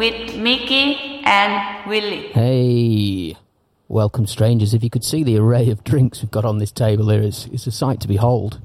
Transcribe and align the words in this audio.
with 0.00 0.34
Mickey 0.34 1.20
and 1.24 1.86
Willie. 1.86 2.28
Hey, 2.28 3.36
welcome, 3.86 4.26
strangers. 4.26 4.72
If 4.72 4.82
you 4.82 4.88
could 4.88 5.04
see 5.04 5.22
the 5.24 5.36
array 5.36 5.68
of 5.68 5.84
drinks 5.84 6.22
we've 6.22 6.30
got 6.30 6.46
on 6.46 6.56
this 6.56 6.72
table 6.72 7.10
here, 7.10 7.20
it's, 7.20 7.44
it's 7.48 7.66
a 7.66 7.70
sight 7.70 8.00
to 8.00 8.08
behold. 8.08 8.58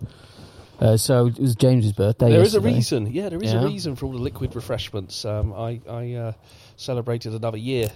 Uh, 0.79 0.95
so 0.95 1.27
it 1.27 1.37
was 1.37 1.53
James's 1.57 1.91
birthday. 1.91 2.29
There 2.29 2.41
is 2.41 2.55
a 2.55 2.61
reason. 2.61 3.11
Yeah, 3.11 3.27
there 3.27 3.43
is 3.43 3.51
Yeah. 3.51 3.63
a 3.63 3.65
reason 3.65 3.97
for 3.97 4.05
all 4.05 4.13
the 4.13 4.17
liquid 4.19 4.55
refreshments. 4.55 5.25
Um, 5.25 5.51
I, 5.51 5.81
I 5.89 6.13
uh, 6.13 6.31
celebrated 6.77 7.33
another 7.33 7.57
year. 7.57 7.89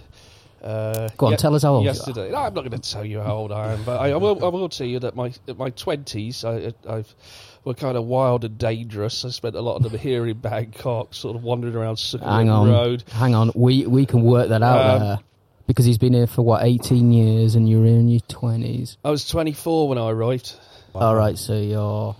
Uh, 0.62 1.08
Go 1.16 1.28
on, 1.28 1.38
tell 1.38 1.56
us 1.56 1.64
how 1.64 1.76
old 1.76 1.86
you 1.86 1.92
are. 1.92 1.94
yesterday. 1.94 2.32
No, 2.32 2.40
I'm 2.40 2.54
not 2.54 2.70
going 2.70 2.72
to 2.78 2.92
tell 2.92 3.06
you 3.06 3.22
how 3.22 3.36
old 3.36 3.54
I 3.54 3.72
am, 3.72 3.86
but 3.86 4.02
I, 4.02 4.12
I 4.12 4.18
will. 4.18 4.44
I 4.44 4.50
will 4.50 4.68
tell 4.68 4.86
you 4.88 5.00
that 5.00 5.16
my 5.16 5.32
my 5.58 5.70
twenties, 5.70 6.44
I've 6.44 7.16
were 7.66 7.74
kind 7.74 7.98
of 7.98 8.06
wild 8.06 8.46
and 8.46 8.58
dangerous. 8.58 9.24
I 9.26 9.30
spent 9.30 9.56
a 9.56 9.62
lot 9.62 9.76
of 9.78 9.84
them 9.92 10.00
here 10.00 10.26
in 10.28 10.38
Bangkok, 10.38 11.14
sort 11.14 11.36
of 11.36 11.44
wandering 11.44 11.76
around 11.76 11.96
Sukhumvit 11.96 12.24
Hang 12.24 12.50
on, 12.50 12.70
Road. 12.70 13.04
hang 13.12 13.36
on. 13.36 13.52
We 13.56 13.86
we 13.86 14.06
can 14.06 14.22
work 14.24 14.50
that 14.50 14.64
out 14.64 14.80
Um, 14.96 15.00
there 15.08 15.20
because 15.68 15.86
he's 15.86 15.98
been 15.98 16.14
here 16.14 16.28
for 16.28 16.42
what 16.42 16.64
eighteen 16.64 17.12
years, 17.12 17.56
and 17.56 17.70
you're 17.70 17.86
in 17.86 18.08
your 18.10 18.22
twenties. 18.28 18.98
I 19.04 19.10
was 19.12 19.28
24 19.28 19.88
when 19.90 19.98
I 19.98 20.10
arrived. 20.10 20.54
All 20.96 21.16
right, 21.16 21.38
so 21.38 21.54
you're. 21.60 22.16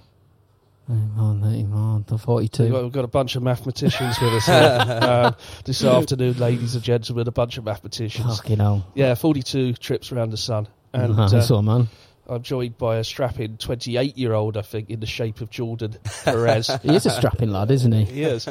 Hang 0.88 1.14
on, 1.20 1.42
hang 1.44 1.72
on, 1.72 2.04
the 2.08 2.14
We've 2.16 2.20
got, 2.20 2.26
forty-two. 2.26 2.74
we've 2.84 2.92
got 2.92 3.06
a 3.06 3.08
bunch 3.08 3.36
of 3.36 3.44
mathematicians 3.44 4.20
with 4.20 4.34
us 4.34 4.46
here. 4.48 5.00
um, 5.04 5.36
this 5.64 5.84
afternoon, 5.84 6.40
ladies 6.40 6.74
and 6.74 6.84
gentlemen, 6.84 7.28
a 7.28 7.32
bunch 7.32 7.60
of 7.60 7.64
mathematicians. 7.66 8.38
Fucking 8.40 8.58
hell, 8.58 8.88
Yeah, 8.96 9.14
42 9.14 9.74
trips 9.74 10.12
around 10.12 10.32
the 10.32 10.38
sun. 10.38 10.68
And 10.92 11.16
nice 11.16 11.52
uh, 11.52 11.62
man. 11.62 11.90
I'm 12.30 12.44
joined 12.44 12.78
by 12.78 12.98
a 12.98 13.04
strapping 13.04 13.58
28 13.58 14.18
year 14.18 14.34
old, 14.34 14.56
I 14.56 14.62
think, 14.62 14.90
in 14.90 15.00
the 15.00 15.08
shape 15.08 15.42
of 15.42 15.50
Jordan 15.50 15.98
Perez. 16.24 16.70
He 16.84 16.96
is 16.96 17.06
a 17.06 17.10
strapping 17.10 17.52
lad, 17.52 17.72
isn't 17.72 17.92
he? 17.92 18.06
he 18.06 18.24
is. 18.24 18.48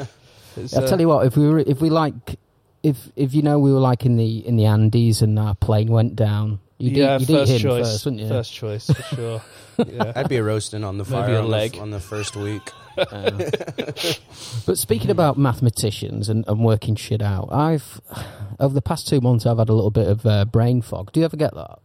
It's, 0.57 0.75
I'll 0.75 0.83
uh, 0.83 0.87
tell 0.87 0.99
you 0.99 1.07
what. 1.07 1.25
If 1.25 1.37
we 1.37 1.47
were, 1.47 1.59
if 1.59 1.81
we 1.81 1.89
like, 1.89 2.13
if 2.83 2.97
if 3.15 3.33
you 3.33 3.41
know 3.41 3.59
we 3.59 3.71
were 3.71 3.79
like 3.79 4.05
in 4.05 4.17
the 4.17 4.45
in 4.45 4.57
the 4.57 4.65
Andes 4.65 5.21
and 5.21 5.39
our 5.39 5.55
plane 5.55 5.87
went 5.87 6.15
down, 6.15 6.59
you'd, 6.77 6.97
yeah, 6.97 7.15
eat, 7.15 7.29
you'd 7.29 7.37
first 7.37 7.51
eat 7.51 7.55
him 7.55 7.61
choice. 7.61 7.91
first, 7.91 8.05
wouldn't 8.05 8.21
you? 8.21 8.27
First 8.27 8.53
choice, 8.53 8.87
for 8.87 9.15
sure. 9.15 9.41
Yeah. 9.87 10.11
I'd 10.13 10.27
be 10.27 10.41
roasting 10.41 10.83
on 10.83 10.97
the 10.97 11.05
fire 11.05 11.35
a 11.35 11.39
on, 11.39 11.47
leg. 11.47 11.71
The, 11.71 11.79
on 11.79 11.91
the 11.91 12.01
first 12.01 12.35
week. 12.35 12.69
Uh, 12.97 13.31
but 14.65 14.77
speaking 14.77 15.09
about 15.09 15.37
mathematicians 15.37 16.27
and, 16.27 16.43
and 16.49 16.65
working 16.65 16.95
shit 16.95 17.21
out, 17.21 17.47
I've 17.49 18.01
over 18.59 18.73
the 18.73 18.81
past 18.81 19.07
two 19.07 19.21
months 19.21 19.45
I've 19.45 19.57
had 19.57 19.69
a 19.69 19.73
little 19.73 19.89
bit 19.89 20.09
of 20.09 20.25
uh, 20.25 20.43
brain 20.43 20.81
fog. 20.81 21.13
Do 21.13 21.21
you 21.21 21.25
ever 21.25 21.37
get 21.37 21.55
that? 21.55 21.79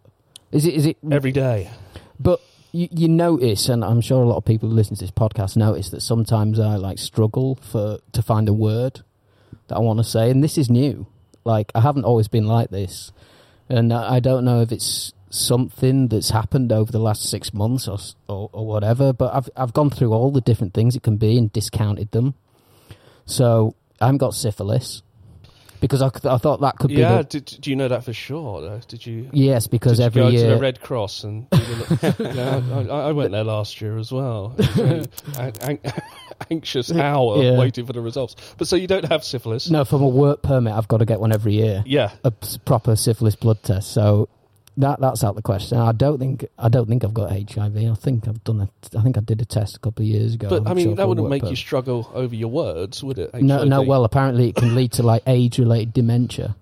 Is 0.54 0.66
it 0.66 0.74
is 0.74 0.86
it? 0.86 0.96
Every 1.10 1.32
day. 1.32 1.68
But 2.20 2.40
you, 2.70 2.86
you 2.92 3.08
notice, 3.08 3.68
and 3.68 3.84
I'm 3.84 4.00
sure 4.00 4.22
a 4.22 4.26
lot 4.26 4.36
of 4.36 4.44
people 4.44 4.68
who 4.68 4.74
listen 4.76 4.94
to 4.94 5.02
this 5.02 5.10
podcast 5.10 5.56
notice 5.56 5.90
that 5.90 6.00
sometimes 6.00 6.60
I 6.60 6.76
like 6.76 6.98
struggle 7.00 7.56
for 7.56 7.98
to 8.12 8.22
find 8.22 8.48
a 8.48 8.52
word 8.52 9.00
that 9.66 9.74
I 9.74 9.80
want 9.80 9.98
to 9.98 10.04
say, 10.04 10.30
and 10.30 10.44
this 10.44 10.56
is 10.56 10.70
new. 10.70 11.08
Like 11.44 11.72
I 11.74 11.80
haven't 11.80 12.04
always 12.04 12.28
been 12.28 12.46
like 12.46 12.70
this, 12.70 13.10
and 13.68 13.92
I 13.92 14.20
don't 14.20 14.44
know 14.44 14.60
if 14.60 14.70
it's 14.70 15.12
something 15.28 16.06
that's 16.06 16.30
happened 16.30 16.70
over 16.70 16.92
the 16.92 17.00
last 17.00 17.28
six 17.28 17.52
months 17.52 17.88
or 17.88 17.98
or, 18.28 18.48
or 18.52 18.64
whatever. 18.64 19.12
But 19.12 19.34
I've 19.34 19.50
I've 19.56 19.72
gone 19.72 19.90
through 19.90 20.12
all 20.12 20.30
the 20.30 20.40
different 20.40 20.72
things 20.72 20.94
it 20.94 21.02
can 21.02 21.16
be 21.16 21.36
and 21.36 21.52
discounted 21.52 22.12
them. 22.12 22.34
So 23.26 23.74
I 24.00 24.06
haven't 24.06 24.18
got 24.18 24.34
syphilis 24.34 25.02
because 25.84 26.02
I, 26.02 26.06
I 26.32 26.38
thought 26.38 26.60
that 26.62 26.76
could 26.78 26.90
Yeah, 26.90 27.16
be 27.18 27.22
the, 27.38 27.40
did, 27.40 27.60
do 27.60 27.70
you 27.70 27.76
know 27.76 27.88
that 27.88 28.04
for 28.04 28.12
sure? 28.12 28.60
Though? 28.60 28.80
Did 28.88 29.04
you? 29.06 29.28
yes 29.32 29.66
because 29.66 29.98
did 29.98 30.02
you 30.02 30.06
every 30.06 30.22
go 30.22 30.28
year 30.28 30.48
to 30.48 30.54
the 30.56 30.60
Red 30.60 30.80
Cross 30.80 31.24
and 31.24 31.46
yeah, 31.52 32.60
I, 32.72 32.80
I 33.08 33.12
went 33.12 33.32
there 33.32 33.44
last 33.44 33.80
year 33.80 33.98
as 33.98 34.10
well. 34.12 34.54
It 34.58 35.08
an- 35.38 35.52
an- 35.62 35.80
anxious 36.50 36.90
hour 36.94 37.42
Yeah. 37.42 37.58
waiting 37.58 37.86
for 37.86 37.92
the 37.92 38.00
results. 38.00 38.34
But 38.58 38.68
so 38.68 38.76
you 38.76 38.86
don't 38.86 39.04
have 39.06 39.24
syphilis? 39.24 39.70
no 39.70 39.84
from 39.84 40.02
a 40.02 40.08
work 40.08 40.42
permit 40.42 40.72
I've 40.72 40.88
got 40.88 40.98
to 40.98 41.04
get 41.04 41.20
one 41.20 41.32
every 41.32 41.54
year. 41.54 41.82
Yeah. 41.86 42.10
a 42.24 42.30
proper 42.30 42.96
syphilis 42.96 43.36
blood 43.36 43.62
test. 43.62 43.92
So 43.92 44.28
that 44.76 45.00
that's 45.00 45.22
out 45.22 45.36
the 45.36 45.42
question. 45.42 45.78
I 45.78 45.92
don't 45.92 46.18
think 46.18 46.46
I 46.58 46.68
don't 46.68 46.88
think 46.88 47.04
I've 47.04 47.14
got 47.14 47.30
HIV. 47.30 47.76
I 47.76 47.94
think 47.94 48.26
I've 48.28 48.42
done 48.44 48.60
a, 48.62 48.98
I 48.98 49.02
think 49.02 49.16
I 49.16 49.20
did 49.20 49.40
a 49.40 49.44
test 49.44 49.76
a 49.76 49.78
couple 49.78 50.02
of 50.02 50.08
years 50.08 50.34
ago. 50.34 50.48
But 50.48 50.62
I'm 50.62 50.68
I 50.68 50.74
mean, 50.74 50.86
sure 50.88 50.94
that 50.96 51.08
wouldn't 51.08 51.28
make 51.28 51.44
you 51.44 51.56
struggle 51.56 52.10
over 52.14 52.34
your 52.34 52.48
words, 52.50 53.02
would 53.04 53.18
it? 53.18 53.34
No, 53.34 53.64
no. 53.64 53.82
Well, 53.82 54.04
apparently 54.04 54.48
it 54.48 54.56
can 54.56 54.74
lead 54.74 54.92
to 54.92 55.02
like 55.02 55.22
age-related 55.26 55.92
dementia. 55.92 56.56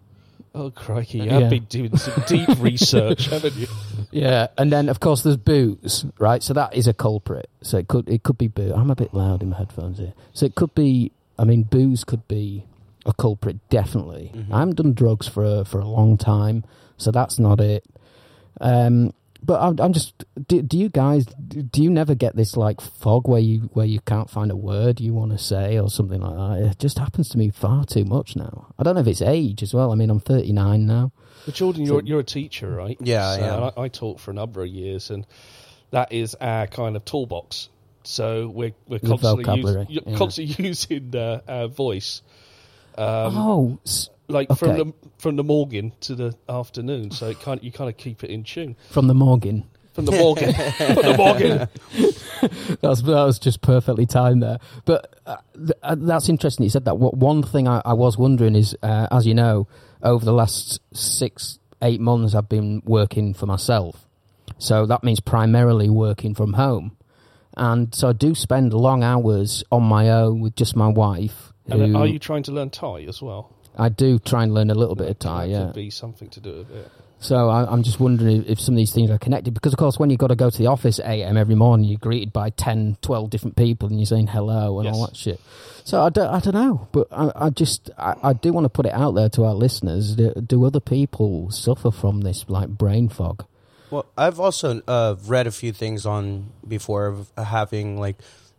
Oh 0.55 0.71
crikey! 0.71 1.19
You 1.19 1.25
Yeah. 1.25 1.41
have 1.41 1.50
been 1.50 1.65
doing 1.65 1.97
some 1.97 2.23
deep 2.27 2.49
research, 2.59 3.27
haven't 3.28 3.55
you? 3.56 3.67
Yeah, 4.11 4.49
and 4.59 4.71
then 4.71 4.91
of 4.91 5.00
course 5.00 5.23
there's 5.23 5.39
booze, 5.39 6.05
right? 6.19 6.43
So 6.43 6.53
that 6.53 6.75
is 6.75 6.87
a 6.87 6.93
culprit. 6.93 7.49
So 7.62 7.79
it 7.79 7.89
could 7.89 8.06
it 8.09 8.23
could 8.23 8.37
be 8.37 8.49
booze. 8.49 8.73
I'm 8.73 8.91
a 8.91 8.94
bit 8.94 9.15
loud 9.15 9.43
in 9.43 9.49
my 9.50 9.56
headphones 9.56 9.97
here. 9.99 10.12
So 10.34 10.44
it 10.44 10.55
could 10.55 10.75
be. 10.75 11.12
I 11.39 11.44
mean, 11.44 11.62
booze 11.62 12.05
could 12.05 12.29
be 12.29 12.67
a 13.06 13.15
culprit. 13.15 13.67
Definitely. 13.71 14.31
Mm-hmm. 14.34 14.55
I 14.55 14.59
haven't 14.59 14.77
done 14.77 14.93
drugs 14.93 15.27
for 15.27 15.43
a, 15.43 15.65
for 15.65 15.81
a 15.81 15.87
long 15.89 16.19
time, 16.19 16.65
so 16.99 17.11
that's 17.11 17.39
not 17.39 17.59
it. 17.59 17.84
Um, 18.61 19.13
but 19.45 19.61
I'm, 19.61 19.81
I'm 19.81 19.93
just. 19.93 20.25
Do, 20.47 20.63
do 20.63 20.79
you 20.79 20.89
guys? 20.89 21.27
Do 21.27 21.83
you 21.83 21.91
never 21.91 22.15
get 22.15 22.37
this 22.37 22.57
like 22.57 22.81
fog 22.81 23.29
where 23.29 23.41
you 23.41 23.71
where 23.73 23.87
you 23.87 24.01
can't 24.01 24.31
find 24.31 24.51
a 24.51 24.57
word 24.57 25.01
you 25.01 25.13
want 25.13 25.33
to 25.33 25.39
say 25.39 25.79
or 25.79 25.91
something 25.91 26.21
like 26.21 26.37
that? 26.37 26.71
It 26.71 26.79
just 26.79 26.99
happens 26.99 27.29
to 27.31 27.39
me 27.39 27.51
far 27.51 27.85
too 27.85 28.05
much 28.05 28.37
now. 28.37 28.73
I 28.79 28.85
don't 28.85 28.95
know 28.95 29.01
if 29.01 29.09
it's 29.09 29.23
age 29.23 29.62
as 29.62 29.75
well. 29.75 29.91
I 29.91 29.97
mean, 29.97 30.11
I'm 30.11 30.21
39 30.21 30.87
now. 30.87 31.11
But 31.45 31.55
Jordan, 31.55 31.85
you're 31.85 32.03
you're 32.03 32.21
a 32.21 32.25
teacher, 32.25 32.71
right? 32.71 32.97
Yeah, 33.01 33.27
I 33.27 33.37
so, 33.37 33.43
am. 33.43 33.62
I, 33.77 33.83
I 33.85 33.89
taught 33.89 34.21
for 34.21 34.31
a 34.31 34.35
number 34.35 34.62
of 34.62 34.69
years, 34.69 35.11
and 35.11 35.27
that 35.91 36.12
is 36.12 36.37
our 36.37 36.69
kind 36.69 36.95
of 36.95 37.05
toolbox. 37.05 37.69
So 38.05 38.49
we're 38.49 38.75
we're 38.87 38.99
The 38.99 39.09
constantly, 39.09 39.45
vocabulary, 39.45 39.87
use, 39.89 40.03
yeah. 40.07 40.17
constantly 40.17 40.65
using 40.69 41.17
uh, 41.17 41.41
our 41.49 41.67
voice, 41.69 42.23
um, 42.97 43.37
oh, 43.37 43.79
s- 44.28 44.33
like 44.34 44.49
from 44.59 44.77
the 44.78 44.94
from 45.19 45.37
the 45.37 45.44
morning 45.44 45.93
to 46.03 46.15
the 46.15 46.34
afternoon. 46.49 47.10
So 47.10 47.28
it 47.31 47.41
kind 47.41 47.62
you 47.62 47.72
kind 47.72 47.88
of 47.91 47.97
keep 47.97 48.22
it 48.25 48.31
in 48.31 48.44
tune 48.44 48.77
from 48.91 49.06
the 49.09 49.15
Morgan. 49.15 49.65
from 49.93 50.05
the 50.06 50.12
morning 50.12 50.53
from 50.77 50.94
the 50.94 51.15
morning. 51.16 51.69
That's 52.81 53.03
that 53.03 53.06
was 53.27 53.38
just 53.38 53.61
perfectly 53.61 54.06
timed 54.06 54.43
there. 54.43 54.59
But 54.84 55.15
uh, 55.27 55.37
th- 55.55 55.71
uh, 55.82 55.94
that's 55.99 56.28
interesting. 56.28 56.65
You 56.65 56.71
said 56.71 56.84
that. 56.87 56.99
What 56.99 57.16
one 57.16 57.43
thing 57.43 57.69
I, 57.69 57.81
I 57.84 57.93
was 57.93 58.19
wondering 58.19 58.56
is, 58.56 58.75
uh, 58.82 59.06
as 59.12 59.27
you 59.27 59.34
know, 59.34 59.69
over 60.03 60.25
the 60.25 60.32
last 60.32 60.81
six 60.93 61.59
eight 61.82 62.00
months, 62.00 62.34
I've 62.34 62.49
been 62.49 62.82
working 62.84 63.32
for 63.34 63.47
myself. 63.47 64.06
So 64.59 64.87
that 64.87 65.05
means 65.05 65.21
primarily 65.21 65.88
working 65.91 66.34
from 66.34 66.55
home, 66.55 66.97
and 67.56 67.94
so 67.94 68.09
I 68.09 68.12
do 68.12 68.34
spend 68.34 68.72
long 68.75 69.03
hours 69.05 69.62
on 69.71 69.82
my 69.84 70.11
own 70.11 70.41
with 70.41 70.56
just 70.56 70.75
my 70.75 70.88
wife. 70.88 71.53
And 71.69 71.81
who- 71.94 71.97
are 71.99 72.06
you 72.06 72.19
trying 72.19 72.43
to 72.44 72.53
learn 72.53 72.71
Thai 72.71 73.03
as 73.09 73.22
well? 73.22 73.53
I 73.77 73.88
do 73.88 74.19
try 74.19 74.43
and 74.43 74.53
learn 74.55 74.71
a 74.71 74.75
little 74.75 74.94
bit 74.97 75.09
of 75.09 75.19
Thai. 75.19 75.47
Yeah. 75.47 75.66
could 75.66 75.75
be 75.75 75.91
something 75.91 76.28
to 76.31 76.41
do 76.41 76.59
with 76.59 76.71
it. 76.71 76.91
So 77.21 77.49
I, 77.49 77.71
I'm 77.72 77.84
just 77.84 78.00
wondering 78.00 78.44
if, 78.47 78.60
some 78.60 78.75
of 78.75 78.78
these 78.78 78.93
things 78.93 79.09
are 79.09 79.16
connected. 79.19 79.55
Because, 79.55 79.72
of 79.72 79.78
course, 79.78 79.97
when 79.99 80.10
you've 80.10 80.19
got 80.19 80.28
to 80.28 80.34
go 80.37 80.50
to 80.50 80.59
the 80.59 80.66
office 80.66 80.99
at 80.99 81.06
8 81.09 81.22
a.m. 81.22 81.37
every 81.37 81.55
morning, 81.55 81.87
you're 81.88 81.99
greeted 81.99 82.32
by 82.32 82.50
10, 82.50 82.97
12 83.00 83.31
different 83.31 83.56
people 83.56 83.88
and 83.88 83.99
you're 84.00 84.06
saying 84.06 84.26
hello 84.26 84.81
and 84.81 84.88
all 84.88 85.00
Yes. 85.02 85.08
that 85.11 85.17
shit. 85.17 85.41
So 85.85 86.02
I 86.02 86.08
don't, 86.08 86.29
I 86.29 86.41
don't 86.41 86.55
know. 86.55 86.88
But 86.91 87.06
I, 87.12 87.31
I 87.47 87.50
just, 87.50 87.91
I, 87.97 88.17
I 88.25 88.32
do 88.32 88.52
want 88.52 88.64
to 88.64 88.69
put 88.69 88.87
it 88.87 88.93
out 88.93 89.12
there 89.12 89.29
to 89.31 89.44
our 89.44 89.55
listeners. 89.55 90.17
Do, 90.17 90.32
do 90.35 90.64
other 90.64 90.81
people 90.81 91.50
suffer 91.52 91.93
from 91.93 92.23
this, 92.23 92.44
like, 92.49 92.69
brain 92.70 93.08
fog? 93.08 93.44
Well, 93.93 94.06
I've 94.19 94.41
also 94.41 94.82
uh, 94.88 95.14
read 95.25 95.47
a 95.47 95.52
few 95.52 95.73
things 95.73 96.05
on 96.05 96.50
before 96.67 97.06
of 97.06 97.31
having 97.37 98.00
like 98.00 98.17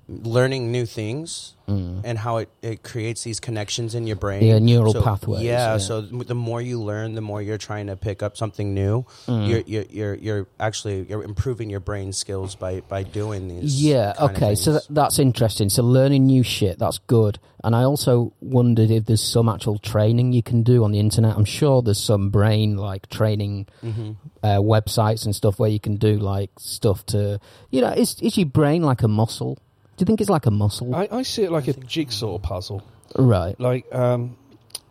learning 0.07 0.71
new 0.71 0.85
things 0.85 1.55
and 1.65 2.17
how 2.19 2.37
it, 2.37 2.49
it 2.61 2.83
creates 2.83 3.23
these 3.23 3.39
connections 3.39 3.95
in 3.95 4.05
your 4.05 4.17
brain. 4.17 4.43
Mm. 4.43 4.47
Yeah, 4.47 4.59
neural 4.59 4.91
So, 4.93 5.01
pathways, 5.01 5.41
Yeah, 5.41 5.71
yeah. 5.71 5.77
so 5.77 6.01
the 6.01 6.35
more 6.35 6.61
you 6.61 6.79
learn, 6.79 7.15
the 7.15 7.21
more 7.21 7.41
you're 7.41 7.57
trying 7.57 7.87
to 7.87 7.95
pick 7.95 8.21
up 8.21 8.35
something 8.37 8.73
new. 8.75 9.05
Mm. 9.27 9.47
You're, 9.47 9.59
you're 9.65 9.85
you're 9.89 10.15
you're 10.15 10.47
actually 10.59 11.05
you're 11.09 11.23
improving 11.23 11.69
your 11.71 11.79
brain 11.79 12.11
skills 12.13 12.53
by 12.55 12.81
by 12.81 13.03
doing 13.03 13.47
these. 13.47 13.81
Yeah, 13.81 14.13
okay. 14.19 14.55
So 14.55 14.81
that's 14.89 15.17
interesting. 15.19 15.69
So 15.69 15.83
learning 15.83 16.25
new 16.25 16.43
shit, 16.43 16.77
that's 16.79 16.99
good. 17.07 17.39
And 17.63 17.73
I 17.75 17.83
also 17.83 18.33
wondered 18.41 18.91
if 18.91 19.05
there's 19.05 19.23
some 19.23 19.47
actual 19.47 19.79
training 19.79 20.33
you 20.33 20.43
can 20.43 20.63
do 20.63 20.83
on 20.83 20.91
the 20.91 20.99
internet. 20.99 21.35
I'm 21.37 21.45
sure 21.45 21.81
there's 21.81 21.97
some 22.03 22.29
brain 22.29 22.75
like 22.75 23.07
training 23.09 23.67
Mm-hmm. 23.81 24.11
uh, 24.43 24.59
websites 24.59 25.25
and 25.25 25.33
stuff 25.33 25.59
where 25.59 25.69
you 25.69 25.79
can 25.79 25.95
do 25.95 26.17
like 26.19 26.51
stuff 26.59 27.05
to, 27.07 27.39
you 27.71 27.79
know, 27.81 27.89
is 27.91 28.19
is 28.21 28.37
your 28.37 28.47
brain 28.47 28.83
like 28.83 29.01
a 29.01 29.07
muscle? 29.07 29.57
Do 29.97 30.01
you 30.03 30.05
think 30.05 30.21
it's 30.21 30.29
like 30.29 30.45
a 30.45 30.51
muscle? 30.51 30.93
I, 30.95 31.07
I 31.11 31.21
see 31.23 31.43
it 31.43 31.51
like 31.51 31.67
a 31.67 31.73
jigsaw 31.73 32.37
puzzle. 32.39 32.83
right. 33.17 33.59
Like 33.59 33.93
um, 33.93 34.35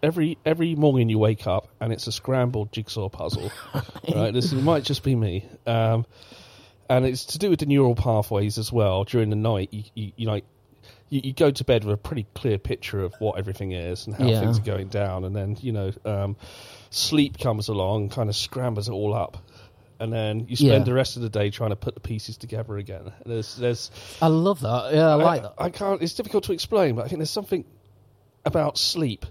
every 0.03 0.39
every 0.45 0.75
morning 0.75 1.09
you 1.09 1.19
wake 1.19 1.47
up 1.47 1.69
and 1.81 1.93
it's 1.93 2.07
a 2.07 2.13
scrambled 2.13 2.73
jigsaw 2.73 3.09
puzzle. 3.09 3.51
right, 4.15 4.33
this 4.33 4.53
might 4.53 4.85
just 4.85 5.03
be 5.03 5.15
me. 5.17 5.45
Um, 5.67 6.07
and 6.89 7.05
it's 7.07 7.25
to 7.27 7.39
do 7.39 7.51
with 7.51 7.61
the 7.61 7.67
neural 7.67 7.95
pathways 7.95 8.59
as 8.59 8.71
well. 8.73 9.05
During 9.05 9.31
the 9.31 9.37
night, 9.37 9.69
you, 9.73 9.83
you, 9.95 10.13
you 10.17 10.27
like 10.29 10.45
you, 11.09 11.21
you 11.25 11.33
go 11.33 11.51
to 11.51 11.65
bed 11.65 11.85
with 11.85 11.95
a 11.95 11.97
pretty 11.97 12.27
clear 12.35 12.59
picture 12.59 13.03
of 13.03 13.13
what 13.19 13.39
everything 13.39 13.73
is 13.73 14.07
and 14.07 14.15
how 14.15 14.27
Yeah. 14.27 14.41
things 14.41 14.59
are 14.59 14.63
going 14.63 14.89
down, 14.89 15.25
and 15.25 15.35
then 15.35 15.57
you 15.61 15.73
know, 15.73 15.93
um, 16.05 16.37
sleep 16.91 17.39
comes 17.39 17.69
along, 17.69 18.03
and 18.03 18.11
kind 18.13 18.29
of 18.29 18.37
scrambles 18.37 18.89
it 18.89 18.93
all 18.93 19.15
up. 19.15 19.39
And 20.03 20.13
then 20.13 20.47
you 20.49 20.57
spend 20.57 20.71
Yeah. 20.73 20.79
the 20.81 20.95
rest 20.95 21.17
of 21.17 21.23
the 21.23 21.29
day 21.29 21.51
trying 21.51 21.71
to 21.71 21.77
put 21.77 21.95
the 21.95 22.01
pieces 22.01 22.37
together 22.37 22.77
again. 22.77 23.13
There's, 23.25 23.55
there's, 23.57 23.91
I 24.21 24.27
love 24.27 24.61
that. 24.61 24.93
Yeah, 24.93 25.09
I 25.11 25.15
like 25.15 25.43
that. 25.43 25.55
I 25.59 25.71
can't. 25.71 26.03
It's 26.03 26.15
difficult 26.15 26.45
to 26.45 26.53
explain, 26.53 26.97
but 26.97 27.05
I 27.05 27.09
think 27.09 27.21
there's 27.21 27.31
something 27.31 27.65
about 28.45 28.79
sleep 28.79 29.25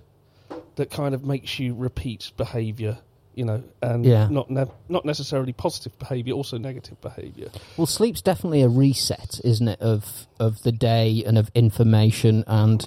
that 0.75 0.89
kind 0.89 1.13
of 1.13 1.25
makes 1.25 1.59
you 1.59 1.73
repeat 1.75 2.31
behaviour. 2.37 2.97
You 3.33 3.45
know, 3.45 3.63
and 3.81 4.05
Yeah. 4.05 4.27
not 4.29 4.49
ne- 4.51 4.65
not 4.89 5.05
necessarily 5.05 5.53
positive 5.53 5.97
behaviour, 5.99 6.33
also 6.33 6.57
negative 6.57 6.99
behaviour. 6.99 7.47
Well, 7.77 7.87
sleep's 7.87 8.21
definitely 8.21 8.61
a 8.61 8.67
reset, 8.67 9.39
isn't 9.45 9.67
it, 9.69 9.79
of 9.81 10.27
of 10.37 10.61
the 10.63 10.71
day 10.73 11.23
and 11.25 11.37
of 11.37 11.49
information, 11.55 12.43
and 12.45 12.85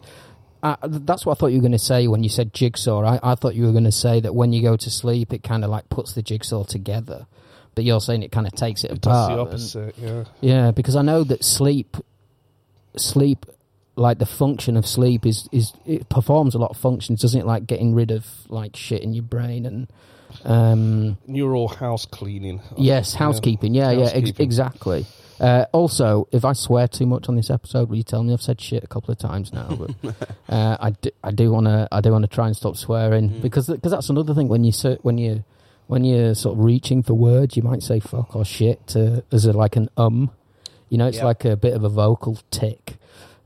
uh, 0.62 0.76
that's 0.82 1.24
what 1.24 1.32
I 1.32 1.34
thought 1.40 1.46
you 1.48 1.58
were 1.58 1.62
going 1.68 1.72
to 1.72 1.78
say 1.78 2.08
when 2.08 2.22
you 2.22 2.28
said 2.28 2.52
jigsaw. 2.52 3.02
I, 3.04 3.20
I 3.22 3.34
thought 3.36 3.54
you 3.54 3.64
were 3.64 3.72
going 3.72 3.84
to 3.84 3.92
say 3.92 4.20
that 4.20 4.34
when 4.34 4.52
you 4.52 4.60
go 4.60 4.76
to 4.76 4.90
sleep, 4.90 5.32
it 5.32 5.42
kind 5.42 5.64
of 5.64 5.70
like 5.70 5.88
puts 5.88 6.12
the 6.12 6.22
jigsaw 6.22 6.64
together, 6.64 7.26
but 7.74 7.84
you're 7.84 8.00
saying 8.00 8.22
it 8.22 8.32
kind 8.32 8.46
of 8.46 8.52
takes 8.54 8.84
it, 8.84 8.90
It 8.90 8.98
apart. 8.98 9.28
the 9.30 9.38
and- 9.40 9.48
opposite. 9.48 9.94
Yeah. 9.98 10.24
yeah, 10.40 10.70
because 10.70 10.96
I 10.96 11.02
know 11.02 11.24
that 11.24 11.44
sleep, 11.44 11.96
sleep, 12.96 13.46
like 13.96 14.18
the 14.18 14.26
function 14.26 14.76
of 14.76 14.86
sleep 14.86 15.24
is 15.26 15.48
is 15.52 15.72
it 15.86 16.08
performs 16.08 16.54
a 16.54 16.58
lot 16.58 16.70
of 16.70 16.76
functions, 16.76 17.20
doesn't 17.20 17.40
it? 17.40 17.46
Like 17.46 17.66
getting 17.66 17.94
rid 17.94 18.10
of 18.10 18.26
like 18.48 18.76
shit 18.76 19.02
in 19.02 19.14
your 19.14 19.22
brain 19.24 19.66
and. 19.66 19.88
Um, 20.44 21.16
Neural 21.28 21.68
house 21.68 22.06
cleaning. 22.06 22.60
Yes, 22.76 23.14
housekeeping. 23.14 23.72
Yeah, 23.72 23.92
yeah, 23.92 24.10
ex- 24.12 24.32
exactly. 24.38 25.06
Uh, 25.38 25.66
also, 25.72 26.26
if 26.32 26.44
I 26.44 26.54
swear 26.54 26.88
too 26.88 27.06
much 27.06 27.28
on 27.28 27.36
this 27.36 27.50
episode, 27.50 27.88
will 27.88 27.96
you 27.98 28.02
tell 28.02 28.24
me 28.24 28.32
I've 28.32 28.42
said 28.42 28.60
shit 28.60 28.82
a 28.82 28.88
couple 28.88 29.12
of 29.12 29.18
times 29.18 29.52
now? 29.52 29.68
But 30.02 30.14
uh, 30.48 30.76
I 30.80 30.90
do, 30.90 31.10
I 31.22 31.30
do 31.30 31.52
want 31.52 31.66
to, 31.66 31.86
I 31.92 32.00
do 32.00 32.10
want 32.10 32.22
to 32.24 32.28
try 32.28 32.48
and 32.48 32.56
stop 32.56 32.76
swearing 32.76 33.30
Mhm. 33.30 33.42
because 33.42 33.68
because 33.68 33.92
that's 33.92 34.10
another 34.10 34.34
thing 34.34 34.48
when 34.48 34.64
you 34.64 34.72
when 35.02 35.18
you 35.18 35.44
when 35.86 36.04
you're 36.04 36.34
sort 36.34 36.58
of 36.58 36.64
reaching 36.64 37.02
for 37.02 37.14
words, 37.14 37.56
you 37.56 37.62
might 37.62 37.82
say 37.82 38.00
fuck 38.00 38.34
or 38.34 38.44
shit 38.44 38.86
to, 38.88 39.24
as 39.32 39.44
a, 39.44 39.52
like 39.52 39.76
an 39.76 39.88
um. 39.96 40.30
You 40.90 40.98
know, 40.98 41.06
it's 41.08 41.18
Yeah. 41.18 41.24
like 41.24 41.44
a 41.44 41.56
bit 41.56 41.74
of 41.74 41.82
a 41.82 41.88
vocal 41.88 42.38
tick. 42.50 42.96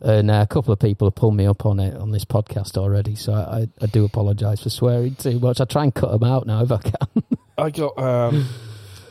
And 0.00 0.30
uh, 0.30 0.40
a 0.42 0.46
couple 0.46 0.72
of 0.72 0.78
people 0.78 1.06
have 1.08 1.14
pulled 1.16 1.34
me 1.34 1.46
up 1.46 1.64
on 1.66 1.80
it 1.80 1.96
on 1.96 2.10
this 2.12 2.24
podcast 2.24 2.76
already, 2.76 3.14
so 3.16 3.32
I, 3.32 3.66
I 3.82 3.86
do 3.86 4.04
apologise 4.04 4.62
for 4.62 4.70
swearing 4.70 5.14
too 5.16 5.40
much. 5.40 5.60
I 5.60 5.64
try 5.64 5.82
and 5.84 5.94
cut 5.94 6.12
them 6.12 6.22
out 6.22 6.46
now 6.46 6.62
if 6.62 6.70
I 6.70 6.78
can. 6.78 7.22
I 7.58 7.70
got. 7.70 7.98
Um, 7.98 8.46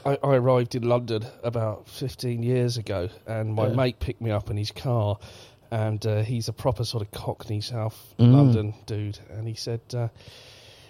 I, 0.06 0.18
I 0.24 0.36
arrived 0.36 0.76
in 0.76 0.84
London 0.84 1.26
about 1.44 1.90
15 1.90 2.42
years 2.44 2.78
ago, 2.78 3.10
and 3.26 3.54
my 3.54 3.68
Yeah. 3.68 3.74
mate 3.76 4.00
picked 4.00 4.22
me 4.22 4.32
up 4.32 4.50
in 4.50 4.56
his 4.56 4.72
car, 4.72 5.18
and 5.72 6.06
uh, 6.06 6.22
he's 6.22 6.48
a 6.48 6.54
proper 6.54 6.86
sort 6.86 7.04
of 7.04 7.12
Cockney 7.12 7.60
South 7.60 8.14
Mm. 8.18 8.34
London 8.34 8.74
dude, 8.86 9.20
and 9.32 9.48
he 9.48 9.56
said. 9.56 9.82
Uh, 9.94 10.08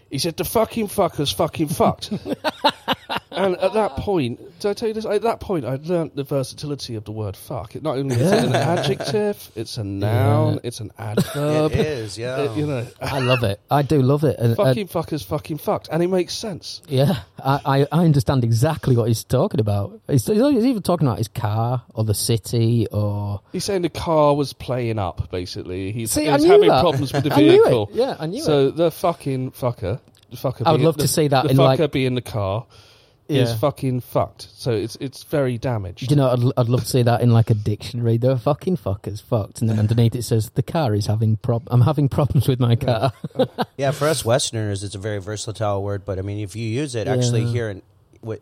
he 0.09 0.19
said 0.19 0.37
the 0.37 0.45
fucking 0.45 0.87
fucker's 0.87 1.31
fucking 1.31 1.67
fucked. 1.67 2.11
and 3.31 3.55
at 3.57 3.73
that 3.73 3.91
point, 3.97 4.39
did 4.59 4.69
I 4.69 4.73
tell 4.73 4.87
you 4.87 4.93
this? 4.93 5.05
At 5.05 5.21
that 5.23 5.39
point, 5.39 5.65
I'd 5.65 5.85
learnt 5.87 6.15
the 6.15 6.23
versatility 6.23 6.95
of 6.95 7.03
the 7.05 7.11
word 7.11 7.35
fuck. 7.37 7.75
It 7.75 7.83
not 7.83 7.97
only 7.97 8.15
is 8.15 8.31
it 8.31 8.43
an 8.45 8.55
adjective, 8.55 9.51
it's 9.55 9.77
a 9.77 9.83
noun, 9.83 10.53
Yeah. 10.55 10.59
it's 10.63 10.79
an 10.79 10.91
adverb. 10.97 11.71
it 11.73 11.79
is, 11.79 12.17
yeah. 12.17 12.35
Uh, 12.35 12.53
you 12.55 12.65
know, 12.65 12.87
I 13.01 13.19
love 13.19 13.43
it. 13.43 13.59
I 13.69 13.81
do 13.81 14.01
love 14.01 14.23
it. 14.23 14.37
And, 14.39 14.53
uh, 14.53 14.65
fucking 14.65 14.87
fucker's 14.87 15.23
fucking 15.23 15.57
fucked, 15.59 15.89
and 15.91 16.01
it 16.03 16.07
makes 16.07 16.33
sense. 16.33 16.81
yeah, 16.87 17.19
I, 17.43 17.59
I, 17.65 17.87
I 17.91 18.05
understand 18.05 18.43
exactly 18.43 18.95
what 18.97 19.07
he's 19.07 19.23
talking 19.23 19.59
about. 19.59 19.99
He's, 20.07 20.25
he's 20.25 20.37
even 20.41 20.81
talking 20.81 21.07
about 21.07 21.17
his 21.19 21.27
car 21.27 21.83
or 21.93 22.03
the 22.03 22.13
city 22.13 22.87
or. 22.91 23.41
He's 23.51 23.65
saying 23.65 23.81
the 23.83 23.89
car 23.89 24.35
was 24.35 24.53
playing 24.53 24.99
up. 24.99 25.29
Basically, 25.31 25.91
he's, 25.91 26.11
See, 26.11 26.25
he's 26.25 26.29
I 26.33 26.37
knew 26.37 26.51
having 26.51 26.69
that. 26.69 26.81
problems 26.81 27.13
with 27.13 27.23
the 27.23 27.33
I 27.33 27.37
knew 27.41 27.51
vehicle. 27.63 27.89
it. 27.91 27.95
Yeah, 27.95 28.15
I 28.19 28.25
knew 28.25 28.41
so 28.41 28.67
it. 28.69 28.75
the 28.75 28.91
fucking 28.91 29.51
fucker, 29.51 29.99
the 30.31 30.37
fucker. 30.37 30.63
I 30.65 30.71
would 30.71 30.77
being- 30.77 30.85
love 30.85 30.97
to 30.97 31.03
the- 31.03 31.07
see 31.07 31.27
that 31.27 31.43
The 31.45 31.49
in, 31.51 31.57
fucker 31.57 31.79
like- 31.79 31.91
being 31.91 32.15
the 32.15 32.21
car 32.21 32.65
is 33.29 33.49
Yeah. 33.49 33.57
fucking 33.57 34.01
fucked. 34.01 34.47
So 34.55 34.71
it's 34.71 34.95
it's 35.01 35.23
very 35.23 35.57
damaged. 35.57 36.07
Do 36.07 36.13
you 36.13 36.15
know? 36.15 36.29
I'd, 36.29 36.59
I'd 36.61 36.69
love 36.69 36.81
to 36.81 36.87
see 36.87 37.03
that 37.03 37.21
in 37.21 37.31
like 37.31 37.49
a 37.49 37.53
dictionary. 37.53 38.17
They're 38.17 38.37
fucking 38.37 38.77
fuckers, 38.77 39.21
fucked, 39.21 39.61
and 39.61 39.69
then 39.69 39.79
underneath 39.79 40.15
it 40.15 40.23
says 40.23 40.49
the 40.51 40.63
car 40.63 40.93
is 40.95 41.07
having 41.07 41.37
prob. 41.37 41.63
I'm 41.67 41.81
having 41.81 42.07
problems 42.09 42.47
with 42.47 42.59
my 42.59 42.75
car. 42.75 43.11
Yeah, 43.77 43.91
for 43.99 44.07
us 44.07 44.23
Westerners, 44.23 44.83
it's 44.83 44.95
a 44.95 44.99
very 44.99 45.19
versatile 45.19 45.83
word. 45.83 46.05
But 46.05 46.19
I 46.19 46.21
mean, 46.21 46.39
if 46.39 46.55
you 46.55 46.65
use 46.67 46.95
it 46.95 47.07
actually 47.07 47.41
Yeah. 47.43 47.51
here 47.51 47.69
in 47.69 47.81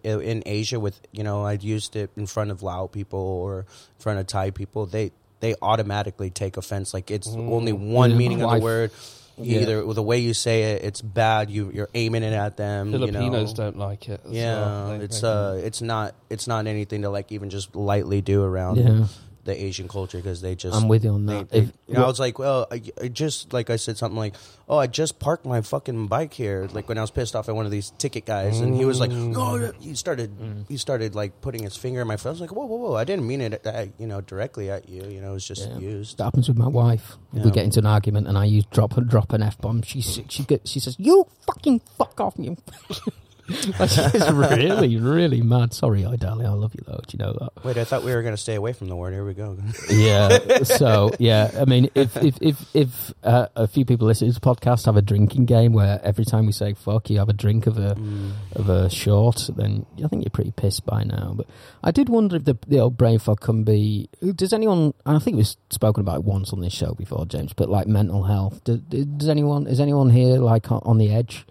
in 0.03 0.41
Asia, 0.45 0.79
with 0.79 0.99
you 1.11 1.23
know, 1.23 1.45
I've 1.45 1.63
used 1.63 1.95
it 1.95 2.09
in 2.15 2.27
front 2.27 2.51
of 2.51 2.63
Lao 2.63 2.87
people 2.87 3.19
or 3.19 3.59
in 3.59 3.65
front 3.99 4.19
of 4.19 4.27
Thai 4.27 4.51
people. 4.51 4.85
They 4.85 5.11
they 5.41 5.55
automatically 5.61 6.29
take 6.29 6.57
offense. 6.57 6.93
Like 6.93 7.11
it's 7.11 7.27
mm. 7.27 7.51
only 7.51 7.73
one 7.73 8.11
Yeah. 8.11 8.17
meaning 8.17 8.41
of 8.41 8.51
the 8.51 8.59
word. 8.59 8.91
Yeah. 9.37 9.61
Either 9.61 9.93
the 9.93 10.01
way 10.03 10.19
you 10.19 10.33
say 10.33 10.73
it, 10.75 10.83
it's 10.83 11.01
bad. 11.01 11.49
You 11.51 11.69
you're 11.73 11.89
aiming 11.93 12.23
it 12.23 12.33
at 12.33 12.55
them. 12.57 12.91
Filipinos 12.91 13.23
you 13.51 13.57
know. 13.57 13.63
don't 13.71 13.77
like 13.77 14.07
it. 14.07 14.21
Yeah, 14.29 14.55
well. 14.55 14.87
They- 14.97 15.05
it's 15.05 15.19
they- 15.21 15.27
uh, 15.27 15.51
it's 15.53 15.81
not 15.81 16.15
it's 16.29 16.47
not 16.47 16.67
anything 16.67 17.01
to 17.01 17.09
like 17.09 17.31
even 17.31 17.49
just 17.49 17.75
lightly 17.75 18.21
do 18.21 18.43
around 18.43 18.77
yeah, 18.77 19.07
the 19.45 19.63
Asian 19.63 19.87
culture 19.87 20.17
because 20.17 20.41
they 20.41 20.55
just 20.55 20.75
I'm 20.75 20.87
with 20.89 21.03
you 21.05 21.11
on 21.11 21.25
that. 21.27 21.49
they- 21.49 21.59
If- 21.59 21.71
you 21.87 21.93
know, 21.93 22.03
I 22.03 22.07
was 22.07 22.19
like, 22.19 22.37
well, 22.39 22.67
I, 22.71 22.81
I 23.01 23.07
just 23.07 23.53
like 23.53 23.69
I 23.69 23.75
said 23.77 23.95
something 23.97 24.17
like, 24.17 24.33
oh, 24.67 24.77
I 24.77 24.87
just 24.87 25.19
parked 25.19 25.45
my 25.45 25.61
fucking 25.61 26.07
bike 26.07 26.33
here. 26.33 26.67
Like 26.73 26.89
when 26.89 26.97
I 26.97 27.01
was 27.01 27.11
pissed 27.11 27.35
off 27.35 27.47
at 27.47 27.55
one 27.55 27.65
of 27.65 27.71
these 27.71 27.91
ticket 27.99 28.25
guys, 28.25 28.59
and 28.59 28.75
he 28.75 28.85
was 28.85 28.99
like, 28.99 29.11
no, 29.11 29.71
he 29.79 29.93
started 29.95 30.31
he 30.67 30.77
started 30.77 31.13
like 31.15 31.39
putting 31.41 31.63
his 31.63 31.77
finger 31.77 32.01
in 32.01 32.07
my 32.07 32.17
face. 32.17 32.25
I 32.25 32.29
was 32.31 32.41
like, 32.41 32.51
whoa, 32.51 32.65
whoa, 32.65 32.77
whoa! 32.77 32.93
I 32.95 33.03
didn't 33.03 33.27
mean 33.27 33.39
it, 33.41 33.65
uh, 33.65 33.85
you 33.99 34.07
know, 34.07 34.19
directly 34.21 34.69
at 34.71 34.89
you. 34.89 35.03
You 35.05 35.21
know, 35.21 35.29
it 35.31 35.33
was 35.33 35.47
just 35.47 35.69
Yeah. 35.69 35.77
used. 35.77 36.17
That 36.17 36.23
happens 36.25 36.47
with 36.47 36.57
my 36.57 36.67
wife. 36.67 37.15
If 37.33 37.45
we 37.45 37.51
get 37.51 37.65
into 37.65 37.79
an 37.79 37.85
argument 37.85 38.27
and 38.27 38.37
I 38.37 38.45
use 38.45 38.65
drop 38.71 38.97
a 38.97 39.01
drop 39.01 39.31
an 39.33 39.43
f 39.43 39.57
bomb, 39.59 39.83
she 39.83 40.01
she 40.01 40.43
get, 40.43 40.67
she 40.67 40.79
says, 40.79 40.95
"You 40.97 41.27
fucking 41.45 41.81
fuck 41.99 42.19
off, 42.19 42.33
you." 42.39 42.57
She's 43.49 44.31
really 44.31 44.97
really 44.97 45.41
mad. 45.41 45.73
Sorry, 45.73 46.05
I 46.05 46.15
darling, 46.15 46.47
I 46.47 46.53
love 46.53 46.73
you 46.73 46.83
though. 46.85 46.99
Do 47.07 47.17
you 47.17 47.23
know 47.23 47.33
that? 47.39 47.63
Wait, 47.63 47.77
I 47.77 47.83
thought 47.83 48.03
we 48.03 48.13
were 48.13 48.23
gonna 48.23 48.37
stay 48.37 48.55
away 48.55 48.73
from 48.73 48.87
the 48.89 48.95
word. 48.95 49.13
Here 49.13 49.25
we 49.25 49.33
go. 49.33 49.57
Yeah. 49.91 50.63
So 50.63 51.11
yeah, 51.19 51.51
I 51.59 51.65
mean, 51.65 51.89
if 51.95 52.17
if 52.17 52.37
if 52.41 52.75
if 52.75 53.13
uh, 53.23 53.47
a 53.55 53.67
few 53.67 53.85
people 53.85 54.07
listening 54.07 54.33
to 54.33 54.39
the 54.39 54.45
podcast 54.45 54.85
have 54.85 54.97
a 54.97 55.01
drinking 55.01 55.45
game 55.45 55.73
where 55.73 55.99
every 56.03 56.25
time 56.25 56.45
we 56.47 56.51
say 56.51 56.73
"fuck," 56.73 57.09
you 57.09 57.19
have 57.19 57.29
a 57.29 57.33
drink 57.33 57.67
of 57.67 57.77
a 57.77 57.95
Mm. 57.95 58.31
of 58.55 58.67
a 58.69 58.89
short, 58.89 59.49
then 59.55 59.85
I 60.03 60.07
think 60.07 60.23
you're 60.23 60.29
pretty 60.31 60.51
pissed 60.51 60.85
by 60.85 61.03
now. 61.03 61.33
But 61.35 61.47
I 61.83 61.91
did 61.91 62.09
wonder 62.09 62.35
if 62.37 62.45
the 62.45 62.57
the 62.67 62.79
old 62.79 62.97
brain 62.97 63.19
fog 63.19 63.39
can 63.41 63.63
be. 63.63 64.09
Does 64.35 64.53
anyone? 64.53 64.93
I 65.05 65.19
think 65.19 65.37
we've 65.37 65.47
spoken 65.69 66.01
about 66.01 66.17
it 66.17 66.23
once 66.25 66.51
on 66.51 66.61
this 66.61 66.73
show 66.73 66.93
before, 66.93 67.25
James. 67.25 67.53
But 67.53 67.69
like 67.69 67.87
mental 67.87 68.23
health, 68.23 68.63
does, 68.63 68.79
does 68.79 69.29
anyone? 69.29 69.67
Is 69.67 69.79
anyone 69.79 70.09
here 70.09 70.37
like 70.39 70.71
on 70.71 70.97
the 70.97 71.11
edge, 71.13 71.45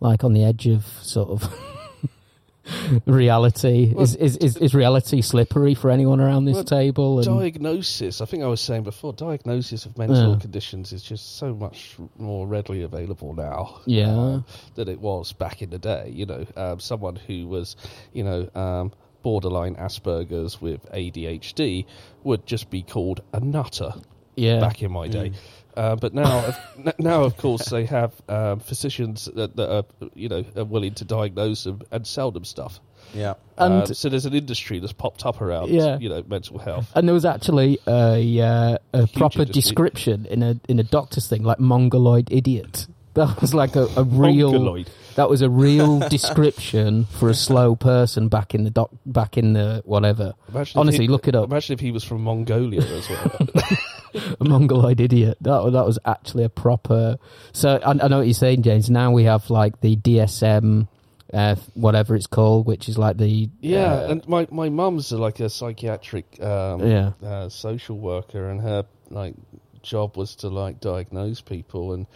like 0.00 0.24
on 0.24 0.32
the 0.32 0.44
edge 0.44 0.66
of 0.66 0.84
sort 1.02 1.30
of? 1.30 1.52
reality 3.06 3.92
Well, 3.94 4.02
is, 4.04 4.14
is 4.16 4.36
is 4.36 4.56
is 4.58 4.74
reality 4.74 5.22
slippery 5.22 5.74
for 5.74 5.90
anyone 5.90 6.20
around 6.20 6.44
this 6.44 6.54
Well, 6.56 6.64
table 6.64 7.18
and 7.18 7.24
diagnosis. 7.26 8.20
I 8.20 8.26
think 8.26 8.42
I 8.42 8.46
was 8.46 8.60
saying 8.60 8.82
before, 8.82 9.12
diagnosis 9.12 9.86
of 9.86 9.96
mental 9.96 10.32
Yeah. 10.34 10.38
conditions 10.38 10.92
is 10.92 11.02
just 11.02 11.36
so 11.38 11.54
much 11.54 11.96
more 12.18 12.46
readily 12.46 12.82
available 12.82 13.32
now. 13.34 13.80
Yeah. 13.86 14.14
uh, 14.14 14.40
than 14.74 14.88
it 14.88 15.00
was 15.00 15.32
back 15.32 15.62
in 15.62 15.70
the 15.70 15.78
day. 15.78 16.10
You 16.14 16.26
know, 16.26 16.46
um, 16.56 16.78
someone 16.80 17.16
who 17.16 17.46
was, 17.46 17.76
you 18.12 18.22
know, 18.24 18.48
um, 18.54 18.92
borderline 19.22 19.74
Asperger's 19.76 20.60
with 20.60 20.84
ADHD 20.92 21.86
would 22.22 22.46
just 22.46 22.70
be 22.70 22.82
called 22.82 23.20
a 23.32 23.40
nutter 23.40 23.92
yeah 24.36 24.60
back 24.60 24.82
in 24.82 24.92
my 24.92 25.08
day. 25.08 25.32
Uh, 25.78 25.94
but 25.96 26.12
now, 26.12 26.54
now 26.98 27.22
of 27.22 27.36
course, 27.36 27.66
they 27.70 27.84
have 27.86 28.12
um, 28.28 28.58
physicians 28.60 29.26
that, 29.36 29.54
that 29.56 29.72
are, 29.72 29.84
you 30.14 30.28
know, 30.28 30.44
are 30.56 30.64
willing 30.64 30.92
to 30.94 31.04
diagnose 31.04 31.62
them 31.64 31.80
and 31.92 32.04
sell 32.06 32.30
them 32.32 32.44
stuff. 32.44 32.80
Yeah. 33.14 33.34
And- 33.56 33.82
uh, 33.84 33.94
so 33.94 34.08
there's 34.08 34.26
an 34.26 34.34
industry 34.34 34.80
that's 34.80 34.92
popped 34.92 35.24
up 35.24 35.40
around, 35.40 35.68
Yeah. 35.70 35.96
you 35.98 36.08
know, 36.08 36.24
mental 36.26 36.58
health. 36.58 36.90
And 36.96 37.06
there 37.06 37.14
was 37.14 37.24
actually 37.24 37.78
a, 37.86 38.40
uh, 38.40 38.78
a 38.92 39.06
proper 39.06 39.42
industry. 39.42 39.60
description 39.62 40.26
in 40.26 40.42
a 40.42 40.60
in 40.68 40.78
a 40.80 40.84
doctor's 40.84 41.28
thing, 41.28 41.44
like 41.44 41.60
mongoloid 41.60 42.28
idiot. 42.32 42.86
That 43.14 43.40
was 43.40 43.52
like 43.52 43.74
a, 43.74 43.86
a 43.96 44.04
real. 44.04 44.52
Mongoloid. 44.52 44.90
That 45.16 45.28
was 45.28 45.42
a 45.42 45.50
real 45.50 45.98
description 46.16 47.04
for 47.18 47.28
a 47.28 47.34
slow 47.34 47.74
person 47.74 48.28
back 48.28 48.54
in 48.54 48.62
the 48.62 48.70
doc, 48.70 48.90
back 49.06 49.36
in 49.36 49.54
the 49.54 49.82
whatever. 49.86 50.34
Imagine 50.50 50.78
Honestly, 50.78 51.04
he- 51.06 51.08
look 51.08 51.26
it 51.26 51.34
up. 51.34 51.50
Imagine 51.50 51.74
if 51.74 51.80
he 51.80 51.90
was 51.90 52.04
from 52.04 52.22
Mongolia 52.22 52.80
as 52.82 53.08
well. 53.08 53.48
A 54.40 54.44
mongoloid 54.44 55.00
idiot. 55.00 55.38
That 55.40 55.70
that 55.72 55.86
was 55.86 55.98
actually 56.04 56.44
a 56.44 56.48
proper. 56.48 57.18
So 57.52 57.76
I, 57.82 57.90
I 57.90 58.08
know 58.08 58.18
what 58.18 58.26
you're 58.26 58.34
saying, 58.34 58.62
James. 58.62 58.88
Now 58.90 59.10
we 59.12 59.24
have 59.24 59.50
like 59.50 59.80
the 59.80 59.96
DSM, 59.96 60.88
uh, 61.32 61.56
whatever 61.74 62.14
it's 62.16 62.26
called, 62.26 62.66
which 62.66 62.88
is 62.88 62.96
like 62.98 63.16
the 63.18 63.48
Yeah, 63.60 63.92
uh, 63.94 64.10
and 64.10 64.28
my 64.28 64.46
my 64.50 64.68
mum's 64.68 65.12
like 65.12 65.40
a 65.40 65.48
psychiatric 65.50 66.40
um, 66.42 66.80
Yeah. 66.86 67.12
uh, 67.24 67.48
social 67.48 67.98
worker, 67.98 68.50
and 68.50 68.60
her 68.60 68.84
like 69.10 69.34
job 69.82 70.16
was 70.16 70.36
to 70.36 70.48
like 70.48 70.80
diagnose 70.80 71.40
people 71.40 71.92
and 71.92 72.06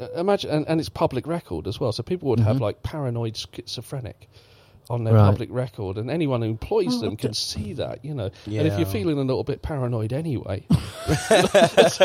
uh, 0.00 0.08
imagine, 0.16 0.50
and, 0.50 0.66
and 0.68 0.80
it's 0.80 0.88
public 0.88 1.26
record 1.26 1.66
as 1.66 1.78
well. 1.78 1.92
So 1.92 2.02
people 2.02 2.28
would 2.30 2.40
have 2.40 2.56
Mhm. 2.56 2.60
like 2.60 2.82
paranoid 2.82 3.36
schizophrenic, 3.36 4.28
on 4.90 5.04
their 5.04 5.14
Right. 5.14 5.30
public 5.30 5.48
record, 5.50 5.96
and 5.98 6.10
anyone 6.10 6.42
who 6.42 6.48
employs 6.48 7.00
them 7.00 7.16
can 7.16 7.32
see 7.34 7.72
that, 7.74 8.04
you 8.04 8.12
know. 8.14 8.30
And 8.46 8.66
if 8.68 8.76
you're 8.78 8.86
feeling 8.86 9.16
a 9.18 9.22
little 9.22 9.44
bit 9.44 9.62
paranoid 9.62 10.12
anyway, 10.12 10.64
that's 11.08 11.98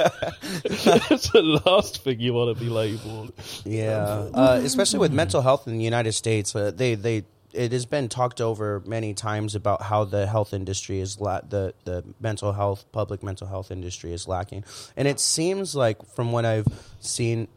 the 1.32 1.62
last 1.66 2.04
thing 2.04 2.20
you 2.20 2.34
want 2.34 2.56
to 2.58 2.64
be 2.64 2.70
labelled. 2.70 3.34
Yeah, 3.66 4.28
uh, 4.34 4.62
especially 4.64 5.00
with 5.00 5.12
mental 5.14 5.42
health 5.42 5.68
in 5.68 5.78
the 5.78 5.84
United 5.84 6.14
States, 6.14 6.56
uh, 6.56 6.72
they 6.74 6.96
they 6.96 7.24
it 7.52 7.72
has 7.72 7.86
been 7.88 8.08
talked 8.10 8.42
over 8.42 8.82
many 8.86 9.14
times 9.14 9.56
about 9.56 9.82
how 9.82 10.04
the 10.06 10.28
health 10.28 10.54
industry 10.54 11.00
is 11.00 11.20
la- 11.20 11.42
the 11.42 11.74
the 11.86 12.04
mental 12.20 12.54
health 12.54 12.86
public 12.92 13.24
mental 13.24 13.48
health 13.48 13.72
industry 13.72 14.14
is 14.14 14.28
lacking, 14.28 14.64
and 14.96 15.08
it 15.08 15.20
seems 15.20 15.76
like 15.76 16.06
from 16.06 16.32
what 16.32 16.46
I've 16.46 16.68
seen, 17.00 17.48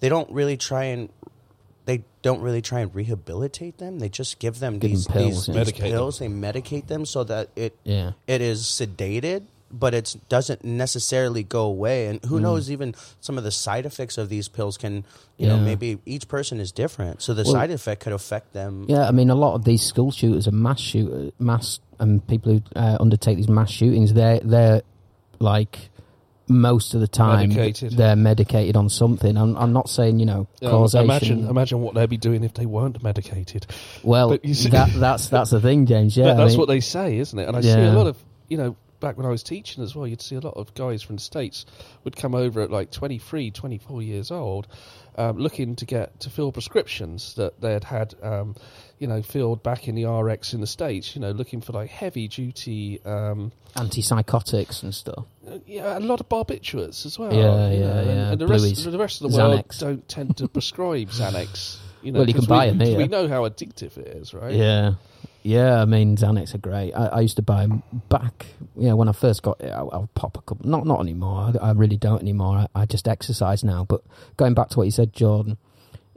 they 0.00 0.08
don't 0.08 0.30
really 0.30 0.56
try 0.56 0.84
and 0.84 1.08
they 1.88 2.04
don't 2.20 2.42
really 2.42 2.60
try 2.60 2.80
and 2.80 2.94
rehabilitate 2.94 3.78
them. 3.78 3.98
They 3.98 4.10
just 4.10 4.38
give 4.38 4.60
them 4.60 4.78
Give 4.78 4.90
these, 4.90 5.06
them 5.06 5.12
pills, 5.14 5.46
these, 5.46 5.56
yeah. 5.56 5.64
these 5.64 5.72
Medicate 5.72 5.80
them. 5.80 5.90
pills. 5.90 6.18
They 6.18 6.28
medicate 6.28 6.86
them 6.86 7.06
so 7.06 7.24
that 7.24 7.48
it 7.56 7.72
Yeah. 7.82 8.12
it 8.26 8.42
is 8.42 8.60
sedated, 8.64 9.44
but 9.72 9.94
it 9.94 10.14
doesn't 10.28 10.62
necessarily 10.64 11.42
go 11.42 11.62
away. 11.64 12.06
And 12.08 12.20
Mm. 12.20 12.28
who 12.28 12.40
knows, 12.40 12.70
even 12.70 12.94
some 13.22 13.38
of 13.38 13.44
the 13.44 13.50
side 13.50 13.86
effects 13.86 14.18
of 14.18 14.28
these 14.28 14.48
pills 14.48 14.76
can, 14.76 15.04
you 15.38 15.46
know, 15.48 15.56
Yeah. 15.56 15.62
maybe 15.70 15.98
each 16.04 16.28
person 16.28 16.60
is 16.60 16.72
different. 16.72 17.22
So 17.22 17.32
the 17.32 17.46
side 17.46 17.70
effect 17.70 18.02
could 18.02 18.12
affect 18.12 18.52
them. 18.52 18.84
Yeah, 18.86 19.08
I 19.08 19.10
mean, 19.10 19.30
a 19.30 19.34
lot 19.34 19.54
of 19.54 19.64
these 19.64 19.82
school 19.82 20.10
shooters 20.10 20.46
and 20.46 20.60
mass 20.62 20.80
shooters, 20.80 21.32
mass 21.38 21.80
and 21.98 22.24
people 22.26 22.52
who 22.52 22.60
uh, 22.76 22.98
undertake 23.00 23.38
these 23.38 23.48
mass 23.48 23.70
shootings, 23.70 24.12
they're 24.12 24.40
they're 24.40 24.82
like 25.40 25.88
most 26.48 26.94
of 26.94 27.00
the 27.00 27.08
time 27.08 27.48
Medicated. 27.50 27.92
they're 27.92 28.16
medicated 28.16 28.76
on 28.76 28.88
something. 28.88 29.36
I'm, 29.36 29.56
I'm 29.56 29.72
not 29.72 29.88
saying 29.88 30.18
you 30.18 30.26
know 30.26 30.46
Um, 30.62 30.70
causation. 30.70 31.04
imagine, 31.04 31.48
imagine 31.48 31.80
what 31.82 31.94
they'd 31.94 32.08
be 32.08 32.16
doing 32.16 32.44
if 32.44 32.54
they 32.54 32.66
weren't 32.66 33.02
medicated. 33.02 33.66
well, 34.02 34.38
see- 34.44 34.70
that, 34.70 34.90
that's 34.94 35.28
that's 35.28 35.50
the 35.50 35.60
thing, 35.60 35.86
James. 35.86 36.16
Yeah, 36.16 36.24
but 36.26 36.30
I 36.32 36.34
that's 36.36 36.50
mean- 36.52 36.58
what 36.58 36.68
they 36.68 36.80
say, 36.80 37.18
isn't 37.18 37.38
it? 37.38 37.48
And 37.48 37.56
I 37.56 37.60
see 37.60 37.70
a 37.72 37.92
lot 37.92 38.06
of, 38.06 38.16
you 38.48 38.56
know, 38.56 38.76
back 39.00 39.16
when 39.16 39.26
I 39.26 39.30
was 39.30 39.42
teaching 39.44 39.84
as 39.84 39.94
well, 39.94 40.06
you'd 40.06 40.20
see 40.22 40.34
a 40.34 40.40
lot 40.40 40.54
of 40.56 40.74
guys 40.74 41.02
from 41.02 41.16
the 41.16 41.22
States 41.22 41.64
would 42.02 42.16
come 42.16 42.34
over 42.34 42.60
at 42.62 42.70
like 42.70 42.90
23, 42.90 43.50
24 43.52 44.02
years 44.02 44.30
old, 44.32 44.66
um, 45.16 45.38
looking 45.38 45.76
to 45.76 45.84
get 45.86 46.18
to 46.20 46.30
fill 46.30 46.50
prescriptions 46.50 47.34
that 47.34 47.60
they 47.60 47.72
had 47.74 47.84
had, 47.84 48.14
um, 48.22 48.56
you 48.98 49.06
know, 49.06 49.22
field 49.22 49.62
back 49.62 49.88
in 49.88 49.94
the 49.94 50.04
RX 50.06 50.54
in 50.54 50.60
the 50.60 50.66
States, 50.66 51.14
you 51.14 51.20
know, 51.20 51.30
looking 51.30 51.60
for 51.60 51.72
like 51.72 51.90
heavy 51.90 52.28
duty, 52.28 53.00
um, 53.04 53.52
antipsychotics 53.76 54.82
and 54.82 54.94
stuff. 54.94 55.24
uh, 55.46 55.58
yeah, 55.66 55.98
a 55.98 56.00
lot 56.00 56.20
of 56.20 56.28
barbiturates 56.28 57.06
as 57.06 57.18
well. 57.18 57.32
Yeah, 57.32 57.70
yeah, 57.70 57.78
know, 57.78 57.98
and, 57.98 58.06
yeah. 58.08 58.30
and 58.32 58.40
the 58.40 58.46
rest, 58.46 58.84
the 58.84 58.98
rest 58.98 59.22
of 59.22 59.30
the 59.30 59.36
world 59.36 59.64
Xanax. 59.68 59.78
don't 59.78 60.08
tend 60.08 60.36
to 60.38 60.48
prescribe 60.48 61.08
Xanax. 61.10 61.78
You 62.02 62.12
know, 62.12 62.20
Well, 62.20 62.28
you 62.28 62.34
can 62.34 62.44
buy 62.44 62.66
we, 62.66 62.70
'em 62.70 62.80
here. 62.80 62.98
We 62.98 63.08
know 63.08 63.28
how 63.28 63.42
addictive 63.48 63.96
it 63.98 64.08
is, 64.08 64.32
right? 64.34 64.54
Yeah. 64.54 64.94
Yeah, 65.44 65.80
I 65.80 65.84
mean 65.84 66.16
Xanax 66.16 66.54
are 66.54 66.58
great. 66.58 66.92
I, 66.92 67.06
I 67.06 67.20
used 67.20 67.36
to 67.36 67.42
buy 67.42 67.62
them 67.62 67.82
back. 68.08 68.46
You 68.76 68.88
know, 68.88 68.96
when 68.96 69.08
I 69.08 69.12
first 69.12 69.42
got 69.42 69.60
it, 69.60 69.70
I, 69.70 69.82
would 69.82 70.12
pop 70.14 70.36
a 70.36 70.42
couple. 70.42 70.68
Not 70.68 70.84
not 70.84 71.00
anymore. 71.00 71.52
I, 71.60 71.68
I 71.68 71.72
really 71.72 71.96
don't 71.96 72.20
anymore. 72.20 72.66
I, 72.74 72.82
I 72.82 72.86
just 72.86 73.06
exercise 73.08 73.62
now. 73.64 73.84
But 73.84 74.02
going 74.36 74.54
back 74.54 74.68
to 74.70 74.76
what 74.78 74.84
you 74.84 74.90
said, 74.90 75.12
Jordan, 75.14 75.56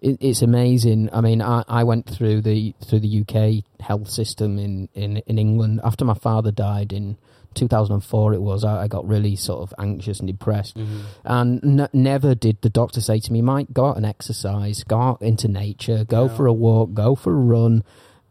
it, 0.01 0.17
it's 0.19 0.41
amazing. 0.41 1.09
I 1.13 1.21
mean, 1.21 1.41
I, 1.41 1.63
I 1.67 1.83
went 1.83 2.09
through 2.09 2.41
the 2.41 2.73
through 2.85 2.99
the 3.01 3.21
UK 3.21 3.63
health 3.85 4.09
system 4.09 4.57
in, 4.59 4.89
in, 4.93 5.17
in 5.27 5.37
England 5.37 5.81
after 5.83 6.03
my 6.05 6.13
father 6.15 6.51
died 6.51 6.91
in 6.93 7.17
2004. 7.55 8.33
It 8.33 8.41
was 8.41 8.63
I, 8.63 8.83
I 8.83 8.87
got 8.87 9.07
really 9.07 9.35
sort 9.35 9.61
of 9.61 9.73
anxious 9.77 10.19
and 10.19 10.27
depressed, 10.27 10.77
and 11.23 11.81
n- 11.81 11.89
never 11.93 12.33
did 12.35 12.61
the 12.61 12.69
doctor 12.69 13.01
say 13.01 13.19
to 13.19 13.31
me, 13.33 13.41
"Mike, 13.41 13.67
go 13.73 13.85
out 13.87 13.97
and 13.97 14.05
exercise, 14.05 14.83
go 14.83 14.97
out 14.99 15.21
into 15.21 15.47
nature, 15.47 16.03
go 16.05 16.23
Yeah. 16.25 16.35
for 16.35 16.45
a 16.47 16.53
walk, 16.53 16.93
go 16.93 17.15
for 17.15 17.31
a 17.33 17.35
run." 17.35 17.83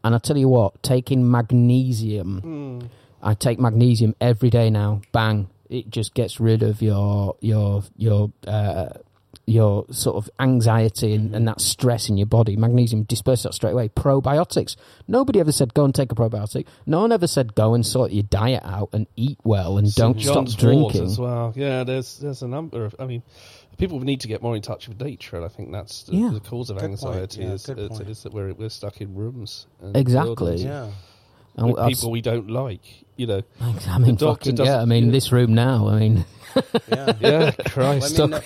And 0.03 0.15
I 0.15 0.17
tell 0.17 0.37
you 0.37 0.49
what, 0.49 0.81
taking 0.81 1.29
magnesium, 1.29 2.39
Hmm. 2.41 2.79
I 3.21 3.35
take 3.35 3.59
magnesium 3.59 4.15
every 4.19 4.49
day 4.49 4.69
now. 4.71 5.01
Bang! 5.11 5.47
It 5.69 5.89
just 5.91 6.15
gets 6.15 6.39
rid 6.39 6.63
of 6.63 6.81
your 6.81 7.35
your 7.39 7.83
your 7.95 8.31
uh, 8.47 8.89
your 9.51 9.85
sort 9.91 10.15
of 10.15 10.29
anxiety 10.39 11.13
and, 11.13 11.27
mm-hmm. 11.27 11.35
and 11.35 11.47
that 11.47 11.61
stress 11.61 12.09
in 12.09 12.17
your 12.17 12.25
body. 12.27 12.55
Magnesium 12.55 13.03
disperses 13.03 13.43
that 13.43 13.53
straight 13.53 13.71
away. 13.73 13.89
Probiotics. 13.89 14.75
Nobody 15.07 15.39
ever 15.39 15.51
said 15.51 15.73
go 15.73 15.85
and 15.85 15.93
take 15.93 16.11
a 16.11 16.15
probiotic. 16.15 16.65
No 16.85 17.01
one 17.01 17.11
ever 17.11 17.27
said 17.27 17.53
go 17.55 17.73
and 17.73 17.85
sort 17.85 18.11
your 18.11 18.23
diet 18.23 18.63
out 18.65 18.89
and 18.93 19.07
eat 19.15 19.37
well 19.43 19.77
and 19.77 19.87
St. 19.89 19.95
don't 19.97 20.17
John's 20.17 20.53
stop 20.53 20.61
drinking. 20.61 21.05
as 21.05 21.19
well. 21.19 21.53
Yeah, 21.55 21.83
there's 21.83 22.17
there's 22.19 22.41
a 22.41 22.47
number 22.47 22.85
of. 22.85 22.95
I 22.99 23.05
mean, 23.05 23.23
people 23.77 23.99
need 23.99 24.21
to 24.21 24.27
get 24.27 24.41
more 24.41 24.55
in 24.55 24.61
touch 24.61 24.87
with 24.87 25.01
nature, 25.01 25.35
and 25.35 25.45
I 25.45 25.49
think 25.49 25.71
that's 25.71 26.03
the, 26.03 26.15
Yeah. 26.15 26.31
the 26.33 26.39
cause 26.39 26.69
of 26.69 26.77
Good 26.77 26.81
point. 26.81 26.91
anxiety. 27.03 27.41
Yeah, 27.41 27.53
is, 27.53 27.65
good 27.65 27.79
is, 27.79 27.89
point. 27.89 28.09
is 28.09 28.23
that 28.23 28.33
we're 28.33 28.53
we're 28.53 28.69
stuck 28.69 29.01
in 29.01 29.15
rooms. 29.15 29.67
And 29.81 29.95
Exactly. 29.97 30.33
buildings 30.35 30.63
Yeah. 30.63 30.89
And 31.57 31.67
with 31.71 31.79
I've- 31.79 31.93
people 31.95 32.11
we 32.11 32.21
don't 32.21 32.49
like. 32.49 32.81
You 33.17 33.27
know. 33.27 33.41
I 33.87 33.99
mean, 33.99 34.15
doctor 34.15 34.49
fucking, 34.49 34.65
yeah. 34.65 34.81
I 34.81 34.85
mean, 34.85 35.05
yeah. 35.05 35.11
this 35.11 35.31
room 35.31 35.53
now. 35.53 35.87
I 35.89 35.99
mean, 35.99 36.25
Yeah. 36.87 37.13
Yeah, 37.19 37.51
I 37.59 37.69
Christ. 37.69 38.17
mean, 38.17 38.33
uh, 38.33 38.41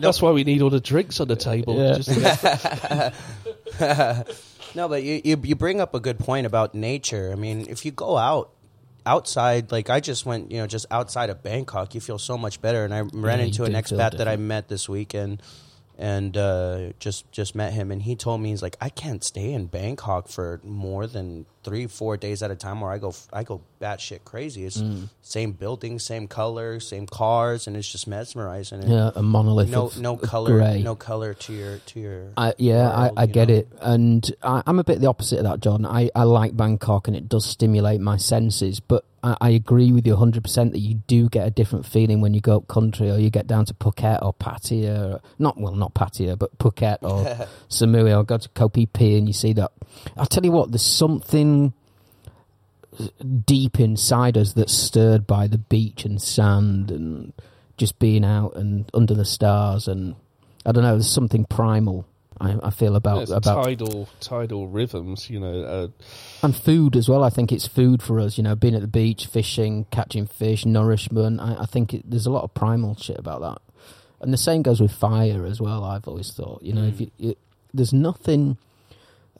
that's 0.00 0.20
why 0.20 0.32
we 0.32 0.44
need 0.44 0.60
all 0.60 0.68
the 0.70 0.80
drinks 0.80 1.18
on 1.18 1.28
the 1.28 1.36
table. 1.36 1.78
Yeah. 1.78 1.94
Just 1.96 2.10
no, 4.74 4.88
but 4.88 5.02
you, 5.02 5.20
you 5.24 5.40
you 5.42 5.54
bring 5.54 5.80
up 5.80 5.94
a 5.94 6.00
good 6.00 6.18
point 6.18 6.46
about 6.46 6.74
nature. 6.74 7.30
I 7.32 7.36
mean, 7.36 7.66
if 7.68 7.84
you 7.84 7.90
go 7.90 8.16
out 8.16 8.50
outside, 9.06 9.72
like 9.72 9.90
I 9.90 10.00
just 10.00 10.26
went, 10.26 10.50
you 10.52 10.58
know, 10.58 10.66
just 10.66 10.86
outside 10.90 11.30
of 11.30 11.42
Bangkok, 11.42 11.94
you 11.94 12.00
feel 12.00 12.18
so 12.18 12.36
much 12.38 12.60
better. 12.60 12.84
And 12.84 12.92
I 12.94 13.00
ran 13.00 13.38
you 13.38 13.46
into 13.46 13.64
an 13.64 13.72
do 13.72 13.78
expat 13.78 14.10
feel 14.10 14.18
that 14.18 14.28
I 14.28 14.36
met 14.36 14.68
this 14.68 14.88
weekend, 14.88 15.42
and 15.98 16.36
uh, 16.36 16.92
just 16.98 17.30
just 17.32 17.54
met 17.54 17.72
him, 17.72 17.90
and 17.90 18.02
he 18.02 18.14
told 18.16 18.40
me 18.40 18.50
he's 18.50 18.62
like, 18.62 18.76
I 18.80 18.88
can't 18.88 19.24
stay 19.24 19.52
in 19.52 19.66
Bangkok 19.66 20.28
for 20.28 20.60
more 20.64 21.06
than 21.06 21.46
three, 21.64 21.86
four 21.86 22.16
days 22.16 22.42
at 22.42 22.50
a 22.50 22.56
time, 22.56 22.80
where 22.80 22.90
I 22.90 22.98
go 22.98 23.14
I 23.32 23.42
go 23.44 23.60
batshit 23.80 24.24
crazy. 24.24 24.64
It's 24.64 24.80
Mm. 24.80 25.08
same 25.22 25.52
building, 25.52 25.98
same 25.98 26.26
color, 26.28 26.80
same 26.80 27.06
cars, 27.06 27.66
and 27.66 27.76
it's 27.76 27.90
just 27.90 28.06
mesmerizing. 28.06 28.82
Yeah, 28.88 29.10
a 29.14 29.22
monolith 29.22 29.68
no 29.70 29.90
no 29.98 30.16
color, 30.16 30.52
grey. 30.58 30.82
no 30.82 30.94
color 30.94 31.34
to 31.34 31.52
your 31.52 31.78
to 31.78 32.00
your. 32.00 32.22
I, 32.36 32.54
yeah, 32.58 32.88
world, 33.06 33.12
I, 33.18 33.22
I 33.22 33.26
get 33.26 33.48
know? 33.48 33.54
it, 33.54 33.68
and 33.80 34.34
I, 34.42 34.62
I'm 34.66 34.78
a 34.78 34.84
bit 34.84 35.00
the 35.00 35.08
opposite 35.08 35.38
of 35.38 35.44
that, 35.44 35.60
John. 35.60 35.84
I, 35.86 36.10
I 36.14 36.24
like 36.24 36.56
Bangkok, 36.56 37.08
and 37.08 37.16
it 37.16 37.28
does 37.28 37.44
stimulate 37.44 38.00
my 38.00 38.16
senses. 38.16 38.80
But 38.80 39.04
I, 39.22 39.36
I 39.40 39.50
agree 39.50 39.92
with 39.92 40.06
you 40.06 40.12
100 40.14 40.42
percent 40.42 40.72
that 40.72 40.78
you 40.80 40.94
do 41.06 41.28
get 41.28 41.46
a 41.46 41.50
different 41.50 41.86
feeling 41.86 42.20
when 42.20 42.34
you 42.34 42.40
go 42.40 42.56
up 42.58 42.68
country, 42.68 43.10
or 43.10 43.18
you 43.18 43.30
get 43.30 43.46
down 43.46 43.64
to 43.66 43.74
Phuket 43.74 44.22
or 44.24 44.32
Pattaya, 44.34 45.14
or, 45.16 45.20
not 45.38 45.58
well, 45.58 45.74
not 45.74 45.94
Pattaya, 45.94 46.38
but 46.38 46.56
Phuket 46.58 46.98
or 47.02 47.24
Samui, 47.68 48.16
or 48.16 48.24
go 48.24 48.38
to 48.38 48.48
Koh 48.50 48.68
Phi 48.68 48.88
Phi, 48.96 49.16
and 49.18 49.26
you 49.28 49.32
see 49.32 49.52
that. 49.54 49.72
I 50.16 50.24
tell 50.24 50.44
you 50.44 50.52
what, 50.52 50.70
there's 50.72 50.82
something 50.86 51.51
deep 53.46 53.80
inside 53.80 54.36
us 54.36 54.52
that's 54.52 54.72
stirred 54.72 55.26
by 55.26 55.46
the 55.46 55.58
beach 55.58 56.04
and 56.04 56.20
sand 56.20 56.90
and 56.90 57.32
just 57.76 57.98
being 57.98 58.24
out 58.24 58.54
and 58.54 58.90
under 58.94 59.14
the 59.14 59.24
stars 59.24 59.88
and 59.88 60.14
I 60.64 60.72
don't 60.72 60.84
know. 60.84 60.92
There's 60.92 61.10
something 61.10 61.44
primal. 61.44 62.06
I, 62.40 62.56
I 62.62 62.70
feel 62.70 62.96
about 62.96 63.22
It's 63.22 63.30
about 63.30 63.64
tidal 63.64 64.08
tidal 64.20 64.68
rhythms. 64.68 65.28
You 65.30 65.40
know. 65.40 65.62
Uh, 65.62 65.88
and 66.42 66.56
food 66.56 66.96
as 66.96 67.08
well. 67.08 67.22
I 67.22 67.30
think 67.30 67.52
it's 67.52 67.66
food 67.66 68.02
for 68.02 68.20
us. 68.20 68.36
You 68.36 68.44
know, 68.44 68.54
being 68.54 68.74
at 68.74 68.80
the 68.80 68.88
beach, 68.88 69.26
fishing, 69.26 69.86
catching 69.90 70.26
fish, 70.26 70.64
nourishment. 70.64 71.40
I, 71.40 71.58
I 71.60 71.66
think 71.66 71.94
it, 71.94 72.08
there's 72.08 72.26
a 72.26 72.30
lot 72.30 72.44
of 72.44 72.54
primal 72.54 72.96
shit 72.96 73.18
about 73.18 73.40
that. 73.40 73.62
And 74.20 74.32
the 74.32 74.38
same 74.38 74.62
goes 74.62 74.80
with 74.80 74.92
fire 74.92 75.44
as 75.44 75.60
well. 75.60 75.84
I've 75.84 76.06
always 76.06 76.32
thought. 76.32 76.62
You 76.62 76.72
know, 76.72 76.84
if 76.84 77.00
you, 77.00 77.10
it, 77.18 77.38
there's 77.74 77.92
nothing. 77.92 78.58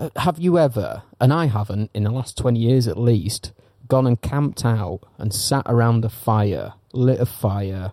Uh, 0.02 0.10
have 0.16 0.38
you 0.38 0.58
ever, 0.58 1.02
and 1.20 1.32
I 1.32 1.46
haven't, 1.46 1.90
in 1.94 2.02
the 2.02 2.10
last 2.10 2.36
twenty 2.36 2.58
years 2.58 2.88
at 2.88 2.98
least, 2.98 3.52
gone 3.86 4.06
and 4.06 4.20
camped 4.20 4.64
out 4.64 5.00
and 5.18 5.32
sat 5.32 5.62
around 5.66 6.04
a 6.04 6.08
fire, 6.08 6.74
lit 6.92 7.20
a 7.20 7.26
fire, 7.26 7.92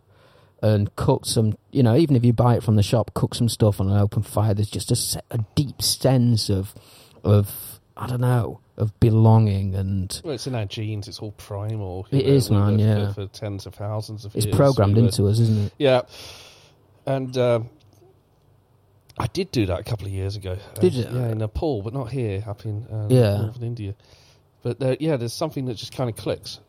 and 0.64 0.96
cooked 0.96 1.28
some, 1.28 1.56
you 1.72 1.84
know, 1.84 1.96
even 1.96 2.16
if 2.16 2.26
you 2.26 2.34
buy 2.34 2.56
it 2.56 2.64
from 2.64 2.78
the 2.78 2.84
shop, 2.84 3.14
cook 3.14 3.36
some 3.36 3.48
stuff 3.48 3.80
on 3.80 3.90
an 3.90 3.98
open 3.98 4.24
fire. 4.24 4.56
There's 4.56 4.70
just 4.72 4.92
a, 4.92 5.22
a 5.32 5.38
deep 5.56 5.82
sense 5.84 6.50
of, 6.50 6.74
of 7.24 7.80
I 7.96 8.08
don't 8.08 8.22
know, 8.22 8.60
of 8.76 9.00
belonging, 9.00 9.76
and 9.76 10.20
well, 10.24 10.34
it's 10.34 10.48
in 10.48 10.56
our 10.56 10.66
genes. 10.66 11.08
It's 11.08 11.20
all 11.20 11.34
primal. 11.34 12.08
It 12.10 12.26
know, 12.26 12.32
is, 12.34 12.50
man, 12.50 12.80
yeah. 12.80 13.14
For, 13.14 13.28
for 13.28 13.28
tens 13.28 13.68
of 13.68 13.76
thousands 13.76 14.26
of 14.26 14.36
it's 14.36 14.48
years. 14.48 14.58
programmed 14.58 14.96
were- 14.98 15.04
into 15.04 15.28
us, 15.28 15.40
isn't 15.40 15.66
it? 15.68 15.74
Yeah, 15.78 16.02
and 17.06 17.38
um, 17.38 17.70
I 19.20 19.28
did 19.28 19.52
do 19.52 19.66
that 19.68 19.80
a 19.80 19.84
couple 19.84 20.08
of 20.08 20.14
years 20.14 20.36
ago. 20.36 20.58
Did 20.80 20.94
you? 20.94 21.04
Yeah, 21.04 21.30
in 21.30 21.40
Nepal, 21.40 21.82
but 21.82 21.94
not 21.94 22.10
here, 22.12 22.44
up 22.48 22.66
in 22.66 22.86
uh, 22.88 23.08
Yeah. 23.10 23.38
northern 23.42 23.64
India. 23.64 23.96
But 24.64 24.82
uh, 24.82 24.96
yeah, 25.00 25.18
there's 25.18 25.34
something 25.34 25.66
that 25.66 25.76
just 25.76 25.94
kind 25.94 26.10
of 26.10 26.16
clicks. 26.16 26.60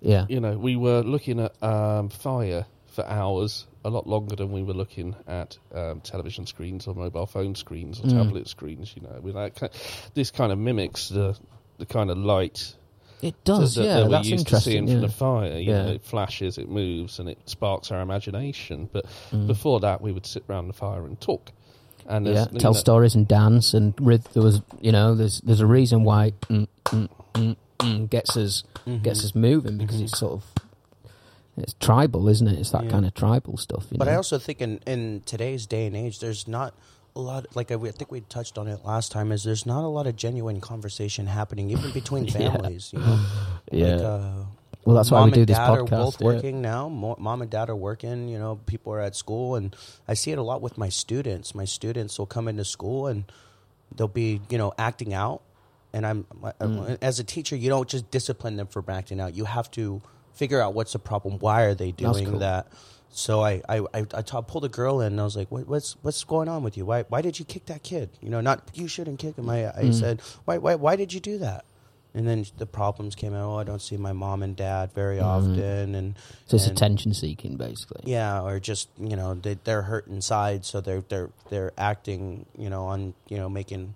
Yeah, 0.00 0.26
You 0.28 0.40
know, 0.40 0.58
we 0.58 0.76
were 0.76 1.00
looking 1.02 1.40
at 1.40 1.62
um, 1.62 2.10
fire 2.10 2.66
for 2.88 3.06
hours, 3.06 3.66
a 3.86 3.88
lot 3.90 4.06
longer 4.06 4.36
than 4.36 4.52
we 4.52 4.62
were 4.62 4.74
looking 4.74 5.16
at 5.26 5.56
um, 5.74 6.00
television 6.02 6.46
screens 6.46 6.86
or 6.86 6.94
mobile 6.94 7.26
phone 7.26 7.54
screens 7.54 8.00
or 8.00 8.04
Mm. 8.04 8.10
tablet 8.22 8.48
screens. 8.48 8.92
You 8.94 9.02
know, 9.02 9.32
that, 9.32 9.54
ki- 9.54 9.78
this 10.12 10.30
kind 10.30 10.52
of 10.52 10.58
mimics 10.58 11.08
the 11.08 11.38
the 11.78 11.86
kind 11.86 12.10
of 12.10 12.18
light 12.18 12.74
it 13.22 13.34
does. 13.44 13.74
that, 13.76 13.80
that- 13.82 13.86
yeah, 13.86 13.94
that 13.96 14.04
we're 14.04 14.10
that's 14.10 14.28
used 14.28 14.48
to 14.48 14.60
seeing 14.60 14.88
interesting. 14.88 15.00
from 15.00 15.08
the 15.08 15.12
fire. 15.48 15.58
You 15.58 15.72
Yeah. 15.72 15.82
know, 15.86 15.92
it 15.92 16.04
flashes, 16.04 16.58
it 16.58 16.68
moves, 16.68 17.18
and 17.18 17.28
it 17.30 17.38
sparks 17.46 17.90
our 17.90 18.00
imagination. 18.02 18.90
But 18.92 19.06
Mm. 19.32 19.46
before 19.46 19.80
that, 19.80 20.02
we 20.02 20.12
would 20.12 20.26
sit 20.26 20.44
round 20.48 20.68
the 20.68 20.74
fire 20.74 21.06
and 21.06 21.18
talk. 21.18 21.50
And 22.06 22.26
yeah, 22.26 22.44
tell 22.58 22.72
know- 22.74 22.78
stories 22.78 23.14
and 23.14 23.26
dance 23.26 23.72
and 23.74 23.94
there 23.96 24.42
was 24.42 24.60
you 24.80 24.92
know 24.92 25.14
there's 25.14 25.40
there's 25.40 25.60
a 25.60 25.66
reason 25.66 26.04
why 26.04 26.32
mm, 26.50 26.66
mm, 26.84 27.08
mm, 27.34 27.56
mm, 27.78 28.10
gets 28.10 28.36
us 28.36 28.64
Mm-hmm. 28.86 29.02
gets 29.02 29.24
us 29.24 29.34
moving 29.34 29.78
because 29.78 29.98
it's 30.02 30.18
sort 30.18 30.32
of 30.34 30.44
it's 31.56 31.74
tribal, 31.80 32.28
isn't 32.28 32.46
it? 32.48 32.58
It's 32.58 32.70
that 32.72 32.84
Yeah. 32.84 32.90
kind 32.90 33.06
of 33.06 33.14
tribal 33.14 33.56
stuff. 33.56 33.86
You 33.90 33.96
But 33.98 34.06
know? 34.06 34.12
I 34.12 34.16
also 34.16 34.38
think 34.38 34.60
in, 34.60 34.80
in 34.86 35.22
today's 35.24 35.66
day 35.66 35.86
and 35.86 35.96
age, 35.96 36.18
there's 36.20 36.46
not 36.48 36.74
a 37.16 37.20
lot. 37.20 37.46
Like 37.56 37.70
I, 37.70 37.76
I 37.76 37.90
think 37.92 38.10
we 38.10 38.20
touched 38.22 38.58
on 38.58 38.66
it 38.68 38.84
last 38.84 39.10
time. 39.12 39.30
Is 39.32 39.44
there's 39.44 39.64
not 39.64 39.84
a 39.84 39.88
lot 39.88 40.06
of 40.06 40.16
genuine 40.16 40.60
conversation 40.60 41.26
happening 41.26 41.70
even 41.70 41.92
between 41.92 42.24
Yeah. 42.26 42.50
families. 42.50 42.90
You 42.92 42.98
know, 42.98 43.24
yeah. 43.72 43.86
Like, 43.94 44.02
uh, 44.04 44.30
well, 44.84 44.96
that's 44.96 45.10
why 45.10 45.20
mom 45.20 45.30
we 45.30 45.34
do 45.34 45.44
this 45.46 45.58
podcast. 45.58 45.68
are 45.68 45.84
both 45.84 46.20
yeah. 46.20 46.26
working 46.26 46.60
now. 46.62 46.88
Mom 46.88 47.42
and 47.42 47.50
dad 47.50 47.70
are 47.70 47.76
working. 47.76 48.28
You 48.28 48.38
know, 48.38 48.60
people 48.66 48.92
are 48.92 49.00
at 49.00 49.16
school, 49.16 49.56
and 49.56 49.74
I 50.06 50.14
see 50.14 50.30
it 50.32 50.38
a 50.38 50.42
lot 50.42 50.60
with 50.62 50.76
my 50.78 50.88
students. 50.88 51.54
My 51.54 51.64
students 51.64 52.18
will 52.18 52.26
come 52.26 52.48
into 52.48 52.64
school 52.64 53.06
and 53.06 53.24
they'll 53.96 54.08
be, 54.08 54.40
you 54.50 54.58
know, 54.58 54.72
acting 54.78 55.14
out. 55.14 55.42
And 55.92 56.04
I'm 56.06 56.24
Mm. 56.60 56.98
as 57.00 57.18
a 57.20 57.24
teacher, 57.24 57.54
you 57.56 57.68
don't 57.68 57.88
just 57.88 58.10
discipline 58.10 58.56
them 58.56 58.66
for 58.66 58.82
acting 58.88 59.20
out. 59.20 59.34
You 59.34 59.44
have 59.44 59.70
to 59.72 60.02
figure 60.34 60.60
out 60.60 60.74
what's 60.74 60.92
the 60.92 60.98
problem. 60.98 61.38
Why 61.38 61.62
are 61.62 61.74
they 61.74 61.92
doing 61.92 62.30
cool. 62.30 62.38
that? 62.40 62.66
So 63.10 63.42
I 63.44 63.62
I 63.68 63.86
I, 63.94 64.02
pulled 64.22 64.64
a 64.64 64.68
girl 64.68 65.00
in 65.00 65.12
and 65.12 65.20
I 65.20 65.24
was 65.24 65.36
like, 65.36 65.48
what, 65.52 65.68
"What's 65.68 65.94
what's 66.02 66.24
going 66.24 66.48
on 66.48 66.64
with 66.64 66.76
you? 66.76 66.84
Why 66.84 67.04
why 67.08 67.22
did 67.22 67.38
you 67.38 67.44
kick 67.44 67.66
that 67.66 67.84
kid? 67.84 68.10
You 68.20 68.28
know, 68.28 68.40
not 68.40 68.68
you 68.74 68.88
shouldn't 68.88 69.20
kick 69.20 69.36
him." 69.38 69.48
I 69.48 69.68
I 69.68 69.84
Mm. 69.84 69.94
said, 69.94 70.20
"Why 70.46 70.58
why 70.58 70.74
why 70.74 70.96
did 70.96 71.12
you 71.12 71.20
do 71.20 71.38
that?" 71.38 71.64
And 72.16 72.28
then 72.28 72.46
the 72.58 72.66
problems 72.66 73.16
came 73.16 73.34
out. 73.34 73.44
Oh, 73.44 73.58
I 73.58 73.64
don't 73.64 73.82
see 73.82 73.96
my 73.96 74.12
mom 74.12 74.44
and 74.44 74.54
dad 74.54 74.92
very 74.92 75.18
often, 75.18 75.96
and. 75.96 76.14
So 76.46 76.56
it's 76.56 76.68
and- 76.68 76.76
attention 76.76 77.12
seeking, 77.12 77.56
basically. 77.56 78.02
yeah, 78.04 78.40
or 78.40 78.60
just 78.60 78.88
you 79.00 79.16
know 79.16 79.34
they 79.34 79.54
they're 79.64 79.82
hurt 79.82 80.06
inside, 80.06 80.64
so 80.64 80.80
they're 80.80 81.02
they're 81.08 81.30
they're 81.50 81.72
acting 81.76 82.46
you 82.56 82.70
know 82.70 82.84
on 82.84 83.14
you 83.28 83.36
know 83.36 83.48
making 83.48 83.94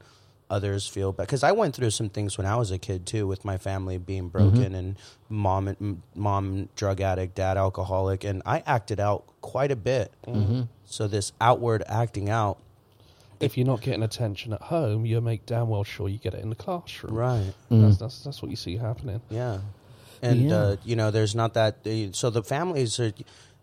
others 0.50 0.88
feel 0.88 1.12
bad. 1.12 1.25
Because 1.26 1.44
I 1.44 1.52
went 1.52 1.76
through 1.76 1.90
some 1.90 2.08
things 2.08 2.37
when 2.38 2.46
I 2.46 2.56
was 2.56 2.70
a 2.70 2.78
kid 2.78 3.06
too, 3.06 3.26
with 3.26 3.44
my 3.44 3.56
family 3.58 3.98
being 3.98 4.28
broken 4.28 4.75
and 4.75 4.96
mom 5.28 5.68
and 5.68 5.76
m- 5.80 6.02
mom 6.14 6.68
drug 6.75 7.00
addict, 7.00 7.34
dad 7.37 7.56
alcoholic, 7.56 8.25
and 8.25 8.42
I 8.44 8.62
acted 8.66 8.98
out 8.98 9.25
quite 9.42 9.70
a 9.70 9.76
bit. 9.76 10.10
Mm-hmm. 10.26 10.62
So 10.87 11.06
this 11.06 11.32
outward 11.40 11.82
acting 11.87 12.30
out, 12.30 12.58
if 13.40 13.57
you're 13.57 13.66
not 13.66 13.80
getting 13.80 14.02
attention 14.02 14.52
at 14.52 14.62
home, 14.62 15.07
you 15.07 15.21
make 15.21 15.47
damn 15.47 15.68
well 15.68 15.85
sure 15.85 16.09
you 16.09 16.18
get 16.18 16.35
it 16.35 16.42
in 16.42 16.50
the 16.50 16.57
classroom. 16.57 17.14
right? 17.14 17.52
Mm. 17.71 17.83
That's, 17.83 17.97
that's 17.99 18.25
that's 18.25 18.42
what 18.42 18.50
you 18.50 18.57
see 18.57 18.76
happening. 18.76 19.21
Yeah, 19.30 19.59
and 20.23 20.49
Yeah. 20.49 20.57
Uh, 20.57 20.76
you 20.85 20.97
know, 20.97 21.11
there's 21.11 21.35
not 21.35 21.54
that. 21.54 21.87
Uh, 21.87 22.12
so 22.12 22.30
the 22.30 22.42
families 22.42 22.99
are. 23.00 23.12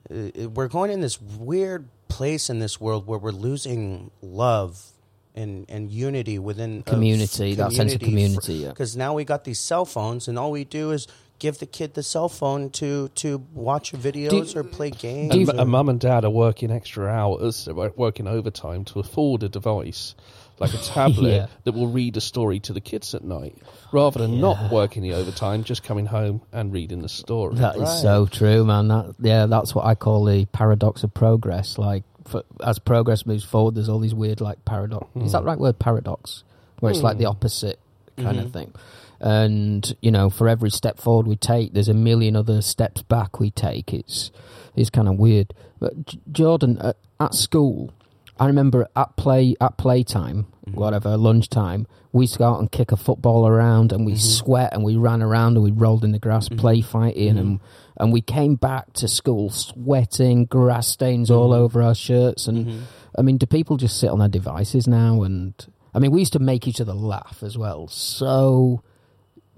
Uh, 0.10 0.50
we're 0.50 0.68
going 0.68 0.92
in 0.92 1.02
this 1.02 1.20
weird 1.20 1.88
place 2.08 2.50
in 2.50 2.60
this 2.60 2.80
world 2.80 3.08
where 3.08 3.18
we're 3.18 3.32
losing 3.32 4.12
love 4.22 4.92
and 5.36 5.66
and 5.68 5.92
unity 5.92 6.38
within 6.40 6.84
a 6.86 6.90
Community, 6.90 7.52
f- 7.52 7.58
that 7.58 7.72
sense 7.74 7.94
of 7.96 8.00
community, 8.02 8.54
yeah. 8.54 8.70
Because 8.70 8.96
now 8.96 9.14
we 9.14 9.26
got 9.26 9.44
these 9.44 9.60
cell 9.60 9.84
phones, 9.84 10.28
and 10.28 10.38
all 10.40 10.52
we 10.52 10.64
do 10.64 10.92
is 10.92 11.08
give 11.40 11.60
the 11.60 11.66
kid 11.66 11.94
the 11.94 12.04
cell 12.04 12.30
phone 12.30 12.70
to 12.72 13.10
to 13.16 13.46
watch 13.54 13.92
videos 13.92 14.56
or 14.56 14.64
play 14.64 14.90
games. 14.90 15.32
do 15.32 15.40
you- 15.40 15.50
And, 15.50 15.60
or- 15.60 15.62
and 15.64 15.72
mum 15.72 15.90
and 15.90 16.00
dad 16.00 16.26
are 16.26 16.30
working 16.30 16.72
extra 16.72 17.08
hours, 17.08 17.66
they're 17.66 17.92
working 17.96 18.28
overtime 18.28 18.86
to 18.86 19.00
afford 19.00 19.44
a 19.44 19.50
device 19.50 20.16
like 20.60 20.74
a 20.74 20.78
tablet 20.84 21.36
Yeah. 21.36 21.48
that 21.64 21.74
will 21.74 21.88
read 21.88 22.18
a 22.18 22.22
story 22.22 22.60
to 22.62 22.74
the 22.74 22.82
kids 22.82 23.14
at 23.14 23.24
night, 23.24 23.58
rather 23.92 24.20
than 24.20 24.40
not 24.40 24.72
working 24.72 25.04
the 25.04 25.14
overtime, 25.14 25.64
just 25.64 25.84
coming 25.84 26.06
home 26.06 26.42
and 26.52 26.72
reading 26.72 27.02
the 27.02 27.10
story. 27.10 27.56
That 27.56 27.76
is 27.76 27.82
Right. 27.82 28.02
so 28.02 28.26
true, 28.26 28.66
man. 28.66 28.88
That 28.88 29.16
yeah, 29.20 29.46
that's 29.48 29.76
what 29.76 29.86
I 29.86 29.96
call 29.96 30.26
the 30.26 30.46
paradox 30.46 31.04
of 31.04 31.14
progress. 31.14 31.78
Like, 31.78 32.04
for, 32.26 32.44
as 32.64 32.80
progress 32.80 33.26
moves 33.26 33.44
forward, 33.44 33.76
there's 33.76 33.90
all 33.90 34.00
these 34.00 34.16
weird 34.16 34.42
like 34.42 34.64
paradox. 34.66 35.08
Is 35.16 35.22
mm. 35.22 35.32
that 35.34 35.40
the 35.40 35.46
right 35.46 35.60
word? 35.60 35.78
Paradox, 35.80 36.44
where 36.80 36.92
it's 36.92 37.02
like 37.02 37.18
the 37.18 37.26
hmm. 37.26 37.32
opposite 37.32 37.80
kind 38.18 38.40
of 38.40 38.46
mm-hmm. 38.46 38.54
thing. 38.54 38.74
And 39.20 39.96
you 40.02 40.12
know, 40.12 40.30
for 40.30 40.48
every 40.48 40.70
step 40.70 41.00
forward 41.00 41.28
we 41.28 41.36
take, 41.36 41.74
there's 41.74 41.90
a 41.90 41.94
million 41.94 42.36
other 42.36 42.62
steps 42.62 43.02
back 43.02 43.40
we 43.40 43.52
take. 43.52 43.94
It's 43.94 44.32
it's 44.76 44.90
kind 44.90 45.08
of 45.08 45.18
weird. 45.18 45.54
But 45.80 46.06
J- 46.06 46.20
Jordan, 46.32 46.78
at, 46.80 46.98
at 47.20 47.34
school, 47.34 47.94
I 48.40 48.48
remember 48.48 48.88
at 48.96 49.16
play 49.16 49.56
at 49.62 49.78
playtime, 49.78 50.48
mm-hmm. 50.68 50.80
whatever 50.80 51.18
lunchtime, 51.18 51.88
we 52.12 52.24
used 52.24 52.34
to 52.34 52.40
go 52.40 52.50
out 52.50 52.60
and 52.60 52.72
kick 52.72 52.92
a 52.92 52.98
football 52.98 53.48
around, 53.48 53.92
and 53.92 54.06
we 54.06 54.14
mm-hmm. 54.14 54.20
sweat 54.20 54.74
and 54.74 54.84
we 54.84 54.98
ran 54.98 55.22
around 55.22 55.56
and 55.56 55.64
we 55.64 55.72
rolled 55.72 56.04
in 56.04 56.12
the 56.12 56.20
grass, 56.20 56.50
mm-hmm. 56.50 56.60
play 56.60 56.82
fighting, 56.82 57.38
and 57.38 57.60
and 57.98 58.12
we 58.12 58.22
came 58.22 58.56
back 58.56 58.92
to 58.94 59.08
school 59.08 59.50
sweating, 59.50 60.46
grass 60.46 60.88
stains 60.88 61.32
all 61.32 61.54
over 61.54 61.82
our 61.82 61.96
shirts, 61.96 62.48
and 62.48 62.86
I 63.18 63.22
mean, 63.22 63.38
do 63.38 63.46
people 63.46 63.78
just 63.78 64.00
sit 64.00 64.10
on 64.10 64.20
their 64.20 64.28
devices 64.28 64.88
now? 64.88 65.24
And 65.24 65.54
I 65.94 66.00
mean, 66.00 66.12
we 66.12 66.20
used 66.20 66.34
to 66.34 66.40
make 66.40 66.68
each 66.68 66.82
other 66.82 66.94
laugh 66.94 67.40
as 67.42 67.58
well. 67.58 67.88
So 67.88 68.84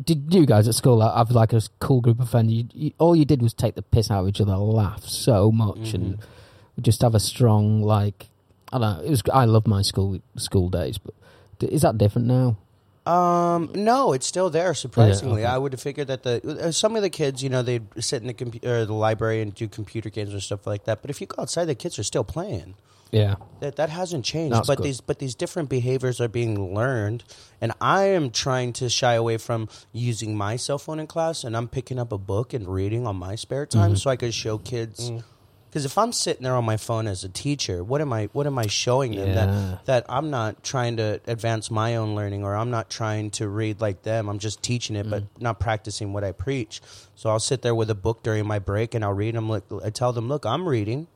did 0.03 0.33
you 0.33 0.45
guys 0.45 0.67
at 0.67 0.75
school 0.75 1.01
have 1.01 1.31
like 1.31 1.53
a 1.53 1.61
cool 1.79 2.01
group 2.01 2.19
of 2.19 2.29
friends? 2.29 2.51
You, 2.51 2.65
you, 2.73 2.91
all 2.97 3.15
you 3.15 3.25
did 3.25 3.41
was 3.41 3.53
take 3.53 3.75
the 3.75 3.81
piss 3.81 4.11
out 4.11 4.21
of 4.23 4.29
each 4.29 4.41
other, 4.41 4.55
laugh 4.55 5.03
so 5.05 5.51
much, 5.51 5.93
and 5.93 6.19
just 6.79 7.01
have 7.01 7.15
a 7.15 7.19
strong 7.19 7.81
like. 7.81 8.27
I 8.71 8.79
don't 8.79 8.97
know. 8.97 9.03
It 9.03 9.09
was. 9.09 9.23
I 9.33 9.45
love 9.45 9.65
my 9.65 9.81
school 9.81 10.19
school 10.35 10.69
days, 10.69 10.97
but 10.97 11.13
is 11.61 11.81
that 11.81 11.97
different 11.97 12.27
now? 12.27 12.57
Um, 13.07 13.71
no, 13.73 14.11
it's 14.11 14.27
still 14.27 14.49
there. 14.49 14.73
Surprisingly, 14.73 15.43
okay. 15.43 15.51
I 15.51 15.57
would 15.57 15.71
have 15.71 15.81
figured 15.81 16.07
that 16.07 16.23
the 16.23 16.67
uh, 16.67 16.71
some 16.71 16.97
of 16.97 17.01
the 17.01 17.09
kids, 17.09 17.41
you 17.41 17.49
know, 17.49 17.63
they'd 17.63 17.87
sit 18.03 18.21
in 18.21 18.27
the 18.27 18.33
computer, 18.33 18.85
the 18.85 18.93
library, 18.93 19.41
and 19.41 19.55
do 19.55 19.69
computer 19.69 20.09
games 20.09 20.33
or 20.33 20.41
stuff 20.41 20.67
like 20.67 20.83
that. 20.83 21.01
But 21.01 21.09
if 21.09 21.21
you 21.21 21.27
go 21.27 21.41
outside, 21.41 21.65
the 21.65 21.75
kids 21.75 21.97
are 21.97 22.03
still 22.03 22.25
playing. 22.25 22.75
Yeah, 23.11 23.35
That 23.61 23.77
that 23.77 23.89
hasn't 23.89 24.25
changed. 24.25 24.53
That's 24.55 24.67
but 24.67 24.77
good. 24.77 24.85
these 24.85 25.01
but 25.01 25.19
these 25.19 25.33
different 25.35 25.69
behaviors 25.69 26.19
are 26.19 26.27
being 26.27 26.75
learned, 26.75 27.23
and 27.61 27.71
I 27.79 28.05
am 28.09 28.31
trying 28.31 28.73
to 28.73 28.89
shy 28.89 29.13
away 29.13 29.37
from 29.37 29.69
using 29.93 30.35
my 30.35 30.57
cell 30.57 30.77
phone 30.77 30.99
in 30.99 31.07
class, 31.07 31.43
and 31.43 31.55
I'm 31.55 31.67
picking 31.67 31.99
up 31.99 32.11
a 32.11 32.17
book 32.17 32.53
and 32.53 32.67
reading 32.67 33.07
on 33.07 33.15
my 33.15 33.35
spare 33.35 33.65
time 33.65 33.91
Mm-hmm. 33.91 33.95
so 33.97 34.09
I 34.09 34.15
could 34.17 34.33
show 34.33 34.57
kids. 34.57 35.11
Because 35.69 35.83
if 35.85 35.97
I'm 35.97 36.11
sitting 36.13 36.43
there 36.43 36.55
on 36.55 36.63
my 36.65 36.77
phone 36.77 37.07
as 37.07 37.23
a 37.25 37.29
teacher, 37.29 37.83
what 37.83 37.99
am 38.01 38.11
I? 38.13 38.29
What 38.33 38.47
am 38.47 38.57
I 38.57 38.67
showing 38.67 39.11
them 39.15 39.29
Yeah. 39.29 39.35
that 39.45 39.85
that 39.85 40.05
I'm 40.09 40.29
not 40.29 40.63
trying 40.63 40.97
to 40.97 41.19
advance 41.27 41.69
my 41.69 41.95
own 41.97 42.15
learning, 42.15 42.43
or 42.43 42.55
I'm 42.55 42.71
not 42.71 42.89
trying 42.89 43.31
to 43.31 43.47
read 43.47 43.79
like 43.81 44.03
them. 44.03 44.27
I'm 44.29 44.39
just 44.39 44.61
teaching 44.63 44.95
it, 44.95 45.09
but 45.09 45.23
Mm. 45.23 45.41
not 45.41 45.59
practicing 45.59 46.13
what 46.13 46.23
I 46.23 46.31
preach. 46.31 46.81
So 47.15 47.29
I'll 47.29 47.39
sit 47.39 47.61
there 47.61 47.75
with 47.75 47.89
a 47.89 47.95
book 47.95 48.23
during 48.23 48.45
my 48.47 48.59
break, 48.59 48.93
and 48.95 49.03
I'll 49.03 49.13
read 49.13 49.35
them. 49.35 49.49
Look, 49.49 49.65
I 49.83 49.89
tell 49.91 50.13
them, 50.13 50.27
"Look, 50.29 50.45
I'm 50.45 50.67
reading. 50.67 51.07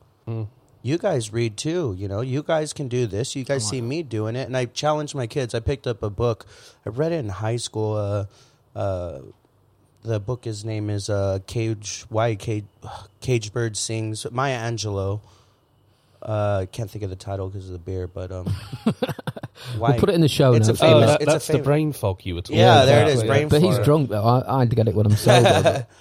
You 0.82 0.98
guys 0.98 1.32
read 1.32 1.56
too. 1.56 1.94
You 1.96 2.08
know, 2.08 2.20
you 2.20 2.42
guys 2.42 2.72
can 2.72 2.88
do 2.88 3.06
this. 3.06 3.36
You 3.36 3.44
guys 3.44 3.66
see 3.68 3.80
me 3.80 4.02
doing 4.02 4.34
it." 4.36 4.46
And 4.46 4.56
I 4.56 4.64
challenge 4.66 5.14
my 5.14 5.26
kids. 5.26 5.54
I 5.54 5.60
picked 5.60 5.86
up 5.86 6.02
a 6.02 6.10
book. 6.10 6.44
I 6.84 6.88
read 6.90 7.12
it 7.12 7.16
in 7.16 7.28
high 7.28 7.56
school. 7.56 7.94
Uh, 7.94 8.78
uh, 8.78 9.20
the 10.02 10.18
book 10.18 10.44
his 10.44 10.64
name 10.64 10.90
is 10.90 11.08
uh, 11.08 11.38
Cage 11.46 12.04
Why 12.08 12.34
Cage 12.34 12.64
Cage 13.20 13.52
Bird 13.52 13.76
Sings 13.76 14.26
Maya 14.32 14.58
Angelou. 14.58 15.20
Uh, 16.20 16.66
can't 16.72 16.90
think 16.90 17.02
of 17.04 17.10
the 17.10 17.16
title 17.16 17.48
because 17.48 17.66
of 17.66 17.72
the 17.72 17.78
beer, 17.78 18.06
but 18.06 18.30
um, 18.30 18.46
why? 19.76 19.90
we'll 19.90 19.98
put 20.00 20.08
it 20.08 20.14
in 20.14 20.20
the 20.20 20.28
show 20.28 20.54
It's 20.54 20.68
a 20.68 20.72
notes. 20.72 20.82
Oh, 20.82 20.86
famous- 21.00 21.10
that- 21.10 21.20
it's 21.22 21.28
a 21.30 21.32
that's 21.32 21.46
the 21.48 21.58
brain 21.58 21.92
fog 21.92 22.20
you 22.24 22.34
were 22.36 22.42
talking 22.42 22.58
Yeah, 22.58 22.74
about. 22.82 22.86
there 22.86 23.02
it 23.02 23.08
is, 23.08 23.20
yeah. 23.22 23.26
brain 23.28 23.48
but 23.48 23.60
he's 23.62 23.78
drunk 23.80 24.08
though. 24.10 24.22
I, 24.22 24.56
I 24.56 24.58
had 24.60 24.70
to 24.70 24.76
get 24.76 24.86
it 24.88 24.94
when 24.94 25.06
I'm 25.06 25.16
sober. 25.16 25.86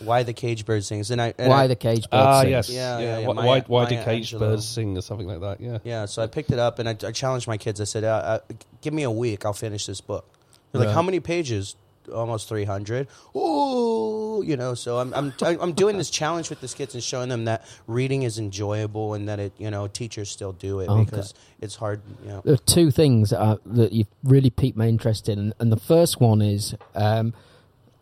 why 0.00 0.22
the 0.22 0.32
Cage 0.32 0.64
Bird 0.66 0.84
Sings? 0.84 1.10
And 1.10 1.20
I 1.22 1.32
and 1.38 1.48
Why 1.48 1.64
I- 1.64 1.66
the 1.66 1.76
cage 1.76 2.02
bird 2.10 2.16
Ah, 2.18 2.40
sings. 2.42 2.50
yes. 2.50 2.70
Yeah, 2.70 2.98
Yeah, 2.98 3.04
yeah, 3.04 3.18
yeah, 3.20 3.26
Why, 3.28 3.34
Maya- 3.34 3.46
why, 3.46 3.60
why 3.66 3.80
Maya 3.84 3.88
did 3.90 4.04
cage 4.04 4.32
Angelou. 4.32 4.38
birds 4.40 4.66
sing 4.68 4.96
or 4.98 5.00
something 5.00 5.26
like 5.26 5.40
that? 5.40 5.60
Yeah. 5.60 5.78
Yeah, 5.84 6.04
so 6.06 6.22
I 6.22 6.26
picked 6.26 6.50
it 6.50 6.58
up 6.58 6.78
and 6.78 6.88
I, 6.88 6.96
I 7.06 7.12
challenged 7.12 7.48
my 7.48 7.56
kids. 7.56 7.80
I 7.80 7.84
said, 7.84 8.04
uh, 8.04 8.08
uh, 8.08 8.38
"Give 8.82 8.92
me 8.92 9.04
a 9.04 9.10
week, 9.10 9.44
I'll 9.46 9.52
finish 9.52 9.86
this 9.86 10.00
book." 10.00 10.24
They're 10.72 10.82
like, 10.84 10.94
"How 10.94 11.02
many 11.02 11.20
pages?" 11.20 11.76
Almost 12.14 12.48
three 12.48 12.62
hundred. 12.64 13.08
Ooh, 13.34 14.40
you 14.46 14.56
know. 14.56 14.74
So 14.74 14.98
I'm 14.98 15.12
I'm 15.14 15.32
I'm 15.42 15.72
doing 15.72 15.98
this 15.98 16.08
challenge 16.10 16.50
with 16.50 16.60
the 16.60 16.68
kids 16.68 16.94
and 16.94 17.02
showing 17.02 17.28
them 17.28 17.46
that 17.46 17.64
reading 17.88 18.22
is 18.22 18.38
enjoyable 18.38 19.14
and 19.14 19.28
that 19.28 19.40
it 19.40 19.52
you 19.58 19.70
know 19.72 19.88
teachers 19.88 20.30
still 20.30 20.52
do 20.52 20.78
it 20.80 20.88
Okay. 20.88 21.04
because 21.04 21.34
it's 21.60 21.74
hard. 21.74 22.00
You 22.22 22.28
know. 22.28 22.42
There 22.44 22.54
are 22.54 22.58
two 22.58 22.92
things 22.92 23.30
that, 23.30 23.40
are, 23.40 23.58
that 23.66 23.92
you've 23.92 24.06
really 24.22 24.50
piqued 24.50 24.76
my 24.76 24.86
interest 24.86 25.28
in, 25.28 25.38
and, 25.40 25.54
and 25.58 25.72
the 25.72 25.76
first 25.80 26.20
one 26.20 26.42
is 26.42 26.76
um, 26.94 27.34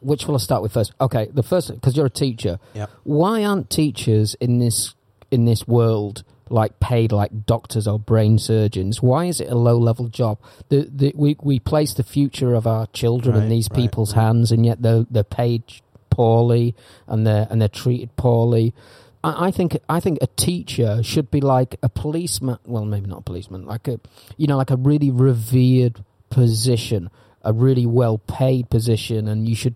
which 0.05 0.27
will 0.27 0.35
I 0.35 0.39
start 0.39 0.63
with 0.63 0.73
first? 0.73 0.93
Okay, 1.01 1.29
the 1.33 1.43
first 1.43 1.73
because 1.73 1.97
you're 1.97 2.07
a 2.07 2.11
teacher. 2.11 2.59
Yeah. 2.75 2.87
Why 3.03 3.45
aren't 3.45 3.71
teachers 3.71 4.35
in 4.35 4.59
this 4.59 4.95
in 5.31 5.45
this 5.45 5.67
world 5.67 6.25
like 6.51 6.79
paid 6.79 7.11
like 7.11 7.47
doctors 7.47 7.89
or 7.89 7.99
brain 7.99 8.39
surgeons? 8.39 9.03
Why 9.03 9.27
is 9.27 9.41
it 9.41 9.49
a 9.49 9.55
low 9.55 9.79
level 9.79 10.09
job? 10.09 10.39
The, 10.69 10.89
the, 10.93 11.13
we 11.17 11.37
we 11.43 11.59
place 11.59 11.95
the 11.95 12.03
future 12.03 12.55
of 12.55 12.67
our 12.67 12.87
children 12.89 13.37
in 13.37 13.49
these 13.49 13.69
right, 13.71 13.81
people's 13.81 14.15
right. 14.15 14.25
hands, 14.25 14.53
and 14.53 14.65
yet 14.65 14.83
they're 14.83 15.07
they're 15.11 15.25
paid 15.25 15.63
poorly 16.11 16.75
and 17.07 17.27
they're 17.27 17.47
and 17.51 17.61
they're 17.61 17.69
treated 17.69 18.15
poorly. 18.17 18.75
I 19.23 19.47
I 19.47 19.51
think 19.51 19.79
I 19.89 20.01
think 20.01 20.19
a 20.21 20.27
teacher 20.27 21.03
should 21.03 21.31
be 21.31 21.41
like 21.41 21.77
a 21.83 21.89
policeman. 21.89 22.59
Well, 22.65 22.85
maybe 22.85 23.09
not 23.09 23.21
a 23.21 23.23
policeman, 23.23 23.65
like 23.65 23.89
a 23.89 23.99
you 24.37 24.47
know, 24.47 24.57
like 24.57 24.71
a 24.71 24.77
really 24.77 25.11
revered 25.11 26.05
position, 26.31 27.11
a 27.45 27.53
really 27.53 27.87
well 27.87 28.19
paid 28.19 28.71
position, 28.71 29.29
and 29.29 29.49
you 29.49 29.55
should. 29.55 29.75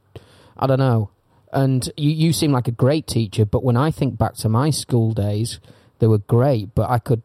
I 0.57 0.67
don't 0.67 0.79
know. 0.79 1.11
And 1.53 1.89
you 1.97 2.11
you 2.11 2.33
seem 2.33 2.53
like 2.53 2.69
a 2.69 2.73
great 2.73 3.07
teacher, 3.07 3.45
but 3.47 3.63
when 3.65 3.77
I 3.77 3.91
think 3.91 4.19
back 4.19 4.35
to 4.37 4.49
my 4.49 4.71
school 4.71 5.13
days, 5.13 5.61
they 5.99 6.07
were 6.07 6.19
great. 6.19 6.75
But 6.75 6.91
I 6.91 6.99
could 6.99 7.23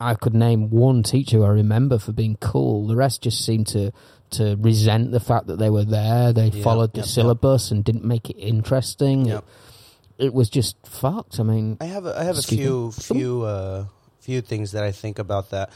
I 0.00 0.14
could 0.14 0.34
name 0.34 0.70
one 0.70 1.02
teacher 1.02 1.44
I 1.44 1.48
remember 1.48 1.98
for 1.98 2.12
being 2.12 2.36
cool. 2.40 2.86
The 2.86 2.96
rest 2.96 3.22
just 3.22 3.44
seemed 3.44 3.66
to 3.68 3.92
to 4.30 4.56
resent 4.56 5.12
the 5.12 5.20
fact 5.20 5.46
that 5.46 5.58
they 5.58 5.70
were 5.70 5.84
there. 5.84 6.32
They 6.32 6.48
Yeah, 6.48 6.62
followed 6.64 6.92
the 6.94 6.98
yep, 7.00 7.06
yep. 7.06 7.14
syllabus 7.14 7.70
and 7.70 7.84
didn't 7.84 8.04
make 8.04 8.28
it 8.30 8.36
interesting. 8.38 9.26
Yep. 9.26 9.44
It, 10.18 10.24
it 10.26 10.34
was 10.34 10.48
just 10.50 10.76
fucked. 10.84 11.38
I 11.38 11.44
mean, 11.44 11.76
I 11.80 11.84
have 11.84 12.06
a, 12.06 12.18
I 12.18 12.24
have 12.24 12.38
a 12.38 12.42
few 12.42 12.86
me. 12.86 12.92
few 12.92 13.42
uh, 13.42 13.86
few 14.20 14.40
things 14.40 14.72
that 14.72 14.82
I 14.82 14.90
think 14.90 15.18
about 15.20 15.50
that. 15.50 15.70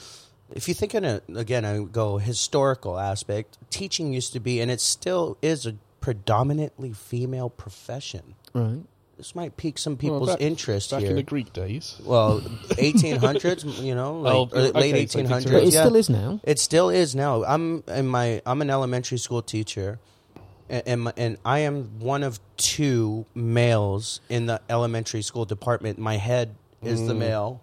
If 0.54 0.68
you 0.68 0.74
think 0.74 0.94
in 0.94 1.04
a 1.04 1.20
again, 1.34 1.64
I 1.64 1.82
go 1.84 2.18
historical 2.18 2.98
aspect. 2.98 3.58
Teaching 3.70 4.12
used 4.12 4.32
to 4.32 4.40
be, 4.40 4.61
and 4.61 4.70
it 4.70 4.80
still 4.80 5.37
is, 5.42 5.66
a 5.66 5.74
predominantly 6.00 6.92
female 6.92 7.50
profession. 7.50 8.34
right? 8.54 8.80
This 9.18 9.34
might 9.34 9.56
pique 9.56 9.78
some 9.78 9.94
Well, 9.94 9.98
people's 9.98 10.28
back- 10.30 10.40
interest 10.40 10.90
Back 10.92 11.00
here. 11.00 11.11
in 11.11 11.16
the 11.16 11.24
Greek 11.24 11.52
days. 11.52 11.96
well, 12.04 12.40
1800s, 12.70 13.82
you 13.82 13.94
know, 13.94 14.20
like 14.20 14.34
Oh, 14.34 14.48
or 14.52 14.61
late 14.80 14.94
okay, 14.94 15.06
so 15.06 15.18
1800s. 15.22 15.46
It 15.66 15.74
yeah. 15.74 15.80
still 15.84 15.96
is 15.96 16.08
now. 16.08 16.40
It 16.44 16.58
still 16.58 16.88
is 16.88 17.14
now. 17.16 17.44
I'm 17.44 17.82
in 17.88 18.06
my 18.06 18.40
I'm 18.46 18.62
an 18.62 18.70
elementary 18.70 19.18
school 19.18 19.42
teacher, 19.42 19.98
and 20.68 20.82
and, 20.87 21.00
my, 21.02 21.12
and 21.16 21.37
I 21.44 21.58
am 21.61 21.98
one 21.98 22.22
of 22.22 22.38
two 22.56 23.26
males 23.34 24.20
in 24.28 24.46
the 24.46 24.61
elementary 24.70 25.22
school 25.22 25.44
department. 25.44 25.98
My 25.98 26.16
head 26.16 26.54
is 26.82 27.04
the 27.06 27.12
mm. 27.14 27.18
male, 27.18 27.61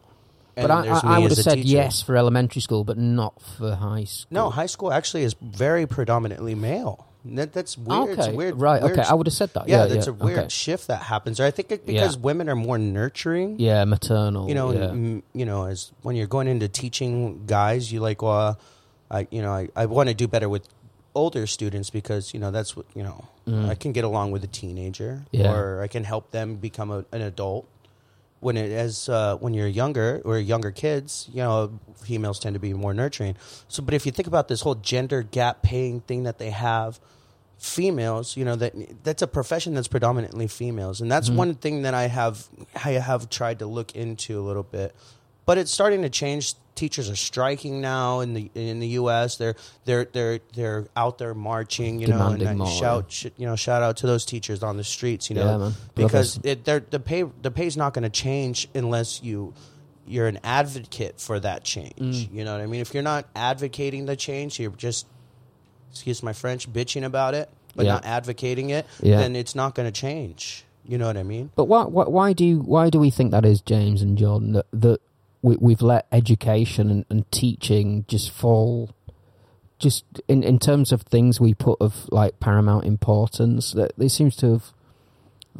But 0.55 0.71
I, 0.71 0.87
I, 0.87 0.99
I 1.03 1.19
would 1.19 1.31
have 1.31 1.37
said 1.37 1.55
teacher. 1.55 1.67
yes 1.67 2.01
for 2.01 2.15
elementary 2.15 2.61
school, 2.61 2.83
but 2.83 2.97
not 2.97 3.41
for 3.41 3.75
high 3.75 4.05
school. 4.05 4.27
No, 4.31 4.49
high 4.49 4.65
school 4.67 4.91
actually 4.93 5.23
is 5.23 5.35
very 5.41 5.85
predominantly 5.85 6.55
male. 6.55 7.05
That, 7.25 7.53
that's 7.53 7.75
weird. 7.77 8.09
It's 8.17 8.27
Okay, 8.27 8.35
weird. 8.35 8.55
right, 8.61 8.81
weird- 8.83 8.99
okay, 8.99 9.09
I 9.09 9.15
would 9.15 9.25
have 9.27 9.33
said 9.33 9.51
that, 9.55 9.67
Yeah, 9.67 9.81
yeah, 9.81 9.85
that's 9.87 10.05
yeah, 10.07 10.13
a 10.13 10.15
weird 10.15 10.39
okay. 10.39 10.49
shift 10.49 10.87
that 10.87 11.01
happens. 11.01 11.39
I 11.39 11.49
think 11.51 11.71
it, 11.71 11.85
because 11.85 12.15
Yeah. 12.15 12.21
women 12.21 12.47
are 12.49 12.55
more 12.55 12.77
nurturing. 12.77 13.59
Yeah, 13.59 13.83
maternal. 13.85 14.47
you 14.47 14.53
know, 14.55 14.67
mm, 14.69 15.23
you 15.33 15.45
know, 15.45 15.65
as 15.65 15.91
when 16.03 16.15
you're 16.15 16.27
going 16.27 16.47
into 16.47 16.67
teaching 16.67 17.45
guys, 17.47 17.91
you 17.91 17.99
like, 17.99 18.21
well, 18.21 18.59
I, 19.09 19.27
you 19.31 19.41
know, 19.41 19.51
I, 19.51 19.69
I 19.75 19.87
want 19.87 20.09
to 20.09 20.15
do 20.15 20.27
better 20.27 20.47
with 20.47 20.67
older 21.15 21.47
students 21.47 21.89
because 21.89 22.33
you 22.33 22.39
know 22.41 22.51
that's 22.51 22.75
what 22.75 22.85
you 22.93 23.01
know. 23.01 23.25
I 23.47 23.75
can 23.75 23.91
get 23.91 24.03
along 24.03 24.31
with 24.31 24.43
a 24.43 24.47
teenager, 24.47 25.23
Mm. 25.33 25.49
Or 25.51 25.81
I 25.81 25.87
can 25.87 26.03
help 26.03 26.31
them 26.31 26.55
become 26.57 26.89
a, 26.91 27.05
an 27.11 27.21
adult. 27.21 27.67
When 28.41 28.57
it 28.57 28.71
as 28.71 29.09
uh, 29.09 29.37
when 29.37 29.53
you're 29.53 29.67
younger 29.67 30.21
or 30.23 30.37
younger 30.37 30.71
kids, 30.71 31.29
you 31.33 31.41
know, 31.41 31.79
females 31.95 32.39
tend 32.39 32.53
to 32.53 32.59
be 32.59 32.73
more 32.73 32.93
nurturing. 32.93 33.35
So, 33.67 33.81
but 33.81 33.93
if 33.93 34.05
you 34.05 34.11
think 34.11 34.27
about 34.27 34.47
this 34.47 34.61
whole 34.61 34.75
gender 34.75 35.23
gap 35.23 35.61
paying 35.63 36.01
thing 36.01 36.23
that 36.23 36.37
they 36.37 36.51
have, 36.51 36.99
females, 37.57 38.37
you 38.37 38.45
know 38.45 38.55
that 38.55 38.73
that's 39.03 39.21
a 39.21 39.27
profession 39.27 39.73
that's 39.73 39.87
predominantly 39.87 40.47
females, 40.47 41.01
and 41.01 41.11
that's 41.11 41.29
one 41.29 41.55
thing 41.55 41.83
that 41.83 41.93
I 41.93 42.07
have 42.07 42.47
I 42.83 42.91
have 42.91 43.29
tried 43.29 43.59
to 43.59 43.65
look 43.65 43.95
into 43.95 44.39
a 44.39 44.43
little 44.43 44.63
bit. 44.63 44.95
But 45.45 45.57
it's 45.57 45.71
starting 45.71 46.01
to 46.01 46.09
change. 46.09 46.55
Teachers 46.75 47.09
are 47.09 47.15
striking 47.15 47.79
now 47.81 48.19
in 48.19 48.33
the 48.33 48.51
in 48.53 48.79
the 48.79 48.87
U.S. 48.99 49.37
They're 49.37 49.55
they're 49.85 50.05
they're 50.05 50.39
they're 50.53 50.87
out 50.95 51.17
there 51.17 51.33
marching, 51.33 51.99
you 51.99 52.07
know, 52.07 52.17
Demanding 52.17 52.47
and 52.49 52.57
more. 52.59 52.67
shout 52.67 53.05
sh- 53.11 53.27
you 53.37 53.45
know 53.45 53.55
shout 53.55 53.81
out 53.81 53.97
to 53.97 54.07
those 54.07 54.25
teachers 54.25 54.61
on 54.61 54.75
the 54.77 54.83
streets, 54.83 55.29
you 55.29 55.35
know, 55.37 55.45
Yeah, 55.45 55.57
man. 55.57 55.73
because 55.95 56.37
it, 56.43 56.65
they're, 56.65 56.81
the 56.81 56.99
pay 56.99 57.23
the 57.41 57.49
pay's 57.51 57.77
not 57.77 57.93
going 57.93 58.03
to 58.03 58.09
change 58.09 58.67
unless 58.75 59.23
you 59.23 59.53
you're 60.05 60.27
an 60.27 60.39
advocate 60.43 61.19
for 61.19 61.39
that 61.39 61.63
change. 61.63 61.95
Mm. 61.97 62.33
You 62.33 62.43
know 62.43 62.51
what 62.53 62.61
I 62.61 62.65
mean? 62.67 62.81
If 62.81 62.93
you're 62.93 63.01
not 63.03 63.25
advocating 63.35 64.05
the 64.05 64.15
change, 64.17 64.59
you're 64.59 64.69
just 64.71 65.07
excuse 65.91 66.21
my 66.21 66.33
French, 66.33 66.71
bitching 66.71 67.05
about 67.05 67.33
it, 67.35 67.49
but 67.75 67.85
Yeah. 67.85 67.93
not 67.93 68.05
advocating 68.05 68.69
it, 68.71 68.85
Yeah. 69.01 69.17
then 69.19 69.35
it's 69.35 69.55
not 69.55 69.75
going 69.75 69.87
to 69.91 69.91
change. 69.97 70.65
You 70.87 70.97
know 70.99 71.07
what 71.07 71.17
I 71.17 71.23
mean? 71.23 71.49
But 71.55 71.65
why, 71.65 71.83
why, 71.85 72.03
why 72.03 72.33
do 72.33 72.45
you, 72.45 72.59
why 72.59 72.89
do 72.91 72.99
we 72.99 73.09
think 73.09 73.31
that 73.31 73.45
is, 73.45 73.61
James 73.61 74.01
and 74.03 74.17
Jordan? 74.17 74.51
That 74.53 74.65
that 74.73 74.99
we, 75.45 75.55
we've 75.57 75.81
let 75.81 76.07
education 76.11 76.89
and, 76.89 77.05
and 77.09 77.31
teaching 77.31 78.05
just 78.07 78.31
fall, 78.31 78.89
just 79.77 80.03
in, 80.27 80.41
in 80.43 80.57
terms 80.59 80.91
of 80.91 81.03
things 81.03 81.39
we 81.39 81.53
put 81.53 81.77
of 81.79 82.07
like 82.11 82.39
paramount 82.39 82.85
importance. 82.85 83.71
That 83.73 83.91
it 83.97 84.09
seems 84.09 84.35
to 84.37 84.53
have, 84.53 84.73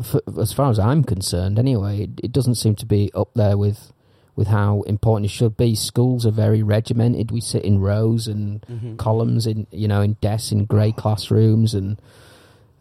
for, 0.04 0.22
as 0.42 0.52
far 0.54 0.70
as 0.72 0.80
I'm 0.80 1.04
concerned, 1.04 1.60
anyway, 1.60 2.04
it, 2.06 2.10
it 2.24 2.32
doesn't 2.32 2.56
seem 2.56 2.76
to 2.78 2.86
be 2.86 3.12
up 3.14 3.30
there 3.36 3.58
with 3.58 3.92
with 4.36 4.48
how 4.48 4.82
important 4.82 5.26
it 5.28 5.34
should 5.34 5.56
be. 5.56 5.76
Schools 5.76 6.26
are 6.26 6.32
very 6.46 6.62
regimented. 6.62 7.32
We 7.32 7.40
sit 7.40 7.64
in 7.64 7.80
rows 7.80 8.28
and 8.28 8.66
Mm-hmm. 8.70 8.96
columns 8.98 9.46
in 9.48 9.68
you 9.72 9.88
know 9.88 10.02
in 10.02 10.14
desks 10.20 10.52
in 10.52 10.66
grey 10.66 10.92
classrooms 10.92 11.74
and 11.76 12.02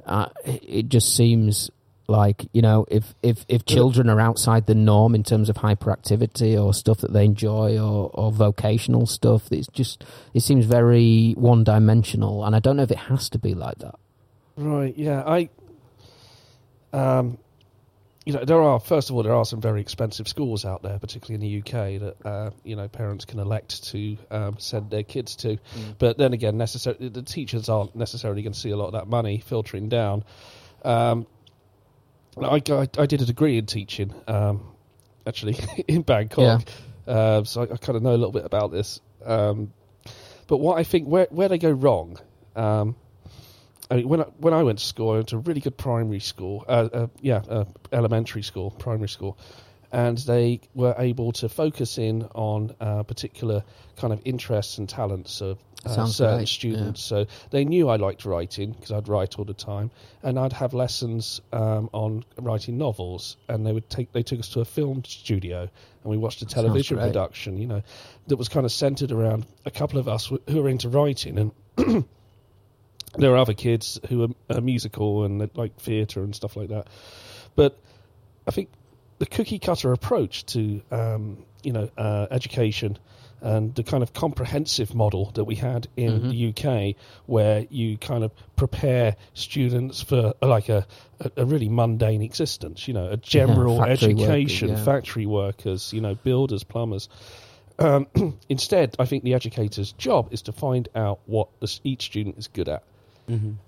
uh, 0.06 0.28
it 0.44 0.88
just 0.88 1.14
seems 1.14 1.70
like 2.06 2.46
you 2.52 2.60
know 2.60 2.84
if 2.90 3.14
if 3.22 3.44
if 3.48 3.64
children 3.64 4.10
are 4.10 4.20
outside 4.20 4.66
the 4.66 4.74
norm 4.74 5.14
in 5.14 5.22
terms 5.22 5.48
of 5.48 5.56
hyperactivity 5.56 6.62
or 6.62 6.74
stuff 6.74 6.98
that 6.98 7.12
they 7.12 7.24
enjoy 7.24 7.78
or 7.78 8.10
or 8.14 8.30
vocational 8.30 9.06
stuff 9.06 9.50
it's 9.50 9.68
just 9.68 10.04
it 10.34 10.40
seems 10.40 10.66
very 10.66 11.32
one 11.38 11.64
dimensional 11.64 12.44
and 12.44 12.54
i 12.54 12.58
don't 12.58 12.76
know 12.76 12.82
if 12.82 12.90
it 12.90 12.98
has 12.98 13.28
to 13.30 13.38
be 13.38 13.54
like 13.54 13.78
that 13.78 13.94
Right. 14.56 14.96
Yeah. 14.96 15.22
I. 15.26 15.48
Um, 16.92 17.38
you 18.24 18.32
know, 18.32 18.42
there 18.44 18.62
are 18.62 18.80
first 18.80 19.10
of 19.10 19.16
all 19.16 19.22
there 19.22 19.34
are 19.34 19.44
some 19.44 19.60
very 19.60 19.82
expensive 19.82 20.26
schools 20.26 20.64
out 20.64 20.82
there, 20.82 20.98
particularly 20.98 21.34
in 21.34 21.40
the 21.40 21.58
UK, 21.58 22.00
that 22.00 22.16
uh, 22.26 22.50
you 22.62 22.74
know 22.74 22.88
parents 22.88 23.26
can 23.26 23.38
elect 23.38 23.84
to 23.88 24.16
um, 24.30 24.56
send 24.58 24.90
their 24.90 25.02
kids 25.02 25.36
to. 25.36 25.58
But 25.98 26.16
then 26.16 26.32
again, 26.32 26.56
necessarily 26.56 27.10
the 27.10 27.22
teachers 27.22 27.68
aren't 27.68 27.94
necessarily 27.94 28.42
going 28.42 28.54
to 28.54 28.58
see 28.58 28.70
a 28.70 28.76
lot 28.76 28.86
of 28.86 28.92
that 28.92 29.08
money 29.08 29.42
filtering 29.44 29.90
down. 29.90 30.24
Um, 30.84 31.26
I, 32.37 32.61
I, 32.68 32.88
I 32.99 33.07
did 33.07 33.23
a 33.23 33.25
degree 33.27 33.59
in 33.59 33.66
teaching, 33.66 34.14
um, 34.27 34.62
actually 35.27 35.57
in 35.88 36.03
Bangkok, 36.03 36.62
uh, 37.07 37.44
so 37.44 37.62
I, 37.62 37.64
I 37.64 37.77
kind 37.77 37.97
of 37.97 38.03
know 38.03 38.11
a 38.11 38.18
little 38.18 38.33
bit 38.33 38.44
about 38.44 38.73
this. 38.73 39.01
Um, 39.25 39.73
but 40.47 40.59
what 40.59 40.79
I 40.79 40.85
think 40.85 41.07
where 41.09 41.27
where 41.31 41.49
they 41.49 41.59
go 41.59 41.70
wrong. 41.70 42.18
Um, 42.57 42.97
I 43.90 43.97
mean, 43.97 44.09
when 44.09 44.20
I, 44.23 44.25
when 44.38 44.55
I 44.55 44.62
went 44.62 44.79
to 44.79 44.85
school, 44.85 45.11
I 45.11 45.14
went 45.16 45.29
to 45.29 45.37
a 45.37 45.40
really 45.40 45.61
good 45.61 45.77
primary 45.77 46.20
school. 46.20 46.64
Uh, 46.66 46.88
uh, 46.92 47.07
yeah, 47.20 47.42
uh, 47.49 47.64
elementary 47.92 48.42
school, 48.42 48.70
primary 48.70 49.09
school, 49.09 49.38
and 49.94 50.18
they 50.18 50.61
were 50.74 50.94
able 50.98 51.30
to 51.30 51.48
focus 51.48 51.98
in 51.98 52.24
on 52.35 52.74
uh, 52.80 53.04
particular 53.04 53.62
kind 53.96 54.12
of 54.12 54.20
interests 54.24 54.78
and 54.78 54.88
talents 54.88 55.40
of 55.40 55.57
uh, 55.87 56.07
certain 56.07 56.38
great, 56.38 56.48
students. 56.48 57.00
So 57.00 57.26
they 57.50 57.64
knew 57.64 57.88
I 57.88 57.94
liked 57.94 58.24
writing 58.24 58.72
because 58.72 58.90
I'd 58.90 59.07
write 59.07 59.38
all 59.38 59.44
the 59.44 59.54
time, 59.54 59.92
and 60.24 60.37
I'd 60.37 60.52
have 60.52 60.74
lessons 60.74 61.40
um, 61.52 61.88
on 61.92 62.24
writing 62.40 62.76
novels. 62.76 63.37
And 63.48 63.64
they 63.64 63.70
would 63.70 63.88
take 63.88 64.11
they 64.12 64.24
took 64.24 64.40
us 64.40 64.48
to 64.50 64.61
a 64.61 64.64
film 64.64 65.04
studio, 65.04 65.61
and 65.61 66.11
we 66.11 66.16
watched 66.16 66.42
a 66.42 66.46
television 66.46 66.98
production. 66.98 67.57
You 67.57 67.68
know, 67.68 67.83
that 68.26 68.37
was 68.37 68.48
kind 68.48 68.66
of 68.66 68.72
centered 68.72 69.12
around 69.12 69.46
a 69.64 69.70
couple 69.70 70.00
of 70.00 70.09
us 70.09 70.26
who 70.48 70.61
were 70.61 70.68
into 70.68 70.88
writing 70.88 71.38
and 71.38 71.52
there 73.16 73.33
are 73.33 73.37
other 73.37 73.54
kids 73.54 74.00
who 74.09 74.24
are, 74.24 74.57
are 74.57 74.61
musical 74.61 75.22
and 75.22 75.48
like 75.54 75.76
theatre 75.76 76.24
and 76.24 76.35
stuff 76.35 76.57
like 76.57 76.70
that. 76.70 76.88
But 77.54 77.78
I 78.48 78.50
think 78.50 78.70
the 79.24 79.30
cookie 79.30 79.58
cutter 79.58 79.90
approach 79.92 80.44
to 80.44 80.82
um, 80.90 81.38
you 81.62 81.72
know 81.72 81.88
uh, 81.96 82.26
education 82.30 82.98
and 83.40 83.74
the 83.74 83.82
kind 83.82 84.02
of 84.02 84.12
comprehensive 84.12 84.94
model 84.94 85.30
that 85.34 85.44
we 85.44 85.54
had 85.54 85.87
in 85.96 86.28
the 86.28 86.48
UK, 86.48 86.96
where 87.26 87.66
you 87.68 87.98
kind 87.98 88.24
of 88.24 88.32
prepare 88.56 89.16
students 89.34 90.02
for 90.02 90.32
uh, 90.40 90.46
like 90.46 90.70
a, 90.70 90.87
a, 91.37 91.44
really 91.44 91.68
mundane 91.68 92.22
existence, 92.22 92.88
you 92.88 92.94
know, 92.94 93.10
a 93.10 93.18
general 93.18 93.76
factory 93.76 94.14
workers, 94.14 94.30
education, 94.30 94.68
yeah. 94.70 94.82
factory 94.82 95.26
workers, 95.26 95.92
you 95.92 96.00
know, 96.00 96.14
builders, 96.14 96.64
plumbers. 96.64 97.10
Um, 97.78 98.06
instead, 98.48 98.96
I 98.98 99.04
think 99.04 99.24
the 99.24 99.34
educator's 99.34 99.92
job 99.92 100.32
is 100.32 100.40
to 100.42 100.52
find 100.52 100.88
out 100.94 101.20
what 101.26 101.48
the, 101.60 101.80
each 101.84 102.06
student 102.06 102.38
is 102.38 102.48
good 102.48 102.70
at, 102.70 102.82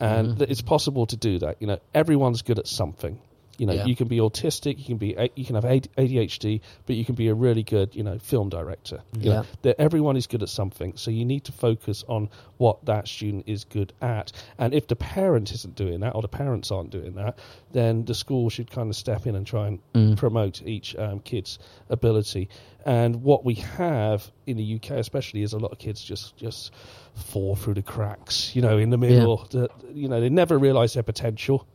and 0.00 0.38
that 0.38 0.50
it's 0.50 0.62
possible 0.62 1.04
to 1.04 1.16
do 1.18 1.38
that. 1.40 1.60
You 1.60 1.66
know, 1.66 1.78
everyone's 1.92 2.40
good 2.40 2.58
at 2.58 2.66
something. 2.66 3.20
You 3.58 3.66
know, 3.66 3.72
Yeah. 3.72 3.86
you 3.86 3.96
can 3.96 4.08
be 4.08 4.18
autistic, 4.18 4.78
you 4.78 4.84
can 4.84 4.96
be 4.98 5.16
you 5.34 5.44
can 5.44 5.54
have 5.54 5.64
ADHD, 5.64 6.60
but 6.86 6.96
you 6.96 7.04
can 7.04 7.14
be 7.14 7.28
a 7.28 7.34
really 7.34 7.62
good, 7.62 7.94
you 7.94 8.02
know, 8.02 8.18
film 8.18 8.48
director. 8.48 9.00
You 9.18 9.30
Yeah. 9.32 9.42
know, 9.64 9.74
everyone 9.78 10.16
is 10.16 10.26
good 10.26 10.42
at 10.42 10.48
something, 10.48 10.92
so 10.96 11.10
you 11.10 11.24
need 11.24 11.44
to 11.44 11.52
focus 11.52 12.04
on 12.08 12.28
what 12.58 12.84
that 12.84 13.08
student 13.08 13.44
is 13.46 13.64
good 13.64 13.92
at. 14.00 14.32
And 14.58 14.74
if 14.74 14.86
the 14.88 14.96
parent 14.96 15.52
isn't 15.52 15.74
doing 15.74 16.00
that, 16.00 16.14
or 16.14 16.22
the 16.22 16.28
parents 16.28 16.70
aren't 16.70 16.90
doing 16.90 17.14
that, 17.14 17.38
then 17.72 18.04
the 18.04 18.14
school 18.14 18.50
should 18.50 18.70
kind 18.70 18.88
of 18.90 18.96
step 18.96 19.26
in 19.26 19.34
and 19.34 19.46
try 19.46 19.68
and 19.68 20.16
promote 20.18 20.62
each 20.66 20.94
um, 20.96 21.20
kid's 21.20 21.58
ability. 21.90 22.48
And 22.84 23.22
what 23.22 23.44
we 23.44 23.54
have 23.54 24.30
in 24.46 24.56
the 24.56 24.74
UK, 24.76 24.92
especially, 24.92 25.42
is 25.42 25.52
a 25.52 25.58
lot 25.58 25.72
of 25.72 25.78
kids 25.78 26.02
just 26.04 26.36
just 26.36 26.72
fall 27.14 27.56
through 27.56 27.74
the 27.74 27.82
cracks. 27.82 28.54
You 28.54 28.62
know, 28.62 28.78
in 28.78 28.90
the 28.90 28.98
middle. 28.98 29.46
That 29.50 29.70
you 29.94 30.08
know, 30.08 30.20
they 30.20 30.28
never 30.28 30.58
realise 30.58 30.94
their 30.94 31.02
potential. 31.02 31.66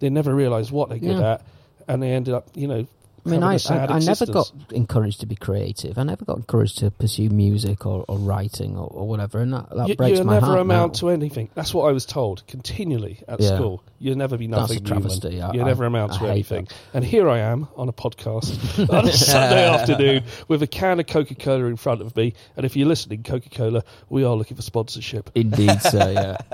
They 0.00 0.10
never 0.10 0.34
realise 0.34 0.70
what 0.70 0.88
they're 0.88 0.98
good 0.98 1.20
at, 1.22 1.42
and 1.88 2.02
they 2.02 2.12
ended 2.12 2.34
up, 2.34 2.48
you 2.54 2.68
know, 2.68 2.86
I 3.24 3.28
mean, 3.28 3.42
I, 3.42 3.54
I, 3.68 3.86
I 3.96 3.98
never 3.98 4.24
got 4.26 4.52
encouraged 4.70 5.18
to 5.18 5.26
be 5.26 5.34
creative. 5.34 5.98
I 5.98 6.04
never 6.04 6.24
got 6.24 6.36
encouraged 6.36 6.78
to 6.78 6.92
pursue 6.92 7.28
music 7.28 7.84
or, 7.84 8.04
or 8.06 8.18
writing 8.18 8.76
or, 8.76 8.86
or 8.86 9.08
whatever, 9.08 9.40
and 9.40 9.52
that, 9.52 9.68
that 9.74 9.88
You, 9.88 9.96
breaks 9.96 10.18
you 10.20 10.24
my 10.24 10.34
never 10.34 10.58
amount 10.58 10.92
now. 10.92 10.98
to 11.00 11.08
anything. 11.08 11.50
That's 11.54 11.74
what 11.74 11.88
I 11.88 11.92
was 11.92 12.06
told 12.06 12.46
continually 12.46 13.18
at 13.26 13.40
Yeah. 13.40 13.56
school. 13.56 13.82
You'll 13.98 14.16
never 14.16 14.36
be 14.38 14.46
That's 14.46 14.70
a 14.70 14.74
nothing. 14.74 14.84
Newman. 14.84 15.02
travesty. 15.02 15.42
I- 15.42 15.52
you 15.54 15.62
I- 15.62 15.64
never 15.64 15.86
amount 15.86 16.12
to 16.20 16.26
anything. 16.28 16.68
And 16.94 17.04
here 17.04 17.28
I 17.28 17.38
am 17.40 17.66
on 17.74 17.88
a 17.88 17.92
podcast 17.92 18.88
on 18.96 19.08
a 19.08 19.12
Sunday 19.12 19.68
afternoon 19.74 20.22
with 20.46 20.62
a 20.62 20.68
can 20.68 21.00
of 21.00 21.08
Coca 21.08 21.34
Cola 21.34 21.64
in 21.64 21.76
front 21.76 22.02
of 22.02 22.14
me. 22.14 22.32
And 22.56 22.64
if 22.64 22.76
you're 22.76 22.86
listening, 22.86 23.24
Coca 23.24 23.48
Cola, 23.48 23.82
we 24.08 24.22
are 24.22 24.36
looking 24.36 24.56
for 24.56 24.62
sponsorship. 24.62 25.30
Indeed, 25.34 25.82
so 25.82 25.98
yeah. 26.10 26.36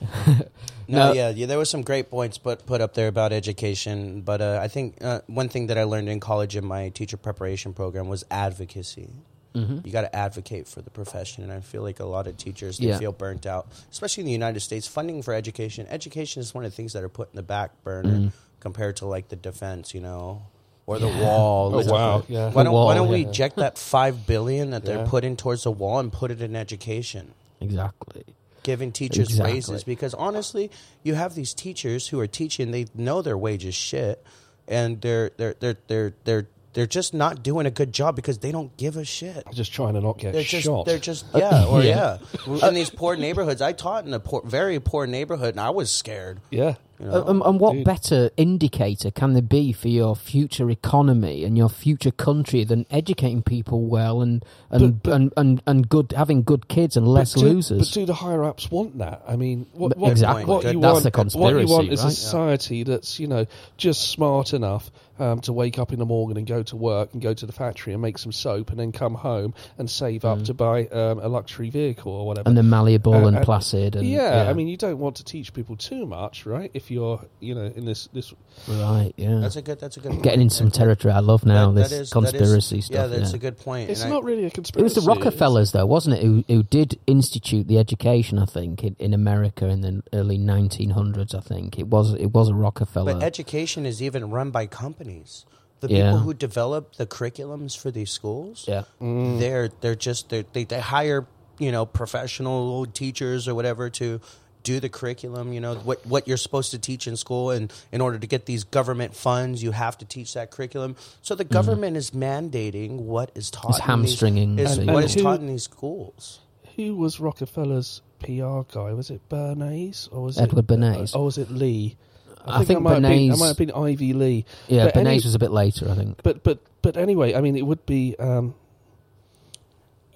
No, 0.88 1.08
No. 1.08 1.12
yeah, 1.14 1.30
yeah, 1.30 1.46
there 1.46 1.58
was 1.58 1.68
some 1.68 1.82
great 1.82 2.10
points 2.10 2.38
put 2.38 2.64
put 2.64 2.80
up 2.80 2.94
there 2.94 3.08
about 3.08 3.32
education, 3.32 4.20
but 4.20 4.40
uh, 4.40 4.60
I 4.62 4.68
think 4.68 5.02
uh, 5.02 5.20
one 5.26 5.48
thing 5.48 5.66
that 5.66 5.76
I 5.76 5.82
learned 5.82 6.08
in 6.08 6.20
college 6.20 6.54
in 6.54 6.64
my 6.64 6.90
teacher 6.90 7.16
preparation 7.16 7.72
program 7.72 8.06
was 8.06 8.24
advocacy. 8.30 9.08
Mm-hmm. 9.54 9.78
You 9.84 9.90
got 9.90 10.02
to 10.02 10.14
advocate 10.14 10.68
for 10.68 10.82
the 10.82 10.90
profession, 10.90 11.42
and 11.42 11.50
I 11.52 11.58
feel 11.60 11.82
like 11.82 11.98
a 11.98 12.04
lot 12.04 12.28
of 12.28 12.36
teachers 12.36 12.78
they 12.78 12.86
Yeah. 12.86 12.98
feel 12.98 13.10
burnt 13.10 13.46
out, 13.46 13.66
especially 13.90 14.20
in 14.20 14.26
the 14.26 14.32
United 14.32 14.60
States. 14.60 14.86
Funding 14.86 15.22
for 15.22 15.34
education, 15.34 15.86
education 15.90 16.40
is 16.40 16.54
one 16.54 16.64
of 16.64 16.70
the 16.70 16.76
things 16.76 16.92
that 16.92 17.02
are 17.02 17.08
put 17.08 17.30
in 17.32 17.36
the 17.36 17.42
back 17.42 17.70
burner 17.82 18.16
Mm. 18.28 18.32
compared 18.60 18.94
to 18.98 19.06
like 19.06 19.28
the 19.28 19.34
defense, 19.36 19.92
you 19.92 20.00
know, 20.00 20.42
or 20.86 21.00
the 21.00 21.08
wall. 21.08 21.74
Oh, 21.74 21.90
wow, 21.92 22.22
yeah. 22.28 22.50
Why 22.52 22.62
don't, 22.62 22.72
why 22.74 22.94
don't 22.94 23.08
we 23.08 23.22
eject 23.24 23.56
that 23.56 23.76
five 23.76 24.24
billion 24.24 24.70
that 24.70 24.84
they're 24.84 25.04
putting 25.06 25.36
towards 25.36 25.64
the 25.64 25.72
wall 25.72 25.98
and 25.98 26.12
put 26.12 26.30
it 26.30 26.40
in 26.40 26.54
education? 26.54 27.32
Exactly. 27.60 28.22
Giving 28.66 28.92
teachers 28.92 29.28
Exactly. 29.30 29.54
raises 29.54 29.84
because 29.84 30.12
honestly, 30.12 30.70
you 31.02 31.14
have 31.14 31.34
these 31.34 31.54
teachers 31.54 32.08
who 32.08 32.20
are 32.20 32.26
teaching. 32.26 32.72
They 32.72 32.86
know 32.94 33.22
their 33.22 33.38
wage 33.38 33.64
is 33.64 33.74
shit, 33.76 34.22
and 34.68 35.00
they're 35.00 35.30
they're 35.38 35.54
they're 35.60 35.76
they're 35.86 36.12
they're 36.24 36.48
they're 36.74 36.86
just 36.86 37.14
not 37.14 37.42
doing 37.42 37.64
a 37.64 37.70
good 37.70 37.90
job 37.90 38.16
because 38.16 38.38
they 38.40 38.52
don't 38.52 38.76
give 38.76 38.98
a 38.98 39.04
shit. 39.04 39.44
Just 39.54 39.72
trying 39.72 39.94
to 39.94 40.00
not 40.02 40.18
get 40.18 40.34
They're 40.34 40.42
just 40.42 40.64
shot. 40.66 40.84
they're 40.84 40.98
just 40.98 41.24
yeah 41.34 41.64
or 41.70 41.82
Yeah. 41.82 42.18
yeah. 42.46 42.68
In 42.68 42.74
these 42.74 42.90
poor 42.90 43.16
neighborhoods, 43.16 43.62
I 43.62 43.72
taught 43.72 44.04
in 44.04 44.12
a 44.12 44.20
poor, 44.20 44.42
very 44.44 44.78
poor 44.80 45.06
neighborhood, 45.06 45.50
and 45.54 45.60
I 45.60 45.70
was 45.70 45.90
scared. 45.90 46.40
yeah. 46.50 46.74
You 46.98 47.06
know? 47.06 47.24
And, 47.26 47.42
and 47.42 47.60
what 47.60 47.72
Dude. 47.74 47.84
better 47.84 48.30
indicator 48.36 49.10
can 49.10 49.32
there 49.34 49.42
be 49.42 49.72
for 49.72 49.88
your 49.88 50.16
future 50.16 50.70
economy 50.70 51.44
and 51.44 51.56
your 51.56 51.68
future 51.68 52.10
country 52.10 52.64
than 52.64 52.86
educating 52.90 53.42
people 53.42 53.86
well 53.86 54.22
and 54.22 54.44
and 54.70 54.80
But- 54.80 55.02
but- 55.02 55.12
and, 55.14 55.32
and, 55.36 55.62
and 55.66 55.88
good 55.88 56.12
having 56.16 56.42
good 56.42 56.68
kids 56.68 56.96
and 56.96 57.06
less 57.06 57.34
do, 57.34 57.40
losers? 57.46 57.78
But 57.90 57.94
do 57.94 58.06
the 58.06 58.14
higher 58.14 58.44
ups 58.44 58.70
want 58.70 58.98
that? 58.98 59.22
I 59.28 59.36
mean, 59.36 59.66
what, 59.72 59.96
what, 59.96 60.10
exactly. 60.10 60.44
what 60.44 60.64
you 60.64 60.80
That's 60.80 61.04
want, 61.04 61.32
the 61.32 61.38
What 61.38 61.50
you 61.50 61.66
want 61.66 61.88
conspiracy, 61.88 61.92
is 61.92 62.00
a 62.00 62.04
right? 62.04 62.12
society 62.12 62.82
that's 62.82 63.20
you 63.20 63.26
know 63.26 63.46
just 63.76 64.10
smart 64.10 64.52
enough 64.54 64.90
um, 65.18 65.40
to 65.42 65.52
wake 65.52 65.78
up 65.78 65.92
in 65.92 65.98
the 65.98 66.04
morning 66.04 66.36
and 66.36 66.46
go 66.46 66.62
to 66.62 66.76
work 66.76 67.12
and 67.14 67.22
go 67.22 67.32
to 67.32 67.46
the 67.46 67.52
factory 67.52 67.92
and 67.94 68.02
make 68.02 68.18
some 68.18 68.32
soap 68.32 68.70
and 68.70 68.78
then 68.78 68.92
come 68.92 69.14
home 69.14 69.54
and 69.78 69.88
save 69.88 70.24
up 70.26 70.42
to 70.44 70.52
buy 70.54 70.86
um, 70.88 71.18
a 71.20 71.28
luxury 71.28 71.70
vehicle 71.70 72.12
or 72.12 72.26
whatever. 72.26 72.44
Mm. 72.44 72.48
and 72.48 72.56
they're 72.58 72.62
malleable 72.62 73.14
Uh, 73.14 73.28
and 73.28 73.42
placid 73.42 73.96
and 73.96 74.06
yeah, 74.06 74.46
I 74.48 74.52
mean, 74.52 74.68
you 74.68 74.76
don't 74.76 74.98
want 74.98 75.16
to 75.16 75.24
teach 75.24 75.54
people 75.54 75.76
too 75.76 76.04
much, 76.06 76.44
right? 76.44 76.70
If 76.74 76.85
you're, 76.90 77.20
you 77.40 77.54
know, 77.54 77.64
in 77.64 77.84
this 77.84 78.08
this 78.12 78.32
right, 78.68 79.12
yeah. 79.16 79.38
That's 79.40 79.56
a 79.56 79.62
good. 79.62 79.80
That's 79.80 79.96
a 79.96 80.00
good. 80.00 80.22
Getting 80.22 80.42
in 80.42 80.50
some 80.50 80.70
territory 80.70 81.12
I 81.12 81.20
love 81.20 81.44
now. 81.44 81.70
That- 81.72 81.82
this 81.82 81.90
that 81.90 82.00
is- 82.02 82.10
that 82.10 82.22
is- 82.24 82.30
conspiracy 82.30 82.76
Yeah, 82.76 82.82
stuff. 82.82 83.10
that's 83.10 83.30
yeah. 83.30 83.36
a 83.36 83.38
good 83.38 83.58
point. 83.58 83.90
it's 83.90 84.02
and 84.02 84.12
I- 84.12 84.14
not 84.16 84.24
really 84.24 84.44
a 84.44 84.50
conspiracy 84.50 84.80
It 84.80 84.84
was 84.84 84.94
the 85.04 85.08
Rockefellers, 85.10 85.72
though, 85.72 85.86
wasn't 85.86 86.16
it, 86.16 86.22
who 86.22 86.44
who 86.48 86.62
did 86.62 86.98
institute 87.06 87.68
the 87.68 87.78
education? 87.78 88.38
I 88.38 88.46
think 88.46 88.84
in, 88.84 88.96
in 88.98 89.14
America 89.14 89.66
in 89.66 89.80
the 89.82 90.02
early 90.12 90.38
1900s. 90.38 91.34
I 91.34 91.40
think 91.40 91.78
it 91.78 91.88
was 91.88 92.14
it 92.14 92.32
was 92.32 92.48
a 92.48 92.54
Rockefeller. 92.54 93.14
But 93.14 93.22
education 93.22 93.86
is 93.86 94.02
even 94.02 94.30
run 94.30 94.50
by 94.50 94.66
companies. 94.66 95.44
The 95.80 95.88
Yeah. 95.90 96.04
people 96.04 96.18
who 96.20 96.32
develop 96.34 96.96
the 96.96 97.06
curriculums 97.06 97.76
for 97.76 97.90
these 97.90 98.10
schools, 98.10 98.64
yeah, 98.66 98.84
Mm. 99.00 99.38
they're 99.38 99.68
they're 99.82 99.94
just 99.94 100.30
they're, 100.30 100.44
they 100.54 100.64
they 100.64 100.80
hire 100.80 101.26
you 101.58 101.70
know 101.70 101.84
professional 101.86 102.86
teachers 102.86 103.46
or 103.46 103.54
whatever 103.54 103.90
to 103.90 104.20
do 104.66 104.80
the 104.80 104.88
curriculum. 104.88 105.52
You 105.52 105.60
know 105.60 105.74
what 105.76 106.04
what 106.06 106.26
you're 106.28 106.36
supposed 106.46 106.70
to 106.72 106.78
teach 106.78 107.06
in 107.06 107.16
school, 107.16 107.50
and 107.50 107.72
in 107.92 108.00
order 108.00 108.18
to 108.18 108.26
get 108.26 108.44
these 108.46 108.64
government 108.64 109.14
funds, 109.14 109.62
you 109.62 109.70
have 109.72 109.96
to 109.98 110.04
teach 110.04 110.34
that 110.34 110.50
curriculum. 110.50 110.96
So 111.22 111.34
the 111.34 111.44
government 111.44 111.96
is 111.96 112.10
mandating 112.10 112.98
what 112.98 113.30
is 113.34 113.50
taught. 113.50 113.80
Mm-hmm. 113.80 113.80
It's 113.80 113.88
in 113.88 114.00
these- 114.02 114.10
hamstringing 114.10 114.58
is 114.58 114.78
people. 114.78 114.94
what 114.94 115.00
And 115.04 115.10
is 115.10 115.14
who- 115.14 115.22
taught 115.22 115.40
in 115.40 115.46
these 115.46 115.62
schools. 115.64 116.40
Who 116.76 116.94
was 116.96 117.18
Rockefeller's 117.20 118.02
PR 118.20 118.60
guy? 118.70 118.92
Was 118.92 119.08
it 119.10 119.22
Bernays 119.30 120.08
or 120.12 120.22
was 120.24 120.38
Edward 120.38 120.64
it, 120.64 120.66
Bernays. 120.66 121.14
Or 121.16 121.24
was 121.24 121.38
it 121.38 121.50
Lee? 121.50 121.96
I 122.44 122.64
think 122.64 122.78
it 122.78 122.82
might 122.82 122.94
have 122.94 123.02
been, 123.02 123.12
it 123.12 123.32
Bernays- 123.34 123.38
might 123.40 123.46
have 123.48 123.56
been 123.56 123.72
Ivy 123.72 124.12
Lee. 124.12 124.44
yeah. 124.68 124.84
But 124.84 124.94
Bernays 124.94 125.06
any- 125.06 125.16
was 125.24 125.34
a 125.34 125.38
bit 125.38 125.50
later, 125.52 125.88
I 125.90 125.94
think. 125.94 126.22
But 126.22 126.42
but 126.44 126.58
but 126.82 126.96
anyway, 126.96 127.34
I 127.34 127.40
mean, 127.40 127.56
it 127.56 127.66
would 127.66 127.84
be. 127.86 128.14
Um, 128.18 128.54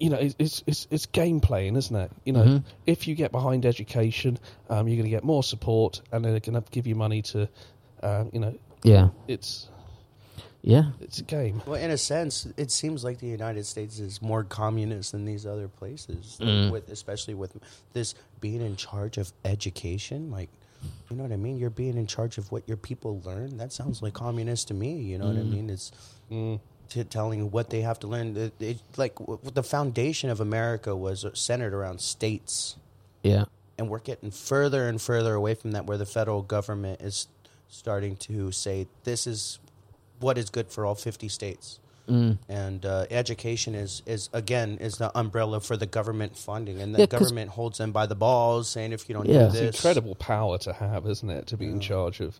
you 0.01 0.09
know, 0.09 0.17
it's, 0.17 0.35
it's 0.39 0.63
it's 0.67 0.87
it's 0.89 1.05
game 1.05 1.39
playing, 1.39 1.75
isn't 1.75 1.95
it? 1.95 2.11
You 2.25 2.33
know, 2.33 2.43
Mhm. 2.43 2.63
if 2.87 3.07
you 3.07 3.15
get 3.15 3.31
behind 3.31 3.65
education, 3.65 4.39
um, 4.69 4.87
you're 4.87 4.97
going 4.97 5.05
to 5.11 5.15
get 5.17 5.23
more 5.23 5.43
support, 5.43 6.01
and 6.11 6.25
they're 6.25 6.39
going 6.39 6.61
to 6.61 6.63
give 6.71 6.87
you 6.87 6.95
money 6.95 7.21
to, 7.33 7.47
um, 8.03 8.29
you 8.33 8.39
know, 8.39 8.53
Yeah, 8.83 9.09
it's 9.27 9.67
yeah. 10.63 10.91
it's 11.01 11.19
a 11.19 11.23
game. 11.23 11.61
Well, 11.65 11.79
in 11.79 11.91
a 11.91 11.97
sense, 11.97 12.47
it 12.57 12.71
seems 12.71 13.03
like 13.03 13.19
the 13.19 13.27
United 13.27 13.65
States 13.65 13.99
is 13.99 14.21
more 14.21 14.43
communist 14.43 15.11
than 15.11 15.25
these 15.25 15.45
other 15.45 15.67
places, 15.67 16.37
like, 16.39 16.49
Mm. 16.49 16.71
with 16.71 16.89
especially 16.89 17.33
with 17.35 17.55
this 17.93 18.15
being 18.39 18.61
in 18.61 18.75
charge 18.75 19.17
of 19.19 19.31
education. 19.45 20.31
Like, 20.31 20.49
you 21.09 21.15
know 21.15 21.23
what 21.23 21.31
I 21.31 21.37
mean? 21.37 21.57
You're 21.57 21.69
being 21.69 21.95
in 21.97 22.07
charge 22.07 22.37
of 22.39 22.51
what 22.51 22.67
your 22.67 22.77
people 22.77 23.21
learn. 23.23 23.57
That 23.57 23.71
sounds 23.71 24.01
like 24.01 24.13
communist 24.13 24.69
to 24.69 24.73
me. 24.73 24.93
You 24.99 25.19
know 25.19 25.27
what 25.27 25.37
I 25.37 25.41
Mm. 25.41 25.49
mean? 25.51 25.69
It's 25.69 25.91
Mm. 26.31 26.59
T- 26.91 27.03
telling 27.03 27.49
what 27.51 27.69
they 27.69 27.81
have 27.81 27.99
to 28.01 28.07
learn. 28.07 28.35
It, 28.37 28.53
it, 28.59 28.77
like 28.97 29.15
w- 29.15 29.39
the 29.53 29.63
foundation 29.63 30.29
of 30.29 30.39
America 30.39 30.95
was 30.95 31.25
centered 31.33 31.73
around 31.73 32.01
states, 32.01 32.75
Yeah, 33.23 33.45
and 33.77 33.89
we're 33.89 33.99
getting 33.99 34.31
further 34.31 34.87
and 34.87 35.01
further 35.01 35.33
away 35.33 35.55
from 35.55 35.71
that, 35.71 35.85
where 35.85 35.97
the 35.97 36.05
federal 36.05 36.41
government 36.41 37.01
is 37.01 37.27
starting 37.69 38.15
to 38.17 38.51
say 38.51 38.87
this 39.05 39.25
is 39.25 39.59
what 40.19 40.37
is 40.37 40.49
good 40.49 40.69
for 40.69 40.85
all 40.85 40.93
50 40.93 41.29
states 41.29 41.79
mm. 42.07 42.37
and 42.49 42.85
uh, 42.85 43.05
education 43.09 43.73
is 43.73 44.03
is 44.05 44.29
again 44.33 44.77
is 44.81 44.97
the 44.97 45.09
umbrella 45.17 45.59
for 45.61 45.77
the 45.77 45.85
government 45.85 46.37
funding, 46.37 46.81
and 46.81 46.93
the 46.93 46.99
Yeah, 46.99 47.05
'cause- 47.07 47.19
government 47.21 47.51
holds 47.51 47.77
them 47.77 47.91
by 47.93 48.05
the 48.05 48.15
balls, 48.15 48.67
saying 48.69 48.91
if 48.91 49.07
you 49.07 49.15
don't 49.15 49.27
Yeah. 49.27 49.45
do 49.47 49.51
this, 49.53 49.61
It's 49.69 49.77
incredible 49.79 50.15
power 50.15 50.57
to 50.59 50.73
have, 50.73 51.07
isn't 51.07 51.29
it? 51.29 51.47
To 51.47 51.57
be 51.57 51.65
in 51.67 51.79
charge 51.79 52.19
of 52.19 52.35
uh, 52.35 52.39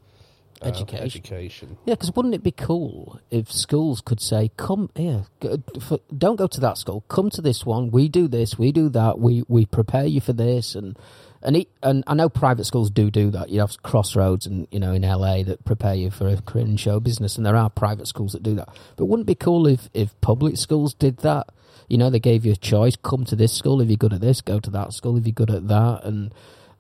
Uh, 0.63 0.67
education. 0.67 1.06
education. 1.06 1.78
Yeah, 1.86 1.95
because 1.95 2.15
wouldn't 2.15 2.36
it 2.36 2.43
be 2.43 2.52
cool 2.52 3.19
if 3.32 3.52
schools 3.52 4.02
could 4.02 4.21
say, 4.21 4.52
"Come 4.58 4.89
here, 4.95 5.26
go, 5.39 5.58
for, 5.80 6.00
don't 6.15 6.36
go 6.36 6.47
to 6.47 6.60
that 6.60 6.78
school. 6.78 7.04
Come 7.08 7.30
to 7.32 7.41
this 7.41 7.65
one. 7.65 7.89
We 7.89 8.08
do 8.08 8.28
this. 8.28 8.60
We 8.60 8.71
do 8.71 8.89
that. 8.89 9.19
We 9.19 9.43
we 9.47 9.65
prepare 9.65 10.06
you 10.06 10.21
for 10.21 10.34
this." 10.34 10.76
And 10.76 10.97
and 11.41 11.58
it, 11.58 11.69
and 11.82 12.04
I 12.06 12.13
know 12.13 12.30
private 12.30 12.65
schools 12.65 12.91
do 12.91 13.10
do 13.10 13.32
that. 13.32 13.50
You 13.50 13.62
have 13.62 13.82
Crossroads 13.82 14.45
and 14.45 14.67
you 14.71 14.80
know 14.80 14.93
in 14.93 15.02
LA 15.02 15.41
that 15.43 15.65
prepare 15.65 15.95
you 15.95 16.12
for 16.12 16.28
a 16.28 16.39
career 16.41 16.65
in 16.65 16.78
show 16.78 17.00
business, 17.00 17.38
and 17.38 17.45
there 17.45 17.56
are 17.56 17.69
private 17.69 18.08
schools 18.08 18.34
that 18.34 18.43
do 18.43 18.54
that. 18.56 18.69
But 18.97 19.06
wouldn't 19.06 19.26
it 19.26 19.32
be 19.32 19.43
cool 19.43 19.65
if 19.65 19.89
if 19.93 20.19
public 20.21 20.58
schools 20.58 20.93
did 20.93 21.17
that? 21.17 21.47
You 21.88 21.97
know, 21.97 22.10
they 22.10 22.19
gave 22.19 22.45
you 22.45 22.52
a 22.52 22.58
choice: 22.58 22.95
come 22.95 23.26
to 23.26 23.36
this 23.36 23.54
school 23.54 23.82
if 23.82 23.89
you're 23.89 23.97
good 23.97 24.13
at 24.13 24.21
this, 24.21 24.41
go 24.41 24.60
to 24.60 24.69
that 24.69 24.93
school 24.93 25.17
if 25.17 25.26
you're 25.26 25.34
good 25.34 25.50
at 25.50 25.67
that, 25.67 26.04
and 26.04 26.32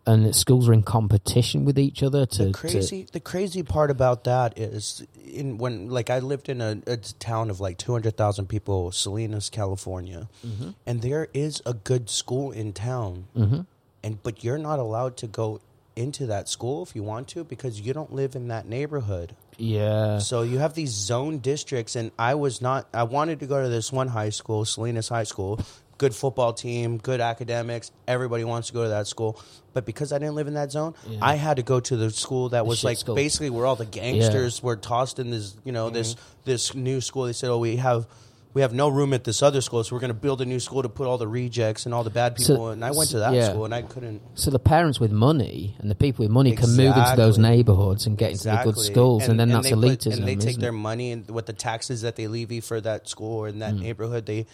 and 0.07 0.35
schools 0.35 0.67
are 0.67 0.73
in 0.73 0.83
competition 0.83 1.63
with 1.65 1.77
each 1.77 2.01
other 2.03 2.25
to 2.25 2.37
the 2.45 2.45
to- 2.47 2.53
crazy 2.53 3.07
the 3.11 3.19
crazy 3.19 3.63
part 3.63 3.91
about 3.91 4.23
that 4.23 4.57
is 4.57 5.05
in 5.25 5.57
when 5.57 5.89
like 5.89 6.09
I 6.09 6.19
lived 6.19 6.49
in 6.49 6.59
a, 6.61 6.81
a 6.87 6.97
town 6.97 7.49
of 7.49 7.59
like 7.59 7.77
two 7.77 7.91
hundred 7.91 8.17
thousand 8.17 8.47
people, 8.47 8.91
Salinas, 8.91 9.49
California, 9.49 10.27
Mm-hmm. 10.45 10.69
and 10.85 11.01
there 11.01 11.27
is 11.33 11.61
a 11.65 11.73
good 11.73 12.09
school 12.09 12.51
in 12.51 12.73
town, 12.73 13.25
Mhm. 13.37 13.65
and 14.03 14.21
but 14.23 14.43
you're 14.43 14.57
not 14.57 14.79
allowed 14.79 15.17
to 15.17 15.27
go 15.27 15.61
into 15.95 16.25
that 16.25 16.47
school 16.47 16.81
if 16.83 16.95
you 16.95 17.03
want 17.03 17.27
to 17.27 17.43
because 17.43 17.79
you 17.81 17.93
don't 17.93 18.13
live 18.13 18.33
in 18.35 18.47
that 18.47 18.65
neighborhood. 18.65 19.35
yeah. 19.57 20.17
So 20.19 20.41
you 20.41 20.57
have 20.59 20.73
these 20.73 20.89
zone 20.91 21.39
districts, 21.39 21.95
and 21.95 22.11
I 22.17 22.33
was 22.35 22.61
not. 22.61 22.87
I 22.93 23.03
wanted 23.03 23.39
to 23.41 23.45
go 23.45 23.61
to 23.61 23.69
this 23.69 23.91
one 23.91 24.07
high 24.07 24.29
school, 24.31 24.65
Salinas 24.65 25.09
High 25.09 25.25
School. 25.25 25.59
Good 26.01 26.15
football 26.15 26.51
team, 26.51 26.97
good 26.97 27.21
academics. 27.21 27.91
Everybody 28.07 28.43
wants 28.43 28.69
to 28.69 28.73
go 28.73 28.81
to 28.81 28.89
that 28.89 29.05
school, 29.05 29.39
but 29.71 29.85
because 29.85 30.11
I 30.11 30.17
didn't 30.17 30.33
live 30.33 30.47
in 30.47 30.55
that 30.55 30.71
zone, 30.71 30.95
Yeah. 31.07 31.19
I 31.21 31.35
had 31.35 31.57
to 31.57 31.61
go 31.61 31.79
to 31.79 31.95
the 31.95 32.09
school 32.09 32.49
that 32.49 32.65
was 32.65 32.83
like 32.83 32.97
school. 32.97 33.13
basically 33.13 33.51
where 33.51 33.67
all 33.67 33.75
the 33.75 33.85
gangsters 33.85 34.63
were 34.63 34.77
tossed 34.77 35.19
in 35.19 35.29
this, 35.29 35.55
you 35.63 35.71
know, 35.71 35.91
this 35.91 36.15
mm-hmm. 36.15 36.23
this 36.45 36.73
new 36.73 37.01
school. 37.01 37.25
They 37.25 37.33
said, 37.33 37.51
"Oh, 37.51 37.59
we 37.59 37.75
have." 37.75 38.07
We 38.53 38.63
have 38.63 38.73
no 38.73 38.89
room 38.89 39.13
at 39.13 39.23
this 39.23 39.41
other 39.41 39.61
school, 39.61 39.81
so 39.81 39.95
we're 39.95 40.01
going 40.01 40.09
to 40.09 40.13
build 40.13 40.41
a 40.41 40.45
new 40.45 40.59
school 40.59 40.81
to 40.83 40.89
put 40.89 41.07
all 41.07 41.17
the 41.17 41.25
rejects 41.25 41.85
and 41.85 41.95
all 41.95 42.03
the 42.03 42.09
bad 42.09 42.37
So- 42.37 42.53
people. 42.53 42.69
and 42.71 42.83
I 42.83 42.91
went 42.91 43.11
to 43.11 43.19
that 43.19 43.33
yeah. 43.33 43.51
school, 43.51 43.63
and 43.63 43.73
I 43.73 43.81
couldn't. 43.81 44.21
So 44.35 44.51
the 44.51 44.59
parents 44.59 44.99
with 44.99 45.09
money 45.13 45.77
and 45.79 45.89
the 45.89 45.95
people 45.95 46.23
with 46.25 46.31
money 46.31 46.53
can 46.57 46.69
move 46.75 46.97
into 46.97 47.13
those 47.15 47.37
neighborhoods 47.37 48.07
and 48.07 48.17
get 48.17 48.31
into 48.31 48.49
the 48.49 48.61
good 48.61 48.77
schools, 48.77 49.29
and, 49.29 49.39
then 49.39 49.47
that's 49.47 49.69
they 49.69 49.71
put- 49.71 49.85
elitism. 49.85 50.17
and 50.17 50.27
they 50.27 50.35
take 50.35 50.57
their 50.57 50.73
money 50.73 51.13
and 51.13 51.31
with 51.31 51.45
the 51.45 51.53
taxes 51.53 52.01
that 52.01 52.17
they 52.17 52.27
levy 52.27 52.59
for 52.59 52.81
that 52.81 53.07
school 53.07 53.37
or 53.37 53.47
in 53.47 53.59
that 53.59 53.75
mm. 53.75 53.83
neighborhood, 53.83 54.25
they 54.25 54.47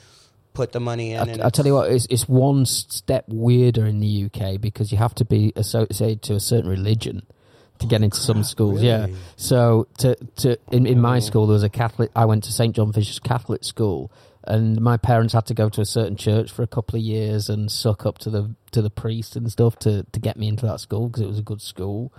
put 0.57 0.71
the 0.71 0.79
money 0.79 1.13
in. 1.13 1.29
and 1.29 1.41
I, 1.41 1.47
I 1.47 1.49
tell 1.49 1.65
you 1.65 1.75
what, 1.75 1.91
it's, 1.91 2.07
it's 2.09 2.27
one 2.27 2.65
step 2.65 3.25
weirder 3.27 3.85
in 3.85 3.99
the 3.99 4.25
UK 4.25 4.59
because 4.59 4.91
you 4.91 4.97
have 4.97 5.15
to 5.15 5.25
be 5.25 5.53
associated 5.55 6.21
to 6.23 6.33
a 6.33 6.39
certain 6.39 6.69
religion 6.69 7.25
to 7.79 7.85
get 7.85 8.01
into 8.01 8.17
some 8.17 8.43
schools. 8.43 8.81
Yeah. 8.81 9.07
So 9.35 9.87
to 9.99 10.15
to 10.37 10.57
in, 10.71 10.85
in 10.85 10.99
my 10.99 11.17
oh. 11.17 11.19
school 11.19 11.47
there 11.47 11.53
was 11.53 11.63
a 11.63 11.69
Catholic. 11.69 12.11
I 12.15 12.25
went 12.25 12.43
to 12.45 12.51
St 12.51 12.75
John 12.75 12.91
Fisher's 12.91 13.19
Catholic 13.19 13.63
school, 13.63 14.11
and 14.43 14.81
my 14.81 14.97
parents 14.97 15.33
had 15.33 15.45
to 15.47 15.53
go 15.53 15.69
to 15.69 15.81
a 15.81 15.85
certain 15.85 16.17
church 16.17 16.51
for 16.51 16.63
a 16.63 16.67
couple 16.67 16.97
of 16.97 17.03
years 17.03 17.49
and 17.49 17.71
suck 17.71 18.05
up 18.05 18.17
to 18.19 18.29
the 18.29 18.55
to 18.71 18.81
the 18.81 18.89
priest 18.89 19.35
and 19.35 19.51
stuff 19.51 19.77
to 19.79 20.03
to 20.11 20.19
get 20.19 20.37
me 20.37 20.47
into 20.47 20.65
that 20.65 20.79
school 20.79 21.07
because 21.07 21.21
it 21.21 21.27
was 21.27 21.39
a 21.39 21.43
good 21.43 21.61
school. 21.61 22.11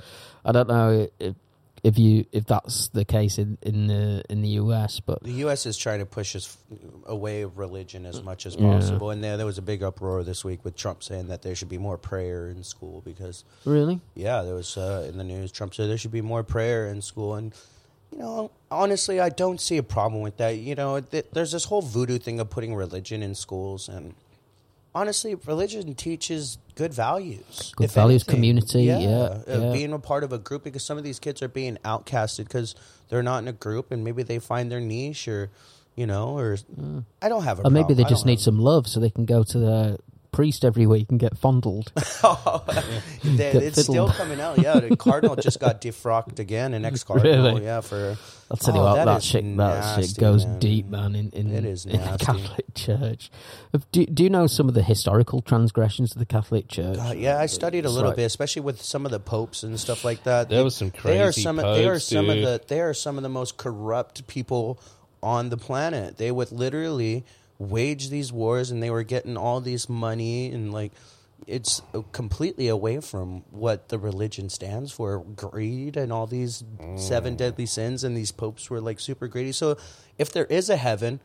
I 0.44 0.53
don't 0.53 0.68
know 0.68 1.09
if 1.18 1.35
if 1.83 1.99
you 1.99 2.25
if 2.33 2.47
that's 2.47 2.88
the 2.88 3.05
case 3.05 3.38
in 3.38 3.59
in 3.62 3.87
the 3.87 4.23
in 4.29 4.43
the 4.43 4.49
US, 4.62 5.01
but 5.01 5.23
The 5.23 5.33
U.S. 5.47 5.67
is 5.67 5.77
trying 5.77 6.01
to 6.01 6.07
push 6.07 6.35
us 6.37 6.57
away 7.07 7.43
of 7.43 7.59
religion 7.59 8.07
as 8.07 8.23
much 8.23 8.47
as 8.47 8.55
Yeah. 8.57 8.62
possible, 8.73 9.11
and 9.11 9.23
there 9.23 9.37
there 9.37 9.47
was 9.47 9.59
a 9.59 9.62
big 9.62 9.83
uproar 9.83 10.23
this 10.25 10.45
week 10.45 10.64
with 10.64 10.77
Trump 10.77 11.03
saying 11.03 11.29
that 11.29 11.43
there 11.43 11.55
should 11.55 11.69
be 11.69 11.79
more 11.79 11.99
prayer 11.99 12.49
in 12.49 12.62
school 12.64 13.03
because 13.05 13.45
really, 13.64 14.01
yeah, 14.14 14.43
there 14.43 14.55
was 14.55 14.77
uh, 14.77 15.07
in 15.09 15.19
the 15.19 15.25
news. 15.25 15.53
Trump 15.53 15.75
said 15.75 15.88
there 15.88 15.99
should 15.99 16.12
be 16.12 16.23
more 16.23 16.43
prayer 16.43 16.88
in 16.88 17.01
school, 17.03 17.35
and 17.35 17.53
you 18.12 18.19
know, 18.19 18.51
honestly, 18.71 19.21
I 19.21 19.29
don't 19.29 19.61
see 19.61 19.77
a 19.77 19.83
problem 19.83 20.23
with 20.23 20.38
that. 20.38 20.57
You 20.57 20.75
know, 20.75 21.01
th- 21.01 21.27
there's 21.33 21.53
this 21.53 21.64
whole 21.67 21.83
voodoo 21.83 22.19
thing 22.19 22.41
of 22.41 22.49
putting 22.51 22.75
religion 22.75 23.23
in 23.23 23.35
schools, 23.35 23.88
and 23.88 24.14
honestly, 24.94 25.35
religion 25.35 25.94
teaches 25.94 26.59
good 26.74 26.92
values, 26.94 27.72
Good 27.77 27.90
values, 27.90 28.22
anything. 28.22 28.35
community, 28.35 28.83
yeah, 28.85 28.96
uh, 28.96 29.42
yeah. 29.46 29.72
being 29.72 29.92
a 29.92 29.98
part 29.98 30.24
of 30.24 30.33
a 30.33 30.38
group 30.38 30.64
because 30.64 30.85
some 30.85 30.98
of 30.98 31.05
these 31.05 31.18
kids 31.18 31.42
are 31.42 31.48
being 31.48 31.77
outcasted 31.85 32.44
because 32.44 32.74
they're 33.09 33.22
not 33.22 33.38
in 33.42 33.48
a 33.48 33.53
group, 33.53 33.90
and 33.90 34.05
maybe 34.05 34.22
they 34.22 34.38
find 34.38 34.70
their 34.70 34.81
niche 34.81 35.29
or. 35.29 35.51
You 35.96 36.07
know, 36.07 36.38
or 36.38 36.57
I 37.20 37.29
don't 37.29 37.42
have 37.42 37.59
a 37.59 37.62
or 37.66 37.70
maybe 37.70 37.92
they 37.92 38.05
just 38.05 38.24
need 38.24 38.38
some 38.38 38.61
love 38.61 38.87
so 38.87 39.01
they 39.01 39.11
can 39.11 39.24
go 39.24 39.42
to 39.42 39.59
the 39.59 39.98
priest 40.33 40.64
every 40.64 40.87
week 40.87 41.07
and 41.11 41.19
get 41.19 41.37
fondled. 41.37 41.93
They- 43.25 43.53
Get 43.53 43.62
it's 43.62 43.83
still 43.83 44.09
coming 44.11 44.41
out. 44.41 44.59
Yeah, 44.59 44.81
the 44.81 44.97
cardinal 44.97 45.37
just 45.37 45.61
got 45.61 45.81
defrocked 45.83 46.38
again, 46.38 46.75
an 46.75 46.85
ex 46.85 47.05
cardinal. 47.05 47.47
Really? 47.49 47.64
Yeah, 47.64 47.81
for 47.81 48.17
I'll 48.51 48.57
tell 48.57 48.75
you 48.75 48.81
Oh, 48.81 48.85
what, 48.85 48.95
that 48.97 49.05
that, 49.07 49.17
is 49.19 49.25
shit, 49.25 49.57
that 49.57 50.05
shit 50.05 50.17
goes 50.19 50.47
man. 50.47 50.59
deep, 50.59 50.87
man. 50.87 51.14
In 51.14 51.31
in, 51.31 51.53
It 51.53 51.64
is 51.64 51.85
in 51.87 52.01
the. 52.01 52.19
Catholic 52.19 52.64
Church. 52.75 53.31
Do, 53.93 54.07
do 54.07 54.23
you 54.23 54.31
know 54.31 54.47
some 54.47 54.69
of 54.69 54.75
the 54.75 54.83
historical 54.83 55.43
transgressions 55.43 56.12
of 56.12 56.19
the 56.19 56.27
Catholic 56.27 56.69
Church? 56.69 56.99
Uh, 56.99 57.12
yeah, 57.17 57.38
I 57.38 57.47
studied 57.47 57.85
a 57.85 57.91
little 57.91 58.11
like- 58.11 58.17
bit, 58.17 58.25
especially 58.25 58.62
with 58.62 58.81
some 58.83 59.05
of 59.05 59.11
the 59.12 59.21
popes 59.21 59.62
and 59.62 59.79
stuff 59.79 60.05
like 60.05 60.25
that. 60.25 60.49
There 60.49 60.64
was 60.64 60.77
some 60.77 60.91
They 61.03 61.21
are 61.21 61.27
crazy 61.33 61.43
some. 61.43 61.57
they 61.57 61.87
are 61.87 61.95
popes, 61.95 62.05
some 62.05 62.31
of 62.31 62.37
the. 62.37 62.61
They 62.67 62.81
are 62.81 62.95
some 62.95 63.17
of 63.17 63.23
the 63.23 63.29
most 63.29 63.57
corrupt 63.57 64.27
people 64.29 64.81
on 65.23 65.49
the 65.51 65.57
planet. 65.57 66.17
They 66.17 66.31
would 66.31 66.53
literally 66.53 67.25
wage 67.59 68.11
these 68.11 68.33
wars, 68.33 68.71
and 68.71 68.83
they 68.83 68.90
were 68.90 69.03
getting 69.03 69.37
all 69.37 69.61
this 69.61 69.88
money, 69.88 70.51
and 70.51 70.73
like 70.73 70.92
it's 71.47 71.81
completely 72.12 72.68
away 72.68 73.01
from 73.01 73.42
what 73.51 73.88
the 73.88 73.99
religion 73.99 74.49
stands 74.49 74.90
for 74.90 75.21
greed 75.21 75.97
and 75.97 76.12
all 76.12 76.27
these 76.27 76.64
seven 76.97 77.35
mm. 77.35 77.37
deadly 77.37 77.64
sins 77.64 78.03
and 78.03 78.16
these 78.16 78.33
popes 78.33 78.68
were 78.68 78.81
like 78.81 78.99
super 78.99 79.29
greedy 79.29 79.53
so 79.53 79.77
if 80.18 80.33
there 80.33 80.47
is 80.47 80.68
a 80.68 80.77
heaven 80.77 81.21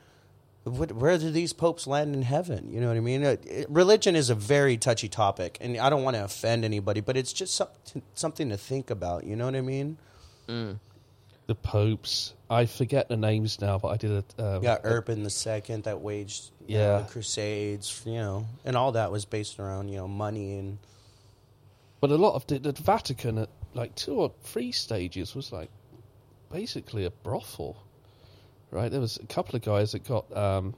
what, 0.64 0.92
where 0.94 1.18
do 1.18 1.30
these 1.30 1.54
popes 1.54 1.88
land 1.88 2.16
in 2.16 2.22
heaven? 2.22 2.72
You 2.72 2.80
know 2.80 2.88
what 2.88 2.98
I 2.98 3.02
mean? 3.02 3.24
It- 3.24 3.66
religion 3.70 4.16
is 4.16 4.30
a 4.30 4.36
very 4.36 4.78
touchy 4.78 5.10
topic, 5.10 5.58
and 5.60 5.78
I 5.78 5.90
don't 5.90 6.04
want 6.04 6.16
to 6.16 6.24
offend 6.24 6.64
anybody, 6.64 7.02
but 7.02 7.18
it's 7.18 7.34
just 7.34 7.56
something 7.56 8.02
something 8.14 8.50
to 8.50 8.58
think 8.58 8.90
about. 8.90 9.26
You 9.26 9.36
know 9.36 9.46
what 9.46 9.56
I 9.56 9.62
mean? 9.62 9.98
Mm. 10.48 10.80
The 11.48 11.56
popes. 11.56 12.34
I 12.50 12.66
forget 12.66 13.10
the 13.10 13.18
names 13.18 13.60
now, 13.60 13.78
but 13.80 13.90
I 13.90 13.98
did 13.98 14.24
a. 14.38 14.44
Um, 14.56 14.64
Yeah, 14.64 14.78
Urban 14.84 15.24
the 15.24 15.30
Second 15.30 15.84
that 15.86 16.00
waged 16.02 16.52
you 16.68 16.78
know, 16.78 17.04
the 17.04 17.10
Crusades, 17.10 18.02
you 18.06 18.14
know, 18.14 18.46
and 18.64 18.78
all 18.78 18.94
that 18.94 19.12
was 19.12 19.26
based 19.26 19.60
around 19.60 19.90
you 19.90 19.98
know 19.98 20.08
money 20.08 20.58
and 20.58 20.78
But 22.00 22.12
a 22.12 22.16
lot 22.18 22.36
of 22.36 22.48
the, 22.48 22.60
the 22.60 22.72
Vatican 22.72 23.38
at 23.38 23.50
like 23.74 23.96
two 23.96 24.16
or 24.16 24.32
three 24.44 24.72
stages 24.72 25.36
was 25.36 25.52
like 25.52 25.70
basically 26.52 27.06
a 27.06 27.10
brothel, 27.10 27.76
right? 28.72 28.92
There 28.92 29.02
was 29.02 29.18
a 29.18 29.26
couple 29.26 29.56
of 29.56 29.64
guys 29.64 29.92
that 29.94 30.08
got 30.08 30.36
um, 30.38 30.76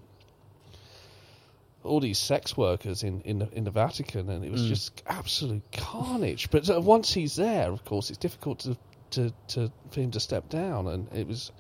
all 1.83 1.99
these 1.99 2.17
sex 2.17 2.57
workers 2.57 3.03
in 3.03 3.21
in 3.21 3.39
the, 3.39 3.49
in 3.51 3.63
the 3.65 3.71
Vatican, 3.71 4.29
and 4.29 4.43
it 4.43 4.51
was 4.51 4.65
just 4.65 5.03
absolute 5.05 5.63
carnage. 5.71 6.49
But 6.49 6.69
uh, 6.69 6.81
once 6.81 7.13
he's 7.13 7.35
there, 7.35 7.69
of 7.69 7.83
course, 7.85 8.09
it's 8.09 8.17
difficult 8.17 8.59
to, 8.59 8.77
to, 9.15 9.33
to 9.49 9.71
for 9.91 9.99
him 10.01 10.11
to 10.11 10.19
step 10.19 10.49
down, 10.49 10.87
and 10.87 11.07
it 11.13 11.27
was 11.27 11.51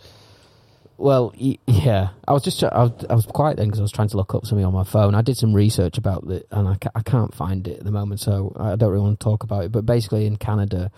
Well, 0.97 1.33
yeah, 1.67 2.09
I 2.27 2.31
was 2.33 2.43
just 2.43 2.63
I 2.63 2.83
was, 2.83 3.05
I 3.09 3.15
was 3.15 3.25
quiet 3.25 3.57
then 3.57 3.67
because 3.67 3.79
I 3.79 3.83
was 3.83 3.91
trying 3.91 4.07
to 4.09 4.17
look 4.17 4.33
up 4.33 4.45
something 4.45 4.65
on 4.65 4.73
my 4.73 4.83
phone. 4.85 5.13
I 5.15 5.21
did 5.21 5.35
some 5.37 5.53
research 5.53 5.97
about 5.97 6.23
it, 6.29 6.47
and 6.51 6.67
I, 6.67 6.75
ca- 6.75 6.91
I 6.95 7.01
can't 7.01 7.33
find 7.35 7.67
it 7.67 7.79
at 7.79 7.83
the 7.83 7.91
moment, 7.91 8.19
so 8.21 8.53
I 8.57 8.75
don't 8.75 8.91
really 8.91 9.03
want 9.03 9.19
to 9.19 9.23
talk 9.23 9.43
about 9.43 9.65
it. 9.65 9.71
But 9.71 9.85
basically, 9.85 10.25
in 10.25 10.37
Canada, 10.37 10.91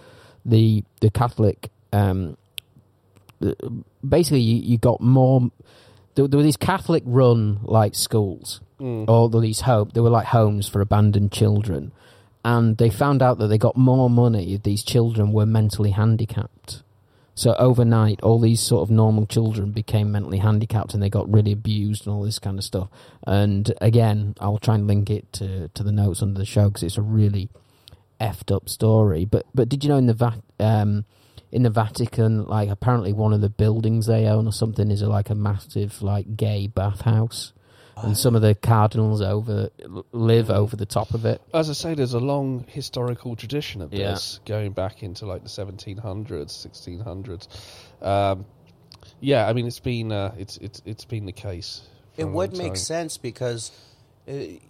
the 0.45 0.83
the 1.01 1.09
Catholic, 1.09 1.69
um, 1.93 2.37
basically, 4.07 4.41
you, 4.41 4.55
you 4.57 4.77
got 4.77 5.01
more. 5.01 5.49
There, 6.15 6.27
there 6.27 6.37
were 6.37 6.43
these 6.43 6.57
Catholic 6.57 7.03
run 7.05 7.59
like 7.63 7.95
schools, 7.95 8.61
or 9.07 9.29
these 9.29 9.61
home. 9.61 9.89
They 9.93 10.01
were 10.01 10.09
like 10.09 10.27
homes 10.27 10.67
for 10.67 10.81
abandoned 10.81 11.31
children, 11.31 11.91
and 12.47 12.77
they 12.77 12.89
found 12.89 13.21
out 13.21 13.39
that 13.39 13.47
they 13.47 13.57
got 13.57 13.75
more 13.75 14.09
money 14.09 14.53
if 14.53 14.63
these 14.63 14.81
children 14.81 15.33
were 15.33 15.45
mentally 15.45 15.91
handicapped. 15.91 16.81
So 17.35 17.53
overnight, 17.55 18.21
all 18.21 18.39
these 18.39 18.61
sort 18.61 18.83
of 18.83 18.89
normal 18.89 19.25
children 19.25 19.71
became 19.71 20.13
mentally 20.13 20.37
handicapped, 20.37 20.93
and 20.93 21.03
they 21.03 21.09
got 21.09 21.29
really 21.29 21.51
abused 21.51 22.07
and 22.07 22.15
all 22.15 22.23
this 22.23 22.39
kind 22.39 22.57
of 22.57 22.63
stuff. 22.63 22.87
And 23.27 23.73
again, 23.81 24.33
I'll 24.39 24.59
try 24.59 24.75
and 24.75 24.87
link 24.87 25.09
it 25.09 25.31
to 25.33 25.67
to 25.67 25.83
the 25.83 25.91
notes 25.91 26.21
under 26.21 26.39
the 26.39 26.45
show 26.45 26.69
because 26.69 26.83
it's 26.83 26.97
a 26.97 27.01
really 27.01 27.49
effed 28.21 28.55
up 28.55 28.69
story. 28.69 29.25
But 29.25 29.45
but 29.53 29.67
did 29.67 29.83
you 29.83 29.89
know 29.89 29.97
in 29.97 30.05
the 30.05 30.13
Va- 30.13 30.41
um, 30.57 31.03
in 31.51 31.63
the 31.63 31.69
Vatican, 31.69 32.45
like 32.45 32.69
apparently 32.69 33.11
one 33.11 33.33
of 33.33 33.41
the 33.41 33.49
buildings 33.49 34.05
they 34.05 34.25
own 34.25 34.47
or 34.47 34.53
something 34.53 34.89
is 34.89 35.01
a, 35.01 35.09
like 35.09 35.29
a 35.29 35.35
massive 35.35 36.01
like 36.01 36.37
gay 36.37 36.67
bathhouse, 36.67 37.51
and 38.03 38.17
some 38.17 38.35
of 38.35 38.41
the 38.41 38.53
cardinals 38.55 39.21
over 39.21 39.69
live 40.11 40.49
over 40.49 40.75
the 40.75 40.85
top 40.85 41.13
of 41.13 41.25
it. 41.25 41.41
as 41.53 41.69
I 41.69 41.73
say, 41.73 41.93
there's 41.95 42.13
a 42.13 42.19
long 42.19 42.65
historical 42.67 43.35
tradition 43.35 43.81
of 43.81 43.93
Yeah. 43.93 44.11
this 44.11 44.39
going 44.45 44.71
back 44.73 45.03
into 45.03 45.25
like 45.25 45.43
the 45.43 45.49
1700s, 45.49 46.51
1600s. 46.67 47.47
Um, 48.05 48.45
yeah, 49.19 49.47
I 49.47 49.53
mean 49.53 49.65
it's 49.67 49.79
been 49.79 50.11
uh, 50.11 50.33
it's 50.37 50.57
it's 50.57 50.81
it's 50.85 51.05
been 51.05 51.25
the 51.25 51.31
case. 51.31 51.81
for 52.15 52.21
it 52.21 52.25
a 52.25 52.27
would 52.27 52.53
long 52.53 52.67
make 52.67 52.77
sense 52.77 53.17
because 53.17 53.71
uh, 54.27 54.31
th- 54.31 54.61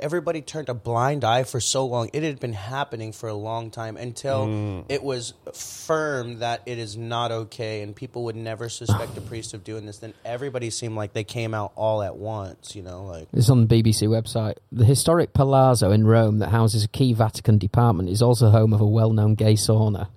everybody 0.00 0.42
turned 0.42 0.68
a 0.68 0.74
blind 0.74 1.24
eye 1.24 1.44
for 1.44 1.60
so 1.60 1.86
long. 1.86 2.10
It 2.12 2.22
had 2.22 2.38
been 2.40 2.52
happening 2.52 3.12
for 3.12 3.28
a 3.28 3.34
long 3.34 3.70
time 3.70 3.96
until 3.96 4.46
Mm. 4.46 4.84
it 4.88 5.02
was 5.02 5.32
firm 5.52 6.40
that 6.40 6.62
it 6.66 6.78
is 6.78 6.96
not 6.96 7.32
okay, 7.32 7.82
and 7.82 7.94
people 7.96 8.24
would 8.24 8.36
never 8.36 8.68
suspect 8.68 9.16
a 9.16 9.20
priest 9.30 9.54
of 9.54 9.64
doing 9.64 9.86
this. 9.86 9.98
Then 9.98 10.14
everybody 10.24 10.70
seemed 10.70 10.94
like 10.96 11.12
they 11.12 11.24
came 11.24 11.54
out 11.54 11.72
all 11.76 12.02
at 12.02 12.16
once. 12.16 12.76
You 12.76 12.82
know, 12.82 13.04
like 13.06 13.28
It's 13.32 13.48
on 13.50 13.66
the 13.66 13.82
BBC 13.82 14.06
website. 14.08 14.56
The 14.72 14.84
historic 14.84 15.32
Palazzo 15.32 15.90
in 15.90 16.06
Rome 16.06 16.38
that 16.40 16.50
houses 16.50 16.84
a 16.84 16.88
key 16.88 17.12
Vatican 17.12 17.58
department 17.58 18.08
is 18.10 18.22
also 18.22 18.50
home 18.50 18.72
of 18.72 18.80
a 18.80 18.86
well-known 18.86 19.34
gay 19.34 19.54
sauna. 19.54 20.08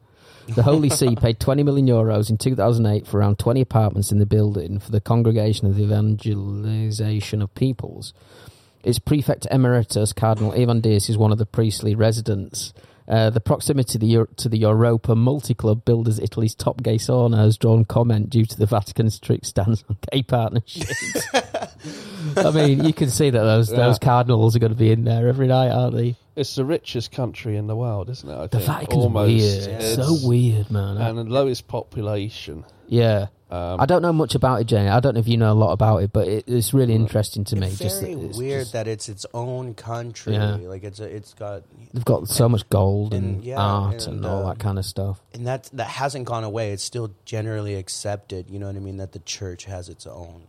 The 0.56 0.64
Holy 0.64 0.90
See 1.00 1.16
paid 1.16 1.40
20 1.40 1.62
million 1.64 1.88
euros 1.88 2.30
in 2.32 2.38
2008 2.38 3.06
for 3.06 3.20
around 3.20 3.38
20 3.38 3.62
apartments 3.62 4.12
in 4.12 4.18
the 4.18 4.26
building 4.26 4.80
for 4.80 4.90
the 4.92 5.00
Congregation 5.00 5.68
of 5.68 5.76
the 5.76 5.84
Evangelization 5.84 7.42
of 7.42 7.54
Peoples. 7.54 8.14
Its 8.84 9.00
prefect 9.00 9.46
emeritus, 9.52 10.14
Cardinal 10.14 10.54
Ivan 10.54 10.80
Dias, 10.82 11.10
is 11.10 11.18
one 11.18 11.32
of 11.32 11.38
the 11.38 11.46
priestly 11.46 11.96
residents. 11.96 12.74
Uh, 13.08 13.32
the 13.32 13.42
proximity 13.42 13.94
to 13.94 13.98
the, 13.98 14.06
Eu- 14.06 14.28
to 14.38 14.48
the 14.48 14.58
Europa 14.60 15.16
multi-club 15.16 15.84
builders 15.84 16.20
Italy's 16.20 16.54
top 16.54 16.84
gay 16.84 16.98
sauna 16.98 17.38
has 17.38 17.58
drawn 17.58 17.84
comment 17.84 18.30
due 18.30 18.46
to 18.46 18.56
the 18.56 18.68
Vatican's 18.68 19.16
strict 19.16 19.48
stance 19.48 19.84
on 19.90 19.98
gay 20.12 20.22
partnerships. 20.22 21.28
I 22.38 22.52
mean, 22.52 22.84
you 22.86 22.94
can 22.94 23.10
see 23.10 23.32
that 23.32 23.40
those 23.40 23.72
Yeah. 23.72 23.78
those 23.78 23.98
cardinals 24.00 24.56
are 24.56 24.60
going 24.60 24.72
to 24.74 24.78
be 24.78 24.92
in 24.92 25.06
there 25.06 25.28
every 25.28 25.48
night, 25.48 25.70
aren't 25.72 25.96
they? 25.96 26.16
It's 26.36 26.56
the 26.56 26.64
richest 26.66 27.12
country 27.12 27.58
in 27.58 27.66
the 27.68 27.76
world, 27.76 28.10
isn't 28.12 28.30
it? 28.30 28.34
I 28.36 28.48
The 28.48 28.60
think. 28.60 28.66
Vatican's 28.72 29.04
Almost. 29.06 29.28
weird. 29.28 29.68
It's- 29.70 29.96
so 29.96 30.28
weird, 30.28 30.70
man. 30.72 30.98
And 30.98 31.18
the 31.18 31.24
lowest 31.24 31.68
population. 31.68 32.64
yeah. 32.88 33.28
Um, 33.52 33.82
I 33.82 33.86
don't 33.88 34.04
know 34.04 34.14
much 34.14 34.36
about 34.36 34.62
it, 34.62 34.66
Jenny. 34.66 34.90
I 34.90 35.00
don't 35.00 35.16
know 35.16 35.20
if 35.20 35.28
you 35.28 35.36
know 35.38 35.52
a 35.52 35.56
lot 35.56 35.72
about 35.72 36.04
it, 36.04 36.14
but 36.14 36.28
it, 36.28 36.44
it's 36.48 36.72
really 36.72 36.94
interesting 36.94 37.44
to 37.46 37.56
me. 37.56 37.68
it's 37.68 37.80
just 37.80 38.00
very 38.00 38.14
that 38.14 38.26
it's 38.26 38.38
weird 38.38 38.62
just- 38.62 38.74
that 38.74 38.88
it's 38.88 39.10
its 39.10 39.26
own 39.34 39.74
country. 39.74 40.34
Yeah. 40.34 40.56
Like 40.58 40.84
it's 40.84 41.00
a, 41.00 41.06
it's 41.06 41.34
got 41.34 41.64
they've 41.94 42.06
got 42.06 42.28
so 42.28 42.48
much 42.48 42.70
gold 42.70 43.14
and, 43.14 43.38
and, 43.38 43.44
yeah, 43.44 43.58
art 43.58 44.06
and, 44.06 44.18
and, 44.18 44.26
all 44.26 44.46
uh, 44.46 44.50
that 44.54 44.60
kind 44.60 44.78
of 44.78 44.86
stuff. 44.86 45.20
and 45.34 45.48
that 45.48 45.70
that 45.74 45.88
hasn't 45.88 46.26
gone 46.26 46.44
away. 46.44 46.72
It's 46.72 46.84
still 46.84 47.16
generally 47.26 47.74
accepted. 47.76 48.52
You 48.52 48.60
know 48.60 48.68
what 48.68 48.76
I 48.76 48.80
mean? 48.80 48.98
That 48.98 49.14
the 49.14 49.20
church 49.20 49.66
has 49.66 49.90
its 49.90 50.06
own. 50.06 50.44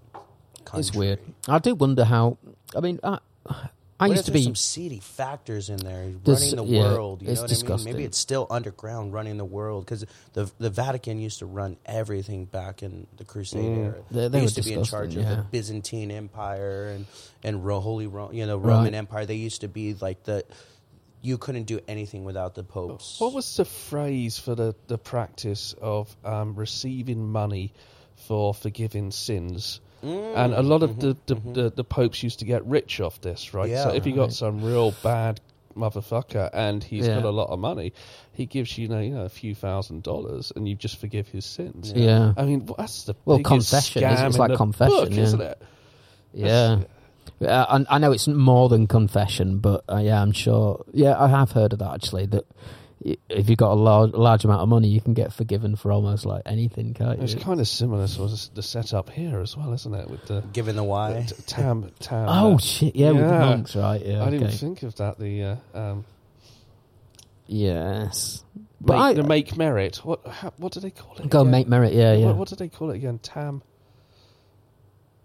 Country. 0.66 0.80
It's 0.80 0.94
weird. 0.94 1.20
I 1.48 1.58
do 1.58 1.74
wonder 1.74 2.04
how. 2.04 2.36
I 2.76 2.80
mean, 2.80 3.00
I, 3.02 3.18
I 4.00 4.08
What 4.08 4.16
used 4.16 4.20
if 4.28 4.32
to 4.32 4.38
be. 4.38 4.42
some 4.44 4.54
seedy 4.54 4.98
factors 5.00 5.68
in 5.68 5.76
there 5.76 6.10
This- 6.24 6.40
running 6.52 6.56
the 6.56 6.64
yeah, 6.64 6.80
world? 6.94 7.20
You 7.22 7.28
it's 7.28 7.36
know 7.40 7.42
what 7.42 7.48
disgusting. 7.50 7.88
I 7.88 7.90
mean? 7.90 7.96
Maybe 7.96 8.04
it's 8.06 8.16
still 8.18 8.46
underground 8.48 9.12
running 9.12 9.36
the 9.36 9.44
world 9.44 9.84
because 9.84 10.06
the 10.32 10.50
the 10.58 10.70
Vatican 10.70 11.20
used 11.20 11.40
to 11.40 11.46
run 11.46 11.76
everything 11.84 12.46
back 12.46 12.82
in 12.82 13.06
the 13.18 13.24
Crusade 13.24 13.62
era. 13.78 13.94
Mm. 13.94 14.04
They- 14.10 14.28
they 14.28 14.40
used 14.42 14.56
to 14.56 14.62
be 14.62 14.72
in 14.72 14.84
charge 14.84 15.10
disgusting, 15.14 15.38
of 15.38 15.44
the 15.44 15.50
Byzantine 15.50 16.10
Empire 16.10 16.88
and 16.96 17.06
and 17.44 17.64
Ro- 17.64 17.80
Holy 17.80 18.06
Ro- 18.06 18.30
you 18.32 18.46
know 18.46 18.56
Roman 18.56 18.84
Right. 18.84 18.94
Empire. 18.94 19.26
They 19.26 19.34
used 19.36 19.60
to 19.60 19.68
be 19.68 19.94
like 19.94 20.24
the 20.24 20.44
you 21.22 21.36
couldn't 21.36 21.64
do 21.64 21.78
anything 21.86 22.24
without 22.24 22.54
the 22.54 22.62
popes. 22.64 23.20
What 23.20 23.34
was 23.34 23.54
the 23.58 23.66
phrase 23.66 24.38
for 24.38 24.54
the, 24.54 24.74
the 24.86 24.96
practice 24.96 25.74
of 25.78 26.16
um, 26.24 26.54
receiving 26.54 27.28
money 27.30 27.74
for 28.16 28.54
forgiving 28.54 29.10
sins? 29.10 29.80
Mm, 30.04 30.36
and 30.36 30.54
a 30.54 30.62
lot 30.62 30.82
of 30.82 30.92
mhm, 30.92 31.00
the, 31.00 31.16
the, 31.26 31.36
mhm. 31.40 31.54
the, 31.54 31.70
the 31.70 31.84
popes 31.84 32.22
used 32.22 32.38
to 32.38 32.44
get 32.44 32.64
rich 32.66 33.00
off 33.00 33.20
this, 33.20 33.52
right? 33.54 33.70
so 33.76 33.90
if 33.90 34.06
you 34.06 34.14
got 34.14 34.22
Right. 34.28 34.32
some 34.32 34.64
real 34.64 34.92
bad 35.02 35.40
motherfucker 35.76 36.50
and 36.52 36.82
he's 36.82 37.06
Yeah. 37.06 37.16
got 37.16 37.24
a 37.26 37.30
lot 37.30 37.48
of 37.50 37.58
money, 37.58 37.92
he 38.32 38.46
gives 38.46 38.76
you, 38.78 38.82
you 38.84 38.88
know, 38.88 39.00
you 39.00 39.10
know 39.10 39.24
a 39.24 39.28
few 39.28 39.54
thousand 39.54 40.02
dollars 40.02 40.52
and 40.56 40.68
you 40.68 40.74
just 40.74 40.96
forgive 40.98 41.28
his 41.28 41.44
sins. 41.44 41.92
Yeah. 41.94 42.32
I 42.36 42.44
mean, 42.44 42.68
that's 42.78 43.04
the 43.04 43.14
Well, 43.24 43.38
confession, 43.40 44.02
scam? 44.02 44.26
It's 44.28 44.38
like 44.38 44.54
confession, 44.56 44.96
book, 44.96 45.10
yeah. 45.12 45.22
isn't 45.22 45.40
it? 45.40 45.62
Yeah. 46.32 46.78
Uh, 47.42 47.84
I, 47.88 47.96
I 47.96 47.98
know 47.98 48.12
it's 48.12 48.26
more 48.28 48.68
than 48.68 48.86
confession, 48.86 49.58
but 49.58 49.84
uh, 49.88 49.98
yeah, 49.98 50.20
I'm 50.20 50.32
sure. 50.32 50.84
Yeah, 50.92 51.18
I 51.22 51.28
have 51.28 51.52
heard 51.52 51.72
of 51.72 51.78
that 51.78 51.92
actually. 51.94 52.26
That 52.26 52.44
y- 52.50 52.56
if 53.02 53.48
you've 53.48 53.56
got 53.58 53.72
a 53.72 53.74
large, 53.74 54.12
large 54.12 54.44
amount 54.44 54.60
of 54.60 54.68
money, 54.68 54.88
you 54.88 55.00
can 55.00 55.14
get 55.14 55.32
forgiven 55.32 55.74
for 55.76 55.90
almost 55.90 56.26
like 56.26 56.42
anything, 56.44 56.92
can't 56.94 57.18
you? 57.18 57.24
It's 57.24 57.34
kind 57.34 57.60
of 57.60 57.66
similar 57.66 58.06
to 58.06 58.50
the 58.54 58.62
setup 58.62 59.08
here 59.10 59.40
as 59.40 59.56
well, 59.56 59.72
isn't 59.72 59.94
it? 59.94 60.10
With 60.10 60.26
the, 60.26 60.42
Given 60.52 60.76
the 60.76 60.84
why. 60.84 61.12
the 61.14 61.34
t- 61.34 61.42
tam 61.46 61.90
tam. 61.98 62.28
Oh 62.28 62.54
uh, 62.54 62.58
shit! 62.58 62.94
Yeah, 62.94 63.12
with 63.12 63.22
the 63.22 63.30
monks, 63.30 63.74
right? 63.74 64.04
Yeah, 64.04 64.22
I 64.22 64.30
didn't 64.30 64.48
okay. 64.48 64.56
think 64.56 64.82
of 64.82 64.96
that. 64.96 65.18
The 65.18 65.42
uh, 65.42 65.56
um, 65.74 66.04
Yes, 67.46 68.44
but 68.80 68.92
make, 68.94 69.02
I 69.02 69.12
the 69.14 69.22
make 69.24 69.56
merit. 69.56 69.96
What 70.04 70.24
how, 70.26 70.52
what 70.58 70.72
do 70.72 70.80
they 70.80 70.90
call 70.90 71.16
it? 71.16 71.28
go 71.28 71.40
again? 71.40 71.50
make 71.50 71.68
merit. 71.68 71.92
Yeah, 71.94 72.12
yeah. 72.14 72.26
What, 72.26 72.36
what 72.36 72.48
do 72.48 72.56
they 72.56 72.68
call 72.68 72.90
it 72.90 72.96
again? 72.96 73.18
Tam. 73.18 73.62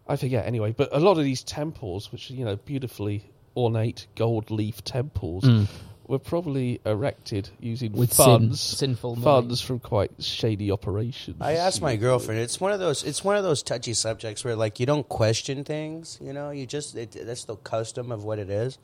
I 0.08 0.16
forget. 0.16 0.48
Anyway, 0.48 0.72
but 0.72 0.90
a 0.92 1.00
lot 1.00 1.18
of 1.18 1.24
these 1.24 1.44
temples, 1.44 2.12
which 2.12 2.32
are, 2.32 2.34
you 2.34 2.46
know 2.46 2.56
beautifully 2.56 3.30
ornate 3.56 4.08
gold 4.16 4.50
leaf 4.50 4.84
temples, 4.84 5.44
Mm. 5.44 5.68
Were 6.08 6.20
probably 6.20 6.80
erected 6.86 7.50
using 7.60 7.94
With 7.94 8.14
sin, 8.14 8.26
funds 8.26 8.62
sinful 8.62 9.16
money. 9.16 9.24
funds 9.24 9.62
from 9.62 9.80
quite 9.80 10.12
shady 10.20 10.72
operations. 10.72 11.38
I 11.42 11.54
asked 11.54 11.82
my 11.82 11.96
girlfriend. 11.96 12.42
It's 12.42 12.60
one 12.60 12.72
of 12.72 12.80
those. 12.80 13.04
It's 13.04 13.24
one 13.24 13.38
of 13.38 13.44
those 13.44 13.64
touchy 13.64 13.94
subjects 13.94 14.44
where 14.44 14.56
like 14.56 14.80
you 14.80 14.86
don't 14.86 15.08
question 15.08 15.64
things. 15.64 16.18
You 16.22 16.34
know, 16.34 16.52
you 16.52 16.66
just 16.66 16.96
it, 16.96 17.16
that's 17.26 17.46
the 17.46 17.56
custom 17.56 18.12
of 18.12 18.24
what 18.24 18.40
it 18.40 18.50
is. 18.50 18.78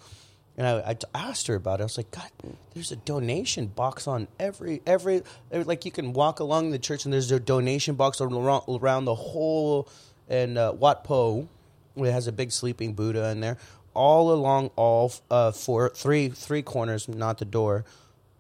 And 0.58 0.68
I 0.68 0.98
asked 1.16 1.48
her 1.48 1.56
about 1.56 1.80
it. 1.80 1.84
I 1.84 1.86
was 1.86 1.98
like, 1.98 2.12
God, 2.12 2.30
there's 2.74 2.92
a 2.92 2.98
donation 2.98 3.68
box 3.68 4.08
on 4.08 4.28
every 4.40 4.82
every 4.86 5.24
like 5.52 5.86
you 5.86 5.92
can 5.92 6.14
walk 6.14 6.40
along 6.40 6.72
the 6.72 6.80
church 6.80 7.06
and 7.06 7.14
there's 7.14 7.32
a 7.32 7.40
donation 7.40 7.96
box 7.96 8.20
around, 8.20 8.64
around 8.68 9.06
the 9.06 9.16
whole 9.16 9.88
and 10.28 10.58
uh, 10.58 10.74
Wat 10.78 11.04
Po. 11.04 11.48
It 11.96 12.12
has 12.12 12.28
a 12.28 12.32
big 12.32 12.52
sleeping 12.52 12.94
Buddha 12.94 13.30
in 13.32 13.42
there. 13.42 13.58
All 13.94 14.32
along 14.32 14.72
all 14.76 15.12
uh, 15.30 15.52
four, 15.52 15.90
three, 15.90 16.30
three 16.30 16.62
corners, 16.62 17.08
not 17.10 17.38
the 17.40 17.46
door, 17.46 17.84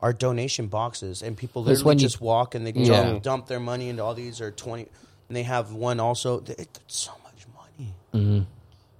are 0.01 0.13
donation 0.13 0.67
boxes, 0.67 1.21
and 1.21 1.35
people 1.37 1.63
That's 1.63 1.79
literally 1.79 1.87
when 1.89 1.99
you- 1.99 2.05
just 2.07 2.21
walk 2.21 2.55
and 2.55 2.65
they 2.65 2.71
Yeah. 2.71 3.03
dump, 3.03 3.23
dump 3.23 3.47
their 3.47 3.59
money 3.59 3.89
into 3.89 4.03
all 4.03 4.13
these 4.13 4.39
are 4.41 4.51
twenty. 4.51 4.87
And 5.27 5.35
they 5.37 5.43
have 5.43 5.73
one 5.73 5.99
also. 5.99 6.39
It, 6.39 6.49
it's 6.59 6.79
so 6.87 7.11
much 7.23 7.45
money. 7.55 7.93
Mhm. 8.13 8.45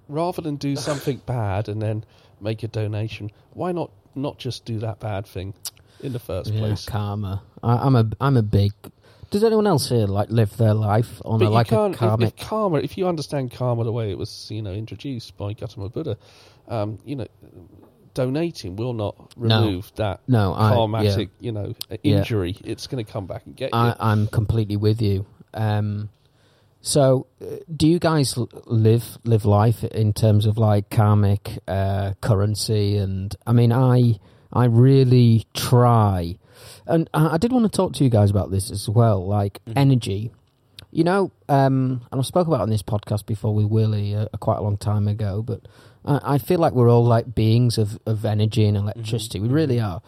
rather 0.08 0.42
than 0.42 0.56
do 0.56 0.76
something 0.76 1.20
bad 1.26 1.68
and 1.68 1.80
then 1.80 2.04
make 2.40 2.62
a 2.62 2.68
donation, 2.68 3.30
why 3.54 3.72
not 3.72 3.90
not 4.14 4.36
just 4.38 4.64
do 4.66 4.78
that 4.78 5.00
bad 5.00 5.26
thing 5.26 5.54
in 6.00 6.12
the 6.12 6.18
first 6.18 6.50
Yeah, 6.52 6.60
place? 6.60 6.84
karma. 6.84 7.42
I, 7.62 7.76
I'm 7.78 7.96
a 7.96 8.06
I'm 8.20 8.36
a 8.36 8.42
big. 8.42 8.72
Does 9.32 9.42
anyone 9.42 9.66
else 9.66 9.88
here 9.88 10.06
like 10.06 10.30
live 10.30 10.56
their 10.58 10.74
life 10.74 11.20
on 11.24 11.40
But 11.40 11.46
a, 11.48 11.50
like 11.50 11.72
a 11.72 11.76
can't. 11.76 11.94
If, 11.94 11.98
karmic? 11.98 12.34
if 12.40 12.46
karma, 12.46 12.78
if 12.78 12.96
you 12.96 13.08
understand 13.08 13.50
karma 13.50 13.82
the 13.84 13.90
way 13.92 14.10
it 14.12 14.18
was, 14.18 14.48
you 14.50 14.62
know, 14.62 14.72
introduced 14.72 15.36
by 15.36 15.54
Gautama 15.54 15.88
Buddha, 15.88 16.16
um, 16.68 16.98
you 17.04 17.16
know, 17.16 17.26
donating 18.14 18.76
will 18.76 18.92
not 18.92 19.36
No. 19.36 19.62
remove 19.64 19.90
that 19.96 20.20
no, 20.28 20.52
I, 20.52 20.70
yeah. 20.70 20.76
karmatic, 20.76 21.30
you 21.40 21.52
know, 21.52 21.74
uh, 21.90 21.96
Yeah. 22.02 22.18
injury. 22.18 22.56
It's 22.62 22.86
going 22.86 23.04
to 23.04 23.10
come 23.10 23.26
back 23.26 23.46
and 23.46 23.56
get 23.56 23.72
you. 23.72 23.78
I, 23.78 23.96
I'm 23.98 24.26
completely 24.28 24.76
with 24.76 25.00
you. 25.00 25.24
Um, 25.54 26.10
so, 26.82 27.26
uh, 27.40 27.56
do 27.74 27.86
you 27.88 27.98
guys 27.98 28.36
live 28.66 29.16
live 29.24 29.44
life 29.44 29.84
in 29.84 30.12
terms 30.12 30.46
of 30.46 30.58
like 30.58 30.90
karmic 30.90 31.58
uh, 31.68 32.12
currency? 32.20 32.96
And 32.96 33.34
I 33.46 33.52
mean, 33.52 33.72
I 33.72 34.18
I 34.52 34.64
really 34.66 35.46
try, 35.54 36.36
and 36.86 37.08
I, 37.14 37.34
I 37.34 37.36
did 37.38 37.52
want 37.52 37.70
to 37.70 37.76
talk 37.76 37.92
to 37.94 38.04
you 38.04 38.10
guys 38.10 38.30
about 38.30 38.50
this 38.50 38.70
as 38.70 38.88
well, 38.88 39.26
like 39.26 39.60
Mhm. 39.66 39.72
energy. 39.76 40.30
You 40.94 41.04
know, 41.04 41.30
um, 41.48 42.02
and 42.12 42.20
I 42.20 42.22
spoke 42.22 42.46
about 42.46 42.60
it 42.60 42.64
on 42.64 42.68
this 42.70 42.82
podcast 42.82 43.24
before 43.24 43.54
with 43.54 43.64
Willie 43.66 44.14
uh, 44.14 44.26
quite 44.40 44.58
a 44.58 44.62
long 44.62 44.76
time 44.76 45.08
ago, 45.08 45.40
but 45.42 45.62
I, 46.04 46.34
I 46.34 46.38
feel 46.38 46.58
like 46.58 46.74
we're 46.74 46.90
all 46.90 47.02
like 47.04 47.34
beings 47.34 47.78
of, 47.78 47.98
of 48.04 48.26
energy 48.26 48.66
and 48.66 48.76
electricity. 48.76 49.40
We 49.40 49.48
really 49.48 49.80
are. 49.80 50.02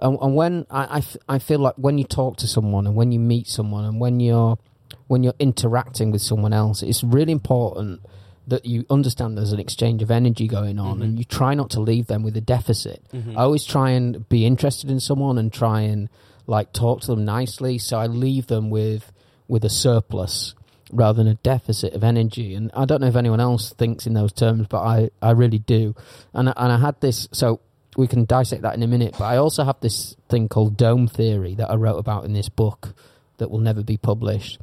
And, 0.00 0.18
and 0.20 0.34
when 0.34 0.66
I, 0.70 0.84
I, 0.86 0.98
f- 0.98 1.16
I 1.28 1.38
feel 1.38 1.60
like 1.60 1.74
when 1.76 1.98
you 1.98 2.04
talk 2.04 2.36
to 2.38 2.48
someone 2.48 2.84
and 2.88 2.96
when 2.96 3.12
you 3.12 3.20
meet 3.20 3.46
someone 3.46 3.84
and 3.84 4.00
when 4.00 4.18
you're 4.18 4.58
when 5.06 5.22
you're 5.22 5.34
interacting 5.38 6.10
with 6.10 6.22
someone 6.22 6.52
else, 6.52 6.82
it's 6.82 7.04
really 7.04 7.30
important 7.32 8.00
that 8.46 8.66
you 8.66 8.84
understand 8.90 9.36
there's 9.36 9.52
an 9.52 9.60
exchange 9.60 10.02
of 10.02 10.10
energy 10.10 10.46
going 10.46 10.78
on 10.78 11.00
and 11.00 11.18
you 11.18 11.24
try 11.24 11.54
not 11.54 11.70
to 11.70 11.80
leave 11.80 12.06
them 12.08 12.22
with 12.22 12.36
a 12.36 12.40
deficit. 12.40 13.02
Mm-hmm. 13.12 13.38
I 13.38 13.42
always 13.42 13.64
try 13.64 13.90
and 13.90 14.28
be 14.28 14.44
interested 14.44 14.90
in 14.90 15.00
someone 15.00 15.38
and 15.38 15.52
try 15.52 15.82
and 15.82 16.08
like 16.46 16.72
talk 16.72 17.00
to 17.02 17.06
them 17.08 17.24
nicely, 17.24 17.78
so 17.78 17.98
I 17.98 18.06
leave 18.06 18.48
them 18.48 18.70
with 18.70 19.12
with 19.48 19.64
a 19.64 19.70
surplus 19.70 20.54
rather 20.92 21.22
than 21.22 21.28
a 21.28 21.34
deficit 21.36 21.94
of 21.94 22.04
energy. 22.04 22.54
And 22.54 22.70
I 22.74 22.84
don't 22.84 23.00
know 23.00 23.06
if 23.06 23.16
anyone 23.16 23.40
else 23.40 23.72
thinks 23.72 24.06
in 24.06 24.14
those 24.14 24.32
terms, 24.32 24.66
but 24.68 24.82
I, 24.82 25.10
I 25.22 25.30
really 25.30 25.58
do. 25.58 25.94
And 26.32 26.48
and 26.48 26.72
I 26.72 26.78
had 26.78 27.00
this 27.00 27.28
so 27.32 27.60
we 27.96 28.06
can 28.06 28.24
dissect 28.24 28.62
that 28.62 28.74
in 28.74 28.82
a 28.82 28.86
minute. 28.86 29.14
But 29.18 29.24
I 29.24 29.36
also 29.36 29.64
have 29.64 29.80
this 29.80 30.16
thing 30.28 30.48
called 30.48 30.76
dome 30.76 31.08
theory 31.08 31.54
that 31.54 31.70
I 31.70 31.76
wrote 31.76 31.98
about 31.98 32.24
in 32.24 32.32
this 32.32 32.48
book 32.48 32.94
that 33.38 33.50
will 33.50 33.60
never 33.60 33.82
be 33.82 33.96
published. 33.96 34.60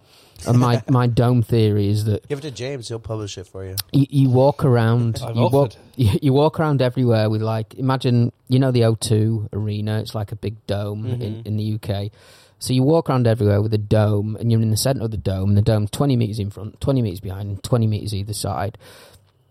And 0.47 0.57
my, 0.59 0.81
my 0.89 1.07
dome 1.07 1.41
theory 1.43 1.87
is 1.89 2.05
that 2.05 2.27
Give 2.27 2.39
it 2.39 2.41
to 2.43 2.51
James; 2.51 2.87
he'll 2.87 2.99
publish 2.99 3.37
it 3.37 3.47
for 3.47 3.65
you. 3.65 3.75
you, 3.91 4.05
you 4.09 4.29
walk 4.29 4.63
around 4.65 5.21
I've 5.23 5.35
you 5.35 5.41
walk, 5.43 5.53
offered. 5.53 5.75
you, 5.95 6.09
you 6.21 6.33
walk 6.33 6.59
around 6.59 6.81
everywhere 6.81 7.29
with 7.29 7.41
like 7.41 7.73
imagine 7.75 8.31
you 8.47 8.59
know 8.59 8.71
the 8.71 8.81
O2 8.81 9.49
arena 9.53 9.99
it's 9.99 10.15
like 10.15 10.31
a 10.31 10.35
big 10.35 10.65
dome 10.67 11.05
in, 11.05 11.19
Mhm. 11.19 11.45
in 11.47 11.57
the 11.57 11.73
UK 11.75 12.11
so 12.59 12.73
you 12.73 12.83
walk 12.83 13.09
around 13.09 13.25
everywhere 13.27 13.61
with 13.61 13.73
a 13.73 13.77
dome 13.79 14.35
and 14.39 14.51
you're 14.51 14.61
in 14.61 14.69
the 14.71 14.77
center 14.77 15.03
of 15.05 15.11
the 15.11 15.17
dome 15.17 15.49
and 15.49 15.57
the 15.57 15.61
dome's 15.63 15.89
20 15.91 16.15
meters 16.15 16.37
in 16.39 16.49
front 16.51 16.79
20 16.81 17.01
meters 17.01 17.19
behind 17.19 17.49
and 17.49 17.63
20 17.63 17.87
meters 17.87 18.13
either 18.13 18.33
side 18.33 18.77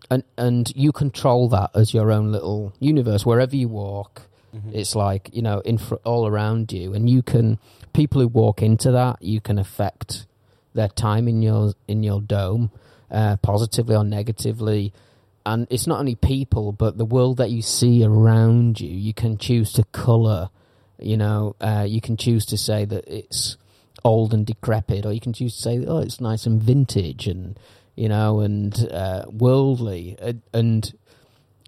and 0.09 0.23
and 0.37 0.71
you 0.75 0.91
control 0.91 1.47
that 1.49 1.69
as 1.75 1.93
your 1.93 2.11
own 2.11 2.31
little 2.31 2.73
universe 2.79 3.25
wherever 3.25 3.55
you 3.55 3.67
walk 3.67 4.23
Mhm. 4.55 4.73
it's 4.73 4.95
like 4.95 5.29
you 5.33 5.41
know 5.41 5.59
in 5.61 5.77
fr- 5.77 5.95
all 6.03 6.27
around 6.27 6.71
you 6.73 6.93
and 6.93 7.09
you 7.09 7.21
can 7.21 7.57
people 7.93 8.21
who 8.21 8.27
walk 8.27 8.61
into 8.61 8.91
that 8.91 9.21
you 9.21 9.39
can 9.41 9.57
affect 9.57 10.25
their 10.73 10.87
time 10.87 11.27
in 11.27 11.41
your 11.41 11.73
in 11.87 12.03
your 12.03 12.21
dome 12.21 12.71
uh, 13.09 13.37
positively 13.37 13.95
or 13.95 14.03
negatively 14.03 14.93
and 15.45 15.67
it's 15.69 15.87
not 15.87 15.99
only 15.99 16.15
people 16.15 16.71
but 16.71 16.97
the 16.97 17.05
world 17.05 17.37
that 17.37 17.49
you 17.49 17.61
see 17.61 18.03
around 18.03 18.79
you 18.79 18.89
you 18.89 19.13
can 19.13 19.37
choose 19.37 19.73
to 19.73 19.83
color 19.91 20.49
you 20.99 21.17
know 21.17 21.55
uh, 21.61 21.85
you 21.87 21.99
can 21.99 22.15
choose 22.15 22.45
to 22.45 22.57
say 22.57 22.85
that 22.85 23.03
it's 23.07 23.57
old 24.03 24.33
and 24.33 24.45
decrepit 24.45 25.05
or 25.05 25.13
you 25.13 25.19
can 25.19 25.33
choose 25.33 25.55
to 25.55 25.61
say 25.61 25.85
oh 25.85 25.99
it's 25.99 26.21
nice 26.21 26.45
and 26.45 26.61
vintage 26.61 27.27
and 27.27 27.59
you 27.95 28.07
know 28.07 28.39
and 28.39 28.87
uh, 28.91 29.25
worldly 29.29 30.15
and, 30.53 30.93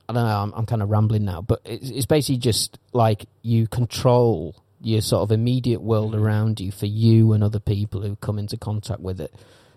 I 0.09 0.13
don't 0.13 0.25
know. 0.25 0.41
I'm, 0.41 0.53
I'm 0.53 0.65
kind 0.65 0.81
of 0.81 0.89
rambling 0.89 1.23
now, 1.23 1.41
but 1.41 1.61
it's, 1.63 1.89
it's 1.89 2.05
basically 2.05 2.37
just 2.37 2.77
like 2.91 3.25
you 3.41 3.67
control 3.67 4.55
your 4.83 5.01
sort 5.01 5.23
of 5.23 5.31
immediate 5.31 5.81
world 5.81 6.13
mm-hmm. 6.13 6.23
around 6.23 6.59
you 6.59 6.71
for 6.71 6.85
you 6.85 7.33
and 7.33 7.43
other 7.43 7.59
people 7.59 8.01
who 8.01 8.15
come 8.17 8.37
into 8.37 8.57
contact 8.57 8.99
with 8.99 9.19
it, 9.19 9.33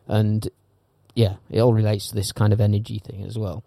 and 0.06 0.48
yeah, 1.14 1.36
it 1.50 1.60
all 1.60 1.72
relates 1.72 2.08
to 2.08 2.14
this 2.14 2.32
kind 2.32 2.52
of 2.52 2.60
energy 2.60 2.98
thing 2.98 3.24
as 3.24 3.38
well. 3.38 3.64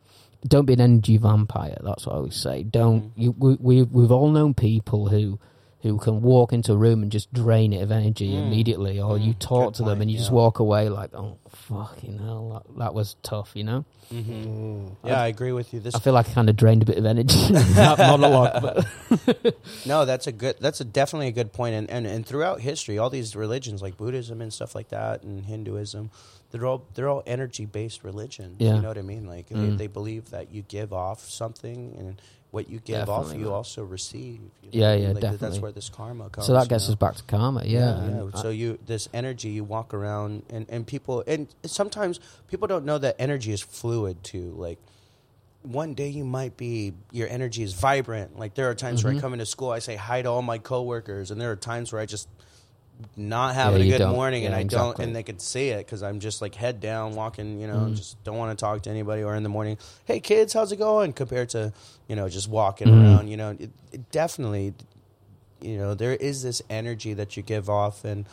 Don't 0.48 0.66
be 0.66 0.74
an 0.74 0.82
energy 0.82 1.18
vampire. 1.18 1.78
That's 1.82 2.06
what 2.06 2.14
I 2.14 2.18
always 2.18 2.36
say. 2.36 2.64
Don't 2.64 3.12
mm-hmm. 3.12 3.22
you? 3.22 3.36
We, 3.38 3.56
we 3.60 3.84
we've 3.84 4.12
all 4.12 4.30
known 4.30 4.54
people 4.54 5.08
who 5.10 5.40
who 5.82 5.98
can 5.98 6.22
walk 6.22 6.52
into 6.52 6.74
a 6.74 6.78
room 6.78 7.02
and 7.04 7.12
just 7.12 7.32
drain 7.34 7.72
it 7.74 7.82
of 7.82 7.92
energy 7.92 8.32
Mm. 8.34 8.40
immediately, 8.48 9.00
or 9.00 9.18
you 9.18 9.34
Mm, 9.34 9.40
talk 9.40 9.66
good 9.68 9.74
to 9.76 9.84
them 9.84 9.90
point, 9.98 10.02
and 10.04 10.12
you 10.12 10.18
just 10.18 10.32
walk 10.32 10.60
away 10.60 10.90
like, 10.90 11.14
oh 11.14 11.38
fucking 11.50 12.18
hell, 12.20 12.64
that, 12.68 12.78
that 12.80 12.94
was 12.94 13.16
tough, 13.24 13.52
you 13.56 13.64
know. 13.64 13.86
Mm-hmm. 14.14 14.32
Mm. 14.34 14.96
Yeah, 15.06 15.22
I 15.22 15.28
agree 15.28 15.52
with 15.52 15.72
you. 15.74 15.80
This 15.80 15.94
I 15.96 16.00
feel 16.00 16.14
like 16.14 16.28
I 16.30 16.34
kind 16.34 16.50
of 16.50 16.56
drained 16.58 16.82
a 16.82 16.86
bit 16.86 16.98
of 16.98 17.06
energy 17.06 17.38
in 17.46 17.54
that 17.76 17.98
monologue, 18.00 18.62
but 18.62 19.56
No, 19.86 20.04
that's 20.06 20.28
a 20.28 20.32
good. 20.32 20.56
That's 20.60 20.82
a 20.82 20.86
definitely 20.86 21.28
a 21.28 21.32
good 21.32 21.54
point. 21.54 21.76
And, 21.76 21.90
and 21.90 22.06
and 22.08 22.26
throughout 22.26 22.60
history, 22.62 22.98
all 22.98 23.10
these 23.12 23.36
religions 23.36 23.82
like 23.82 23.98
Buddhism 23.98 24.42
and 24.42 24.52
stuff 24.52 24.74
like 24.76 24.90
that, 24.90 25.22
and 25.24 25.46
Hinduism, 25.46 26.10
they're 26.52 26.66
all 26.66 26.86
they're 26.96 27.08
all 27.08 27.24
energy 27.28 27.66
based 27.66 28.04
religions. 28.04 28.56
Yeah. 28.60 28.76
You 28.76 28.82
know 28.82 28.88
what 28.88 28.98
I 28.98 29.04
mean? 29.04 29.26
Like 29.28 29.48
they, 29.50 29.56
Mm. 29.56 29.78
they 29.78 29.88
believe 29.88 30.32
that 30.32 30.52
you 30.52 30.64
give 30.64 30.92
off 30.92 31.30
something, 31.30 31.96
and 31.98 32.22
what 32.52 32.70
you 32.70 32.80
give 32.80 33.08
off, 33.10 33.36
you 33.36 33.52
also 33.54 33.84
receive. 33.84 34.40
You 34.64 34.70
Yeah, 34.72 34.90
Like, 34.92 35.02
yeah, 35.02 35.08
That's 35.14 35.22
definitely. 35.22 35.60
where 35.60 35.72
this 35.72 35.90
karma 35.90 36.30
comes. 36.30 36.48
so 36.48 36.54
that 36.54 36.64
you 36.64 36.70
gets 36.70 36.88
know? 36.88 36.94
us 36.94 36.96
back 37.00 37.16
to 37.16 37.24
karma. 37.24 37.64
Yeah, 37.66 37.98
and 38.02 38.36
So 38.38 38.50
you 38.50 38.80
this 38.86 39.08
energy 39.14 39.50
you 39.50 39.64
walk 39.64 39.94
around 39.94 40.44
and 40.50 40.66
and 40.70 40.86
people 40.88 41.24
and 41.28 41.48
sometimes 41.66 42.20
people 42.48 42.68
don't 42.68 42.86
know 42.86 42.98
that 42.98 43.16
energy 43.20 43.52
is 43.52 43.62
fluid 43.62 44.24
too. 44.24 44.54
Like 44.58 44.80
one 45.62 45.94
day 45.94 46.08
you 46.10 46.24
might 46.26 46.58
be 46.58 46.94
your 47.12 47.28
energy 47.28 47.62
is 47.64 47.74
vibrant. 47.74 48.40
Like 48.40 48.56
there 48.56 48.70
are 48.70 48.76
times 48.76 49.02
Mm-hmm. 49.02 49.10
where 49.10 49.18
I 49.18 49.22
come 49.22 49.34
into 49.34 49.46
school, 49.46 49.70
I 49.70 49.80
say 49.80 49.96
hi 49.96 50.22
to 50.24 50.30
all 50.30 50.42
my 50.42 50.58
coworkers, 50.58 51.30
and 51.32 51.40
there 51.40 51.52
are 51.52 51.56
times 51.56 51.92
where 51.94 52.02
I 52.02 52.06
just 52.08 52.28
not 53.16 53.56
having 53.56 53.80
Yeah, 53.82 53.86
a 53.88 53.90
good 53.92 53.98
don't. 54.00 54.12
morning, 54.14 54.44
and 54.46 54.52
Yeah, 54.54 54.60
I 54.60 54.64
don't, 54.64 55.00
and 55.00 55.16
they 55.16 55.24
could 55.24 55.42
see 55.42 55.70
it 55.70 55.86
because 55.86 56.04
I'm 56.04 56.20
just 56.20 56.42
like 56.42 56.56
head 56.56 56.82
down, 56.82 57.16
walking, 57.16 57.60
you 57.62 57.68
know, 57.68 57.88
Mm. 57.88 57.96
just 57.96 58.22
don't 58.26 58.38
want 58.38 58.58
to 58.58 58.62
talk 58.62 58.82
to 58.84 58.90
anybody. 58.90 59.24
Or 59.24 59.36
in 59.36 59.44
the 59.44 59.50
morning, 59.50 59.78
hey 60.06 60.20
kids, 60.20 60.52
how's 60.54 60.72
it 60.74 60.78
going? 60.78 61.14
Compared 61.14 61.50
to 61.50 61.72
you 62.10 62.16
know 62.18 62.28
just 62.28 62.50
walking 62.50 62.88
Mm. 62.88 63.04
around, 63.04 63.28
you 63.30 63.38
know, 63.38 63.52
it, 63.52 63.70
it 63.94 64.12
definitely, 64.12 64.74
you 65.62 65.78
know, 65.78 65.94
there 65.94 66.14
is 66.16 66.42
this 66.44 66.62
energy 66.70 67.14
that 67.14 67.38
you 67.38 67.44
give 67.44 67.70
off, 67.70 68.04
and 68.04 68.26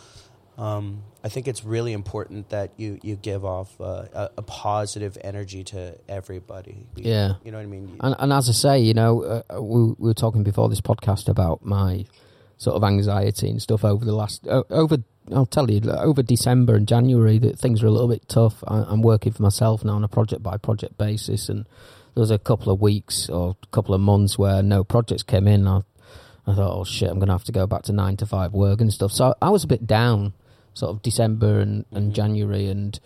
um, 0.59 1.03
I 1.23 1.29
think 1.29 1.47
it's 1.49 1.63
really 1.65 1.93
important 1.93 2.49
that 2.49 2.71
you 2.79 2.99
you 3.03 3.17
give 3.17 3.45
off 3.45 3.79
uh, 3.81 4.07
a, 4.15 4.31
a 4.39 4.43
positive 4.43 5.19
energy 5.23 5.63
to 5.65 5.97
everybody. 6.09 6.87
Yeah. 6.97 7.35
you 7.45 7.51
know 7.53 7.59
what 7.59 7.65
I 7.65 7.67
mean. 7.67 7.97
And, 8.01 8.17
and 8.19 8.33
as 8.33 8.49
I 8.49 8.53
say, 8.53 8.79
you 8.81 8.95
know, 8.95 9.23
uh, 9.51 9.61
we, 9.61 9.83
we 9.99 10.09
were 10.09 10.15
talking 10.15 10.43
before 10.43 10.69
this 10.71 10.81
podcast 10.81 11.29
about 11.29 11.63
my 11.65 12.07
sort 12.57 12.75
of 12.77 12.85
anxiety 12.85 13.51
and 13.51 13.61
stuff 13.61 13.85
over 13.85 14.03
the 14.05 14.15
last 14.15 14.47
uh, 14.49 14.63
over. 14.71 14.99
I'll 15.35 15.45
tell 15.45 15.69
you, 15.69 15.81
over 15.91 16.23
December 16.23 16.77
and 16.77 16.87
January, 16.87 17.39
that 17.41 17.59
things 17.59 17.83
are 17.83 17.87
a 17.89 17.91
little 17.91 18.09
bit 18.09 18.29
tough. 18.29 18.63
I, 18.67 18.85
I'm 18.87 19.03
working 19.03 19.33
for 19.33 19.43
myself 19.43 19.85
now 19.85 19.95
on 19.95 20.05
a 20.05 20.09
project 20.09 20.41
by 20.43 20.57
project 20.57 20.97
basis, 20.97 21.49
and 21.49 21.67
there 22.17 22.23
was 22.23 22.31
a 22.31 22.39
couple 22.39 22.73
of 22.73 22.81
weeks 22.81 23.29
or 23.29 23.55
a 23.63 23.67
couple 23.67 23.95
of 23.95 24.01
months 24.01 24.39
where 24.39 24.63
no 24.63 24.83
projects 24.83 25.23
came 25.23 25.47
in. 25.47 25.69
I, 25.69 25.83
I 26.47 26.55
thought, 26.55 26.75
oh 26.75 26.83
shit, 26.85 27.11
I'm 27.11 27.19
going 27.19 27.27
to 27.27 27.35
have 27.35 27.45
to 27.45 27.53
go 27.53 27.67
back 27.67 27.83
to 27.83 27.93
nine 27.93 28.17
to 28.17 28.27
five 28.27 28.55
work 28.55 28.81
and 28.81 28.91
stuff. 28.91 29.13
So 29.13 29.35
I 29.43 29.51
was 29.51 29.65
a 29.65 29.67
bit 29.67 29.87
down, 29.87 30.33
sort 30.73 30.93
of 30.97 31.03
December 31.03 31.61
and, 31.61 31.85
and 31.93 32.13
Mhm. 32.13 32.15
January, 32.15 32.69
and 32.69 32.99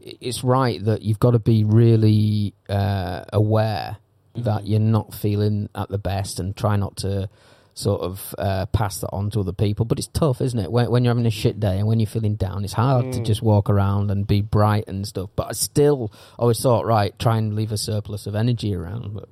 it's 0.00 0.42
right 0.42 0.82
that 0.82 1.02
you've 1.02 1.20
got 1.20 1.32
to 1.32 1.38
be 1.38 1.62
really 1.62 2.54
uh, 2.70 3.24
aware 3.34 3.98
that 4.34 4.62
Mhm. 4.62 4.68
you're 4.68 4.80
not 4.80 5.12
feeling 5.12 5.68
at 5.74 5.90
the 5.90 5.98
best 5.98 6.40
and 6.40 6.56
try 6.56 6.76
not 6.76 6.96
to 6.96 7.28
sort 7.74 8.00
of 8.02 8.34
uh, 8.38 8.66
pass 8.66 9.00
that 9.00 9.10
on 9.12 9.30
to 9.30 9.40
other 9.40 9.52
people. 9.52 9.84
But 9.84 9.98
it's 9.98 10.06
tough, 10.08 10.40
isn't 10.40 10.58
it? 10.58 10.70
When, 10.70 10.90
when 10.90 11.04
you're 11.04 11.10
having 11.12 11.26
a 11.26 11.30
shit 11.30 11.58
day 11.60 11.78
and 11.78 11.86
when 11.88 11.98
you're 12.00 12.06
feeling 12.06 12.36
down, 12.36 12.64
it's 12.64 12.72
hard 12.72 13.12
to 13.12 13.20
Mm. 13.20 13.24
just 13.26 13.42
walk 13.42 13.68
around 13.68 14.10
and 14.10 14.26
be 14.26 14.40
bright 14.42 14.84
and 14.88 15.06
stuff. 15.06 15.30
But 15.34 15.48
I 15.48 15.52
still 15.52 16.12
always 16.38 16.60
thought, 16.60 16.86
right, 16.86 17.18
try 17.18 17.36
and 17.38 17.54
leave 17.54 17.72
a 17.72 17.76
surplus 17.78 18.26
of 18.26 18.34
energy 18.34 18.74
around. 18.74 19.14
But 19.14 19.28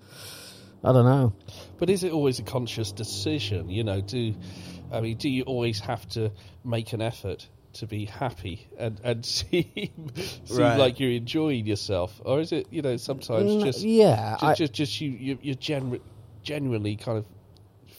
I 0.84 0.92
don't 0.92 1.04
know. 1.04 1.32
But 1.78 1.88
is 1.90 2.02
it 2.02 2.12
always 2.12 2.38
a 2.40 2.42
conscious 2.42 2.90
decision? 2.92 3.70
You 3.70 3.84
know, 3.84 4.00
do 4.00 4.34
I 4.92 5.00
mean, 5.00 5.16
do 5.16 5.28
you 5.28 5.44
always 5.44 5.80
have 5.80 6.06
to 6.10 6.32
make 6.64 6.92
an 6.92 7.00
effort 7.00 7.48
to 7.74 7.86
be 7.86 8.04
happy 8.04 8.66
and 8.76 9.00
and 9.04 9.24
seem 9.36 9.64
seem 10.44 10.58
Right. 10.58 10.76
like 10.78 10.98
you're 11.00 11.12
enjoying 11.12 11.64
yourself, 11.66 12.20
or 12.24 12.40
is 12.40 12.50
it 12.52 12.66
you 12.70 12.82
know 12.82 12.96
sometimes 12.96 13.62
just 13.62 13.80
yeah, 13.80 14.32
just 14.32 14.44
I- 14.44 14.54
just, 14.54 14.72
just 14.72 15.00
you 15.00 15.10
you 15.12 15.38
you're 15.40 15.54
genu- 15.54 16.00
genuinely 16.42 16.96
kind 16.96 17.18
of 17.18 17.24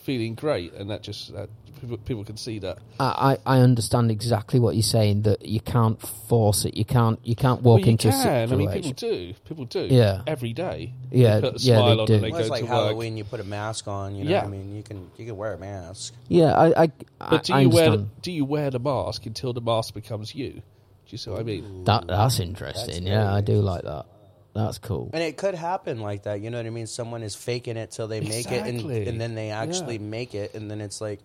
feeling 0.03 0.35
great, 0.35 0.73
and 0.73 0.89
that 0.89 1.01
just 1.03 1.33
that 1.33 1.49
people, 1.81 1.97
people 1.97 2.23
can 2.23 2.37
see 2.37 2.59
that. 2.59 2.77
I, 2.99 3.37
I 3.45 3.57
I 3.57 3.59
understand 3.61 4.11
exactly 4.11 4.59
what 4.59 4.75
you're 4.75 4.83
saying. 4.83 5.23
That 5.23 5.45
you 5.45 5.59
can't 5.59 5.99
force 6.29 6.65
it. 6.65 6.75
You 6.75 6.85
can't. 6.85 7.19
You 7.23 7.35
can't 7.35 7.61
walk 7.61 7.79
well, 7.79 7.85
you 7.85 7.91
into 7.91 8.09
can. 8.09 8.49
a 8.49 8.53
I 8.53 8.55
mean, 8.55 8.71
people 8.71 8.91
do. 8.91 9.33
People 9.47 9.65
do. 9.65 9.87
Yeah. 9.89 10.21
Every 10.27 10.53
day. 10.53 10.93
Yeah, 11.11 11.39
They 11.39 11.49
put 11.51 11.61
a 11.61 11.63
yeah, 11.65 11.75
smile 11.77 11.95
they 11.95 12.01
on 12.01 12.07
do. 12.07 12.13
and 12.15 12.23
they 12.23 12.31
Well, 12.31 12.39
it's 12.39 12.49
go 12.49 12.53
like 12.53 12.63
to 12.65 12.69
work. 12.71 12.73
Halloween. 12.85 13.17
You 13.17 13.23
put 13.23 13.39
a 13.39 13.43
mask 13.43 13.87
on. 13.87 14.15
You 14.15 14.23
know 14.25 14.31
Yeah. 14.31 14.39
what 14.43 14.47
I 14.47 14.51
mean? 14.57 14.75
You 14.75 14.83
can 14.83 15.11
you 15.17 15.25
can 15.25 15.37
wear 15.37 15.53
a 15.53 15.57
mask. 15.57 16.13
yeah, 16.27 16.53
I. 16.53 16.83
I 16.83 16.91
But 17.19 17.43
do 17.45 17.53
I 17.53 17.61
you 17.61 17.69
wear 17.69 17.97
do 18.21 18.31
you 18.31 18.45
wear 18.45 18.69
the 18.71 18.79
mask 18.79 19.25
until 19.25 19.53
the 19.53 19.61
mask 19.61 19.93
becomes 19.93 20.33
you? 20.35 20.51
Do 20.51 21.09
you 21.09 21.17
see 21.17 21.29
what 21.31 21.41
I 21.41 21.43
mean? 21.43 21.83
that. 21.85 22.07
That's 22.07 22.39
interesting. 22.39 23.03
That's 23.03 23.07
yeah, 23.15 23.33
I 23.33 23.41
do 23.41 23.61
like 23.61 23.83
that. 23.83 24.05
That's 24.53 24.77
cool. 24.77 25.09
And 25.13 25.23
it 25.23 25.35
could 25.37 25.55
happen 25.55 25.99
like 25.99 26.23
that. 26.23 26.41
You 26.41 26.49
know 26.51 26.57
what 26.57 26.65
I 26.67 26.69
mean? 26.69 26.87
Someone 26.87 27.23
is 27.23 27.35
faking 27.35 27.75
it 27.77 27.91
till 27.91 28.07
they 28.07 28.21
make 28.21 28.51
it, 28.51 28.65
and, 28.67 28.81
and 28.91 29.19
then 29.19 29.33
they 29.35 29.49
actually 29.49 29.95
Yeah. 29.95 30.01
make 30.03 30.35
it, 30.35 30.53
and 30.53 30.69
then 30.69 30.79
it's 30.79 31.01
like, 31.01 31.19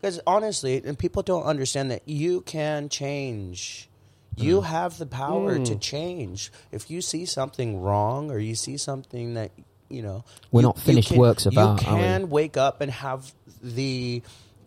because 0.00 0.20
honestly, 0.26 0.80
and 0.84 0.98
people 0.98 1.22
don't 1.22 1.42
understand 1.44 1.90
that 1.90 2.02
you 2.06 2.40
can 2.42 2.88
change. 2.88 3.88
You 4.36 4.60
Mm. 4.60 4.64
have 4.64 4.98
the 4.98 5.06
power 5.06 5.56
to 5.58 5.74
Mm. 5.74 5.80
change. 5.80 6.52
If 6.70 6.90
you 6.90 7.02
see 7.02 7.24
something 7.26 7.80
wrong, 7.82 8.30
or 8.30 8.38
you 8.38 8.54
see 8.54 8.76
something 8.76 9.34
that 9.34 9.50
you 9.90 10.00
know, 10.00 10.24
We're 10.50 10.62
you- 10.62 10.68
not 10.68 10.78
finished 10.78 11.08
can- 11.08 11.18
works 11.18 11.44
about, 11.44 11.82
You 11.82 11.86
can 11.86 12.30
wake 12.30 12.56
up 12.56 12.80
and 12.80 12.90
have 12.90 13.34
the 13.62 14.22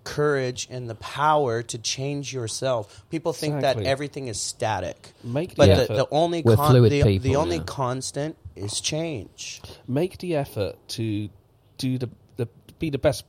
courage 0.06 0.68
and 0.72 0.90
the 0.90 0.96
power 0.96 1.62
to 1.64 1.78
change 1.78 2.34
yourself. 2.34 3.04
People 3.10 3.34
think 3.34 3.56
Exactly. 3.56 3.84
that 3.84 3.90
everything 3.90 4.28
is 4.30 4.40
static. 4.40 5.12
Make 5.24 5.50
the 5.50 5.56
But 5.58 5.70
effort. 5.70 5.88
the, 5.90 5.94
the 5.96 6.08
only 6.12 6.42
We're 6.44 6.56
con- 6.56 6.72
fluid 6.72 6.92
the, 6.94 7.04
people, 7.04 7.24
the 7.30 7.36
only 7.36 7.58
yeah. 7.58 7.64
constant 7.66 8.38
is 8.56 8.80
change. 8.80 9.62
make 9.88 10.18
the 10.20 10.36
effort 10.38 10.76
to 10.90 11.30
do 11.78 11.98
the, 11.98 12.10
the 12.38 12.48
be 12.80 12.90
the 12.90 12.98
best 12.98 13.26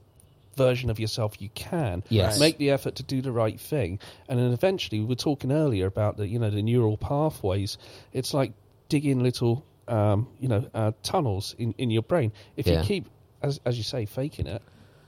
version 0.57 0.89
of 0.89 0.99
yourself 1.01 1.43
you 1.43 1.49
can. 1.55 2.03
Yes. 2.09 2.39
Make 2.39 2.57
the 2.59 2.71
effort 2.71 2.95
to 2.97 3.03
do 3.03 3.21
the 3.21 3.33
right 3.33 3.59
thing, 3.61 3.99
and 4.29 4.39
then 4.39 4.53
eventually 4.53 5.01
we 5.01 5.07
were 5.07 5.15
talking 5.17 5.51
earlier 5.53 5.87
about 5.87 6.17
the 6.17 6.27
you 6.29 6.39
know 6.39 6.51
the 6.51 6.63
neural 6.63 6.97
pathways. 6.97 7.77
It's 8.13 8.33
like 8.33 8.53
digging 8.89 9.21
little 9.23 9.65
um, 9.89 10.29
you 10.41 10.49
know 10.49 10.65
uh, 10.75 10.93
tunnels 11.03 11.55
in, 11.59 11.75
in 11.79 11.91
your 11.91 12.03
brain. 12.03 12.33
If 12.57 12.67
Yeah. 12.67 12.81
you 12.81 12.87
keep 12.87 13.07
as 13.43 13.61
as 13.67 13.77
you 13.77 13.83
say 13.85 14.07
faking 14.07 14.47
it, 14.47 14.63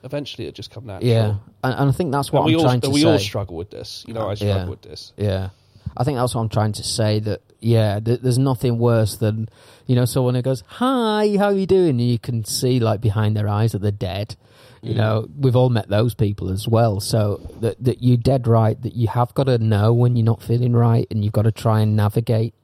eventually 0.04 0.46
it 0.46 0.54
just 0.54 0.70
come 0.70 0.86
natural. 0.86 1.10
Yeah, 1.10 1.34
and, 1.64 1.74
and 1.80 1.88
I 1.88 1.92
think 1.92 2.12
that's 2.12 2.32
what 2.32 2.42
And 2.42 2.50
I'm 2.50 2.56
all 2.56 2.64
trying 2.64 2.80
to 2.82 2.90
we 2.90 3.00
say. 3.00 3.06
We 3.06 3.12
all 3.12 3.18
struggle 3.18 3.56
with 3.56 3.70
this. 3.70 4.04
You 4.06 4.14
know, 4.14 4.28
I 4.28 4.34
struggle 4.34 4.56
Yeah. 4.64 4.68
with 4.68 4.82
this. 4.82 5.12
Yeah. 5.16 5.50
I 5.96 6.04
think 6.04 6.18
that's 6.18 6.34
what 6.34 6.42
I'm 6.42 6.48
trying 6.48 6.72
to 6.74 6.82
say. 6.84 7.18
That 7.18 7.40
yeah, 7.60 7.98
th- 7.98 8.20
there's 8.20 8.38
nothing 8.38 8.78
worse 8.78 9.16
than 9.16 9.48
you 9.86 9.96
know 9.96 10.04
someone 10.04 10.34
who 10.34 10.42
goes, 10.42 10.62
"Hi, 10.66 11.36
how 11.38 11.46
are 11.46 11.52
you 11.52 11.66
doing?" 11.66 11.90
And 11.90 12.00
you 12.02 12.18
can 12.18 12.44
see 12.44 12.78
like 12.78 13.00
behind 13.00 13.36
their 13.36 13.48
eyes 13.48 13.72
that 13.72 13.80
they're 13.82 13.90
dead. 13.90 14.36
You 14.80 14.94
know, 14.94 15.26
we've 15.36 15.56
all 15.56 15.70
met 15.70 15.88
those 15.88 16.14
people 16.14 16.50
as 16.50 16.68
well. 16.68 17.00
So 17.00 17.40
that 17.60 17.82
that 17.82 18.00
you're 18.00 18.16
dead 18.16 18.46
right. 18.46 18.80
That 18.80 18.94
you 18.94 19.08
have 19.08 19.34
got 19.34 19.44
to 19.44 19.58
know 19.58 19.92
when 19.92 20.14
you're 20.14 20.24
not 20.24 20.40
feeling 20.40 20.72
right, 20.74 21.06
and 21.10 21.24
you've 21.24 21.32
got 21.32 21.42
to 21.42 21.52
try 21.52 21.80
and 21.80 21.96
navigate 21.96 22.54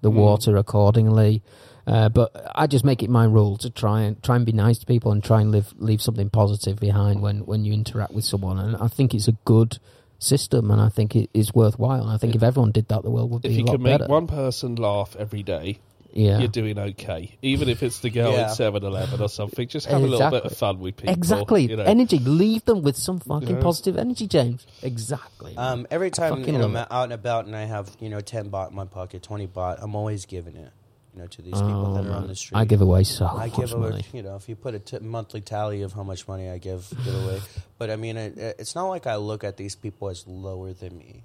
the 0.00 0.10
Mm. 0.10 0.14
water 0.14 0.56
accordingly. 0.56 1.42
Uh, 1.86 2.08
but 2.08 2.50
I 2.54 2.66
just 2.66 2.84
make 2.84 3.02
it 3.02 3.10
my 3.10 3.24
rule 3.24 3.56
to 3.58 3.70
try 3.70 4.02
and 4.02 4.22
try 4.22 4.36
and 4.36 4.46
be 4.46 4.52
nice 4.52 4.78
to 4.78 4.86
people 4.86 5.10
and 5.12 5.22
try 5.22 5.40
and 5.40 5.50
live 5.50 5.74
leave 5.78 6.00
something 6.00 6.30
positive 6.30 6.78
behind 6.78 7.22
when 7.22 7.44
when 7.46 7.64
you 7.64 7.72
interact 7.72 8.12
with 8.12 8.24
someone. 8.24 8.58
And 8.58 8.76
I 8.76 8.86
think 8.88 9.14
it's 9.14 9.26
a 9.28 9.36
good 9.44 9.78
system, 10.18 10.70
and 10.70 10.80
I 10.80 10.88
think 10.88 11.16
it 11.16 11.28
is 11.34 11.52
worthwhile. 11.52 12.02
And 12.02 12.10
I 12.12 12.18
think 12.18 12.34
if 12.36 12.42
everyone 12.44 12.70
did 12.70 12.86
that, 12.88 13.02
the 13.02 13.10
world 13.10 13.30
would 13.32 13.44
If 13.44 13.50
be 13.50 13.56
you 13.56 13.64
a 13.64 13.66
lot 13.66 13.72
can 13.74 13.82
make 13.82 13.98
better. 13.98 14.06
one 14.10 14.28
person 14.28 14.76
laugh 14.76 15.16
every 15.18 15.42
day, 15.42 15.80
yeah, 16.12 16.38
you're 16.38 16.46
doing 16.46 16.78
okay. 16.78 17.36
Even 17.42 17.68
if 17.68 17.82
it's 17.82 17.98
the 17.98 18.10
girl 18.10 18.30
Yeah. 18.32 18.42
at 18.42 18.50
7-Eleven 18.50 19.20
or 19.20 19.28
something, 19.28 19.66
just 19.66 19.86
have 19.88 20.02
a 20.02 20.06
little 20.06 20.30
bit 20.30 20.44
of 20.44 20.56
fun 20.56 20.78
with 20.78 20.98
people. 20.98 21.12
exactly. 21.12 21.62
You 21.68 21.76
know. 21.76 21.82
Energy, 21.82 22.20
leave 22.20 22.64
them 22.66 22.82
with 22.82 22.96
some 22.96 23.18
fucking 23.18 23.56
Yeah. 23.56 23.62
positive 23.62 23.96
energy, 23.96 24.28
James. 24.28 24.64
Exactly. 24.84 25.56
Um, 25.56 25.86
every 25.90 26.10
time 26.12 26.44
you 26.44 26.52
know, 26.52 26.66
I'm 26.66 26.76
out 26.76 26.90
and 27.04 27.12
about 27.12 27.46
and 27.46 27.56
I 27.56 27.64
have 27.64 27.90
you 27.98 28.08
know 28.08 28.20
ten 28.20 28.50
baht 28.50 28.70
in 28.70 28.76
my 28.76 28.84
pocket, 28.84 29.22
twenty 29.24 29.48
baht, 29.48 29.78
I'm 29.82 29.96
always 29.96 30.26
giving 30.26 30.54
it. 30.54 30.70
You 31.14 31.20
know, 31.20 31.26
to 31.26 31.42
these 31.42 31.52
people 31.52 31.88
Oh, 31.88 31.94
that 32.02 32.10
are 32.10 32.16
on 32.16 32.26
the 32.26 32.34
street. 32.34 32.56
I 32.58 32.64
give 32.64 32.80
away 32.80 33.04
so 33.04 33.26
I 33.26 33.46
much 33.48 33.56
give 33.56 33.72
away, 33.74 33.90
money. 33.90 34.04
you 34.14 34.22
know, 34.22 34.36
if 34.36 34.48
you 34.48 34.56
put 34.56 34.74
a 34.74 34.78
t- 34.78 34.98
monthly 35.00 35.42
tally 35.42 35.82
of 35.82 35.92
how 35.92 36.02
much 36.02 36.26
money 36.26 36.48
I 36.48 36.56
give, 36.58 36.88
give 37.04 37.14
away. 37.14 37.40
But 37.78 37.90
I 37.90 37.96
mean, 37.96 38.16
it, 38.16 38.38
it's 38.58 38.74
not 38.74 38.88
like 38.88 39.06
I 39.06 39.16
look 39.16 39.44
at 39.44 39.56
these 39.58 39.74
people 39.76 40.08
as 40.08 40.26
lower 40.26 40.72
than 40.72 40.96
me. 40.96 41.24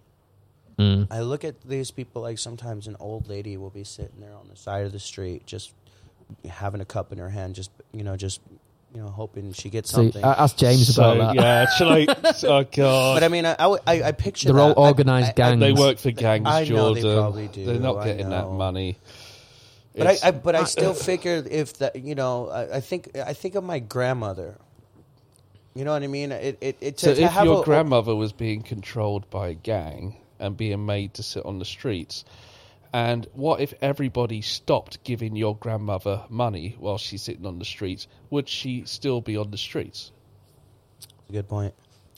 Mm. 0.78 1.08
I 1.10 1.22
look 1.22 1.44
at 1.46 1.62
these 1.62 1.90
people 1.92 2.22
like 2.24 2.38
sometimes 2.38 2.88
an 2.88 2.98
old 3.00 3.30
lady 3.30 3.56
will 3.58 3.70
be 3.70 3.84
sitting 3.86 4.20
there 4.20 4.34
on 4.34 4.48
the 4.50 4.56
side 4.58 4.86
of 4.86 4.92
the 4.92 5.00
street, 5.00 5.46
just 5.46 5.72
having 6.50 6.82
a 6.82 6.86
cup 6.86 7.12
in 7.14 7.18
her 7.20 7.30
hand, 7.30 7.56
just 7.56 7.72
you 7.94 8.04
know, 8.04 8.18
just 8.18 8.42
you 8.94 9.02
know, 9.02 9.08
hoping 9.10 9.54
she 9.54 9.70
gets 9.70 9.90
See, 9.90 9.96
something. 9.96 10.24
I 10.24 10.34
asked 10.44 10.58
James 10.60 10.94
so, 10.96 11.14
about 11.14 11.36
that. 11.36 11.42
Yeah, 11.42 11.66
shall 11.78 11.90
I? 11.92 12.08
oh 12.62 12.64
God! 12.72 13.16
but 13.16 13.24
I 13.24 13.28
mean, 13.28 13.46
I, 13.46 13.56
I, 13.60 13.78
I, 13.88 14.04
I 14.04 14.12
picture 14.14 14.48
They're 14.52 14.60
all 14.62 14.70
that. 14.70 14.80
I- 14.80 14.88
organised 14.88 15.28
I- 15.28 15.32
I- 15.32 15.34
gangs. 15.34 15.60
they 15.60 15.74
work 15.74 15.98
for 16.00 16.12
gangs, 16.12 16.48
I 16.48 16.64
know 16.66 16.94
they 16.94 17.02
probably 17.02 17.48
do. 17.48 17.66
They're 17.66 17.80
not 17.80 18.04
getting 18.04 18.30
that 18.30 18.50
money. 18.50 18.98
But 19.98 20.08
I, 20.08 20.12
It's- 20.12 20.24
I 20.24 20.32
but 20.32 20.56
I 20.56 20.64
still 20.66 20.94
figure 20.94 21.44
if 21.50 21.78
that 21.80 21.96
you 21.96 22.16
know 22.16 22.50
I, 22.50 22.78
I 22.78 22.80
think 22.82 23.18
I 23.18 23.34
think 23.34 23.56
of 23.56 23.64
my 23.64 23.80
grandmother. 23.80 24.58
You 25.74 25.86
know 25.86 25.94
what 25.94 26.04
I 26.04 26.08
mean? 26.08 26.32
It 26.32 26.58
it, 26.62 26.78
it 26.82 26.98
to, 26.98 27.06
so 27.08 27.14
to 27.16 27.22
if 27.24 27.32
have 27.32 27.46
your 27.46 27.62
a- 27.62 27.66
grandmother 27.66 28.16
was 28.16 28.32
being 28.34 28.62
controlled 28.64 29.30
by 29.30 29.50
a 29.50 29.54
gang 29.54 30.18
and 30.40 30.56
being 30.58 30.86
made 30.86 31.16
to 31.16 31.24
sit 31.24 31.46
on 31.46 31.60
the 31.60 31.66
streets, 31.66 32.26
and 32.94 33.28
what 33.34 33.60
if 33.60 33.74
everybody 33.82 34.42
stopped 34.42 35.04
giving 35.04 35.36
your 35.36 35.56
grandmother 35.56 36.24
money 36.30 36.76
while 36.80 36.98
she's 36.98 37.22
sitting 37.24 37.46
on 37.46 37.58
the 37.60 37.66
streets? 37.66 38.08
Would 38.30 38.48
she 38.50 38.84
still 38.86 39.22
be 39.22 39.38
on 39.38 39.52
the 39.52 39.58
streets? 39.58 40.12
good 41.32 41.48
point. 41.50 41.74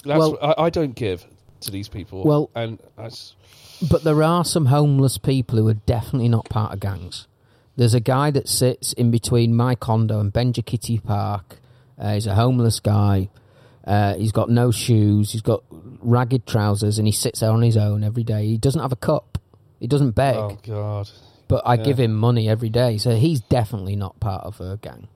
That's 0.06 0.20
Well- 0.20 0.38
I, 0.42 0.66
I 0.66 0.70
don't 0.70 0.96
give 0.96 1.26
to 1.62 1.72
these 1.72 1.90
people. 1.90 2.24
Well- 2.24 2.50
and 2.56 2.80
I 2.98 3.06
s 3.06 3.36
But 3.90 4.04
there 4.04 4.22
are 4.24 4.46
some 4.46 4.68
homeless 4.68 5.18
people 5.18 5.58
who 5.58 5.68
are 5.68 5.74
definitely 5.86 6.30
not 6.30 6.48
part 6.50 6.74
of 6.74 6.80
gangs. 6.80 7.28
There's 7.80 7.94
a 7.94 8.02
guy 8.02 8.30
that 8.32 8.50
sits 8.50 8.92
in 8.92 9.10
between 9.10 9.56
my 9.56 9.74
condo 9.74 10.20
and 10.20 10.34
Benjakitti 10.34 11.02
Park. 11.02 11.60
Uh, 11.98 12.16
he's 12.16 12.28
a 12.28 12.36
homeless 12.36 12.82
guy. 12.82 13.30
Uh, 13.88 14.16
he's 14.16 14.34
got 14.34 14.50
no 14.50 14.70
shoes. 14.70 15.32
He's 15.32 15.42
got 15.42 15.64
ragged 15.72 16.46
trousers, 16.46 16.98
and 16.98 17.08
he 17.08 17.14
sits 17.14 17.40
there 17.40 17.52
on 17.52 17.62
his 17.62 17.78
own 17.78 18.04
every 18.04 18.24
day. 18.24 18.48
He 18.48 18.58
doesn't 18.58 18.82
have 18.82 18.92
a 18.92 18.98
cup. 18.98 19.38
He 19.80 19.88
doesn't 19.88 20.12
beg. 20.12 20.36
oh 20.36 20.58
God, 20.62 21.10
but 21.48 21.62
I 21.66 21.76
Yeah. 21.76 21.84
give 21.84 21.98
him 22.02 22.14
money 22.16 22.50
every 22.50 22.68
day, 22.68 22.98
so 22.98 23.16
he's 23.16 23.40
definitely 23.40 23.96
not 23.96 24.20
part 24.20 24.44
of 24.44 24.60
a 24.60 24.76
gang. 24.82 25.08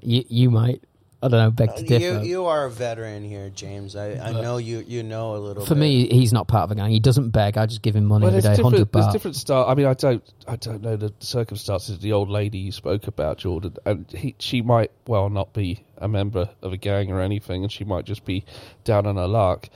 You 0.00 0.24
you 0.30 0.50
might, 0.50 0.82
I 1.22 1.28
don't 1.28 1.38
know, 1.38 1.50
beg 1.52 1.74
to 1.76 1.82
You, 1.82 1.86
differ. 1.88 2.24
you 2.24 2.46
are 2.46 2.64
a 2.66 2.70
veteran 2.70 3.22
here, 3.24 3.48
James. 3.50 3.94
I, 3.94 4.14
I 4.14 4.32
know 4.32 4.56
you 4.56 4.84
you 4.88 5.04
know 5.04 5.36
a 5.36 5.38
little. 5.38 5.62
Bit 5.62 5.68
For 5.68 5.74
bit. 5.74 5.80
me, 5.80 6.08
he's 6.08 6.32
not 6.32 6.48
part 6.48 6.64
of 6.64 6.72
a 6.72 6.74
gang. 6.74 6.90
He 6.90 6.98
doesn't 6.98 7.30
beg. 7.30 7.56
I 7.56 7.66
just 7.66 7.82
give 7.82 7.94
him 7.94 8.06
money 8.06 8.24
Well, 8.24 8.30
every 8.34 8.40
there's 8.42 8.56
day, 8.58 8.62
hundred 8.62 8.76
different, 8.78 8.92
there's 8.92 9.12
different 9.12 9.36
style. 9.36 9.64
I 9.68 9.74
mean, 9.74 9.86
I 9.86 9.94
don't, 9.94 10.22
I 10.48 10.56
don't 10.56 10.82
know 10.82 10.96
the 10.96 11.14
circumstances. 11.20 11.94
of 11.96 12.00
The 12.00 12.12
old 12.12 12.28
lady 12.28 12.58
you 12.58 12.72
spoke 12.72 13.06
about, 13.06 13.38
Jordan, 13.38 13.76
and 13.86 14.10
he, 14.10 14.34
she 14.40 14.62
might 14.62 14.90
well 15.06 15.30
not 15.30 15.52
be 15.52 15.84
a 15.98 16.08
member 16.08 16.50
of 16.60 16.72
a 16.72 16.76
gang 16.76 17.12
or 17.12 17.20
anything, 17.20 17.62
and 17.62 17.70
she 17.70 17.84
might 17.84 18.04
just 18.04 18.24
be 18.24 18.44
down 18.82 19.06
on 19.06 19.14
her 19.16 19.28
luck. 19.28 19.68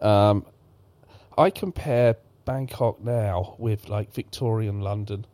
Um, 0.00 0.46
I 1.36 1.50
compare 1.50 2.16
Bangkok 2.46 3.02
now 3.04 3.54
with 3.58 3.88
like 3.90 4.14
Victorian 4.14 4.80
London 4.80 5.26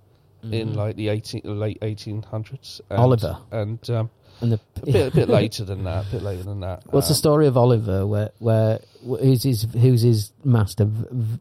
in 0.51 0.75
like 0.75 0.97
the 0.97 1.07
18, 1.09 1.43
late 1.45 1.81
1800s. 1.83 2.81
And, 2.91 2.99
Oliver. 2.99 3.39
and 3.53 3.91
um, 3.91 4.11
And 4.43 4.53
the, 4.53 4.61
a 4.83 4.87
bit, 4.87 5.13
a 5.13 5.17
bit 5.17 5.29
later 5.41 5.65
than 5.65 5.85
that. 5.85 6.07
A 6.09 6.11
bit 6.11 6.23
later 6.23 6.43
than 6.43 6.61
that. 6.61 6.83
What's 6.91 7.09
the 7.09 7.15
Um, 7.15 7.19
story 7.19 7.47
of 7.47 7.57
Oliver? 7.57 8.07
Where 8.07 8.31
where 8.41 8.81
who's 9.05 9.43
his 9.45 9.63
who's 9.73 10.03
his 10.03 10.33
master? 10.45 10.85
V- 10.85 11.07
v- 11.11 11.41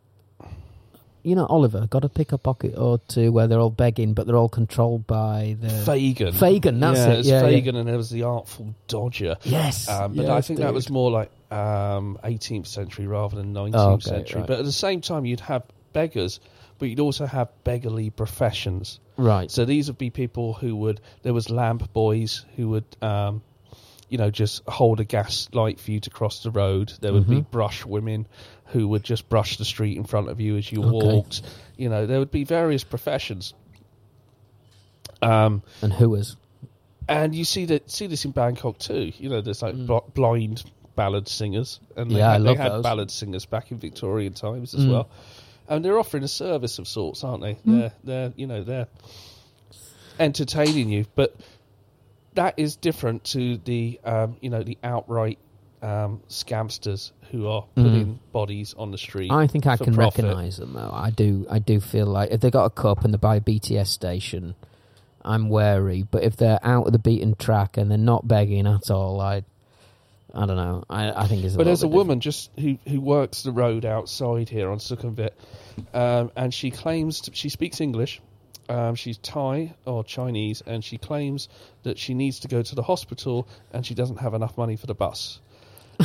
You 1.24 1.36
know, 1.36 1.46
Oliver 1.46 1.86
got 1.88 2.00
to 2.02 2.10
pick 2.10 2.32
a 2.32 2.38
pocket 2.38 2.76
or 2.78 2.98
two 3.08 3.32
where 3.32 3.48
they're 3.48 3.60
all 3.60 3.70
begging, 3.70 4.14
but 4.14 4.26
they're 4.26 4.36
all 4.38 4.50
controlled 4.50 5.06
by 5.06 5.56
the 5.62 5.68
Fagin. 5.70 6.34
Fagin, 6.34 6.80
that's 6.80 6.98
yeah, 7.00 7.10
it. 7.12 7.20
It's 7.20 7.28
Yeah, 7.28 7.42
yeah. 7.48 7.48
Fagin, 7.60 7.76
and 7.76 7.88
there 7.88 7.98
was 7.98 8.10
the 8.10 8.24
Artful 8.24 8.74
Dodger. 8.88 9.38
Yes, 9.44 9.88
Um, 9.88 10.14
but 10.16 10.24
yes, 10.26 10.32
I 10.32 10.42
think 10.42 10.60
that 10.62 10.74
was 10.74 10.90
more 10.90 11.12
like 11.12 11.30
um, 11.52 12.18
18th 12.24 12.66
century 12.68 13.06
rather 13.08 13.36
than 13.36 13.54
19th 13.54 13.72
Oh, 13.76 13.92
okay, 13.94 14.10
century. 14.10 14.40
right. 14.42 14.48
But 14.48 14.60
at 14.60 14.66
the 14.66 14.72
same 14.72 15.02
time, 15.02 15.26
you'd 15.26 15.42
have 15.42 15.64
beggars, 15.94 16.40
but 16.80 16.90
you'd 16.90 17.00
also 17.00 17.26
have 17.28 17.50
beggarly 17.64 18.10
professions. 18.10 19.00
Right. 19.22 19.50
So 19.52 19.66
these 19.66 19.88
would 19.88 19.98
be 19.98 20.10
people 20.10 20.54
who 20.54 20.76
would. 20.78 21.02
There 21.24 21.34
was 21.34 21.50
lamp 21.50 21.92
boys 21.94 22.46
who 22.56 22.70
would, 22.70 22.86
um, 23.02 23.42
you 24.10 24.18
know, 24.18 24.30
just 24.30 24.64
hold 24.68 25.00
a 25.00 25.04
gas 25.06 25.48
light 25.54 25.80
for 25.80 25.92
you 25.92 26.00
to 26.02 26.10
cross 26.10 26.44
the 26.44 26.52
road. 26.52 26.92
There 27.02 27.14
would 27.14 27.28
be 27.30 27.38
Mhm. 27.42 27.52
brush 27.52 27.86
women 27.86 28.28
who 28.66 28.88
would 28.90 29.04
just 29.04 29.30
brush 29.30 29.58
the 29.58 29.66
street 29.66 29.98
in 29.98 30.04
front 30.04 30.30
of 30.30 30.40
you 30.42 30.58
as 30.58 30.72
you 30.72 30.80
Okay. 30.84 30.90
walked. 30.92 31.42
You 31.78 31.90
know, 31.90 32.06
there 32.06 32.20
would 32.20 32.32
be 32.32 32.44
various 32.44 32.84
professions. 32.84 33.54
Um, 35.22 35.62
And 35.82 35.94
who 35.94 36.10
was? 36.10 36.36
and 37.08 37.36
you 37.36 37.44
see 37.46 37.66
that 37.66 37.90
see 37.92 38.08
this 38.08 38.26
in 38.26 38.32
Bangkok 38.32 38.80
too. 38.80 39.12
You 39.18 39.30
know, 39.30 39.42
there's 39.42 39.62
like 39.62 39.76
Mm. 39.76 39.88
bl- 39.88 40.12
blind 40.14 40.64
ballad 40.96 41.28
singers, 41.28 41.80
and 41.96 42.12
they 42.12 42.18
Yeah, 42.18 42.30
I 42.30 42.34
had, 42.34 42.42
love 42.42 42.58
they 42.58 42.64
had 42.64 42.72
those. 42.74 42.84
ballad 42.84 43.12
singers 43.12 43.46
back 43.46 43.72
in 43.72 43.78
Victorian 43.78 44.34
times 44.34 44.74
as 44.74 44.86
Mm. 44.86 44.92
well. 44.92 45.10
And 45.72 45.84
they're 45.86 45.98
offering 45.98 46.24
a 46.24 46.28
service 46.28 46.78
of 46.80 46.88
sorts, 46.88 47.24
aren't 47.24 47.42
they? 47.42 47.54
Mm. 47.56 47.62
They're 47.66 47.92
they're 48.04 48.34
you 48.36 48.46
know 48.48 48.64
they're 48.64 48.88
entertaining 50.20 50.90
you, 50.90 51.06
but 51.16 51.36
that 52.36 52.56
is 52.58 52.76
different 52.76 53.24
to 53.26 53.58
the 53.58 54.00
um, 54.04 54.38
you 54.42 54.50
know 54.50 54.64
the 54.64 54.78
outright 54.84 55.40
um, 55.82 56.22
scamsters 56.30 57.12
who 57.32 57.48
are 57.48 57.64
Mm. 57.76 57.84
putting 57.84 58.20
bodies 58.32 58.76
on 58.78 58.92
the 58.92 58.98
street. 58.98 59.32
I 59.32 59.48
think 59.48 59.66
I 59.66 59.78
can 59.78 59.94
profit. 59.96 60.26
recognise 60.26 60.58
them 60.58 60.74
though. 60.74 60.92
I 60.94 61.10
do. 61.10 61.46
I 61.50 61.60
do 61.60 61.80
feel 61.80 62.06
like 62.06 62.32
if 62.32 62.42
they 62.42 62.52
got 62.52 62.66
a 62.66 62.70
cup 62.70 63.04
and 63.06 63.14
they 63.14 63.18
by 63.18 63.38
a 63.38 63.42
BTS 63.42 63.88
station, 63.88 64.56
I'm 65.24 65.50
wary. 65.50 66.04
But 66.04 66.24
if 66.24 66.36
they're 66.36 66.60
out 66.64 66.88
of 66.88 66.92
the 66.94 67.00
beaten 67.00 67.36
track 67.36 67.78
and 67.78 67.90
they're 67.90 67.98
not 67.98 68.28
begging 68.28 68.68
at 68.68 68.92
all, 68.92 69.22
I, 69.22 69.44
I 70.34 70.46
don't 70.46 70.56
know. 70.56 70.84
I, 70.90 71.12
I 71.24 71.28
think 71.28 71.44
it's. 71.44 71.56
A 71.56 71.58
But 71.58 71.66
there's 71.66 71.84
a 71.84 71.88
bit 71.88 71.96
woman 71.96 72.20
just 72.20 72.52
who 72.60 72.78
who 72.88 73.02
works 73.02 73.44
the 73.44 73.52
road 73.52 73.86
outside 73.86 74.50
here 74.50 74.70
on 74.70 74.78
Sukhumvit, 74.78 75.32
um, 75.94 76.32
and 76.36 76.54
she 76.54 76.72
claims 76.72 77.22
t 77.22 77.32
she 77.34 77.50
speaks 77.50 77.82
English. 77.82 78.22
Um, 78.70 78.96
she's 78.96 79.18
Thai 79.18 79.76
or 79.86 80.04
Chinese, 80.04 80.64
and 80.66 80.84
she 80.84 80.98
claims 80.98 81.50
that 81.84 81.98
she 81.98 82.14
needs 82.14 82.40
to 82.42 82.48
go 82.48 82.62
to 82.62 82.76
the 82.76 82.84
hospital, 82.84 83.48
and 83.74 83.86
she 83.86 83.94
doesn't 83.94 84.18
have 84.18 84.34
enough 84.34 84.58
money 84.58 84.78
for 84.78 84.88
the 84.88 84.96
bus. 84.96 85.42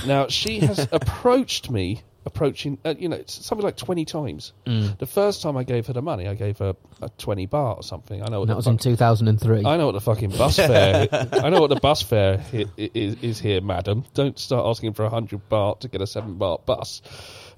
Now 0.07 0.27
she 0.29 0.59
has 0.61 0.89
approached 0.93 1.70
me, 1.70 2.03
approaching 2.27 2.77
uh, 2.85 2.95
you 2.99 3.09
know 3.09 3.16
it's 3.16 3.33
something 3.47 3.64
like 3.64 3.77
twenty 3.77 4.05
times. 4.05 4.53
Mm. 4.66 4.99
The 4.99 5.07
first 5.07 5.41
time 5.43 5.57
I 5.57 5.62
gave 5.64 5.87
her 5.87 5.93
the 5.95 6.03
money, 6.03 6.27
I 6.29 6.35
gave 6.35 6.59
her 6.59 6.74
a 7.01 7.09
twenty 7.11 7.47
baht 7.47 7.79
or 7.79 7.83
something. 7.83 8.22
I 8.22 8.29
know 8.29 8.41
what 8.41 8.49
That 8.49 8.57
was 8.57 8.66
in 8.66 8.77
2003. 8.79 9.64
I 9.64 9.77
know 9.77 9.87
what 9.87 9.93
the 9.93 10.01
fucking 10.01 10.31
bus 10.31 10.57
fare. 10.57 11.09
I 11.33 11.49
know 11.49 11.61
what 11.61 11.68
the 11.70 11.81
bus 11.81 12.03
fare 12.03 12.39
hi- 12.39 12.66
i- 12.79 12.91
is, 12.93 13.16
is 13.22 13.39
here, 13.41 13.61
madam. 13.62 14.05
Don't 14.14 14.39
start 14.39 14.66
asking 14.66 14.93
for 14.95 15.05
a 15.05 15.11
hundred 15.11 15.49
baht 15.49 15.81
to 15.81 15.89
get 15.89 16.03
a 16.03 16.07
seven 16.07 16.37
baht 16.37 16.66
bus. 16.66 17.01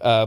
Uh, 0.00 0.26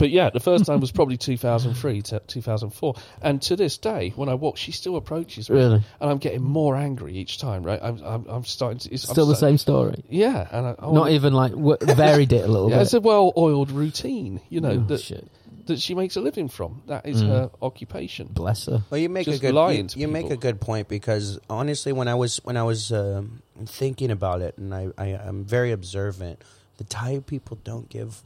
but 0.00 0.10
yeah, 0.10 0.30
the 0.30 0.40
first 0.40 0.64
time 0.66 0.80
was 0.80 0.90
probably 0.98 1.16
2003 1.16 2.02
to 2.02 2.18
2004, 2.26 2.94
and 3.22 3.40
to 3.42 3.54
this 3.54 3.78
day, 3.78 4.12
when 4.16 4.28
I 4.28 4.34
walk, 4.34 4.56
she 4.56 4.72
still 4.72 4.96
approaches 4.96 5.48
me, 5.48 5.56
Really? 5.56 5.82
and 6.00 6.10
I'm 6.10 6.18
getting 6.18 6.42
more 6.42 6.74
angry 6.74 7.14
each 7.14 7.38
time. 7.38 7.62
Right, 7.62 7.78
I'm 7.80 8.02
I'm, 8.02 8.26
I'm 8.28 8.44
starting 8.44 8.78
to. 8.80 8.92
It's, 8.92 9.08
I'm 9.08 9.14
Still 9.14 9.26
the 9.26 9.36
sta- 9.36 9.46
same 9.46 9.58
story. 9.58 10.02
Yeah, 10.08 10.48
and 10.50 10.66
I, 10.66 10.74
I 10.80 10.90
Not 10.90 11.10
even 11.12 11.32
like 11.34 11.52
w- 11.52 11.76
varied 11.82 12.32
it 12.32 12.44
a 12.44 12.48
little 12.48 12.70
Yeah, 12.70 12.78
bit. 12.78 12.82
it's 12.82 12.94
a 12.94 13.00
well-oiled 13.00 13.70
routine, 13.70 14.40
you 14.48 14.60
know, 14.60 14.70
Oh, 14.72 14.86
that 14.88 15.00
shit. 15.02 15.28
that 15.66 15.78
she 15.80 15.94
makes 15.94 16.16
a 16.16 16.20
living 16.20 16.48
from. 16.48 16.82
That 16.88 17.06
is 17.06 17.22
Mm. 17.22 17.28
her 17.28 17.50
occupation. 17.62 18.26
Bless 18.32 18.66
her. 18.66 18.82
Well, 18.90 18.98
you 18.98 19.08
make 19.08 19.26
Just 19.26 19.38
a 19.38 19.46
good 19.46 19.54
lying 19.54 19.82
you, 19.82 19.88
to 19.88 19.98
you 20.00 20.08
make 20.08 20.30
a 20.30 20.36
good 20.36 20.60
point 20.60 20.88
because 20.88 21.38
honestly, 21.48 21.92
when 21.92 22.08
I 22.08 22.14
was 22.14 22.38
when 22.44 22.56
I 22.56 22.62
was 22.64 22.90
um, 22.90 23.42
thinking 23.66 24.10
about 24.10 24.40
it, 24.40 24.56
and 24.58 24.74
I, 24.74 24.88
I 24.98 25.06
am 25.08 25.44
very 25.44 25.70
observant, 25.72 26.42
the 26.78 26.84
Thai 26.84 27.20
people 27.20 27.58
don't 27.62 27.88
give 27.88 28.22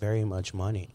very 0.00 0.24
much 0.24 0.52
money 0.52 0.88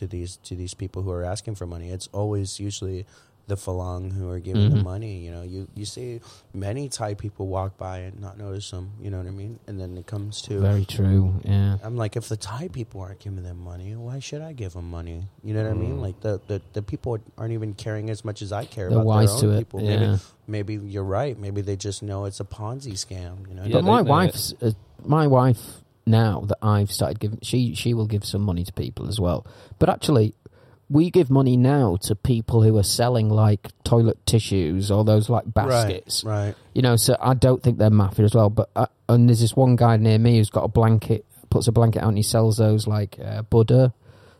to 0.00 0.06
these 0.06 0.36
to 0.48 0.54
these 0.54 0.74
people 0.74 1.02
who 1.02 1.10
are 1.10 1.24
asking 1.24 1.54
for 1.56 1.66
money. 1.66 1.88
It's 1.90 2.08
always 2.12 2.58
usually 2.60 3.04
the 3.48 3.56
Falang 3.56 4.12
who 4.12 4.28
are 4.28 4.40
giving 4.40 4.68
the 4.68 4.76
Mhm. 4.76 4.84
money. 4.84 5.14
You 5.24 5.30
know, 5.34 5.40
you 5.54 5.68
you 5.74 5.86
see 5.86 6.20
many 6.52 6.82
Thai 6.90 7.14
people 7.14 7.46
walk 7.48 7.78
by 7.78 7.96
and 8.06 8.20
not 8.20 8.36
notice 8.36 8.70
them. 8.70 8.90
You 9.00 9.08
know 9.10 9.16
what 9.16 9.26
I 9.26 9.30
mean? 9.42 9.58
And 9.66 9.80
then 9.80 9.96
it 9.96 10.06
comes 10.06 10.42
to 10.42 10.60
Very 10.60 10.84
true. 10.84 11.32
Yeah. 11.44 11.78
I'm 11.82 11.96
like, 11.96 12.14
if 12.20 12.28
the 12.28 12.36
Thai 12.36 12.68
people 12.68 13.00
aren't 13.00 13.20
giving 13.20 13.42
them 13.50 13.58
money, 13.72 13.96
why 13.96 14.18
should 14.26 14.42
I 14.42 14.52
give 14.52 14.74
them 14.74 14.90
money? 14.90 15.18
You 15.42 15.54
know 15.54 15.62
what 15.64 15.70
I 15.72 15.74
mean? 15.84 15.96
Mm. 15.96 16.02
Like 16.06 16.20
the, 16.20 16.34
the, 16.46 16.60
the 16.74 16.82
people 16.82 17.18
aren't 17.38 17.54
even 17.54 17.72
caring 17.72 18.10
as 18.10 18.22
much 18.22 18.42
as 18.42 18.52
I 18.52 18.66
care 18.66 18.90
They're 18.90 18.98
about 18.98 19.06
wise 19.16 19.32
their 19.32 19.40
to 19.40 19.46
own 19.48 19.54
it. 19.54 19.58
people. 19.60 19.80
Yeah. 19.82 19.96
Maybe, 19.96 20.74
maybe 20.74 20.74
you're 20.92 21.10
right. 21.20 21.34
Maybe 21.46 21.62
they 21.62 21.76
just 21.88 22.02
know 22.02 22.26
it's 22.26 22.40
a 22.40 22.44
Ponzi 22.56 22.92
scam. 23.04 23.48
You 23.48 23.54
know? 23.56 23.64
Yeah, 23.64 23.76
but 23.80 23.84
my 23.84 24.02
wife's 24.02 24.52
uh, 24.60 24.72
my 25.06 25.26
wife 25.26 25.80
now 26.08 26.40
that 26.48 26.58
I've 26.62 26.90
started 26.90 27.20
giving 27.20 27.38
she 27.42 27.74
she 27.74 27.94
will 27.94 28.06
give 28.06 28.24
some 28.24 28.42
money 28.42 28.64
to 28.64 28.72
people 28.72 29.08
as 29.08 29.20
well. 29.20 29.46
But 29.78 29.88
actually, 29.88 30.34
we 30.90 31.10
give 31.10 31.30
money 31.30 31.56
now 31.56 31.96
to 32.02 32.14
people 32.14 32.62
who 32.62 32.76
are 32.78 32.82
selling 32.82 33.28
like 33.28 33.68
toilet 33.84 34.24
tissues 34.26 34.90
or 34.90 35.04
those 35.04 35.28
like 35.28 35.44
baskets. 35.52 36.24
Right. 36.24 36.46
right. 36.46 36.54
You 36.74 36.82
know, 36.82 36.96
so 36.96 37.16
I 37.20 37.34
don't 37.34 37.62
think 37.62 37.78
they're 37.78 37.90
mafia 37.90 38.24
as 38.24 38.34
well. 38.34 38.50
But 38.50 38.70
uh, 38.74 38.86
and 39.08 39.28
there's 39.28 39.40
this 39.40 39.54
one 39.54 39.76
guy 39.76 39.96
near 39.96 40.18
me 40.18 40.38
who's 40.38 40.50
got 40.50 40.64
a 40.64 40.68
blanket, 40.68 41.24
puts 41.50 41.68
a 41.68 41.72
blanket 41.72 42.02
out 42.02 42.08
and 42.08 42.16
he 42.16 42.22
sells 42.22 42.56
those 42.56 42.86
like 42.86 43.18
uh, 43.22 43.42
Buddha 43.42 43.92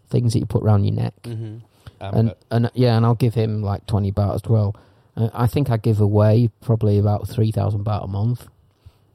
things 0.08 0.32
that 0.32 0.38
you 0.38 0.46
put 0.46 0.62
around 0.62 0.84
your 0.84 0.94
neck. 0.94 1.14
hmm 1.24 1.58
Um, 2.00 2.14
and 2.14 2.34
and 2.50 2.70
yeah, 2.74 2.96
and 2.96 3.04
I'll 3.04 3.14
give 3.14 3.34
him 3.34 3.62
like 3.62 3.86
twenty 3.86 4.12
baht 4.12 4.34
as 4.36 4.42
well. 4.48 4.74
Uh, 5.16 5.28
I 5.34 5.46
think 5.48 5.70
I 5.70 5.76
give 5.76 6.00
away 6.00 6.50
probably 6.62 6.98
about 6.98 7.28
three 7.28 7.52
thousand 7.52 7.84
baht 7.84 8.04
a 8.04 8.06
month 8.06 8.46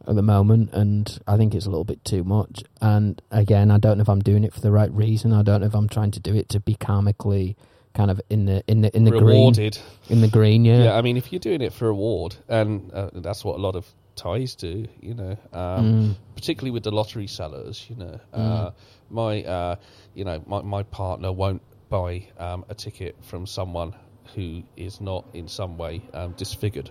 at 0.07 0.15
the 0.15 0.21
moment, 0.21 0.71
and 0.73 1.19
I 1.27 1.37
think 1.37 1.53
it's 1.55 1.65
a 1.65 1.69
little 1.69 1.83
bit 1.85 2.03
too 2.03 2.23
much. 2.23 2.63
And 2.81 3.21
again, 3.31 3.71
I 3.71 3.77
don't 3.77 3.97
know 3.97 4.01
if 4.01 4.09
I'm 4.09 4.21
doing 4.21 4.43
it 4.43 4.53
for 4.53 4.59
the 4.61 4.71
right 4.71 4.91
reason. 4.91 5.33
I 5.33 5.41
don't 5.43 5.61
know 5.61 5.67
if 5.67 5.75
I'm 5.75 5.89
trying 5.89 6.11
to 6.11 6.19
do 6.19 6.35
it 6.35 6.49
to 6.49 6.59
be 6.59 6.75
karmically 6.75 7.55
kind 7.93 8.09
of 8.09 8.19
in 8.29 8.45
the 8.45 8.63
in 8.67 8.81
the 8.81 8.95
in 8.95 9.03
the 9.03 9.11
green 9.11 9.23
rewarded. 9.23 9.77
in 10.09 10.21
the 10.21 10.27
green. 10.27 10.65
Yeah, 10.65 10.83
Yeah. 10.85 10.93
I 10.97 11.01
mean, 11.01 11.15
if 11.17 11.31
you're 11.31 11.39
doing 11.39 11.61
it 11.61 11.73
for 11.73 11.87
reward, 11.87 12.35
and 12.49 12.91
uh, 12.91 13.09
that's 13.13 13.45
what 13.45 13.55
a 13.55 13.61
lot 13.61 13.75
of 13.75 13.85
Thais 14.15 14.55
do, 14.55 14.85
you 15.01 15.13
know, 15.15 15.37
um, 15.53 15.85
Mm. 15.85 16.15
particularly 16.35 16.71
with 16.71 16.83
the 16.83 16.91
lottery 16.91 17.27
sellers, 17.27 17.85
you 17.89 17.95
know, 17.95 18.19
Mm. 18.35 18.39
uh, 18.67 18.71
my, 19.09 19.43
uh, 19.43 19.75
you 20.13 20.23
know, 20.23 20.41
my, 20.45 20.61
my 20.61 20.83
partner 20.83 21.31
won't 21.31 21.61
buy 21.89 22.27
um, 22.39 22.63
a 22.69 22.75
ticket 22.75 23.15
from 23.21 23.45
someone 23.47 23.93
who 24.35 24.61
is 24.77 24.99
not 25.01 25.25
in 25.33 25.47
some 25.47 25.77
way 25.77 26.01
um, 26.13 26.33
disfigured. 26.37 26.89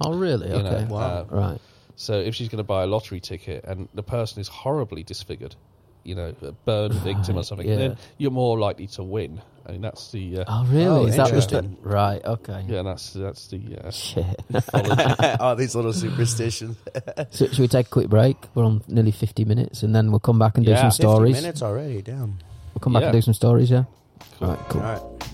Oh, 0.00 0.12
really? 0.14 0.48
You 0.48 0.54
Okay. 0.56 0.84
know, 0.84 0.86
Wow. 0.94 1.00
uh, 1.00 1.24
Right. 1.28 1.60
So 2.00 2.14
if 2.18 2.34
she's 2.34 2.48
going 2.48 2.58
to 2.58 2.64
buy 2.64 2.84
a 2.84 2.86
lottery 2.86 3.20
ticket 3.20 3.62
and 3.64 3.86
the 3.92 4.02
person 4.02 4.40
is 4.40 4.48
horribly 4.48 5.02
disfigured, 5.02 5.54
you 6.02 6.14
know, 6.14 6.34
a 6.40 6.52
burn 6.52 6.92
victim 7.04 7.36
or 7.36 7.42
something, 7.44 7.68
yeah. 7.68 7.76
then 7.76 7.96
you're 8.16 8.30
more 8.30 8.58
likely 8.58 8.86
to 8.86 9.02
win. 9.02 9.42
I 9.66 9.72
mean, 9.72 9.82
that's 9.82 10.10
the 10.10 10.38
uh, 10.38 10.44
Oh, 10.48 10.64
really? 10.70 10.86
Oh, 10.86 11.04
Is 11.04 11.16
that 11.16 11.28
just 11.28 11.50
the, 11.50 11.58
interesting. 11.58 11.76
right? 11.82 12.24
Okay. 12.24 12.64
yeah, 12.66 12.80
that's 12.82 13.12
that's 13.12 13.48
the 13.48 13.60
uh, 13.84 13.90
Shit. 13.90 14.24
All 15.40 15.54
these 15.56 15.74
little 15.76 15.92
superstitions. 15.92 16.78
so, 17.30 17.46
should 17.48 17.58
we 17.58 17.68
take 17.68 17.88
a 17.88 17.90
quick 17.90 18.08
break? 18.08 18.36
We're 18.54 18.64
on 18.64 18.82
nearly 18.88 19.10
fifty 19.12 19.44
minutes, 19.44 19.82
and 19.82 19.94
then 19.94 20.10
we'll 20.10 20.20
come 20.20 20.38
back 20.38 20.56
and 20.56 20.64
do 20.64 20.72
Yeah. 20.72 20.88
some 20.88 20.90
50 20.92 21.02
stories. 21.02 21.34
minutes 21.36 21.60
already. 21.62 22.00
Damn. 22.00 22.38
We'll 22.72 22.80
come 22.80 22.94
back 22.94 23.02
and 23.02 23.12
do 23.12 23.20
some 23.20 23.34
stories. 23.34 23.70
Yeah. 23.70 23.84
Cool. 24.38 24.48
All 24.48 24.54
right. 24.56 24.68
Cool. 24.70 24.80
All 24.82 24.88
right. 25.18 25.29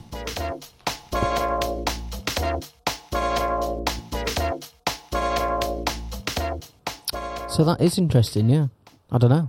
So 7.57 7.65
that 7.65 7.81
is 7.81 7.97
interesting, 7.97 8.51
yeah. 8.51 8.67
I 9.11 9.17
don't 9.17 9.31
know. 9.31 9.49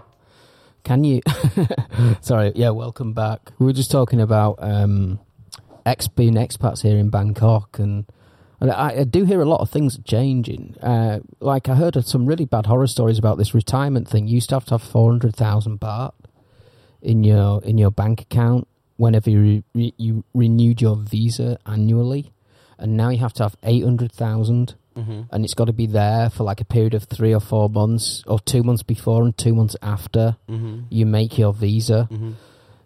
Can 0.86 1.04
you? 1.04 1.20
Sorry, 2.22 2.54
yeah, 2.56 2.70
welcome 2.70 3.12
back. 3.12 3.52
We 3.60 3.66
were 3.66 3.74
just 3.74 3.92
talking 3.92 4.22
about 4.22 4.60
um, 4.60 5.20
ex 5.86 6.08
being 6.08 6.36
expats 6.36 6.84
here 6.84 6.98
in 6.98 7.10
Bangkok, 7.10 7.80
and, 7.80 8.06
and 8.62 8.72
I, 8.72 9.00
I, 9.00 9.04
do 9.04 9.26
hear 9.26 9.42
a 9.42 9.46
lot 9.46 9.60
of 9.60 9.70
things 9.70 10.00
changing. 10.06 10.78
Uh, 10.82 11.20
like, 11.42 11.68
I 11.68 11.76
heard 11.76 12.02
some 12.06 12.26
really 12.26 12.46
bad 12.46 12.68
horror 12.68 12.88
stories 12.88 13.20
about 13.20 13.38
this 13.38 13.54
retirement 13.54 14.08
thing. 14.08 14.30
You 14.30 14.36
used 14.36 14.48
to 14.52 14.56
have 14.56 14.66
to 14.68 14.76
have 14.76 14.84
400,000 14.84 15.78
baht 15.78 16.14
in 17.02 17.26
your, 17.26 17.62
in 17.66 17.78
your 17.78 17.92
bank 17.92 18.22
account 18.22 18.70
whenever 18.96 19.30
you, 19.30 19.66
re- 19.76 19.94
you 19.98 20.24
renewed 20.34 20.80
your 20.80 20.96
visa 20.96 21.60
annually, 21.66 22.32
and 22.80 22.96
now 22.96 23.10
you 23.10 23.18
have 23.18 23.34
to 23.34 23.44
have 23.44 23.58
800,000 23.64 24.76
mm-hmm. 24.98 25.22
and 25.32 25.46
it's 25.46 25.54
got 25.54 25.66
to 25.66 25.74
be 25.74 25.86
there 25.86 26.30
for 26.30 26.44
like 26.44 26.62
a 26.62 26.66
period 26.66 26.94
of 26.94 27.04
three 27.04 27.34
or 27.34 27.40
four 27.40 27.70
months, 27.70 28.24
or 28.28 28.40
two 28.40 28.64
months 28.64 28.84
before 28.84 29.24
and 29.24 29.38
two 29.38 29.54
months 29.54 29.76
after 29.82 30.38
mm-hmm. 30.50 30.82
you 30.90 31.06
make 31.06 31.38
your 31.38 31.54
visa. 31.54 32.08
Mm-hmm. 32.12 32.32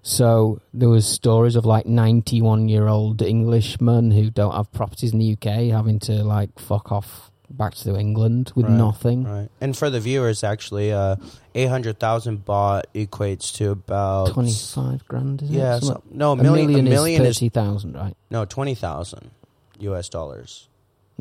So 0.04 0.60
there 0.74 0.90
was 0.90 1.08
stories 1.08 1.56
of 1.56 1.66
like 1.66 1.86
ninety-one-year-old 1.86 3.22
Englishmen 3.22 4.12
who 4.12 4.30
don't 4.32 4.54
have 4.54 4.72
properties 4.72 5.14
in 5.14 5.20
the 5.20 5.34
UK 5.34 5.72
having 5.72 6.00
to 6.02 6.24
like 6.24 6.58
fuck 6.58 6.92
off 6.92 7.32
back 7.50 7.76
to 7.76 7.98
England 7.98 8.52
with 8.56 8.66
right, 8.66 8.74
nothing. 8.74 9.26
Right. 9.26 9.50
And 9.60 9.78
for 9.78 9.90
the 9.90 10.00
viewers, 10.00 10.44
actually, 10.44 10.92
uh, 10.92 11.18
eight 11.54 11.68
hundred 11.68 12.00
thousand 12.00 12.46
baht 12.46 12.84
equates 12.96 13.54
to 13.58 13.72
about 13.72 14.30
twenty-five 14.30 15.08
grand. 15.08 15.42
yeah. 15.44 15.80
So, 15.80 16.02
no, 16.10 16.32
a 16.32 16.36
million. 16.36 16.66
A 16.66 16.68
million, 16.68 16.88
a 16.88 16.90
million 16.90 17.26
is 17.26 17.38
thirty 17.38 17.50
thousand, 17.50 17.94
right? 17.94 18.16
No, 18.30 18.46
twenty 18.46 18.76
thousand 18.76 19.32
U.S. 19.80 20.10
dollars. 20.10 20.68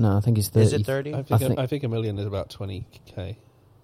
No, 0.00 0.16
I 0.16 0.20
think 0.20 0.38
it's 0.38 0.48
thirty. 0.48 0.64
Is 0.66 0.72
it 0.72 0.86
30? 0.86 1.12
I 1.12 1.22
think, 1.22 1.32
I 1.32 1.38
think- 1.38 1.58
I 1.58 1.66
think 1.66 1.84
a 1.84 1.88
million 1.88 2.18
is 2.18 2.24
about 2.26 2.48
twenty 2.48 2.86
k. 3.04 3.36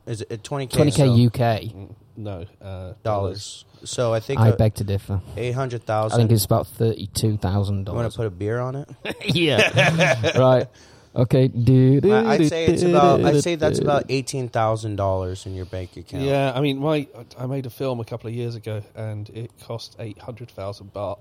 Is 0.06 0.22
it 0.22 0.42
20K? 0.44 0.70
Twenty 0.70 0.92
k 0.92 1.26
UK. 1.26 1.88
No, 2.16 2.46
uh, 2.62 2.92
dollars. 3.02 3.64
So 3.84 4.14
I 4.14 4.20
think 4.20 4.40
I 4.40 4.50
uh, 4.50 4.56
beg 4.56 4.74
to 4.76 4.84
differ. 4.84 5.20
800,000. 5.36 6.14
I 6.14 6.16
think 6.16 6.30
it's 6.32 6.44
about 6.44 6.68
thirty-two 6.68 7.36
thousand 7.36 7.86
You 7.86 7.92
want 7.92 8.10
to 8.10 8.16
put 8.16 8.26
a 8.26 8.30
beer 8.30 8.60
on 8.60 8.76
it? 8.76 8.88
yeah. 9.34 10.38
right. 10.38 10.68
Okay. 11.14 11.48
Do, 11.48 12.00
do, 12.00 12.12
I- 12.12 12.34
I'd 12.34 12.48
say 12.48 12.66
it's 12.66 12.82
do, 12.82 12.90
about. 12.90 13.18
do, 13.20 13.26
I'd 13.26 13.42
say 13.42 13.56
that's 13.56 13.80
do. 13.80 13.84
about 13.84 14.04
eighteen 14.08 14.48
thousand 14.48 14.96
dollars 14.96 15.44
in 15.44 15.54
your 15.54 15.66
bank 15.66 15.96
account. 15.96 16.22
Yeah, 16.24 16.52
I 16.54 16.60
mean, 16.60 16.78
my 16.78 17.06
I 17.38 17.46
made 17.46 17.66
a 17.66 17.70
film 17.70 18.00
a 18.00 18.04
couple 18.04 18.28
of 18.28 18.34
years 18.34 18.54
ago, 18.54 18.82
and 18.94 19.28
it 19.30 19.50
cost 19.60 19.96
eight 19.98 20.18
hundred 20.18 20.50
thousand 20.50 20.94
baht 20.94 21.18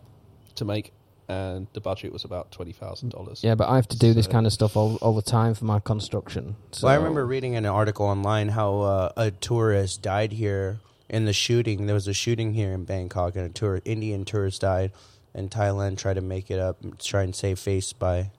to 0.56 0.64
make, 0.66 0.94
and 1.28 1.68
the 1.74 1.82
budget 1.82 2.14
was 2.14 2.24
about 2.24 2.52
twenty 2.52 2.72
thousand 2.72 3.10
dollars. 3.10 3.44
Yeah, 3.44 3.56
but 3.56 3.68
I 3.70 3.76
have 3.76 3.88
to 3.90 3.98
do 3.98 4.14
this 4.14 4.28
kind 4.28 4.46
of 4.46 4.54
stuff 4.54 4.76
all, 4.78 4.96
all 4.98 5.14
the 5.14 5.22
time 5.22 5.54
for 5.54 5.66
my 5.66 5.80
construction. 5.80 6.56
So 6.72 6.86
Well, 6.88 6.94
I 6.94 6.98
remember 6.98 7.26
reading 7.26 7.54
in 7.54 7.66
an 7.66 7.72
article 7.72 8.06
online 8.06 8.50
how 8.50 8.80
uh, 8.82 9.12
a 9.18 9.32
tourist 9.32 10.02
died 10.02 10.34
here 10.34 10.80
in 11.10 11.26
the 11.26 11.34
shooting. 11.34 11.86
There 11.86 11.94
was 11.96 12.08
a 12.08 12.14
shooting 12.14 12.54
here 12.54 12.72
in 12.74 12.84
Bangkok, 12.86 13.36
and 13.36 13.46
a 13.46 13.50
tour 13.50 13.82
Indian 13.86 14.26
tourist 14.26 14.62
died, 14.62 14.92
and 15.34 15.50
Thailand 15.50 15.98
tried 15.98 16.16
to 16.16 16.22
make 16.22 16.52
it 16.52 16.60
up, 16.60 16.82
and 16.84 17.00
try 17.00 17.24
and 17.24 17.36
save 17.36 17.60
face 17.60 17.94
by. 17.94 18.32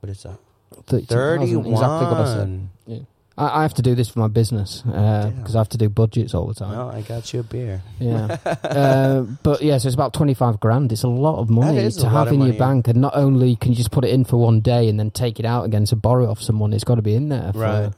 What 0.00 0.10
is 0.10 0.22
that? 0.22 0.38
32,000, 0.86 1.66
Exactly 1.66 1.74
what 1.74 1.76
I 1.76 2.24
said. 2.24 2.36
Thirty-one. 2.36 2.70
Yeah. 2.86 2.98
I, 3.38 3.60
I 3.60 3.62
have 3.62 3.74
to 3.74 3.82
do 3.82 3.94
this 3.94 4.08
for 4.08 4.18
my 4.18 4.28
business 4.28 4.82
because 4.82 5.32
Damn. 5.32 5.56
I 5.56 5.58
have 5.58 5.68
to 5.70 5.78
do 5.78 5.88
budgets 5.88 6.34
all 6.34 6.46
the 6.46 6.54
time. 6.54 6.72
No, 6.74 6.88
I 6.90 7.02
got 7.02 7.32
you 7.32 7.40
a 7.40 7.42
beer. 7.42 7.82
Yeah, 7.98 8.36
uh, 8.62 9.22
but 9.42 9.62
yeah, 9.62 9.78
so 9.78 9.86
it's 9.88 9.94
about 9.94 10.12
twenty 10.12 10.34
five 10.34 10.60
grand. 10.60 10.92
It's 10.92 11.02
a 11.04 11.08
lot 11.08 11.38
of 11.38 11.48
money 11.50 11.90
to 11.90 12.08
have 12.08 12.28
in 12.28 12.38
money. 12.40 12.50
your 12.50 12.58
bank, 12.58 12.88
and 12.88 13.00
not 13.00 13.16
only 13.16 13.56
can 13.56 13.70
you 13.72 13.76
just 13.76 13.90
put 13.92 14.04
it 14.04 14.10
in 14.10 14.24
for 14.24 14.36
one 14.36 14.60
day 14.60 14.88
and 14.88 14.98
then 14.98 15.10
take 15.10 15.38
it 15.40 15.46
out 15.46 15.64
again 15.64 15.84
to 15.86 15.96
borrow 15.96 16.24
it 16.24 16.28
off 16.28 16.40
someone, 16.42 16.72
it's 16.72 16.84
got 16.84 16.96
to 16.96 17.02
be 17.02 17.14
in 17.14 17.28
there 17.28 17.52
for. 17.52 17.58
Right. 17.58 17.92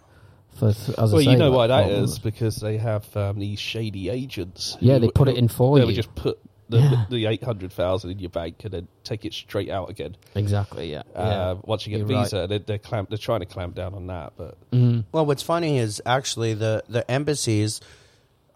For, 0.58 0.70
th- 0.70 0.90
as 0.90 0.98
I 0.98 1.02
Well, 1.16 1.22
say, 1.24 1.30
you 1.30 1.36
know 1.38 1.48
like, 1.50 1.56
why 1.56 1.66
that 1.68 1.90
is 1.90 2.18
because 2.18 2.56
they 2.56 2.76
have 2.76 3.16
um, 3.16 3.38
these 3.38 3.58
shady 3.58 4.10
agents. 4.10 4.76
Yeah, 4.80 4.94
who- 4.94 5.00
they 5.00 5.10
put 5.10 5.28
it 5.28 5.36
in 5.38 5.48
for 5.48 5.76
They 5.76 5.80
you. 5.80 5.86
would 5.86 5.94
just 5.96 6.14
put 6.14 6.38
the, 6.72 6.78
Yeah. 6.80 7.04
the 7.08 7.26
eight 7.26 7.44
hundred 7.44 7.72
thousand 7.72 8.10
in 8.10 8.18
your 8.18 8.30
bank 8.30 8.64
and 8.64 8.72
then 8.72 8.88
take 9.04 9.24
it 9.24 9.32
straight 9.32 9.70
out 9.70 9.88
again. 9.90 10.16
Exactly. 10.34 10.90
Yeah. 10.90 11.02
Uh, 11.14 11.56
once 11.62 11.86
you 11.86 11.90
get 11.96 11.98
You're 12.08 12.18
right. 12.18 12.24
visa, 12.24 12.46
they, 12.48 12.58
they're 12.58 12.78
clamp, 12.78 13.08
they're 13.10 13.18
trying 13.18 13.40
to 13.40 13.46
clamp 13.46 13.74
down 13.76 13.94
on 13.94 14.06
that. 14.08 14.32
But 14.36 14.56
yeah. 14.70 14.78
Mhm. 14.80 15.04
Well, 15.12 15.26
what's 15.26 15.42
funny 15.42 15.78
is 15.78 16.02
actually 16.04 16.54
the 16.54 16.82
the 16.88 17.08
embassies 17.10 17.80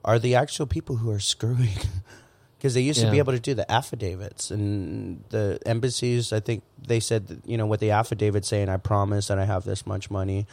are 0.04 0.18
the 0.18 0.34
actual 0.34 0.66
people 0.66 0.96
who 0.96 1.10
are 1.10 1.20
screwing. 1.20 1.78
Because 2.58 2.72
they 2.72 2.80
used 2.80 3.02
to 3.02 3.10
be 3.10 3.18
able 3.18 3.34
to 3.34 3.38
do 3.38 3.52
the 3.52 3.70
affidavits, 3.70 4.50
and 4.50 5.22
the 5.28 5.58
embassies, 5.66 6.32
I 6.32 6.40
think 6.40 6.62
they 6.88 7.00
said, 7.00 7.26
that, 7.28 7.46
you 7.46 7.58
know, 7.58 7.66
with 7.66 7.80
the 7.80 7.90
affidavit 7.90 8.46
saying, 8.46 8.70
"I 8.70 8.78
promise 8.78 9.28
that 9.28 9.38
I 9.38 9.44
have 9.44 9.64
this 9.64 9.86
much 9.86 10.10
money." 10.10 10.46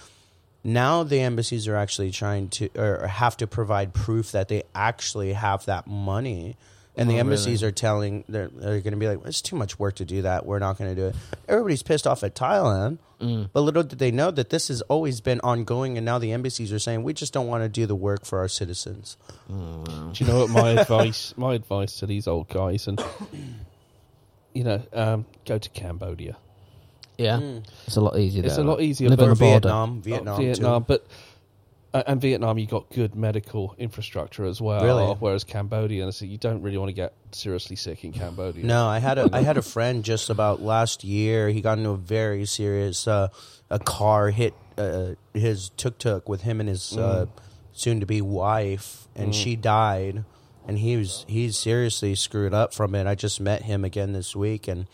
Now 0.66 1.04
the 1.04 1.22
embassies 1.22 1.66
are 1.68 1.78
actually 1.78 2.12
trying 2.12 2.50
to, 2.50 2.70
or 2.78 3.08
have 3.08 3.38
to 3.38 3.48
provide 3.48 3.94
proof 3.94 4.34
that 4.34 4.50
they 4.50 4.64
actually 4.76 5.32
have 5.32 5.64
that 5.66 5.88
money, 5.88 6.58
and 6.96 7.10
the 7.10 7.16
Oh, 7.16 7.20
embassies 7.20 7.62
really? 7.64 7.70
are 7.70 7.74
telling 7.74 8.24
they're 8.30 8.50
they're 8.50 8.80
going 8.82 8.94
to 8.94 8.98
be 8.98 9.08
like, 9.08 9.20
"It's 9.26 9.42
too 9.42 9.56
much 9.56 9.80
work 9.80 9.96
to 9.96 10.06
do 10.06 10.22
that. 10.24 10.46
We're 10.46 10.60
not 10.60 10.78
going 10.78 10.94
to 10.96 11.02
do 11.02 11.08
it." 11.08 11.16
Everybody's 11.48 11.84
pissed 11.84 12.06
off 12.08 12.24
at 12.24 12.36
Thailand. 12.36 13.00
Mm. 13.22 13.50
But 13.54 13.62
little 13.62 13.84
did 13.84 14.00
they 14.00 14.12
know 14.12 14.32
that 14.32 14.50
this 14.50 14.68
has 14.68 14.82
always 14.84 15.22
been 15.22 15.40
ongoing, 15.42 15.98
and 15.98 16.04
now 16.06 16.20
the 16.20 16.34
embassies 16.34 16.74
are 16.74 16.80
saying 16.80 17.04
we 17.04 17.14
just 17.14 17.32
don't 17.34 17.48
want 17.48 17.64
to 17.64 17.70
do 17.70 17.86
the 17.86 17.96
work 17.96 18.26
for 18.26 18.40
our 18.40 18.50
citizens. 18.50 19.16
Oh, 19.50 19.84
wow. 19.88 20.12
do 20.14 20.24
you 20.24 20.30
know 20.30 20.40
what 20.40 20.50
my 20.50 20.72
advice? 20.82 21.34
My 21.38 21.54
advice 21.54 21.98
to 22.00 22.06
these 22.06 22.28
old 22.28 22.50
guys, 22.50 22.88
and 22.88 23.02
you 24.54 24.64
know, 24.64 24.82
um, 24.94 25.26
go 25.46 25.58
to 25.58 25.70
Cambodia. 25.70 26.38
Yeah, 27.18 27.40
it's 27.86 27.96
a 27.96 28.02
lot 28.02 28.18
easier. 28.18 28.44
It's 28.44 28.56
there, 28.56 28.66
a 28.66 28.68
lot 28.68 28.82
easier 28.82 29.08
Live 29.10 29.20
for 29.20 29.24
on 29.26 29.30
the 29.30 29.36
border. 29.36 29.52
Vietnam, 29.70 30.02
Vietnam, 30.02 30.34
Oh, 30.34 30.38
Vietnam, 30.38 30.82
too. 30.82 30.86
but 30.88 31.08
and 31.94 32.20
Vietnam, 32.20 32.58
you 32.58 32.66
got 32.66 32.90
good 32.90 33.16
medical 33.16 33.76
infrastructure 33.78 34.46
as 34.46 34.60
well. 34.60 34.84
Really? 34.84 35.14
Whereas 35.20 35.44
Cambodia, 35.44 36.12
so 36.12 36.26
you 36.26 36.38
don't 36.38 36.62
really 36.62 36.78
want 36.78 36.90
to 36.90 36.94
get 36.94 37.14
seriously 37.32 37.76
sick 37.76 38.04
in 38.04 38.12
Cambodia. 38.12 38.66
No, 38.66 38.88
I 38.88 39.00
had 39.00 39.20
a 39.20 39.30
I 39.34 39.42
had 39.42 39.58
a 39.58 39.62
friend 39.62 40.04
just 40.04 40.30
about 40.30 40.62
last 40.62 41.04
year. 41.04 41.50
He 41.50 41.62
got 41.62 41.78
into 41.78 41.92
a 41.92 41.98
very 41.98 42.46
serious 42.46 43.08
uh, 43.08 43.28
a 43.70 43.80
car 43.80 44.32
hit 44.32 44.56
uh, 44.78 45.12
his 45.34 45.70
tuk 45.70 46.00
tuk 46.00 46.28
with 46.28 46.42
him 46.42 46.60
and 46.60 46.68
his 46.68 46.98
uh, 46.98 47.28
soon 47.74 48.00
to 48.00 48.06
be 48.06 48.22
wife, 48.22 49.08
and 49.16 49.34
she 49.36 49.56
died. 49.56 50.26
And 50.66 50.80
he 50.80 50.96
was 50.96 51.26
he's 51.28 51.58
seriously 51.58 52.16
screwed 52.16 52.54
up 52.54 52.74
from 52.74 52.96
it. 52.96 53.06
I 53.06 53.16
just 53.16 53.40
met 53.42 53.64
him 53.64 53.84
again 53.84 54.14
this 54.14 54.36
week, 54.36 54.68
and 54.68 54.88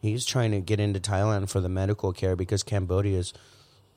he's 0.00 0.24
trying 0.24 0.52
to 0.52 0.60
get 0.60 0.80
into 0.80 1.00
Thailand 1.00 1.50
for 1.50 1.60
the 1.60 1.68
medical 1.68 2.12
care 2.12 2.36
because 2.36 2.62
Cambodia 2.62 3.18
is 3.18 3.32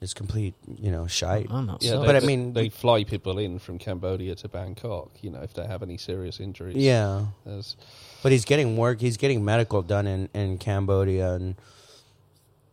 is 0.03 0.13
complete 0.13 0.53
you 0.79 0.91
know 0.91 1.07
shite. 1.07 1.47
I'm 1.49 1.65
not 1.65 1.81
Yeah, 1.81 1.91
so- 1.93 2.05
But 2.05 2.15
I 2.15 2.19
mean- 2.19 2.53
they 2.53 2.69
fly 2.69 3.03
people 3.03 3.39
in 3.39 3.57
from 3.59 3.79
Cambodia 3.79 4.35
to 4.35 4.47
Bangkok. 4.49 5.09
You 5.21 5.31
know, 5.31 5.41
if 5.41 5.53
they 5.53 5.65
have 5.65 5.81
any 5.81 5.97
serious 5.97 6.39
injuries. 6.39 6.75
Yeah, 6.77 7.25
There's- 7.45 7.75
but 8.21 8.31
he's 8.31 8.45
getting 8.45 8.77
work. 8.77 9.01
He's 9.01 9.17
getting 9.17 9.43
medical 9.43 9.81
done 9.81 10.05
in 10.05 10.29
in 10.33 10.57
Cambodia, 10.59 11.33
and 11.33 11.55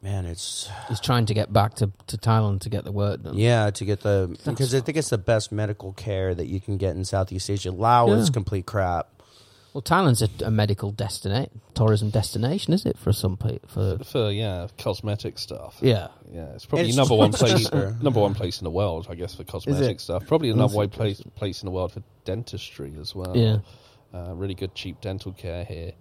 man, 0.02 0.24
it's 0.26 0.68
He's 0.88 1.00
trying 1.00 1.26
to 1.26 1.34
get 1.34 1.52
back 1.52 1.74
to, 1.76 1.90
to 2.08 2.16
Thailand 2.16 2.60
to 2.60 2.68
get 2.70 2.84
the 2.84 2.92
work 2.92 3.22
done. 3.22 3.36
Yeah, 3.36 3.70
to 3.70 3.84
get 3.84 4.00
the 4.00 4.36
because 4.44 4.74
I 4.74 4.80
think 4.80 4.98
it's 4.98 5.10
the 5.10 5.18
best 5.18 5.52
medical 5.52 5.92
care 5.92 6.34
that 6.34 6.46
you 6.46 6.60
can 6.60 6.76
get 6.76 6.96
in 6.96 7.04
Southeast 7.04 7.48
Asia. 7.50 7.70
Laos 7.70 8.10
is 8.18 8.28
Yeah. 8.28 8.32
complete 8.32 8.66
crap. 8.66 9.08
Well, 9.72 9.82
Thailand's 9.82 10.20
a, 10.22 10.28
a 10.46 10.50
medical 10.50 10.90
destination, 10.90 11.60
tourism 11.74 12.10
destination, 12.10 12.72
is 12.72 12.84
it 12.84 12.98
for 12.98 13.12
some 13.12 13.36
people? 13.36 13.68
For 13.68 13.98
for 14.04 14.30
yeah, 14.32 14.66
cosmetic 14.78 15.38
stuff. 15.38 15.76
yeah, 15.80 16.08
Yeah, 16.32 16.46
it's 16.54 16.66
probably 16.66 16.88
It's 16.88 16.96
number 16.96 17.14
one 17.14 17.30
place, 17.40 17.64
cheaper. 17.64 17.96
number 18.02 18.20
one 18.20 18.34
place 18.34 18.60
in 18.60 18.64
the 18.64 18.70
world, 18.70 19.06
I 19.08 19.14
guess, 19.14 19.34
for 19.34 19.44
cosmetic 19.44 20.00
stuff. 20.00 20.26
Probably 20.26 20.50
the 20.50 20.58
That's 20.58 20.72
one 20.74 20.88
place 20.88 21.22
place 21.36 21.62
in 21.62 21.66
the 21.66 21.70
world 21.72 21.92
for 21.92 22.02
dentistry 22.24 22.94
as 23.00 23.14
well. 23.14 23.36
yeah. 23.36 23.58
uh, 24.12 24.32
really 24.34 24.54
good 24.54 24.74
cheap 24.74 25.00
dental 25.00 25.32
care 25.32 25.64
here. 25.64 25.92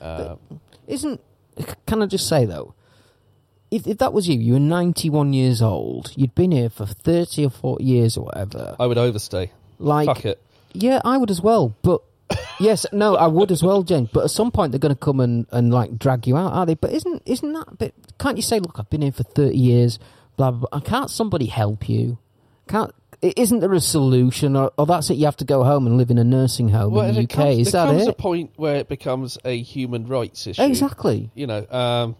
Uh, 0.00 0.36
Isn't? 0.86 1.20
Can 1.86 2.02
I 2.02 2.06
just 2.06 2.28
say 2.28 2.44
though, 2.46 2.74
if, 3.70 3.86
if 3.86 3.98
that 3.98 4.12
was 4.12 4.28
you, 4.28 4.38
you 4.38 4.54
were 4.54 4.60
ninety-one 4.60 5.32
years 5.32 5.60
old. 5.62 6.12
You'd 6.16 6.34
been 6.34 6.52
here 6.52 6.70
for 6.70 6.86
thirty 6.86 7.44
or 7.44 7.50
forty 7.50 7.84
years 7.84 8.16
or 8.16 8.24
whatever. 8.26 8.74
I 8.80 8.86
would 8.86 8.98
overstay. 8.98 9.50
Like, 9.78 10.06
Fuck 10.06 10.24
it. 10.24 10.42
yeah, 10.72 11.00
I 11.04 11.16
would 11.16 11.30
as 11.30 11.40
well. 11.40 11.74
But 11.82 12.00
yes, 12.60 12.86
no, 12.92 13.16
I 13.16 13.26
would 13.26 13.50
as 13.50 13.62
well, 13.62 13.82
Jen. 13.82 14.08
But 14.12 14.24
at 14.24 14.30
some 14.30 14.50
point, 14.50 14.72
they're 14.72 14.78
going 14.78 14.94
to 14.94 15.00
come 15.00 15.20
and, 15.20 15.46
and 15.50 15.72
like 15.72 15.98
drag 15.98 16.26
you 16.26 16.36
out, 16.36 16.52
are 16.52 16.66
they? 16.66 16.74
But 16.74 16.92
isn't 16.92 17.22
isn't 17.26 17.52
that 17.52 17.66
a 17.68 17.74
bit? 17.76 17.94
Can't 18.18 18.36
you 18.36 18.42
say, 18.42 18.60
look, 18.60 18.78
I've 18.78 18.90
been 18.90 19.02
here 19.02 19.12
for 19.12 19.22
thirty 19.22 19.56
years, 19.58 19.98
blah 20.36 20.50
blah. 20.50 20.68
blah. 20.70 20.80
Can't 20.80 21.10
somebody 21.10 21.46
help 21.46 21.88
you? 21.88 22.18
Can't? 22.68 22.92
Isn't 23.20 23.58
there 23.60 23.72
a 23.72 23.80
solution, 23.80 24.54
or, 24.54 24.70
or 24.78 24.86
that's 24.86 25.10
it? 25.10 25.14
You 25.14 25.24
have 25.24 25.36
to 25.38 25.44
go 25.44 25.64
home 25.64 25.86
and 25.88 25.96
live 25.96 26.10
in 26.10 26.18
a 26.18 26.24
nursing 26.24 26.68
home 26.68 26.96
in 26.98 27.14
the 27.16 27.22
UK. 27.22 27.28
comes, 27.28 27.58
Is 27.58 27.72
there 27.72 27.86
that 27.86 27.92
comes 27.92 28.06
a 28.06 28.12
point 28.12 28.52
where 28.54 28.76
it 28.76 28.88
becomes 28.88 29.38
a 29.44 29.60
human 29.60 30.06
rights 30.06 30.46
issue. 30.46 30.62
Exactly. 30.62 31.28
You 31.34 31.48
know, 31.48 31.66
um, 31.68 32.14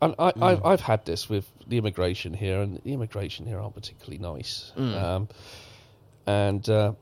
and 0.00 0.16
I, 0.18 0.32
Mm. 0.32 0.42
I've, 0.42 0.64
I've 0.64 0.80
had 0.80 1.04
this 1.04 1.28
with 1.28 1.46
the 1.68 1.78
immigration 1.78 2.34
here, 2.34 2.60
and 2.62 2.80
the 2.82 2.92
immigration 2.92 3.46
here 3.46 3.60
aren't 3.60 3.76
particularly 3.76 4.18
nice. 4.18 4.72
Mm. 4.76 5.00
Um, 5.02 5.28
and 6.26 6.68
uh, 6.68 6.94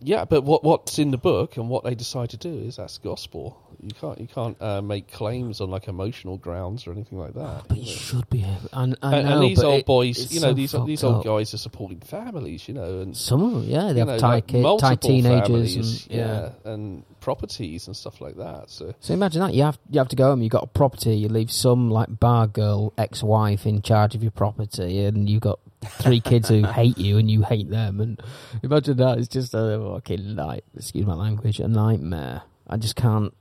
yeah, 0.00 0.24
but 0.24 0.42
what 0.42 0.62
what's 0.62 0.98
in 0.98 1.10
the 1.10 1.18
book 1.18 1.56
and 1.56 1.68
what 1.68 1.84
they 1.84 1.94
decide 1.94 2.30
to 2.30 2.36
do 2.36 2.52
is 2.52 2.76
that's 2.76 2.98
gospel. 2.98 3.62
You 3.80 3.90
can't 4.00 4.20
you 4.20 4.26
can't 4.26 4.60
uh, 4.60 4.82
make 4.82 5.10
claims 5.12 5.60
on 5.60 5.70
like 5.70 5.86
emotional 5.86 6.36
grounds 6.36 6.86
or 6.86 6.92
anything 6.92 7.18
like 7.18 7.34
that. 7.34 7.64
But 7.68 7.78
you 7.78 7.84
know. 7.84 7.90
should 7.90 8.28
be. 8.28 8.44
I 8.44 8.82
and, 8.82 8.96
know, 9.00 9.08
and 9.08 9.42
these 9.42 9.62
old 9.62 9.80
it- 9.80 9.86
boys, 9.86 10.32
you 10.32 10.40
know, 10.40 10.48
so 10.48 10.54
these 10.54 10.74
these 10.86 11.04
old 11.04 11.18
up. 11.18 11.24
guys 11.24 11.54
are 11.54 11.58
supporting 11.58 12.00
families, 12.00 12.66
you 12.66 12.74
know, 12.74 13.00
and 13.00 13.16
Some 13.16 13.42
of 13.42 13.52
them, 13.52 13.62
yeah, 13.64 13.92
they 13.92 14.00
have 14.00 14.08
know, 14.08 14.18
Thai, 14.18 14.34
like 14.34 14.46
kid, 14.48 14.56
Thai 14.56 14.62
multiple 14.62 14.96
teenagers, 15.10 15.46
families, 15.46 16.06
and 16.06 16.16
yeah. 16.16 16.50
and 16.64 17.20
properties 17.20 17.86
and 17.86 17.96
stuff 17.96 18.20
like 18.20 18.36
that. 18.36 18.70
So 18.70 18.94
So 19.00 19.14
imagine 19.14 19.40
that 19.42 19.54
you 19.54 19.62
have 19.62 19.78
you 19.90 19.98
have 19.98 20.08
to 20.08 20.16
go 20.16 20.30
home. 20.30 20.42
You 20.42 20.48
got 20.48 20.64
a 20.64 20.68
property. 20.68 21.16
You 21.16 21.28
leave 21.28 21.50
some 21.50 21.90
like 21.90 22.08
bar 22.18 22.46
girl 22.48 22.92
ex-wife 22.98 23.64
in 23.66 23.82
charge 23.82 24.14
of 24.14 24.22
your 24.22 24.32
property, 24.32 25.04
and 25.04 25.28
you 25.30 25.38
got 25.38 25.60
three 25.84 26.20
kids 26.20 26.48
who 26.48 26.64
hate 26.64 26.98
you, 26.98 27.18
and 27.18 27.30
you 27.30 27.42
hate 27.42 27.70
them. 27.70 28.00
And 28.00 28.20
imagine 28.62 28.96
that 28.98 29.18
it's 29.18 29.28
just 29.28 29.54
a 29.54 29.92
fucking 29.94 30.34
night. 30.34 30.64
Excuse 30.76 31.06
my 31.06 31.14
language, 31.14 31.60
a 31.60 31.68
nightmare. 31.68 32.42
I 32.66 32.76
just 32.76 32.96
can't. 32.96 33.34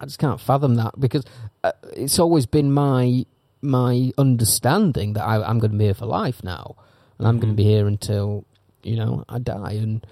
I 0.00 0.06
just 0.06 0.18
can't 0.18 0.40
fathom 0.40 0.74
that 0.74 0.98
because 0.98 1.24
uh, 1.62 1.72
it's 1.92 2.18
always 2.18 2.46
been 2.46 2.72
my 2.72 3.24
my 3.62 4.12
understanding 4.18 5.14
that 5.14 5.24
I, 5.24 5.42
I'm 5.42 5.58
going 5.58 5.72
to 5.72 5.78
be 5.78 5.84
here 5.84 5.94
for 5.94 6.06
life 6.06 6.44
now, 6.44 6.76
and 7.18 7.26
I'm 7.26 7.38
going 7.38 7.52
to 7.52 7.56
be 7.56 7.64
here 7.64 7.86
until 7.86 8.44
you 8.82 8.96
know 8.96 9.24
I 9.28 9.38
die. 9.38 9.72
And 9.72 10.06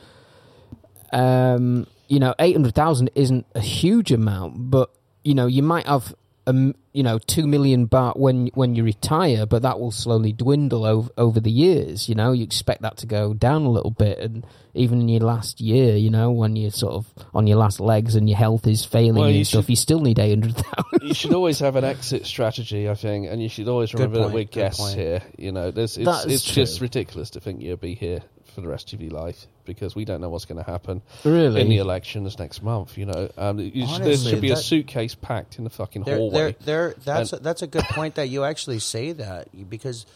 um, 1.13 1.87
you 2.09 2.19
know, 2.19 2.35
eight 2.39 2.55
hundred 2.55 2.75
thousand 2.75 3.11
isn't 3.15 3.47
a 3.55 3.61
huge 3.61 4.13
amount, 4.13 4.71
but 4.71 4.91
you 5.25 5.35
know, 5.35 5.47
you 5.47 5.63
might 5.63 5.87
have 5.87 6.15
um, 6.47 6.75
you 6.93 7.03
know, 7.03 7.19
two 7.19 7.47
million 7.47 7.87
baht 7.89 8.19
when 8.19 8.49
when 8.55 8.75
you 8.75 8.83
retire, 8.85 9.47
but 9.47 9.63
that 9.63 9.79
will 9.79 9.91
slowly 9.93 10.33
dwindle 10.33 10.85
over 10.85 11.09
over 11.17 11.39
the 11.41 11.51
years. 11.51 12.09
You 12.09 12.15
know, 12.17 12.33
you 12.33 12.43
expect 12.43 12.83
that 12.83 12.97
to 12.99 13.07
go 13.07 13.33
down 13.33 13.63
a 13.63 13.71
little 13.71 13.91
bit, 13.93 14.19
and 14.19 14.45
even 14.75 15.01
in 15.01 15.09
your 15.09 15.21
last 15.21 15.61
year, 15.61 15.97
you 15.97 16.11
know, 16.11 16.33
when 16.33 16.57
you're 16.57 16.71
sort 16.73 16.95
of 16.95 17.07
on 17.33 17.47
your 17.47 17.59
last 17.59 17.79
legs 17.79 18.17
and 18.17 18.29
your 18.29 18.39
health 18.39 18.67
is 18.67 18.85
failing 18.85 19.15
Well, 19.21 19.29
and 19.29 19.37
you 19.37 19.45
stuff, 19.45 19.65
should- 19.65 19.71
you 19.71 19.77
still 19.77 20.01
need 20.01 20.19
eight 20.19 20.31
hundred 20.31 20.57
thousand. 20.57 21.03
you 21.09 21.15
should 21.15 21.33
always 21.33 21.61
have 21.61 21.77
an 21.77 21.85
exit 21.85 22.27
strategy, 22.27 22.89
I 22.89 22.95
think, 22.95 23.29
and 23.31 23.41
you 23.43 23.49
should 23.49 23.69
always 23.69 23.93
Good 23.93 24.01
remember 24.01 24.27
that 24.29 24.35
we're 24.35 24.45
guests 24.45 24.81
point. 24.81 24.97
here. 24.99 25.23
You 25.39 25.53
know, 25.53 25.71
there's, 25.71 25.97
it's 25.97 26.07
That 26.07 26.27
is 26.27 26.33
it's 26.35 26.45
just 26.51 26.81
ridiculous 26.81 27.31
to 27.31 27.41
think 27.41 27.63
you'll 27.63 27.77
be 27.77 27.95
here 27.95 28.21
for 28.55 28.61
the 28.63 28.69
rest 28.69 28.93
of 28.93 29.01
your 29.01 29.13
life 29.13 29.47
because 29.65 29.95
we 29.95 30.05
don't 30.05 30.21
know 30.21 30.29
what's 30.31 30.45
going 30.45 30.63
to 30.63 30.71
happen 30.71 31.03
Really? 31.25 31.61
in 31.61 31.69
the 31.69 31.79
elections 31.79 32.39
next 32.39 32.63
month. 32.63 32.97
You 32.99 33.07
know, 33.07 33.31
um, 33.37 33.59
you 33.59 33.87
should, 33.87 34.03
there 34.03 34.17
should 34.17 34.41
be 34.41 34.51
a 34.51 34.57
suitcase 34.57 35.15
packed 35.15 35.59
in 35.59 35.65
the 35.65 35.71
fucking 35.71 36.05
There, 36.05 36.17
hallway. 36.17 36.39
there, 36.39 36.55
there. 36.65 36.95
That's 37.05 37.33
And- 37.33 37.41
a, 37.41 37.45
that's 37.45 37.63
a 37.63 37.67
good 37.67 37.85
point 37.85 38.17
that 38.17 38.29
you 38.29 38.45
actually 38.45 38.79
say 38.81 39.13
that 39.13 39.49
because 39.71 40.07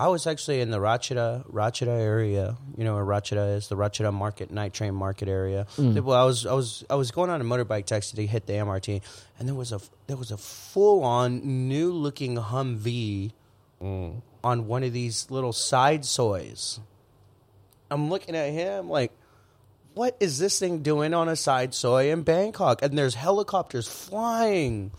I 0.00 0.06
was 0.08 0.28
actually 0.28 0.60
in 0.60 0.70
the 0.70 0.78
Ratchada 0.78 1.44
Ratchada 1.50 1.88
area. 1.98 2.56
You 2.76 2.84
know 2.84 2.94
where 2.94 3.04
Ratchada 3.04 3.56
is, 3.56 3.66
the 3.68 3.76
Ratchada 3.76 4.12
Market 4.12 4.52
Night 4.52 4.72
Train 4.72 4.94
Market 4.94 5.28
area. 5.28 5.66
Well, 5.76 6.12
I 6.12 6.24
was 6.24 6.46
I 6.46 6.52
was 6.52 6.84
I 6.88 6.94
was 6.94 7.10
going 7.10 7.30
on 7.30 7.40
a 7.40 7.44
motorbike 7.44 7.86
taxi 7.86 8.16
to 8.16 8.24
hit 8.26 8.46
the 8.46 8.52
MRT, 8.52 9.02
and 9.40 9.48
there 9.48 9.56
was 9.56 9.72
a 9.72 9.80
there 10.06 10.16
was 10.16 10.30
a 10.30 10.36
full 10.36 11.02
on 11.02 11.68
new 11.68 11.92
looking 11.92 12.36
Humvee 12.36 13.32
on 13.80 14.66
one 14.66 14.82
of 14.84 14.92
these 14.92 15.30
little 15.30 15.52
side 15.52 16.04
sois. 16.04 16.78
I'm 17.90 18.10
looking 18.10 18.34
at 18.36 18.52
him 18.52 18.88
like, 18.88 19.12
what 19.94 20.16
is 20.20 20.38
this 20.38 20.58
thing 20.58 20.82
doing 20.82 21.14
on 21.14 21.28
a 21.28 21.36
side 21.36 21.74
soi 21.74 22.12
in 22.12 22.22
Bangkok? 22.22 22.82
And 22.82 22.96
there's 22.96 23.14
helicopters 23.14 23.88
flying 23.88 24.92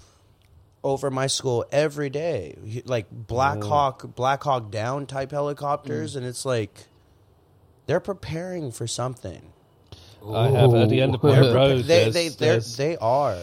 over 0.84 1.12
my 1.12 1.28
school 1.28 1.66
every 1.72 2.10
day, 2.10 2.84
like 2.86 3.08
Black 3.12 3.62
Hawk, 3.64 4.16
Black 4.16 4.44
Hawk 4.44 4.72
Down 4.72 5.06
type 5.06 5.32
helicopters, 5.32 6.14
mm. 6.14 6.18
and 6.18 6.26
it's 6.26 6.46
like 6.46 6.88
they're 7.86 8.00
preparing 8.00 8.72
for 8.72 8.88
something. 8.88 9.54
I 10.28 10.50
have 10.50 10.74
at 10.74 10.90
the 10.90 11.02
end 11.02 11.16
of 11.16 11.24
my 11.24 11.40
Ooh. 11.40 11.54
road. 11.54 11.84
They 11.86 12.10
they 12.10 12.30
they're, 12.30 12.60
they 12.60 12.98
are. 12.98 13.38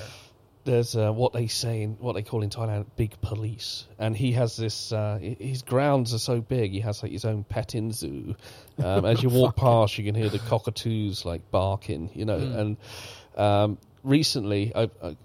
There's 0.67 0.95
uh, 0.95 1.11
what 1.13 1.33
they 1.33 1.47
say 1.47 1.83
in 1.83 1.93
what 1.93 2.15
they 2.15 2.23
call 2.23 2.43
in 2.43 2.51
Thailand 2.51 2.87
big 2.97 3.19
police, 3.23 3.87
and 3.99 4.15
he 4.15 4.33
has 4.33 4.57
this. 4.57 4.93
Uh, 4.93 5.19
his 5.19 5.63
grounds 5.63 6.13
are 6.13 6.19
so 6.19 6.41
big, 6.41 6.73
he 6.73 6.81
has 6.81 7.03
like 7.03 7.13
his 7.13 7.25
own 7.25 7.45
petting 7.45 7.93
zoo. 7.93 8.37
Um, 8.83 9.07
as 9.07 9.23
you 9.23 9.29
walk 9.31 9.57
past, 9.57 9.97
you 9.97 10.05
can 10.05 10.15
hear 10.15 10.29
the 10.29 10.39
cockatoos 10.39 11.25
like 11.25 11.51
barking, 11.51 12.11
you 12.15 12.27
know. 12.27 12.37
And 12.37 12.77
um, 13.37 13.79
recently, 14.03 14.73
I, 14.75 14.91
I, 15.03 15.17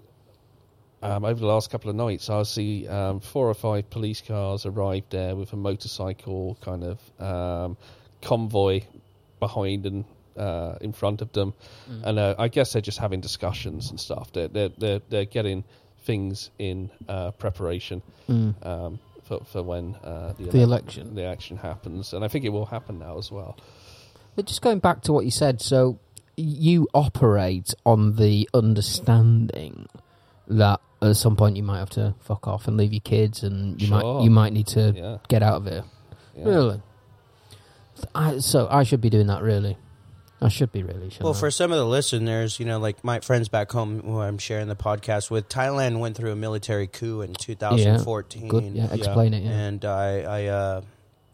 um, 1.02 1.24
over 1.24 1.38
the 1.38 1.46
last 1.46 1.70
couple 1.70 1.90
of 1.90 1.96
nights, 1.96 2.30
I 2.30 2.44
see 2.44 2.88
um, 2.88 3.20
four 3.20 3.48
or 3.48 3.54
five 3.54 3.90
police 3.90 4.22
cars 4.22 4.64
arrive 4.64 5.04
there 5.10 5.34
with 5.34 5.52
a 5.52 5.56
motorcycle 5.56 6.56
kind 6.62 6.84
of 6.84 7.20
um, 7.20 7.76
convoy 8.22 8.82
behind 9.40 9.86
and 9.86 10.04
uh, 10.36 10.74
in 10.80 10.92
front 10.92 11.20
of 11.22 11.32
them, 11.32 11.54
and 12.04 12.18
uh, 12.18 12.34
I 12.38 12.48
guess 12.48 12.72
they're 12.72 12.82
just 12.82 12.98
having 12.98 13.20
discussions 13.20 13.90
and 13.90 13.98
stuff. 14.00 14.32
They're 14.32 14.48
they're 14.48 14.70
they're, 14.78 15.00
they're 15.08 15.24
getting 15.24 15.64
things 16.04 16.50
in 16.58 16.90
uh, 17.08 17.30
preparation 17.32 18.02
um, 18.28 18.98
for 19.22 19.40
for 19.44 19.62
when 19.62 19.94
uh, 20.04 20.32
the, 20.38 20.44
The 20.50 20.60
election. 20.62 21.14
the 21.14 21.22
election 21.22 21.56
happens, 21.58 22.12
and 22.12 22.24
I 22.24 22.28
think 22.28 22.44
it 22.44 22.50
will 22.50 22.66
happen 22.66 22.98
now 22.98 23.18
as 23.18 23.30
well. 23.30 23.56
But 24.36 24.46
just 24.46 24.62
going 24.62 24.78
back 24.78 25.02
to 25.02 25.12
what 25.12 25.24
you 25.24 25.30
said, 25.30 25.60
so 25.60 25.98
you 26.36 26.88
operate 26.94 27.74
on 27.84 28.16
the 28.16 28.48
understanding 28.54 29.86
that 30.48 30.80
at 31.02 31.16
some 31.16 31.36
point 31.36 31.56
you 31.56 31.62
might 31.62 31.78
have 31.78 31.90
to 31.90 32.14
fuck 32.20 32.46
off 32.48 32.66
and 32.68 32.76
leave 32.76 32.92
your 32.92 33.00
kids, 33.00 33.42
and 33.42 33.80
you 33.80 33.88
Sure. 33.88 34.02
might 34.02 34.24
you 34.24 34.30
might 34.30 34.52
need 34.52 34.66
to 34.68 34.92
Yeah. 34.96 35.18
get 35.28 35.42
out 35.42 35.56
of 35.56 35.64
here. 35.66 35.84
Yeah. 36.36 36.44
Really? 36.44 36.82
I, 38.14 38.38
so 38.38 38.66
I 38.70 38.82
should 38.84 39.00
be 39.00 39.10
doing 39.10 39.26
that. 39.28 39.42
Really, 39.42 39.76
I 40.42 40.48
should 40.48 40.72
be 40.72 40.82
really. 40.82 41.10
Well, 41.20 41.34
I? 41.34 41.36
for 41.36 41.50
some 41.50 41.72
of 41.72 41.78
the 41.78 41.86
listeners, 41.86 42.58
you 42.58 42.66
know, 42.66 42.78
like 42.78 43.02
my 43.04 43.20
friends 43.20 43.48
back 43.48 43.70
home 43.70 44.00
who 44.00 44.20
I'm 44.20 44.38
sharing 44.38 44.68
the 44.68 44.76
podcast 44.76 45.30
with, 45.30 45.48
Thailand 45.48 46.00
went 46.00 46.16
through 46.16 46.32
a 46.32 46.36
military 46.36 46.86
coup 46.86 47.20
in 47.20 47.34
2014. 47.34 48.48
good. 48.48 48.64
Yeah, 48.74 48.92
explain 48.92 49.34
it. 49.34 49.44
Yeah. 49.44 49.50
And 49.50 49.84
I, 49.84 50.20
I 50.20 50.46
uh, 50.46 50.82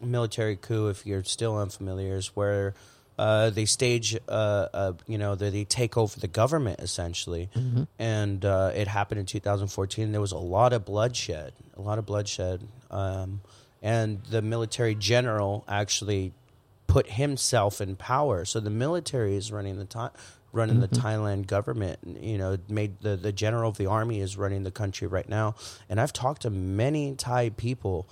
military 0.00 0.56
coup, 0.56 0.88
if 0.88 1.06
you're 1.06 1.24
still 1.24 1.56
unfamiliar, 1.58 2.16
is 2.16 2.28
where 2.28 2.74
uh, 3.18 3.50
they 3.50 3.64
stage, 3.64 4.16
uh, 4.28 4.30
uh, 4.72 4.92
you 5.06 5.18
know, 5.18 5.34
they, 5.34 5.50
they 5.50 5.64
take 5.64 5.96
over 5.96 6.18
the 6.20 6.28
government 6.28 6.80
essentially. 6.80 7.50
Mm-hmm. 7.54 7.84
And 7.98 8.44
uh, 8.44 8.72
it 8.74 8.88
happened 8.88 9.20
in 9.20 9.26
2014. 9.26 10.12
There 10.12 10.20
was 10.20 10.32
a 10.32 10.38
lot 10.38 10.72
of 10.72 10.84
bloodshed, 10.84 11.52
a 11.76 11.82
lot 11.82 11.98
of 11.98 12.06
bloodshed. 12.06 12.66
Um, 12.90 13.40
and 13.82 14.22
the 14.24 14.42
military 14.42 14.94
general 14.94 15.64
actually 15.68 16.32
put 16.88 17.10
himself 17.10 17.80
in 17.80 17.94
power. 17.94 18.44
So 18.44 18.58
the 18.58 18.70
military 18.70 19.36
is 19.36 19.52
running 19.52 19.78
the 19.78 19.84
time. 19.84 20.10
Running 20.50 20.80
the 20.80 20.88
mm-hmm. 20.88 21.06
Thailand 21.06 21.46
government, 21.46 21.98
you 22.22 22.38
know, 22.38 22.56
made 22.70 23.02
the 23.02 23.16
the 23.16 23.32
general 23.32 23.68
of 23.68 23.76
the 23.76 23.84
army 23.84 24.20
is 24.20 24.38
running 24.38 24.62
the 24.62 24.70
country 24.70 25.06
right 25.06 25.28
now, 25.28 25.56
and 25.90 26.00
I've 26.00 26.12
talked 26.12 26.40
to 26.42 26.50
many 26.50 27.14
Thai 27.14 27.50
people 27.50 28.08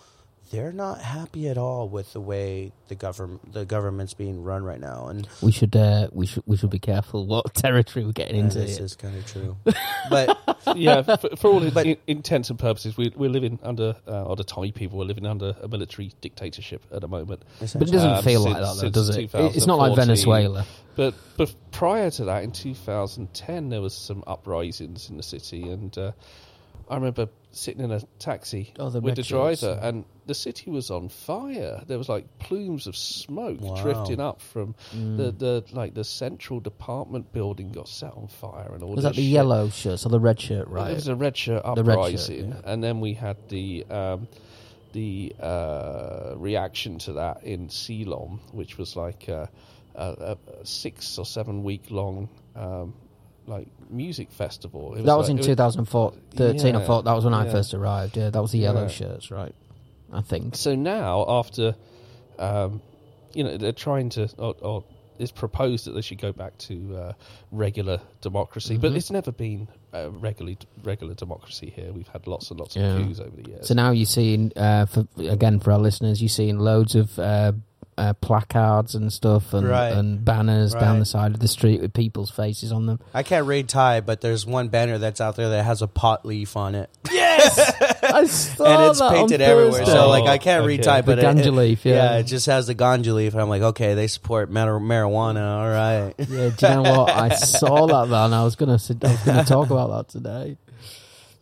they're 0.50 0.72
not 0.72 1.00
happy 1.00 1.48
at 1.48 1.58
all 1.58 1.88
with 1.88 2.12
the 2.12 2.20
way 2.20 2.72
the 2.88 2.94
government 2.94 3.52
the 3.52 3.64
government's 3.64 4.14
being 4.14 4.42
run 4.44 4.62
right 4.64 4.80
now, 4.80 5.08
and 5.08 5.26
we 5.42 5.50
should 5.52 5.74
uh, 5.74 6.08
we 6.12 6.26
should 6.26 6.42
we 6.46 6.56
should 6.56 6.70
be 6.70 6.78
careful 6.78 7.26
what 7.26 7.52
territory 7.54 8.04
we're 8.04 8.12
getting 8.12 8.36
into. 8.36 8.58
this 8.60 8.76
here. 8.76 8.84
is 8.84 8.94
kind 8.96 9.16
of 9.16 9.26
true. 9.26 9.56
But 10.08 10.38
yeah, 10.76 11.02
for, 11.02 11.16
for 11.36 11.50
all 11.50 11.70
But- 11.74 11.86
in, 11.86 11.96
intents 12.06 12.48
and 12.50 12.58
purposes, 12.58 12.96
we, 12.96 13.12
we're 13.16 13.28
living 13.30 13.58
under, 13.64 13.96
uh, 14.06 14.22
or 14.24 14.36
the 14.36 14.44
Thai 14.44 14.70
people 14.70 15.02
are 15.02 15.04
living 15.04 15.26
under 15.26 15.56
a 15.60 15.66
military 15.66 16.12
dictatorship 16.20 16.84
at 16.92 17.00
the 17.00 17.08
moment. 17.08 17.42
But 17.60 17.72
it 17.82 17.90
doesn't 17.90 18.10
Um, 18.10 18.22
feel 18.22 18.44
since- 18.44 18.54
like 18.54 18.62
that, 18.62 18.76
though, 18.82 18.90
does 18.90 19.08
it? 19.16 19.30
It's 19.34 19.66
not 19.66 19.78
like 19.78 19.96
Venezuela. 19.96 20.64
But 20.94 21.14
but 21.36 21.54
prior 21.72 22.10
to 22.12 22.24
that, 22.26 22.44
in 22.44 22.52
2010, 22.52 23.68
there 23.68 23.80
was 23.82 23.94
some 23.94 24.22
uprisings 24.26 25.10
in 25.10 25.16
the 25.16 25.22
city, 25.22 25.68
and 25.68 25.96
uh, 25.98 26.12
I 26.88 26.94
remember 26.94 27.28
sitting 27.52 27.82
in 27.82 27.90
a 27.90 28.00
taxi 28.18 28.72
Oh, 28.78 28.90
the 28.90 29.00
with 29.00 29.16
the 29.16 29.22
driver, 29.22 29.78
and 29.82 30.04
the 30.26 30.34
city 30.34 30.70
was 30.70 30.90
on 30.90 31.08
fire. 31.08 31.82
There 31.86 31.98
was 31.98 32.08
like 32.08 32.38
plumes 32.38 32.86
of 32.86 32.96
smoke 32.96 33.60
Wow. 33.60 33.82
drifting 33.82 34.20
up 34.20 34.40
from 34.40 34.74
Mm. 34.94 35.16
the, 35.16 35.32
the 35.32 35.64
like 35.72 35.94
the 35.94 36.04
central 36.04 36.60
department 36.60 37.32
building 37.32 37.72
got 37.72 37.88
set 37.88 38.12
on 38.12 38.28
fire, 38.28 38.70
and 38.74 38.82
all 38.82 38.90
Was 38.94 39.02
that 39.04 39.10
this 39.10 39.16
the 39.16 39.22
shit. 39.22 39.32
yellow 39.32 39.68
shirt 39.70 40.04
or 40.06 40.10
the 40.10 40.20
red 40.20 40.38
shirt? 40.40 40.68
It 40.68 40.72
was 40.72 41.08
a 41.08 41.16
red 41.16 41.36
shirt 41.36 41.62
The 41.64 41.82
red 41.82 41.94
shirt, 41.94 41.98
uprising, 41.98 42.48
yeah. 42.50 42.60
and 42.72 42.84
then 42.84 43.00
we 43.00 43.14
had 43.14 43.36
the 43.48 43.84
um, 43.90 44.28
the 44.92 45.34
uh, 45.40 46.34
reaction 46.36 46.98
to 47.00 47.14
that 47.14 47.42
in 47.42 47.68
Silom, 47.68 48.38
which 48.52 48.78
was 48.78 48.96
like 48.96 49.28
a, 49.28 49.48
a, 49.94 50.36
a 50.60 50.66
six 50.66 51.18
or 51.18 51.24
seven 51.26 51.64
week 51.64 51.90
long 51.90 52.28
um, 52.54 52.94
like 53.46 53.68
music 53.90 54.30
festival. 54.32 54.94
It 54.94 55.02
that 55.04 55.16
was 55.16 55.28
like- 55.28 55.38
in 55.38 55.38
it 55.38 55.44
2013 55.44 56.76
or 56.76 56.80
Yeah, 56.80 56.86
4. 56.86 57.02
That 57.04 57.12
was 57.14 57.24
when 57.24 57.34
I 57.34 57.48
first 57.48 57.74
arrived. 57.74 58.16
Yeah, 58.16 58.30
that 58.30 58.40
was 58.42 58.52
the 58.52 58.58
yellow 58.58 58.82
Yeah. 58.82 58.88
shirts, 58.88 59.30
right? 59.30 59.54
I 60.12 60.20
think. 60.20 60.56
So 60.56 60.74
now, 60.74 61.24
after 61.28 61.74
um, 62.38 62.82
you 63.32 63.44
know, 63.44 63.56
they're 63.56 63.72
trying 63.72 64.10
to, 64.10 64.28
or, 64.38 64.54
or 64.60 64.84
it's 65.18 65.32
proposed 65.32 65.86
that 65.86 65.92
they 65.92 66.02
should 66.02 66.20
go 66.20 66.32
back 66.32 66.56
to 66.58 66.96
uh, 66.96 67.12
regular 67.50 68.00
democracy, 68.20 68.76
but 68.76 68.92
Mhm. 68.92 68.96
it's 68.96 69.10
never 69.10 69.32
been 69.32 69.68
uh, 69.94 70.10
regularly 70.10 70.58
regular 70.84 71.14
democracy 71.14 71.72
here. 71.74 71.90
We've 71.92 72.08
had 72.08 72.26
lots 72.26 72.50
and 72.50 72.60
lots 72.60 72.76
Yeah. 72.76 72.96
of 72.96 73.02
coups 73.06 73.18
over 73.20 73.34
the 73.34 73.48
years. 73.48 73.66
So 73.66 73.72
now 73.74 73.90
you're 73.92 74.04
seeing, 74.04 74.52
uh, 74.56 74.84
for, 74.84 75.06
again, 75.18 75.58
for 75.60 75.72
our 75.72 75.78
listeners, 75.78 76.20
you're 76.20 76.28
seeing 76.28 76.58
loads 76.58 76.94
of 76.94 77.18
uh, 77.98 78.12
placards 78.14 78.94
and 78.94 79.10
stuff 79.12 79.54
and, 79.54 79.66
Right. 79.66 79.88
and 79.92 80.22
banners 80.24 80.74
down 80.74 80.98
the 80.98 81.04
side 81.06 81.32
of 81.32 81.40
the 81.40 81.48
street 81.48 81.80
with 81.80 81.94
people's 81.94 82.30
faces 82.30 82.70
on 82.72 82.86
them. 82.86 83.00
I 83.14 83.22
can't 83.22 83.46
read 83.46 83.68
Thai, 83.70 84.00
but 84.02 84.20
there's 84.20 84.44
one 84.44 84.68
banner 84.68 84.98
that's 84.98 85.20
out 85.20 85.36
there 85.36 85.48
that 85.48 85.64
has 85.64 85.80
a 85.80 85.86
pot 85.88 86.26
leaf 86.26 86.56
on 86.56 86.74
it, 86.74 86.90
Yes 87.10 87.58
I 88.02 88.26
saw 88.26 88.64
and 88.64 88.90
it's 88.90 88.98
that 88.98 89.12
painted 89.12 89.40
everywhere. 89.40 89.72
Thursday. 89.80 89.92
So 89.92 90.08
like, 90.10 90.24
I 90.24 90.36
can't 90.38 90.66
read 90.66 90.82
Thai, 90.82 91.00
but 91.02 91.18
it- 91.18 91.24
ganja 91.24 91.46
it, 91.46 91.52
leaf, 91.52 91.84
yeah. 91.86 92.18
it 92.18 92.24
just 92.24 92.46
has 92.46 92.66
the 92.66 92.74
ganja 92.74 93.14
leaf, 93.14 93.32
and 93.32 93.40
I'm 93.40 93.48
like, 93.48 93.62
okay, 93.62 93.94
they 93.94 94.06
support 94.08 94.50
mar- 94.50 94.78
marijuana. 94.78 95.56
All 95.58 95.68
right. 95.70 96.14
Yeah, 96.18 96.50
do 96.50 96.66
you 96.66 96.82
know 96.82 97.02
what? 97.04 97.10
I 97.10 97.34
saw 97.34 97.86
that 98.04 98.10
then. 98.10 98.34
I 98.34 98.44
was 98.44 98.56
gonna 98.56 98.78
sit- 98.78 99.02
I 99.04 99.12
was 99.12 99.20
gonna 99.22 99.44
talk 99.44 99.70
about 99.70 99.88
that 99.96 100.08
today. 100.12 100.56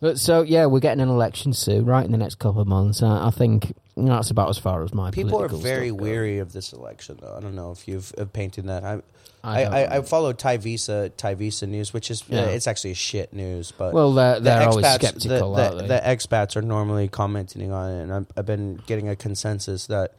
But 0.01 0.19
so 0.19 0.41
yeah, 0.41 0.65
we're 0.67 0.79
getting 0.79 1.01
an 1.01 1.09
election 1.09 1.53
soon, 1.53 1.85
right 1.85 2.05
in 2.05 2.11
the 2.11 2.17
next 2.17 2.35
couple 2.35 2.61
of 2.61 2.67
months. 2.67 3.01
Uh, 3.01 3.25
I 3.27 3.31
think 3.31 3.75
that's 3.97 4.29
about 4.29 4.49
as 4.49 4.57
far 4.57 4.83
as 4.83 4.93
my 4.93 5.11
People 5.11 5.41
are 5.41 5.47
very 5.47 5.91
weary 5.91 6.39
of 6.39 6.51
this 6.53 6.73
election, 6.73 7.17
though. 7.21 7.35
I 7.35 7.39
don't 7.39 7.55
know 7.55 7.71
if 7.71 7.87
you've 7.87 8.11
uh, 8.17 8.25
painted 8.25 8.67
that. 8.67 8.83
I, 8.83 9.01
I 9.43 9.63
I, 9.63 9.63
I. 9.63 9.97
I 9.97 10.01
follow 10.01 10.33
Thai 10.33 10.57
Visa, 10.57 11.09
Thai 11.09 11.35
Visa 11.35 11.67
news, 11.67 11.93
which 11.93 12.11
is 12.11 12.23
Yeah. 12.27 12.41
uh, 12.41 12.45
it's 12.47 12.67
actually 12.67 12.95
shit 12.95 13.31
news. 13.31 13.71
But 13.71 13.93
Well, 13.93 14.11
they're, 14.13 14.35
the 14.35 14.39
they're 14.41 14.67
always 14.67 14.85
expats, 14.85 15.21
skeptical, 15.21 15.53
the, 15.55 15.69
the, 15.69 15.83
the 15.83 16.01
expats 16.03 16.55
are 16.55 16.61
normally 16.61 17.07
commenting 17.07 17.71
on 17.71 17.91
it, 17.91 18.01
and 18.03 18.13
I've, 18.13 18.27
I've 18.35 18.45
been 18.45 18.81
getting 18.87 19.07
a 19.07 19.15
consensus 19.15 19.87
that 19.87 20.15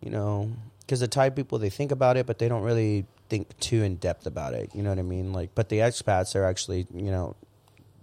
you 0.00 0.10
know 0.10 0.50
because 0.80 1.00
the 1.00 1.08
Thai 1.08 1.30
people 1.30 1.58
they 1.58 1.70
think 1.70 1.90
about 1.90 2.16
it, 2.16 2.26
but 2.26 2.38
they 2.38 2.48
don't 2.48 2.62
really 2.62 3.06
think 3.30 3.58
too 3.58 3.82
in 3.82 3.96
depth 3.96 4.26
about 4.26 4.52
it. 4.54 4.70
You 4.74 4.82
know 4.82 4.90
what 4.90 4.98
I 4.98 5.02
mean? 5.02 5.32
Like, 5.32 5.54
but 5.54 5.68
the 5.70 5.78
expats 5.78 6.36
are 6.36 6.44
actually 6.44 6.86
you 6.94 7.10
know 7.10 7.34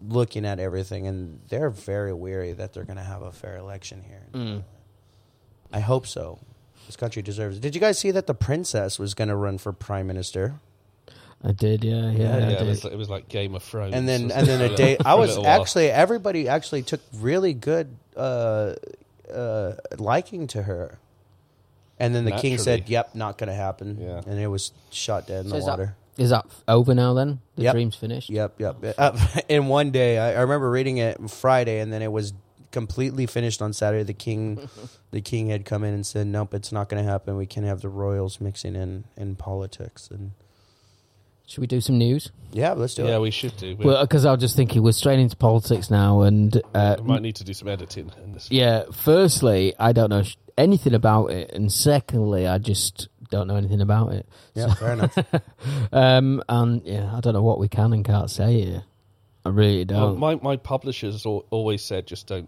looking 0.06 0.46
at 0.46 0.60
everything, 0.60 1.06
and 1.08 1.39
they're 1.50 1.70
very 1.70 2.12
weary 2.14 2.54
that 2.54 2.74
they're 2.74 2.84
going 2.84 2.98
to 2.98 3.04
have 3.04 3.22
a 3.22 3.32
fair 3.32 3.58
election 3.58 4.04
here. 4.06 4.28
Mm. 4.34 4.64
I 5.74 5.80
hope 5.80 6.05
so. 6.07 6.39
This 6.88 6.95
country 6.95 7.22
deserves 7.22 7.57
it. 7.57 7.61
Did 7.61 7.74
you 7.76 7.82
guys 7.82 7.97
see 7.99 8.11
that 8.11 8.28
the 8.28 8.34
princess 8.34 8.99
was 8.99 9.13
going 9.13 9.30
to 9.30 9.36
run 9.36 9.57
for 9.57 9.72
prime 9.72 10.07
minister? 10.07 10.55
I 11.43 11.53
did, 11.53 11.84
yeah, 11.84 12.11
yeah, 12.11 12.38
Yeah, 12.38 12.45
I 12.47 12.49
it 12.61 12.67
was, 12.67 12.86
it 12.86 12.97
was 12.97 13.09
like 13.09 13.28
Game 13.28 13.55
of 13.55 13.63
Thrones. 13.63 13.95
and 13.95 14.07
then 14.07 14.30
and 14.36 14.45
then 14.45 14.61
it? 14.61 14.72
a 14.74 14.76
day 14.76 14.97
i 15.03 15.15
was 15.15 15.30
little 15.30 15.43
while. 15.45 15.61
actually 15.61 15.89
everybody 15.89 16.47
actually 16.47 16.84
took 16.84 17.01
really 17.15 17.53
good 17.55 17.95
uh 18.15 18.74
uh 19.34 19.74
liking 19.97 20.45
to 20.47 20.61
her 20.61 20.99
and 21.99 22.13
then 22.13 22.26
the 22.26 22.32
king 22.34 22.57
said 22.59 22.88
yep 22.89 23.15
not 23.15 23.38
gonna 23.39 23.55
happen 23.55 23.97
Yeah. 23.99 24.22
and 24.28 24.39
it 24.39 24.47
was 24.47 24.72
shot 24.91 25.26
dead 25.28 25.45
in 25.45 25.49
So 25.49 25.55
the 25.55 25.57
is 25.61 25.65
water 25.65 25.95
Is 26.17 26.30
that 26.30 26.45
over 26.67 26.93
now? 26.93 27.13
Then 27.15 27.39
the 27.55 27.63
Yep. 27.63 27.74
dream's 27.74 27.95
finished. 27.95 28.30
yep 28.30 28.53
yep 28.59 28.76
uh, 28.99 29.17
in 29.49 29.65
one 29.67 29.89
day 29.91 30.19
I, 30.19 30.34
I 30.36 30.41
remember 30.41 30.69
reading 30.69 30.97
it 30.97 31.17
friday 31.32 31.80
and 31.80 31.91
then 31.91 32.01
it 32.03 32.11
was 32.11 32.34
completely 32.72 33.26
finished 33.26 33.61
on 33.61 33.74
saturday 33.74 34.03
the 34.03 34.13
king 34.13 34.69
the 35.11 35.22
king 35.22 35.49
had 35.49 35.65
come 35.65 35.84
in 35.84 35.93
and 35.93 36.05
said 36.05 36.26
nope 36.28 36.53
it's 36.53 36.72
not 36.72 36.88
gonna 36.89 37.03
happen 37.03 37.36
we 37.38 37.45
can't 37.45 37.65
have 37.65 37.82
the 37.82 37.89
royals 37.89 38.39
mixing 38.41 38.76
in 38.76 39.03
in 39.17 39.36
politics 39.36 40.09
and 40.09 40.32
Should 41.47 41.61
we 41.61 41.67
do 41.67 41.82
some 41.82 41.97
news? 41.97 42.32
yeah 42.53 42.72
let's 42.74 42.95
do 42.95 43.05
it. 43.05 43.09
yeah, 43.09 43.19
we 43.19 43.32
should 43.32 43.55
do. 43.57 43.76
We, 43.76 43.86
Well, 43.86 44.01
because 44.03 44.26
I 44.26 44.32
was 44.32 44.39
just 44.39 44.55
thinking 44.55 44.82
we're 44.84 44.93
straight 44.93 45.19
into 45.19 45.36
politics 45.36 45.89
now, 45.91 46.22
and 46.22 46.61
uh, 46.74 46.95
we 46.99 47.07
might 47.07 47.22
need 47.22 47.36
to 47.38 47.43
do 47.43 47.53
some 47.53 47.67
editing 47.67 48.09
in 48.24 48.32
this. 48.34 48.49
yeah. 48.51 48.84
Firstly, 48.93 49.74
I 49.78 49.91
don't 49.93 50.09
know 50.09 50.24
sh- 50.24 50.38
anything 50.57 50.93
about 50.93 51.28
it, 51.32 51.51
and 51.53 51.72
secondly, 51.72 52.47
I 52.47 52.57
just 52.57 53.09
don't 53.30 53.47
know 53.47 53.55
anything 53.57 53.82
about 53.82 54.11
it. 54.13 54.26
yeah 54.53 54.74
fair 54.76 54.93
enough 54.93 55.17
Um, 55.91 56.41
and 56.47 56.82
yeah, 56.86 57.13
I 57.15 57.19
don't 57.22 57.34
know 57.34 57.43
what 57.43 57.59
we 57.59 57.67
can 57.67 57.91
and 57.93 58.03
can't 58.05 58.30
say 58.30 58.61
here. 58.63 58.84
I 59.45 59.49
really 59.49 59.84
don't. 59.86 60.19
my 60.19 60.36
my 60.36 60.55
publishers 60.57 61.26
always 61.26 61.82
said 61.82 62.05
just 62.07 62.28
don't 62.28 62.47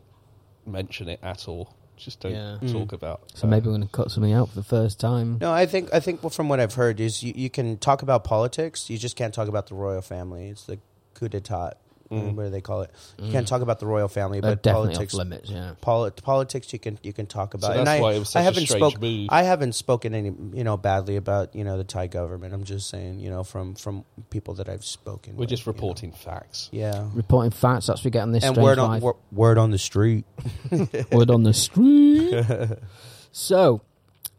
mention 0.65 1.09
it 1.09 1.19
at 1.23 1.47
all. 1.47 1.73
Just 1.95 2.21
don't 2.21 2.33
Yeah. 2.33 2.57
talk 2.71 2.89
hmm. 2.89 2.95
about. 2.95 3.21
so 3.33 3.47
maybe 3.47 3.67
we're 3.67 3.73
going 3.73 3.87
to 3.87 3.87
cut 3.87 4.11
something 4.11 4.33
out 4.33 4.49
for 4.49 4.55
the 4.55 4.63
first 4.63 4.99
time. 4.99 5.37
No, 5.39 5.51
I 5.51 5.65
think 5.65 5.93
I 5.93 5.99
think 5.99 6.21
from 6.31 6.49
what 6.49 6.59
I've 6.59 6.73
heard 6.73 6.99
is 6.99 7.23
you, 7.23 7.33
you 7.35 7.49
can 7.49 7.77
talk 7.77 8.01
about 8.01 8.23
politics. 8.23 8.89
You 8.89 8.97
just 8.97 9.15
can't 9.15 9.33
talk 9.33 9.47
about 9.47 9.67
the 9.67 9.75
royal 9.75 10.01
family. 10.01 10.47
It's 10.47 10.65
the 10.65 10.79
coup 11.13 11.29
d'état, 11.29 11.73
Mm. 12.13 12.35
what 12.35 12.43
do 12.43 12.49
they 12.49 12.61
call 12.61 12.81
it? 12.83 12.91
You 13.17 13.31
can't 13.31 13.47
talk 13.47 13.61
about 13.61 13.79
the 13.79 13.85
royal 13.85 14.07
family, 14.07 14.39
They're 14.39 14.51
but 14.51 14.63
definitely 14.63 14.93
politics. 14.93 15.13
off 15.13 15.17
limits. 15.17 15.49
Yeah. 15.49 15.73
Poli- 15.81 16.11
politics 16.11 16.71
you 16.73 16.79
can 16.79 16.99
you 17.03 17.13
can 17.13 17.25
talk 17.25 17.53
about. 17.53 17.73
So 17.73 17.77
and 17.79 17.87
that's 17.87 17.99
I, 17.99 18.01
why 18.01 18.13
it 18.13 18.19
was 18.19 18.29
I 18.29 18.31
such 18.31 18.39
a 18.41 18.43
haven't 18.43 18.65
strange 18.67 18.91
spoke, 18.93 19.01
move. 19.01 19.27
I 19.31 19.43
haven't 19.43 19.73
spoken 19.73 20.13
any 20.13 20.33
you 20.57 20.63
know 20.63 20.77
badly 20.77 21.15
about 21.15 21.55
you 21.55 21.63
know 21.63 21.77
the 21.77 21.83
Thai 21.83 22.07
government. 22.07 22.53
I'm 22.53 22.63
just 22.63 22.89
saying 22.89 23.19
you 23.19 23.29
know 23.29 23.43
from 23.43 23.75
from 23.75 24.05
people 24.29 24.53
that 24.55 24.69
I've 24.69 24.85
spoken. 24.85 25.35
We're 25.35 25.41
with, 25.41 25.49
just 25.49 25.65
you 25.65 25.71
know. 25.71 25.75
reporting 25.77 26.11
facts. 26.11 26.69
Yeah. 26.71 27.07
Reporting 27.13 27.51
facts. 27.51 27.87
That's 27.87 27.99
what 28.01 28.05
we 28.05 28.11
get 28.11 28.21
on 28.23 28.31
this 28.31 28.43
And 28.43 28.55
word 28.57 28.79
on 28.79 28.89
life. 28.89 29.03
wor- 29.03 29.17
word 29.31 29.57
on 29.57 29.71
the 29.71 29.77
street. 29.77 30.25
Word 31.11 31.29
on 31.29 31.43
the 31.43 31.53
street. 31.53 32.43
so, 33.31 33.81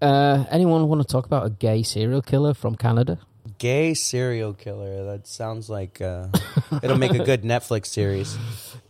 uh, 0.03 0.45
anyone 0.51 0.89
want 0.89 1.01
to 1.03 1.07
talk 1.07 1.27
about 1.27 1.47
a 1.47 1.51
gay 1.51 1.83
serial 1.83 2.23
killer 2.23 2.55
from 2.55 2.75
Canada? 2.77 3.19
Gay 3.59 3.95
serial 3.95 4.55
killer. 4.55 5.05
That 5.05 5.27
sounds 5.27 5.69
like 5.69 6.01
uh, 6.01 6.29
it'll 6.83 6.99
make 6.99 7.15
a 7.15 7.25
good 7.25 7.43
Netflix 7.45 7.87
series. 7.87 8.39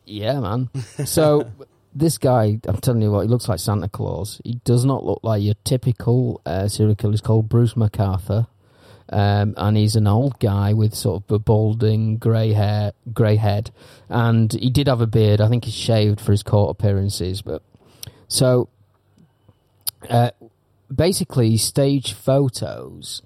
Yeah, 0.05 0.41
man. 0.41 0.71
So 1.07 1.51
this 1.95 2.19
guy, 2.19 2.59
I'm 2.67 2.79
telling 2.79 3.03
you 3.03 3.11
what, 3.11 3.23
he 3.23 3.29
looks 3.29 3.49
like 3.49 3.59
Santa 3.59 3.89
Claus. 3.89 4.41
He 4.45 4.61
does 4.65 4.85
not 4.85 5.05
look 5.05 5.21
like 5.23 5.43
your 5.43 5.55
typical 5.65 6.41
uh, 6.45 6.69
serial 6.69 6.95
killer. 6.95 7.12
He's 7.12 7.21
called 7.21 7.49
Bruce 7.49 7.75
McArthur. 7.75 8.47
Um, 9.11 9.55
and 9.59 9.77
he's 9.77 9.97
an 9.97 10.07
old 10.07 10.39
guy 10.41 10.73
with 10.73 10.95
sort 10.95 11.23
of 11.23 11.31
a 11.31 11.39
balding 11.39 12.17
grey 12.17 12.55
hair, 12.55 12.93
grey 13.12 13.37
head, 13.37 13.71
and 14.09 14.51
he 14.51 14.71
did 14.71 14.89
have 14.89 15.03
a 15.03 15.07
beard. 15.07 15.43
I 15.43 15.49
think 15.49 15.67
he 15.67 15.71
shaved 15.71 16.23
for 16.23 16.33
his 16.33 16.43
court 16.43 16.71
appearances, 16.71 17.43
but 17.43 17.62
so 18.29 18.71
uh, 20.09 20.31
basically, 20.95 21.51
he 21.51 21.57
staged 21.57 22.15
photos 22.15 23.23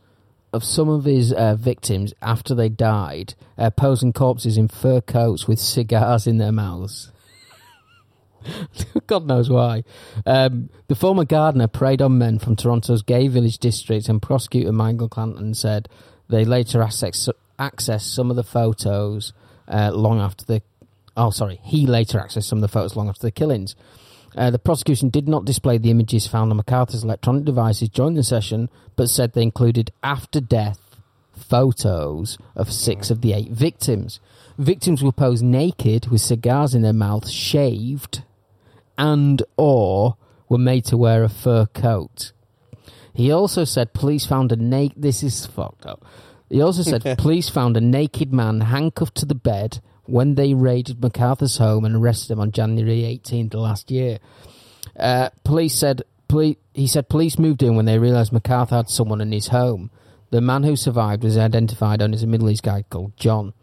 of 0.53 0.65
some 0.65 0.89
of 0.89 1.05
his 1.05 1.33
uh, 1.33 1.55
victims 1.55 2.15
after 2.23 2.55
they 2.55 2.69
died, 2.69 3.35
uh, 3.57 3.71
posing 3.71 4.13
corpses 4.13 4.57
in 4.57 4.69
fur 4.69 5.01
coats 5.01 5.47
with 5.47 5.59
cigars 5.59 6.27
in 6.27 6.39
their 6.39 6.53
mouths. 6.53 7.13
God 9.07 9.27
knows 9.27 9.51
why. 9.51 9.85
Um, 10.25 10.71
the 10.89 10.95
former 10.95 11.25
gardener 11.25 11.67
preyed 11.67 12.01
on 12.01 12.19
men 12.19 12.39
from 12.39 12.57
Toronto's 12.57 13.03
gay 13.03 13.29
village 13.29 13.59
district, 13.59 14.09
and 14.09 14.23
prosecutor 14.23 14.73
Michael 14.73 15.09
Cantlon 15.09 15.55
said 15.55 15.89
they 16.29 16.45
later 16.45 16.81
accessed, 16.81 17.29
accessed 17.59 18.15
some 18.15 18.31
of 18.31 18.37
the 18.37 18.45
photos 18.45 19.33
uh, 19.67 19.91
long 19.93 20.21
after 20.21 20.45
the. 20.45 20.63
Oh, 21.17 21.31
sorry. 21.31 21.61
He 21.65 21.87
later 21.87 22.19
accessed 22.19 22.45
some 22.45 22.59
of 22.59 22.63
the 22.63 22.69
photos 22.69 22.97
long 22.97 23.09
after 23.09 23.23
the 23.27 23.33
killings. 23.33 23.75
Uh, 24.37 24.51
the 24.51 24.59
prosecution 24.59 25.09
did 25.09 25.29
not 25.29 25.45
display 25.45 25.79
the 25.79 25.91
images 25.91 26.27
found 26.27 26.51
on 26.53 26.59
McArthur's 26.59 27.05
electronic 27.05 27.45
devices 27.45 27.89
during 27.89 28.15
the 28.15 28.23
session, 28.23 28.69
but 28.97 29.09
said 29.09 29.33
they 29.33 29.43
included 29.43 29.91
after 30.03 30.41
death 30.41 30.79
photos 31.39 32.39
of 32.55 32.73
six 32.73 33.11
of 33.11 33.21
the 33.21 33.33
eight 33.33 33.51
victims. 33.51 34.21
Victims 34.59 35.03
were 35.03 35.13
posed 35.13 35.45
naked 35.45 36.09
with 36.09 36.21
cigars 36.21 36.75
in 36.75 36.83
their 36.83 36.93
mouths, 36.93 37.33
shaved, 37.33 38.23
and 38.97 39.43
or 39.57 40.17
were 40.49 40.59
made 40.59 40.85
to 40.87 40.97
wear 40.97 41.23
a 41.23 41.29
fur 41.29 41.67
coat. 41.67 42.33
He 43.15 43.33
also 43.33 43.65
said 43.65 43.95
police 43.95 44.27
found 44.27 44.53
a 44.53 44.57
naked. 44.57 45.03
This 45.03 45.23
is 45.23 45.47
fucked 45.47 45.87
up. 45.87 46.05
He 46.51 46.61
also 46.61 46.83
said 46.83 47.03
police 47.19 47.49
found 47.49 47.77
a 47.77 47.81
naked 47.81 48.33
man 48.33 48.61
handcuffed 48.63 49.17
to 49.17 49.27
the 49.27 49.35
bed 49.35 49.81
when 50.09 50.35
they 50.35 50.55
raided 50.55 51.01
McArthur's 51.01 51.59
home 51.59 51.85
and 51.85 51.97
arrested 51.97 52.33
him 52.33 52.41
on 52.41 52.51
January 52.51 53.03
18th 53.03 53.55
last 53.55 53.91
year. 53.91 54.19
Uh, 54.99 55.29
police 55.45 55.75
said 55.75 56.03
he 56.75 56.87
said 56.87 57.09
police 57.09 57.39
moved 57.39 57.63
in 57.63 57.75
when 57.77 57.87
they 57.87 57.99
realised 57.99 58.33
McArthur 58.33 58.71
had 58.71 58.91
someone 58.91 59.21
in 59.21 59.33
his 59.33 59.49
home. 59.49 59.91
The 60.31 60.41
man 60.41 60.63
who 60.63 60.77
survived 60.77 61.25
was 61.25 61.39
identified 61.39 62.03
on 62.03 62.13
as 62.13 62.23
a 62.23 62.27
Middle 62.27 62.51
East 62.51 62.63
guy 62.63 62.85
called 62.91 63.17
John. 63.17 63.55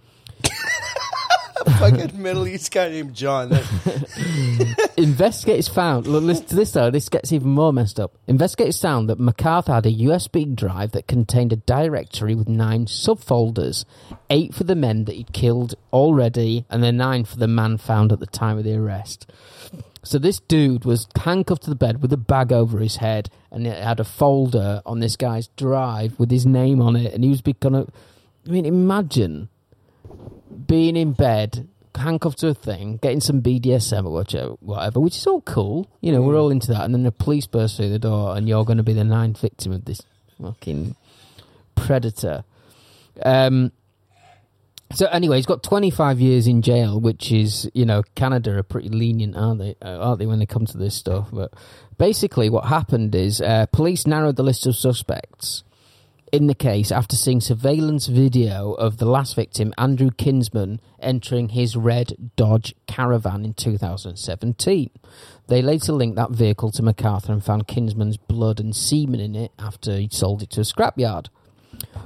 Fucking 1.80 2.22
Middle 2.22 2.48
East 2.48 2.72
guy 2.72 2.90
named 2.90 3.16
John. 3.16 3.52
Investigators 4.98 5.68
found. 5.68 6.06
Look, 6.06 6.24
listen 6.24 6.46
to 6.48 6.56
this 6.56 6.72
though. 6.72 6.92
This 6.92 7.10
gets 7.10 7.32
even 7.34 7.50
more 7.50 7.74
messed 7.74 8.00
up. 8.00 8.16
Investigators 8.28 8.80
found 8.80 9.10
that 9.10 9.18
McArthur 9.18 9.74
had 9.74 9.86
a 9.88 9.92
USB 9.92 10.56
drive 10.56 10.92
that 10.92 11.08
contained 11.08 11.52
a 11.52 11.56
directory 11.56 12.36
with 12.36 12.48
nine 12.48 12.86
subfolders, 12.86 13.84
eight 14.30 14.54
for 14.54 14.64
the 14.64 14.76
men 14.76 15.06
that 15.06 15.16
he'd 15.16 15.34
killed 15.34 15.74
already, 15.92 16.66
and 16.70 16.84
then 16.84 16.98
nine 16.98 17.26
for 17.26 17.38
the 17.38 17.48
man 17.48 17.78
found 17.78 18.12
at 18.12 18.20
the 18.20 18.28
time 18.28 18.60
of 18.60 18.64
the 18.64 18.76
arrest. 18.76 19.32
So 20.04 20.20
this 20.20 20.40
dude 20.40 20.86
was 20.86 21.08
handcuffed 21.16 21.64
to 21.64 21.72
the 21.72 21.76
bed 21.76 22.04
with 22.04 22.14
a 22.14 22.18
bag 22.18 22.54
over 22.54 22.78
his 22.78 22.98
head, 22.98 23.32
and 23.50 23.66
it 23.66 23.82
had 23.82 24.00
a 24.00 24.04
folder 24.04 24.84
on 24.86 25.00
this 25.00 25.16
guy's 25.16 25.48
drive 25.48 26.20
with 26.20 26.30
his 26.30 26.46
name 26.46 26.80
on 26.80 26.96
it, 26.96 27.12
and 27.12 27.24
he 27.24 27.30
was 27.32 27.42
becoming. 27.42 27.92
I 28.48 28.52
mean, 28.52 28.68
imagine 28.68 29.50
being 30.68 30.96
in 30.96 31.14
bed, 31.14 31.68
handcuffed 31.96 32.40
to 32.40 32.50
a 32.50 32.54
thing, 32.54 32.98
getting 32.98 33.22
some 33.22 33.42
BDSM 33.42 34.06
or 34.06 34.56
whatever, 34.60 35.00
which 35.00 35.18
is 35.18 35.28
all 35.28 35.42
cool. 35.42 35.90
You 36.02 36.12
know, 36.12 36.22
we're 36.22 36.38
all 36.38 36.50
into 36.52 36.68
that. 36.68 36.84
And 36.84 36.94
then 36.94 37.04
the 37.04 37.12
police 37.12 37.48
burst 37.48 37.78
through 37.78 37.90
the 37.90 38.00
door, 38.00 38.36
and 38.36 38.48
you're 38.48 38.66
going 38.66 38.78
to 38.78 38.84
be 38.84 38.94
the 38.94 39.04
ninth 39.04 39.40
victim 39.40 39.72
of 39.72 39.86
this 39.86 40.02
fucking 40.42 40.96
predator. 41.76 42.44
Um, 43.24 43.72
So 44.94 45.08
anyway, 45.08 45.38
he's 45.38 45.48
got 45.48 45.64
25 45.64 46.20
years 46.20 46.48
in 46.48 46.62
jail, 46.62 47.00
which 47.00 47.32
is, 47.32 47.70
you 47.74 47.86
know, 47.86 48.04
Canada 48.14 48.58
are 48.58 48.64
pretty 48.64 48.90
lenient, 48.90 49.36
aren't 49.36 49.60
they? 49.60 49.76
Uh, 49.82 49.98
aren't 49.98 50.20
they 50.20 50.28
when 50.28 50.40
they 50.40 50.46
come 50.46 50.66
to 50.68 50.78
this 50.78 50.94
stuff? 50.96 51.30
But 51.34 51.54
basically, 51.98 52.50
what 52.50 52.66
happened 52.66 53.16
is 53.16 53.42
uh, 53.42 53.66
police 53.72 54.06
narrowed 54.06 54.36
the 54.36 54.44
list 54.44 54.68
of 54.68 54.76
suspects 54.76 55.64
in 56.36 56.48
the 56.48 56.54
case 56.54 56.92
after 56.92 57.16
seeing 57.16 57.40
surveillance 57.40 58.08
video 58.08 58.74
of 58.74 58.98
the 58.98 59.06
last 59.06 59.38
victim, 59.38 59.74
Andrew 59.78 60.12
Kinsman, 60.12 60.82
entering 61.00 61.48
his 61.48 61.78
red 61.78 62.34
Dodge 62.36 62.76
Caravan 62.88 63.46
in 63.46 63.54
2017. 63.54 64.90
They 65.48 65.62
later 65.62 65.94
linked 65.94 66.18
that 66.18 66.32
vehicle 66.32 66.72
to 66.72 66.82
McArthur 66.82 67.30
and 67.30 67.42
found 67.42 67.70
Kinsman's 67.70 68.18
blood 68.18 68.60
and 68.60 68.76
semen 68.76 69.22
in 69.22 69.34
it 69.34 69.54
after 69.58 69.96
he'd 69.96 70.12
sold 70.12 70.44
it 70.44 70.50
to 70.52 70.62
a 70.62 70.66
scrapyard. 70.66 71.28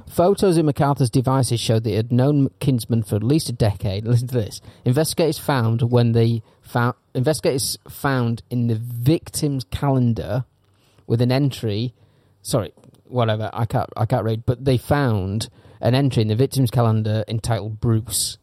Photos 0.08 0.56
in 0.56 0.66
McArthur's 0.66 1.10
devices 1.10 1.58
showed 1.58 1.82
that 1.82 1.90
he 1.90 1.96
had 1.96 2.12
known 2.12 2.50
Kinsman 2.60 3.02
for 3.02 3.16
at 3.16 3.24
least 3.24 3.48
a 3.48 3.52
decade. 3.52 4.04
Listen 4.06 4.28
to 4.28 4.34
this. 4.34 4.60
Investigators 4.84 5.38
found 5.38 5.90
when 5.90 6.12
they 6.12 6.44
found 6.62 6.94
investigators 7.14 7.78
found 7.88 8.44
in 8.48 8.68
the 8.68 8.76
victim's 8.76 9.64
calendar 9.64 10.44
with 11.08 11.20
an 11.20 11.32
entry. 11.32 11.94
Sorry, 12.42 12.72
whatever. 13.10 13.50
I 13.52 13.66
can't. 13.66 13.88
I 13.96 14.06
can't 14.06 14.24
read. 14.24 14.44
But 14.46 14.64
they 14.64 14.78
found 14.78 15.48
an 15.80 15.94
entry 15.94 16.22
in 16.22 16.28
the 16.28 16.36
victim's 16.36 16.70
calendar 16.70 17.24
entitled 17.28 17.80
Bruce 17.80 18.38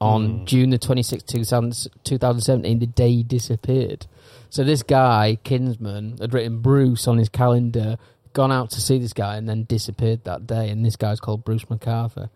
on 0.00 0.40
hmm. 0.40 0.44
June 0.44 0.70
the 0.70 0.78
twenty 0.78 1.02
sixth, 1.02 1.26
2017, 1.26 2.78
the 2.78 2.86
day 2.86 3.10
he 3.10 3.22
disappeared. 3.22 4.06
So 4.50 4.64
this 4.64 4.82
guy 4.82 5.38
Kinsman 5.42 6.18
had 6.20 6.32
written 6.32 6.60
Bruce 6.60 7.08
on 7.08 7.18
his 7.18 7.28
calendar 7.28 7.96
gone 8.34 8.52
out 8.52 8.70
to 8.70 8.80
see 8.80 8.98
this 8.98 9.12
guy 9.12 9.36
and 9.36 9.48
then 9.48 9.64
disappeared 9.64 10.24
that 10.24 10.46
day. 10.46 10.68
And 10.68 10.84
this 10.84 10.96
guy's 10.96 11.20
called 11.20 11.44
Bruce 11.44 11.64
McArthur. 11.64 12.28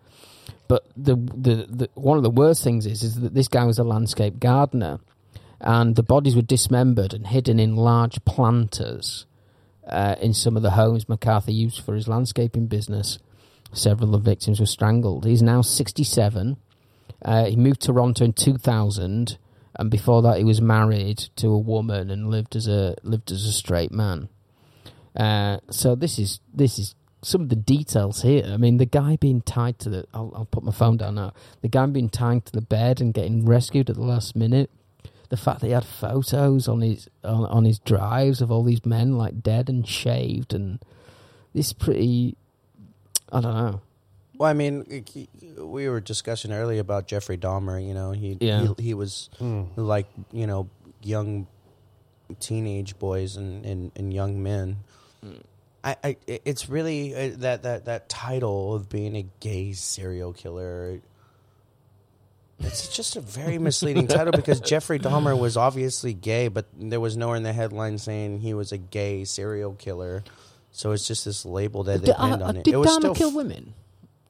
But 0.67 0.85
the, 0.95 1.15
the 1.15 1.67
the 1.69 1.89
one 1.95 2.17
of 2.17 2.23
the 2.23 2.29
worst 2.29 2.63
things 2.63 2.85
is 2.85 3.03
is 3.03 3.19
that 3.21 3.33
this 3.33 3.47
guy 3.47 3.65
was 3.65 3.79
a 3.79 3.83
landscape 3.83 4.39
gardener, 4.39 4.99
and 5.59 5.95
the 5.95 6.03
bodies 6.03 6.35
were 6.35 6.43
dismembered 6.43 7.13
and 7.13 7.25
hidden 7.25 7.59
in 7.59 7.75
large 7.75 8.23
planters 8.23 9.25
uh, 9.89 10.15
in 10.21 10.33
some 10.33 10.55
of 10.55 10.63
the 10.63 10.71
homes 10.71 11.05
McArthur 11.05 11.53
used 11.53 11.83
for 11.83 11.95
his 11.95 12.07
landscaping 12.07 12.67
business. 12.67 13.19
Several 13.73 14.15
of 14.15 14.23
the 14.23 14.31
victims 14.31 14.59
were 14.59 14.65
strangled. 14.65 15.25
He's 15.25 15.41
now 15.41 15.61
sixty 15.61 16.03
seven. 16.03 16.57
Uh, 17.23 17.45
he 17.45 17.55
moved 17.55 17.81
to 17.81 17.87
Toronto 17.87 18.25
in 18.25 18.33
two 18.33 18.57
thousand, 18.57 19.37
and 19.77 19.91
before 19.91 20.21
that, 20.21 20.37
he 20.37 20.43
was 20.43 20.61
married 20.61 21.17
to 21.35 21.47
a 21.49 21.59
woman 21.59 22.09
and 22.09 22.29
lived 22.29 22.55
as 22.55 22.67
a 22.67 22.95
lived 23.03 23.31
as 23.31 23.45
a 23.45 23.51
straight 23.51 23.91
man. 23.91 24.29
Uh, 25.15 25.59
so 25.69 25.95
this 25.95 26.17
is 26.17 26.39
this 26.53 26.79
is 26.79 26.95
some 27.21 27.41
of 27.41 27.49
the 27.49 27.55
details 27.55 28.21
here. 28.21 28.45
I 28.45 28.57
mean, 28.57 28.77
the 28.77 28.85
guy 28.85 29.17
being 29.17 29.41
tied 29.41 29.77
to 29.79 29.89
the 29.89 30.05
I'll, 30.13 30.31
I'll 30.35 30.45
put 30.45 30.63
my 30.63 30.71
phone 30.71 30.97
down 30.97 31.15
now. 31.15 31.33
The 31.61 31.67
guy 31.67 31.85
being 31.87 32.09
tied 32.09 32.45
to 32.45 32.51
the 32.51 32.61
bed 32.61 33.01
and 33.01 33.13
getting 33.13 33.45
rescued 33.45 33.89
at 33.89 33.97
the 33.97 34.03
last 34.03 34.35
minute. 34.35 34.69
The 35.29 35.37
fact 35.37 35.61
that 35.61 35.67
he 35.67 35.73
had 35.73 35.85
photos 35.85 36.67
on 36.67 36.81
his 36.81 37.07
on, 37.23 37.45
on 37.45 37.63
his 37.65 37.79
drives 37.79 38.41
of 38.41 38.51
all 38.51 38.63
these 38.63 38.85
men 38.85 39.17
like 39.17 39.41
dead 39.43 39.69
and 39.69 39.87
shaved, 39.87 40.53
and 40.53 40.79
this 41.53 41.71
pretty. 41.73 42.35
I 43.31 43.41
don't 43.41 43.53
know. 43.55 43.81
Well, 44.37 44.49
I 44.49 44.53
mean, 44.53 45.03
we 45.57 45.87
were 45.87 45.99
discussing 45.99 46.51
earlier 46.51 46.79
about 46.81 47.07
Jeffrey 47.07 47.37
Dahmer. 47.37 47.85
You 47.85 47.93
know, 47.93 48.11
he 48.11 48.37
Yeah. 48.39 48.73
he, 48.77 48.83
he 48.85 48.93
was 48.95 49.29
like 49.75 50.07
you 50.31 50.47
know 50.47 50.67
young 51.03 51.45
teenage 52.39 52.97
boys 52.99 53.35
and, 53.37 53.65
and, 53.65 53.91
and 53.95 54.13
young 54.13 54.41
men. 54.41 54.77
I, 55.83 55.95
I 56.03 56.17
it's 56.27 56.69
really 56.69 57.13
uh, 57.15 57.35
that 57.37 57.63
that 57.63 57.85
that 57.85 58.09
title 58.09 58.73
of 58.73 58.89
being 58.89 59.15
a 59.15 59.25
gay 59.39 59.73
serial 59.73 60.33
killer. 60.33 61.01
It's 62.61 62.89
just 62.89 63.15
a 63.15 63.21
very 63.21 63.57
misleading 63.57 64.07
title 64.07 64.31
because 64.31 64.59
Jeffrey 64.59 64.99
Dahmer 64.99 65.37
was 65.37 65.55
obviously 65.57 66.13
gay, 66.13 66.47
but 66.49 66.65
there 66.77 66.99
was 66.99 67.15
nowhere 67.17 67.37
in 67.37 67.43
the 67.43 67.53
headline 67.53 67.97
saying 67.97 68.39
he 68.41 68.53
was 68.53 68.71
a 68.71 68.77
gay 68.77 69.23
serial 69.25 69.73
killer. 69.73 70.23
So 70.71 70.91
it's 70.91 71.07
just 71.07 71.25
this 71.25 71.45
label 71.45 71.83
that 71.85 72.01
they 72.01 72.07
Did, 72.07 72.15
pinned 72.17 72.41
uh, 72.43 72.45
on 72.45 72.57
it. 72.57 72.63
did 72.65 72.73
it 72.73 72.77
was 72.77 72.89
Dahmer 72.89 72.99
still 72.99 73.15
kill 73.15 73.29
f- 73.29 73.35
women? 73.35 73.73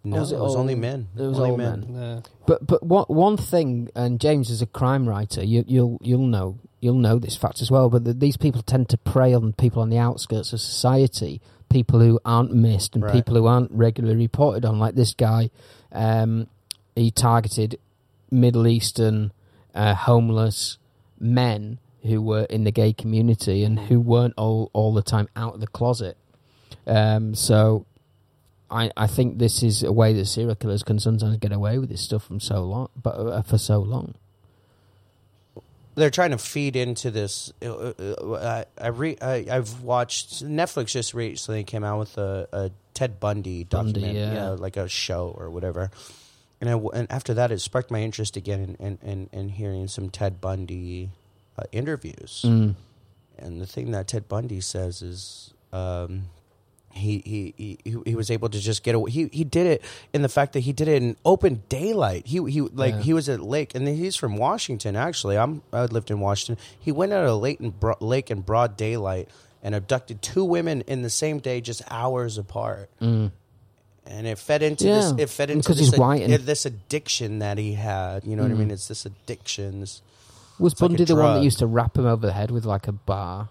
No, 0.04 0.20
was 0.20 0.32
it 0.32 0.36
it 0.36 0.40
was 0.40 0.56
all- 0.56 0.62
only 0.62 0.76
men. 0.76 1.08
it 1.18 1.22
was 1.22 1.38
only 1.38 1.52
all 1.52 1.58
men. 1.58 1.80
men? 1.90 2.02
Yeah. 2.02 2.22
But 2.46 2.66
but 2.66 2.84
one 2.84 3.06
one 3.08 3.36
thing, 3.36 3.90
and 3.96 4.20
James 4.22 4.50
is 4.50 4.62
a 4.62 4.66
crime 4.66 5.10
writer. 5.10 5.44
You, 5.44 5.66
you'll 5.68 5.98
you'll 6.02 6.26
know 6.28 6.58
you'll 6.80 6.96
know 6.96 7.20
this 7.20 7.36
fact 7.36 7.62
as 7.62 7.70
well. 7.70 7.90
But 7.90 8.06
that 8.06 8.20
these 8.22 8.38
people 8.38 8.62
tend 8.62 8.88
to 8.90 8.98
prey 8.98 9.34
on 9.34 9.52
people 9.54 9.82
on 9.82 9.90
the 9.90 9.98
outskirts 9.98 10.54
of 10.54 10.62
society, 10.62 11.42
people 11.70 12.00
who 12.00 12.20
aren't 12.24 12.54
missed 12.54 12.96
and 12.96 13.04
Right. 13.04 13.14
people 13.14 13.36
who 13.36 13.46
aren't 13.48 13.72
regularly 13.72 14.16
reported 14.16 14.64
on. 14.66 14.80
Like 14.80 14.96
this 14.96 15.14
guy, 15.14 15.50
um, 15.92 16.48
he 16.96 17.12
targeted 17.12 17.78
Middle 18.32 18.68
Eastern 18.68 19.32
uh, 19.74 19.94
homeless 19.94 20.78
men 21.20 21.80
who 22.04 22.22
were 22.22 22.44
in 22.44 22.64
the 22.64 22.72
gay 22.72 22.94
community 22.94 23.64
and 23.64 23.80
who 23.80 24.00
weren't 24.00 24.34
all 24.38 24.70
all 24.74 24.94
the 24.94 25.02
time 25.02 25.28
out 25.36 25.56
of 25.56 25.60
the 25.60 25.68
closet. 25.68 26.18
Um, 26.88 27.36
so 27.36 27.86
I, 28.72 28.92
I 28.96 29.08
think 29.08 29.40
this 29.40 29.64
is 29.64 29.84
a 29.84 29.92
way 29.92 30.14
that 30.14 30.26
serial 30.26 30.56
killers 30.56 30.84
can 30.84 31.00
sometimes 31.00 31.38
get 31.38 31.52
away 31.52 31.78
with 31.78 31.90
this 31.90 32.02
stuff 32.02 32.24
from 32.24 32.40
so 32.40 32.64
long, 32.64 32.90
but 33.02 33.12
uh, 33.12 33.42
for 33.42 33.58
so 33.58 33.80
long. 33.80 34.16
they're 35.96 36.10
trying 36.10 36.32
to 36.32 36.38
feed 36.38 36.76
into 36.76 37.12
this. 37.12 37.52
uh, 37.62 37.68
uh, 37.68 38.66
I, 38.80 38.84
I 38.84 38.88
re, 38.90 39.18
I, 39.22 39.46
I've 39.52 39.82
watched 39.82 40.44
Netflix 40.44 40.88
just 40.88 41.14
recently 41.14 41.64
came 41.64 41.84
out 41.84 42.00
with 42.00 42.18
a, 42.18 42.48
a 42.52 42.72
Ted 42.94 43.20
Bundy 43.20 43.64
Bundy, 43.64 43.94
document, 43.94 44.18
yeah. 44.18 44.50
like 44.50 44.78
a 44.78 44.88
show 44.88 45.36
or 45.38 45.50
whatever. 45.50 45.92
And 46.62 46.70
I 46.70 46.74
and 46.94 47.12
after 47.12 47.34
that, 47.36 47.52
it 47.52 47.60
sparked 47.62 47.90
my 47.92 48.02
interest 48.02 48.36
again 48.38 48.76
in 48.80 48.98
in, 49.02 49.10
in, 49.10 49.30
in 49.32 49.50
hearing 49.50 49.88
some 49.88 50.10
Ted 50.10 50.42
Bundy 50.42 51.10
uh, 51.58 51.64
interviews. 51.72 52.44
Mm. 52.46 52.76
And 53.38 53.62
the 53.62 53.66
thing 53.66 53.92
that 53.92 54.08
Ted 54.08 54.28
Bundy 54.28 54.62
says 54.62 55.02
is. 55.02 55.54
Um, 55.72 56.24
he, 56.92 57.22
he 57.24 57.78
he 57.86 57.98
he 58.04 58.16
was 58.16 58.32
able 58.32 58.50
to 58.50 58.60
just 58.60 58.84
get 58.84 58.96
away. 58.96 59.12
He 59.12 59.30
he 59.32 59.44
did 59.44 59.68
it 59.68 59.84
in 60.12 60.24
the 60.24 60.28
fact 60.28 60.54
that 60.54 60.62
he 60.62 60.74
did 60.74 60.88
it 60.88 61.02
in 61.04 61.16
open 61.24 61.62
daylight. 61.70 62.26
He 62.26 62.44
he 62.52 62.62
like 62.62 62.96
Yeah. 62.96 63.02
he 63.02 63.14
was 63.14 63.30
at 63.30 63.42
lake, 63.42 63.76
and 63.76 63.88
he's 63.88 64.16
from 64.16 64.38
Washington. 64.38 64.96
Actually, 64.96 65.38
I'm 65.38 65.62
I 65.72 65.86
lived 65.86 66.10
in 66.10 66.20
Washington. 66.20 66.62
He 66.80 66.92
went 66.92 67.14
out 67.14 67.24
of 67.24 67.30
a 67.30 67.36
lake 67.36 67.62
in 67.62 67.70
bro- 67.70 67.96
lake 68.00 68.32
in 68.32 68.42
broad 68.42 68.76
daylight 68.76 69.30
and 69.62 69.76
abducted 69.76 70.24
two 70.24 70.44
women 70.44 70.82
in 70.88 71.04
the 71.04 71.12
same 71.12 71.38
day, 71.38 71.62
just 71.62 71.84
hours 71.92 72.40
apart. 72.40 72.90
And 74.06 74.26
it 74.26 74.40
fed 74.40 74.64
into 74.64 74.86
this. 74.86 75.12
Mm. 75.14 75.20
It 75.20 75.30
fed 75.30 75.50
into 75.52 75.62
because 75.64 75.78
this, 75.78 75.90
he's 75.92 76.00
white 76.00 76.24
and- 76.24 76.34
this 76.34 76.66
addiction 76.66 77.40
that 77.40 77.58
he 77.58 77.74
had. 77.74 78.24
You 78.26 78.36
know 78.36 78.44
what 78.44 78.52
I 78.52 78.56
Mm. 78.56 78.60
mean? 78.60 78.72
It's 78.72 78.88
this 78.88 79.06
addiction. 79.06 79.82
This, 79.82 80.02
Was 80.58 80.74
It's 80.74 80.82
like 80.82 80.88
a 80.88 80.90
Bundy 80.92 81.04
the 81.06 81.16
one 81.16 81.36
that 81.36 81.44
used 81.44 81.60
to 81.60 81.68
wrap 81.68 81.98
him 81.98 82.06
over 82.06 82.26
the 82.26 82.34
head 82.34 82.52
with 82.52 82.66
like 82.66 82.88
a 82.88 82.92
bar? 82.92 83.50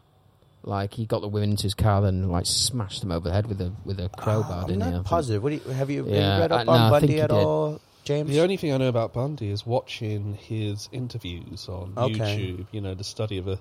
Like 0.65 0.95
he 0.95 1.07
got 1.07 1.21
the 1.21 1.29
women 1.29 1.51
into 1.51 1.63
his 1.63 1.75
car 1.75 2.05
and 2.05 2.31
like 2.31 2.45
smashed 2.45 3.01
them 3.01 3.13
over 3.13 3.29
the 3.29 3.35
head 3.35 3.47
with 3.47 3.61
a 3.61 3.73
with 3.85 4.01
a 4.01 4.09
crowbar, 4.11 4.63
I'm 4.63 4.67
didn't 4.67 4.83
he? 4.83 4.91
Not 4.91 4.95
think? 4.97 5.07
positive. 5.07 5.43
What 5.43 5.51
do 5.51 5.55
you, 5.57 5.73
have 5.73 5.89
you, 5.91 5.99
have 6.05 6.09
you 6.13 6.15
Yeah, 6.21 6.39
read 6.41 6.53
up 6.53 6.67
no, 6.67 6.73
on 6.73 6.81
I 6.93 7.01
think 7.01 7.11
Bundy 7.13 7.21
at 7.23 7.31
did. 7.31 7.37
all, 7.37 7.81
James? 8.05 8.29
The 8.29 8.41
only 8.41 8.57
thing 8.57 8.73
I 8.73 8.77
know 8.77 8.89
about 8.89 9.15
Bundy 9.15 9.51
is 9.51 9.65
watching 9.65 10.35
his 10.35 10.89
interviews 10.93 11.69
on 11.69 11.93
Okay. 11.97 12.19
YouTube. 12.19 12.67
You 12.73 12.81
know, 12.83 12.95
the 12.95 13.05
study 13.05 13.39
of 13.39 13.47
a, 13.49 13.59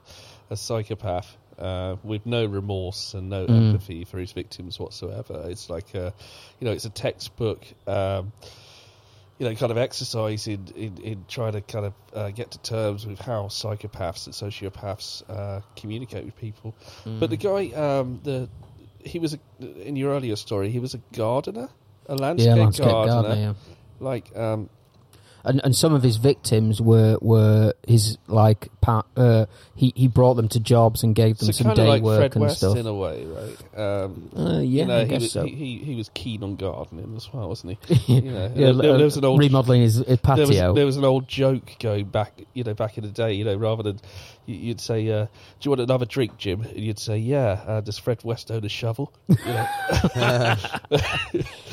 a 0.49 0.57
psychopath 0.57 1.38
uh, 1.58 1.95
with 2.03 2.26
no 2.26 2.45
remorse 2.45 3.14
and 3.14 3.30
no 3.30 3.45
Mm. 3.47 3.68
empathy 3.74 4.05
for 4.05 4.18
his 4.18 4.32
victims 4.32 4.80
whatsoever. 4.80 5.45
It's 5.49 5.70
like 5.70 5.93
a, 5.95 6.14
you 6.60 6.66
know, 6.66 6.72
it's 6.74 6.86
a 6.86 6.89
textbook. 6.89 7.66
Um, 7.86 8.32
you 9.39 9.47
know, 9.47 9.53
kind 9.53 9.72
of 9.72 9.78
exercise 9.78 10.47
in, 10.47 10.68
in, 10.76 10.97
in 10.97 11.26
trying 11.28 11.51
to 11.51 11.62
kind 11.62 11.86
of 11.86 11.93
uh, 12.12 12.32
get 12.32 12.49
to 12.51 12.58
terms 12.60 13.05
with 13.05 13.20
how 13.20 13.43
psychopaths 13.43 14.26
and 14.26 14.34
sociopaths 14.34 15.30
uh, 15.30 15.62
communicate 15.76 16.26
with 16.26 16.36
people. 16.38 16.74
But 17.05 17.30
the 17.30 17.38
guy, 17.38 17.68
um, 17.76 18.20
the 18.24 18.49
he 18.99 19.20
was 19.20 19.36
a, 19.36 19.88
in 19.88 19.95
your 19.95 20.12
earlier 20.14 20.36
story. 20.36 20.72
He 20.72 20.80
was 20.80 20.95
a 20.95 21.01
gardener, 21.14 21.70
a 22.08 22.16
landscape, 22.16 22.55
yeah, 22.55 22.64
landscape 22.64 22.88
gardener. 22.88 23.22
gardener. 23.22 23.41
Yeah. 23.41 23.53
Like, 23.99 24.36
um, 24.36 24.70
and 25.48 25.62
and 25.64 25.76
some 25.76 25.93
of 25.93 26.04
his 26.04 26.18
victims 26.18 26.80
were 26.82 27.18
were 27.22 27.74
his 27.88 28.18
like. 28.28 28.70
Uh, 29.18 29.48
he 29.76 29.91
he 29.98 30.08
brought 30.08 30.36
them 30.36 30.48
to 30.48 30.62
jobs 30.62 31.04
and 31.04 31.14
gave 31.14 31.38
them 31.39 31.48
so 31.52 31.64
some 31.64 31.74
day 31.76 31.86
like 31.86 32.02
work 32.02 32.20
Fred 32.20 32.36
and 32.36 32.41
West 32.43 32.58
stuff. 32.60 32.78
in 32.78 32.88
a 32.88 32.93
way, 32.93 33.26
right? 33.26 33.78
Um, 33.78 34.30
Uh, 34.34 34.52
yeah, 34.60 34.60
you 34.61 34.86
know, 34.86 34.98
I 34.99 35.03
he 35.03 35.10
guess 35.10 35.22
was 35.24 35.32
so. 35.34 35.44
he, 35.44 35.52
he 35.56 35.78
he 35.80 35.95
was 35.95 36.10
keen 36.14 36.41
on 36.41 36.56
gardening 36.56 37.14
as 37.18 37.28
well, 37.34 37.49
wasn't 37.49 37.78
he? 37.90 37.95
You 38.15 38.32
know, 38.32 38.52
yeah, 38.56 38.72
there, 38.72 38.95
there 38.95 39.03
was 39.03 39.18
an 39.18 39.26
old 39.26 39.40
remodeling 39.41 39.82
his, 39.82 39.95
his 39.95 40.06
there 40.06 40.18
patio. 40.18 40.45
was, 40.68 40.76
there 40.76 40.86
was 40.86 40.95
an 40.95 41.03
old 41.03 41.28
joke 41.28 41.72
going 41.82 42.06
back, 42.06 42.41
you 42.53 42.64
know, 42.64 42.74
back 42.74 42.98
in 42.98 43.03
the 43.03 43.10
day. 43.11 43.34
You 43.34 43.44
know, 43.44 43.56
rather 43.57 43.84
than 43.84 43.99
you- 44.45 44.56
you'd 44.56 44.80
say, 44.80 45.06
uh, 45.10 45.26
"Do 45.26 45.30
you 45.64 45.72
want 45.72 45.82
another 45.82 46.06
drink, 46.06 46.38
Jim?" 46.38 46.61
and 46.61 46.80
you'd 46.80 46.99
say, 46.99 47.18
"Yeah." 47.18 47.61
Uh, 47.68 47.82
does 47.82 47.98
Fred 47.98 48.24
West 48.24 48.49
own 48.52 48.64
a 48.64 48.69
shovel? 48.69 49.11
You 49.28 49.36
know? 49.44 49.68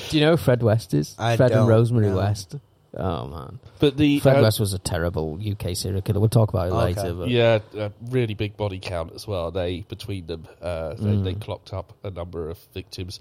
Do 0.08 0.18
you 0.18 0.20
know 0.20 0.32
who 0.32 0.36
Fred 0.36 0.64
West 0.64 0.94
is? 0.94 1.14
I 1.16 1.36
Fred 1.36 1.52
and 1.52 1.60
don't, 1.60 1.68
Rosemary 1.68 2.08
no. 2.08 2.16
West. 2.16 2.56
Oh 2.96 3.26
man, 3.26 3.58
But 3.80 3.96
the 3.96 4.20
Fred 4.20 4.38
uh, 4.38 4.42
West 4.42 4.60
was 4.60 4.72
a 4.72 4.78
terrible 4.78 5.38
UK 5.44 5.74
serial 5.74 6.00
killer. 6.02 6.20
We'll 6.20 6.28
talk 6.28 6.50
about 6.50 6.68
it 6.68 6.72
Okay. 6.72 6.84
later. 7.02 7.14
But 7.14 7.28
Yeah, 7.28 7.58
a 7.76 7.90
really 8.10 8.34
big 8.34 8.56
body 8.56 8.78
count 8.78 9.12
as 9.14 9.26
well. 9.26 9.50
They 9.50 9.80
between 9.88 10.26
them, 10.26 10.46
uh, 10.62 10.94
they, 10.94 11.10
Mm. 11.10 11.24
they 11.24 11.34
clocked 11.34 11.72
up 11.72 11.92
a 12.04 12.10
number 12.10 12.48
of 12.50 12.58
victims. 12.72 13.18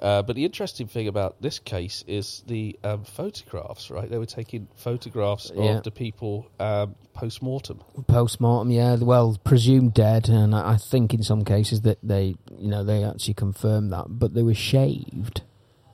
Uh, 0.00 0.22
but 0.22 0.34
the 0.36 0.44
interesting 0.44 0.86
thing 0.88 1.06
about 1.06 1.40
this 1.40 1.58
case 1.60 2.02
is 2.08 2.42
the 2.46 2.76
um, 2.82 3.04
photographs, 3.04 3.90
right? 3.90 4.10
They 4.10 4.18
were 4.18 4.26
taking 4.26 4.66
photographs 4.74 5.52
Yeah. 5.54 5.76
of 5.78 5.84
the 5.84 5.90
people 5.92 6.46
um, 6.58 6.94
post 7.12 7.40
mortem. 7.42 7.80
Post 8.08 8.40
mortem, 8.40 8.70
yeah. 8.72 8.96
Well, 8.96 9.38
presumed 9.44 9.94
dead, 9.94 10.28
and 10.28 10.54
I 10.54 10.72
I 10.72 10.76
think 10.78 11.14
in 11.14 11.22
some 11.22 11.44
cases 11.44 11.82
that 11.82 11.98
they, 12.02 12.34
you 12.58 12.68
know, 12.68 12.82
they 12.84 13.04
actually 13.04 13.34
confirmed 13.34 13.92
that. 13.92 14.06
But 14.08 14.34
they 14.34 14.42
were 14.42 14.54
shaved 14.54 15.42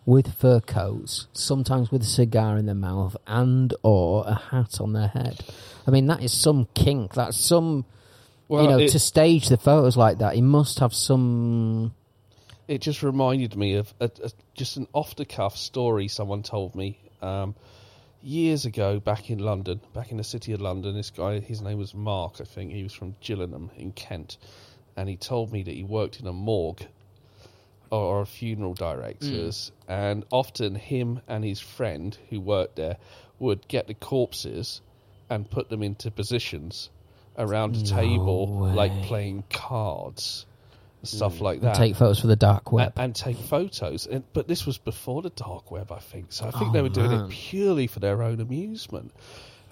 with 0.06 0.34
fur 0.34 0.60
coats, 0.60 1.26
sometimes 1.32 1.90
with 1.90 2.02
a 2.02 2.06
cigar 2.06 2.56
in 2.56 2.66
their 2.66 2.74
mouth 2.74 3.16
and 3.26 3.74
or 3.82 4.24
a 4.26 4.34
hat 4.34 4.80
on 4.80 4.92
their 4.92 5.08
head. 5.08 5.44
I 5.86 5.90
mean, 5.90 6.06
that 6.06 6.22
is 6.22 6.32
some 6.32 6.68
kink. 6.74 7.14
That's 7.14 7.36
some, 7.36 7.84
Well, 8.48 8.62
you 8.62 8.68
know, 8.70 8.78
it, 8.78 8.90
to 8.90 8.98
stage 8.98 9.48
the 9.48 9.56
photos 9.56 9.96
like 9.96 10.18
that. 10.18 10.34
He 10.34 10.42
must 10.42 10.78
have 10.78 10.94
some. 10.94 11.94
it 12.68 12.80
just 12.80 13.02
reminded 13.02 13.56
me 13.56 13.74
of 13.74 13.92
a, 14.00 14.10
a, 14.22 14.30
just 14.54 14.76
an 14.76 14.86
off 14.92 15.16
the 15.16 15.24
cuff 15.24 15.56
story 15.56 16.08
someone 16.08 16.42
told 16.42 16.74
me 16.74 16.98
um, 17.22 17.54
years 18.22 18.64
ago 18.64 19.00
back 19.00 19.30
in 19.30 19.38
London, 19.38 19.80
back 19.94 20.10
in 20.10 20.16
the 20.16 20.24
city 20.24 20.52
of 20.52 20.60
London. 20.60 20.94
This 20.94 21.10
guy, 21.10 21.40
his 21.40 21.60
name 21.60 21.78
was 21.78 21.94
Mark, 21.94 22.40
I 22.40 22.44
think. 22.44 22.72
He 22.72 22.82
was 22.82 22.92
from 22.92 23.16
Gillingham 23.20 23.70
in 23.76 23.92
Kent. 23.92 24.38
And 24.96 25.08
he 25.08 25.16
told 25.16 25.52
me 25.52 25.62
that 25.62 25.74
he 25.74 25.84
worked 25.84 26.20
in 26.20 26.26
a 26.26 26.32
morgue 26.32 26.86
or, 27.90 28.20
or 28.20 28.26
funeral 28.26 28.74
directors. 28.74 29.72
And 29.88 30.24
often 30.30 30.74
him 30.74 31.20
and 31.28 31.44
his 31.44 31.60
friend 31.60 32.16
who 32.30 32.40
worked 32.40 32.76
there 32.76 32.96
would 33.38 33.66
get 33.68 33.86
the 33.86 33.94
corpses 33.94 34.80
and 35.28 35.48
put 35.50 35.68
them 35.68 35.82
into 35.82 36.10
positions 36.10 36.90
around 37.38 37.76
a 37.76 37.84
table, 37.84 38.46
like 38.74 39.02
playing 39.04 39.44
cards. 39.50 40.46
Stuff 41.02 41.36
Mm. 41.36 41.40
like 41.40 41.54
And 41.60 41.64
that 41.68 41.76
take 41.76 41.96
photos 41.96 42.20
for 42.20 42.26
the 42.26 42.36
dark 42.36 42.72
web. 42.72 42.92
and, 42.96 43.04
and 43.06 43.14
take 43.16 43.38
photos. 43.38 44.06
And, 44.06 44.22
but 44.34 44.46
this 44.46 44.66
was 44.66 44.76
before 44.76 45.22
the 45.22 45.30
dark 45.30 45.70
web, 45.70 45.90
I 45.92 45.98
think. 45.98 46.26
So 46.30 46.46
I 46.46 46.50
think 46.50 46.70
Oh, 46.70 46.72
they 46.74 46.82
were 46.82 46.90
doing 46.90 47.10
man. 47.10 47.24
it 47.24 47.30
purely 47.30 47.86
for 47.86 48.00
their 48.00 48.22
own 48.22 48.38
amusement. 48.38 49.10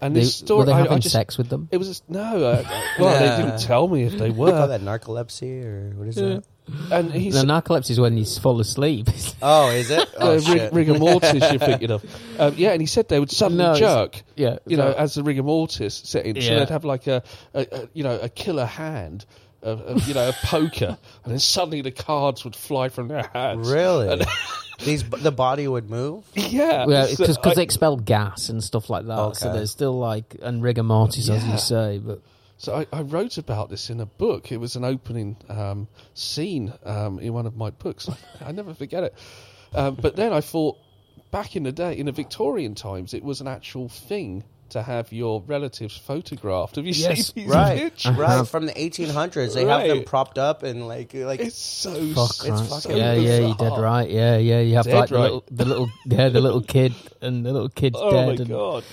And 0.00 0.16
They- 0.16 0.20
this 0.20 0.36
story, 0.36 0.60
were 0.60 0.64
they 0.64 0.72
I, 0.72 0.78
having 0.78 0.92
I 0.92 0.98
just, 1.00 1.12
sex 1.12 1.36
with 1.36 1.50
them? 1.50 1.68
It 1.70 1.76
was 1.76 1.88
just, 1.88 2.08
no. 2.08 2.22
Uh, 2.44 2.64
well, 2.98 3.18
they 3.36 3.42
didn't 3.42 3.60
tell 3.60 3.86
me 3.88 4.04
if 4.04 4.12
they 4.12 4.30
They 4.30 4.34
call 4.34 4.46
were. 4.46 4.66
that 4.68 4.80
narcolepsy 4.80 5.64
or 5.64 5.92
what 5.98 6.08
is 6.08 6.16
Yeah. 6.16 6.28
that? 6.36 6.44
And 6.90 7.12
he's 7.12 7.34
The 7.34 7.42
narcolepsy 7.46 7.90
is 7.90 8.00
when 8.00 8.16
he's 8.16 8.38
fall 8.38 8.60
asleep. 8.60 9.08
Oh, 9.40 9.70
is 9.70 9.88
it? 9.90 10.08
Oh, 10.18 10.36
uh, 10.36 10.40
rig- 10.52 10.72
rigor 10.74 10.98
mortis 10.98 11.32
you're 11.50 11.60
thinking 11.60 11.90
of. 11.92 12.04
Um, 12.40 12.54
yeah, 12.56 12.70
and 12.72 12.80
he 12.80 12.86
said 12.86 13.08
they 13.08 13.20
would 13.20 13.30
suddenly 13.30 13.62
No, 13.64 13.74
jerk. 13.76 14.22
yeah, 14.36 14.58
you 14.66 14.76
know, 14.76 14.92
as 14.92 15.14
the 15.14 15.22
rigor 15.22 15.44
mortis 15.44 15.94
setting, 15.94 16.34
so 16.40 16.40
Yeah. 16.52 16.58
they'd 16.58 16.68
have 16.70 16.84
like 16.84 17.06
a, 17.06 17.22
a, 17.54 17.66
a 17.70 17.88
you 17.94 18.02
know 18.02 18.18
a 18.20 18.28
killer 18.28 18.64
hand, 18.66 19.24
a, 19.62 19.70
a, 19.70 19.98
you 20.00 20.14
know 20.14 20.28
a 20.28 20.32
poker, 20.44 20.98
and 21.24 21.32
then 21.32 21.38
suddenly 21.38 21.82
the 21.82 21.92
cards 21.92 22.42
would 22.44 22.56
fly 22.56 22.88
from 22.88 23.06
their 23.08 23.30
hands. 23.32 23.70
Really? 23.70 24.08
And- 24.08 24.26
These 24.84 25.02
the 25.08 25.32
body 25.32 25.66
would 25.66 25.90
move. 25.90 26.24
yeah, 26.34 26.84
Yeah, 26.88 27.06
because 27.10 27.36
I- 27.44 27.54
they 27.54 27.62
expel 27.64 27.96
gas 27.96 28.48
and 28.48 28.62
stuff 28.62 28.88
like 28.90 29.06
that. 29.06 29.36
So 29.36 29.48
Okay. 29.48 29.58
there's 29.58 29.70
still 29.72 29.98
like 29.98 30.36
and 30.42 30.62
rigor 30.62 30.82
mortis, 30.84 31.28
as 31.28 31.44
you 31.46 31.58
say. 31.58 31.98
But 31.98 32.20
So 32.58 32.74
I, 32.74 32.86
I 32.92 33.02
wrote 33.02 33.38
about 33.38 33.70
this 33.70 33.88
in 33.88 34.00
a 34.00 34.06
book. 34.06 34.50
It 34.50 34.58
was 34.58 34.74
an 34.76 34.84
opening 34.84 35.36
um, 35.48 35.88
scene 36.14 36.72
um, 36.84 37.18
in 37.20 37.32
one 37.32 37.46
of 37.46 37.56
my 37.56 37.70
books. 37.70 38.08
I 38.44 38.52
never 38.52 38.74
forget 38.74 39.04
it. 39.04 39.14
Um, 39.74 39.94
but 39.94 40.16
then 40.16 40.32
I 40.32 40.40
thought, 40.40 40.76
back 41.30 41.54
in 41.56 41.62
the 41.62 41.72
day, 41.72 41.96
in 41.96 42.06
the 42.06 42.12
Victorian 42.12 42.74
times, 42.74 43.14
it 43.14 43.22
was 43.22 43.40
an 43.40 43.46
actual 43.46 43.88
thing 43.88 44.44
to 44.70 44.82
have 44.82 45.12
your 45.12 45.42
relatives 45.46 45.96
photographed. 45.96 46.76
Have 46.76 46.84
you 46.84 46.92
Yes, 46.92 47.32
seen 47.32 47.44
these 47.44 47.52
Right, 47.54 47.78
pictures? 47.78 48.16
right. 48.18 48.46
From 48.46 48.66
the 48.66 48.72
1800s, 48.72 49.54
they 49.54 49.64
have 49.64 49.86
them 49.88 50.04
propped 50.04 50.36
up 50.38 50.62
and 50.62 50.86
like 50.86 51.14
like 51.14 51.40
It's 51.40 51.56
so 51.58 51.94
fuck, 52.08 52.30
s- 52.30 52.48
right. 52.48 52.68
fucking 52.68 52.96
yeah, 52.96 53.14
yeah, 53.14 53.38
you 53.38 53.54
bizarre. 53.54 53.56
dead 53.70 53.78
right. 53.78 54.10
Yeah, 54.10 54.36
yeah, 54.36 54.60
you 54.60 54.74
have 54.74 54.84
Dead 54.84 54.94
like 54.94 55.08
the 55.10 55.18
little, 55.20 55.44
the 55.50 55.64
little, 55.64 55.90
yeah, 56.06 56.28
the 56.28 56.40
little 56.40 56.60
kid 56.60 56.92
and 57.22 57.46
the 57.46 57.52
little 57.52 57.68
kid's 57.70 57.98
Oh 58.02 58.10
dead. 58.10 58.28
my 58.28 58.34
and, 58.34 58.48
god! 58.48 58.84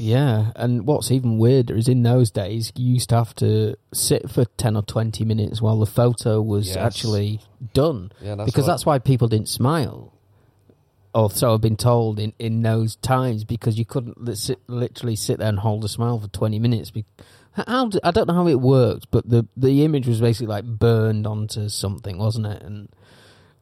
Yeah, 0.00 0.52
and 0.54 0.86
what's 0.86 1.10
even 1.10 1.38
weirder 1.38 1.74
is 1.76 1.88
in 1.88 2.04
those 2.04 2.30
days 2.30 2.72
you 2.76 2.94
used 2.94 3.08
to 3.08 3.16
have 3.16 3.34
to 3.36 3.76
sit 3.92 4.30
for 4.30 4.44
ten 4.56 4.76
or 4.76 4.82
twenty 4.82 5.24
minutes 5.24 5.60
while 5.60 5.78
the 5.80 5.86
photo 5.86 6.40
was 6.40 6.68
Yes. 6.68 6.76
actually 6.76 7.40
done. 7.74 8.12
Yeah, 8.22 8.36
that's 8.36 8.46
because 8.50 8.64
that's 8.66 8.86
why 8.86 9.00
people 9.00 9.26
didn't 9.26 9.48
smile. 9.48 10.12
Or 11.14 11.30
so 11.30 11.52
I've 11.54 11.60
been 11.60 11.76
told 11.76 12.20
in, 12.20 12.32
in 12.38 12.62
those 12.62 12.94
times 12.96 13.42
because 13.42 13.76
you 13.78 13.84
couldn't 13.84 14.22
li- 14.22 14.34
sit, 14.36 14.60
literally 14.68 15.16
sit 15.16 15.38
there 15.38 15.48
and 15.48 15.58
hold 15.58 15.82
a 15.84 15.88
smile 15.88 16.20
for 16.20 16.28
twenty 16.28 16.60
minutes. 16.60 16.92
Be- 16.92 17.04
how 17.54 17.88
d 17.88 17.98
I 18.04 18.12
don't 18.12 18.28
know 18.28 18.34
how 18.34 18.46
it 18.46 18.60
worked, 18.60 19.10
but 19.10 19.28
the 19.28 19.46
the 19.56 19.84
image 19.84 20.06
was 20.06 20.20
basically 20.20 20.46
like 20.46 20.64
burned 20.64 21.26
onto 21.26 21.68
something, 21.68 22.18
wasn't 22.18 22.46
it? 22.46 22.62
And 22.62 22.88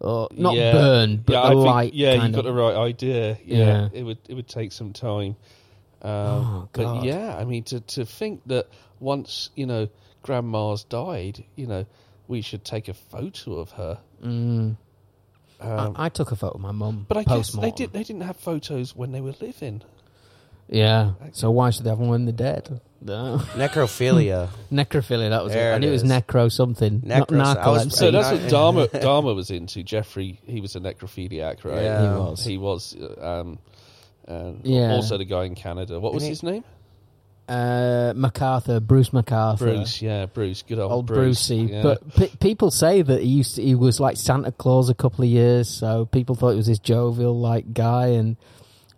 or 0.01 0.29
not 0.33 0.55
Yeah. 0.55 0.73
burned, 0.73 1.25
but 1.25 1.33
yeah, 1.33 1.41
the 1.41 1.47
I 1.47 1.51
think, 1.53 1.65
light. 1.67 1.95
yeah, 1.95 2.25
you 2.27 2.33
got 2.33 2.45
the 2.45 2.53
right 2.53 2.77
idea. 2.77 3.39
Yeah, 3.47 3.57
Yeah. 3.57 3.89
it 3.95 4.03
would 4.03 4.19
it 4.29 4.35
would 4.35 4.49
take 4.49 4.73
some 4.73 4.93
time. 4.93 5.37
Um, 6.07 6.13
Oh, 6.13 6.69
but 6.73 7.05
yeah, 7.05 7.37
I 7.37 7.45
mean 7.45 7.65
to 7.65 7.81
to 7.81 8.05
think 8.07 8.43
that 8.47 8.67
once 9.01 9.51
you 9.57 9.67
know 9.67 9.89
grandma's 10.23 10.85
died, 10.85 11.45
you 11.57 11.67
know, 11.67 11.85
we 12.29 12.43
should 12.43 12.65
take 12.65 12.89
a 12.89 12.95
photo 12.95 13.55
of 13.59 13.71
her. 13.73 13.99
Mm. 14.25 14.77
Um, 15.59 15.97
I, 15.97 16.07
I 16.07 16.09
took 16.11 16.33
a 16.33 16.37
photo 16.37 16.55
of 16.57 16.61
my 16.61 16.73
mum. 16.73 17.07
but 17.09 17.17
I 17.17 17.23
guess 17.23 17.29
they 17.29 17.37
post-mortem. 17.37 17.77
did. 17.77 17.93
They 17.93 18.03
didn't 18.05 18.23
have 18.23 18.37
photos 18.37 18.95
when 18.95 19.13
they 19.13 19.21
were 19.21 19.35
living. 19.41 19.83
Yeah. 20.69 21.13
So 21.33 21.51
why 21.51 21.71
should 21.71 21.85
they 21.85 21.91
have 21.91 21.99
one 22.01 22.09
when 22.11 22.25
they're 22.25 22.33
dead? 22.35 22.81
No. 23.01 23.39
necrophilia. 23.55 24.49
Necrophilia, 24.73 25.31
that 25.31 25.45
was 25.45 25.53
There 25.53 25.71
it. 25.71 25.75
I 25.75 25.77
it 25.77 25.81
knew 25.81 25.89
it 25.89 25.93
was 25.93 26.03
necro 26.05 26.51
something. 26.51 27.03
Not 27.05 27.29
Necros- 27.29 27.65
was- 27.67 27.97
So 27.97 28.11
that's 28.11 28.33
what 28.33 28.51
Dahmer 28.51 28.89
Dahmer 29.03 29.35
was 29.35 29.51
into. 29.51 29.83
Jeffrey, 29.85 30.41
he 30.45 30.61
was 30.61 30.75
a 30.77 30.81
necrophiliac, 30.81 31.65
right? 31.65 31.83
Yeah. 31.83 32.03
He 32.03 32.19
was. 32.19 32.45
He 32.45 32.59
was. 32.59 32.97
uh, 32.97 33.41
Um, 33.41 33.59
and 34.27 34.61
Yeah. 34.65 34.93
Also, 34.95 35.19
the 35.19 35.25
guy 35.25 35.45
in 35.45 35.55
Canada. 35.55 35.99
What 36.01 36.15
was 36.15 36.25
his 36.25 36.43
name? 36.43 36.65
uh, 37.49 38.13
McArthur, 38.17 38.83
Bruce 38.83 39.11
McArthur. 39.11 39.59
Bruce. 39.59 40.03
Yeah, 40.03 40.27
Bruce. 40.27 40.63
Good 40.63 40.81
old, 40.81 40.91
Old 40.93 41.07
Bruce. 41.07 41.47
Brucey, 41.49 41.73
Yeah. 41.73 41.83
but 41.83 42.15
pe- 42.15 42.37
people 42.41 42.73
say 42.73 43.03
that 43.03 43.23
he 43.23 43.29
used 43.29 43.55
to, 43.55 43.63
he 43.63 43.77
was 43.77 44.01
like 44.01 44.17
Santa 44.17 44.51
Claus 44.51 44.89
a 44.89 44.95
couple 44.95 45.23
of 45.25 45.31
years, 45.31 45.69
so 45.69 46.07
people 46.07 46.35
thought 46.35 46.51
he 46.51 46.57
was 46.57 46.67
this 46.67 46.81
jovial 46.81 47.39
like 47.39 47.73
guy. 47.73 48.09
And 48.09 48.37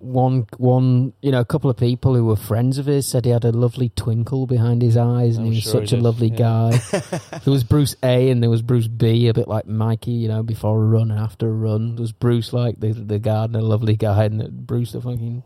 one 0.01 0.47
one 0.59 1.13
you 1.23 1.33
know 1.33 1.41
a 1.41 1.45
couple 1.45 1.69
of 1.71 1.77
people 1.77 2.15
who 2.15 2.25
were 2.25 2.37
friends 2.37 2.79
of 2.79 2.87
his 2.87 3.07
said 3.07 3.25
he 3.25 3.31
had 3.31 3.45
a 3.45 3.53
lovely 3.53 3.91
twinkle 3.91 4.47
behind 4.47 4.83
his 4.83 4.97
eyes, 4.97 5.37
and 5.37 5.47
I'm 5.47 5.53
he 5.53 5.57
was 5.57 5.65
sure 5.65 5.81
he 5.81 5.87
such 5.87 5.93
a 5.93 5.97
did, 5.97 6.05
lovely 6.05 6.29
yeah. 6.29 6.37
guy. 6.37 6.99
there 7.45 7.53
was 7.53 7.65
Bruce 7.65 7.97
A 8.03 8.31
and 8.31 8.43
there 8.43 8.51
was 8.51 8.63
Bruce 8.63 8.89
B, 8.89 9.29
a 9.29 9.35
bit 9.35 9.49
like 9.49 9.67
Mikey, 9.67 10.13
you 10.13 10.29
know, 10.29 10.43
before 10.43 10.83
a 10.83 10.87
run 10.87 11.11
and 11.11 11.21
after 11.21 11.49
a 11.49 11.53
run. 11.53 11.97
There 11.97 12.03
was 12.03 12.13
Bruce 12.13 12.53
like 12.53 12.81
the 12.81 12.93
the 12.93 13.19
gardener, 13.19 13.63
lovely 13.63 13.97
guy, 13.97 14.25
and 14.25 14.67
Bruce 14.67 14.93
the 14.93 15.01
fucking 15.01 15.43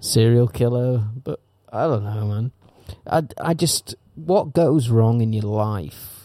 serial 0.00 0.48
killer. 0.48 1.04
But 1.22 1.40
I 1.72 1.82
don't 1.86 2.04
know, 2.04 2.26
man. 2.26 2.52
I, 3.06 3.22
I 3.40 3.54
just 3.54 3.94
what 4.14 4.52
goes 4.52 4.88
wrong 4.88 5.20
in 5.20 5.32
your 5.32 5.44
life. 5.44 6.17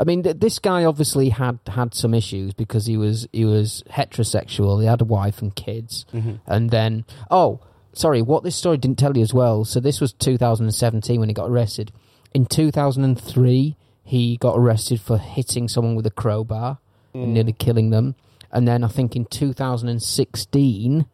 I 0.00 0.04
mean, 0.04 0.22
th- 0.22 0.38
this 0.38 0.58
guy 0.58 0.84
obviously 0.84 1.28
had 1.28 1.58
had 1.66 1.94
some 1.94 2.14
issues 2.14 2.54
because 2.54 2.86
he 2.86 2.96
was 2.96 3.28
he 3.32 3.44
was 3.44 3.84
heterosexual. 3.90 4.80
He 4.80 4.86
had 4.86 5.02
a 5.02 5.04
wife 5.04 5.42
and 5.42 5.54
kids, 5.54 6.06
and 6.46 6.70
then 6.70 7.04
oh, 7.30 7.60
sorry, 7.92 8.22
what 8.22 8.42
this 8.42 8.56
story 8.56 8.78
didn't 8.78 8.98
tell 8.98 9.14
you 9.16 9.22
as 9.22 9.34
well. 9.34 9.64
So 9.64 9.78
this 9.78 10.00
was 10.00 10.12
2017 10.14 11.20
when 11.20 11.28
he 11.28 11.34
got 11.34 11.50
arrested. 11.50 11.92
In 12.32 12.46
2003, 12.46 13.76
he 14.04 14.36
got 14.38 14.56
arrested 14.56 15.00
for 15.00 15.18
hitting 15.18 15.68
someone 15.68 15.94
with 15.96 16.06
a 16.06 16.10
crowbar 16.10 16.78
and 17.12 17.34
nearly 17.34 17.52
killing 17.52 17.90
them. 17.90 18.14
And 18.52 18.66
then 18.66 18.82
I 18.84 18.88
think 18.88 19.16
in 19.16 19.24
2016, 19.26 21.06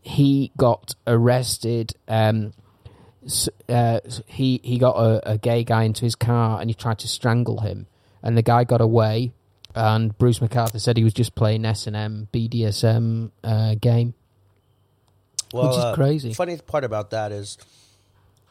he 0.00 0.52
got 0.56 0.94
arrested. 1.06 1.94
Um, 2.08 2.52
uh, 3.68 4.00
he 4.26 4.60
he 4.62 4.78
got 4.78 4.96
a, 4.96 5.32
a 5.32 5.38
gay 5.38 5.64
guy 5.64 5.82
into 5.82 6.04
his 6.04 6.14
car 6.14 6.60
and 6.60 6.70
he 6.70 6.74
tried 6.74 6.98
to 7.00 7.08
strangle 7.08 7.60
him, 7.60 7.88
and 8.26 8.36
the 8.36 8.42
guy 8.42 8.64
got 8.64 8.80
away. 8.80 9.32
And 9.74 10.16
Bruce 10.18 10.40
McArthur 10.40 10.80
said 10.80 10.96
he 10.96 11.04
was 11.04 11.14
just 11.14 11.34
playing 11.34 11.64
S 11.64 11.86
and 11.86 11.94
M 11.94 12.28
BDSM 12.32 13.30
uh, 13.44 13.74
game. 13.80 14.14
Well, 15.52 15.68
Which 15.68 15.78
is 15.78 15.84
uh, 15.84 15.94
crazy. 15.94 16.34
Funny 16.34 16.56
part 16.58 16.82
about 16.82 17.10
that 17.10 17.30
is 17.30 17.56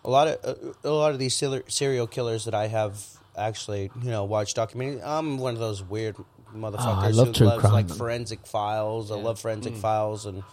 a 0.06 0.10
lot 0.10 0.28
of 0.30 0.38
uh, 0.44 0.90
a 0.90 0.92
lot 0.92 1.12
of 1.12 1.20
these 1.20 1.36
serial- 1.36 1.64
serial 1.68 2.08
killers 2.08 2.46
that 2.46 2.54
I 2.54 2.68
have 2.68 3.04
actually 3.38 3.92
you 4.02 4.12
know 4.12 4.24
watched 4.24 4.56
documentaries. 4.56 5.02
I'm 5.04 5.38
one 5.38 5.54
of 5.56 5.60
those 5.60 5.84
weird 5.84 6.16
motherfuckers 6.56 6.86
Oh, 6.86 7.00
I 7.02 7.10
love 7.10 7.28
who 7.28 7.34
true 7.34 7.48
loves 7.48 7.62
crime, 7.62 7.74
like 7.74 7.90
forensic 7.90 8.48
files. 8.48 9.12
I 9.12 9.16
love 9.16 9.40
forensic 9.40 9.76
files 9.76 10.26
and 10.26 10.44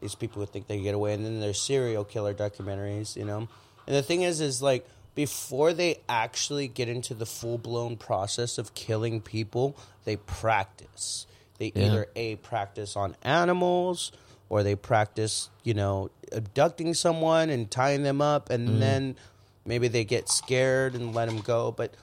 these 0.00 0.14
people 0.14 0.40
who 0.40 0.46
think 0.46 0.68
they 0.68 0.80
get 0.80 0.94
away, 0.94 1.12
and 1.12 1.24
then 1.24 1.40
there's 1.40 1.60
serial 1.60 2.04
killer 2.04 2.32
documentaries. 2.32 3.14
You 3.16 3.24
know, 3.24 3.48
and 3.86 3.96
the 3.96 4.02
thing 4.02 4.22
is, 4.22 4.40
is 4.40 4.62
like 4.62 4.88
before 5.14 5.72
they 5.72 6.00
actually 6.08 6.68
get 6.68 6.88
into 6.88 7.14
the 7.14 7.26
full 7.26 7.58
blown 7.58 7.96
process 7.96 8.58
of 8.58 8.74
killing 8.74 9.20
people, 9.20 9.76
they 10.04 10.16
practice. 10.16 11.26
They 11.58 11.72
Yeah. 11.74 11.86
either 11.86 12.06
a 12.16 12.36
practice 12.36 12.96
on 12.96 13.16
animals 13.22 14.10
or 14.48 14.62
they 14.62 14.74
practice, 14.74 15.48
you 15.62 15.74
know, 15.74 16.10
abducting 16.32 16.94
someone 16.94 17.48
and 17.50 17.70
tying 17.70 18.02
them 18.02 18.20
up, 18.20 18.50
and 18.50 18.68
Mm. 18.68 18.78
then 18.80 19.16
maybe 19.64 19.88
they 19.88 20.04
get 20.04 20.28
scared 20.28 20.94
and 20.94 21.14
let 21.14 21.26
them 21.26 21.40
go. 21.40 21.70
But 21.72 21.94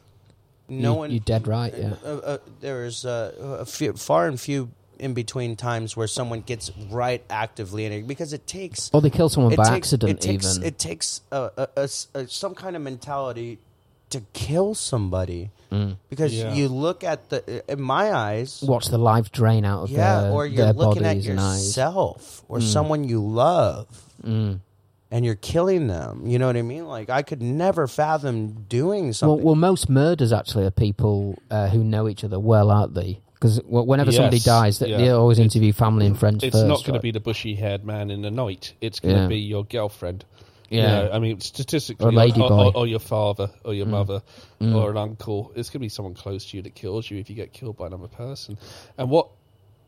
no 0.70 0.94
You- 0.94 0.98
one, 1.00 1.12
you're 1.12 1.20
dead 1.20 1.48
right, 1.48 1.74
yeah. 1.78 1.94
Uh, 2.04 2.08
uh, 2.08 2.38
there's 2.62 3.06
uh, 3.06 3.58
a 3.60 3.66
few, 3.66 3.94
far 3.94 4.28
and 4.28 4.40
few 4.40 4.70
in 5.02 5.14
between 5.14 5.56
times 5.56 5.98
where 5.98 6.08
someone 6.08 6.42
gets 6.42 6.72
right 6.90 7.24
actively 7.30 7.86
in 7.86 7.92
it 7.92 8.08
because 8.08 8.32
it 8.34 8.46
takes 8.48 8.90
Or 8.94 9.02
they 9.02 9.10
kill 9.10 9.28
someone 9.30 9.56
by 9.56 9.64
takes, 9.66 9.76
accident, 9.94 10.12
it 10.12 10.22
takes, 10.22 10.56
even. 10.58 10.68
It 10.68 10.78
takes 10.80 11.22
a, 11.32 11.50
a- 11.58 11.68
a 11.76 11.84
s- 11.84 12.08
a- 12.14 12.28
some 12.28 12.54
kind 12.56 12.76
of 12.76 12.82
mentality 12.82 13.58
to 14.12 14.22
kill 14.34 14.76
somebody 14.76 15.50
Mm. 15.72 15.96
because 16.10 16.34
Yeah. 16.34 16.54
you 16.54 16.68
look 16.68 17.02
at 17.04 17.30
the 17.30 17.64
in 17.72 17.82
my 17.82 18.12
eyes. 18.14 18.62
Watch 18.62 18.88
the 18.88 18.98
life 18.98 19.32
drain 19.32 19.64
out 19.66 19.84
of 19.84 19.90
yeah, 19.90 20.22
their, 20.24 20.32
or 20.32 20.46
you're 20.46 20.66
their 20.66 20.74
looking 20.74 21.04
at 21.06 21.16
bodies 21.16 21.28
and 21.28 21.40
eyes. 21.40 21.66
yourself 21.66 22.44
or 22.50 22.60
someone 22.60 23.06
you 23.06 23.26
love, 23.26 23.88
Mm. 24.22 24.60
and 25.12 25.26
you're 25.26 25.36
killing 25.36 25.88
them. 25.88 26.28
You 26.28 26.40
know 26.40 26.48
what 26.48 26.58
I 26.58 26.62
mean? 26.62 26.88
Like 26.88 27.10
I 27.10 27.22
could 27.22 27.42
never 27.42 27.88
fathom 27.88 28.66
doing 28.68 29.06
Well, 29.06 29.14
something. 29.14 29.44
well, 29.46 29.56
most 29.56 29.90
murders 29.90 30.34
actually 30.34 30.66
are 30.66 30.72
people 30.72 31.36
uh, 31.50 31.70
who 31.70 31.82
know 31.84 32.10
each 32.10 32.24
other 32.26 32.38
well, 32.40 32.70
aren't 32.70 32.94
they? 32.94 33.22
Because 33.42 33.60
whenever 33.66 34.12
somebody 34.12 34.38
dies, 34.38 34.78
they, 34.78 34.90
yeah. 34.90 34.98
they 34.98 35.10
always 35.10 35.40
interview 35.40 35.74
family 35.74 36.06
and 36.06 36.16
friends 36.18 36.44
It's 36.44 36.56
first. 36.56 36.68
not 36.68 36.84
going 36.84 36.92
right? 36.94 37.00
to 37.00 37.02
be 37.02 37.10
the 37.10 37.20
bushy-haired 37.20 37.84
man 37.84 38.12
in 38.12 38.22
the 38.22 38.30
night. 38.30 38.76
It's 38.82 39.00
going 39.00 39.16
to 39.16 39.22
Yeah. 39.24 39.28
be 39.30 39.40
your 39.40 39.66
girlfriend. 39.66 40.26
You 40.70 40.82
Yeah. 40.82 40.88
know, 40.92 41.10
I 41.12 41.18
mean, 41.18 41.40
statistically, 41.40 42.16
Or 42.16 42.44
or, 42.44 42.52
or, 42.66 42.78
or 42.78 42.88
your 42.88 43.00
father, 43.00 43.50
or 43.66 43.74
your 43.74 43.88
mother, 43.88 44.22
Mm. 44.62 44.76
or 44.76 44.92
an 44.92 44.98
uncle. 44.98 45.52
It's 45.56 45.70
going 45.72 45.80
to 45.80 45.86
be 45.86 45.90
someone 45.90 46.14
close 46.14 46.52
to 46.52 46.58
you 46.58 46.62
that 46.64 46.76
kills 46.76 47.10
you 47.10 47.18
if 47.18 47.32
you 47.32 47.36
get 47.36 47.52
killed 47.52 47.78
by 47.78 47.88
another 47.88 48.08
person. 48.08 48.60
And 48.96 49.10
what 49.10 49.30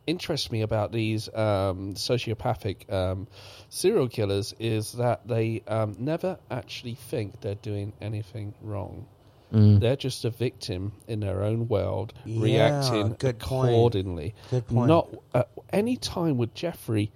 interests 0.04 0.50
me 0.50 0.62
about 0.62 0.90
these 0.90 1.28
um, 1.28 1.94
sociopathic 1.94 2.92
um, 2.92 3.28
serial 3.68 4.08
killers 4.08 4.52
is 4.58 4.92
that 4.94 5.28
they 5.28 5.62
um, 5.68 5.94
never 5.98 6.38
actually 6.50 6.96
think 6.96 7.40
they're 7.40 7.54
doing 7.54 7.92
anything 8.02 8.52
wrong. 8.60 9.06
Mm. 9.54 9.80
They're 9.80 9.96
just 9.96 10.24
a 10.24 10.30
victim 10.30 10.92
in 11.06 11.20
their 11.20 11.42
own 11.44 11.68
world, 11.68 12.12
Yeah, 12.24 12.42
reacting 12.42 13.16
good 13.18 13.38
point. 13.38 13.70
accordingly. 13.70 14.34
Good 14.50 14.66
point. 14.66 14.88
Not 14.88 15.14
at 15.32 15.48
any 15.72 15.96
time 15.96 16.38
would 16.38 16.54
Jeffrey, 16.54 17.12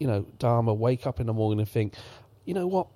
you 0.00 0.06
know, 0.08 0.26
Dahmer 0.38 0.76
wake 0.76 1.06
up 1.06 1.20
in 1.20 1.26
the 1.26 1.32
morning 1.32 1.60
and 1.60 1.68
think, 1.68 1.94
you 2.44 2.54
know 2.54 2.66
what? 2.66 2.88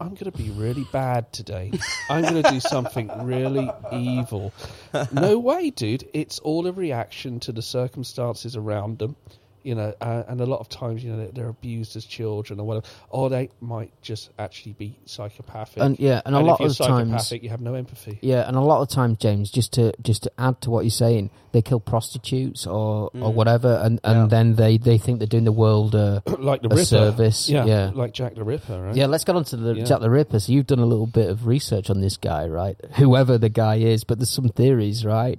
I'm 0.00 0.14
going 0.14 0.32
to 0.32 0.36
be 0.38 0.48
really 0.50 0.86
bad 0.92 1.30
today. 1.32 1.70
I'm 2.08 2.22
going 2.22 2.42
to 2.42 2.50
do 2.50 2.58
something 2.60 3.10
really 3.22 3.70
evil. 3.92 4.52
No 5.12 5.38
way, 5.38 5.70
dude. 5.70 6.08
It's 6.14 6.38
all 6.40 6.66
a 6.66 6.72
reaction 6.72 7.38
to 7.40 7.52
the 7.52 7.62
circumstances 7.62 8.56
around 8.56 8.98
them. 8.98 9.14
You 9.62 9.74
know, 9.74 9.92
uh, 10.00 10.22
and 10.28 10.40
a 10.40 10.46
lot 10.46 10.60
of 10.60 10.68
times, 10.68 11.04
you 11.04 11.10
know, 11.10 11.18
they're, 11.18 11.32
they're 11.32 11.48
abused 11.48 11.94
as 11.96 12.04
children 12.04 12.58
or 12.60 12.66
whatever, 12.66 12.86
or 13.10 13.28
they 13.28 13.50
might 13.60 13.92
just 14.00 14.30
actually 14.38 14.72
be 14.72 14.98
psychopathic. 15.04 15.82
And 15.82 15.98
yeah, 15.98 16.22
and 16.24 16.34
a 16.34 16.40
if 16.40 16.46
lot 16.46 16.60
you're 16.60 16.70
of 16.70 16.76
times, 16.78 17.08
psychopathic, 17.10 17.42
you 17.42 17.50
have 17.50 17.60
no 17.60 17.74
empathy. 17.74 18.18
yeah, 18.22 18.46
and 18.48 18.56
a 18.56 18.60
lot 18.60 18.80
of 18.80 18.88
times, 18.88 19.18
James, 19.18 19.50
just 19.50 19.72
to 19.74 19.92
just 20.02 20.22
to 20.22 20.32
add 20.38 20.60
to 20.62 20.70
what 20.70 20.84
you're 20.84 20.90
saying, 20.90 21.30
they 21.52 21.60
kill 21.62 21.80
prostitutes 21.80 22.66
or 22.66 23.10
or 23.14 23.32
whatever, 23.32 23.80
and 23.82 24.00
and 24.04 24.18
Yeah. 24.18 24.26
then 24.26 24.54
they 24.54 24.78
they 24.78 24.96
think 24.98 25.18
they're 25.18 25.26
doing 25.26 25.44
the 25.44 25.52
world 25.52 25.94
a, 25.94 26.22
like 26.38 26.62
the 26.62 26.68
a 26.68 26.70
Ripper. 26.76 26.84
service. 26.84 27.48
Yeah, 27.48 27.64
yeah. 27.66 27.90
like 27.94 28.12
Jack 28.12 28.34
the 28.36 28.44
Ripper, 28.44 28.80
right? 28.80 28.96
Yeah, 28.96 29.06
let's 29.06 29.24
get 29.24 29.36
on 29.36 29.44
to 29.44 29.56
the 29.56 29.74
Yeah. 29.74 29.84
Jack 29.84 30.00
the 30.00 30.10
Ripper. 30.10 30.40
So 30.40 30.52
you've 30.52 30.66
done 30.66 30.78
a 30.78 30.86
little 30.86 31.06
bit 31.06 31.28
of 31.28 31.46
research 31.46 31.90
on 31.90 32.00
this 32.00 32.16
guy, 32.16 32.46
right? 32.46 32.76
Whoever 32.96 33.36
the 33.36 33.48
guy 33.50 33.76
is, 33.76 34.04
but 34.04 34.18
there's 34.18 34.30
some 34.30 34.48
theories, 34.48 35.04
right? 35.04 35.38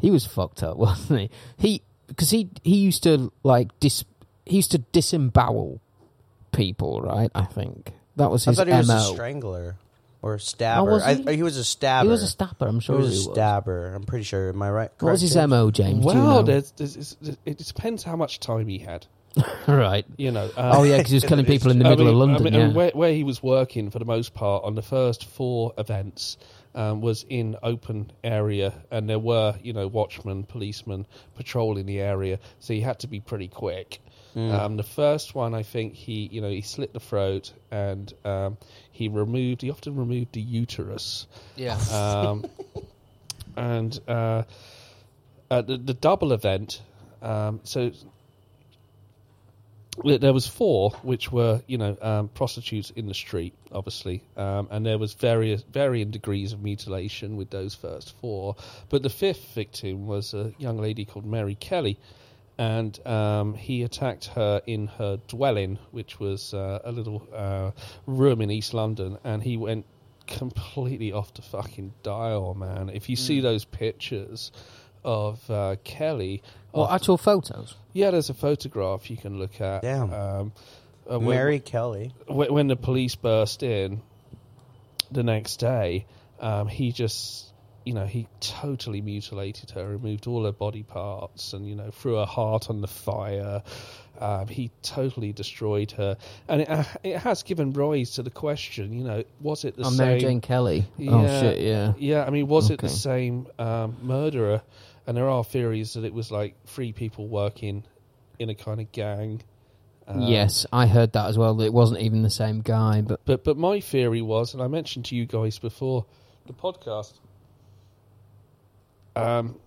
He 0.00 0.10
was 0.10 0.26
fucked 0.26 0.62
up, 0.62 0.76
wasn't 0.78 1.20
he? 1.20 1.30
He 1.56 1.82
because 2.08 2.30
he 2.30 2.48
he 2.64 2.76
used 2.78 3.04
to 3.04 3.30
like 3.44 3.68
dis 3.80 4.04
he 4.44 4.56
used 4.56 4.72
to 4.72 4.78
disembowel 4.78 5.80
people, 6.52 7.00
right? 7.02 7.30
I 7.34 7.44
think 7.44 7.92
that 8.16 8.30
was 8.30 8.44
his 8.44 8.58
I 8.58 8.64
his 8.64 8.86
thought 8.86 8.86
he 8.88 8.92
was 8.94 9.10
a 9.10 9.12
strangler 9.14 9.76
or 10.22 10.34
a 10.34 10.40
stabber. 10.40 10.90
was 10.90 11.02
I, 11.04 11.14
he? 11.14 11.36
he 11.36 11.42
was 11.42 11.56
a 11.56 11.64
stabber. 11.64 12.06
He 12.06 12.10
was 12.10 12.22
a 12.22 12.26
stabber. 12.28 12.66
I'm 12.66 12.80
sure 12.80 12.96
He 12.98 13.02
was 13.04 13.18
he 13.18 13.24
a 13.24 13.28
was. 13.28 13.34
stabber. 13.36 13.94
I'm 13.94 14.02
pretty 14.04 14.24
sure. 14.24 14.48
Am 14.48 14.60
I 14.62 14.70
right? 14.70 14.90
What 15.00 15.12
was 15.12 15.20
his 15.20 15.36
mo, 15.36 15.70
James? 15.70 16.04
Do 16.04 16.10
you 16.12 16.18
Well, 16.18 16.36
know? 16.36 16.42
there's, 16.42 16.70
there's, 16.72 16.96
it's- 16.96 17.36
it 17.44 17.58
depends 17.58 18.02
how 18.02 18.16
much 18.16 18.40
time 18.40 18.66
he 18.68 18.78
had. 18.78 19.06
right. 19.68 20.04
You 20.16 20.32
know. 20.32 20.50
Uh, 20.56 20.72
oh 20.78 20.82
yeah, 20.82 20.96
because 20.96 21.10
he 21.12 21.16
was 21.16 21.24
killing 21.24 21.44
people 21.54 21.70
in 21.70 21.78
the 21.78 21.84
I 21.86 21.90
middle 21.90 22.06
mean- 22.06 22.14
of 22.14 22.18
London. 22.20 22.46
I 22.46 22.50
mean, 22.50 22.70
yeah. 22.70 22.74
where, 22.74 22.90
where 22.92 23.12
he 23.12 23.22
was 23.22 23.42
working 23.42 23.90
for 23.90 23.98
the 24.00 24.04
most 24.04 24.34
part 24.34 24.64
on 24.64 24.74
the 24.74 24.82
first 24.82 25.24
four 25.26 25.72
events 25.78 26.36
um, 26.78 27.00
was 27.00 27.26
in 27.28 27.56
open 27.60 28.12
area, 28.22 28.72
and 28.90 29.10
there 29.10 29.18
were 29.18 29.56
you 29.62 29.72
know 29.72 29.88
watchmen, 29.88 30.44
policemen 30.44 31.06
patrolling 31.34 31.86
the 31.86 32.00
area, 32.00 32.38
so 32.60 32.72
he 32.72 32.80
had 32.80 33.00
to 33.00 33.08
be 33.08 33.20
pretty 33.20 33.48
quick. 33.48 34.00
Um, 34.36 34.76
the 34.76 34.84
first 34.84 35.34
one, 35.34 35.52
I 35.52 35.64
think 35.64 35.94
he 35.94 36.28
you 36.30 36.40
know 36.40 36.48
he 36.48 36.62
slit 36.62 36.92
the 36.92 37.00
throat 37.00 37.52
and 37.72 38.12
um, 38.24 38.56
he 38.92 39.08
removed. 39.08 39.62
He 39.62 39.70
often 39.70 39.96
removed 39.96 40.32
the 40.34 40.40
uterus. 40.40 41.26
yeah. 41.56 41.76
um, 41.92 42.44
and 43.56 43.98
uh, 44.06 44.44
the, 45.48 45.76
the 45.76 45.94
double 45.94 46.32
event. 46.32 46.80
Um, 47.20 47.58
so 47.64 47.90
there 50.04 50.32
was 50.32 50.46
four, 50.46 50.90
which 51.02 51.32
were 51.32 51.62
you 51.66 51.78
know 51.78 51.96
um, 52.02 52.28
prostitutes 52.28 52.90
in 52.90 53.06
the 53.06 53.14
street, 53.14 53.54
obviously, 53.72 54.22
um, 54.36 54.68
and 54.70 54.84
there 54.86 54.98
was 54.98 55.14
various 55.14 55.62
varying 55.62 56.10
degrees 56.10 56.52
of 56.52 56.62
mutilation 56.62 57.36
with 57.36 57.50
those 57.50 57.74
first 57.74 58.14
four. 58.20 58.56
But 58.88 59.02
the 59.02 59.10
fifth 59.10 59.54
victim 59.54 60.06
was 60.06 60.34
a 60.34 60.52
young 60.58 60.78
lady 60.78 61.04
called 61.04 61.26
Mary 61.26 61.54
Kelly. 61.56 61.98
And 62.60 63.06
um, 63.06 63.54
he 63.54 63.84
attacked 63.84 64.26
her 64.34 64.60
in 64.66 64.88
her 64.88 65.18
dwelling, 65.28 65.78
which 65.92 66.18
was 66.18 66.52
uh, 66.54 66.80
a 66.84 66.90
little 66.90 67.22
uh, 67.32 67.70
room 68.06 68.40
in 68.40 68.50
East 68.50 68.74
London, 68.74 69.16
and 69.22 69.42
he 69.42 69.56
went 69.56 69.86
completely 70.26 71.12
off 71.12 71.32
the 71.34 71.42
fucking 71.42 71.94
dial, 72.02 72.54
man. 72.54 72.90
If 72.90 73.08
you 73.08 73.16
Hmm. 73.16 73.22
see 73.22 73.40
those 73.40 73.64
pictures 73.64 74.50
of 75.04 75.48
uh, 75.50 75.76
Kelly, 75.84 76.42
Well, 76.72 76.84
off- 76.84 76.92
actual 76.92 77.16
photos. 77.18 77.74
yeah, 77.92 78.10
there's 78.10 78.30
a 78.30 78.34
photograph 78.34 79.10
you 79.10 79.16
can 79.16 79.38
look 79.38 79.60
at. 79.60 79.82
Damn. 79.82 80.12
Um, 80.12 80.52
uh, 81.10 81.18
when- 81.18 81.36
Mary 81.36 81.60
Kelly. 81.60 82.12
when, 82.26 82.52
when 82.52 82.66
the 82.68 82.76
police 82.76 83.14
burst 83.14 83.62
in 83.62 84.02
the 85.10 85.22
next 85.22 85.56
day, 85.56 86.06
um, 86.40 86.68
he 86.68 86.92
just, 86.92 87.46
you 87.84 87.94
know, 87.94 88.04
he 88.06 88.28
totally 88.40 89.00
mutilated 89.00 89.70
her, 89.70 89.86
removed 89.88 90.26
all 90.26 90.44
her 90.44 90.52
body 90.52 90.82
parts, 90.82 91.52
and 91.54 91.66
you 91.66 91.74
know, 91.74 91.90
threw 91.90 92.16
her 92.16 92.26
heart 92.26 92.68
on 92.70 92.80
the 92.82 92.86
fire. 92.88 93.62
Um, 94.20 94.48
he 94.48 94.70
totally 94.82 95.32
destroyed 95.32 95.92
her, 95.92 96.16
and 96.48 96.62
it, 96.62 96.68
uh, 96.68 96.84
it 97.04 97.18
has 97.18 97.44
given 97.44 97.72
rise 97.72 98.12
to 98.16 98.22
the 98.24 98.30
question, 98.30 98.92
you 98.92 99.04
know, 99.04 99.22
was 99.40 99.64
it 99.64 99.76
the 99.76 99.84
On 99.84 99.92
same? 99.92 100.06
Mary 100.08 100.20
Jane 100.20 100.40
Kelly. 100.40 100.84
Oh 100.98 101.22
Yeah. 101.22 101.40
shit, 101.40 101.60
yeah. 101.60 101.92
Yeah, 101.98 102.24
I 102.24 102.30
mean, 102.30 102.48
was 102.48 102.70
it 102.70 102.80
the 102.80 102.88
same 102.88 103.46
um, 103.60 103.96
murderer? 104.02 104.60
And 105.08 105.16
there 105.16 105.30
are 105.30 105.42
theories 105.42 105.94
that 105.94 106.04
it 106.04 106.12
was 106.12 106.30
like 106.30 106.54
three 106.66 106.92
people 106.92 107.28
working 107.28 107.82
in 108.38 108.50
a 108.50 108.54
kind 108.54 108.78
of 108.78 108.92
gang. 108.92 109.40
Um, 110.06 110.20
yes, 110.20 110.66
I 110.70 110.86
heard 110.86 111.14
that 111.14 111.28
as 111.28 111.38
well. 111.38 111.54
That 111.54 111.64
it 111.64 111.72
wasn't 111.72 112.02
even 112.02 112.20
the 112.20 112.28
same 112.28 112.60
guy, 112.60 113.00
but 113.00 113.24
But 113.24 113.42
but 113.42 113.56
my 113.56 113.80
theory 113.80 114.20
was, 114.20 114.52
and 114.52 114.62
I 114.62 114.68
mentioned 114.68 115.06
to 115.06 115.16
you 115.16 115.24
guys 115.24 115.58
before 115.58 116.04
the 116.46 116.52
podcast, 116.52 117.14
um, 119.16 119.58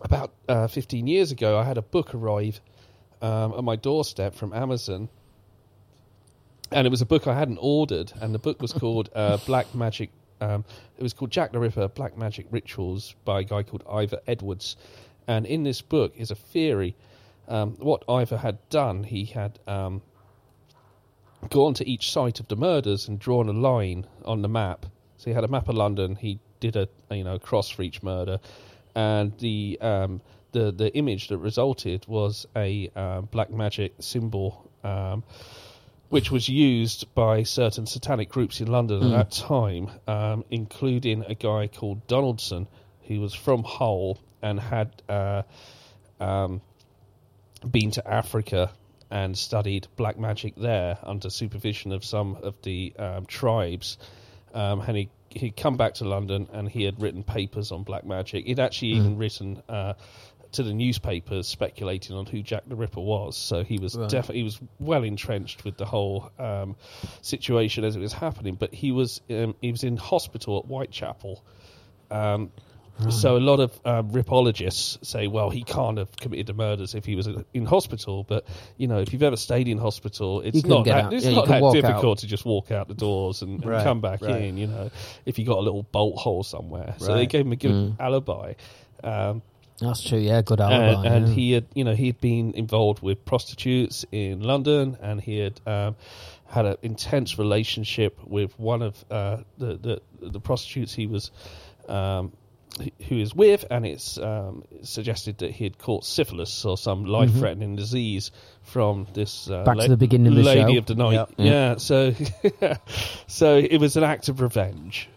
about 0.00 0.32
uh, 0.48 0.66
15 0.66 1.06
years 1.06 1.30
ago, 1.30 1.56
I 1.56 1.62
had 1.62 1.78
a 1.78 1.82
book 1.82 2.12
arrive 2.12 2.60
um, 3.22 3.54
at 3.56 3.62
my 3.62 3.76
doorstep 3.76 4.34
from 4.34 4.52
Amazon. 4.52 5.08
And 6.72 6.84
it 6.84 6.90
was 6.90 7.00
a 7.00 7.06
book 7.06 7.28
I 7.28 7.38
hadn't 7.38 7.58
ordered, 7.60 8.12
and 8.20 8.34
the 8.34 8.40
book 8.40 8.60
was 8.60 8.72
called 8.82 9.08
uh, 9.14 9.36
Black 9.46 9.72
Magic. 9.72 10.10
Um, 10.40 10.64
it 10.96 11.02
was 11.02 11.12
called 11.12 11.30
Jack 11.30 11.52
the 11.52 11.58
Ripper: 11.58 11.88
Black 11.88 12.16
Magic 12.16 12.46
Rituals 12.50 13.14
by 13.24 13.40
a 13.40 13.44
guy 13.44 13.62
called 13.62 13.84
Ivor 13.90 14.20
Edwards. 14.26 14.76
And 15.26 15.44
in 15.46 15.62
this 15.62 15.82
book 15.82 16.14
is 16.16 16.30
a 16.30 16.34
theory. 16.34 16.96
Um, 17.48 17.76
what 17.78 18.04
Ivor 18.08 18.36
had 18.36 18.58
done, 18.70 19.04
he 19.04 19.24
had 19.24 19.58
um, 19.66 20.02
gone 21.50 21.74
to 21.74 21.88
each 21.88 22.12
site 22.12 22.40
of 22.40 22.48
the 22.48 22.56
murders 22.56 23.08
and 23.08 23.18
drawn 23.18 23.48
a 23.48 23.52
line 23.52 24.06
on 24.24 24.42
the 24.42 24.48
map. 24.48 24.86
So 25.16 25.30
he 25.30 25.34
had 25.34 25.44
a 25.44 25.48
map 25.48 25.68
of 25.68 25.74
London. 25.74 26.16
He 26.16 26.40
did 26.60 26.76
a 26.76 26.88
you 27.10 27.24
know 27.24 27.38
cross 27.38 27.68
for 27.68 27.82
each 27.82 28.02
murder, 28.02 28.38
and 28.94 29.36
the 29.38 29.78
um, 29.80 30.20
the 30.52 30.72
the 30.72 30.94
image 30.96 31.28
that 31.28 31.38
resulted 31.38 32.06
was 32.06 32.46
a 32.56 32.88
um, 32.96 33.28
black 33.30 33.50
magic 33.50 33.94
symbol, 34.00 34.70
um, 34.84 35.24
which 36.08 36.30
was 36.30 36.48
used 36.48 37.12
by 37.14 37.42
certain 37.42 37.86
satanic 37.86 38.28
groups 38.28 38.60
in 38.60 38.68
London 38.68 39.02
at 39.02 39.10
that 39.10 39.30
time, 39.30 39.90
um, 40.06 40.44
including 40.50 41.24
a 41.24 41.34
guy 41.34 41.68
called 41.68 42.06
Donaldson, 42.06 42.66
who 43.06 43.20
was 43.20 43.34
from 43.34 43.62
Hull 43.62 44.18
and 44.42 44.58
had. 44.58 45.02
Uh, 45.08 45.42
um, 46.20 46.60
been 47.70 47.90
to 47.92 48.08
Africa 48.08 48.70
and 49.10 49.36
studied 49.36 49.88
black 49.96 50.18
magic 50.18 50.54
there 50.56 50.98
under 51.02 51.30
supervision 51.30 51.92
of 51.92 52.04
some 52.04 52.36
of 52.42 52.60
the 52.62 52.92
um, 52.98 53.26
tribes. 53.26 53.98
Um, 54.52 54.80
and 54.80 54.96
he, 54.96 55.10
he'd 55.30 55.56
come 55.56 55.76
back 55.76 55.94
to 55.94 56.04
London 56.04 56.48
and 56.52 56.68
he 56.68 56.84
had 56.84 57.00
written 57.00 57.22
papers 57.22 57.72
on 57.72 57.82
black 57.84 58.04
magic. 58.04 58.46
He'd 58.46 58.60
actually 58.60 58.88
even 58.88 59.16
written 59.16 59.62
uh, 59.68 59.94
to 60.52 60.62
the 60.62 60.72
newspapers 60.72 61.46
speculating 61.46 62.16
on 62.16 62.26
who 62.26 62.42
Jack 62.42 62.62
the 62.66 62.76
Ripper 62.76 63.00
was. 63.00 63.36
So 63.36 63.62
he 63.64 63.78
was 63.78 63.94
Right. 63.96 64.08
definitely 64.08 64.38
he 64.38 64.44
was 64.44 64.60
well 64.78 65.02
entrenched 65.04 65.64
with 65.64 65.76
the 65.76 65.84
whole 65.86 66.30
um, 66.38 66.76
situation 67.22 67.84
as 67.84 67.96
it 67.96 68.00
was 68.00 68.12
happening. 68.12 68.54
But 68.54 68.72
he 68.74 68.92
was 68.92 69.20
um, 69.30 69.54
he 69.60 69.70
was 69.72 69.84
in 69.84 69.96
hospital 69.96 70.58
at 70.58 70.64
Whitechapel. 70.66 71.42
Um, 72.10 72.50
So 73.10 73.36
a 73.36 73.38
lot 73.38 73.60
of 73.60 73.70
um, 73.84 74.10
ripologists 74.10 75.06
say, 75.06 75.28
well, 75.28 75.50
he 75.50 75.62
can't 75.62 75.98
have 75.98 76.10
committed 76.16 76.48
the 76.48 76.52
murders 76.54 76.96
if 76.96 77.04
he 77.04 77.14
was 77.14 77.28
in 77.54 77.64
hospital. 77.64 78.24
But 78.24 78.44
you 78.76 78.88
know, 78.88 78.98
if 78.98 79.12
you've 79.12 79.22
ever 79.22 79.36
stayed 79.36 79.68
in 79.68 79.78
hospital, 79.78 80.40
it's 80.40 80.64
not 80.66 80.84
that, 80.86 81.04
out. 81.04 81.12
it's 81.12 81.24
Yeah, 81.24 81.36
not 81.36 81.46
that 81.46 81.62
difficult 81.72 82.18
out. 82.18 82.18
to 82.18 82.26
just 82.26 82.44
walk 82.44 82.72
out 82.72 82.88
the 82.88 82.94
doors 82.94 83.42
and, 83.42 83.62
and 83.64 83.84
come 83.84 84.00
back 84.00 84.22
right. 84.22 84.42
in. 84.42 84.56
You 84.58 84.66
know, 84.66 84.90
if 85.26 85.38
you 85.38 85.44
got 85.44 85.58
a 85.58 85.60
little 85.60 85.84
bolt 85.84 86.18
hole 86.18 86.42
somewhere. 86.42 86.96
So 86.98 87.14
they 87.14 87.26
gave 87.26 87.46
him 87.46 87.52
a 87.52 87.56
good 87.56 87.70
Mm. 87.70 88.00
alibi. 88.00 88.54
Um, 89.04 89.42
That's 89.80 90.02
true. 90.02 90.18
Yeah, 90.18 90.42
good 90.42 90.60
and, 90.60 90.72
alibi. 90.72 91.06
and 91.08 91.28
yeah. 91.28 91.34
he 91.34 91.52
had 91.52 91.66
you 91.74 91.84
know 91.84 91.94
he'd 91.94 92.20
been 92.20 92.52
involved 92.54 93.00
with 93.02 93.24
prostitutes 93.24 94.04
in 94.10 94.40
London 94.40 94.96
and 95.00 95.20
he 95.20 95.38
had 95.38 95.60
um, 95.66 95.96
had 96.46 96.66
an 96.66 96.76
intense 96.82 97.38
relationship 97.38 98.18
with 98.26 98.58
one 98.58 98.82
of 98.82 99.04
uh, 99.10 99.38
the, 99.58 99.76
the 99.76 100.02
the 100.20 100.40
prostitutes 100.40 100.92
he 100.94 101.06
was 101.06 101.30
um, 101.88 102.32
who 102.78 102.84
who 103.08 103.14
he 103.16 103.20
was 103.20 103.34
with 103.34 103.64
and 103.70 103.86
it's 103.86 104.18
um, 104.18 104.64
suggested 104.82 105.38
that 105.38 105.52
he 105.52 105.64
had 105.64 105.78
caught 105.78 106.04
syphilis 106.04 106.64
or 106.64 106.76
some 106.76 107.04
life 107.04 107.32
threatening 107.32 107.76
disease 107.76 108.30
from 108.62 109.06
this 109.14 109.48
uh, 109.48 109.58
Mm-hmm. 109.58 109.64
Back 109.64 109.78
to 109.84 109.88
the 109.88 109.96
beginning 109.96 110.28
of 110.28 110.34
the 110.36 110.42
lady 110.42 110.72
show. 110.74 110.78
of 110.78 110.86
the 110.86 110.94
night 110.96 111.12
Yep. 111.12 111.32
yeah 111.38 111.76
so 111.76 112.12
so 113.26 113.56
it 113.56 113.78
was 113.78 113.96
an 113.96 114.04
act 114.04 114.28
of 114.28 114.40
revenge 114.40 115.08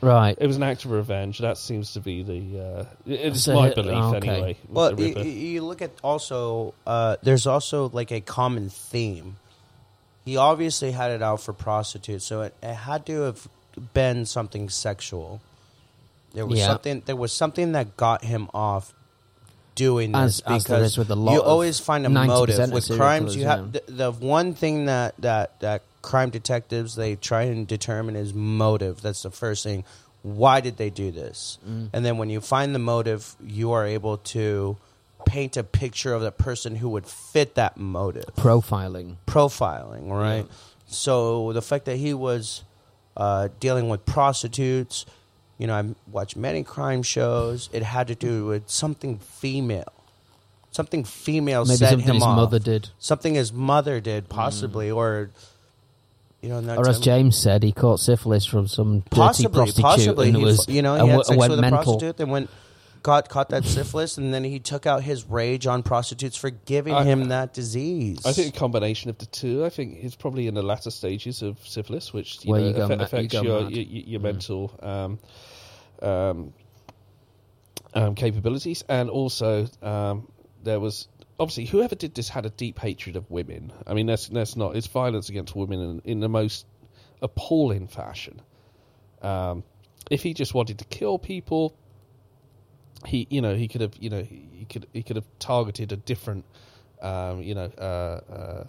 right. 0.00 0.36
it 0.40 0.46
was 0.46 0.56
an 0.56 0.62
act 0.62 0.84
of 0.84 0.90
revenge 0.90 1.38
that 1.40 1.58
seems 1.58 1.92
to 1.94 2.00
be 2.00 2.22
the 2.22 2.60
uh, 2.60 2.84
it's 3.06 3.42
So 3.42 3.54
my 3.54 3.68
he- 3.68 3.74
belief 3.74 3.94
okay. 4.16 4.28
anyway 4.28 4.56
with 4.68 4.70
Well, 4.76 4.94
the 4.94 5.02
you, 5.02 5.08
Ripper. 5.14 5.28
you 5.28 5.62
look 5.64 5.82
at 5.82 5.90
also. 6.02 6.74
Uh, 6.86 7.16
there's 7.22 7.46
also 7.46 7.88
like 7.90 8.10
a 8.12 8.20
common 8.20 8.68
theme. 8.70 9.36
He 10.24 10.36
obviously 10.36 10.92
had 10.92 11.10
it 11.12 11.22
out 11.22 11.40
for 11.40 11.52
prostitutes, 11.52 12.24
so 12.24 12.42
it, 12.42 12.54
it 12.62 12.74
had 12.74 13.06
to 13.06 13.20
have 13.22 13.48
been 13.94 14.26
something 14.26 14.68
sexual. 14.68 15.40
There 16.34 16.44
was 16.44 16.58
Yeah. 16.58 16.66
something. 16.66 17.02
There 17.06 17.16
was 17.16 17.32
something 17.32 17.72
that 17.72 17.96
got 17.96 18.22
him 18.24 18.48
off 18.52 18.92
doing 19.74 20.12
this 20.12 20.40
As- 20.40 20.40
as 20.40 20.64
there 20.64 20.78
because 20.78 20.92
is 20.92 20.98
with 20.98 21.10
a 21.10 21.16
lot 21.16 21.32
you 21.34 21.40
of- 21.40 21.46
always 21.46 21.78
find 21.80 22.04
a 22.04 22.08
90% 22.08 22.26
motive 22.26 22.58
of 22.58 22.70
with 22.72 22.84
serial 22.84 22.98
crimes. 23.00 23.36
You 23.36 23.46
have 23.46 23.70
yeah. 23.72 23.80
the, 23.86 23.92
the 23.92 24.10
one 24.12 24.52
thing 24.54 24.86
that 24.86 25.14
that 25.20 25.58
that 25.60 25.82
crime 26.02 26.30
detectives 26.30 26.94
they 26.94 27.16
try 27.16 27.42
and 27.42 27.66
determine 27.66 28.16
is 28.16 28.34
motive. 28.34 29.02
That's 29.02 29.22
the 29.22 29.30
first 29.30 29.64
thing. 29.64 29.84
Why 30.22 30.60
did 30.60 30.76
they 30.76 30.90
do 30.90 31.10
this? 31.10 31.58
Mm. 31.68 31.90
And 31.92 32.04
then 32.04 32.18
when 32.18 32.28
you 32.30 32.40
find 32.40 32.74
the 32.74 32.78
motive, 32.78 33.36
you 33.44 33.72
are 33.72 33.86
able 33.86 34.18
to 34.18 34.76
paint 35.26 35.56
a 35.56 35.64
picture 35.64 36.14
of 36.14 36.22
the 36.22 36.32
person 36.32 36.76
who 36.76 36.88
would 36.90 37.06
fit 37.06 37.54
that 37.54 37.76
motive. 37.76 38.26
Profiling. 38.36 39.16
Profiling, 39.26 40.10
right? 40.10 40.46
So 40.86 41.52
the 41.52 41.62
fact 41.62 41.84
that 41.84 41.96
he 41.96 42.14
was 42.14 42.64
uh, 43.16 43.48
dealing 43.60 43.88
with 43.88 44.06
prostitutes, 44.06 45.06
you 45.58 45.66
know, 45.66 45.74
I 45.74 45.84
watched 46.10 46.36
many 46.36 46.62
crime 46.62 47.02
shows. 47.02 47.68
It 47.72 47.82
had 47.82 48.08
to 48.08 48.14
do 48.14 48.46
with 48.46 48.70
something 48.70 49.18
female. 49.18 49.92
Something 50.70 51.04
female 51.04 51.64
Maybe 51.64 51.76
set 51.76 51.90
something 51.90 52.08
him 52.08 52.14
his 52.14 52.22
off. 52.22 52.36
mother 52.36 52.58
did. 52.58 52.90
Something 52.98 53.34
his 53.34 53.52
mother 53.52 54.00
did, 54.00 54.28
possibly, 54.28 54.90
or 54.90 55.30
you 56.42 56.48
know, 56.50 56.74
Or 56.76 56.88
as 56.88 56.96
some- 56.96 57.02
James 57.02 57.36
said, 57.36 57.62
he 57.62 57.72
caught 57.72 58.00
syphilis 58.00 58.44
from 58.44 58.66
some 58.68 59.00
dirty 59.00 59.10
possibly, 59.10 59.54
prostitute 59.56 59.82
possibly, 59.84 60.28
and 60.28 60.36
he, 60.36 60.44
was 60.44 60.68
you 60.68 60.82
know, 60.82 60.94
he 60.94 61.00
and 61.00 61.08
had 61.10 61.16
w- 61.16 61.24
sex 61.24 61.38
went 61.38 61.50
with 61.50 61.58
a 61.58 61.62
mental. 61.62 61.82
prostitute, 61.82 62.16
then 62.16 62.30
went 62.30 62.50
got 63.02 63.28
caught 63.28 63.50
that 63.50 63.64
syphilis, 63.64 64.18
and 64.18 64.34
then 64.34 64.42
he 64.44 64.58
took 64.58 64.84
out 64.84 65.02
his 65.04 65.24
rage 65.24 65.66
on 65.68 65.82
prostitutes 65.84 66.36
for 66.36 66.50
giving 66.50 66.92
I- 66.94 67.04
him 67.04 67.28
that 67.28 67.54
disease. 67.54 68.26
I 68.26 68.32
think 68.32 68.54
a 68.54 68.58
combination 68.58 69.08
of 69.08 69.18
the 69.18 69.26
two. 69.26 69.64
I 69.64 69.68
think 69.68 69.98
he's 69.98 70.16
probably 70.16 70.46
in 70.48 70.54
the 70.54 70.62
latter 70.62 70.90
stages 70.90 71.40
of 71.42 71.58
syphilis, 71.66 72.12
which 72.12 72.44
you 72.44 72.50
Where 72.52 72.60
know, 72.60 72.66
you 72.68 72.72
go 72.74 72.80
affe- 72.80 72.88
ma- 72.88 72.94
you 72.96 73.00
affects 73.02 73.32
go 73.32 73.42
your, 73.42 73.60
mad. 73.62 73.72
your, 73.72 73.84
your 73.84 74.20
mental 74.20 74.72
um, 74.82 75.18
um, 76.02 76.52
um, 77.94 78.14
capabilities, 78.14 78.84
and 78.88 79.10
also 79.10 79.66
um, 79.82 80.28
there 80.62 80.80
was 80.80 81.08
obviously 81.38 81.66
whoever 81.66 81.94
did 81.94 82.14
this 82.14 82.28
had 82.28 82.46
a 82.46 82.50
deep 82.50 82.78
hatred 82.78 83.16
of 83.16 83.30
women. 83.30 83.72
I 83.86 83.94
mean, 83.94 84.06
that's 84.06 84.28
that's 84.28 84.56
not 84.56 84.76
it's 84.76 84.86
violence 84.86 85.28
against 85.28 85.54
women 85.54 85.80
in, 85.80 86.02
in 86.04 86.20
the 86.20 86.28
most 86.28 86.66
appalling 87.22 87.86
fashion. 87.88 88.40
Um, 89.22 89.64
if 90.10 90.22
he 90.22 90.34
just 90.34 90.54
wanted 90.54 90.78
to 90.78 90.84
kill 90.84 91.18
people, 91.18 91.74
he 93.06 93.26
you 93.30 93.40
know 93.40 93.54
he 93.54 93.68
could 93.68 93.80
have 93.80 93.92
you 94.00 94.10
know 94.10 94.22
he 94.22 94.66
could 94.68 94.86
he 94.92 95.02
could 95.02 95.16
have 95.16 95.26
targeted 95.38 95.92
a 95.92 95.96
different 95.96 96.44
um, 97.02 97.42
you 97.42 97.54
know 97.54 97.70
uh, 97.78 98.32
uh, 98.32 98.64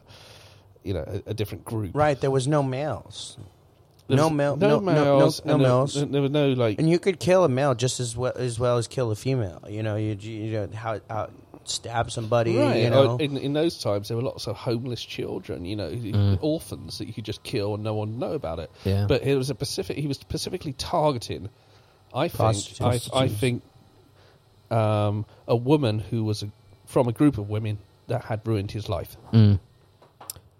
you 0.83 0.93
know 0.93 1.03
a, 1.07 1.31
a 1.31 1.33
different 1.33 1.65
group. 1.65 1.91
right. 1.95 2.19
There 2.19 2.31
was 2.31 2.47
no 2.47 2.61
males, 2.61 3.37
There 4.07 4.17
no 4.17 4.29
male, 4.29 4.55
no, 4.55 4.67
no, 4.67 4.79
no, 4.79 4.93
no, 4.93 5.03
males, 5.19 5.45
no 5.45 5.53
and 5.53 5.61
there- 5.61 5.67
males. 5.69 5.93
There, 5.93 6.21
were 6.21 6.29
no 6.29 6.49
like 6.53 6.79
and 6.79 6.89
you 6.89 6.99
could 6.99 7.19
kill 7.19 7.43
a 7.43 7.49
male 7.49 7.73
just 7.75 7.99
as 7.99 8.15
well 8.17 8.33
as 8.35 8.59
well 8.59 8.77
as 8.77 8.87
kill 8.87 9.11
a 9.11 9.15
female. 9.15 9.63
You 9.67 9.81
know, 9.83 9.95
you 9.95 10.15
you 10.19 10.51
know 10.51 10.69
how, 10.73 10.99
how 11.09 11.29
stab 11.69 12.11
somebody. 12.11 12.57
Right. 12.57 12.83
You 12.83 12.89
know, 12.89 13.11
Oh, 13.11 13.17
In, 13.17 13.37
in 13.37 13.53
those 13.53 13.77
times, 13.79 14.07
there 14.07 14.17
were 14.17 14.23
lots 14.23 14.47
of 14.47 14.55
homeless 14.55 15.03
children, 15.03 15.65
you 15.65 15.75
know, 15.75 15.89
Mm. 15.89 16.37
orphans 16.41 16.97
that 16.97 17.07
you 17.07 17.13
could 17.13 17.25
just 17.25 17.43
kill 17.43 17.75
and 17.75 17.83
no 17.83 17.93
one 17.93 18.11
would 18.11 18.19
know 18.19 18.33
about 18.33 18.59
it. 18.59 18.71
Yeah. 18.85 19.05
But 19.07 19.23
it 19.23 19.35
was 19.35 19.49
a 19.49 19.53
specific. 19.53 19.97
He 19.97 20.07
was 20.07 20.17
specifically 20.17 20.73
targeting. 20.73 21.49
I 22.13 22.27
think. 22.27 22.81
I, 22.81 22.99
I 23.13 23.27
think 23.27 23.61
um, 24.71 25.25
a 25.47 25.55
woman 25.55 25.99
who 25.99 26.23
was 26.23 26.43
a, 26.43 26.49
from 26.85 27.07
a 27.07 27.11
group 27.11 27.37
of 27.37 27.49
women 27.49 27.77
that 28.07 28.25
had 28.25 28.45
ruined 28.47 28.71
his 28.71 28.89
life. 28.89 29.15
Mm. 29.31 29.59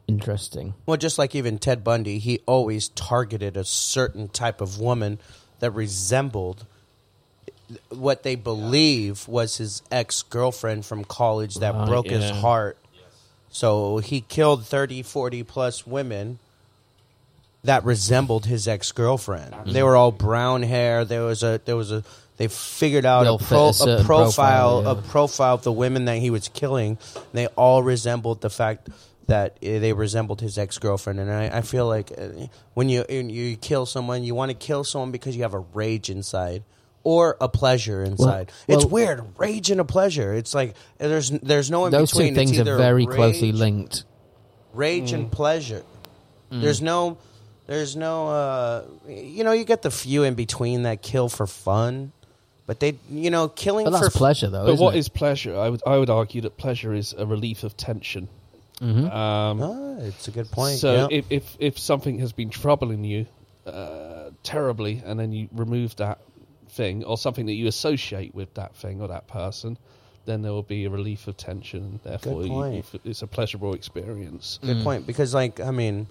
Interesting. 0.07 0.73
Well, 0.86 0.98
just 0.98 1.19
like 1.19 1.36
even 1.36 1.60
Ted 1.60 1.84
Bundy, 1.84 2.18
he 2.19 2.40
always 2.48 2.90
targeted 2.90 3.56
a 3.56 3.64
certain 3.64 4.27
type 4.27 4.60
of 4.61 4.80
woman 4.80 5.19
that 5.60 5.72
resembled 5.72 6.65
what 7.89 8.23
they 8.23 8.35
believe 8.35 9.27
was 9.27 9.57
his 9.57 9.81
ex 9.91 10.21
girlfriend 10.23 10.85
from 10.85 11.03
college 11.03 11.55
that 11.55 11.73
Right, 11.73 11.87
broke 11.87 12.07
his 12.07 12.23
yeah. 12.23 12.33
heart. 12.33 12.77
So 13.49 13.97
he 13.97 14.21
killed 14.21 14.65
30, 14.65 15.03
40 15.03 15.43
plus 15.43 15.85
women 15.87 16.39
that 17.63 17.83
resembled 17.83 18.45
his 18.45 18.67
ex 18.67 18.91
girlfriend. 18.91 19.53
They 19.65 19.83
were 19.83 19.95
all 19.95 20.11
brown 20.11 20.63
hair. 20.63 21.03
There 21.05 21.23
was 21.23 21.43
a 21.43 21.59
there 21.65 21.75
was 21.75 21.91
a 21.91 22.03
they 22.37 22.47
figured 22.47 23.05
out 23.05 23.23
They'll 23.23 23.35
a, 23.35 23.39
fit 23.39 23.47
pro, 23.47 23.65
a 23.65 23.69
a 23.69 23.73
certain 23.73 24.05
profile 24.05 24.81
profile, 24.81 24.83
yeah. 24.83 24.91
a 24.91 25.09
profile 25.09 25.53
of 25.55 25.63
the 25.63 25.71
women 25.73 26.05
that 26.05 26.17
he 26.17 26.29
was 26.29 26.47
killing. 26.47 26.97
They 27.33 27.47
all 27.47 27.83
resembled 27.83 28.41
the 28.41 28.49
fact 28.49 28.89
that 29.27 29.57
uh, 29.57 29.57
they 29.61 29.93
resembled 29.93 30.41
his 30.41 30.57
ex 30.57 30.77
girlfriend, 30.77 31.19
and 31.19 31.31
I, 31.31 31.57
I 31.57 31.61
feel 31.61 31.85
like 31.85 32.11
uh, 32.17 32.47
when 32.75 32.87
you 32.87 33.03
when 33.09 33.29
you 33.29 33.57
kill 33.57 33.85
someone, 33.85 34.23
you 34.23 34.35
want 34.35 34.51
to 34.51 34.55
kill 34.55 34.83
someone 34.83 35.11
because 35.11 35.35
you 35.35 35.41
have 35.43 35.53
a 35.53 35.59
rage 35.73 36.09
inside 36.09 36.63
or 37.03 37.38
a 37.39 37.47
pleasure 37.49 38.03
inside. 38.03 38.51
it's 38.67 38.84
well- 38.85 38.89
weird, 38.89 39.23
rage 39.38 39.71
and 39.71 39.80
a 39.80 39.85
pleasure. 39.85 40.34
It's 40.34 40.53
like 40.53 40.76
there's 40.97 41.30
there's 41.30 41.71
no 41.71 41.85
in 41.85 41.91
Those 41.91 42.11
between. 42.11 42.30
two 42.30 42.35
things 42.35 42.57
are 42.57 42.61
either 42.61 42.77
very 42.77 43.05
closely 43.05 43.51
linked. 43.51 44.03
rage 44.73 45.11
Mm. 45.11 45.15
and 45.15 45.31
pleasure. 45.31 45.84
There's 46.51 46.81
no, 46.81 47.17
there's 47.67 47.95
no, 47.95 48.27
uh, 48.27 48.84
you 49.07 49.43
know, 49.43 49.51
you 49.51 49.63
get 49.65 49.84
the 49.84 49.91
few 49.91 50.23
in 50.23 50.34
between 50.34 50.84
that 50.84 51.01
kill 51.03 51.30
for 51.30 51.45
fun, 51.45 52.11
but 52.65 52.80
they, 52.80 52.95
you 53.09 53.30
know, 53.30 53.47
killing 53.49 53.85
But 53.85 53.91
that's 53.91 54.05
for 54.11 54.17
pleasure, 54.17 54.49
though. 54.49 54.65
But 54.65 54.73
isn't 54.73 54.84
what 54.84 54.95
it? 54.95 54.99
is 54.99 55.09
pleasure? 55.09 55.55
I 55.57 55.69
would 55.69 55.81
I 55.85 55.97
would 55.97 56.09
argue 56.09 56.41
that 56.41 56.57
pleasure 56.57 56.93
is 56.93 57.13
a 57.17 57.26
relief 57.26 57.63
of 57.63 57.77
tension. 57.77 58.30
Mhm. 58.81 59.13
Um, 59.13 59.61
Ah, 59.61 59.97
it's 60.05 60.27
a 60.27 60.31
good 60.31 60.49
point. 60.49 60.80
So 60.80 60.93
yeah. 60.93 61.07
if, 61.19 61.26
if 61.30 61.55
if 61.59 61.77
something 61.80 62.17
has 62.19 62.31
been 62.31 62.49
troubling 62.49 63.03
you 63.03 63.27
uh, 63.67 64.31
terribly, 64.41 65.01
and 65.05 65.19
then 65.19 65.31
you 65.31 65.49
remove 65.51 65.95
that 65.97 66.17
thing 66.69 67.03
or 67.03 67.17
something 67.17 67.45
that 67.47 67.53
you 67.53 67.67
associate 67.67 68.33
with 68.35 68.53
that 68.55 68.75
thing 68.75 69.01
or 69.01 69.07
that 69.07 69.27
person, 69.27 69.77
then 70.25 70.41
there 70.41 70.51
will 70.51 70.63
be 70.63 70.85
a 70.85 70.89
relief 70.89 71.27
of 71.27 71.37
tension. 71.37 71.83
and 71.83 71.99
Therefore, 72.03 72.45
you, 72.45 72.65
you 72.73 72.79
f- 72.79 72.95
it's 73.03 73.21
a 73.21 73.27
pleasurable 73.27 73.73
experience. 73.73 74.59
good 74.61 74.77
Mm. 74.77 74.83
point 74.83 75.07
because, 75.07 75.33
like, 75.33 75.59
I 75.59 75.71
mean, 75.71 76.07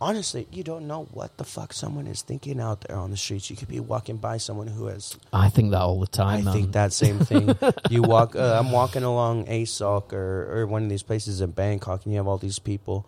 honestly, 0.00 0.46
you 0.52 0.62
don't 0.62 0.86
know 0.86 1.04
what 1.12 1.36
the 1.38 1.44
fuck 1.44 1.72
someone 1.72 2.06
is 2.06 2.22
thinking 2.22 2.60
out 2.60 2.82
there 2.82 2.96
on 2.96 3.10
the 3.10 3.16
streets. 3.16 3.50
You 3.50 3.56
could 3.56 3.68
be 3.68 3.80
walking 3.80 4.16
by 4.16 4.38
someone 4.38 4.68
who 4.68 4.86
has 4.86 5.16
I 5.32 5.48
think 5.50 5.72
that 5.72 5.80
all 5.80 6.00
the 6.00 6.06
time, 6.06 6.38
I 6.40 6.42
man. 6.42 6.54
think 6.54 6.72
that 6.72 6.92
same 6.92 7.18
thing. 7.18 7.54
you 7.90 8.02
walk. 8.02 8.36
Uh, 8.36 8.56
I'm 8.58 8.70
walking 8.72 9.02
along 9.02 9.46
Asok 9.46 10.12
or, 10.12 10.60
or 10.60 10.66
one 10.66 10.84
of 10.84 10.88
these 10.88 11.02
places 11.02 11.40
in 11.40 11.50
Bangkok, 11.50 12.04
and 12.04 12.12
you 12.12 12.18
have 12.18 12.28
all 12.28 12.38
these 12.38 12.58
people. 12.60 13.06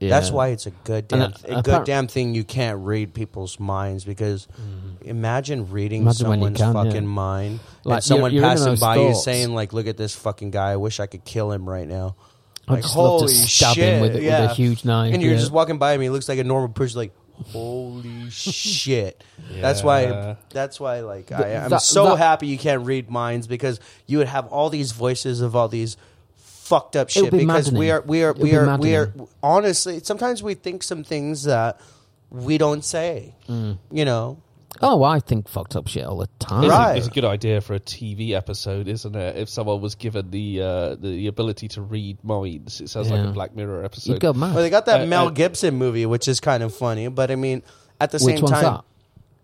Yeah. 0.00 0.08
That's 0.10 0.30
why 0.30 0.48
it's 0.48 0.64
a 0.66 0.70
good 0.70 1.08
damn, 1.08 1.32
a 1.44 1.60
good 1.62 1.84
damn 1.84 2.06
thing. 2.08 2.34
You 2.34 2.42
can't 2.42 2.78
read 2.84 3.12
people's 3.14 3.60
minds 3.60 4.02
because 4.04 4.48
imagine 5.02 5.70
reading 5.70 6.00
Mm. 6.00 6.04
Imagine 6.04 6.26
someone's 6.26 6.58
can, 6.58 6.72
fucking 6.72 6.92
yeah. 6.94 7.00
mind 7.00 7.60
Like, 7.84 7.96
and 7.96 8.04
someone 8.04 8.32
you're- 8.32 8.46
you're 8.46 8.56
passing 8.56 8.76
by 8.76 8.96
you 8.96 9.14
saying 9.14 9.54
like, 9.54 9.72
"Look 9.72 9.86
at 9.86 9.96
this 9.96 10.14
fucking 10.14 10.50
guy. 10.52 10.72
I 10.72 10.76
wish 10.76 11.00
I 11.00 11.06
could 11.06 11.24
kill 11.24 11.52
him 11.52 11.68
right 11.68 11.86
now." 11.86 12.16
I'd 12.68 12.74
Like, 12.74 12.82
just 12.82 12.96
love 12.96 13.20
to 13.20 13.26
holy 13.26 13.34
stab 13.34 13.74
shit! 13.74 13.94
him 13.94 14.00
with, 14.00 14.14
with 14.14 14.24
a 14.24 14.54
huge 14.54 14.84
knife. 14.84 15.12
and 15.12 15.22
you're 15.22 15.32
yeah. 15.32 15.38
just 15.38 15.50
walking 15.52 15.78
by 15.78 15.92
him. 15.94 16.00
He 16.00 16.08
looks 16.08 16.28
like 16.28 16.38
a 16.38 16.44
normal 16.44 16.68
person. 16.70 16.98
Like, 16.98 17.12
holy 17.48 18.30
shit! 18.30 19.22
That's 19.60 19.82
why. 19.82 20.36
That's 20.50 20.78
why. 20.80 21.00
Like, 21.00 21.32
I, 21.32 21.56
I'm 21.56 21.70
that- 21.70 21.82
so 21.82 22.04
that- 22.10 22.16
happy 22.18 22.46
you 22.46 22.58
can't 22.58 22.86
read 22.86 23.10
minds 23.10 23.46
because 23.46 23.80
you 24.06 24.18
would 24.18 24.28
have 24.28 24.46
all 24.48 24.70
these 24.70 24.92
voices 24.92 25.40
of 25.40 25.56
all 25.56 25.68
these 25.68 25.96
fucked 26.70 26.96
up 26.96 27.10
shit. 27.10 27.30
be 27.30 27.40
Because 27.44 27.70
we 27.70 27.90
are, 27.90 28.00
we 28.00 28.22
are, 28.24 28.30
It 28.30 28.36
would 28.38 28.42
we 28.44 28.50
be 28.52 28.56
are, 28.56 28.78
we 28.78 28.94
are. 28.96 29.06
maddening. 29.08 29.28
Honestly, 29.42 30.00
sometimes 30.02 30.42
we 30.42 30.54
think 30.54 30.82
some 30.82 31.04
things 31.04 31.44
that 31.44 31.78
we 32.30 32.56
don't 32.56 32.84
say. 32.84 33.34
Mm. 33.48 33.76
You 33.90 34.04
know, 34.06 34.38
Oh, 34.82 35.02
I 35.02 35.18
think 35.20 35.48
fucked 35.48 35.74
up 35.76 35.88
shit 35.88 36.04
all 36.06 36.16
the 36.18 36.28
time. 36.38 36.62
It's, 36.64 36.70
Right. 36.70 36.92
a, 36.94 36.96
it's 36.96 37.08
a 37.08 37.10
good 37.10 37.24
idea 37.24 37.60
for 37.60 37.74
a 37.74 37.80
TV 37.80 38.30
episode, 38.34 38.86
isn't 38.88 39.14
it? 39.16 39.36
If 39.36 39.48
someone 39.50 39.80
was 39.82 39.94
given 39.96 40.30
the 40.30 40.62
uh, 40.62 40.94
the 40.94 41.26
ability 41.26 41.68
to 41.74 41.82
read 41.82 42.22
minds, 42.24 42.80
it 42.80 42.88
sounds 42.88 43.10
like 43.10 43.20
Yeah. 43.22 43.28
a 43.30 43.32
Black 43.32 43.54
Mirror 43.54 43.84
episode. 43.84 44.12
You'd 44.12 44.20
go 44.22 44.32
mad. 44.32 44.54
Well, 44.54 44.62
they 44.62 44.70
got 44.70 44.86
that 44.86 45.02
Uh, 45.02 45.06
Mel 45.06 45.26
uh, 45.26 45.30
Gibson 45.30 45.74
movie, 45.74 46.06
which 46.06 46.28
is 46.28 46.38
kind 46.40 46.62
of 46.62 46.72
funny, 46.74 47.08
but 47.08 47.30
I 47.30 47.36
mean, 47.36 47.62
at 48.00 48.10
the 48.12 48.18
Which 48.24 48.36
same 48.36 48.42
one's 48.44 48.52
time, 48.52 48.62
that? 48.64 48.84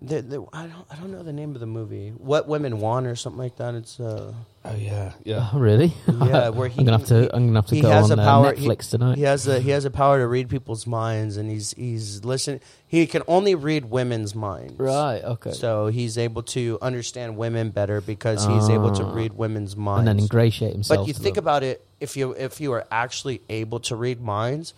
the- 0.00 0.22
the- 0.22 0.46
I 0.54 0.66
don't, 0.68 0.86
I 0.90 0.94
don't 0.96 1.10
know 1.10 1.22
the 1.24 1.32
name 1.34 1.54
of 1.54 1.60
the 1.60 1.66
movie. 1.66 2.10
What 2.16 2.46
Women 2.48 2.78
Want 2.80 3.06
or 3.06 3.16
something 3.16 3.40
like 3.40 3.56
that. 3.56 3.74
It's 3.74 3.98
uh, 4.00 4.32
oh 4.68 4.74
yeah, 4.76 5.12
yeah. 5.24 5.48
Oh, 5.52 5.58
really? 5.58 5.92
yeah, 6.06 6.48
where 6.50 6.68
he 6.68 6.80
I'm 6.80 6.84
gonna 6.86 6.98
have 6.98 7.06
to. 7.08 7.34
I'm 7.34 7.46
gonna 7.46 7.58
have 7.58 7.66
to 7.66 7.74
he 7.74 7.80
go 7.82 7.90
has 7.90 8.10
on 8.10 8.18
a 8.18 8.22
uh, 8.22 8.24
power. 8.24 8.54
he- 8.54 8.66
Netflix 8.66 8.90
tonight. 8.90 9.16
He 9.16 9.22
has 9.22 9.46
a 9.46 9.60
he 9.60 9.70
has 9.70 9.84
a 9.84 9.90
power 9.90 10.18
to 10.18 10.26
read 10.26 10.48
people's 10.48 10.86
minds, 10.86 11.36
and 11.36 11.50
he's 11.50 11.72
he's 11.74 12.24
listening. 12.24 12.60
He 12.86 13.06
can 13.06 13.22
only 13.28 13.54
read 13.54 13.86
women's 13.86 14.34
minds. 14.34 14.78
Right. 14.78 15.22
Okay. 15.22 15.52
So 15.52 15.88
he's 15.88 16.16
able 16.18 16.42
to 16.44 16.78
understand 16.82 17.36
women 17.36 17.70
better 17.70 18.00
because 18.00 18.44
he's 18.46 18.68
able 18.68 18.92
to 18.92 19.04
Ah. 19.04 19.12
read 19.14 19.32
women's 19.34 19.76
minds. 19.76 20.00
and 20.00 20.08
then 20.08 20.18
ingratiate 20.20 20.72
himself. 20.72 21.00
But 21.00 21.08
you 21.08 21.14
to 21.14 21.20
think 21.20 21.34
them. 21.36 21.44
about 21.44 21.62
it, 21.62 21.84
if 22.00 22.16
you 22.16 22.32
if 22.32 22.60
you 22.60 22.70
were 22.70 22.86
actually 22.90 23.40
able 23.48 23.80
to 23.80 23.96
read 23.96 24.20
minds, 24.20 24.72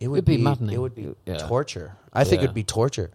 it 0.00 0.08
would 0.08 0.18
It'd 0.18 0.24
be 0.24 0.38
maddening. 0.38 0.74
It 0.74 0.78
would 0.80 0.94
be 0.94 1.14
Yeah. 1.26 1.38
torture. 1.38 1.96
I 2.12 2.24
think 2.24 2.40
Yeah. 2.40 2.44
it'd 2.44 2.54
be 2.54 2.64
torture. 2.64 3.10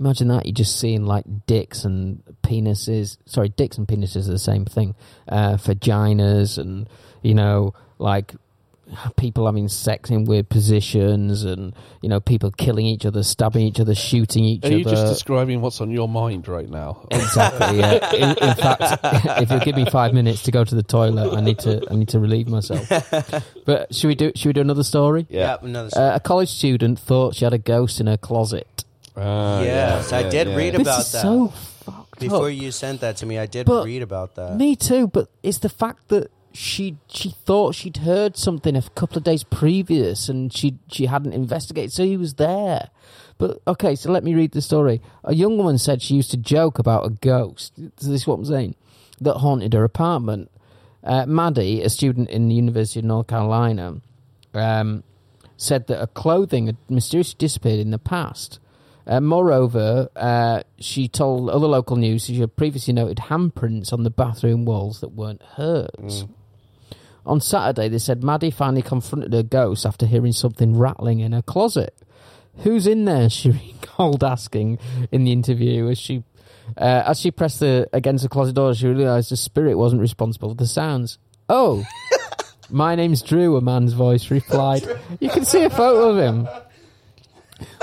Imagine 0.00 0.28
that 0.28 0.46
you're 0.46 0.54
just 0.54 0.80
seeing 0.80 1.04
like 1.04 1.24
dicks 1.46 1.84
and 1.84 2.22
penises. 2.42 3.18
Sorry, 3.26 3.50
dicks 3.50 3.76
and 3.76 3.86
penises 3.86 4.28
are 4.28 4.32
the 4.32 4.38
same 4.38 4.64
thing. 4.64 4.94
Uh, 5.28 5.56
vaginas 5.56 6.56
and 6.56 6.88
you 7.22 7.34
know 7.34 7.74
like 7.98 8.34
people 9.16 9.46
having 9.46 9.68
sex 9.68 10.10
in 10.10 10.24
weird 10.24 10.48
positions 10.48 11.44
and 11.44 11.74
you 12.00 12.08
know 12.08 12.18
people 12.18 12.50
killing 12.50 12.86
each 12.86 13.04
other, 13.06 13.22
stabbing 13.22 13.66
each 13.66 13.78
other, 13.78 13.94
shooting 13.94 14.44
each 14.44 14.64
Are 14.64 14.68
other. 14.68 14.78
you 14.78 14.84
just 14.84 15.06
describing 15.06 15.60
what's 15.60 15.80
on 15.80 15.90
your 15.90 16.08
mind 16.08 16.48
right 16.48 16.68
now? 16.68 17.06
Exactly. 17.10 17.78
Yeah. 17.78 18.12
In, 18.14 18.30
in 18.30 18.54
fact, 18.54 19.00
if 19.42 19.50
you 19.50 19.60
give 19.60 19.76
me 19.76 19.84
five 19.84 20.12
minutes 20.12 20.42
to 20.44 20.50
go 20.50 20.64
to 20.64 20.74
the 20.74 20.82
toilet, 20.82 21.36
I 21.36 21.40
need 21.40 21.58
to. 21.60 21.82
I 21.90 21.94
need 21.94 22.08
to 22.08 22.18
relieve 22.18 22.48
myself. 22.48 22.88
But 23.66 23.94
should 23.94 24.08
we 24.08 24.14
do? 24.16 24.32
Should 24.34 24.48
we 24.48 24.52
do 24.54 24.60
another 24.62 24.82
story? 24.82 25.26
Yeah. 25.28 25.56
another. 25.60 25.90
Uh, 25.94 26.16
a 26.16 26.20
college 26.20 26.48
student 26.48 26.98
thought 26.98 27.36
she 27.36 27.44
had 27.44 27.52
a 27.52 27.58
ghost 27.58 28.00
in 28.00 28.06
her 28.08 28.16
closet. 28.16 28.84
Ah, 29.16 29.62
Yes, 29.62 30.12
I 30.12 30.28
did 30.28 30.48
read 30.56 30.74
This 30.74 30.82
about 30.82 31.00
is 31.00 31.12
that. 31.12 31.22
so 31.22 31.48
fucked 31.48 32.20
Before 32.20 32.48
up. 32.48 32.54
you 32.54 32.70
sent 32.70 33.00
that 33.00 33.16
to 33.18 33.26
me, 33.26 33.38
I 33.38 33.46
did 33.46 33.66
But 33.66 33.84
read 33.84 34.02
about 34.02 34.34
that. 34.36 34.56
Me 34.56 34.76
too, 34.76 35.08
but 35.08 35.28
it's 35.42 35.58
the 35.58 35.68
fact 35.68 36.08
that 36.08 36.30
she 36.52 36.96
she 37.08 37.30
thought 37.30 37.76
she'd 37.76 37.98
heard 37.98 38.36
something 38.36 38.74
a 38.74 38.82
couple 38.82 39.16
of 39.18 39.22
days 39.24 39.44
previous 39.44 40.28
and 40.28 40.52
she 40.52 40.78
she 40.90 41.06
hadn't 41.06 41.32
investigated, 41.32 41.92
so 41.92 42.04
he 42.04 42.16
was 42.16 42.34
there. 42.34 42.90
But 43.38 43.60
okay, 43.66 43.94
so 43.94 44.10
let 44.10 44.24
me 44.24 44.34
read 44.34 44.52
the 44.52 44.60
story. 44.62 45.00
A 45.24 45.34
young 45.34 45.56
woman 45.56 45.78
said 45.78 46.02
she 46.02 46.14
used 46.14 46.30
to 46.32 46.36
joke 46.36 46.78
about 46.78 47.06
a 47.06 47.10
ghost. 47.10 47.72
Is 47.78 47.90
This 47.96 48.22
is 48.22 48.26
what 48.26 48.34
I'm 48.40 48.44
saying 48.44 48.74
that 49.20 49.34
haunted 49.38 49.72
her 49.74 49.84
apartment. 49.84 50.50
Uh, 51.04 51.24
Maddie, 51.26 51.82
a 51.82 51.88
student 51.88 52.28
in 52.30 52.48
the 52.48 52.54
University 52.54 52.98
of 53.00 53.06
North 53.06 53.28
Carolina, 53.28 54.00
um, 54.52 55.02
said 55.56 55.86
that 55.86 55.98
her 55.98 56.06
clothing 56.06 56.66
had 56.66 56.76
mysteriously 56.88 57.36
disappeared 57.38 57.80
in 57.80 57.90
the 57.90 57.98
past. 57.98 58.58
Uh, 59.10 59.20
moreover, 59.20 60.08
uh, 60.14 60.62
she 60.78 61.08
told 61.08 61.50
other 61.50 61.66
local 61.66 61.96
news 61.96 62.26
she 62.26 62.38
had 62.38 62.54
previously 62.54 62.94
noted 62.94 63.16
handprints 63.16 63.92
on 63.92 64.04
the 64.04 64.10
bathroom 64.10 64.64
walls 64.64 65.00
that 65.00 65.08
weren't 65.08 65.42
hers. 65.56 66.24
On 67.26 67.40
Saturday, 67.40 67.88
they 67.88 67.98
said 67.98 68.22
Maddie 68.22 68.52
finally 68.52 68.82
confronted 68.82 69.32
her 69.32 69.42
ghost 69.42 69.84
after 69.84 70.06
hearing 70.06 70.30
something 70.30 70.78
rattling 70.78 71.18
in 71.18 71.32
her 71.32 71.42
closet. 71.42 71.92
Who's 72.58 72.86
in 72.86 73.04
there? 73.04 73.28
She 73.30 73.50
recalled 73.50 74.22
asking 74.22 74.78
in 75.10 75.24
the 75.24 75.32
interview 75.32 75.88
as 75.90 75.98
she 75.98 76.22
uh, 76.76 77.02
as 77.04 77.18
she 77.18 77.32
pressed 77.32 77.58
the 77.58 77.88
against 77.92 78.22
the 78.22 78.28
closet 78.28 78.54
door. 78.54 78.72
She 78.74 78.86
realised 78.86 79.32
the 79.32 79.36
spirit 79.36 79.76
wasn't 79.76 80.02
responsible 80.02 80.50
for 80.50 80.54
the 80.54 80.66
sounds. 80.68 81.18
Oh, 81.48 81.84
my 82.70 82.94
name's 82.94 83.22
Drew. 83.22 83.56
A 83.56 83.60
man's 83.60 83.92
voice 83.92 84.30
replied. 84.30 84.84
You 85.18 85.30
can 85.30 85.44
see 85.44 85.64
a 85.64 85.70
photo 85.70 86.10
of 86.10 86.18
him. 86.18 86.48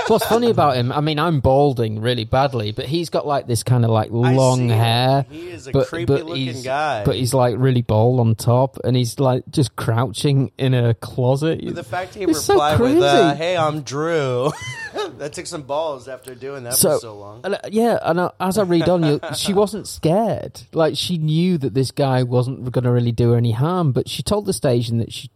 What's 0.06 0.26
funny 0.26 0.50
about 0.50 0.76
him? 0.76 0.90
I 0.90 1.00
mean, 1.00 1.18
I'm 1.18 1.40
balding 1.40 2.00
really 2.00 2.24
badly, 2.24 2.72
but 2.72 2.86
he's 2.86 3.10
got 3.10 3.26
like 3.26 3.46
this 3.46 3.62
kind 3.62 3.84
of 3.84 3.90
like 3.90 4.10
long 4.10 4.68
hair. 4.68 5.26
He 5.28 5.50
is 5.50 5.66
a 5.66 5.72
but, 5.72 5.88
creepy 5.88 6.06
but 6.06 6.24
looking 6.24 6.62
guy. 6.62 7.04
But 7.04 7.16
he's 7.16 7.34
like 7.34 7.56
really 7.58 7.82
bald 7.82 8.20
on 8.20 8.34
top, 8.34 8.78
and 8.84 8.96
he's 8.96 9.18
like 9.20 9.44
just 9.50 9.76
crouching 9.76 10.50
in 10.56 10.74
a 10.74 10.94
closet. 10.94 11.60
the 11.74 11.84
fact 11.84 12.14
he 12.14 12.24
It's 12.24 12.44
so 12.44 12.54
replied 12.54 12.80
with, 12.80 13.02
uh, 13.02 13.34
"Hey, 13.34 13.56
I'm 13.56 13.82
Drew," 13.82 14.50
that 15.18 15.32
took 15.34 15.46
some 15.46 15.62
balls 15.62 16.08
after 16.08 16.34
doing 16.34 16.64
that 16.64 16.74
so, 16.74 16.94
for 16.94 17.00
so 17.00 17.18
long. 17.18 17.40
and, 17.44 17.54
uh, 17.54 17.60
yeah, 17.70 17.98
and 18.02 18.20
uh, 18.20 18.30
as 18.40 18.56
I 18.56 18.62
read 18.62 18.88
on, 18.88 19.04
you, 19.04 19.20
she 19.36 19.52
wasn't 19.62 19.86
scared. 19.86 20.62
Like 20.72 20.96
she 20.96 21.18
knew 21.18 21.58
that 21.58 21.74
this 21.74 21.90
guy 21.90 22.22
wasn't 22.22 22.70
going 22.72 22.84
to 22.84 22.90
really 22.90 23.12
do 23.12 23.32
her 23.32 23.36
any 23.36 23.52
harm, 23.52 23.92
but 23.92 24.08
she 24.08 24.22
told 24.22 24.46
the 24.46 24.52
station 24.52 24.98
that 24.98 25.12
she 25.12 25.30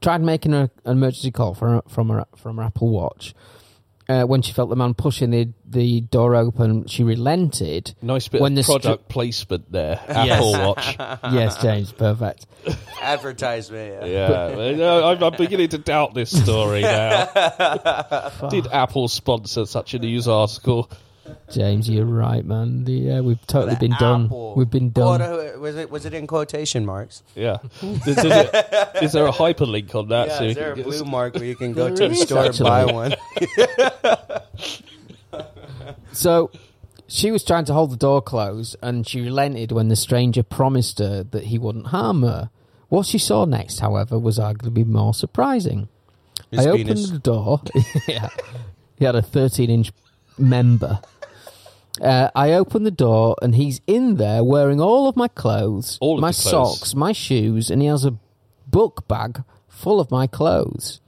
tried 0.00 0.22
making 0.22 0.54
an 0.54 0.70
emergency 0.86 1.30
call 1.30 1.54
from 1.54 1.74
her, 1.74 1.82
from 1.88 2.08
her 2.08 2.24
from 2.36 2.56
her 2.56 2.62
Apple 2.62 2.88
Watch. 2.88 3.34
Uh, 4.06 4.24
when 4.24 4.42
she 4.42 4.52
felt 4.52 4.68
the 4.68 4.76
man 4.76 4.92
pushing 4.92 5.30
the 5.30 5.48
the 5.66 6.02
door 6.02 6.34
open, 6.36 6.86
she 6.86 7.02
relented. 7.02 7.94
Nice 8.02 8.28
bit 8.28 8.40
When 8.42 8.52
of 8.52 8.56
the 8.56 8.62
str- 8.62 8.72
product 8.72 9.08
placement 9.08 9.72
there. 9.72 9.98
Apple 10.08 10.52
Watch. 10.52 10.96
yes, 11.32 11.60
James, 11.62 11.90
perfect. 11.92 12.46
Advertisement. 13.00 14.06
Yeah. 14.06 14.28
Yeah, 14.28 14.56
well, 14.56 14.74
no, 14.76 15.04
I'm, 15.08 15.22
I'm 15.22 15.36
beginning 15.36 15.68
to 15.70 15.78
doubt 15.78 16.14
this 16.14 16.30
story 16.30 16.82
now. 16.82 18.28
Did 18.50 18.66
Apple 18.66 19.08
sponsor 19.08 19.64
such 19.66 19.94
a 19.94 19.98
news 19.98 20.28
article? 20.28 20.90
James, 21.50 21.88
you're 21.88 22.04
right, 22.04 22.44
man. 22.44 22.84
The, 22.84 23.12
uh, 23.12 23.22
we've 23.22 23.44
totally 23.46 23.76
been 23.76 23.94
done. 23.98 24.28
We've 24.56 24.68
been 24.70 24.90
done. 24.90 25.20
Quote- 25.20 25.58
was 25.60 25.76
it 25.76 25.90
was 25.90 26.04
it 26.04 26.12
in 26.14 26.26
quotation 26.26 26.84
marks? 26.84 27.22
Yeah. 27.34 27.58
Is 27.82 28.18
it- 28.18 29.02
is 29.02 29.12
there 29.12 29.26
a 29.26 29.32
hyperlink 29.32 29.94
on 29.94 30.08
that? 30.08 30.28
Yeah, 30.28 30.38
so 30.38 30.44
is 30.44 30.54
there 30.56 30.72
a 30.72 30.74
can 30.74 30.84
get- 30.84 30.90
blue 30.90 31.04
mark 31.04 31.34
where 31.34 31.44
you 31.44 31.56
can 31.56 31.72
go 31.72 31.86
There 31.88 31.96
to 32.08 32.08
the 32.08 32.14
is, 32.14 32.20
store 32.22 32.38
and 32.44 32.48
actually. 32.48 32.68
buy 32.68 32.84
one? 32.92 33.14
So 36.12 36.50
she 37.08 37.30
was 37.32 37.44
trying 37.44 37.64
to 37.66 37.72
hold 37.74 37.90
the 37.90 37.96
door 37.96 38.22
closed, 38.22 38.76
and 38.82 39.06
she 39.06 39.20
relented 39.20 39.72
when 39.72 39.88
the 39.88 39.96
stranger 39.96 40.42
promised 40.42 40.98
her 41.00 41.24
that 41.24 41.44
he 41.44 41.58
wouldn't 41.58 41.88
harm 41.88 42.22
her. 42.22 42.50
What 42.88 43.06
she 43.06 43.18
saw 43.18 43.44
next, 43.44 43.80
however, 43.80 44.18
was 44.18 44.38
arguably 44.38 44.86
more 44.86 45.12
surprising. 45.12 45.88
His 46.50 46.66
I 46.66 46.76
penis. 46.76 47.06
opened 47.06 47.16
the 47.16 47.18
door. 47.18 47.60
yeah, 48.08 48.28
he 48.96 49.04
had 49.04 49.16
a 49.16 49.22
13-inch 49.22 49.90
member. 50.38 51.00
Uh, 52.00 52.28
I 52.34 52.52
open 52.52 52.82
the 52.82 52.90
door, 52.90 53.36
and 53.40 53.54
he's 53.54 53.80
in 53.86 54.16
there 54.16 54.42
wearing 54.42 54.80
all 54.80 55.08
of 55.08 55.16
my 55.16 55.28
clothes, 55.28 55.96
All 56.00 56.16
of 56.16 56.20
my 56.20 56.32
clothes. 56.32 56.78
socks, 56.80 56.94
my 56.94 57.12
shoes, 57.12 57.70
and 57.70 57.80
he 57.80 57.86
has 57.88 58.04
a 58.04 58.18
book 58.66 59.06
bag 59.06 59.44
full 59.68 60.00
of 60.00 60.10
my 60.10 60.26
clothes. 60.26 61.00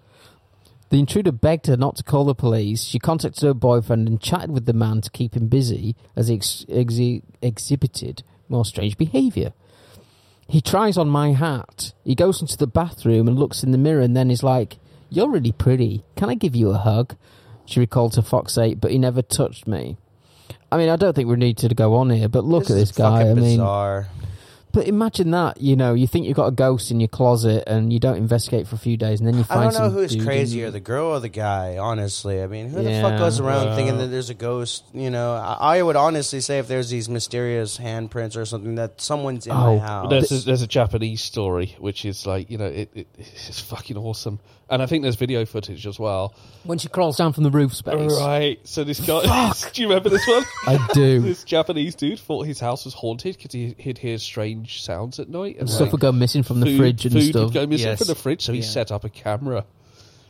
The 0.90 1.00
intruder 1.00 1.32
begged 1.32 1.66
her 1.66 1.76
not 1.76 1.96
to 1.96 2.04
call 2.04 2.24
the 2.24 2.34
police. 2.36 2.84
She 2.84 3.00
contacted 3.00 3.42
her 3.42 3.54
boyfriend 3.54 4.06
and 4.06 4.20
chatted 4.20 4.52
with 4.52 4.66
the 4.66 4.72
man 4.72 5.00
to 5.00 5.10
keep 5.10 5.34
him 5.36 5.48
busy 5.48 5.96
as 6.14 6.28
he 6.28 6.36
ex- 6.36 6.64
exhi- 6.68 7.22
exhibited 7.42 8.22
more 8.48 8.64
strange 8.64 8.96
behaviour. 8.96 9.52
He 10.48 10.60
tries 10.60 10.96
on 10.96 11.08
my 11.08 11.32
hat. 11.32 11.92
He 12.04 12.14
goes 12.14 12.40
into 12.40 12.56
the 12.56 12.68
bathroom 12.68 13.26
and 13.26 13.36
looks 13.36 13.64
in 13.64 13.72
the 13.72 13.78
mirror 13.78 14.00
and 14.00 14.16
then 14.16 14.30
is 14.30 14.44
like, 14.44 14.76
You're 15.10 15.28
really 15.30 15.50
pretty. 15.50 16.04
Can 16.14 16.30
I 16.30 16.34
give 16.34 16.54
you 16.54 16.70
a 16.70 16.78
hug? 16.78 17.16
She 17.64 17.80
recalled 17.80 18.12
to 18.12 18.22
Fox 18.22 18.56
8, 18.56 18.80
but 18.80 18.92
he 18.92 18.98
never 18.98 19.22
touched 19.22 19.66
me. 19.66 19.96
I 20.72 20.76
mean, 20.78 20.88
I 20.88 20.96
don't 20.96 21.14
think 21.14 21.28
we 21.28 21.36
need 21.36 21.58
to 21.58 21.68
go 21.68 21.94
on 21.96 22.10
here, 22.10 22.28
but 22.28 22.44
look 22.44 22.64
at 22.64 22.70
is 22.70 22.76
this 22.76 22.92
guy. 22.92 23.18
fucking 23.20 23.30
I 23.30 23.34
mean, 23.34 23.58
bizarre. 23.58 24.08
but 24.72 24.88
imagine 24.88 25.30
that. 25.30 25.60
You 25.60 25.76
know, 25.76 25.94
you 25.94 26.06
think 26.08 26.26
you've 26.26 26.36
got 26.36 26.46
a 26.48 26.50
ghost 26.52 26.90
in 26.90 26.98
your 26.98 27.08
closet 27.08 27.64
and 27.68 27.92
you 27.92 28.00
don't 28.00 28.16
investigate 28.16 28.66
for 28.66 28.74
a 28.74 28.78
few 28.78 28.96
days, 28.96 29.20
and 29.20 29.28
then 29.28 29.36
you 29.38 29.44
find 29.44 29.62
it. 29.72 29.76
I 29.76 29.78
don't 29.78 29.92
know 29.94 29.98
who's 30.00 30.12
dude 30.14 30.24
crazier, 30.24 30.70
the 30.72 30.80
girl 30.80 31.06
or 31.06 31.20
the 31.20 31.28
guy. 31.28 31.78
Honestly, 31.78 32.42
I 32.42 32.46
mean, 32.48 32.68
who 32.70 32.82
the 32.82 33.00
fuck 33.00 33.16
goes 33.18 33.38
around 33.38 33.66
Well. 33.66 33.76
thinking 33.76 33.98
that 33.98 34.08
there's 34.08 34.28
a 34.30 34.34
ghost? 34.34 34.84
You 34.92 35.10
know, 35.10 35.34
I, 35.34 35.78
I 35.78 35.82
would 35.82 35.96
honestly 35.96 36.40
say 36.40 36.58
if 36.58 36.66
there's 36.68 36.90
these 36.90 37.08
mysterious 37.08 37.78
handprints 37.78 38.36
or 38.36 38.44
something 38.44 38.74
that 38.74 39.00
someone's 39.00 39.46
in 39.46 39.52
Oh, 39.52 39.76
my 39.76 39.86
house. 39.86 40.10
There's 40.10 40.32
a, 40.32 40.44
there's 40.46 40.62
a 40.62 40.66
Japanese 40.66 41.22
story 41.22 41.76
which 41.78 42.04
is 42.04 42.26
like 42.26 42.50
you 42.50 42.58
know 42.58 42.66
it, 42.66 42.90
it 42.94 43.06
it's 43.18 43.60
fucking 43.60 43.96
awesome, 43.96 44.40
and 44.68 44.82
I 44.82 44.86
think 44.86 45.02
there's 45.02 45.16
video 45.16 45.44
footage 45.46 45.86
as 45.86 45.98
well. 45.98 46.34
when 46.64 46.78
she 46.78 46.88
crawls 46.88 47.16
down 47.16 47.32
from 47.32 47.44
the 47.44 47.50
roof 47.50 47.74
space. 47.74 48.12
Right. 48.20 48.58
So 48.64 48.84
this 48.84 49.00
guy, 49.00 49.52
do 49.72 49.82
you 49.82 49.88
remember 49.88 50.08
this 50.08 50.26
one? 50.26 50.44
I 50.66 50.88
do. 50.92 51.20
this 51.22 51.44
Japanese 51.44 51.94
dude 51.94 52.18
thought 52.18 52.46
his 52.46 52.58
house 52.60 52.84
was 52.84 52.94
haunted 52.94 53.36
because 53.36 53.52
he, 53.52 53.74
he'd 53.78 53.98
hear 53.98 54.18
strange 54.18 54.82
sounds 54.82 55.18
at 55.20 55.28
night 55.28 55.56
and 55.58 55.68
Stuff 55.70 55.82
like, 55.86 55.92
would 55.92 56.00
go 56.00 56.12
missing 56.12 56.42
from 56.42 56.60
the 56.60 56.66
food, 56.66 56.78
fridge 56.78 57.04
and 57.06 57.14
food 57.14 57.30
stuff. 57.30 57.44
would 57.44 57.54
go 57.54 57.66
missing 57.66 57.86
Yes. 57.88 57.98
from 57.98 58.08
the 58.08 58.14
fridge. 58.14 58.42
So 58.42 58.52
he 58.52 58.58
Yeah. 58.60 58.64
set 58.66 58.92
up 58.92 59.04
a 59.04 59.08
camera 59.08 59.64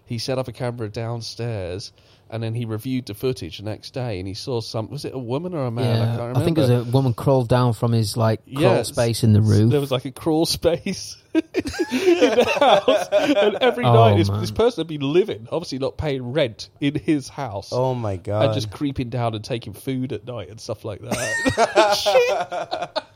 he 0.09 0.19
set 0.19 0.39
up 0.39 0.47
a 0.47 0.53
camera 0.53 0.89
downstairs, 0.89 1.93
and 2.31 2.43
then 2.43 2.55
he 2.55 2.65
reviewed 2.65 3.07
the 3.07 3.15
footage 3.15 3.59
the 3.59 3.65
next 3.65 3.93
day, 3.95 4.19
and 4.19 4.29
he 4.29 4.35
saw 4.35 4.61
some. 4.61 4.89
Was 4.91 5.05
it 5.05 5.15
a 5.15 5.19
woman 5.19 5.55
or 5.55 5.67
a 5.67 5.71
man? 5.71 6.03
I 6.03 6.07
can't 6.07 6.19
remember. 6.19 6.41
I 6.41 6.45
think 6.45 6.59
it 6.59 6.63
was 6.63 6.71
a 6.71 6.85
woman 6.85 7.15
crawled 7.15 7.49
down 7.49 7.73
from 7.73 7.93
his 7.93 8.17
like 8.17 8.43
crawl 8.45 8.63
Yes. 8.77 8.89
space 8.89 9.25
in 9.25 9.33
the 9.33 9.41
roof. 9.41 9.71
There 9.71 9.81
was 9.81 9.91
like 9.91 10.05
a 10.05 10.11
crawl 10.11 10.47
space 10.47 11.17
in 11.35 11.43
the 11.53 12.53
house, 12.61 13.09
and 13.13 13.57
every 13.57 13.85
Oh, 13.85 13.93
night 13.93 14.17
this, 14.19 14.29
this 14.29 14.51
person 14.51 14.81
had 14.81 14.87
been 14.89 15.13
living, 15.13 15.49
obviously 15.53 15.79
not 15.79 15.97
paying 15.97 16.33
rent 16.33 16.69
in 16.81 16.95
his 16.95 17.29
house. 17.29 17.71
Oh 17.73 17.95
my 17.95 18.17
god! 18.17 18.47
and 18.47 18.55
just 18.55 18.71
creeping 18.71 19.11
down 19.11 19.35
and 19.35 19.45
taking 19.45 19.73
food 19.73 20.13
at 20.13 20.27
night 20.27 20.49
and 20.49 20.61
stuff 20.61 20.85
like 20.85 21.01
that. 21.03 23.05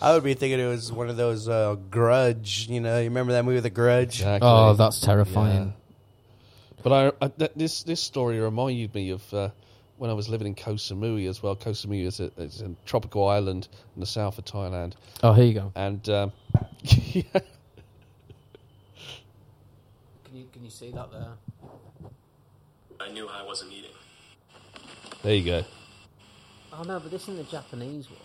I 0.00 0.12
would 0.12 0.24
be 0.24 0.34
thinking 0.34 0.60
it 0.60 0.66
was 0.66 0.92
one 0.92 1.08
of 1.08 1.16
those 1.16 1.48
uh, 1.48 1.74
Grudge. 1.90 2.66
You 2.68 2.80
know, 2.80 2.98
you 2.98 3.04
remember 3.04 3.32
that 3.32 3.44
movie, 3.46 3.60
The 3.60 3.70
Grudge? 3.70 4.20
Exactly. 4.20 4.46
oh, 4.48 4.74
that's 4.74 5.00
terrifying. 5.00 5.72
But 6.86 7.16
I, 7.20 7.24
I 7.24 7.28
th- 7.30 7.50
this 7.56 7.82
this 7.82 8.00
story 8.00 8.38
reminded 8.38 8.94
me 8.94 9.10
of 9.10 9.34
uh, 9.34 9.50
when 9.98 10.08
I 10.08 10.12
was 10.12 10.28
living 10.28 10.46
in 10.46 10.54
Koh 10.54 10.74
Samui 10.74 11.28
as 11.28 11.42
well. 11.42 11.56
Koh 11.56 11.72
Samui 11.72 12.06
is 12.06 12.20
a, 12.20 12.30
is 12.38 12.60
a 12.60 12.70
tropical 12.84 13.26
island 13.26 13.66
in 13.96 14.00
the 14.00 14.06
south 14.06 14.38
of 14.38 14.44
Thailand, 14.44 14.92
Oh, 15.24 15.32
here 15.32 15.46
you 15.46 15.54
go. 15.54 15.72
and 15.74 16.08
um, 16.08 16.32
yeah, 16.84 17.22
Can 17.32 17.42
you 20.34 20.44
can 20.52 20.62
you 20.62 20.70
see 20.70 20.92
that 20.92 21.10
there? 21.10 21.32
I 23.00 23.10
knew 23.10 23.26
I 23.26 23.42
wasn't 23.42 23.72
eating. 23.72 23.90
there 25.24 25.34
you 25.34 25.44
go. 25.44 25.64
Oh 26.72 26.84
no, 26.84 27.00
but 27.00 27.10
this 27.10 27.22
isn't 27.22 27.36
the 27.38 27.42
Japanese 27.50 28.08
one. 28.08 28.20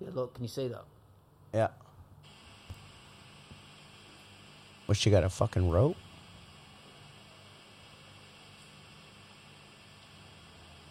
Yeah, 0.00 0.08
look, 0.14 0.34
can 0.34 0.42
you 0.42 0.48
see 0.48 0.66
that? 0.66 0.82
Yeah. 1.54 1.68
What, 4.86 4.96
she 4.96 5.10
got 5.10 5.24
a 5.24 5.28
fucking 5.28 5.68
rope? 5.70 5.96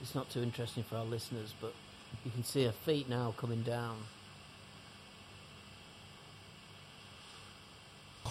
It's 0.02 0.14
not 0.14 0.30
too 0.30 0.44
interesting 0.44 0.84
for 0.84 0.98
our 0.98 1.06
listeners, 1.06 1.54
but 1.60 1.74
you 2.24 2.32
can 2.32 2.44
see 2.44 2.66
her 2.66 2.72
feet 2.72 3.10
now 3.10 3.34
coming 3.38 3.62
down. 3.64 3.96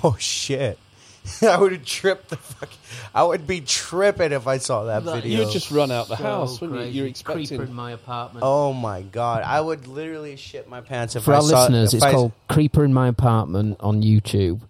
Oh 0.03 0.17
shit! 0.19 0.77
I 1.43 1.57
would 1.57 1.71
have 1.73 1.85
tripped 1.85 2.29
the 2.29 2.37
fuck. 2.37 2.69
I 3.15 3.23
would 3.23 3.47
be 3.47 3.61
tripping 3.63 4.33
if 4.33 4.47
I 4.47 4.59
saw 4.59 4.85
that, 4.85 5.05
That- 5.05 5.23
video. 5.23 5.45
You'd 5.45 5.53
just 5.53 5.71
run 5.71 5.91
out 5.93 6.09
the 6.09 6.17
So 6.17 6.23
house, 6.25 6.61
wouldn't 6.61 6.79
you? 6.81 6.85
crazy. 6.85 6.99
You're 6.99 7.07
expecting. 7.07 7.47
creeper 7.47 7.63
in 7.65 7.73
my 7.73 7.93
apartment. 7.93 8.43
Oh 8.47 8.73
my 8.75 9.01
god! 9.03 9.45
I 9.45 9.61
would 9.61 9.87
literally 9.87 10.37
shit 10.37 10.69
my 10.69 10.81
pants 10.83 11.15
if 11.17 11.23
I 11.23 11.25
saw. 11.25 11.27
For 11.27 11.33
I 11.33 11.37
our 11.37 11.43
saw. 11.43 11.61
listeners, 11.63 11.95
if 11.95 11.99
it's 11.99 12.05
I, 12.05 12.13
called 12.13 12.33
Creeper 12.51 12.85
in 12.85 12.93
My 12.93 13.07
Apartment 13.09 13.77
on 13.81 14.03
YouTube. 14.03 14.61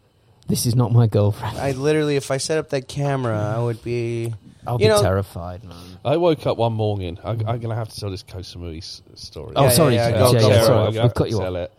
This 0.47 0.66
is 0.66 0.75
not 0.75 0.93
my 0.93 1.07
girlfriend. 1.07 1.57
I 1.59 1.73
literally, 1.73 2.16
if 2.16 2.31
I 2.31 2.37
set 2.37 2.59
up 2.59 2.69
that 2.71 2.87
camera, 2.89 3.39
I 3.57 3.62
would 3.62 3.83
be. 3.83 4.33
I'll 4.66 4.75
you 4.75 4.87
be 4.87 4.89
know- 4.89 5.03
terrified, 5.03 5.65
man. 5.65 5.77
I 6.05 6.16
woke 6.19 6.47
up 6.47 6.57
one 6.59 6.73
morning. 6.75 7.19
I, 7.25 7.31
I'm 7.31 7.39
going 7.39 7.61
to 7.69 7.75
have 7.75 7.89
to 7.91 8.01
tell 8.01 8.11
this 8.11 8.23
Koh 8.23 8.39
Samui 8.39 8.79
s- 8.79 9.03
story. 9.15 9.53
Oh, 9.57 9.65
Yeah, 9.65 9.69
sorry, 9.71 9.95
yeah, 9.95 10.09
yeah, 10.09 10.19
go- 10.19 10.33
yeah, 10.33 10.41
go 10.41 10.49
yeah, 10.49 10.55
for 10.55 10.61
it. 10.62 10.66
sorry, 10.66 10.79
I'm 10.81 10.87
I've 10.89 10.95
gonna 10.95 11.03
have 11.03 11.15
cut 11.15 11.25
to 11.25 11.31
you 11.31 11.39
tell 11.39 11.57
off. 11.57 11.62
it. 11.65 11.73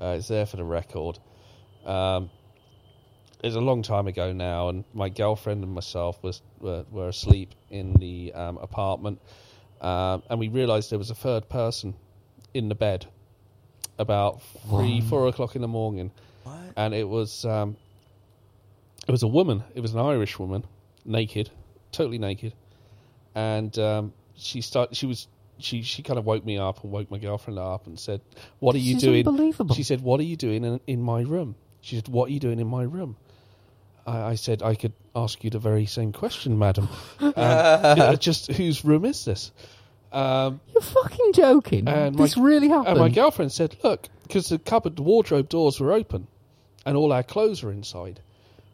Uh, 0.00 0.14
it's 0.18 0.28
there 0.28 0.46
for 0.46 0.56
the 0.56 0.64
record. 0.64 1.18
Um, 1.86 2.30
it 3.42 3.46
was 3.46 3.56
a 3.56 3.60
long 3.60 3.82
time 3.82 4.06
ago 4.06 4.32
now, 4.32 4.68
and 4.68 4.84
my 4.94 5.08
girlfriend 5.08 5.64
and 5.64 5.72
myself 5.72 6.20
was 6.22 6.42
were, 6.60 6.84
were 6.92 7.08
asleep 7.08 7.54
in 7.70 7.94
the 7.94 8.32
um, 8.34 8.56
apartment, 8.58 9.20
um, 9.80 10.22
and 10.30 10.38
we 10.38 10.48
realised 10.48 10.90
there 10.90 10.98
was 10.98 11.10
a 11.10 11.14
third 11.16 11.48
person 11.48 11.94
in 12.54 12.68
the 12.68 12.74
bed 12.76 13.06
about 13.98 14.40
three, 14.68 15.00
four 15.00 15.26
o'clock 15.26 15.56
in 15.56 15.62
the 15.62 15.68
morning, 15.68 16.12
What? 16.44 16.54
and 16.76 16.94
it 16.94 17.08
was 17.08 17.44
um, 17.44 17.76
it 19.06 19.10
was 19.12 19.22
a 19.22 19.28
woman. 19.28 19.64
It 19.74 19.80
was 19.80 19.92
an 19.94 20.00
Irish 20.00 20.38
woman, 20.38 20.64
naked, 21.04 21.50
totally 21.90 22.18
naked, 22.18 22.54
and 23.34 23.76
um, 23.78 24.12
she 24.34 24.60
started. 24.60 24.96
She 24.96 25.06
was. 25.06 25.28
She, 25.58 25.82
she 25.82 26.02
kind 26.02 26.18
of 26.18 26.24
woke 26.24 26.44
me 26.44 26.58
up 26.58 26.82
and 26.82 26.90
woke 26.90 27.08
my 27.08 27.18
girlfriend 27.18 27.58
up 27.58 27.86
and 27.86 27.98
said, 27.98 28.20
"What 28.58 28.74
are 28.74 28.78
you 28.78 28.98
doing?" 28.98 29.26
unbelievable. 29.28 29.76
She 29.76 29.84
said, 29.84 30.00
"What 30.00 30.18
are 30.18 30.24
you 30.24 30.34
doing 30.34 30.64
in, 30.64 30.80
in 30.88 31.00
my 31.00 31.20
room?" 31.20 31.54
She 31.82 31.94
said, 31.96 32.08
"What 32.08 32.30
are 32.30 32.32
you 32.32 32.40
doing 32.40 32.58
in 32.58 32.66
my 32.66 32.82
room?" 32.82 33.16
I, 34.04 34.22
I 34.30 34.34
said, 34.34 34.62
"I 34.62 34.74
could 34.74 34.92
ask 35.14 35.44
you 35.44 35.50
the 35.50 35.60
very 35.60 35.86
same 35.86 36.12
question, 36.12 36.58
madam. 36.58 36.88
Um, 37.20 37.32
yeah, 37.36 38.14
just 38.16 38.50
whose 38.50 38.84
room 38.84 39.04
is 39.04 39.24
this?" 39.24 39.52
Um, 40.10 40.60
You're 40.72 40.82
fucking 40.82 41.32
joking. 41.32 41.86
And 41.86 42.16
my- 42.16 42.22
this 42.24 42.36
really 42.36 42.68
happened. 42.68 42.88
and 42.88 42.98
my 42.98 43.08
girlfriend 43.10 43.52
said, 43.52 43.76
"Look, 43.84 44.08
because 44.24 44.48
the 44.48 44.58
cupboard, 44.58 44.96
the 44.96 45.02
wardrobe 45.02 45.48
doors 45.48 45.78
were 45.78 45.92
open, 45.92 46.26
and 46.84 46.96
all 46.96 47.12
our 47.12 47.22
clothes 47.22 47.62
were 47.62 47.70
inside." 47.70 48.20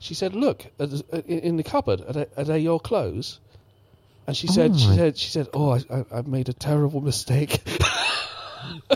She 0.01 0.15
said, 0.15 0.35
"Look, 0.35 0.67
are 0.79 0.87
the- 0.87 1.05
uh, 1.13 1.23
in 1.27 1.39
in 1.41 1.57
the 1.57 1.63
cupboard, 1.65 2.03
are 2.07 2.13
they, 2.13 2.27
are 2.37 2.45
they 2.45 2.59
your 2.61 2.79
clothes?" 2.81 3.41
And 4.27 4.37
she 4.37 4.47
said, 4.47 4.79
"She 4.79 4.89
my- 4.89 4.97
said, 4.97 5.17
she 5.19 5.31
said, 5.31 5.49
oh, 5.55 5.71
I, 5.71 5.81
I, 5.91 6.05
I've 6.13 6.27
made 6.29 6.49
a 6.49 6.53
terrible 6.53 7.01
mistake." 7.01 7.63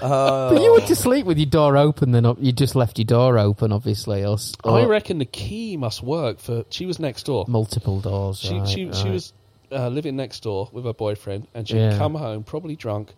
Oh. 0.02 0.50
but 0.52 0.60
you 0.62 0.72
went 0.72 0.86
to 0.88 0.94
sleep 0.96 1.24
with 1.26 1.38
your 1.38 1.46
door 1.46 1.76
open, 1.76 2.12
then 2.12 2.24
you 2.40 2.52
just 2.52 2.74
left 2.76 2.98
your 2.98 3.06
door 3.06 3.38
open, 3.38 3.72
obviously, 3.72 4.24
or, 4.24 4.36
or 4.64 4.78
I 4.80 4.84
reckon 4.84 5.18
the 5.18 5.24
key 5.24 5.76
must 5.76 6.02
work 6.02 6.38
for. 6.38 6.64
She 6.70 6.86
was 6.86 6.98
next 6.98 7.24
door. 7.26 7.44
multiple 7.48 8.00
doors. 8.00 8.38
She 8.38 8.58
right, 8.58 8.68
she 8.68 8.92
she 8.92 9.08
was 9.08 9.32
uh, 9.70 9.88
living 9.88 10.16
next 10.16 10.42
door 10.42 10.68
with 10.72 10.84
her 10.84 10.92
boyfriend, 10.92 11.46
and 11.54 11.66
she'd 11.66 11.76
Yeah. 11.78 11.96
come 11.98 12.14
home 12.14 12.42
probably 12.44 12.76
drunk, 12.76 13.14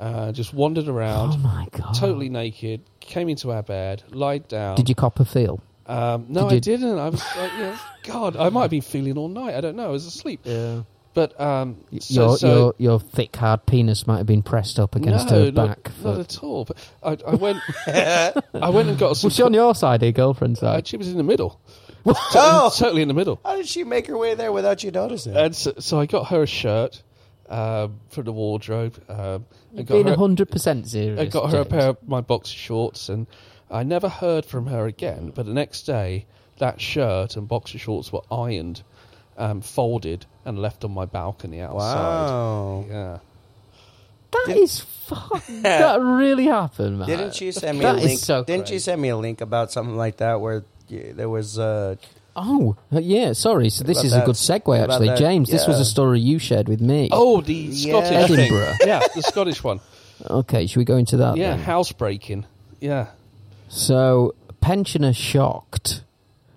uh, 0.00 0.32
just 0.32 0.52
wandered 0.52 0.88
around, 0.88 1.34
Oh 1.34 1.38
my 1.38 1.68
god! 1.70 1.94
totally 1.94 2.28
naked, 2.28 2.80
came 3.00 3.28
into 3.28 3.52
our 3.52 3.62
bed, 3.62 4.02
lied 4.10 4.48
down. 4.48 4.76
Did 4.76 4.88
you 4.88 4.94
cop 4.96 5.20
a 5.20 5.24
feel? 5.24 5.60
Um, 5.86 6.26
no, 6.28 6.42
Did 6.48 6.50
I 6.50 6.54
you- 6.54 6.60
didn't. 6.60 6.98
I 6.98 7.08
was 7.10 7.22
like, 7.36 7.52
you 7.52 7.58
know, 7.58 7.76
God, 8.04 8.36
I 8.36 8.48
might 8.50 8.62
have 8.62 8.70
been 8.70 8.80
feeling 8.82 9.18
all 9.18 9.28
night. 9.28 9.54
I 9.54 9.60
don't 9.60 9.76
know. 9.76 9.84
I 9.86 9.90
was 9.90 10.06
asleep. 10.06 10.40
Yeah. 10.44 10.82
But 11.12 11.40
um, 11.40 11.76
so, 12.00 12.22
your 12.28 12.36
so 12.38 12.48
your 12.48 12.74
your 12.78 13.00
thick 13.00 13.36
hard 13.36 13.66
penis 13.66 14.04
might 14.04 14.16
have 14.18 14.26
been 14.26 14.42
pressed 14.42 14.80
up 14.80 14.96
against 14.96 15.30
no, 15.30 15.44
her 15.44 15.52
not, 15.52 15.68
back. 15.68 15.84
not 16.02 16.14
for- 16.16 16.20
at 16.20 16.42
all. 16.42 16.64
But 16.64 16.76
I, 17.04 17.30
I 17.30 17.34
went, 17.36 17.58
I 17.86 18.70
went 18.70 18.88
and 18.88 18.98
got 18.98 19.16
some. 19.16 19.28
was 19.28 19.36
she 19.36 19.42
on 19.44 19.54
your 19.54 19.76
side, 19.76 20.02
or 20.02 20.06
your 20.06 20.12
girlfriend's 20.12 20.60
uh, 20.60 20.74
side? 20.74 20.88
she 20.88 20.96
was 20.96 21.08
in 21.08 21.16
the 21.16 21.22
middle, 21.22 21.60
Oh! 22.06 22.72
totally 22.76 23.02
in 23.02 23.06
the 23.08 23.14
middle. 23.14 23.38
How 23.44 23.54
did 23.56 23.68
she 23.68 23.84
make 23.84 24.08
her 24.08 24.18
way 24.18 24.34
there 24.34 24.50
without 24.50 24.82
you 24.82 24.90
noticing? 24.90 25.36
And 25.36 25.54
so, 25.54 25.74
so 25.78 26.00
I 26.00 26.06
got 26.06 26.28
her 26.30 26.42
a 26.42 26.46
shirt 26.48 27.00
um, 27.48 28.00
from 28.08 28.24
the 28.24 28.32
wardrobe. 28.32 29.00
Um, 29.08 29.46
I 29.78 29.82
got 29.82 29.94
Being 29.94 30.08
her, 30.08 30.16
hundred 30.16 30.50
percent 30.50 30.88
serious. 30.88 31.20
I 31.20 31.26
got 31.26 31.52
her 31.52 31.60
a 31.60 31.64
pair 31.64 31.90
of 31.90 31.98
my 32.08 32.22
boxer 32.22 32.56
shorts, 32.56 33.08
and 33.08 33.28
I 33.70 33.82
never 33.82 34.08
heard 34.08 34.44
from 34.44 34.66
her 34.66 34.86
again. 34.86 35.32
But 35.34 35.46
the 35.46 35.52
next 35.54 35.82
day, 35.82 36.26
that 36.58 36.80
shirt 36.80 37.36
and 37.36 37.48
boxer 37.48 37.78
shorts 37.78 38.12
were 38.12 38.22
ironed, 38.30 38.82
um, 39.36 39.60
folded, 39.60 40.26
and 40.44 40.58
left 40.58 40.84
on 40.84 40.92
my 40.92 41.04
balcony 41.06 41.60
outside. 41.60 41.76
wow. 41.94 42.84
Yeah. 42.88 43.18
That 44.32 44.44
Did- 44.48 44.56
is 44.58 44.80
fuck. 44.80 45.44
that 45.62 46.00
really 46.00 46.46
happened, 46.46 46.98
man. 46.98 47.08
Didn't 47.08 47.40
you 47.40 47.52
send 47.52 47.78
me 47.78 47.84
That 47.84 47.96
a 47.96 47.98
is 47.98 48.04
link? 48.04 48.18
so 48.20 48.44
Didn't 48.44 48.62
crazy. 48.62 48.74
you 48.74 48.80
send 48.80 49.00
me 49.00 49.08
a 49.10 49.16
link 49.16 49.40
about 49.40 49.70
something 49.72 49.96
like 49.96 50.16
that 50.18 50.40
where 50.40 50.64
y- 50.90 51.12
there 51.14 51.28
was 51.28 51.58
uh, 51.58 51.94
Oh, 52.36 52.74
uh, 52.92 52.98
yeah. 52.98 53.32
Sorry. 53.32 53.70
So 53.70 53.84
this 53.84 53.98
About 53.98 54.04
is 54.06 54.12
a 54.12 54.16
that- 54.16 54.26
good 54.26 54.34
segue, 54.34 54.76
about 54.76 54.90
actually, 54.90 55.06
that, 55.08 55.18
James. 55.18 55.48
This 55.50 55.68
was 55.68 55.76
yeah. 55.76 55.82
a 55.82 55.84
story 55.84 56.18
you 56.18 56.40
shared 56.40 56.68
with 56.68 56.80
me. 56.80 57.08
Oh, 57.12 57.40
the 57.40 57.72
Scottish 57.72 58.08
thing. 58.28 58.38
Edinburgh. 58.40 58.74
Yeah, 58.84 59.02
the 59.14 59.22
Scottish 59.22 59.62
one. 59.62 59.78
okay. 60.28 60.66
Should 60.66 60.78
we 60.78 60.84
go 60.84 60.96
into 60.96 61.16
that? 61.18 61.36
Yeah, 61.36 61.50
then? 61.50 61.60
housebreaking. 61.60 62.44
Yeah. 62.80 63.06
So, 63.68 64.34
pensioner 64.60 65.12
shocked. 65.12 66.02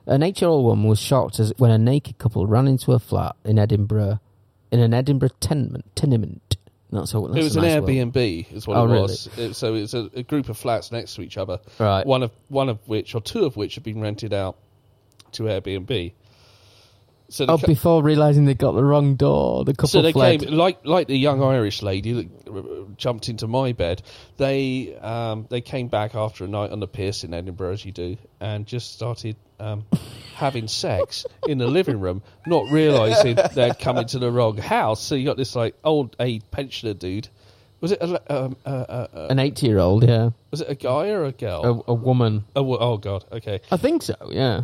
An 0.05 0.23
eight-year-old 0.23 0.63
woman 0.63 0.87
was 0.87 0.99
shocked 0.99 1.39
as 1.39 1.51
when 1.57 1.71
a 1.71 1.77
naked 1.77 2.17
couple 2.17 2.47
ran 2.47 2.67
into 2.67 2.93
a 2.93 2.99
flat 2.99 3.35
in 3.43 3.59
Edinburgh, 3.59 4.19
in 4.71 4.79
an 4.79 4.93
Edinburgh 4.93 5.31
tenement. 5.39 5.85
tenement. 5.95 6.55
That's 6.91 7.13
all. 7.13 7.27
That's 7.27 7.39
it 7.39 7.43
was 7.43 7.55
a 7.57 7.59
an 7.59 7.65
nice 7.65 7.81
word. 7.81 7.89
Airbnb, 8.13 8.53
is 8.53 8.65
what 8.65 8.77
Oh, 8.77 8.85
it 8.85 8.87
really? 8.87 9.01
was. 9.01 9.29
It, 9.37 9.53
so 9.55 9.73
it's 9.75 9.93
a, 9.93 10.09
a 10.15 10.23
group 10.23 10.47
of 10.47 10.57
flats 10.57 10.91
next 10.93 11.15
to 11.15 11.21
each 11.21 11.37
other. 11.37 11.59
Right. 11.79 12.05
One 12.05 12.23
of 12.23 12.31
one 12.47 12.69
of 12.69 12.79
which, 12.87 13.13
or 13.13 13.19
two 13.19 13.43
of 13.45 13.57
which, 13.57 13.75
have 13.75 13.83
been 13.83 13.99
rented 13.99 14.33
out 14.33 14.55
to 15.33 15.43
Airbnb. 15.43 16.13
So 17.29 17.45
Oh, 17.47 17.57
ca- 17.57 17.67
before 17.67 18.01
realizing 18.03 18.45
they 18.45 18.53
got 18.53 18.71
the 18.71 18.83
wrong 18.83 19.15
door, 19.15 19.65
the 19.65 19.73
couple 19.73 19.89
so 19.89 20.01
they 20.01 20.13
fled. 20.13 20.41
came 20.45 20.53
like 20.53 20.85
like 20.85 21.07
the 21.07 21.17
young 21.17 21.43
Irish 21.43 21.81
lady 21.81 22.13
that 22.13 22.49
uh, 22.49 22.61
jumped 22.95 23.27
into 23.27 23.47
my 23.47 23.73
bed. 23.73 24.01
They 24.37 24.95
um, 25.01 25.45
they 25.49 25.59
came 25.61 25.87
back 25.89 26.15
after 26.15 26.45
a 26.45 26.47
night 26.47 26.71
on 26.71 26.79
the 26.79 26.87
piss 26.87 27.23
in 27.25 27.33
Edinburgh, 27.33 27.73
as 27.73 27.83
you 27.85 27.91
do, 27.91 28.15
and 28.39 28.65
just 28.65 28.93
started 28.93 29.35
um, 29.59 29.83
having 30.35 30.69
sex 30.69 31.25
in 31.47 31.57
the 31.57 31.67
living 31.67 31.99
room, 31.99 32.21
not 32.45 32.71
realizing 32.71 33.37
they'd 33.55 33.77
come 33.77 33.97
into 33.97 34.19
the 34.19 34.31
wrong 34.31 34.55
house. 34.57 35.01
So 35.01 35.15
you 35.15 35.25
got 35.25 35.35
this 35.37 35.53
like 35.55 35.75
old 35.83 36.15
age 36.21 36.43
pensioner 36.51 36.93
dude. 36.93 37.27
Was 37.81 37.91
it 37.91 38.01
a, 38.01 38.33
um, 38.45 38.55
uh, 38.65 38.69
uh, 38.69 39.07
uh, 39.13 39.27
An 39.29 39.37
eighty-year-old, 39.37 40.03
yeah, 40.07 40.29
was 40.49 40.61
it 40.61 40.69
a 40.69 40.75
guy 40.75 41.09
or 41.09 41.25
a 41.25 41.31
girl? 41.33 41.83
a, 41.87 41.91
a 41.91 41.93
woman. 41.93 42.45
Well, 42.55 42.77
oh 42.79 42.97
God. 42.97 43.25
Okay. 43.33 43.59
I 43.69 43.77
think 43.77 44.01
so. 44.01 44.15
Yeah, 44.31 44.61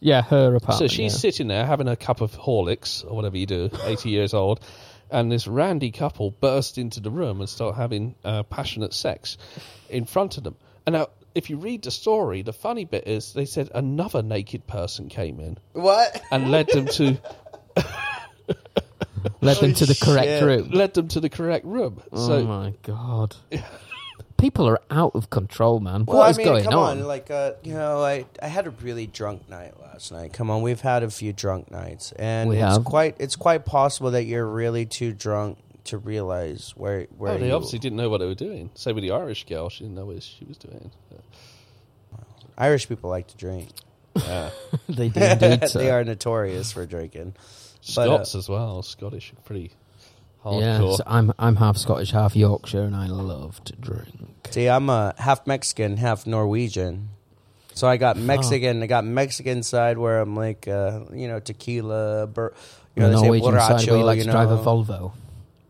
yeah, 0.00 0.22
her 0.22 0.54
apartment. 0.56 0.78
So 0.78 0.86
she's 0.88 1.12
yeah. 1.14 1.18
sitting 1.18 1.48
there 1.48 1.64
having 1.66 1.88
a 1.88 1.96
cup 1.96 2.20
of 2.20 2.32
Horlicks 2.32 3.04
or 3.04 3.14
whatever 3.14 3.36
you 3.38 3.46
do, 3.46 3.70
80 3.84 4.10
years 4.10 4.34
old, 4.34 4.60
and 5.10 5.30
this 5.30 5.46
randy 5.46 5.90
couple 5.92 6.30
burst 6.30 6.78
into 6.78 7.00
the 7.00 7.10
room 7.10 7.40
and 7.40 7.48
start 7.48 7.76
having 7.76 8.14
uh, 8.24 8.42
passionate 8.44 8.94
sex 8.94 9.36
in 9.88 10.04
front 10.04 10.36
of 10.38 10.44
them. 10.44 10.56
And 10.86 10.94
now 10.94 11.08
if 11.34 11.48
you 11.50 11.58
read 11.58 11.82
the 11.82 11.90
story, 11.90 12.42
the 12.42 12.52
funny 12.52 12.84
bit 12.84 13.06
is 13.06 13.32
they 13.34 13.44
said 13.44 13.70
another 13.74 14.22
naked 14.22 14.66
person 14.66 15.08
came 15.08 15.38
in 15.38 15.58
What? 15.74 16.20
and 16.32 16.50
led 16.50 16.68
them 16.68 16.86
to 16.86 17.18
Led 19.42 19.58
them 19.58 19.74
to 19.74 19.86
the 19.86 19.94
correct 20.02 20.26
shit. 20.28 20.42
room. 20.42 20.70
led 20.70 20.94
them 20.94 21.08
to 21.08 21.20
the 21.20 21.28
correct 21.28 21.64
room. 21.66 22.02
oh 22.12 22.26
So 22.26 22.44
my 22.44 22.72
god. 22.82 23.36
People 24.40 24.66
are 24.68 24.80
out 24.90 25.14
of 25.14 25.30
control, 25.30 25.80
man. 25.80 26.04
Well, 26.04 26.18
what 26.18 26.30
is 26.30 26.38
I 26.38 26.38
mean, 26.38 26.46
going 26.46 26.64
come 26.64 26.74
on? 26.74 26.98
on. 26.98 27.06
Like, 27.06 27.30
uh, 27.30 27.52
you 27.62 27.74
know, 27.74 28.02
I, 28.02 28.24
I 28.42 28.48
had 28.48 28.66
a 28.66 28.70
really 28.70 29.06
drunk 29.06 29.48
night 29.48 29.78
last 29.80 30.12
night. 30.12 30.32
Come 30.32 30.50
on, 30.50 30.62
we've 30.62 30.80
had 30.80 31.02
a 31.02 31.10
few 31.10 31.32
drunk 31.32 31.70
nights, 31.70 32.12
and 32.12 32.48
We 32.48 32.56
it's 32.56 32.76
have. 32.76 32.84
quite 32.84 33.16
it's 33.18 33.36
quite 33.36 33.64
possible 33.64 34.12
that 34.12 34.24
you're 34.24 34.46
really 34.46 34.86
too 34.86 35.12
drunk 35.12 35.58
to 35.84 35.98
realize 35.98 36.72
where 36.76 37.06
where 37.16 37.32
oh, 37.32 37.38
they 37.38 37.48
you, 37.48 37.54
obviously 37.54 37.78
didn't 37.78 37.96
know 37.96 38.08
what 38.08 38.18
they 38.18 38.26
were 38.26 38.34
doing. 38.34 38.70
Same 38.74 38.94
with 38.94 39.02
the 39.02 39.12
Irish 39.12 39.44
girl; 39.46 39.68
she 39.68 39.84
didn't 39.84 39.96
know 39.96 40.06
what 40.06 40.22
she 40.22 40.44
was 40.44 40.56
doing. 40.56 40.90
Irish 42.56 42.88
people 42.88 43.08
like 43.08 43.28
to 43.28 43.36
drink. 43.36 43.70
Yeah. 44.14 44.50
they 44.88 45.08
do 45.08 45.20
indeed. 45.20 45.68
so. 45.68 45.78
they 45.80 45.90
are 45.90 46.04
notorious 46.04 46.72
for 46.72 46.84
drinking. 46.84 47.34
But, 47.94 48.08
uh, 48.08 48.16
Scots 48.16 48.34
as 48.34 48.48
well. 48.48 48.82
Scottish 48.82 49.32
are 49.32 49.40
pretty 50.42 50.58
Yeah, 50.58 50.78
so 50.78 51.02
I'm 51.06 51.32
I'm 51.38 51.56
half 51.56 51.76
Scottish, 51.76 52.10
half 52.12 52.34
Yorkshire, 52.36 52.82
and 52.82 52.96
I 52.96 53.06
love 53.06 53.62
to 53.64 53.76
drink. 53.76 54.08
See, 54.50 54.68
I'm 54.68 54.88
a 54.90 55.14
half 55.18 55.46
Mexican, 55.46 55.96
half 55.96 56.26
Norwegian. 56.26 57.10
So 57.74 57.86
I 57.88 57.96
got 57.96 58.16
Mexican. 58.16 58.82
I 58.82 58.86
got 58.86 59.04
Mexican 59.04 59.62
side 59.62 59.96
where 59.96 60.20
I'm 60.20 60.34
like, 60.36 60.66
uh, 60.68 61.00
you 61.12 61.28
know, 61.28 61.40
tequila, 61.40 62.26
bur- 62.26 62.52
you 62.96 63.02
know, 63.02 63.08
the 63.10 63.14
they 63.16 63.20
say 63.20 63.26
Norwegian 63.26 63.52
side 63.52 63.70
borracho, 63.80 63.86
where 63.88 63.98
you 63.98 64.04
like 64.04 64.18
you 64.18 64.24
to 64.24 64.30
drive 64.30 64.50
a. 64.50 64.58
Volvo. 64.58 65.12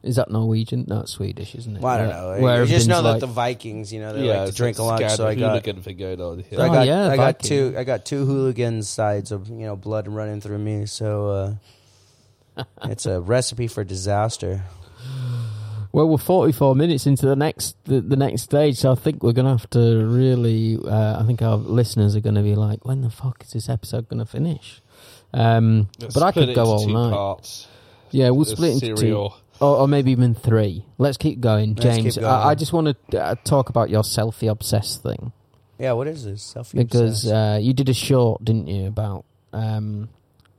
Is 0.03 0.17
that 0.17 0.31
Norwegian? 0.31 0.87
No, 0.89 1.01
it's 1.01 1.13
Swedish, 1.13 1.55
isn't 1.55 1.77
it? 1.77 1.83
Well, 1.83 1.93
I 1.93 1.99
don't 1.99 2.09
know. 2.09 2.43
Where 2.43 2.63
I 2.63 2.65
just 2.65 2.89
know 2.89 3.01
everything's 3.01 3.03
that 3.05 3.11
like- 3.13 3.21
the 3.21 3.27
Vikings, 3.27 3.93
you 3.93 4.01
know, 4.01 4.15
they 4.15 4.27
yeah, 4.27 4.41
like 4.45 4.51
to 4.51 4.57
drink 4.57 4.79
a 4.79 4.83
a 4.83 4.85
lot. 4.85 5.11
So 5.11 5.27
I 5.27 5.35
got, 5.35 5.51
hooligan 5.51 5.83
thing 5.83 5.99
going 5.99 6.21
on 6.23 6.39
here. 6.39 6.59
so 6.59 6.63
I 6.65 6.69
Oh, 6.69 6.73
got, 6.73 6.87
yeah, 6.87 7.09
I 7.11 7.17
got 7.17 7.39
two, 7.39 7.75
I 7.77 7.85
got 7.85 8.07
two 8.07 8.25
hooligan 8.25 8.83
sides 8.83 9.31
of 9.31 9.49
you 9.51 9.67
know 9.67 9.77
blood 9.77 10.09
running 10.09 10.41
through 10.41 10.57
me. 10.59 10.87
So 10.87 11.29
uh, 11.29 11.55
it's 12.85 13.07
a 13.07 13.21
recipe 13.21 13.67
for 13.67 13.85
disaster. 13.85 14.65
Well, 15.93 16.09
we're 16.09 16.19
44 16.19 16.77
minutes 16.77 17.07
into 17.07 17.27
the 17.27 17.35
next 17.35 17.77
the, 17.85 18.01
the 18.01 18.17
next 18.17 18.43
stage, 18.43 18.77
so 18.77 18.93
I 18.93 18.95
think 18.95 19.23
we're 19.25 19.33
gonna 19.33 19.51
have 19.51 19.69
to 19.71 20.07
really. 20.07 20.79
Uh, 20.83 21.21
I 21.21 21.27
think 21.27 21.43
our 21.43 21.57
listeners 21.57 22.15
are 22.15 22.21
gonna 22.21 22.45
be 22.45 22.55
like, 22.55 22.85
"When 22.85 23.01
the 23.01 23.11
fuck 23.11 23.43
is 23.43 23.51
this 23.51 23.69
episode 23.69 24.09
gonna 24.09 24.27
finish?" 24.27 24.83
Um, 25.35 25.89
but 25.99 26.23
I 26.23 26.31
could 26.31 26.55
go 26.55 26.67
all 26.67 26.87
night. 26.87 27.13
Parts. 27.13 27.67
Yeah, 28.13 28.31
we'll 28.31 28.45
The 28.45 28.51
split 28.53 28.83
into 28.83 28.95
two, 28.95 29.17
or, 29.17 29.33
or 29.61 29.89
maybe 29.89 30.13
even 30.13 30.35
three. 30.35 30.85
Let's 30.99 31.17
keep 31.17 31.41
going, 31.41 31.75
Let's 31.75 31.83
James. 31.83 32.15
keep 32.17 32.25
I, 32.25 32.51
I 32.51 32.55
just 32.55 32.73
want 32.73 32.97
to 33.11 33.23
uh, 33.23 33.35
talk 33.45 33.69
about 33.69 33.91
your 33.91 34.03
selfie 34.03 34.51
obsessed 34.51 35.03
thing 35.03 35.33
Yeah, 35.79 35.93
what 35.93 36.07
is 36.09 36.25
this? 36.25 36.55
Selfie 36.55 36.75
because 36.75 37.31
uh, 37.31 37.59
you 37.61 37.73
did 37.73 37.89
a 37.89 37.95
short, 37.95 38.45
didn't 38.45 38.67
you? 38.69 38.87
About 38.87 39.25
um, 39.53 40.09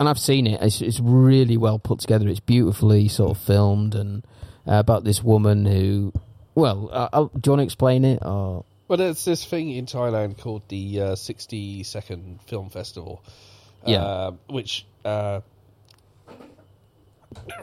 and 0.02 0.10
I've 0.10 0.20
seen 0.20 0.48
it. 0.48 0.60
It's, 0.64 0.82
it's 0.82 1.00
really 1.00 1.58
well 1.58 1.78
put 1.78 2.00
together. 2.00 2.28
It's 2.28 2.40
beautifully 2.40 3.08
sort 3.08 3.38
of 3.38 3.44
filmed 3.44 3.94
and 3.94 4.26
uh, 4.68 4.74
about 4.80 5.04
this 5.04 5.24
woman 5.24 5.64
who. 5.64 6.12
Well, 6.56 6.90
uh, 6.92 7.08
I'll, 7.14 7.28
do 7.28 7.42
you 7.46 7.52
want 7.52 7.60
to 7.60 7.64
explain 7.66 8.04
it 8.04 8.20
or? 8.26 8.66
Well, 8.88 8.98
there's 8.98 9.24
this 9.24 9.46
thing 9.46 9.70
in 9.70 9.86
Thailand 9.86 10.40
called 10.40 10.68
the 10.70 11.02
uh, 11.02 11.16
60 11.16 11.84
Second 11.84 12.40
Film 12.48 12.72
Festival, 12.72 13.24
Yeah. 13.86 14.04
uh, 14.04 14.32
which 14.50 14.88
uh, 15.06 15.42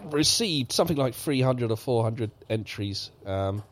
received 0.04 0.70
something 0.72 0.96
like 0.96 1.14
300 1.14 1.70
or 1.72 1.76
400 1.76 2.30
entries. 2.48 3.10
Um, 3.26 3.62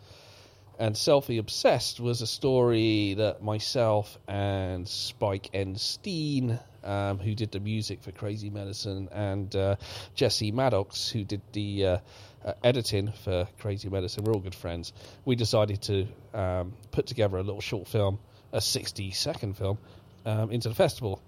and 0.78 0.94
Selfie 0.96 1.38
Obsessed 1.38 2.00
was 2.00 2.20
a 2.20 2.26
story 2.26 3.14
that 3.14 3.42
myself 3.42 4.18
and 4.28 4.86
Spike 4.86 5.48
N. 5.54 5.76
Steen, 5.76 6.58
um, 6.86 7.18
who 7.18 7.34
did 7.34 7.52
the 7.52 7.60
music 7.60 8.02
for 8.02 8.12
Crazy 8.12 8.48
Medicine, 8.48 9.08
and 9.12 9.54
uh, 9.54 9.76
Jesse 10.14 10.52
Maddox, 10.52 11.10
who 11.10 11.24
did 11.24 11.42
the 11.52 11.86
uh, 11.86 11.98
uh, 12.44 12.52
editing 12.62 13.12
for 13.24 13.48
Crazy 13.58 13.88
Medicine, 13.88 14.24
we're 14.24 14.32
all 14.32 14.40
good 14.40 14.54
friends. 14.54 14.92
We 15.24 15.34
decided 15.36 15.82
to 15.82 16.06
um, 16.32 16.74
put 16.92 17.06
together 17.06 17.36
a 17.36 17.42
little 17.42 17.60
short 17.60 17.88
film, 17.88 18.18
a 18.52 18.60
60 18.60 19.10
second 19.10 19.56
film, 19.56 19.78
um, 20.24 20.50
into 20.50 20.68
the 20.68 20.74
festival. 20.74 21.20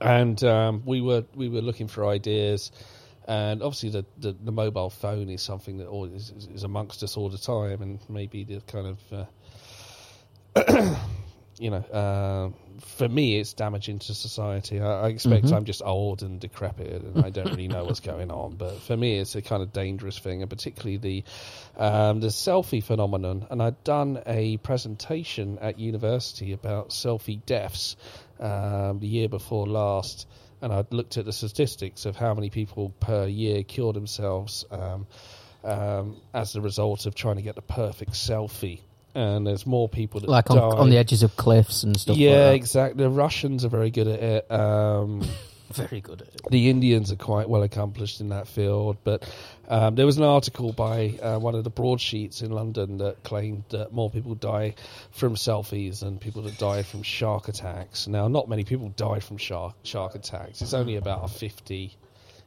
And 0.00 0.42
um, 0.44 0.82
we 0.86 1.00
were 1.00 1.24
we 1.34 1.48
were 1.48 1.60
looking 1.60 1.88
for 1.88 2.06
ideas, 2.06 2.70
and 3.26 3.62
obviously 3.62 3.90
the, 3.90 4.04
the, 4.18 4.32
the 4.32 4.52
mobile 4.52 4.90
phone 4.90 5.28
is 5.28 5.42
something 5.42 5.78
that 5.78 5.90
is, 6.14 6.32
is 6.54 6.62
amongst 6.62 7.02
us 7.02 7.16
all 7.16 7.28
the 7.28 7.38
time, 7.38 7.82
and 7.82 7.98
maybe 8.08 8.44
the 8.44 8.60
kind 8.60 8.96
of 8.96 9.28
uh, 10.56 10.94
you 11.60 11.70
know, 11.70 11.78
uh, 11.78 12.50
for 12.80 13.08
me, 13.08 13.38
it's 13.38 13.52
damaging 13.52 13.98
to 13.98 14.14
society. 14.14 14.80
I, 14.80 15.06
I 15.06 15.08
expect 15.08 15.46
Mhm. 15.46 15.52
I'm 15.52 15.64
just 15.64 15.82
old 15.84 16.22
and 16.22 16.40
decrepit, 16.40 17.02
and 17.02 17.24
I 17.24 17.30
don't 17.30 17.46
really 17.46 17.68
know 17.68 17.84
what's 17.84 18.00
going 18.00 18.30
on. 18.30 18.56
But 18.56 18.80
for 18.80 18.96
me, 18.96 19.18
it's 19.18 19.34
a 19.34 19.42
kind 19.42 19.62
of 19.62 19.72
dangerous 19.72 20.18
thing, 20.18 20.42
and 20.42 20.50
particularly 20.50 20.96
the 20.98 21.24
um, 21.76 22.20
the 22.20 22.28
selfie 22.28 22.82
phenomenon. 22.82 23.46
And 23.50 23.62
I'd 23.62 23.82
done 23.84 24.22
a 24.26 24.56
presentation 24.58 25.58
at 25.58 25.78
university 25.78 26.52
about 26.52 26.90
selfie 26.90 27.44
deaths 27.44 27.96
um, 28.40 29.00
the 29.00 29.08
year 29.08 29.28
before 29.28 29.66
last, 29.66 30.26
and 30.60 30.72
I'd 30.72 30.92
looked 30.92 31.16
at 31.16 31.24
the 31.24 31.32
statistics 31.32 32.06
of 32.06 32.16
how 32.16 32.34
many 32.34 32.50
people 32.50 32.90
per 33.00 33.26
year 33.26 33.62
kill 33.64 33.92
themselves 33.92 34.64
um, 34.70 35.06
um, 35.64 36.16
as 36.32 36.54
a 36.54 36.60
result 36.60 37.06
of 37.06 37.14
trying 37.14 37.36
to 37.36 37.42
get 37.42 37.56
the 37.56 37.62
perfect 37.62 38.12
selfie. 38.12 38.80
And 39.18 39.44
there's 39.44 39.66
more 39.66 39.88
people 39.88 40.20
that 40.20 40.28
like 40.28 40.48
on, 40.50 40.58
on 40.58 40.90
the 40.90 40.96
edges 40.96 41.24
of 41.24 41.36
cliffs 41.36 41.82
and 41.82 41.98
stuff. 41.98 42.16
yeah, 42.16 42.30
like 42.30 42.38
that. 42.38 42.54
exactly. 42.54 43.04
The 43.04 43.10
Russians 43.10 43.64
are 43.64 43.68
very 43.68 43.90
good 43.90 44.06
at 44.06 44.20
it. 44.22 44.50
Um, 44.52 45.22
very 45.72 46.00
good 46.00 46.22
at 46.22 46.28
it. 46.28 46.40
the 46.50 46.70
Indians 46.70 47.10
are 47.10 47.16
quite 47.16 47.48
well 47.48 47.64
accomplished 47.64 48.20
in 48.20 48.28
that 48.28 48.46
field. 48.46 48.96
But 49.02 49.28
um, 49.68 49.96
there 49.96 50.06
was 50.06 50.18
an 50.18 50.22
article 50.22 50.72
by 50.72 51.18
uh, 51.20 51.38
one 51.40 51.56
of 51.56 51.64
the 51.64 51.70
broadsheets 51.70 52.42
in 52.42 52.52
London 52.52 52.98
that 52.98 53.24
claimed 53.24 53.64
that 53.70 53.92
more 53.92 54.08
people 54.08 54.36
die 54.36 54.76
from 55.10 55.34
selfies 55.34 56.00
than 56.00 56.18
people 56.18 56.42
that 56.42 56.56
die 56.56 56.84
from 56.84 57.02
shark 57.02 57.48
attacks. 57.48 58.06
Now, 58.06 58.28
not 58.28 58.48
many 58.48 58.62
people 58.62 58.88
die 58.90 59.18
from 59.18 59.36
shark 59.36 59.74
shark 59.82 60.14
attacks. 60.14 60.62
It's 60.62 60.74
only 60.74 60.94
about 60.94 61.24
a 61.24 61.28
fifty, 61.28 61.96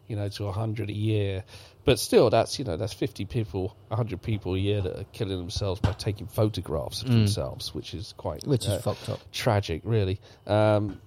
you 0.08 0.16
know, 0.16 0.30
to 0.30 0.52
hundred 0.54 0.90
a 0.90 0.96
year. 0.96 1.44
But 1.84 1.98
still, 2.00 2.30
that's 2.30 2.60
you 2.60 2.66
know 2.66 2.78
that's 2.78 2.94
fifty 2.94 3.26
people, 3.26 3.76
hundred 3.92 4.22
people 4.22 4.54
a 4.54 4.60
year 4.60 4.82
that 4.82 5.00
are 5.00 5.04
killing 5.14 5.38
themselves 5.38 5.80
by 5.80 5.94
taking 5.94 6.28
photographs 6.28 7.02
of 7.02 7.08
Mm. 7.08 7.12
themselves, 7.14 7.74
which 7.74 7.94
is 7.96 8.14
quite 8.18 8.46
Which 8.46 8.66
is 8.66 8.70
uh, 8.74 8.80
fucked 8.82 9.10
up. 9.10 9.20
tragic, 9.32 9.82
really. 9.84 10.20
Um, 10.46 11.02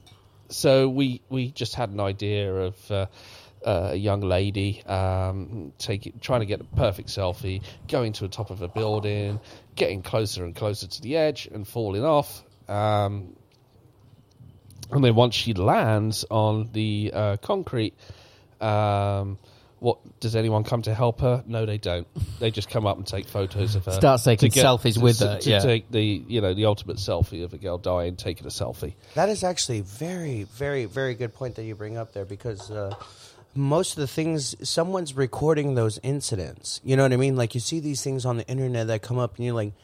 so 0.49 0.89
we 0.89 1.21
we 1.29 1.53
just 1.53 1.75
had 1.77 1.91
an 1.91 2.01
idea 2.01 2.53
of 2.55 2.91
uh, 2.91 3.07
uh, 3.65 3.91
a 3.93 3.97
young 3.97 4.21
lady 4.21 4.83
um, 4.85 5.73
taking 5.79 6.19
trying 6.21 6.41
to 6.41 6.47
get 6.47 6.61
a 6.61 6.65
perfect 6.65 7.09
selfie, 7.09 7.63
going 7.87 8.13
to 8.15 8.23
the 8.25 8.29
top 8.29 8.51
of 8.51 8.61
a 8.61 8.69
building, 8.69 9.39
getting 9.77 10.03
closer 10.03 10.45
and 10.45 10.57
closer 10.57 10.89
to 10.89 11.01
the 11.03 11.17
edge, 11.17 11.47
and 11.53 11.69
falling 11.69 12.05
off. 12.05 12.43
Um, 12.69 13.37
and 14.91 15.05
then 15.05 15.15
once 15.15 15.35
she 15.35 15.55
lands 15.55 16.25
on 16.31 16.69
the 16.73 17.11
uh, 17.15 17.37
concrete, 17.39 17.95
um, 18.61 19.39
what 19.85 20.19
does 20.19 20.35
anyone 20.35 20.65
come 20.65 20.81
to 20.81 20.95
help 20.95 21.21
her? 21.21 21.45
No, 21.47 21.67
they 21.67 21.77
don't. 21.77 22.07
They 22.41 22.51
just 22.51 22.71
come 22.71 22.87
up 22.87 22.97
and 22.97 23.07
take 23.07 23.29
photos 23.29 23.75
of 23.75 23.85
her. 23.85 23.93
Starts 23.93 24.25
taking 24.25 24.49
to 24.51 24.55
get- 24.55 24.65
selfies 24.65 24.95
to- 24.95 25.01
with 25.01 25.19
to, 25.19 25.27
her, 25.29 25.39
To 25.41 25.51
yeah. 25.51 25.59
take 25.59 25.91
the 25.91 26.03
you 26.03 26.41
know 26.41 26.55
the 26.55 26.65
ultimate 26.65 26.97
selfie 26.97 27.45
of 27.45 27.53
a 27.53 27.59
girl 27.59 27.77
dying, 27.77 28.17
taking 28.17 28.47
a 28.47 28.49
selfie. 28.51 28.95
That 29.15 29.29
is 29.29 29.45
actually 29.45 29.83
very, 29.83 30.45
very, 30.45 30.87
very 30.87 31.15
good 31.15 31.35
point 31.35 31.57
that 31.57 31.65
you 31.65 31.75
bring 31.75 31.99
up 31.99 32.15
there 32.15 32.25
because 32.25 32.71
uh, 32.71 32.95
most 33.55 33.93
of 33.93 33.97
the 34.01 34.07
things 34.07 34.57
someone's 34.67 35.15
recording 35.15 35.75
those 35.75 36.01
incidents. 36.03 36.81
You 36.83 36.97
know 36.97 37.03
what 37.03 37.13
I 37.13 37.17
mean? 37.17 37.37
Like 37.37 37.55
you 37.55 37.61
see 37.61 37.81
these 37.81 38.03
things 38.03 38.25
on 38.25 38.39
the 38.39 38.47
internet 38.49 38.87
that 38.87 39.03
come 39.03 39.19
up, 39.19 39.37
and 39.37 39.45
you're 39.45 39.55
like, 39.55 39.75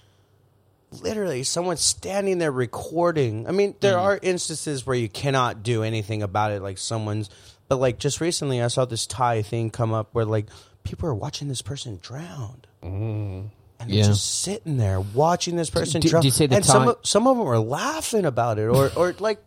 literally, 1.02 1.42
someone's 1.42 1.82
standing 1.82 2.38
there 2.38 2.50
recording. 2.52 3.46
I 3.46 3.52
mean, 3.52 3.74
there 3.80 3.98
are 3.98 4.18
instances 4.22 4.86
where 4.86 4.96
you 4.96 5.10
cannot 5.10 5.62
do 5.62 5.82
anything 5.82 6.22
about 6.22 6.52
it, 6.52 6.62
like 6.62 6.78
someone's. 6.78 7.28
But 7.70 7.78
like 7.78 8.00
just 8.00 8.20
recently, 8.20 8.60
I 8.60 8.66
saw 8.66 8.84
this 8.84 9.06
Thai 9.06 9.42
thing 9.42 9.70
come 9.70 9.92
up 9.94 10.08
where 10.12 10.24
like 10.24 10.46
people 10.82 11.08
are 11.08 11.14
watching 11.14 11.46
this 11.46 11.62
person 11.62 12.00
drowned. 12.02 12.66
Mm. 12.82 13.48
And 13.78 13.88
they're 13.88 13.96
Yeah. 13.98 14.04
just 14.06 14.40
sitting 14.40 14.76
there 14.76 14.98
watching 15.00 15.54
this 15.54 15.70
person 15.70 16.00
drown. 16.00 16.20
did 16.20 16.26
you 16.26 16.30
see 16.32 16.46
the 16.46 16.56
and 16.56 16.64
some 16.66 16.88
of, 16.88 16.96
some 17.04 17.28
of 17.28 17.36
them 17.36 17.46
were 17.46 17.60
laughing 17.60 18.24
about 18.24 18.58
it, 18.58 18.64
or 18.66 18.90
or 18.96 19.14
like, 19.20 19.46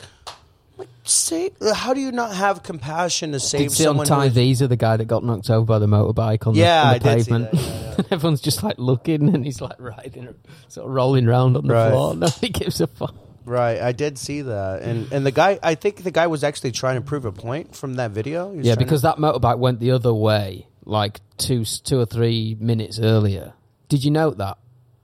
like 0.78 0.88
say, 1.04 1.50
how 1.74 1.92
do 1.92 2.00
you 2.00 2.12
not 2.12 2.34
have 2.34 2.62
compassion 2.62 3.32
to 3.32 3.40
save 3.40 3.68
on 3.68 3.70
someone? 3.74 4.06
Thai 4.06 4.20
who 4.22 4.26
is- 4.28 4.32
Visa 4.32 4.68
the 4.68 4.76
guy 4.76 4.96
that 4.96 5.04
got 5.04 5.22
knocked 5.22 5.50
over 5.50 5.66
by 5.66 5.78
the 5.78 5.86
motorbike 5.86 6.46
on 6.46 6.54
Yeah, 6.54 6.80
the, 6.80 6.86
on 6.86 6.92
the 6.94 6.98
did 6.98 7.04
pavement? 7.04 7.50
that, 7.52 7.60
yeah, 7.60 7.94
yeah. 7.98 8.04
Everyone's 8.10 8.40
just 8.40 8.62
like 8.62 8.78
looking 8.78 9.34
and 9.34 9.44
he's 9.44 9.60
like 9.60 9.78
riding, 9.78 10.34
sort 10.68 10.86
of 10.88 10.92
rolling 10.94 11.28
around 11.28 11.58
on 11.58 11.66
the 11.66 11.74
Right. 11.74 11.90
floor. 11.90 12.14
Nobody 12.16 12.48
gives 12.48 12.80
a 12.80 12.86
fuck. 12.86 13.14
Right, 13.44 13.80
I 13.80 13.92
did 13.92 14.16
see 14.18 14.42
that, 14.42 14.82
and 14.82 15.12
and 15.12 15.26
the 15.26 15.30
guy, 15.30 15.58
I 15.62 15.74
think 15.74 16.02
the 16.02 16.10
guy 16.10 16.26
was 16.28 16.42
actually 16.42 16.72
trying 16.72 16.96
to 16.96 17.02
prove 17.02 17.24
a 17.26 17.32
point 17.32 17.76
from 17.76 17.94
that 17.94 18.10
video. 18.12 18.50
He 18.50 18.58
was 18.58 18.66
Yeah, 18.66 18.74
trying 18.74 18.86
because 18.86 19.02
to, 19.02 19.08
that 19.08 19.16
motorbike 19.18 19.58
went 19.58 19.80
the 19.80 19.90
other 19.90 20.14
way 20.14 20.66
like 20.86 21.20
two 21.36 21.64
two 21.64 21.98
or 22.00 22.06
three 22.06 22.56
minutes 22.58 22.98
earlier. 22.98 23.52
Did 23.88 24.04
you 24.04 24.10
note 24.10 24.38
that? 24.38 24.58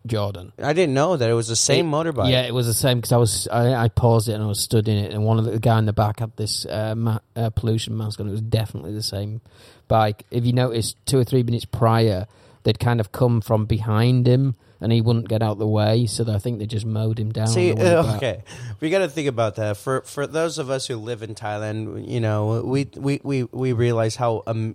Jordan. 0.07 0.53
I 0.59 0.73
didn't 0.73 0.95
know 0.95 1.19
that 1.19 1.29
it 1.29 1.35
was 1.35 1.49
the 1.49 1.57
same 1.57 1.89
It- 1.89 1.91
motorbike. 1.91 2.31
Yeah, 2.31 2.43
it 2.47 2.55
was 2.55 2.67
the 2.67 2.73
same 2.73 2.99
because 2.99 3.13
I 3.13 3.19
was 3.19 3.47
I, 3.49 3.75
I 3.75 3.89
paused 3.89 4.31
it 4.31 4.33
and 4.33 4.43
I 4.43 4.47
was 4.47 4.59
studying 4.61 4.97
it, 5.05 5.13
and 5.13 5.25
one 5.25 5.39
of 5.39 5.45
the, 5.45 5.51
the 5.53 5.59
guy 5.59 5.79
in 5.79 5.85
the 5.85 5.93
back 5.93 6.21
had 6.21 6.35
this 6.39 6.65
uh, 6.65 6.95
ma- 6.97 7.19
uh, 7.37 7.51
pollution 7.51 7.95
mask 7.99 8.19
on. 8.21 8.27
It 8.29 8.33
was 8.33 8.41
definitely 8.41 8.95
the 8.95 9.03
same 9.03 9.43
bike. 9.89 10.25
If 10.31 10.47
you 10.47 10.55
noticed, 10.55 10.97
two 11.05 11.19
or 11.19 11.25
three 11.25 11.43
minutes 11.43 11.67
prior, 11.67 12.27
they'd 12.63 12.79
kind 12.81 12.99
of 13.01 13.13
come 13.13 13.43
from 13.43 13.67
behind 13.67 14.27
him, 14.27 14.55
and 14.81 14.93
he 14.93 15.01
wouldn't 15.01 15.29
get 15.29 15.43
out 15.43 15.59
the 15.59 15.67
way. 15.67 16.07
So 16.07 16.31
I 16.33 16.39
think 16.39 16.59
they 16.59 16.67
just 16.67 16.87
mowed 16.87 17.19
him 17.19 17.33
down. 17.33 17.49
See, 17.49 17.73
the 17.73 17.83
way 17.83 17.95
uh, 17.95 18.17
okay, 18.17 18.43
we 18.81 18.91
got 18.91 19.01
to 19.01 19.09
think 19.09 19.29
about 19.29 19.57
that. 19.57 19.77
For 19.77 20.03
for 20.03 20.27
those 20.27 20.59
of 20.59 20.71
us 20.71 20.87
who 20.87 20.97
live 20.97 21.23
in 21.23 21.35
Thailand, 21.35 22.09
you 22.09 22.21
know, 22.21 22.63
we 22.65 22.89
we 22.97 23.21
we, 23.23 23.45
we 23.45 23.73
realize 23.73 24.17
how 24.17 24.43
um, 24.47 24.75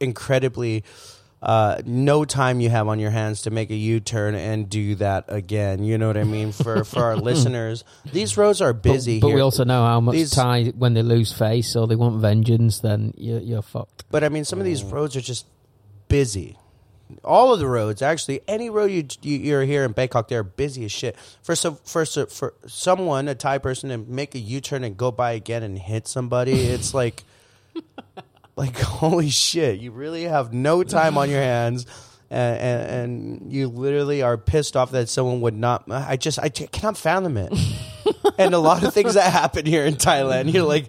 incredibly 0.00 0.84
uh, 1.42 1.80
no 1.84 2.24
time 2.24 2.60
you 2.60 2.70
have 2.70 2.88
on 2.88 2.98
your 2.98 3.10
hands 3.10 3.42
to 3.42 3.50
make 3.50 3.70
a 3.70 3.74
U 3.74 4.00
turn 4.00 4.34
and 4.34 4.68
do 4.68 4.94
that 4.96 5.26
again. 5.28 5.84
You 5.84 5.98
know 5.98 6.06
what 6.06 6.16
I 6.16 6.24
mean? 6.24 6.52
For 6.52 6.84
for 6.84 7.04
our 7.04 7.16
listeners, 7.30 7.84
these 8.12 8.36
roads 8.36 8.60
are 8.60 8.72
busy. 8.72 9.20
But, 9.20 9.26
but 9.26 9.28
here. 9.28 9.36
we 9.36 9.42
also 9.42 9.64
know 9.64 9.84
how 9.84 10.00
much 10.00 10.14
These- 10.14 10.30
Thai 10.30 10.72
when 10.76 10.94
they 10.94 11.02
lose 11.02 11.32
face 11.32 11.76
or 11.76 11.86
they 11.86 11.96
want 11.96 12.20
vengeance, 12.20 12.80
then 12.80 13.14
you're, 13.16 13.40
you're 13.40 13.62
fucked. 13.62 14.04
But 14.10 14.24
I 14.24 14.28
mean, 14.28 14.44
some 14.44 14.58
of 14.58 14.64
these 14.64 14.82
roads 14.82 15.16
are 15.16 15.20
just 15.20 15.46
busy. 16.08 16.58
All 17.24 17.52
of 17.52 17.60
the 17.60 17.66
roads, 17.68 18.02
actually, 18.02 18.40
any 18.48 18.68
road 18.68 18.90
you, 18.90 19.06
you 19.22 19.38
you're 19.38 19.62
here 19.62 19.84
in 19.84 19.92
Bangkok, 19.92 20.28
they're 20.28 20.42
busy 20.42 20.84
as 20.84 20.92
shit. 20.92 21.16
For 21.42 21.54
some 21.54 21.76
for 21.84 22.04
so- 22.04 22.26
for 22.26 22.54
someone, 22.66 23.28
a 23.28 23.34
Thai 23.34 23.58
person, 23.58 23.90
to 23.90 23.98
make 23.98 24.34
a 24.34 24.38
U 24.38 24.60
turn 24.60 24.82
and 24.84 24.96
go 24.96 25.10
by 25.10 25.32
again 25.32 25.62
and 25.62 25.78
hit 25.78 26.08
somebody, 26.08 26.52
it's 26.52 26.92
like, 27.02 27.24
like 28.56 28.78
holy 28.78 29.30
shit! 29.30 29.78
You 29.80 29.92
really 29.92 30.24
have 30.24 30.52
no 30.52 30.82
time 30.82 31.16
on 31.18 31.30
your 31.30 31.42
hands. 31.42 31.86
And, 32.28 32.58
and, 32.58 32.90
and 32.90 33.52
you 33.52 33.68
literally 33.68 34.22
are 34.22 34.36
pissed 34.36 34.76
off 34.76 34.90
that 34.90 35.08
someone 35.08 35.40
would 35.42 35.54
not. 35.54 35.84
I 35.88 36.16
just 36.16 36.40
I 36.40 36.48
cannot 36.48 36.96
fathom 36.96 37.36
it. 37.36 37.52
and 38.38 38.52
a 38.52 38.58
lot 38.58 38.82
of 38.82 38.92
things 38.92 39.14
that 39.14 39.32
happen 39.32 39.64
here 39.64 39.84
in 39.84 39.94
Thailand, 39.94 40.52
you're 40.52 40.64
like, 40.64 40.88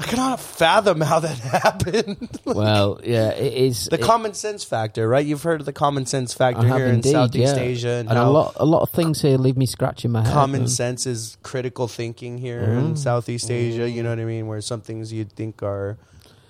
I 0.00 0.04
cannot 0.04 0.40
fathom 0.40 1.00
how 1.02 1.20
that 1.20 1.38
happened. 1.38 2.28
Well, 2.46 3.00
yeah, 3.04 3.30
it 3.30 3.52
is. 3.52 3.84
The 3.86 3.96
it- 3.96 4.02
common 4.02 4.34
sense 4.34 4.64
factor, 4.64 5.06
right? 5.08 5.24
You've 5.24 5.42
heard 5.42 5.60
of 5.60 5.66
the 5.66 5.72
common 5.72 6.06
sense 6.06 6.32
factor 6.34 6.66
here 6.66 6.86
in 6.86 7.02
Southeast 7.02 7.56
yeah. 7.56 7.62
Asia, 7.62 7.88
and, 8.00 8.08
and 8.08 8.18
a 8.18 8.28
lot, 8.28 8.54
a 8.56 8.64
lot 8.64 8.82
of 8.82 8.90
things 8.90 9.20
here 9.22 9.36
leave 9.38 9.56
me 9.56 9.66
scratching 9.66 10.10
my 10.10 10.24
head. 10.24 10.32
common 10.32 10.66
sense 10.68 11.06
is 11.06 11.36
critical 11.42 11.86
thinking 11.86 12.38
here 12.38 12.60
Mm. 12.62 12.78
in 12.90 12.96
Southeast 12.96 13.50
Asia. 13.50 13.88
You 13.88 14.02
know 14.02 14.10
what 14.10 14.18
I 14.20 14.24
mean? 14.24 14.46
Where 14.46 14.60
some 14.60 14.80
things 14.80 15.12
you'd 15.12 15.32
think 15.32 15.62
are, 15.62 15.96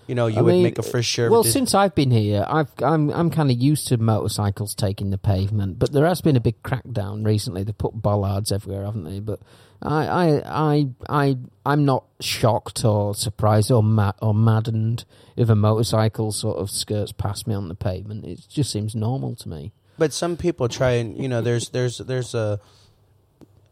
you 0.06 0.14
know, 0.14 0.26
you 0.26 0.38
I 0.38 0.42
would 0.42 0.52
mean, 0.54 0.62
make 0.62 0.78
a 0.78 0.82
for 0.82 1.02
sure. 1.02 1.30
Well, 1.30 1.44
since 1.44 1.74
I've 1.74 1.94
been 1.94 2.10
here, 2.10 2.44
I've 2.48 2.70
I'm 2.82 3.10
I'm 3.10 3.30
kind 3.30 3.50
of 3.50 3.56
used 3.58 3.88
to 3.88 3.96
motorcycles 3.98 4.74
taking 4.74 5.10
the 5.10 5.18
pavement, 5.18 5.78
but 5.78 5.92
there 5.92 6.06
has 6.06 6.20
been 6.20 6.36
a 6.36 6.40
big 6.40 6.62
crackdown 6.62 7.26
recently. 7.26 7.62
They 7.64 7.72
put 7.72 7.92
bollards 8.00 8.52
everywhere, 8.52 8.84
haven't 8.86 9.04
they? 9.04 9.20
But 9.20 9.40
I 9.82 10.06
I 10.06 10.42
I 10.46 10.88
I 11.08 11.38
I'm 11.64 11.84
not 11.84 12.04
shocked 12.20 12.84
or 12.84 13.14
surprised 13.14 13.70
or 13.70 13.82
ma- 13.82 14.12
or 14.20 14.34
maddened 14.34 15.04
if 15.36 15.48
a 15.48 15.54
motorcycle 15.54 16.32
sort 16.32 16.58
of 16.58 16.70
skirts 16.70 17.12
past 17.12 17.46
me 17.46 17.54
on 17.54 17.68
the 17.68 17.74
pavement. 17.74 18.24
It 18.24 18.46
just 18.48 18.70
seems 18.70 18.94
normal 18.94 19.34
to 19.36 19.48
me. 19.48 19.72
but 19.98 20.12
some 20.12 20.36
people 20.36 20.68
try 20.68 20.92
and 20.92 21.16
you 21.16 21.28
know, 21.28 21.40
there's 21.40 21.70
there's 21.70 21.98
there's 21.98 22.34
a 22.34 22.60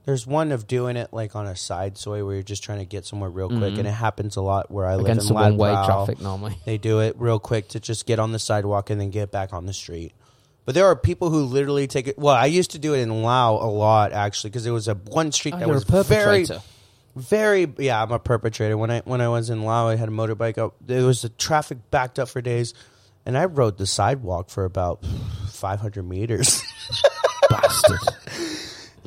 there's 0.07 0.27
one 0.27 0.53
of 0.53 0.67
doing 0.67 0.97
it 0.97 1.13
like 1.13 1.37
on 1.37 1.47
a 1.47 1.55
side 1.55 1.99
soi 1.99 2.25
where 2.25 2.35
you're 2.37 2.43
just 2.43 2.63
trying 2.65 2.79
to 2.79 2.87
get 2.87 3.05
somewhere 3.05 3.29
real 3.29 3.49
quick, 3.51 3.77
and 3.77 3.87
it 3.87 3.93
happens 3.93 4.37
a 4.37 4.41
lot 4.41 4.71
where 4.71 4.87
I 4.87 4.97
live 4.97 5.05
Mm-hmm. 5.05 5.11
Against 5.13 5.29
in 5.31 5.37
the 5.37 5.43
one-way 5.43 5.73
traffic 5.85 6.21
normally. 6.23 6.57
They 6.65 6.79
do 6.79 7.01
it 7.01 7.15
real 7.19 7.39
quick 7.39 7.69
to 7.71 7.81
just 7.81 8.07
get 8.07 8.19
on 8.19 8.33
the 8.33 8.39
sidewalk 8.39 8.89
and 8.89 8.99
then 8.99 9.11
get 9.11 9.31
back 9.31 9.53
on 9.53 9.67
the 9.67 9.75
street. 9.75 10.13
But 10.69 10.75
there 10.75 10.85
are 10.85 10.95
people 10.97 11.31
who 11.31 11.45
literally 11.45 11.87
take 11.87 12.09
it. 12.09 12.19
Well, 12.19 12.35
I 12.35 12.45
used 12.45 12.73
to 12.73 12.79
do 12.79 12.93
it 12.93 12.99
in 12.99 13.23
Lao 13.23 13.55
a 13.55 13.71
lot 13.71 14.13
actually 14.13 14.51
because 14.51 14.67
it 14.67 14.71
was 14.71 14.87
a 14.87 14.93
one 14.97 15.33
street 15.33 15.55
Oh, 15.55 15.61
that 15.61 15.67
was 15.67 15.85
very, 15.85 16.47
very. 17.17 17.73
Yeah, 17.79 18.03
I'm 18.03 18.13
a 18.13 18.19
perpetrator. 18.19 18.77
When 18.77 18.91
I 18.91 19.01
when 19.07 19.23
I 19.23 19.29
was 19.29 19.49
in 19.49 19.63
Lao, 19.63 19.89
I 19.89 19.97
had 19.97 20.11
a 20.11 20.13
motorbike 20.13 20.59
up. 20.59 20.75
There 20.83 21.07
was 21.07 21.23
the 21.23 21.31
traffic 21.31 21.79
backed 21.91 22.19
up 22.19 22.29
for 22.29 22.43
days, 22.43 22.75
and 23.25 23.39
I 23.39 23.47
rode 23.47 23.79
the 23.79 23.87
sidewalk 23.87 24.51
for 24.51 24.67
about 24.67 25.03
500 25.53 26.07
meters. 26.07 26.63
Bastard. 27.49 28.01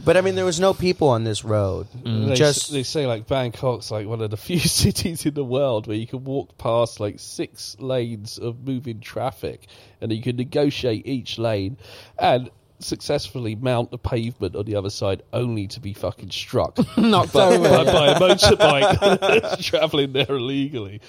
But 0.03 0.17
I 0.17 0.21
mean, 0.21 0.35
there 0.35 0.45
was 0.45 0.59
no 0.59 0.73
people 0.73 1.09
on 1.09 1.23
this 1.23 1.43
road. 1.43 1.87
They, 2.03 2.33
Just 2.35 2.63
s- 2.65 2.67
they 2.69 2.83
say 2.83 3.07
like 3.07 3.27
Bangkok's 3.27 3.91
like 3.91 4.07
one 4.07 4.21
of 4.21 4.29
the 4.31 4.37
few 4.49 4.59
cities 4.59 5.25
in 5.25 5.33
the 5.33 5.43
world 5.45 5.87
where 5.87 5.97
you 5.97 6.07
can 6.07 6.23
walk 6.23 6.57
past 6.57 6.99
like 6.99 7.19
six 7.19 7.75
lanes 7.79 8.37
of 8.37 8.59
moving 8.65 8.99
traffic, 8.99 9.67
and 10.01 10.11
you 10.11 10.21
can 10.21 10.35
negotiate 10.35 11.05
each 11.07 11.37
lane 11.37 11.77
and 12.17 12.49
successfully 12.79 13.53
mount 13.55 13.91
the 13.91 13.97
pavement 13.99 14.55
on 14.55 14.65
the 14.65 14.75
other 14.75 14.89
side, 14.89 15.21
only 15.31 15.67
to 15.67 15.79
be 15.79 15.93
fucking 15.93 16.31
struck 16.31 16.77
Knocked 16.97 17.33
by, 17.33 17.43
over. 17.53 17.69
by, 17.69 17.83
by 17.85 18.07
a 18.07 18.19
motorbike 18.19 19.63
traveling 19.63 20.13
there 20.13 20.25
illegally. 20.29 20.99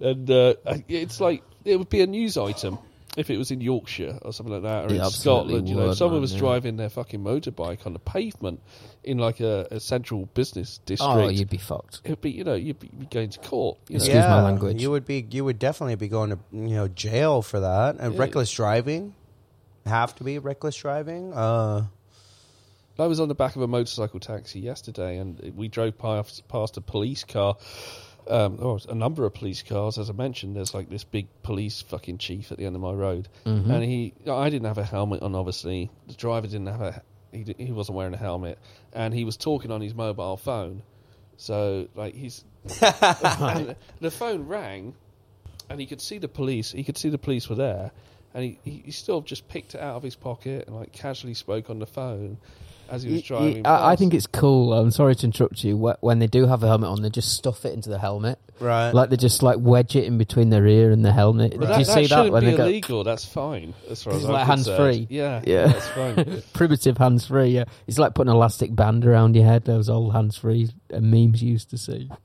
And 0.00 0.30
uh, 0.30 0.54
it's 0.86 1.20
like 1.20 1.42
it 1.64 1.76
would 1.76 1.88
be 1.88 2.02
a 2.02 2.06
news 2.06 2.36
item. 2.36 2.78
If 3.16 3.30
it 3.30 3.38
was 3.38 3.50
in 3.50 3.60
Yorkshire 3.60 4.18
or 4.22 4.32
something 4.32 4.52
like 4.52 4.62
that, 4.62 4.84
or 4.84 4.86
It 4.88 4.96
in 4.96 5.00
absolutely 5.00 5.54
Scotland, 5.54 5.68
you 5.68 5.74
know, 5.74 5.82
if 5.82 5.88
would, 5.88 5.96
someone 5.98 6.16
man, 6.16 6.20
was 6.20 6.32
yeah. 6.34 6.38
driving 6.38 6.76
their 6.76 6.88
fucking 6.90 7.20
motorbike 7.20 7.84
on 7.86 7.92
the 7.92 7.98
pavement 7.98 8.60
in 9.02 9.18
like 9.18 9.40
a, 9.40 9.66
a 9.70 9.80
central 9.80 10.26
business 10.26 10.78
district, 10.86 11.12
Oh, 11.16 11.28
you'd 11.28 11.48
be 11.50 11.56
fucked. 11.56 12.02
it'd 12.04 12.20
be 12.20 12.30
you 12.30 12.44
know 12.44 12.54
you'd 12.54 12.78
be 12.78 12.88
going 13.10 13.30
to 13.30 13.38
court. 13.40 13.78
You 13.88 13.94
know? 13.98 14.04
Excuse 14.04 14.24
my 14.24 14.42
language. 14.42 14.80
You 14.80 14.90
would 14.92 15.06
be. 15.06 15.26
You 15.30 15.44
would 15.46 15.58
definitely 15.58 15.96
be 15.96 16.08
going 16.08 16.30
to 16.30 16.38
you 16.52 16.76
know 16.76 16.86
jail 16.88 17.42
for 17.42 17.60
that. 17.60 17.96
And 17.98 18.14
Yeah. 18.14 18.20
reckless 18.20 18.52
driving, 18.52 19.14
have 19.86 20.14
to 20.16 20.24
be 20.24 20.38
reckless 20.38 20.76
driving. 20.76 21.32
Uh, 21.32 21.86
I 23.00 23.06
was 23.06 23.20
on 23.20 23.28
the 23.28 23.34
back 23.34 23.54
of 23.56 23.62
a 23.62 23.68
motorcycle 23.68 24.18
taxi 24.20 24.58
yesterday, 24.60 25.18
and 25.18 25.52
we 25.56 25.68
drove 25.68 25.96
past, 25.98 26.46
past 26.48 26.76
a 26.76 26.80
police 26.80 27.22
car. 27.24 27.56
Um, 28.28 28.58
oh, 28.60 28.78
a 28.88 28.94
number 28.94 29.24
of 29.24 29.32
police 29.34 29.62
cars, 29.62 29.96
as 29.98 30.10
I 30.10 30.12
mentioned. 30.12 30.54
There's 30.56 30.74
like 30.74 30.90
this 30.90 31.04
big 31.04 31.28
police 31.42 31.82
fucking 31.82 32.18
chief 32.18 32.52
at 32.52 32.58
the 32.58 32.66
end 32.66 32.76
of 32.76 32.82
my 32.82 32.92
road, 32.92 33.28
Mm-hmm. 33.46 33.70
and 33.70 33.84
he. 33.84 34.12
I 34.30 34.50
didn't 34.50 34.66
have 34.66 34.78
a 34.78 34.84
helmet 34.84 35.22
on. 35.22 35.34
Obviously, 35.34 35.90
the 36.06 36.14
driver 36.14 36.46
didn't 36.46 36.66
have 36.66 36.80
a, 36.80 37.02
he, 37.32 37.54
he 37.58 37.72
wasn't 37.72 37.96
wearing 37.96 38.14
a 38.14 38.18
helmet, 38.18 38.58
and 38.92 39.14
he 39.14 39.24
was 39.24 39.36
talking 39.36 39.70
on 39.70 39.80
his 39.80 39.94
mobile 39.94 40.36
phone. 40.36 40.82
So 41.36 41.88
like 41.94 42.14
he's. 42.14 42.44
and 42.82 43.76
the 44.00 44.10
phone 44.10 44.46
rang, 44.46 44.94
and 45.70 45.80
he 45.80 45.86
could 45.86 46.00
see 46.00 46.18
the 46.18 46.28
police. 46.28 46.72
He 46.72 46.84
could 46.84 46.98
see 46.98 47.08
the 47.08 47.18
police 47.18 47.48
were 47.48 47.54
there, 47.56 47.92
and 48.34 48.44
he, 48.44 48.58
he, 48.64 48.82
he 48.86 48.90
still 48.90 49.20
just 49.22 49.48
picked 49.48 49.74
it 49.74 49.80
out 49.80 49.96
of 49.96 50.02
his 50.02 50.16
pocket 50.16 50.66
and 50.66 50.76
like 50.76 50.92
casually 50.92 51.34
spoke 51.34 51.70
on 51.70 51.78
the 51.78 51.86
phone 51.86 52.36
as 52.88 53.02
he 53.02 53.12
was 53.12 53.22
driving. 53.22 53.62
y- 53.62 53.70
I, 53.70 53.74
I 53.74 53.90
past. 53.90 53.98
think 54.00 54.14
it's 54.14 54.26
cool. 54.26 54.72
I'm 54.72 54.90
sorry 54.90 55.14
to 55.16 55.26
interrupt 55.26 55.62
you. 55.64 55.76
When 56.00 56.18
they 56.18 56.26
do 56.26 56.46
have 56.46 56.62
a 56.62 56.66
helmet 56.66 56.88
on, 56.90 57.02
they 57.02 57.10
just 57.10 57.32
stuff 57.34 57.64
it 57.64 57.74
into 57.74 57.88
the 57.90 57.98
helmet. 57.98 58.38
right. 58.60 58.90
Like 58.92 59.10
they 59.10 59.16
just 59.16 59.42
like 59.42 59.56
wedge 59.60 59.94
it 59.96 60.04
in 60.04 60.18
between 60.18 60.50
their 60.50 60.66
ear 60.66 60.90
and 60.90 61.04
the 61.04 61.12
helmet. 61.12 61.52
But 61.52 61.60
Did 61.60 61.68
that, 61.68 61.78
you 61.78 61.84
see 61.84 61.92
that 62.02 62.08
shouldn't 62.08 62.32
when 62.32 62.44
be 62.44 62.50
they 62.52 62.56
go 62.56 62.64
illegal. 62.64 63.04
That's 63.04 63.24
fine 63.24 63.74
as 63.90 64.02
far 64.02 64.12
as 64.14 64.20
It's 64.20 64.26
I'm 64.26 64.32
like 64.32 64.46
hands-free. 64.46 65.06
Yeah, 65.10 65.42
Yeah. 65.46 65.66
that's 65.68 65.88
fine. 65.88 66.42
primitive 66.52 66.98
hands 66.98 67.26
free? 67.26 67.48
Yeah, 67.48 67.64
it's 67.86 67.98
like 67.98 68.14
putting 68.14 68.30
an 68.30 68.36
elastic 68.36 68.74
band 68.74 69.04
around 69.06 69.36
your 69.36 69.44
head. 69.44 69.64
Those 69.64 69.88
old 69.88 70.12
hands 70.14 70.36
free 70.36 70.70
uh, 70.92 71.00
memes 71.00 71.42
you 71.42 71.52
used 71.52 71.70
to 71.70 71.78
see. 71.78 72.10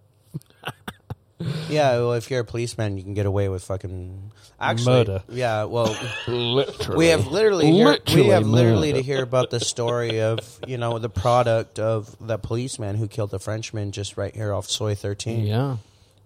yeah. 1.69 1.91
Well, 1.97 2.13
if 2.13 2.29
you're 2.31 2.39
a 2.41 2.45
policeman, 2.45 2.97
you 2.97 3.03
can 3.03 3.13
get 3.13 3.25
away 3.25 3.49
with 3.49 3.63
fucking 3.63 4.31
actually 4.63 4.85
Murder. 4.95 5.23
Yeah. 5.29 5.63
Well, 5.65 5.95
Literally, 6.27 6.97
we 6.97 7.07
have 7.07 7.27
literally 7.27 7.71
hear, 7.71 7.97
we 8.15 8.27
have 8.27 8.45
literally 8.47 8.89
murder. 8.91 9.01
to 9.01 9.03
hear 9.03 9.23
about 9.23 9.49
the 9.49 9.59
story 9.59 10.21
of 10.21 10.39
you 10.67 10.77
know 10.77 10.99
the 10.99 11.09
product 11.09 11.79
of 11.79 12.15
the 12.19 12.37
policeman 12.37 12.95
who 12.95 13.07
killed 13.07 13.31
the 13.31 13.39
Frenchman 13.39 13.91
just 13.91 14.17
right 14.17 14.33
here 14.35 14.53
off 14.53 14.69
Soi 14.69 14.95
13. 14.95 15.45
Yeah, 15.45 15.77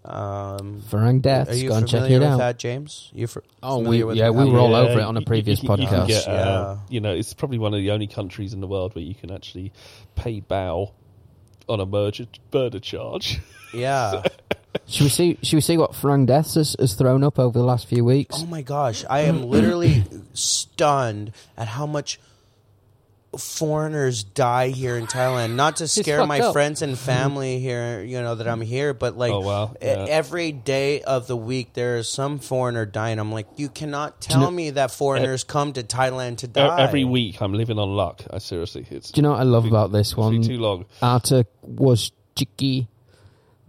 Um, 0.05 0.81
Farang 0.89 1.17
are 1.17 1.19
deaths. 1.19 1.57
you 1.61 1.69
Go 1.69 1.75
and 1.75 1.87
check 1.87 1.99
familiar 2.03 2.17
it 2.17 2.19
with 2.21 2.29
out. 2.29 2.37
that, 2.37 2.59
James? 2.59 3.09
You 3.13 3.27
for, 3.27 3.43
Oh, 3.61 3.79
we- 3.79 4.03
with 4.03 4.15
yeah, 4.15 4.25
how 4.25 4.31
we 4.31 4.45
you- 4.45 4.51
were 4.51 4.59
all 4.59 4.71
Yeah, 4.71 4.77
over 4.89 4.99
it 4.99 5.03
on 5.03 5.17
a 5.17 5.21
previous 5.21 5.61
you, 5.61 5.69
you 5.69 5.75
can 5.75 5.85
podcast. 5.87 6.07
get, 6.07 6.27
uh, 6.27 6.31
Yeah. 6.31 6.77
you 6.89 6.99
know, 7.01 7.13
it's 7.13 7.33
probably 7.33 7.57
one 7.57 7.73
of 7.73 7.79
the 7.79 7.91
only 7.91 8.07
countries 8.07 8.53
in 8.53 8.61
the 8.61 8.67
world 8.67 8.95
where 8.95 9.03
you 9.03 9.15
can 9.15 9.31
actually 9.31 9.73
pay 10.15 10.39
bail 10.39 10.93
on 11.67 11.79
a 11.79 11.85
murder 11.85 12.25
murder 12.53 12.79
charge. 12.79 13.39
Yeah. 13.73 14.23
Should 14.87 15.03
we 15.03 15.09
see? 15.09 15.37
Should 15.43 15.57
we 15.57 15.61
see 15.61 15.77
what 15.77 15.91
Farang 15.91 16.25
deaths 16.25 16.55
has, 16.55 16.75
has 16.79 16.93
thrown 16.93 17.21
up 17.21 17.37
over 17.37 17.59
the 17.59 17.65
last 17.65 17.85
few 17.85 18.05
weeks? 18.05 18.37
Oh 18.39 18.45
my 18.45 18.61
gosh, 18.61 19.03
I 19.09 19.21
am 19.21 19.43
literally 19.43 20.05
stunned 20.33 21.33
at 21.57 21.67
how 21.67 21.85
much 21.85 22.17
foreigners 23.37 24.23
die 24.23 24.69
here 24.69 24.97
in 24.97 25.07
Thailand. 25.07 25.55
Not 25.55 25.77
to 25.77 25.87
scare 25.87 26.25
my 26.25 26.39
up. 26.39 26.53
friends 26.53 26.81
and 26.81 26.93
mm-hmm. 26.93 27.05
family 27.05 27.59
here, 27.59 28.03
you 28.03 28.21
know, 28.21 28.35
that 28.35 28.47
I'm 28.47 28.61
here, 28.61 28.93
but 28.93 29.17
like 29.17 29.31
Oh, 29.31 29.39
wow. 29.41 29.71
e- 29.81 29.85
Yeah. 29.85 30.05
every 30.09 30.51
day 30.51 31.01
of 31.01 31.27
the 31.27 31.35
week 31.37 31.73
there 31.73 31.97
is 31.97 32.09
some 32.09 32.39
foreigner 32.39 32.85
dying. 32.85 33.19
I'm 33.19 33.31
like, 33.31 33.47
you 33.57 33.69
cannot 33.69 34.15
you 34.21 34.33
tell 34.33 34.41
know- 34.41 34.51
me 34.51 34.71
that 34.71 34.91
foreigners 34.91 35.43
come 35.43 35.73
to 35.73 35.83
Thailand 35.83 36.37
to 36.37 36.47
E- 36.47 36.51
die. 36.51 36.81
Every 36.81 37.03
week, 37.03 37.41
I'm 37.41 37.53
living 37.53 37.79
on 37.79 37.95
luck. 37.95 38.23
I 38.31 38.37
seriously, 38.39 38.85
it's 38.89 39.11
Do 39.11 39.19
you 39.19 39.23
know 39.23 39.31
what 39.31 39.39
I 39.39 39.43
love 39.43 39.65
about 39.65 39.91
this 39.91 40.15
one? 40.17 40.41
too 40.41 40.57
long. 40.57 40.85
Arta 41.01 41.45
was 41.63 42.11
cheeky. 42.35 42.87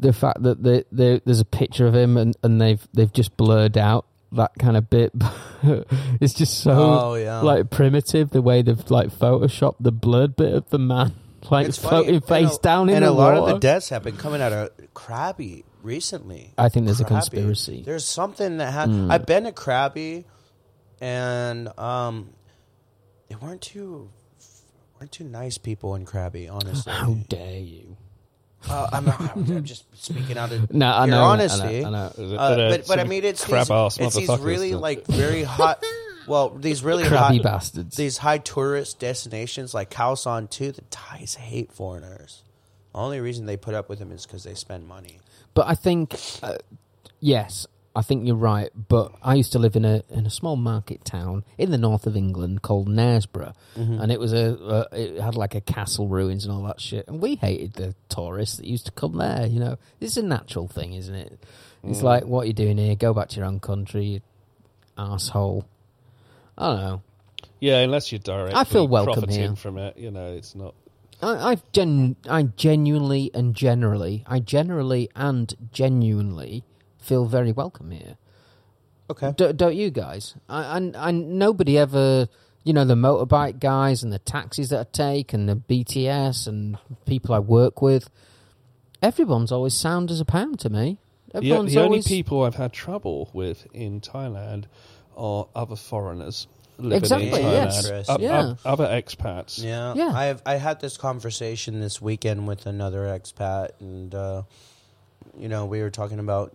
The 0.00 0.12
fact 0.12 0.42
that 0.44 0.62
they, 0.62 0.84
they, 0.92 1.20
there's 1.24 1.40
a 1.40 1.44
picture 1.44 1.86
of 1.86 1.94
him 1.94 2.16
and, 2.16 2.36
and 2.44 2.60
they've 2.60 2.86
they've 2.94 3.12
just 3.12 3.36
blurred 3.36 3.76
out 3.76 4.06
that 4.32 4.52
kind 4.58 4.76
of 4.76 4.90
bit. 4.90 5.12
it's 6.20 6.34
just 6.34 6.60
so 6.60 6.72
Oh, 6.72 7.14
yeah. 7.14 7.40
like 7.40 7.70
primitive 7.70 8.30
the 8.30 8.42
way 8.42 8.62
they've 8.62 8.90
like 8.90 9.08
photoshopped 9.10 9.76
the 9.80 9.92
blood 9.92 10.36
bit 10.36 10.52
of 10.54 10.68
the 10.70 10.78
man, 10.78 11.14
like 11.50 11.66
It's 11.68 11.78
funny, 11.78 11.88
floating 11.90 12.14
and 12.16 12.24
face 12.24 12.56
a- 12.56 12.60
down 12.60 12.88
in 12.88 12.96
and 12.96 13.04
the 13.06 13.10
a 13.10 13.12
lot 13.12 13.36
of 13.36 13.46
the 13.46 13.58
deaths 13.58 13.88
have 13.90 14.02
been 14.02 14.16
coming 14.16 14.40
out 14.42 14.52
of 14.52 14.70
Krabi 14.94 15.64
recently. 15.82 16.52
I 16.58 16.68
think 16.68 16.86
there's 16.86 17.00
a 17.00 17.04
conspiracy. 17.04 17.82
There's 17.84 18.04
something 18.04 18.58
that 18.58 18.72
ha- 18.72 18.86
Mm. 18.86 19.10
I've 19.10 19.24
been 19.26 19.44
to 19.44 19.52
Krabi, 19.52 20.24
and 21.00 21.68
um, 21.78 22.30
they 23.28 23.36
weren't 23.36 23.62
too 23.62 24.10
weren't 24.98 25.12
too 25.12 25.24
nice 25.24 25.58
people 25.58 25.94
in 25.94 26.04
Krabi. 26.04 26.50
Honestly, 26.52 26.92
How 26.92 27.14
dare 27.28 27.60
you? 27.60 27.96
Uh, 28.68 28.88
I'm, 28.92 29.08
I'm 29.08 29.64
just 29.64 29.84
speaking 30.02 30.36
out 30.36 30.52
of 30.52 30.70
No, 30.74 30.90
I 30.90 31.06
know. 31.06 31.22
honesty. 31.22 31.84
I 31.84 31.90
know. 31.90 32.12
I 32.16 32.20
know. 32.22 32.36
Uh, 32.36 32.70
but 32.70 32.86
but 32.86 32.98
I 32.98 33.04
mean, 33.04 33.24
it's 33.24 33.44
these, 33.44 33.70
it's 34.00 34.16
these 34.16 34.38
really 34.40 34.74
like 34.74 35.06
very 35.06 35.42
hot. 35.42 35.82
Well, 36.26 36.50
these 36.50 36.82
really 36.82 37.04
Crabby 37.04 37.36
hot 37.38 37.42
bastards. 37.42 37.96
these 37.96 38.18
high 38.18 38.38
tourist 38.38 38.98
destinations 38.98 39.72
like 39.72 39.90
Khaosan 39.90 40.50
too. 40.50 40.72
The 40.72 40.82
Thais 40.90 41.34
hate 41.36 41.72
foreigners. 41.72 42.42
The 42.92 42.98
only 42.98 43.20
reason 43.20 43.46
they 43.46 43.56
put 43.56 43.74
up 43.74 43.88
with 43.88 43.98
them 43.98 44.12
is 44.12 44.26
because 44.26 44.44
they 44.44 44.54
spend 44.54 44.86
money. 44.86 45.20
But 45.54 45.68
I 45.68 45.74
think, 45.74 46.14
uh, 46.42 46.56
yes, 47.20 47.66
I 47.98 48.02
think 48.02 48.24
you're 48.24 48.36
right. 48.36 48.70
But 48.76 49.12
I 49.24 49.34
used 49.34 49.50
to 49.52 49.58
live 49.58 49.74
in 49.74 49.84
a 49.84 50.04
in 50.08 50.24
a 50.24 50.30
small 50.30 50.54
market 50.54 51.04
town 51.04 51.42
in 51.58 51.72
the 51.72 51.78
north 51.78 52.06
of 52.06 52.16
England 52.16 52.62
called 52.62 52.88
Knaresborough, 52.88 53.54
mm-hmm. 53.76 54.00
and 54.00 54.12
it 54.12 54.20
was 54.20 54.32
a, 54.32 54.86
a 54.92 54.96
it 54.96 55.20
had 55.20 55.34
like 55.34 55.56
a 55.56 55.60
castle 55.60 56.06
ruins 56.06 56.44
and 56.44 56.54
all 56.54 56.62
that 56.62 56.80
shit. 56.80 57.08
And 57.08 57.20
we 57.20 57.34
hated 57.34 57.72
the 57.72 57.96
tourists 58.08 58.58
that 58.58 58.66
used 58.66 58.86
to 58.86 58.92
come 58.92 59.16
there. 59.16 59.46
You 59.46 59.58
know, 59.58 59.78
it's 60.00 60.16
a 60.16 60.22
natural 60.22 60.68
thing, 60.68 60.92
isn't 60.92 61.14
it? 61.14 61.42
It's 61.82 61.98
mm. 61.98 62.04
like 62.04 62.24
what 62.24 62.46
you're 62.46 62.52
doing 62.54 62.78
here. 62.78 62.94
Go 62.94 63.12
back 63.12 63.30
to 63.30 63.36
your 63.38 63.46
own 63.46 63.58
country, 63.58 64.04
you 64.04 64.20
asshole. 64.96 65.66
I 66.56 66.68
don't 66.68 66.80
know. 66.80 67.02
Yeah, 67.58 67.78
unless 67.80 68.12
you're 68.12 68.20
directly 68.20 68.54
I 68.54 68.62
feel 68.62 68.86
welcome 68.86 69.14
profiting 69.14 69.40
here. 69.40 69.56
from 69.56 69.76
it, 69.76 69.96
you 69.98 70.12
know, 70.12 70.34
it's 70.34 70.54
not. 70.54 70.76
I, 71.20 71.50
I've 71.50 71.72
gen, 71.72 72.14
I 72.30 72.44
genuinely 72.44 73.32
and 73.34 73.56
generally, 73.56 74.22
I 74.24 74.38
generally 74.38 75.10
and 75.16 75.52
genuinely 75.72 76.62
feel 77.08 77.24
very 77.24 77.52
welcome 77.52 77.90
here. 77.90 78.16
Okay. 79.10 79.32
D- 79.36 79.52
don't 79.54 79.74
you 79.74 79.90
guys? 79.90 80.34
I, 80.48 80.76
and 80.76 80.94
and 80.94 81.38
nobody 81.38 81.78
ever, 81.78 82.28
you 82.64 82.72
know, 82.74 82.84
the 82.84 82.94
motorbike 82.94 83.58
guys 83.58 84.02
and 84.02 84.12
the 84.12 84.18
taxis 84.18 84.68
that 84.68 84.80
I 84.80 84.90
take 84.92 85.32
and 85.32 85.48
the 85.48 85.56
BTS 85.56 86.46
and 86.46 86.76
people 87.06 87.34
I 87.34 87.38
work 87.38 87.80
with. 87.82 88.10
Everyone's 89.02 89.52
always 89.52 89.74
sound 89.74 90.10
as 90.10 90.20
a 90.20 90.24
pound 90.24 90.58
to 90.60 90.70
me. 90.70 90.98
The, 91.30 91.38
Everyone's 91.38 91.72
the 91.72 91.78
only 91.80 91.88
always 91.98 92.08
people 92.08 92.42
I've 92.44 92.56
had 92.56 92.72
trouble 92.72 93.30
with 93.32 93.66
in 93.72 94.00
Thailand 94.00 94.64
are 95.16 95.46
other 95.54 95.76
foreigners 95.76 96.46
living 96.78 96.98
Exactly, 96.98 97.28
in 97.28 97.34
Thailand. 97.34 97.90
yes. 97.90 98.08
O- 98.08 98.18
Yeah. 98.18 98.42
o- 98.42 98.56
other 98.64 98.86
expats. 98.86 99.62
Yeah, 99.62 99.94
Yeah. 99.94 100.12
I 100.14 100.24
have 100.26 100.42
I 100.44 100.56
had 100.56 100.80
this 100.80 100.96
conversation 100.96 101.80
this 101.80 102.00
weekend 102.02 102.46
with 102.48 102.66
another 102.66 103.02
expat, 103.06 103.70
and 103.80 104.14
uh, 104.14 104.42
you 105.38 105.48
know 105.48 105.64
we 105.66 105.80
were 105.80 105.90
talking 105.90 106.18
about. 106.18 106.52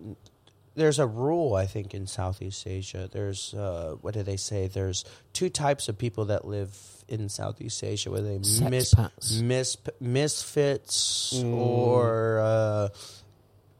There's 0.76 0.98
a 0.98 1.06
rule 1.06 1.54
I 1.54 1.66
think 1.66 1.94
in 1.94 2.06
Southeast 2.06 2.66
Asia. 2.66 3.08
There's 3.10 3.54
uh, 3.54 3.96
what 4.00 4.14
do 4.14 4.22
they 4.22 4.36
say? 4.36 4.66
There's 4.66 5.04
two 5.32 5.48
types 5.48 5.88
of 5.88 5.96
people 5.98 6.24
that 6.26 6.44
live 6.46 6.76
in 7.08 7.28
Southeast 7.28 7.82
Asia, 7.84 8.10
where 8.10 8.22
they 8.22 8.38
mis, 8.38 8.94
mis 9.40 9.76
misfits 10.00 11.32
Mm. 11.36 11.54
or. 11.56 12.40
Uh, 12.40 12.88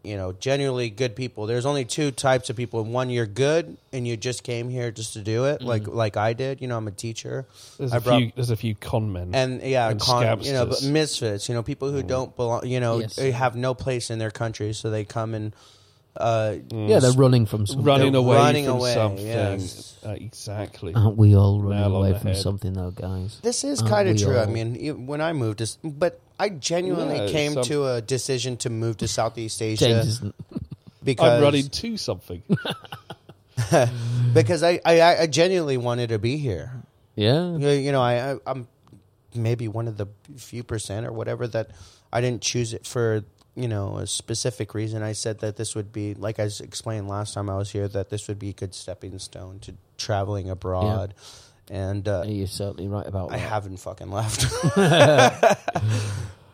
you 0.06 0.18
know, 0.18 0.32
genuinely 0.34 0.90
good 0.90 1.16
people. 1.16 1.46
There's 1.46 1.64
only 1.64 1.86
two 1.86 2.10
types 2.10 2.50
of 2.50 2.56
people. 2.56 2.84
One, 2.84 3.08
you're 3.08 3.24
good 3.24 3.78
and 3.90 4.06
you 4.06 4.18
just 4.18 4.42
came 4.42 4.68
here 4.68 4.90
just 4.90 5.14
to 5.14 5.20
do 5.22 5.46
it, 5.46 5.62
like 5.62 5.86
like 5.88 6.18
I 6.18 6.34
did. 6.34 6.60
You 6.60 6.68
know, 6.68 6.76
I'm 6.76 6.86
a 6.86 6.90
teacher. 6.90 7.46
There's 7.78 7.90
I 7.90 7.96
a 7.96 8.00
brought- 8.02 8.18
few. 8.18 8.32
There's 8.36 8.50
a 8.50 8.56
few 8.56 8.74
con 8.74 9.14
men. 9.14 9.34
and 9.34 9.62
yeah, 9.62 9.88
And 9.88 9.98
con, 9.98 10.42
you 10.42 10.52
know, 10.52 10.66
but 10.66 10.82
misfits, 10.82 11.48
you 11.48 11.54
know, 11.54 11.62
people 11.62 11.90
who 11.90 12.02
don't 12.02 12.36
belong, 12.36 12.66
you 12.66 12.80
know, 12.80 12.98
Yes. 12.98 13.16
they 13.16 13.30
have 13.30 13.56
no 13.56 13.72
place 13.72 14.10
in 14.10 14.18
their 14.18 14.30
country, 14.30 14.74
so 14.74 14.90
they 14.90 15.06
come 15.06 15.32
and 15.32 15.56
uh, 16.16 16.56
yeah, 16.70 17.00
they're 17.00 17.12
running 17.12 17.46
from 17.46 17.66
something. 17.66 17.84
running 17.84 18.14
away 18.14 18.36
running 18.36 18.64
from 18.66 18.76
away, 18.76 18.94
something. 18.94 19.26
yes. 19.26 19.96
Uh, 20.04 20.10
exactly. 20.10 20.94
Aren't 20.94 21.16
we 21.16 21.34
all 21.34 21.60
running 21.60 21.80
Nail 21.80 21.94
on 21.96 22.00
away 22.02 22.12
the 22.12 22.18
from 22.20 22.28
head. 22.28 22.36
something, 22.36 22.72
though, 22.72 22.90
guys? 22.92 23.40
This 23.42 23.64
is 23.64 23.80
Aren't 23.80 23.90
kind 23.90 24.08
of 24.10 24.16
we 24.16 24.22
true. 24.22 24.36
I 24.36 24.44
all? 24.44 24.50
mean, 24.50 24.76
e- 24.76 24.92
when 24.92 25.20
I 25.20 25.32
moved, 25.32 25.58
to, 25.58 25.64
s- 25.64 25.78
but 25.82 26.20
I 26.38 26.50
genuinely 26.50 27.18
No, 27.18 27.28
came 27.30 27.54
some- 27.54 27.64
to 27.64 27.86
a 27.94 28.00
decision 28.02 28.56
to 28.58 28.70
move 28.70 28.98
to 28.98 29.08
Southeast 29.08 29.60
Asia 29.70 29.86
James 29.86 30.06
isn't. 30.08 30.34
because 31.02 31.32
I'm 31.32 31.42
running 31.42 31.68
to 31.68 31.96
something. 31.96 32.42
because 34.34 34.62
I, 34.62 34.80
I 34.84 35.16
I 35.22 35.26
genuinely 35.26 35.76
wanted 35.76 36.08
to 36.10 36.18
be 36.18 36.36
here. 36.36 36.72
Yeah. 37.16 37.56
You 37.56 37.68
you 37.70 37.92
know, 37.92 38.02
I, 38.02 38.32
I 38.32 38.36
I'm 38.46 38.68
maybe 39.34 39.68
one 39.68 39.88
of 39.88 39.96
the 39.96 40.06
few 40.36 40.62
percent 40.64 41.06
or 41.06 41.12
whatever 41.12 41.46
that 41.48 41.70
I 42.12 42.20
didn't 42.20 42.42
choose 42.42 42.72
it 42.74 42.86
for 42.86 43.24
you 43.56 43.68
know 43.68 43.98
a 43.98 44.06
specific 44.06 44.74
reason. 44.74 45.02
I 45.02 45.12
said 45.12 45.38
that 45.40 45.56
this 45.56 45.74
would 45.74 45.92
be 45.92 46.14
like 46.14 46.38
i 46.40 46.44
explained 46.60 47.08
last 47.08 47.34
time 47.34 47.48
I 47.48 47.56
was 47.56 47.70
here 47.70 47.86
that 47.88 48.10
this 48.10 48.26
would 48.28 48.38
be 48.38 48.50
a 48.50 48.52
good 48.52 48.74
stepping 48.74 49.18
stone 49.18 49.58
to 49.60 49.74
traveling 49.96 50.50
abroad, 50.50 51.14
and 51.70 52.06
uh, 52.08 52.24
You're 52.26 52.46
certainly 52.48 52.88
right 52.88 53.06
about 53.06 53.30
I 53.32 53.36
that. 53.38 53.48
haven't 53.48 53.76
fucking 53.78 54.10
left. 54.10 54.42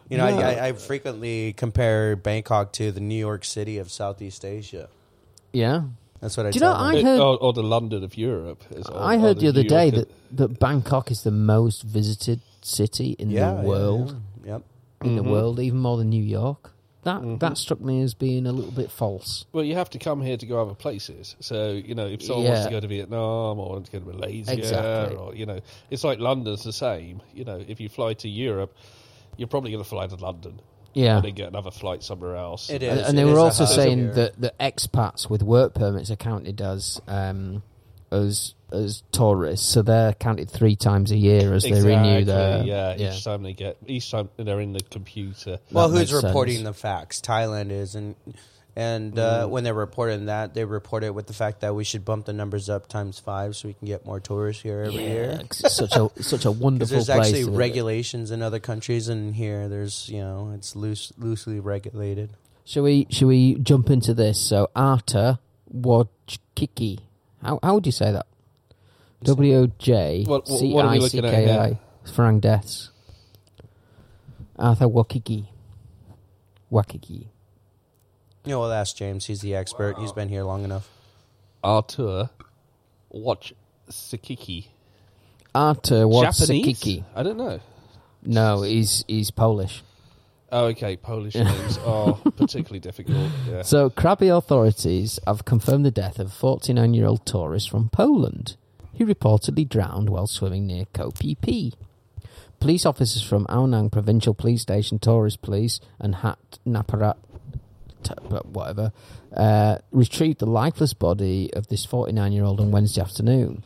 you 0.09 0.19
know, 0.19 0.29
No. 0.29 0.39
I, 0.41 0.53
I, 0.55 0.67
I 0.69 0.73
frequently 0.73 1.53
compare 1.53 2.17
Bangkok 2.17 2.73
to 2.75 2.93
the 2.93 3.01
New 3.01 3.15
York 3.19 3.45
City 3.45 3.79
of 3.79 3.91
Southeast 3.91 4.45
Asia. 4.45 4.89
Yeah. 5.53 5.83
That's 6.21 6.37
what 6.37 6.47
I. 6.47 6.51
Do 6.51 6.59
you 6.59 6.61
know, 6.61 6.73
tell 6.73 6.83
I 6.83 6.91
them. 6.97 6.99
It- 7.01 7.05
heard- 7.05 7.21
or, 7.21 7.39
or 7.43 7.53
the 7.53 7.63
London 7.63 8.05
of 8.05 8.17
Europe. 8.19 8.63
is- 8.71 8.87
or- 8.87 9.01
I 9.03 9.17
heard 9.19 9.41
the 9.41 9.49
other 9.49 9.63
New 9.63 9.69
day 9.69 9.89
York- 9.89 10.09
that, 10.31 10.37
that 10.37 10.59
Bangkok 10.61 11.11
is 11.11 11.23
the 11.23 11.31
most 11.31 11.83
visited 11.83 12.41
city 12.63 13.17
in 13.19 13.31
yeah, 13.31 13.55
the 13.55 13.63
world. 13.63 14.21
yeah. 14.45 14.53
Yep. 14.53 14.63
In 15.03 15.17
the 15.17 15.23
Mhm. 15.23 15.31
world, 15.31 15.61
even 15.61 15.79
more 15.79 15.97
than 15.97 16.11
New 16.11 16.23
York. 16.23 16.73
That 17.03 17.23
Mhm. 17.23 17.41
that 17.41 17.57
struck 17.57 17.81
me 17.81 18.03
as 18.03 18.13
being 18.13 18.47
a 18.47 18.53
little 18.53 18.73
bit 18.73 18.91
false. 18.91 19.47
Well, 19.53 19.65
you 19.65 19.75
have 19.75 19.89
to 19.91 19.99
come 19.99 20.21
here 20.21 20.37
to 20.37 20.45
go 20.47 20.61
other 20.61 20.75
places. 20.75 21.35
So 21.41 21.71
you 21.73 21.95
know, 21.95 22.07
if 22.07 22.23
someone 22.23 22.45
wants 22.47 22.65
to 22.65 22.71
go 22.71 22.81
to 22.81 22.87
Vietnam 22.89 23.59
or 23.59 23.71
wants 23.71 23.89
to 23.91 23.99
go 23.99 24.05
to 24.05 24.17
Malaysia, 24.17 24.53
Exactly. 24.53 25.17
or 25.17 25.35
you 25.35 25.47
know, 25.47 25.61
it's 25.91 26.05
like 26.05 26.19
London's 26.19 26.63
the 26.63 26.73
same. 26.75 27.23
You 27.35 27.45
know, 27.45 27.63
if 27.67 27.81
you 27.81 27.89
fly 27.89 28.13
to 28.15 28.29
Europe, 28.29 28.75
you're 29.39 29.49
probably 29.49 29.71
going 29.71 29.83
to 29.83 29.89
fly 29.89 30.07
to 30.09 30.17
London 30.17 30.61
Yeah. 30.93 31.17
and 31.17 31.25
then 31.25 31.35
get 31.35 31.49
another 31.49 31.71
flight 31.71 32.03
somewhere 32.03 32.37
else. 32.37 32.69
It 32.69 32.83
And, 32.83 33.01
is. 33.01 33.09
and 33.09 33.17
they 33.17 33.23
it 33.23 33.33
were 33.33 33.39
also 33.39 33.65
saying 33.65 34.13
that 34.13 34.39
the 34.39 34.53
expats 34.61 35.31
with 35.31 35.43
work 35.43 35.73
permits 35.73 36.11
are 36.11 36.17
counted 36.17 36.61
as 36.61 37.01
um, 37.09 37.63
as 38.11 38.55
as 38.73 39.03
tourists, 39.11 39.67
so 39.69 39.83
they're 39.83 40.13
counted 40.15 40.49
three 40.49 40.77
times 40.77 41.11
a 41.11 41.17
year 41.17 41.53
as 41.55 41.65
exactly. 41.65 41.91
they 41.91 41.97
renew 41.97 42.25
their 42.25 42.63
yeah, 42.65 42.95
yeah. 42.97 43.13
Each 43.15 43.25
time 43.25 43.43
they 43.43 43.53
get, 43.53 43.77
each 43.87 44.11
time 44.11 44.29
they're 44.37 44.61
in 44.61 44.73
the 44.73 44.81
computer. 44.81 45.59
Well, 45.73 45.89
That 45.89 45.99
who's 45.99 46.13
reporting 46.13 46.57
sense. 46.57 46.67
the 46.67 46.73
facts? 46.75 47.21
Thailand 47.21 47.71
is, 47.73 47.95
and 47.97 48.15
and 48.77 49.19
uh, 49.19 49.47
Mm. 49.47 49.51
when 49.51 49.65
they're 49.65 49.75
reporting 49.75 50.27
that, 50.27 50.55
they 50.55 50.65
report 50.65 51.03
it 51.03 51.13
with 51.13 51.27
the 51.27 51.33
fact 51.33 51.63
that 51.63 51.75
we 51.75 51.83
should 51.83 52.05
bump 52.05 52.27
the 52.27 52.33
numbers 52.33 52.69
up 52.71 52.87
times 52.87 53.19
five 53.19 53.57
so 53.57 53.67
we 53.67 53.75
can 53.75 53.87
get 53.89 54.07
more 54.07 54.21
tourists 54.21 54.63
here 54.63 54.83
every 54.87 55.03
Yeah, 55.03 55.09
year. 55.13 55.41
'cause 55.49 55.63
it's 55.65 55.75
such 55.75 55.97
a 55.97 56.09
such 56.23 56.45
a 56.45 56.53
wonderful 56.53 56.95
there's 56.95 57.07
place. 57.07 57.19
actually 57.19 57.41
to 57.41 57.47
visit. 57.47 57.59
regulations 57.59 58.31
in 58.31 58.41
other 58.41 58.61
countries, 58.61 59.09
and 59.09 59.35
here 59.35 59.69
there's 59.69 60.09
you 60.09 60.21
know 60.21 60.53
it's 60.55 60.77
loose, 60.77 61.13
loosely 61.19 61.59
regulated. 61.59 62.31
Shall 62.65 62.85
we 62.85 63.09
shall 63.11 63.27
we 63.27 63.57
jump 63.57 63.91
into 63.91 64.15
this? 64.15 64.39
So 64.41 64.71
Arta 64.77 65.41
Wojcicki. 65.77 67.01
How 67.43 67.59
how 67.63 67.75
would 67.75 67.87
you 67.87 67.93
say 67.93 68.13
that? 68.13 68.27
W 69.25 69.57
O 69.57 69.67
J 69.79 70.25
What- 70.27 70.49
what- 70.49 70.59
C 70.59 70.73
what 70.73 70.85
are 70.85 70.91
we 70.93 70.97
I 70.97 70.99
looking 71.01 71.21
C 71.23 71.27
at 71.27 71.35
K 71.35 71.45
here? 71.47 71.61
I. 71.61 71.79
Farang 72.11 72.41
deaths. 72.41 72.91
Arthur 74.59 74.87
Wakiki. 74.89 75.47
Wakiki. 76.73 77.27
You 78.45 78.53
know, 78.53 78.61
we'll 78.61 78.73
ask 78.73 78.97
James. 78.97 79.27
He's 79.27 79.41
the 79.41 79.55
expert. 79.55 79.99
He's 79.99 80.13
been 80.13 80.29
here 80.29 80.43
long 80.45 80.65
enough. 80.65 80.89
Artur, 81.63 82.31
watch 83.11 83.53
Sakiki. 83.91 84.67
Arthur 85.55 86.07
Japanese? 86.09 86.49
Wojcicki. 86.79 87.05
I 87.15 87.23
don't 87.23 87.37
know. 87.37 87.61
No, 88.23 88.63
he's 88.63 89.05
he's 89.09 89.31
Polish. 89.31 89.83
Oh, 90.53 90.67
okay. 90.67 90.97
Polish 90.97 91.35
names 91.37 91.79
are 91.79 92.15
particularly 92.15 92.81
difficult. 92.81 93.31
Yeah. 93.49 93.63
So, 93.63 93.91
Krabi 93.91 94.37
authorities 94.37 95.19
have 95.27 95.45
confirmed 95.45 95.85
the 95.85 95.91
death 95.91 96.19
of 96.19 96.29
a 96.29 96.31
49 96.31 96.95
year 96.95 97.07
old 97.07 97.25
tourist 97.25 97.71
from 97.71 97.89
Poland 97.89 98.57
who 99.01 99.07
reportedly 99.07 99.67
drowned 99.67 100.11
while 100.11 100.27
swimming 100.27 100.67
near 100.67 100.85
Phi. 100.95 101.73
Police 102.61 102.85
officers 102.85 103.23
from 103.23 103.47
Ao 103.49 103.65
Nang 103.65 103.89
Provincial 103.89 104.35
Police 104.35 104.61
Station, 104.61 104.99
Tourist 104.99 105.41
Police, 105.41 105.81
and 105.99 106.17
Hat 106.17 106.39
Naparat, 106.67 107.17
whatever, 108.45 108.93
uh, 109.35 109.79
retrieved 109.91 110.41
the 110.41 110.47
lifeless 110.47 110.93
body 110.93 111.51
of 111.55 111.69
this 111.69 111.87
49 111.87 112.33
year 112.33 112.45
old 112.45 112.61
on 112.61 112.71
Wednesday 112.71 113.01
afternoon. 113.01 113.65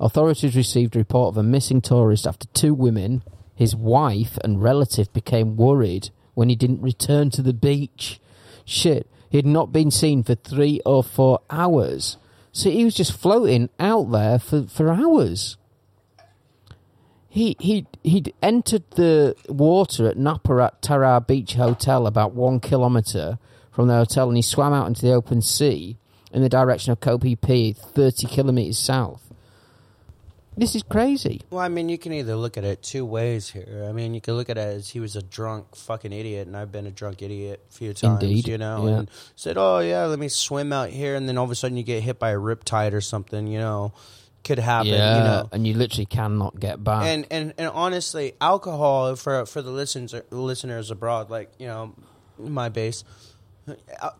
Authorities 0.00 0.56
received 0.56 0.96
a 0.96 1.00
report 1.00 1.34
of 1.34 1.36
a 1.36 1.42
missing 1.42 1.82
tourist 1.82 2.26
after 2.26 2.46
two 2.54 2.72
women, 2.72 3.22
his 3.62 3.74
wife, 3.74 4.36
and 4.44 4.62
relative 4.62 5.12
became 5.12 5.56
worried 5.56 6.10
when 6.34 6.48
he 6.48 6.56
didn't 6.56 6.82
return 6.82 7.30
to 7.30 7.42
the 7.42 7.54
beach. 7.54 8.20
Shit, 8.64 9.06
he 9.30 9.38
had 9.38 9.46
not 9.46 9.72
been 9.72 9.90
seen 9.90 10.22
for 10.22 10.34
three 10.34 10.80
or 10.84 11.02
four 11.02 11.40
hours. 11.48 12.18
So 12.52 12.70
he 12.70 12.84
was 12.84 12.94
just 12.94 13.16
floating 13.18 13.70
out 13.80 14.10
there 14.10 14.38
for, 14.38 14.64
for 14.64 14.92
hours. 14.92 15.56
He 17.28 17.56
he 17.58 17.86
he'd 18.02 18.34
entered 18.42 18.84
the 18.90 19.34
water 19.48 20.06
at 20.06 20.18
Naparat 20.18 20.82
Tara 20.82 21.18
Beach 21.26 21.54
Hotel 21.54 22.06
about 22.06 22.34
one 22.34 22.60
kilometre 22.60 23.38
from 23.70 23.88
the 23.88 23.94
hotel, 23.94 24.28
and 24.28 24.36
he 24.36 24.42
swam 24.42 24.74
out 24.74 24.86
into 24.86 25.00
the 25.00 25.14
open 25.14 25.40
sea 25.40 25.96
in 26.30 26.42
the 26.42 26.50
direction 26.50 26.92
of 26.92 27.00
Phi 27.00 27.36
Phi, 27.36 27.72
thirty 27.72 28.26
kilometres 28.26 28.78
south. 28.78 29.31
This 30.54 30.74
is 30.74 30.82
crazy. 30.82 31.40
Well, 31.50 31.60
I 31.60 31.68
mean, 31.68 31.88
you 31.88 31.96
can 31.96 32.12
either 32.12 32.36
look 32.36 32.58
at 32.58 32.64
it 32.64 32.82
two 32.82 33.06
ways 33.06 33.48
here. 33.48 33.86
I 33.88 33.92
mean, 33.92 34.12
you 34.12 34.20
can 34.20 34.34
look 34.34 34.50
at 34.50 34.58
it 34.58 34.60
as 34.60 34.90
he 34.90 35.00
was 35.00 35.16
a 35.16 35.22
drunk 35.22 35.74
fucking 35.74 36.12
idiot, 36.12 36.46
and 36.46 36.56
I've 36.56 36.70
been 36.70 36.86
a 36.86 36.90
drunk 36.90 37.22
idiot 37.22 37.64
a 37.70 37.72
few 37.72 37.94
times, 37.94 38.22
Indeed, 38.22 38.48
you 38.48 38.58
know, 38.58 38.86
yeah. 38.86 38.98
and 38.98 39.10
said, 39.34 39.56
"Oh 39.56 39.78
yeah, 39.78 40.04
let 40.04 40.18
me 40.18 40.28
swim 40.28 40.72
out 40.72 40.90
here," 40.90 41.14
and 41.14 41.26
then 41.26 41.38
all 41.38 41.44
of 41.44 41.50
a 41.50 41.54
sudden 41.54 41.78
you 41.78 41.82
get 41.82 42.02
hit 42.02 42.18
by 42.18 42.30
a 42.30 42.36
riptide 42.36 42.92
or 42.92 43.00
something, 43.00 43.46
you 43.46 43.58
know, 43.58 43.94
could 44.44 44.58
happen, 44.58 44.88
yeah, 44.88 45.16
you 45.16 45.24
know. 45.24 45.48
and 45.52 45.66
you 45.66 45.74
literally 45.74 46.06
cannot 46.06 46.60
get 46.60 46.84
back. 46.84 47.04
And 47.06 47.26
and 47.30 47.54
and 47.56 47.68
honestly, 47.68 48.34
alcohol 48.40 49.16
for 49.16 49.46
for 49.46 49.62
the 49.62 49.70
listeners 49.70 50.14
listeners 50.30 50.90
abroad, 50.90 51.30
like 51.30 51.50
you 51.58 51.66
know, 51.66 51.94
my 52.38 52.68
base. 52.68 53.04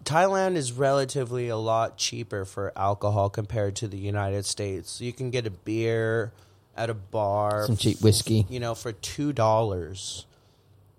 Thailand 0.05 0.57
is 0.57 0.73
relatively 0.73 1.49
a 1.49 1.57
lot 1.57 1.97
cheaper 1.97 2.45
for 2.45 2.73
alcohol 2.77 3.29
compared 3.29 3.77
to 3.77 3.89
the 3.89 3.99
United 3.99 4.45
States. 4.47 5.01
You 5.01 5.13
can 5.13 5.31
get 5.31 5.47
a 5.47 5.51
beer 5.51 6.33
at 6.77 6.91
a 6.91 6.95
bar, 6.95 7.67
Some 7.67 7.77
cheap 7.77 8.01
whiskey. 8.01 8.47
you 8.49 8.61
know, 8.61 8.75
for 8.75 8.93
two 8.93 9.33
dollars, 9.33 10.27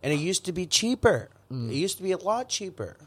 and 0.01 0.11
it 0.13 0.19
used 0.19 0.45
to 0.45 0.51
be 0.51 0.65
cheaper. 0.65 1.29
Mm. 1.51 1.69
It 1.69 1.75
used 1.75 1.97
to 1.97 2.03
be 2.03 2.11
a 2.11 2.17
lot 2.17 2.49
cheaper, 2.49 2.97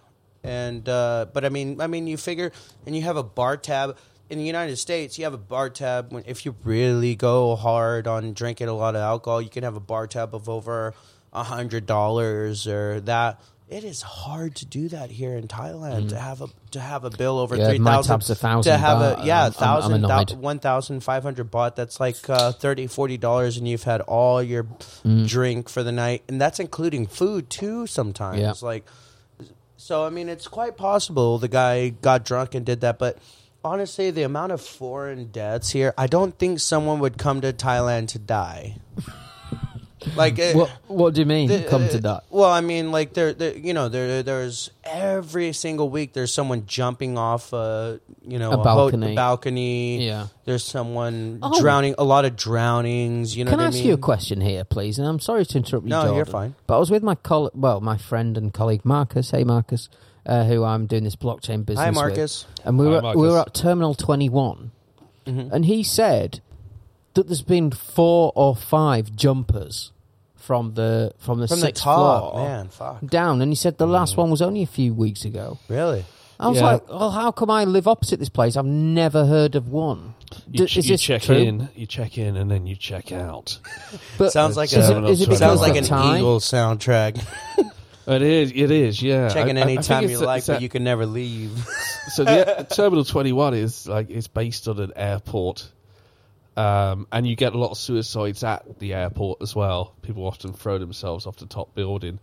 and 0.42 0.88
uh, 0.88 1.26
but 1.32 1.44
I 1.44 1.48
mean, 1.50 1.80
I 1.80 1.86
mean, 1.86 2.06
you 2.06 2.16
figure, 2.16 2.50
and 2.86 2.96
you 2.96 3.02
have 3.02 3.16
a 3.16 3.22
bar 3.22 3.56
tab 3.56 3.96
in 4.30 4.38
the 4.38 4.44
United 4.44 4.76
States. 4.76 5.18
You 5.18 5.24
have 5.24 5.34
a 5.34 5.38
bar 5.38 5.68
tab 5.70 6.12
when 6.12 6.24
if 6.26 6.46
you 6.46 6.56
really 6.64 7.14
go 7.14 7.56
hard 7.56 8.06
on 8.06 8.32
drinking 8.32 8.68
a 8.68 8.72
lot 8.74 8.96
of 8.96 9.02
alcohol, 9.02 9.42
you 9.42 9.50
can 9.50 9.64
have 9.64 9.76
a 9.76 9.80
bar 9.80 10.06
tab 10.06 10.34
of 10.34 10.48
over 10.48 10.94
a 11.32 11.42
hundred 11.42 11.84
dollars 11.86 12.66
or 12.66 13.00
that. 13.02 13.38
It 13.68 13.82
is 13.82 14.00
hard 14.00 14.54
to 14.56 14.66
do 14.66 14.88
that 14.90 15.10
here 15.10 15.34
in 15.36 15.48
Thailand 15.48 16.10
to 16.10 16.18
have 16.18 16.40
a 16.40 16.46
to 16.70 16.78
have 16.78 17.02
a 17.04 17.10
bill 17.10 17.38
over 17.40 17.56
Mm. 17.56 17.58
Yeah, 17.58 17.68
three 17.70 17.78
thousand 17.78 18.62
to 18.62 18.76
have 18.78 18.98
baht. 18.98 19.22
a 19.22 19.26
yeah 19.26 19.42
I'm- 19.42 19.52
I'm- 19.58 19.92
I'm 19.92 20.02
thousand 20.02 20.40
one 20.40 20.58
thousand 20.60 21.00
five 21.00 21.24
hundred 21.24 21.50
baht. 21.50 21.74
That's 21.74 21.98
like 21.98 22.16
uh, 22.30 22.52
30 22.52 22.86
40 22.86 23.16
dollars, 23.16 23.56
and 23.56 23.66
you've 23.66 23.82
had 23.82 24.02
all 24.02 24.40
your 24.40 24.64
Mm. 25.04 25.26
drink 25.28 25.68
for 25.68 25.82
the 25.82 25.90
night, 25.90 26.22
and 26.28 26.40
that's 26.40 26.60
including 26.60 27.06
food 27.08 27.50
too. 27.50 27.88
Sometimes, 27.88 28.38
Yeah. 28.40 28.52
like, 28.62 28.86
so 29.76 30.04
I 30.06 30.10
mean, 30.10 30.28
it's 30.28 30.46
quite 30.46 30.76
possible 30.76 31.38
the 31.38 31.48
guy 31.48 31.88
got 31.88 32.24
drunk 32.24 32.54
and 32.54 32.64
did 32.64 32.80
that, 32.82 32.98
but. 32.98 33.18
Honestly, 33.64 34.12
the 34.12 34.22
amount 34.22 34.52
of 34.52 34.60
foreign 34.60 35.26
deaths 35.32 35.70
here, 35.70 35.92
I 35.98 36.06
don't 36.06 36.38
think 36.38 36.60
someone 36.60 37.00
would 37.00 37.18
come 37.18 37.40
to 37.40 37.52
Thailand 37.52 38.06
to 38.10 38.18
die. 38.20 38.76
Like, 40.14 40.38
uh, 40.38 40.52
what 40.52 40.70
what 40.86 41.14
do 41.14 41.20
you 41.20 41.26
mean? 41.26 41.48
the- 41.48 41.64
come 41.68 41.88
to 41.88 41.96
uh, 41.98 42.00
that? 42.00 42.24
Well, 42.30 42.50
I 42.50 42.60
mean, 42.60 42.92
like 42.92 43.12
there, 43.14 43.32
there 43.32 43.56
you 43.56 43.74
know, 43.74 43.88
there, 43.88 44.22
there's 44.22 44.70
every 44.84 45.52
single 45.52 45.88
week 45.90 46.12
there's 46.12 46.32
someone 46.32 46.64
jumping 46.66 47.18
off 47.18 47.52
a, 47.52 47.98
you 48.26 48.38
know, 48.38 48.52
A 48.52 48.56
ho- 48.56 48.62
balcony. 48.64 49.14
balcony. 49.14 50.06
Yeah. 50.06 50.28
There's 50.44 50.62
someone 50.64 51.40
Oh. 51.42 51.60
drowning. 51.60 51.94
A 51.98 52.04
lot 52.04 52.24
of 52.24 52.36
drownings. 52.36 53.36
You 53.36 53.44
know 53.44 53.50
Can 53.50 53.58
what 53.58 53.62
I 53.64 53.66
I 53.66 53.68
ask 53.68 53.78
mean? 53.78 53.86
you 53.88 53.94
a 53.94 53.98
question 53.98 54.40
here, 54.40 54.64
please? 54.64 54.98
And 54.98 55.08
I'm 55.08 55.18
sorry 55.20 55.44
to 55.44 55.56
interrupt 55.58 55.84
you. 55.86 55.90
No, 55.90 56.14
you're 56.14 56.24
fine. 56.24 56.54
But 56.66 56.76
I 56.76 56.78
was 56.78 56.90
with 56.90 57.02
my 57.02 57.16
coll- 57.16 57.50
well, 57.54 57.80
my 57.80 57.96
friend 57.96 58.38
and 58.38 58.54
colleague 58.54 58.84
Marcus. 58.84 59.30
Hey, 59.32 59.42
Marcus, 59.44 59.88
uh, 60.24 60.44
who 60.44 60.62
I'm 60.62 60.86
doing 60.86 61.02
this 61.04 61.16
blockchain 61.16 61.66
business. 61.66 61.80
Hi, 61.82 61.88
with. 61.90 61.94
Marcus. 61.96 62.46
And 62.64 62.78
we 62.78 62.86
Hi, 62.86 62.92
were 62.92 63.02
Marcus. 63.02 63.20
we 63.22 63.28
were 63.28 63.40
at 63.40 63.54
Terminal 63.54 63.94
21, 63.94 64.70
Mhm. 65.26 65.50
and 65.52 65.64
he 65.64 65.82
said 65.82 66.40
that 67.14 67.26
there's 67.28 67.42
been 67.42 67.70
four 67.70 68.30
or 68.36 68.54
five 68.54 69.16
jumpers 69.16 69.90
from 70.46 70.74
the 70.74 71.12
from 71.18 71.40
the 71.40 71.48
From 71.48 71.60
the 71.60 71.66
sixth 71.66 71.82
top, 71.84 72.32
floor 72.32 72.44
man. 72.48 72.68
Fuck. 72.68 73.04
down, 73.06 73.42
and 73.42 73.50
he 73.50 73.56
said 73.56 73.78
the 73.78 73.86
last 73.86 74.16
one 74.16 74.30
was 74.30 74.40
only 74.40 74.62
a 74.62 74.66
few 74.66 74.94
weeks 74.94 75.24
ago. 75.24 75.58
Really? 75.68 76.04
I 76.38 76.48
was 76.48 76.58
Yeah. 76.58 76.64
like, 76.72 76.88
"Well, 76.88 77.10
how 77.10 77.30
come 77.32 77.50
I 77.50 77.64
live 77.64 77.88
opposite 77.88 78.18
this 78.20 78.28
place? 78.28 78.56
I've 78.56 78.64
never 78.66 79.24
heard 79.26 79.54
of 79.56 79.68
one." 79.68 80.14
You, 80.50 80.66
ch- 80.66 80.76
is 80.76 80.88
you 80.88 80.96
check 80.98 81.22
true? 81.22 81.36
in, 81.36 81.68
you 81.74 81.86
check 81.86 82.18
in, 82.18 82.36
and 82.36 82.50
then 82.50 82.66
you 82.66 82.76
check 82.76 83.10
out. 83.10 83.58
But 84.18 84.32
Sounds 84.32 84.56
like 84.56 84.72
is 84.72 84.88
a 84.90 84.98
it, 84.98 85.10
is 85.10 85.20
it 85.22 85.24
because 85.26 85.38
sounds 85.38 85.60
like 85.60 85.70
of 85.72 85.76
an 85.78 85.84
time? 85.84 86.16
Eagle 86.18 86.38
soundtrack. 86.40 87.22
It 88.08 88.22
is, 88.22 88.52
it 88.54 88.70
is, 88.70 89.02
yeah. 89.02 89.28
Checking 89.30 89.56
I- 89.56 89.62
I- 89.62 89.64
I 89.64 89.66
any 89.66 89.74
think 89.78 89.86
time 89.86 90.04
it's 90.04 90.12
you 90.12 90.18
that- 90.18 90.26
like, 90.26 90.38
it's 90.38 90.46
but 90.46 90.62
you 90.62 90.68
can 90.68 90.84
never 90.84 91.06
leave. 91.06 91.50
so 92.14 92.22
the 92.22 92.64
Terminal 92.70 93.04
Twenty 93.04 93.32
One 93.32 93.52
is 93.52 93.88
like 93.88 94.10
it's 94.10 94.28
based 94.28 94.68
on 94.68 94.78
an 94.78 94.92
airport, 94.94 95.68
um, 96.56 97.06
and 97.12 97.26
you 97.26 97.36
get 97.36 97.54
a 97.54 97.58
lot 97.58 97.70
of 97.70 97.78
suicides 97.78 98.42
at 98.44 98.78
the 98.78 98.94
airport 98.94 99.42
as 99.42 99.54
well. 99.54 99.94
People 100.02 100.26
often 100.26 100.52
throw 100.52 100.78
themselves 100.78 101.26
off 101.26 101.36
the 101.36 101.46
top 101.46 101.74
building. 101.74 102.18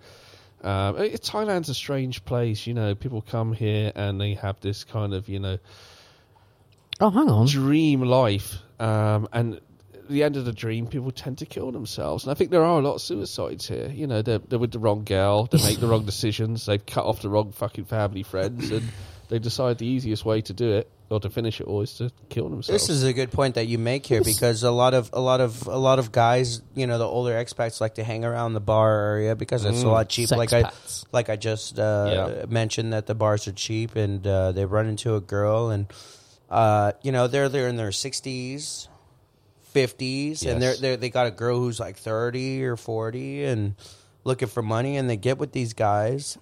Um, 0.64 0.96
Thailand's 0.96 1.70
a 1.70 1.74
strange 1.74 2.24
place, 2.26 2.66
you 2.66 2.74
know. 2.74 2.96
People 2.96 3.22
come 3.22 3.54
here 3.54 3.92
and 3.96 4.20
they 4.20 4.36
have 4.36 4.60
this 4.62 4.84
kind 4.86 5.14
of, 5.14 5.28
you 5.30 5.40
know, 5.40 5.58
Oh, 7.02 7.10
hang 7.10 7.30
on. 7.30 7.48
dream 7.48 8.02
life, 8.02 8.60
um, 8.80 9.28
and 9.34 9.56
at 9.94 10.08
the 10.10 10.24
end 10.24 10.38
of 10.38 10.46
the 10.46 10.54
dream, 10.54 10.88
people 10.88 11.12
tend 11.12 11.40
to 11.40 11.46
kill 11.46 11.72
themselves. 11.72 12.24
And 12.24 12.32
I 12.32 12.34
think 12.36 12.52
there 12.52 12.64
are 12.64 12.80
a 12.80 12.82
lot 12.84 12.96
of 12.96 13.02
suicides 13.02 13.68
here. 13.68 13.90
You 13.90 14.06
know, 14.08 14.22
they're, 14.22 14.38
they're 14.40 14.60
with 14.60 14.72
the 14.72 14.80
wrong 14.80 15.04
girl, 15.04 15.46
they 15.46 15.58
make 15.64 15.80
the 15.80 15.88
wrong 15.88 16.06
decisions, 16.14 16.66
they've 16.66 16.86
cut 16.86 17.06
off 17.06 17.22
the 17.22 17.30
wrong 17.30 17.52
fucking 17.52 17.86
family 17.86 18.24
friends, 18.24 18.72
and 18.72 18.84
they 19.30 19.40
decide 19.40 19.80
the 19.80 19.88
easiest 19.88 20.24
way 20.24 20.42
to 20.42 20.54
do 20.54 20.72
it 20.74 20.90
or 21.14 21.20
to 21.22 21.30
finish 21.30 21.62
it 21.62 21.68
all 21.68 21.82
is 21.82 21.94
to 21.96 22.12
kill 22.30 22.50
themselves. 22.50 22.68
This 22.82 22.90
is 22.90 23.04
a 23.04 23.14
good 23.14 23.32
point 23.32 23.56
that 23.56 23.68
you 23.68 23.78
make 23.78 24.06
here 24.06 24.22
because 24.24 24.64
a 24.64 24.72
lot 24.72 24.94
of 24.94 25.10
a 25.14 25.20
lot 25.22 25.40
of 25.42 25.68
a 25.68 25.78
lot 25.78 26.00
of 26.00 26.12
guys, 26.12 26.62
you 26.76 26.88
know, 26.88 26.98
the 26.98 27.06
older 27.08 27.32
expats 27.34 27.80
like 27.80 27.96
to 27.96 28.04
hang 28.04 28.26
around 28.26 28.54
the 28.54 28.60
bar 28.60 28.92
area 29.12 29.36
because 29.36 29.64
it's 29.66 29.84
a 29.84 29.88
lot 29.88 30.10
cheap. 30.10 30.30
Sex 30.30 30.38
like 30.38 30.54
I 30.54 30.72
like 31.12 31.30
I 31.30 31.36
just 31.36 31.78
uh, 31.80 32.10
Yeah. 32.40 32.46
mentioned 32.50 32.94
that 32.94 33.06
the 33.06 33.16
bars 33.16 33.48
are 33.48 33.54
cheap 33.54 33.96
and 33.96 34.26
uh, 34.26 34.52
they 34.52 34.66
run 34.66 34.88
into 34.88 35.16
a 35.16 35.22
girl 35.22 35.70
and 35.70 35.86
uh, 36.50 36.92
you 37.02 37.12
know 37.12 37.28
they're 37.28 37.50
they're 37.50 37.68
in 37.70 37.76
their 37.78 37.92
sixties, 37.92 38.88
fifties, 39.62 40.44
and 40.46 40.62
they're 40.62 40.72
Yes. 40.72 40.80
they 40.80 40.96
they 40.96 41.10
got 41.10 41.28
a 41.28 41.32
girl 41.32 41.58
who's 41.60 41.80
like 41.80 41.98
thirty 41.98 42.64
or 42.64 42.76
forty 42.78 43.44
and 43.44 43.76
looking 44.24 44.48
for 44.48 44.62
money 44.62 44.98
and 44.98 45.10
they 45.10 45.18
get 45.18 45.38
with 45.38 45.52
these 45.52 45.74
guys. 45.74 46.38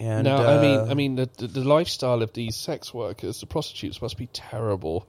And 0.00 0.24
no, 0.24 0.36
uh, 0.36 0.56
I 0.58 0.62
mean, 0.62 0.90
I 0.90 0.94
mean, 0.94 1.14
the, 1.16 1.28
the 1.36 1.46
the 1.46 1.64
lifestyle 1.64 2.22
of 2.22 2.32
these 2.32 2.56
sex 2.56 2.94
workers, 2.94 3.40
the 3.40 3.46
prostitutes, 3.46 4.00
must 4.00 4.16
be 4.16 4.26
terrible. 4.28 5.06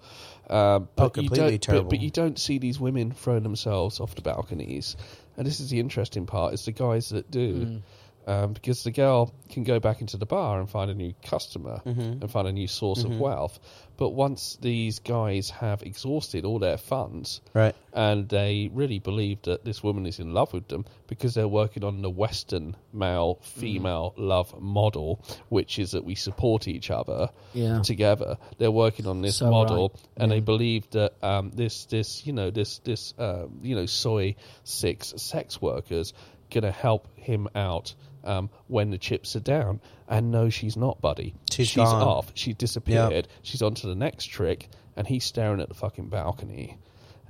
Um, 0.50 0.90
but 0.98 1.04
Oh, 1.18 1.22
you 1.22 1.30
completely 1.30 1.38
don't, 1.38 1.52
but- 1.54 1.62
terrible. 1.62 1.90
But, 1.92 2.00
you 2.02 2.10
don't 2.10 2.38
see 2.38 2.58
these 2.58 2.78
women 2.78 3.12
throwing 3.12 3.44
themselves 3.44 4.02
off 4.02 4.16
the 4.16 4.22
balconies, 4.22 4.98
and 5.38 5.48
this 5.48 5.62
is 5.62 5.70
the 5.70 5.80
interesting 5.80 6.26
part: 6.26 6.54
is 6.54 6.66
the 6.66 6.74
guys 6.74 7.10
that 7.10 7.32
do, 7.32 7.82
um, 8.28 8.54
because 8.54 8.84
the 8.84 8.92
girl 8.92 9.34
can 9.50 9.64
go 9.64 9.80
back 9.80 10.02
into 10.02 10.18
the 10.18 10.26
bar 10.26 10.60
and 10.60 10.70
find 10.70 10.90
a 10.92 10.96
new 10.96 11.14
customer 11.24 11.82
and 11.86 12.32
find 12.32 12.48
a 12.48 12.52
new 12.52 12.68
source 12.68 13.04
of 13.04 13.18
wealth. 13.20 13.60
But 13.98 14.10
once 14.12 14.58
these 14.62 14.98
guys 15.00 15.52
have 15.52 15.84
exhausted 15.84 16.44
all 16.44 16.58
their 16.58 16.78
funds, 16.78 17.40
right. 17.54 17.76
and 17.94 18.28
they 18.28 18.70
really 18.74 18.98
believe 18.98 19.44
that 19.44 19.64
this 19.64 19.84
woman 19.84 20.08
is 20.08 20.20
in 20.20 20.34
love 20.34 20.54
with 20.54 20.68
them 20.70 20.86
because 21.08 21.36
they're 21.36 21.48
working 21.48 21.84
on 21.84 22.02
the 22.02 22.10
Western 22.10 22.76
male 22.94 23.38
female 23.44 24.14
love 24.18 24.60
model, 24.60 25.24
which 25.50 25.78
is 25.78 25.92
that 25.92 26.04
we 26.04 26.16
support 26.16 26.68
each 26.68 26.90
other 26.90 27.30
Yeah. 27.54 27.82
together. 27.82 28.38
They're 28.58 28.72
working 28.72 29.06
on 29.06 29.22
this 29.22 29.38
So 29.38 29.52
model, 29.52 29.90
right. 29.90 30.24
and 30.24 30.32
they 30.32 30.40
believe 30.40 30.90
that 30.92 31.14
um, 31.24 31.52
this 31.52 31.86
this 31.86 32.26
you 32.26 32.34
know 32.34 32.50
this 32.50 32.80
this 32.80 33.14
um, 33.20 33.60
you 33.62 33.76
know 33.76 33.86
soi 33.86 34.36
six 34.64 35.14
sex 35.18 35.62
workers 35.62 36.14
gonna 36.50 36.72
help 36.72 37.08
him 37.20 37.48
out. 37.56 37.94
Um, 38.24 38.50
when 38.68 38.92
the 38.92 38.98
chips 39.00 39.36
are 39.36 39.40
down, 39.42 39.82
and 40.08 40.30
no, 40.32 40.50
she's 40.50 40.78
not, 40.78 41.02
buddy. 41.02 41.34
She's 41.50 41.74
gone. 41.74 42.02
off. 42.08 42.32
She 42.36 42.54
disappeared. 42.54 43.28
She's 43.42 43.62
on 43.64 43.74
to 43.76 43.88
the 43.88 43.96
next 43.96 44.26
trick, 44.28 44.70
and 44.96 45.08
he's 45.08 45.24
staring 45.26 45.60
at 45.60 45.70
the 45.70 45.76
fucking 45.76 46.10
balcony 46.10 46.78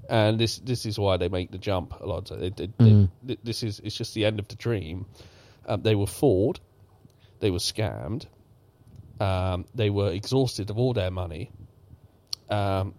and 0.09 0.37
this 0.39 0.57
this 0.59 0.85
is 0.85 0.99
why 0.99 1.15
they 1.15 1.29
make 1.29 1.51
the 1.51 1.57
jump 1.59 1.93
a 2.01 2.05
lot. 2.05 2.25
They, 2.25 2.49
they, 2.49 2.67
Mm. 2.67 3.09
they- 3.23 3.37
this 3.43 3.63
is 3.63 3.79
it's 3.81 3.95
just 3.95 4.13
the 4.13 4.25
end 4.25 4.39
of 4.39 4.47
the 4.49 4.55
dream. 4.55 5.05
Um, 5.65 5.83
they 5.83 5.95
were 5.95 6.07
fooled, 6.07 6.59
they 7.39 7.51
were 7.51 7.59
scammed, 7.59 8.25
um, 9.21 9.65
they 9.75 9.89
were 9.89 10.11
exhausted 10.11 10.69
of 10.71 10.77
all 10.77 10.91
their 10.93 11.11
money, 11.11 11.51
um, 12.49 12.95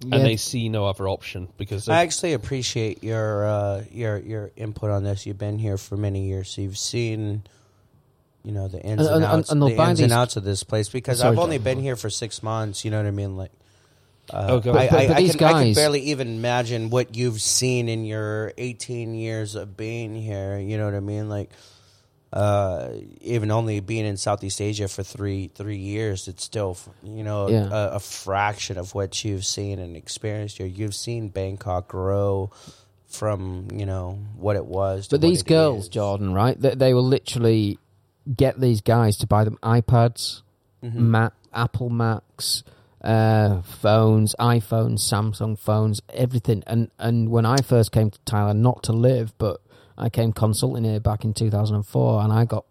Yeah. 0.00 0.16
and 0.16 0.24
they 0.24 0.36
see 0.36 0.68
no 0.68 0.86
other 0.86 1.08
option 1.08 1.48
because 1.56 1.88
I 1.88 2.02
actually 2.02 2.32
appreciate 2.34 3.02
your 3.02 3.44
uh, 3.44 3.84
your 3.90 4.18
your 4.18 4.50
input 4.56 4.90
on 4.90 5.02
this. 5.02 5.26
You've 5.26 5.38
been 5.38 5.58
here 5.58 5.76
for 5.76 5.96
many 5.96 6.28
years, 6.28 6.50
so 6.50 6.60
you've 6.62 6.78
seen, 6.78 7.42
you 8.44 8.52
know, 8.52 8.68
the 8.68 8.80
ins 8.80 9.00
And- 9.00 9.08
and, 9.08 9.24
and- 9.24 9.24
outs, 9.24 9.50
and 9.50 9.60
the 9.60 9.66
ins 9.70 9.98
and 10.00 10.12
outs 10.12 10.36
of 10.36 10.44
this 10.44 10.62
place. 10.62 10.88
Because 10.88 11.18
Sorry, 11.18 11.32
I've 11.32 11.38
only 11.38 11.56
John. 11.58 11.64
been 11.64 11.80
here 11.80 11.96
for 11.96 12.10
six 12.10 12.42
months. 12.44 12.84
You 12.84 12.92
know 12.92 12.98
what 12.98 13.06
I 13.06 13.10
mean? 13.10 13.36
Like, 13.36 13.50
uh, 14.30 14.58
God. 14.60 14.76
I, 14.76 14.86
But- 14.86 14.90
but- 14.90 14.98
I, 15.00 15.06
but 15.08 15.16
I 15.16 15.20
these 15.20 15.34
can, 15.36 15.46
I 15.48 15.64
can 15.64 15.74
barely 15.74 16.00
even 16.02 16.28
imagine 16.28 16.90
what 16.90 17.16
you've 17.16 17.40
seen 17.40 17.88
in 17.88 18.04
your 18.04 18.52
18 18.56 19.14
years 19.14 19.56
of 19.56 19.76
being 19.76 20.14
here. 20.14 20.58
You 20.60 20.78
know 20.78 20.84
what 20.84 20.94
I 20.94 21.00
mean? 21.00 21.28
Like, 21.28 21.50
uh, 22.32 22.90
even 23.20 23.50
only 23.50 23.80
being 23.80 24.04
in 24.04 24.16
Southeast 24.16 24.60
Asia 24.60 24.88
for 24.88 25.02
three 25.02 25.48
three 25.54 25.78
years, 25.78 26.28
it's 26.28 26.44
still 26.44 26.76
you 27.02 27.24
know 27.24 27.48
Yeah. 27.48 27.68
a, 27.70 27.88
a 27.96 28.00
fraction 28.00 28.78
of 28.78 28.94
what 28.94 29.24
you've 29.24 29.46
seen 29.46 29.78
and 29.78 29.96
experienced 29.96 30.58
here. 30.58 30.66
You've 30.66 30.94
seen 30.94 31.28
Bangkok 31.28 31.88
grow 31.88 32.50
from 33.06 33.68
you 33.72 33.86
know 33.86 34.18
what 34.36 34.56
it 34.56 34.66
was. 34.66 35.08
To 35.08 35.14
But 35.14 35.22
these 35.22 35.42
girls, 35.42 35.84
is. 35.84 35.88
Jordan, 35.88 36.34
right? 36.34 36.60
They, 36.60 36.74
they 36.74 36.94
will 36.94 37.06
literally 37.06 37.78
get 38.36 38.60
these 38.60 38.82
guys 38.82 39.16
to 39.18 39.26
buy 39.26 39.44
them 39.44 39.58
iPads, 39.62 40.42
Mm-hmm. 40.84 41.10
Mac, 41.10 41.32
Apple 41.52 41.88
Macs, 41.90 42.62
uh, 43.02 43.62
phones, 43.62 44.36
iPhones, 44.38 44.98
Samsung 45.00 45.58
phones, 45.58 46.00
everything. 46.12 46.62
And 46.66 46.90
and 46.98 47.30
when 47.30 47.46
I 47.46 47.56
first 47.62 47.90
came 47.90 48.10
to 48.10 48.18
Thailand, 48.26 48.58
not 48.58 48.82
to 48.84 48.92
live, 48.92 49.32
but 49.38 49.60
I 49.98 50.08
came 50.08 50.32
consulting 50.32 50.84
here 50.84 51.00
back 51.00 51.24
in 51.24 51.34
2004, 51.34 52.22
and 52.22 52.32
I 52.32 52.44
got, 52.44 52.64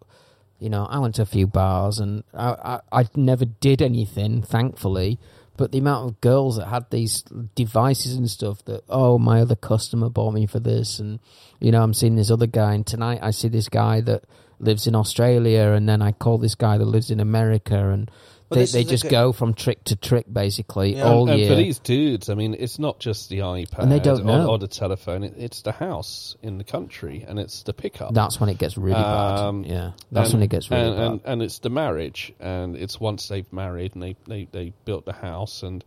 you 0.58 0.70
know, 0.70 0.86
I 0.86 0.98
went 0.98 1.16
to 1.16 1.22
a 1.22 1.26
few 1.26 1.46
bars, 1.46 1.98
and 1.98 2.24
I 2.32 2.80
I, 2.92 3.00
I 3.02 3.08
never 3.14 3.44
did 3.44 3.82
anything, 3.82 4.42
thankfully. 4.42 5.18
But 5.56 5.72
the 5.72 5.78
amount 5.78 6.08
of 6.08 6.20
girls 6.20 6.56
that 6.56 6.68
had 6.68 6.88
these 6.90 7.24
devices 7.56 8.14
and 8.14 8.30
stuff 8.30 8.64
that, 8.66 8.84
oh, 8.88 9.18
my 9.18 9.40
other 9.40 9.56
customer 9.56 10.08
bought 10.08 10.32
me 10.32 10.46
for 10.46 10.60
this, 10.60 10.98
and 10.98 11.20
you 11.60 11.70
know, 11.70 11.82
I'm 11.82 11.94
seeing 11.94 12.16
this 12.16 12.30
other 12.30 12.46
guy, 12.46 12.74
and 12.74 12.86
tonight 12.86 13.18
I 13.22 13.32
see 13.32 13.48
this 13.48 13.68
guy 13.68 14.00
that 14.02 14.24
lives 14.60 14.86
in 14.86 14.94
Australia, 14.94 15.72
and 15.72 15.88
then 15.88 16.00
I 16.00 16.12
call 16.12 16.38
this 16.38 16.54
guy 16.54 16.78
that 16.78 16.84
lives 16.84 17.10
in 17.10 17.20
America, 17.20 17.90
and 17.90 18.10
Well, 18.50 18.60
they 18.60 18.64
they 18.64 18.80
is 18.80 18.86
a 18.86 18.90
just 18.90 19.02
good- 19.04 19.10
go 19.10 19.32
from 19.32 19.52
trick 19.54 19.84
to 19.84 19.96
trick 19.96 20.24
basically 20.32 20.96
Yeah, 20.96 21.04
all 21.10 21.28
and 21.28 21.38
year. 21.38 21.48
for 21.50 21.54
these 21.54 21.78
dudes, 21.78 22.30
I 22.30 22.34
mean, 22.34 22.54
it's 22.58 22.78
not 22.78 22.98
just 22.98 23.28
the 23.28 23.40
iPad 23.40 23.80
And 23.80 23.92
they 23.92 24.00
don't 24.00 24.24
know. 24.24 24.48
or 24.48 24.58
the 24.58 24.68
telephone. 24.68 25.22
It, 25.24 25.34
it's 25.36 25.60
the 25.62 25.72
house 25.72 26.36
in 26.42 26.56
the 26.56 26.64
country, 26.64 27.24
and 27.28 27.38
it's 27.38 27.62
the 27.64 27.74
pickup. 27.74 28.14
That's 28.14 28.40
when 28.40 28.48
it 28.48 28.56
gets 28.58 28.78
really 28.78 28.94
Um, 28.96 29.62
bad. 29.62 29.70
Yeah, 29.70 29.90
that's 30.10 30.30
and, 30.30 30.38
when 30.38 30.42
it 30.44 30.50
gets 30.50 30.70
really 30.70 30.82
and, 30.88 30.96
bad. 30.96 31.10
and, 31.10 31.20
and 31.24 31.42
it's 31.42 31.58
the 31.58 31.68
marriage, 31.70 32.32
and 32.40 32.74
it's 32.76 32.98
once 32.98 33.28
they've 33.28 33.52
married 33.52 33.92
and 33.94 34.02
they, 34.02 34.16
they, 34.26 34.48
they 34.50 34.72
built 34.86 35.04
the 35.04 35.12
house, 35.12 35.62
and 35.62 35.84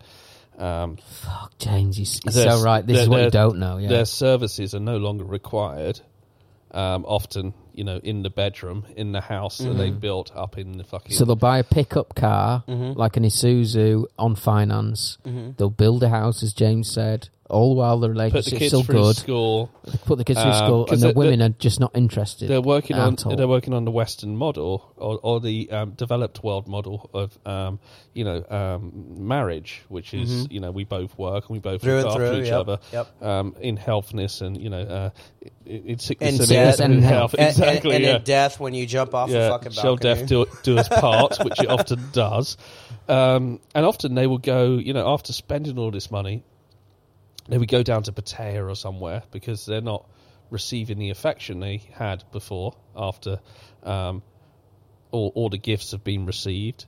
um, 0.60 0.98
Fuck, 0.98 1.58
James, 1.58 1.98
he's, 1.98 2.20
he's 2.24 2.34
so 2.36 2.62
right. 2.62 2.86
This 2.86 2.96
their- 2.98 3.04
is 3.04 3.10
what 3.10 3.24
you 3.24 3.32
don't 3.32 3.58
know. 3.58 3.78
Yeah, 3.78 3.88
their 3.90 4.06
services 4.06 4.76
are 4.76 4.80
no 4.80 4.98
longer 4.98 5.24
required. 5.24 6.00
Um, 6.74 7.06
often, 7.08 7.54
you 7.74 7.84
know, 7.84 7.98
in 8.04 8.24
the 8.24 8.30
bedroom, 8.30 8.86
in 8.96 9.12
the 9.12 9.22
house 9.22 9.58
that 9.60 9.74
they 9.74 9.90
built 9.92 10.32
up 10.36 10.58
in 10.58 10.78
the 10.78 10.84
fucking. 10.84 11.12
Mm-hmm. 11.12 11.18
So 11.18 11.26
they'll 11.26 11.36
buy 11.36 11.60
a 11.60 11.64
pickup 11.64 12.16
car, 12.16 12.64
like 12.68 13.18
an 13.18 13.24
Isuzu, 13.24 14.06
on 14.18 14.36
finance. 14.36 15.18
They'll 15.24 15.70
build 15.70 16.04
a 16.04 16.10
house, 16.10 16.44
as 16.44 16.54
James 16.54 16.92
said, 16.92 17.30
all 17.52 17.76
while 17.76 18.00
the 18.00 18.08
put 18.32 18.46
the 18.46 18.68
still 18.68 18.84
good. 18.84 19.16
school. 19.16 19.70
Put 20.06 20.18
the 20.18 20.24
kids 20.24 20.42
through 20.42 20.52
Um, 20.52 20.66
school, 20.66 20.86
'cause 20.86 20.94
and 20.94 21.02
the 21.02 21.08
the- 21.08 21.14
the- 21.14 21.20
women 21.20 21.42
are 21.42 21.50
just 21.50 21.80
not 21.80 21.92
interested. 21.96 22.48
They're 22.50 22.62
working 22.62 22.96
on 22.98 23.16
all. 23.26 23.36
they're 23.36 23.48
working 23.48 23.74
on 23.74 23.86
the 23.86 23.92
Western 23.92 24.36
model 24.36 24.92
or, 24.98 25.20
or 25.22 25.40
the 25.40 25.70
um, 25.72 25.92
developed 25.92 26.44
world 26.44 26.68
model 26.68 27.10
of 27.14 27.38
um, 27.46 27.80
you 28.14 28.24
know 28.24 28.44
um, 28.50 28.92
marriage, 29.28 29.82
which 29.90 30.14
is 30.14 30.48
you 30.50 30.60
know 30.60 30.72
we 30.72 30.84
both 30.84 31.18
work 31.18 31.50
and 31.50 31.54
we 31.56 31.60
both 31.60 31.82
Mm-hmm. 31.82 31.88
Through 31.88 31.98
look 31.98 32.08
after 32.08 32.28
through, 32.34 32.42
each 32.42 32.48
yep, 32.48 32.60
other 32.60 32.80
yep. 32.92 33.22
um, 33.24 33.56
in 33.62 33.78
healthness 33.78 34.42
and 34.42 34.58
you 34.62 34.70
know 34.70 34.82
uh, 34.82 35.10
in, 35.66 35.84
in 35.88 36.00
sickness 36.00 36.32
And 36.32 36.40
and, 36.42 36.50
death 36.50 36.80
in 36.80 36.92
and 36.94 37.04
health. 37.04 37.34
and, 37.38 37.48
exactly. 37.50 37.96
and, 37.96 38.04
and 38.04 38.04
yeah. 38.06 38.16
in 38.18 38.24
death 38.24 38.60
when 38.60 38.74
you 38.74 38.86
jump 38.86 39.14
off 39.14 39.30
yeah. 39.30 39.48
a 39.48 39.50
fucking 39.50 39.72
Shall 39.72 39.96
balcony. 39.98 40.14
death 40.22 40.28
do, 40.30 40.46
do 40.64 40.78
us 40.78 40.88
part, 40.88 41.38
which 41.44 41.60
it 41.62 41.70
often 41.70 42.00
does. 42.14 42.58
Um, 43.10 43.60
and 43.76 43.86
often 43.86 44.14
they 44.16 44.26
will 44.28 44.38
go, 44.38 44.78
you 44.78 44.94
know, 44.94 45.12
after 45.12 45.34
spending 45.34 45.78
all 45.78 45.92
this 45.92 46.12
money, 46.12 46.44
they 47.52 47.58
would 47.58 47.70
go 47.70 47.84
down 47.84 48.04
to 48.04 48.12
Pattaya 48.12 48.68
or 48.70 48.76
somewhere 48.76 49.24
because 49.32 49.66
they're 49.66 49.82
not 49.82 50.08
receiving 50.50 50.98
the 51.00 51.10
affection 51.12 51.60
they 51.60 51.82
had 51.94 52.24
before 52.32 52.76
after 52.96 53.40
um, 53.84 54.22
all, 55.12 55.32
all 55.36 55.50
the 55.50 55.58
gifts 55.58 55.92
have 55.92 56.04
been 56.04 56.26
received. 56.26 56.86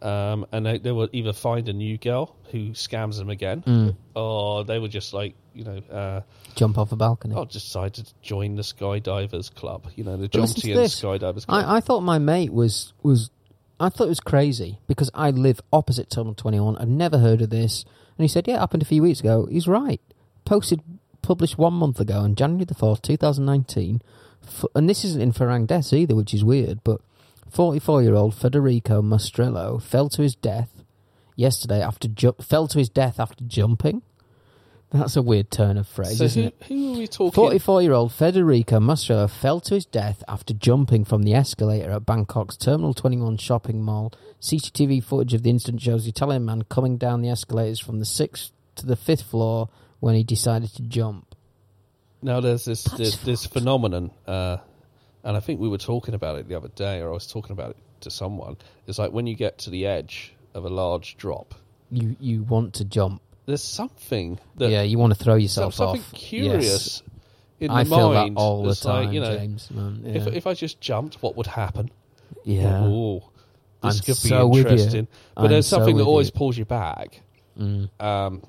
Um, 0.00 0.46
and 0.52 0.64
they, 0.64 0.78
they 0.78 0.92
will 0.92 1.08
either 1.12 1.32
find 1.32 1.68
a 1.68 1.72
new 1.72 1.98
girl 1.98 2.36
who 2.52 2.70
scams 2.70 3.18
them 3.18 3.30
again, 3.30 3.62
Mm. 3.62 3.96
or 4.14 4.64
they 4.64 4.78
would 4.78 4.92
just 4.92 5.12
like, 5.12 5.34
you 5.54 5.64
know, 5.64 5.78
uh, 5.90 6.20
Jump 6.54 6.78
off 6.78 6.92
a 6.92 6.96
balcony. 6.96 7.34
oh, 7.36 7.44
decide 7.44 7.94
to 7.94 8.04
join 8.22 8.54
the 8.54 8.62
skydivers 8.62 9.52
club, 9.52 9.88
you 9.96 10.04
know, 10.04 10.16
the 10.16 10.28
But 10.28 10.40
listen 10.42 10.60
to 10.60 10.66
Jomtien 10.68 10.74
this. 10.76 11.00
skydivers 11.02 11.46
club. 11.46 11.64
I, 11.66 11.78
I 11.78 11.80
thought 11.80 12.02
my 12.02 12.18
mate 12.20 12.52
was 12.52 12.92
was 13.02 13.30
I 13.80 13.88
thought 13.88 14.04
it 14.04 14.08
was 14.08 14.20
crazy 14.20 14.78
because 14.86 15.10
I 15.14 15.30
live 15.30 15.60
opposite 15.72 16.10
Terminal 16.10 16.34
Twenty 16.34 16.60
One. 16.60 16.76
I'd 16.78 16.88
never 16.88 17.18
heard 17.18 17.42
of 17.42 17.50
this, 17.50 17.84
and 18.18 18.24
he 18.24 18.28
said, 18.28 18.46
"Yeah, 18.48 18.56
it 18.56 18.60
happened 18.60 18.82
a 18.82 18.86
few 18.86 19.02
weeks 19.02 19.20
ago." 19.20 19.46
He's 19.50 19.68
right. 19.68 20.00
Posted 20.44 20.82
published 21.22 21.58
one 21.58 21.74
month 21.74 22.00
ago 22.00 22.20
on 22.20 22.34
January 22.34 22.64
the 22.64 22.74
fourth, 22.74 23.02
two 23.02 23.16
thousand 23.16 23.44
nineteen, 23.44 24.02
and 24.74 24.88
this 24.88 25.04
isn't 25.04 25.22
in 25.22 25.32
Farang 25.32 25.66
Deaths 25.66 25.92
either, 25.92 26.14
which 26.14 26.34
is 26.34 26.44
weird. 26.44 26.82
But 26.84 27.00
forty-four-year-old 27.48 28.34
Federico 28.34 29.00
Mastrello 29.00 29.80
fell 29.80 30.08
to 30.10 30.22
his 30.22 30.34
death 30.34 30.84
yesterday 31.36 31.80
after 31.80 32.08
ju- 32.08 32.34
fell 32.40 32.66
to 32.68 32.78
his 32.78 32.88
death 32.88 33.20
after 33.20 33.44
jumping. 33.44 34.02
That's 34.90 35.16
a 35.16 35.22
weird 35.22 35.50
turn 35.50 35.76
of 35.76 35.86
phrase, 35.86 36.16
so 36.16 36.24
isn't 36.24 36.42
who, 36.42 36.48
it? 36.48 36.64
who 36.68 36.94
are 36.94 36.98
we 36.98 37.06
talking? 37.06 37.32
44 37.32 37.82
year 37.82 37.92
old 37.92 38.12
Federico 38.12 38.78
Mastrello 38.80 39.28
fell 39.28 39.60
to 39.60 39.74
his 39.74 39.84
death 39.84 40.24
after 40.26 40.54
jumping 40.54 41.04
from 41.04 41.24
the 41.24 41.34
escalator 41.34 41.90
at 41.90 42.06
Bangkok's 42.06 42.56
Terminal 42.56 42.94
21 42.94 43.36
shopping 43.36 43.82
mall. 43.82 44.12
CCTV 44.40 45.04
footage 45.04 45.34
of 45.34 45.42
the 45.42 45.50
incident 45.50 45.82
shows 45.82 46.04
the 46.04 46.10
Italian 46.10 46.46
man 46.46 46.62
coming 46.70 46.96
down 46.96 47.20
the 47.20 47.28
escalators 47.28 47.80
from 47.80 47.98
the 47.98 48.06
sixth 48.06 48.52
to 48.76 48.86
the 48.86 48.96
fifth 48.96 49.22
floor 49.22 49.68
when 50.00 50.14
he 50.14 50.24
decided 50.24 50.70
to 50.70 50.82
jump. 50.82 51.34
Now 52.22 52.40
there's 52.40 52.64
this 52.64 52.84
this, 52.84 53.16
this 53.18 53.44
phenomenon, 53.46 54.10
uh, 54.26 54.56
and 55.22 55.36
I 55.36 55.40
think 55.40 55.60
we 55.60 55.68
were 55.68 55.78
talking 55.78 56.14
about 56.14 56.38
it 56.38 56.48
the 56.48 56.54
other 56.54 56.68
day, 56.68 57.00
or 57.00 57.10
I 57.10 57.12
was 57.12 57.26
talking 57.26 57.52
about 57.52 57.70
it 57.70 57.76
to 58.00 58.10
someone. 58.10 58.56
It's 58.86 58.98
like 58.98 59.12
when 59.12 59.26
you 59.26 59.34
get 59.36 59.58
to 59.58 59.70
the 59.70 59.86
edge 59.86 60.34
of 60.54 60.64
a 60.64 60.68
large 60.68 61.16
drop, 61.16 61.54
You 61.90 62.16
you 62.20 62.42
want 62.42 62.74
to 62.74 62.84
jump. 62.84 63.20
There's 63.48 63.62
something 63.64 64.38
that 64.56 64.70
yeah, 64.70 64.82
you 64.82 64.98
want 64.98 65.12
to 65.16 65.18
throw 65.18 65.34
some- 65.34 65.40
yourself 65.40 65.74
something 65.74 66.00
off. 66.02 66.12
curious 66.12 66.64
Yes. 66.64 67.02
in 67.60 67.70
I 67.70 67.82
the 67.84 67.90
feel 67.90 68.12
mind. 68.12 68.36
that 68.36 68.40
all 68.40 68.62
the 68.62 68.68
It's 68.70 68.84
like, 68.84 69.06
time, 69.06 69.12
you 69.14 69.20
know, 69.20 69.36
James. 69.36 69.70
Man. 69.70 70.02
Yeah. 70.04 70.12
if 70.16 70.26
if 70.28 70.46
I 70.46 70.54
just 70.54 70.80
jumped, 70.80 71.22
what 71.22 71.36
would 71.36 71.46
happen? 71.48 71.90
yeah. 72.44 72.84
Ooh, 72.86 73.20
this 73.82 73.96
I'm 73.98 74.04
could 74.04 74.06
be 74.22 74.28
so 74.28 74.46
with 74.46 74.56
you. 74.56 74.60
interesting. 74.70 75.08
But 75.34 75.44
I'm 75.44 75.50
there's 75.50 75.66
so 75.66 75.76
something 75.78 75.96
that 75.96 76.04
always 76.04 76.28
you. 76.28 76.32
pulls 76.32 76.56
you 76.58 76.64
back. 76.66 77.22
Mm. 77.58 77.88
Um, 78.00 78.42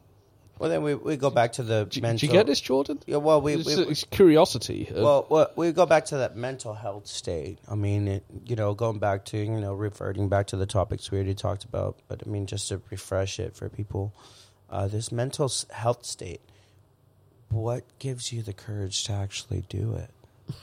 Well, 0.59 0.69
then 0.69 0.83
we, 0.83 0.93
we 0.93 1.15
go 1.15 1.29
back 1.29 1.53
to 1.53 1.63
the 1.63 1.85
do, 1.85 2.01
do 2.01 2.25
you 2.25 2.31
get 2.31 2.45
this, 2.45 2.59
Jordan? 2.59 2.99
Yeah, 3.07 3.17
well, 3.17 3.39
we, 3.41 3.53
it's, 3.53 3.65
we, 3.65 3.83
it's 3.83 4.03
curiosity. 4.03 4.89
well, 4.93 5.25
well, 5.29 5.47
we 5.55 5.71
go 5.71 5.85
back 5.85 6.05
to 6.07 6.17
that 6.17 6.35
mental 6.35 6.73
health 6.73 7.07
state. 7.07 7.59
I 7.69 7.75
mean, 7.75 8.07
it, 8.09 8.25
you 8.45 8.57
know, 8.57 8.73
going 8.73 8.99
back 8.99 9.23
to 9.31 9.37
you 9.37 9.49
know, 9.61 9.73
reverting 9.73 10.27
back 10.27 10.47
to 10.47 10.57
the 10.57 10.65
topics 10.65 11.09
we 11.11 11.17
already 11.17 11.33
talked 11.33 11.63
about. 11.63 11.97
But 12.09 12.23
I 12.25 12.29
mean, 12.29 12.45
just 12.45 12.67
to 12.69 12.81
refresh 12.91 13.39
it 13.39 13.55
for 13.55 13.69
people, 13.69 14.13
uh, 14.71 14.87
this 14.87 15.11
mental 15.11 15.51
health 15.71 16.05
state. 16.05 16.41
What 17.49 17.83
gives 17.99 18.31
you 18.31 18.41
the 18.43 18.53
courage 18.53 19.03
to 19.05 19.13
actually 19.13 19.63
do 19.69 19.95
it? 19.95 20.09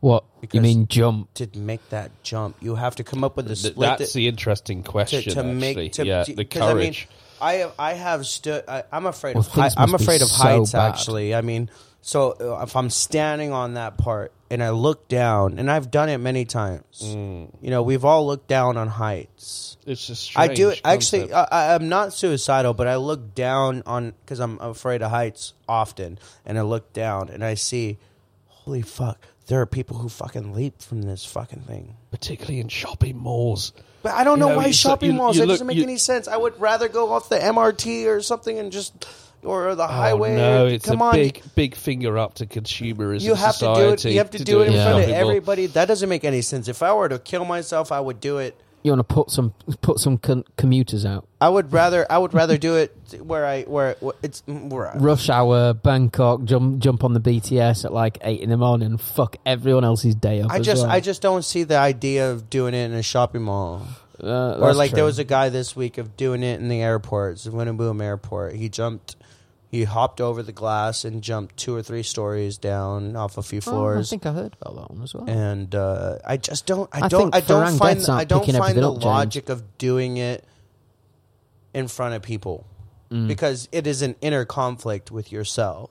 What? 0.00 0.24
Because- 0.40 0.54
you 0.54 0.60
mean 0.62 0.88
jump? 0.88 1.32
To 1.34 1.46
make 1.54 1.86
that 1.90 2.10
jump, 2.22 2.56
you 2.60 2.74
have 2.76 2.96
to 2.96 3.04
come 3.04 3.24
up 3.24 3.36
with 3.36 3.50
a 3.50 3.56
split. 3.56 3.76
that's 3.98 4.12
the 4.14 4.26
interesting 4.28 4.82
question. 4.82 5.22
to 5.34 5.42
make 5.42 5.92
to, 5.92 6.06
yeah, 6.06 6.24
to- 6.24 6.34
the 6.34 6.44
'cause, 6.44 6.62
I 6.62 6.66
mean, 6.74 6.76
courage. 6.92 7.08
I 7.40 7.52
have 7.54 7.72
I 7.78 7.92
have 7.92 8.26
stood. 8.26 8.64
I, 8.68 8.84
I'm 8.90 9.04
afraid 9.06 9.34
Well, 9.34 9.44
of. 9.44 9.48
Hei- 9.52 9.70
I'm 9.76 9.94
afraid 9.94 10.22
of 10.22 10.28
so 10.28 10.42
heights. 10.42 10.72
bad. 10.72 10.88
Actually, 10.88 11.34
I 11.34 11.42
mean, 11.42 11.70
so 12.00 12.32
uh, 12.40 12.62
if 12.62 12.74
I'm 12.76 12.88
standing 12.90 13.52
on 13.52 13.74
that 13.74 13.98
part 13.98 14.32
and 14.50 14.62
I 14.62 14.70
look 14.70 15.08
down, 15.08 15.58
and 15.58 15.70
I've 15.70 15.90
done 15.90 16.08
it 16.08 16.18
many 16.18 16.44
times. 16.44 16.84
Mm. 17.04 17.48
You 17.60 17.70
know, 17.70 17.82
we've 17.82 18.04
all 18.04 18.26
looked 18.26 18.46
down 18.48 18.76
on 18.76 18.88
heights. 18.88 19.76
It's 19.86 20.06
just 20.06 20.22
strange. 20.24 20.50
I 20.50 20.54
do 20.54 20.68
it 20.70 20.80
actually. 20.84 21.32
I, 21.32 21.74
I'm 21.74 21.88
not 21.88 22.12
suicidal, 22.12 22.74
but 22.74 22.86
I 22.88 22.96
look 22.96 23.34
down 23.34 23.82
on 23.86 24.14
because 24.24 24.40
I'm 24.40 24.58
afraid 24.60 25.02
of 25.02 25.10
heights 25.10 25.54
often, 25.68 26.18
and 26.44 26.58
I 26.58 26.62
look 26.62 26.92
down 26.92 27.28
and 27.28 27.44
I 27.44 27.54
see, 27.54 27.98
holy 28.46 28.82
fuck, 28.82 29.18
there 29.46 29.60
are 29.60 29.66
people 29.66 29.98
who 29.98 30.08
fucking 30.08 30.54
leap 30.54 30.82
from 30.82 31.02
this 31.02 31.24
fucking 31.24 31.60
thing. 31.60 31.96
particularly 32.10 32.60
in 32.60 32.68
shopping 32.68 33.16
malls. 33.16 33.72
But 34.02 34.12
I 34.14 34.24
don't 34.24 34.38
You 34.38 34.44
know, 34.46 34.48
know, 34.50 34.56
why 34.56 34.66
you- 34.66 34.72
so 34.72 34.88
shopping 34.90 35.10
you- 35.10 35.16
malls. 35.18 35.36
you 35.36 35.40
That 35.42 35.48
look- 35.48 35.54
doesn't 35.54 35.66
make 35.66 35.76
any 35.78 35.98
sense. 35.98 36.28
I 36.28 36.36
would 36.36 36.58
rather 36.60 36.88
go 36.88 37.12
off 37.12 37.28
the 37.28 37.36
MRT 37.38 38.06
or 38.06 38.22
something 38.22 38.58
and 38.58 38.72
just 38.72 38.94
or 39.46 39.74
the 39.74 39.86
highway. 39.86 40.34
Oh, 40.34 40.36
no, 40.36 40.66
it's 40.66 40.84
Come 40.86 41.00
a 41.00 41.04
on, 41.04 41.14
big, 41.14 41.42
big 41.54 41.74
finger 41.74 42.18
up 42.18 42.34
to 42.34 42.46
consumerism. 42.46 43.22
you 43.22 43.34
have 43.34 43.56
to 43.58 43.74
do 43.74 43.88
it. 43.90 44.04
You 44.04 44.18
have 44.18 44.30
to, 44.30 44.44
do 44.44 44.60
it 44.62 44.68
in 44.68 44.72
Yeah. 44.74 44.90
front 44.90 45.04
of 45.04 45.10
everybody. 45.10 45.66
That 45.66 45.86
doesn't 45.88 46.08
make 46.08 46.24
any 46.24 46.42
sense. 46.42 46.68
If 46.68 46.82
I 46.82 46.92
were 46.92 47.08
to 47.08 47.18
kill 47.18 47.44
myself, 47.44 47.92
I 47.92 48.00
would 48.00 48.20
do 48.20 48.38
it. 48.38 48.54
You 48.82 48.92
want 48.92 49.08
to 49.08 49.14
put 49.14 49.30
some 49.32 49.52
put 49.80 49.98
some 49.98 50.16
con- 50.16 50.44
commuters 50.56 51.04
out? 51.04 51.26
I 51.40 51.48
would 51.48 51.72
rather. 51.72 52.06
I 52.08 52.18
would 52.18 52.32
rather 52.34 52.56
do 52.56 52.76
it 52.76 52.94
where 53.20 53.44
I 53.44 53.62
where, 53.62 53.96
where 53.98 54.14
it's 54.22 54.44
where 54.46 54.94
I, 54.94 54.98
rush 54.98 55.28
hour, 55.28 55.74
Bangkok, 55.74 56.44
jump 56.44 56.78
jump 56.78 57.02
on 57.02 57.12
the 57.12 57.18
BTS 57.18 57.84
at 57.84 57.92
like 57.92 58.18
eight 58.22 58.40
in 58.42 58.50
the 58.50 58.56
morning, 58.56 58.86
and 58.86 59.00
fuck 59.00 59.38
everyone 59.44 59.84
else's 59.84 60.14
day 60.14 60.40
up. 60.40 60.52
I 60.52 60.58
as 60.58 60.66
just 60.66 60.82
well. 60.82 60.90
I 60.92 61.00
just 61.00 61.20
don't 61.20 61.44
see 61.44 61.64
the 61.64 61.78
idea 61.78 62.30
of 62.30 62.48
doing 62.48 62.74
it 62.74 62.84
in 62.84 62.92
a 62.92 63.02
shopping 63.02 63.42
mall. 63.42 63.82
Uh, 64.22 64.54
or 64.54 64.66
that's 64.66 64.78
like 64.78 64.92
there 64.92 65.04
was 65.04 65.18
a 65.18 65.24
guy 65.24 65.48
this 65.48 65.74
week 65.74 65.98
of 65.98 66.16
doing 66.16 66.44
it 66.44 66.60
in 66.60 66.68
the 66.68 66.80
airport, 66.80 67.36
Suvarnabhumi 67.38 68.02
Airport. 68.02 68.54
He 68.54 68.68
jumped 68.68 69.16
He 69.68 69.82
hopped 69.84 70.20
over 70.20 70.42
the 70.42 70.52
glass 70.52 71.04
and 71.04 71.22
jumped 71.22 71.56
two 71.56 71.74
or 71.74 71.82
three 71.82 72.04
stories 72.04 72.56
down 72.56 73.16
off 73.16 73.36
a 73.36 73.42
few 73.42 73.60
Oh, 73.66 73.88
I 73.98 74.02
think 74.02 74.24
I 74.24 74.32
heard 74.32 74.56
about 74.60 74.76
that 74.76 74.90
one 74.94 75.02
as 75.02 75.12
well. 75.14 75.28
and 75.28 75.74
uh, 75.74 76.18
I 76.24 76.36
just 76.36 76.66
don't. 76.66 76.88
I, 76.92 77.06
I 77.06 77.08
don't. 77.08 77.32
think 77.32 77.34
I 77.34 77.40
don't 77.40 77.64
Farang 77.64 77.78
find. 77.78 77.94
Deaths 77.96 78.06
The, 78.06 78.12
aren't 78.12 78.20
I 78.20 78.24
don't 78.24 78.40
picking 78.40 78.54
find 78.54 78.62
everything 78.70 78.82
the 78.82 78.88
up, 78.90 78.94
James. 78.96 79.04
logic 79.04 79.48
of 79.48 79.78
doing 79.78 80.16
it 80.18 80.44
in 81.74 81.88
front 81.88 82.14
of 82.14 82.22
people 82.22 82.66
Mm. 83.10 83.28
because 83.28 83.68
it 83.70 83.86
is 83.86 84.02
an 84.02 84.16
inner 84.20 84.44
conflict 84.44 85.12
with 85.12 85.30
yourself. 85.30 85.90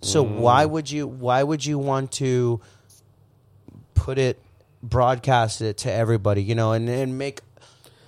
So 0.00 0.22
why 0.22 0.64
would 0.64 0.88
you? 0.88 1.08
Why 1.08 1.42
would 1.42 1.66
you 1.66 1.76
want 1.76 2.12
to 2.12 2.60
put 3.94 4.16
it, 4.16 4.38
broadcast 4.80 5.60
it 5.60 5.78
to 5.78 5.92
everybody? 5.92 6.40
You 6.42 6.54
know, 6.54 6.70
and 6.72 6.88
and 6.88 7.18
make. 7.18 7.40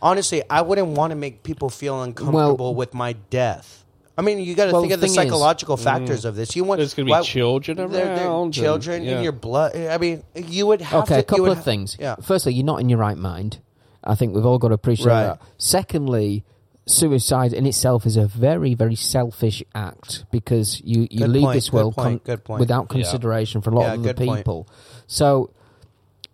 Honestly, 0.00 0.42
I 0.48 0.62
wouldn't 0.62 0.86
want 0.88 1.10
to 1.10 1.16
make 1.16 1.42
people 1.42 1.68
feel 1.68 2.00
uncomfortable 2.00 2.76
with 2.76 2.94
my 2.94 3.14
death. 3.28 3.79
I 4.20 4.22
mean, 4.22 4.38
you 4.38 4.54
got 4.54 4.66
to 4.66 4.72
Well, 4.72 4.82
think 4.82 4.90
the 4.90 4.94
of 4.96 5.00
the 5.00 5.06
thing 5.06 5.10
is- 5.12 5.16
psychological 5.16 5.76
factors 5.76 6.24
of 6.26 6.36
this. 6.36 6.54
You 6.54 6.64
want 6.64 6.78
There's 6.78 6.92
going 6.94 7.06
to 7.06 7.08
be 7.08 7.12
why- 7.12 7.22
children 7.22 7.80
around. 7.80 7.92
they're, 7.92 8.14
they're 8.16 8.30
and- 8.30 8.52
children 8.52 9.02
yeah. 9.02 9.16
in 9.18 9.22
your 9.24 9.32
blood. 9.32 9.74
I 9.74 9.96
mean, 9.98 10.22
you 10.34 10.66
would 10.66 10.82
have 10.82 11.04
okay, 11.04 11.14
to. 11.14 11.20
a 11.20 11.22
couple 11.22 11.38
you 11.38 11.42
would 11.44 11.52
of 11.52 11.58
ha- 11.58 11.62
things. 11.64 11.96
Yeah. 11.98 12.16
Firstly, 12.22 12.52
you're 12.54 12.64
not 12.66 12.80
in 12.80 12.88
your 12.90 12.98
right 12.98 13.16
mind. 13.16 13.58
I 14.04 14.14
think 14.14 14.34
we've 14.34 14.44
all 14.46 14.58
got 14.58 14.68
to 14.68 14.74
appreciate 14.74 15.06
Right. 15.06 15.22
that. 15.24 15.40
Secondly, 15.58 16.44
suicide 16.86 17.52
in 17.52 17.66
itself 17.66 18.04
is 18.06 18.16
a 18.16 18.26
very, 18.26 18.74
very 18.74 18.94
selfish 18.96 19.62
act 19.74 20.24
because 20.30 20.80
you, 20.84 21.06
you 21.10 21.20
Good 21.20 21.30
leave 21.30 21.42
point, 21.44 21.54
this 21.54 21.68
good 21.70 21.76
world 21.76 21.94
point, 21.94 22.24
good 22.24 22.44
point. 22.44 22.60
without 22.60 22.86
Yeah. 22.90 22.94
consideration 23.02 23.60
for 23.62 23.70
a 23.70 23.74
lot 23.74 23.82
Yeah, 23.82 23.92
of 23.94 24.00
other 24.00 24.12
good 24.14 24.26
point. 24.26 24.38
people. 24.40 24.66
So, 25.06 25.50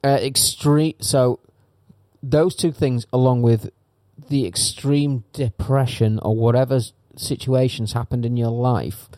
uh, 0.05 0.09
extreme. 0.21 0.95
So, 1.01 1.41
those 2.23 2.55
two 2.57 2.73
things, 2.73 3.07
along 3.13 3.43
with 3.43 3.71
the 4.29 4.47
extreme 4.47 5.25
depression 5.33 6.19
or 6.23 6.35
whatever 6.35 6.77
s- 6.77 6.93
situations 7.16 7.93
happened 7.93 8.24
in 8.26 8.36
your 8.36 8.51
life 8.51 9.09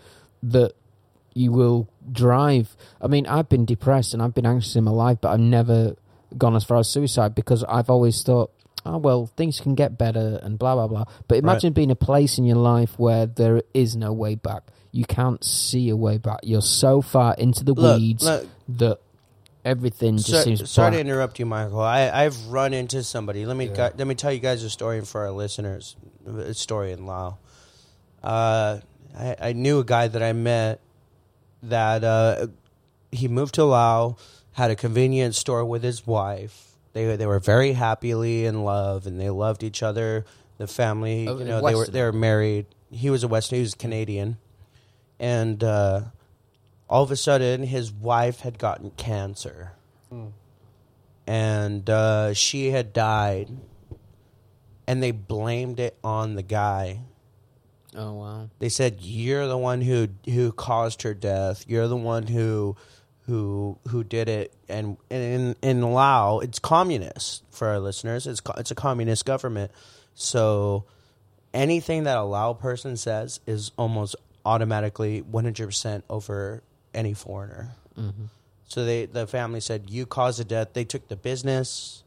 that 0.42 0.72
you 1.34 1.52
will 1.52 1.88
drive. 2.10 2.76
I 3.00 3.06
mean, 3.06 3.26
I've 3.26 3.48
been 3.48 3.64
depressed 3.64 4.14
and 4.14 4.22
I've 4.22 4.34
been 4.34 4.46
anxious 4.46 4.76
in 4.76 4.84
my 4.84 4.90
life, 4.90 5.18
but 5.20 5.30
I've 5.30 5.40
never 5.40 5.96
gone 6.36 6.56
as 6.56 6.64
far 6.64 6.78
as 6.78 6.88
suicide 6.88 7.34
because 7.34 7.64
I've 7.64 7.90
always 7.90 8.22
thought, 8.22 8.50
oh, 8.84 8.98
well, 8.98 9.26
things 9.36 9.60
can 9.60 9.74
get 9.74 9.98
better 9.98 10.40
and 10.42 10.58
blah, 10.58 10.74
blah, 10.74 10.86
blah. 10.88 11.04
But 11.26 11.38
imagine 11.38 11.72
being 11.72 11.90
a 11.90 11.96
place 11.96 12.38
in 12.38 12.44
your 12.44 12.56
life 12.56 12.98
where 12.98 13.26
there 13.26 13.62
is 13.74 13.94
no 13.96 14.12
way 14.12 14.34
back. 14.34 14.62
You 14.92 15.04
can't 15.04 15.42
see 15.44 15.88
a 15.90 15.96
way 15.96 16.18
back. 16.18 16.40
You're 16.42 16.62
so 16.62 17.02
far 17.02 17.34
into 17.34 17.62
the 17.64 17.74
Look, 17.74 18.00
weeds 18.00 18.24
look. 18.24 18.46
that 18.78 18.98
everything 19.64 20.16
just 20.16 20.30
So- 20.30 20.42
seems 20.42 20.70
sorry 20.70 20.92
to 20.92 21.00
interrupt 21.00 21.38
you, 21.38 21.46
Michael. 21.46 21.80
I, 21.80 22.08
I've 22.10 22.46
run 22.46 22.72
into 22.72 23.02
somebody. 23.02 23.44
Let 23.44 23.56
me 23.56 23.66
gu- 23.68 23.90
let 23.96 24.06
me 24.06 24.14
tell 24.14 24.32
you 24.32 24.40
guys 24.40 24.62
a 24.62 24.70
story 24.70 25.02
for 25.02 25.22
our 25.26 25.30
listeners. 25.30 25.94
A 26.26 26.54
story 26.54 26.92
in 26.92 27.04
Lao. 27.06 27.38
Uh, 28.22 28.80
I, 29.16 29.36
I 29.40 29.52
knew 29.52 29.78
a 29.80 29.84
guy 29.84 30.08
that 30.08 30.22
I 30.22 30.32
met 30.32 30.80
that 31.62 32.04
uh, 32.04 32.46
he 33.12 33.28
moved 33.28 33.54
to 33.54 33.64
Lao, 33.64 34.16
had 34.52 34.70
a 34.70 34.76
convenience 34.76 35.38
store 35.38 35.64
with 35.64 35.82
his 35.82 36.06
wife. 36.06 36.72
They 36.92 37.16
they 37.16 37.26
were 37.26 37.38
very 37.40 37.72
happily 37.72 38.44
in 38.44 38.64
love, 38.64 39.06
and 39.06 39.20
they 39.20 39.30
loved 39.30 39.62
each 39.62 39.82
other. 39.82 40.24
The 40.58 40.66
family, 40.66 41.28
Oh, 41.28 41.38
you 41.38 41.44
know, 41.44 41.60
they 41.64 41.74
were 41.74 41.86
they 41.86 42.02
were 42.02 42.12
married. 42.12 42.66
He 42.90 43.10
was 43.10 43.22
a 43.22 43.28
Western. 43.28 43.56
He 43.56 43.62
was 43.62 43.74
Canadian, 43.74 44.38
and 45.20 45.62
uh, 45.62 46.00
all 46.88 47.02
of 47.02 47.10
a 47.10 47.16
sudden, 47.16 47.62
his 47.62 47.92
wife 47.92 48.40
had 48.40 48.58
gotten 48.58 48.90
cancer 48.92 49.72
and 51.26 51.90
uh, 51.90 52.32
she 52.32 52.70
had 52.70 52.92
died, 52.94 53.50
and 54.86 55.02
they 55.02 55.10
blamed 55.10 55.78
it 55.80 55.98
on 56.02 56.34
the 56.34 56.42
guy. 56.42 57.00
Oh, 57.98 58.12
wow. 58.12 58.50
They 58.60 58.68
said 58.68 58.98
you're 59.00 59.48
the 59.48 59.58
one 59.58 59.80
who 59.80 60.08
who 60.24 60.52
caused 60.52 61.02
her 61.02 61.14
death. 61.14 61.64
You're 61.66 61.88
the 61.88 61.96
one 61.96 62.28
who 62.28 62.76
who 63.26 63.76
who 63.88 64.04
did 64.04 64.28
it. 64.28 64.54
And, 64.68 64.96
and 65.10 65.56
in 65.62 65.80
in 65.80 65.82
Lao, 65.82 66.38
it's 66.38 66.60
communist 66.60 67.42
for 67.50 67.66
our 67.66 67.80
listeners. 67.80 68.28
It's 68.28 68.40
it's 68.56 68.70
a 68.70 68.76
communist 68.76 69.26
government. 69.26 69.72
So 70.14 70.84
anything 71.52 72.04
that 72.04 72.16
a 72.16 72.22
Lao 72.22 72.52
person 72.52 72.96
says 72.96 73.40
is 73.48 73.72
almost 73.76 74.14
automatically 74.46 75.22
100% 75.22 76.02
over 76.08 76.62
any 76.94 77.14
foreigner. 77.14 77.70
Mm-hmm. 77.98 78.26
So 78.68 78.84
they 78.84 79.06
the 79.06 79.26
family 79.26 79.60
said 79.60 79.90
you 79.90 80.06
caused 80.06 80.38
the 80.38 80.44
death. 80.44 80.68
They 80.72 80.84
took 80.84 81.08
the 81.08 81.16
business, 81.16 82.04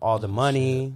all 0.00 0.18
the 0.18 0.28
money, 0.28 0.94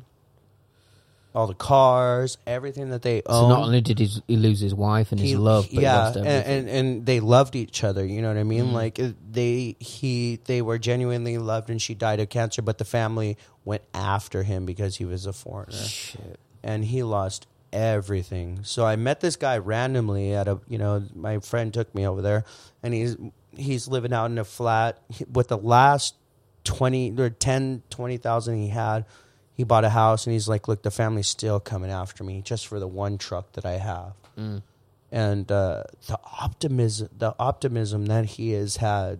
all 1.34 1.46
the 1.46 1.54
cars, 1.54 2.38
everything 2.46 2.90
that 2.90 3.02
they 3.02 3.22
own. 3.26 3.34
So 3.42 3.48
not 3.48 3.62
only 3.64 3.80
did 3.80 3.98
he, 3.98 4.10
he 4.26 4.36
lose 4.36 4.60
his 4.60 4.74
wife 4.74 5.12
and 5.12 5.20
his 5.20 5.34
love, 5.34 5.64
but 5.64 5.70
he 5.70 5.82
yeah, 5.82 5.98
lost 5.98 6.16
and, 6.16 6.26
and 6.26 6.68
and 6.68 7.06
they 7.06 7.20
loved 7.20 7.54
each 7.54 7.84
other. 7.84 8.04
You 8.04 8.22
know 8.22 8.28
what 8.28 8.38
I 8.38 8.44
mean? 8.44 8.72
Like 8.72 8.98
uh, 8.98 9.10
they 9.30 9.76
he 9.78 10.40
they 10.46 10.62
were 10.62 10.78
genuinely 10.78 11.38
loved, 11.38 11.70
and 11.70 11.80
she 11.80 11.94
died 11.94 12.20
of 12.20 12.28
cancer. 12.28 12.62
But 12.62 12.78
the 12.78 12.84
family 12.84 13.36
went 13.64 13.82
after 13.92 14.42
him 14.42 14.64
because 14.64 14.96
he 14.96 15.04
was 15.04 15.26
a 15.26 15.32
foreigner, 15.32 15.72
Shit. 15.76 16.38
and 16.62 16.84
he 16.84 17.02
lost 17.02 17.46
everything. 17.72 18.60
So 18.62 18.86
I 18.86 18.96
met 18.96 19.20
this 19.20 19.36
guy 19.36 19.58
randomly 19.58 20.32
at 20.34 20.48
a 20.48 20.60
you 20.66 20.78
know 20.78 21.04
my 21.14 21.40
friend 21.40 21.72
took 21.72 21.94
me 21.94 22.06
over 22.06 22.22
there, 22.22 22.44
and 22.82 22.94
he's 22.94 23.16
he's 23.52 23.86
living 23.86 24.12
out 24.12 24.30
in 24.30 24.38
a 24.38 24.44
flat 24.44 25.02
with 25.30 25.48
the 25.48 25.58
last 25.58 26.14
twenty 26.64 27.14
or 27.18 27.30
10, 27.30 27.82
20,000 27.90 28.56
he 28.56 28.68
had. 28.68 29.04
He 29.58 29.64
bought 29.64 29.84
a 29.84 29.90
house, 29.90 30.24
and 30.26 30.32
he's 30.32 30.48
like, 30.48 30.68
"Look, 30.68 30.82
the 30.82 30.90
family's 30.90 31.28
still 31.28 31.58
coming 31.60 31.90
after 31.90 32.24
me 32.24 32.40
just 32.40 32.66
for 32.68 32.78
the 32.80 32.86
one 32.88 33.18
truck 33.18 33.52
that 33.52 33.66
I 33.66 33.72
have." 33.78 34.12
Mm. 34.38 34.62
and 35.12 35.50
uh, 35.50 35.82
the 36.06 36.18
optimism 36.40 37.08
the 37.18 37.34
optimism 37.40 38.06
that 38.06 38.24
he 38.24 38.52
has 38.52 38.76
had 38.76 39.18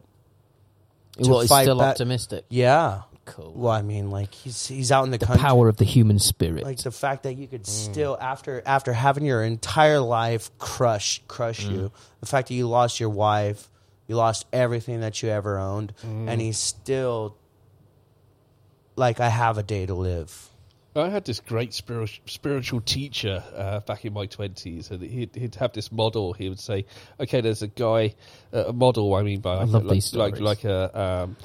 to 1.20 1.28
Well, 1.28 1.40
he's 1.40 1.48
fight 1.50 1.64
still 1.64 1.78
back- 1.78 1.92
optimistic. 1.92 2.44
yeah 2.48 3.02
Cool. 3.24 3.52
well 3.56 3.72
i 3.72 3.82
mean 3.82 4.10
like 4.10 4.32
he's 4.32 4.66
he's 4.68 4.90
out 4.92 5.04
in 5.04 5.10
the, 5.10 5.18
The 5.18 5.26
country 5.26 5.42
power 5.44 5.68
of 5.68 5.76
the 5.76 5.84
human 5.84 6.18
spirit. 6.18 6.62
like 6.64 6.78
the 6.78 6.90
fact 6.92 7.24
that 7.24 7.34
you 7.34 7.46
could 7.48 7.64
mm. 7.64 7.66
still 7.66 8.16
after 8.20 8.62
after 8.64 8.92
having 8.92 9.24
your 9.24 9.42
entire 9.42 9.98
life 10.00 10.56
crush 10.58 11.20
crush 11.28 11.66
mm. 11.66 11.72
you 11.72 11.92
the 12.20 12.26
fact 12.26 12.46
that 12.48 12.54
you 12.54 12.68
lost 12.68 13.00
your 13.00 13.10
wife 13.10 13.68
you 14.06 14.14
lost 14.16 14.46
everything 14.52 15.00
that 15.00 15.20
you 15.22 15.28
ever 15.30 15.58
owned 15.58 15.92
and 16.04 16.40
he's 16.40 16.58
still 16.58 17.36
like 18.98 19.20
i 19.20 19.28
have 19.28 19.58
a 19.58 19.62
day 19.62 19.86
to 19.86 19.94
live 19.94 20.50
I 20.96 21.10
had 21.10 21.24
this 21.24 21.40
great 21.40 21.74
spiritual 21.74 22.22
spiritual 22.26 22.80
teacher 22.80 23.42
uh, 23.54 23.80
back 23.80 24.04
in 24.04 24.12
my 24.12 24.26
twenties, 24.26 24.90
and 24.90 25.02
he'd, 25.02 25.34
he'd 25.34 25.54
have 25.56 25.72
this 25.72 25.92
model. 25.92 26.32
He 26.32 26.48
would 26.48 26.60
say, 26.60 26.86
"Okay, 27.20 27.40
there's 27.40 27.62
a 27.62 27.68
guy, 27.68 28.14
uh, 28.52 28.66
a 28.68 28.72
model. 28.72 29.14
I 29.14 29.22
mean 29.22 29.40
by 29.40 29.64
like, 29.64 29.68
love 29.68 29.84
like, 29.84 30.14
like 30.14 30.40
like 30.40 30.64
a 30.64 31.00
um, 31.00 31.36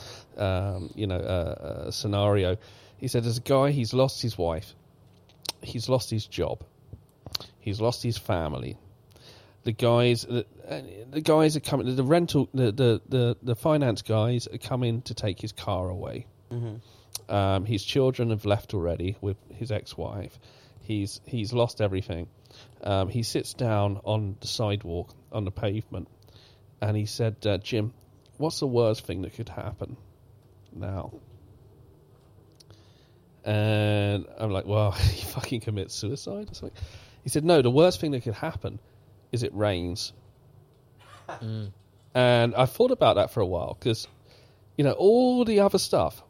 um, 0.43 0.89
you 0.95 1.07
know 1.07 1.19
a, 1.19 1.87
a 1.87 1.91
scenario." 1.91 2.57
He 2.97 3.07
said, 3.07 3.23
"There's 3.23 3.37
a 3.37 3.41
guy. 3.41 3.71
He's 3.71 3.93
lost 3.93 4.21
his 4.21 4.37
wife. 4.37 4.73
He's 5.61 5.89
lost 5.89 6.09
his 6.09 6.25
job. 6.25 6.63
He's 7.59 7.79
lost 7.79 8.03
his 8.03 8.17
family. 8.17 8.77
The 9.63 9.71
guys, 9.71 10.23
the, 10.23 10.45
the 11.11 11.21
guys 11.21 11.55
are 11.55 11.61
coming. 11.61 11.95
The 11.95 12.03
rental, 12.03 12.49
the, 12.53 12.71
the 12.71 13.01
the 13.07 13.37
the 13.41 13.55
finance 13.55 14.01
guys 14.01 14.47
are 14.47 14.57
coming 14.57 15.01
to 15.03 15.13
take 15.13 15.39
his 15.39 15.51
car 15.51 15.89
away." 15.89 16.25
Um, 17.29 17.65
his 17.65 17.83
children 17.83 18.29
have 18.29 18.45
left 18.45 18.73
already 18.73 19.17
with 19.21 19.37
his 19.49 19.71
ex-wife. 19.71 20.37
He's 20.81 21.21
he's 21.25 21.53
lost 21.53 21.81
everything. 21.81 22.27
Um, 22.83 23.07
he 23.07 23.23
sits 23.23 23.53
down 23.53 24.01
on 24.03 24.35
the 24.41 24.47
sidewalk 24.47 25.13
on 25.31 25.45
the 25.45 25.51
pavement, 25.51 26.07
and 26.81 26.97
he 26.97 27.05
said, 27.05 27.37
uh, 27.45 27.57
"Jim, 27.57 27.93
what's 28.37 28.59
the 28.59 28.67
worst 28.67 29.05
thing 29.05 29.21
that 29.21 29.33
could 29.33 29.49
happen 29.49 29.95
now?" 30.73 31.13
And 33.45 34.25
I'm 34.37 34.51
like, 34.51 34.65
"Well, 34.65 34.91
he 34.91 35.23
fucking 35.23 35.61
commits 35.61 35.95
suicide 35.95 36.51
or 36.51 36.53
something." 36.53 36.77
He 37.23 37.29
said, 37.29 37.45
"No, 37.45 37.61
the 37.61 37.71
worst 37.71 38.01
thing 38.01 38.11
that 38.11 38.23
could 38.23 38.35
happen 38.35 38.79
is 39.31 39.43
it 39.43 39.53
rains." 39.53 40.13
And 42.13 42.53
I 42.53 42.65
thought 42.65 42.91
about 42.91 43.15
that 43.15 43.31
for 43.31 43.41
a 43.41 43.45
while 43.45 43.75
because, 43.79 44.07
you 44.77 44.83
know, 44.83 44.91
all 44.91 45.45
the 45.45 45.61
other 45.61 45.79
stuff 45.79 46.21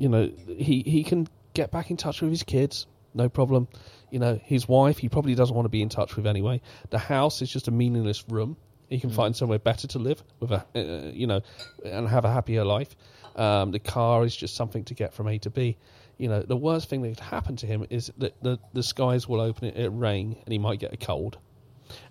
you 0.00 0.08
know, 0.08 0.30
he, 0.48 0.82
he 0.82 1.04
can 1.04 1.28
get 1.52 1.70
back 1.70 1.90
in 1.90 1.98
touch 1.98 2.22
with 2.22 2.30
his 2.30 2.42
kids, 2.42 2.86
no 3.12 3.28
problem. 3.28 3.68
You 4.10 4.18
know, 4.18 4.40
his 4.42 4.66
wife, 4.66 4.96
he 4.96 5.10
probably 5.10 5.34
doesn't 5.34 5.54
want 5.54 5.66
to 5.66 5.70
be 5.70 5.82
in 5.82 5.90
touch 5.90 6.16
with 6.16 6.26
anyway. 6.26 6.62
The 6.88 6.98
house 6.98 7.42
is 7.42 7.50
just 7.50 7.68
a 7.68 7.70
meaningless 7.70 8.24
room. 8.28 8.56
He 8.88 8.98
can 8.98 9.10
find 9.10 9.36
somewhere 9.36 9.58
better 9.58 9.86
to 9.88 9.98
live 9.98 10.24
with 10.40 10.52
a, 10.52 10.64
uh, 10.74 11.10
you 11.12 11.26
know, 11.26 11.42
and 11.84 12.08
have 12.08 12.24
a 12.24 12.32
happier 12.32 12.64
life. 12.64 12.96
Um, 13.36 13.72
the 13.72 13.78
car 13.78 14.24
is 14.24 14.34
just 14.34 14.56
something 14.56 14.84
to 14.84 14.94
get 14.94 15.12
from 15.12 15.28
A 15.28 15.38
to 15.40 15.50
B. 15.50 15.76
You 16.16 16.28
know, 16.28 16.42
the 16.42 16.56
worst 16.56 16.88
thing 16.88 17.02
that 17.02 17.08
could 17.10 17.20
happen 17.20 17.56
to 17.56 17.66
him 17.66 17.86
is 17.90 18.10
that 18.18 18.42
the, 18.42 18.58
the 18.72 18.82
skies 18.82 19.28
will 19.28 19.42
open, 19.42 19.68
it, 19.68 19.76
it 19.76 19.90
rain, 19.90 20.34
and 20.42 20.52
he 20.52 20.58
might 20.58 20.80
get 20.80 20.94
a 20.94 20.96
cold. 20.96 21.38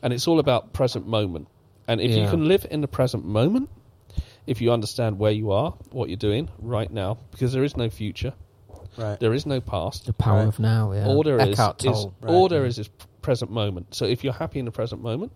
And 0.04 0.14
it's 0.14 0.28
all 0.28 0.40
about 0.40 0.74
present 0.74 1.08
moment. 1.08 1.48
And 1.88 2.00
if 2.00 2.12
you 2.12 2.28
can 2.28 2.48
live 2.48 2.68
in 2.70 2.82
the 2.82 2.88
present 2.88 3.26
moment, 3.26 3.70
if 4.50 4.62
you 4.62 4.72
understand 4.72 5.20
where 5.20 5.32
you 5.32 5.52
are, 5.52 5.72
what 5.92 6.10
you're 6.10 6.18
doing 6.30 6.50
right 6.60 6.92
now, 6.92 7.18
because 7.32 7.54
there 7.54 7.64
is 7.64 7.78
no 7.78 7.90
future, 7.90 8.34
right 8.98 9.20
there 9.20 9.34
is 9.34 9.46
no 9.46 9.62
past. 9.62 10.06
the 10.06 10.14
power 10.14 10.40
Right. 10.40 10.48
of 10.48 10.60
now. 10.60 10.92
Yeah. 10.92 11.08
All 11.08 11.24
there 11.24 11.40
is, 11.40 11.50
Eckhart 11.50 11.86
is 11.86 11.92
Tolle. 11.92 12.14
Right. 12.22 12.34
all 12.34 12.48
there 12.50 12.66
is 12.66 12.80
is 12.80 12.90
present 13.22 13.52
moment. 13.52 13.94
So 13.96 14.06
if 14.06 14.24
you're 14.24 14.34
happy 14.34 14.60
in 14.60 14.66
the 14.66 14.72
present 14.72 15.02
moment, 15.02 15.32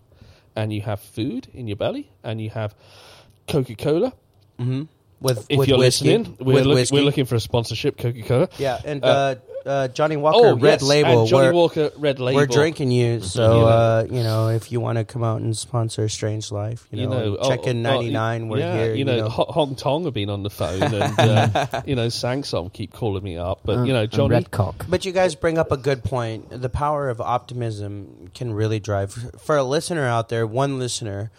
and 0.56 0.72
you 0.72 0.82
have 0.82 1.00
food 1.00 1.48
in 1.54 1.66
your 1.68 1.76
belly, 1.76 2.10
and 2.22 2.40
you 2.40 2.50
have 2.50 2.74
Coca 3.48 3.74
Cola, 3.76 4.12
hmm 4.58 4.82
With 5.20 5.46
if 5.48 5.58
with 5.58 5.68
you're 5.68 5.78
whiskey, 5.78 6.16
listening, 6.18 6.36
we're, 6.40 6.54
with 6.54 6.66
look, 6.66 6.90
we're 6.90 7.02
looking 7.04 7.24
for 7.26 7.36
a 7.36 7.40
sponsorship. 7.40 7.96
Coca 7.98 8.22
Cola. 8.22 8.48
Yeah, 8.58 8.80
and 8.84 9.04
Uh, 9.04 9.06
uh, 9.08 9.34
uh, 9.66 9.88
Johnnie 9.88 10.16
Walker 10.16 10.38
Oh, 10.48 10.54
Red 10.56 10.80
yes, 10.80 10.82
Label. 10.82 11.20
and 11.20 11.28
Johnnie 11.28 11.46
we're, 11.48 11.52
Walker 11.54 11.90
Red 11.96 12.20
Label. 12.20 12.36
we're 12.36 12.46
drinking 12.46 12.90
you, 12.90 13.20
so 13.20 13.42
You 13.42 13.48
know. 13.60 13.66
uh, 13.66 14.06
you 14.10 14.22
know 14.22 14.48
if 14.48 14.70
you 14.70 14.80
want 14.80 14.98
to 14.98 15.04
come 15.04 15.24
out 15.24 15.40
and 15.40 15.56
sponsor 15.56 16.08
Strange 16.08 16.50
Life, 16.52 16.86
you 16.90 17.06
know, 17.06 17.36
oh, 17.40 17.48
check 17.48 17.66
in 17.66 17.84
oh, 17.86 17.90
ninety 17.90 18.10
nine. 18.10 18.48
we're 18.48 18.58
yeah, 18.58 18.76
here. 18.76 18.94
You 18.94 19.04
know, 19.04 19.28
Ho- 19.28 19.46
Hong 19.48 19.74
Thong 19.74 20.04
have 20.04 20.14
been 20.14 20.30
on 20.30 20.42
the 20.42 20.50
phone, 20.50 20.82
and 20.82 20.94
uh, 21.18 21.82
you 21.86 21.94
know, 21.96 22.08
SangSom 22.08 22.72
keep 22.72 22.92
calling 22.92 23.22
me 23.24 23.36
up. 23.38 23.60
But 23.64 23.78
Uh, 23.78 23.82
you 23.84 23.92
know, 23.92 24.06
Johnny, 24.06 24.30
Red 24.34 24.50
Cock. 24.50 24.86
But 24.88 25.04
you 25.04 25.12
guys 25.12 25.34
bring 25.34 25.56
up 25.58 25.72
a 25.72 25.76
good 25.76 26.04
point. 26.04 26.50
The 26.50 26.68
power 26.68 27.08
of 27.08 27.20
optimism 27.20 28.30
can 28.34 28.52
really 28.52 28.80
drive. 28.80 29.12
For 29.40 29.56
a 29.56 29.64
listener 29.64 30.06
out 30.06 30.28
there, 30.28 30.46
one 30.46 30.78
listener 30.78 31.30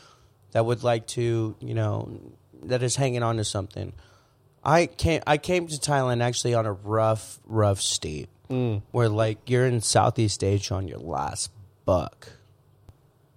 that 0.52 0.66
would 0.66 0.84
like 0.84 1.06
to, 1.08 1.56
you 1.60 1.74
know, 1.74 2.20
that 2.64 2.82
is 2.82 2.96
hanging 2.96 3.22
on 3.24 3.38
to 3.38 3.44
something. 3.44 3.94
I 4.66 4.88
came. 4.88 5.22
I 5.28 5.38
came 5.38 5.68
to 5.68 5.76
Thailand 5.76 6.22
actually 6.24 6.54
on 6.56 6.66
a 6.66 6.74
rough, 6.74 7.40
rough 7.46 7.82
state 7.82 8.30
Mm. 8.50 8.84
where 8.92 9.10
like 9.10 9.50
you're 9.50 9.66
in 9.66 9.82
Southeast 9.82 10.44
Asia 10.44 10.76
on 10.76 10.88
your 10.88 11.00
last 11.00 11.50
buck. 11.86 12.28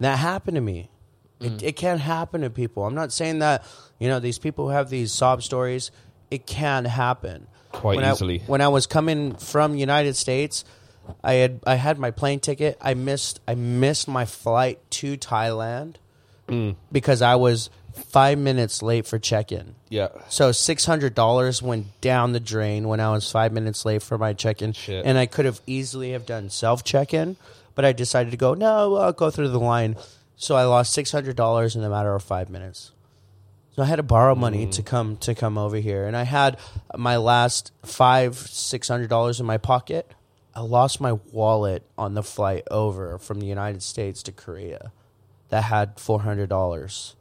That 0.00 0.18
happened 0.18 0.56
to 0.56 0.60
me. 0.60 0.90
It, 1.40 1.62
it 1.62 1.76
can 1.76 1.98
happen 1.98 2.40
to 2.42 2.50
people. 2.50 2.84
I'm 2.84 2.94
not 2.94 3.12
saying 3.12 3.38
that 3.38 3.64
you 3.98 4.08
know 4.08 4.18
these 4.20 4.38
people 4.38 4.66
who 4.66 4.70
have 4.72 4.90
these 4.90 5.12
sob 5.12 5.42
stories. 5.42 5.90
It 6.30 6.46
can 6.46 6.84
happen 6.84 7.46
Quite 7.72 7.96
when 7.96 8.04
easily. 8.12 8.40
I, 8.40 8.44
when 8.44 8.60
I 8.60 8.68
was 8.68 8.86
coming 8.86 9.34
from 9.34 9.74
United 9.76 10.14
States, 10.16 10.64
I 11.24 11.34
had 11.34 11.60
I 11.66 11.76
had 11.76 11.98
my 11.98 12.10
plane 12.10 12.40
ticket. 12.40 12.76
I 12.80 12.94
missed 12.94 13.40
I 13.48 13.54
missed 13.54 14.08
my 14.08 14.24
flight 14.26 14.78
to 14.92 15.16
Thailand 15.16 15.94
Mm. 16.48 16.76
because 16.90 17.22
I 17.22 17.36
was 17.36 17.70
five 17.98 18.38
minutes 18.38 18.82
late 18.82 19.06
for 19.06 19.18
check 19.18 19.52
in. 19.52 19.74
yeah, 19.88 20.08
So 20.28 20.52
six 20.52 20.84
hundred 20.84 21.14
dollars 21.14 21.62
went 21.62 22.00
down 22.00 22.32
the 22.32 22.40
drain 22.40 22.88
when 22.88 23.00
I 23.00 23.10
was 23.10 23.30
five 23.30 23.52
minutes 23.52 23.84
late 23.84 24.02
for 24.02 24.18
my 24.18 24.32
check 24.32 24.62
in, 24.62 24.72
Shit. 24.72 25.04
and 25.04 25.18
I 25.18 25.26
could 25.26 25.44
have 25.44 25.60
easily 25.66 26.12
have 26.12 26.26
done 26.26 26.50
self 26.50 26.84
check 26.84 27.12
in, 27.12 27.36
but 27.74 27.84
I 27.84 27.92
decided 27.92 28.30
to 28.30 28.36
go. 28.36 28.54
No, 28.54 28.96
I'll 28.96 29.12
go 29.12 29.30
through 29.30 29.48
the 29.48 29.60
line. 29.60 29.96
So 30.36 30.54
I 30.56 30.64
lost 30.64 30.92
six 30.92 31.10
hundred 31.12 31.36
dollars 31.36 31.76
in 31.76 31.82
a 31.82 31.90
matter 31.90 32.14
of 32.14 32.22
five 32.22 32.48
minutes. 32.48 32.92
So 33.74 33.82
I 33.82 33.86
had 33.86 33.96
to 33.96 34.02
borrow 34.02 34.34
money 34.34 34.66
mm. 34.66 34.72
to 34.72 34.82
come 34.82 35.16
to 35.18 35.34
come 35.34 35.56
over 35.58 35.76
here, 35.76 36.06
and 36.06 36.16
I 36.16 36.24
had 36.24 36.58
my 36.96 37.16
last 37.16 37.72
five 37.84 38.36
six 38.36 38.88
hundred 38.88 39.08
dollars 39.08 39.40
in 39.40 39.46
my 39.46 39.58
pocket. 39.58 40.12
I 40.54 40.60
lost 40.60 41.00
my 41.00 41.12
wallet 41.12 41.84
on 41.96 42.14
the 42.14 42.22
flight 42.24 42.64
over 42.70 43.18
from 43.18 43.38
the 43.38 43.46
United 43.46 43.82
States 43.82 44.22
to 44.24 44.32
Korea. 44.32 44.90
That 45.50 45.64
had 45.64 46.00
four 46.00 46.22
hundred 46.22 46.48
dollars. 46.48 47.14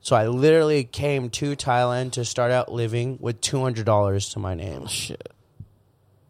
So 0.00 0.16
I 0.16 0.28
literally 0.28 0.84
came 0.84 1.28
to 1.30 1.56
Thailand 1.56 2.12
to 2.12 2.24
start 2.24 2.50
out 2.50 2.72
living 2.72 3.18
with 3.20 3.40
two 3.40 3.60
hundred 3.60 3.86
dollars 3.86 4.30
to 4.30 4.38
my 4.38 4.54
name. 4.54 4.86
Shit. 4.86 5.32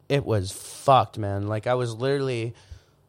It 0.09 0.25
was 0.25 0.51
fucked, 0.51 1.19
man. 1.19 1.47
Like 1.49 1.67
I 1.67 1.75
was 1.75 1.95
literally, 1.95 2.55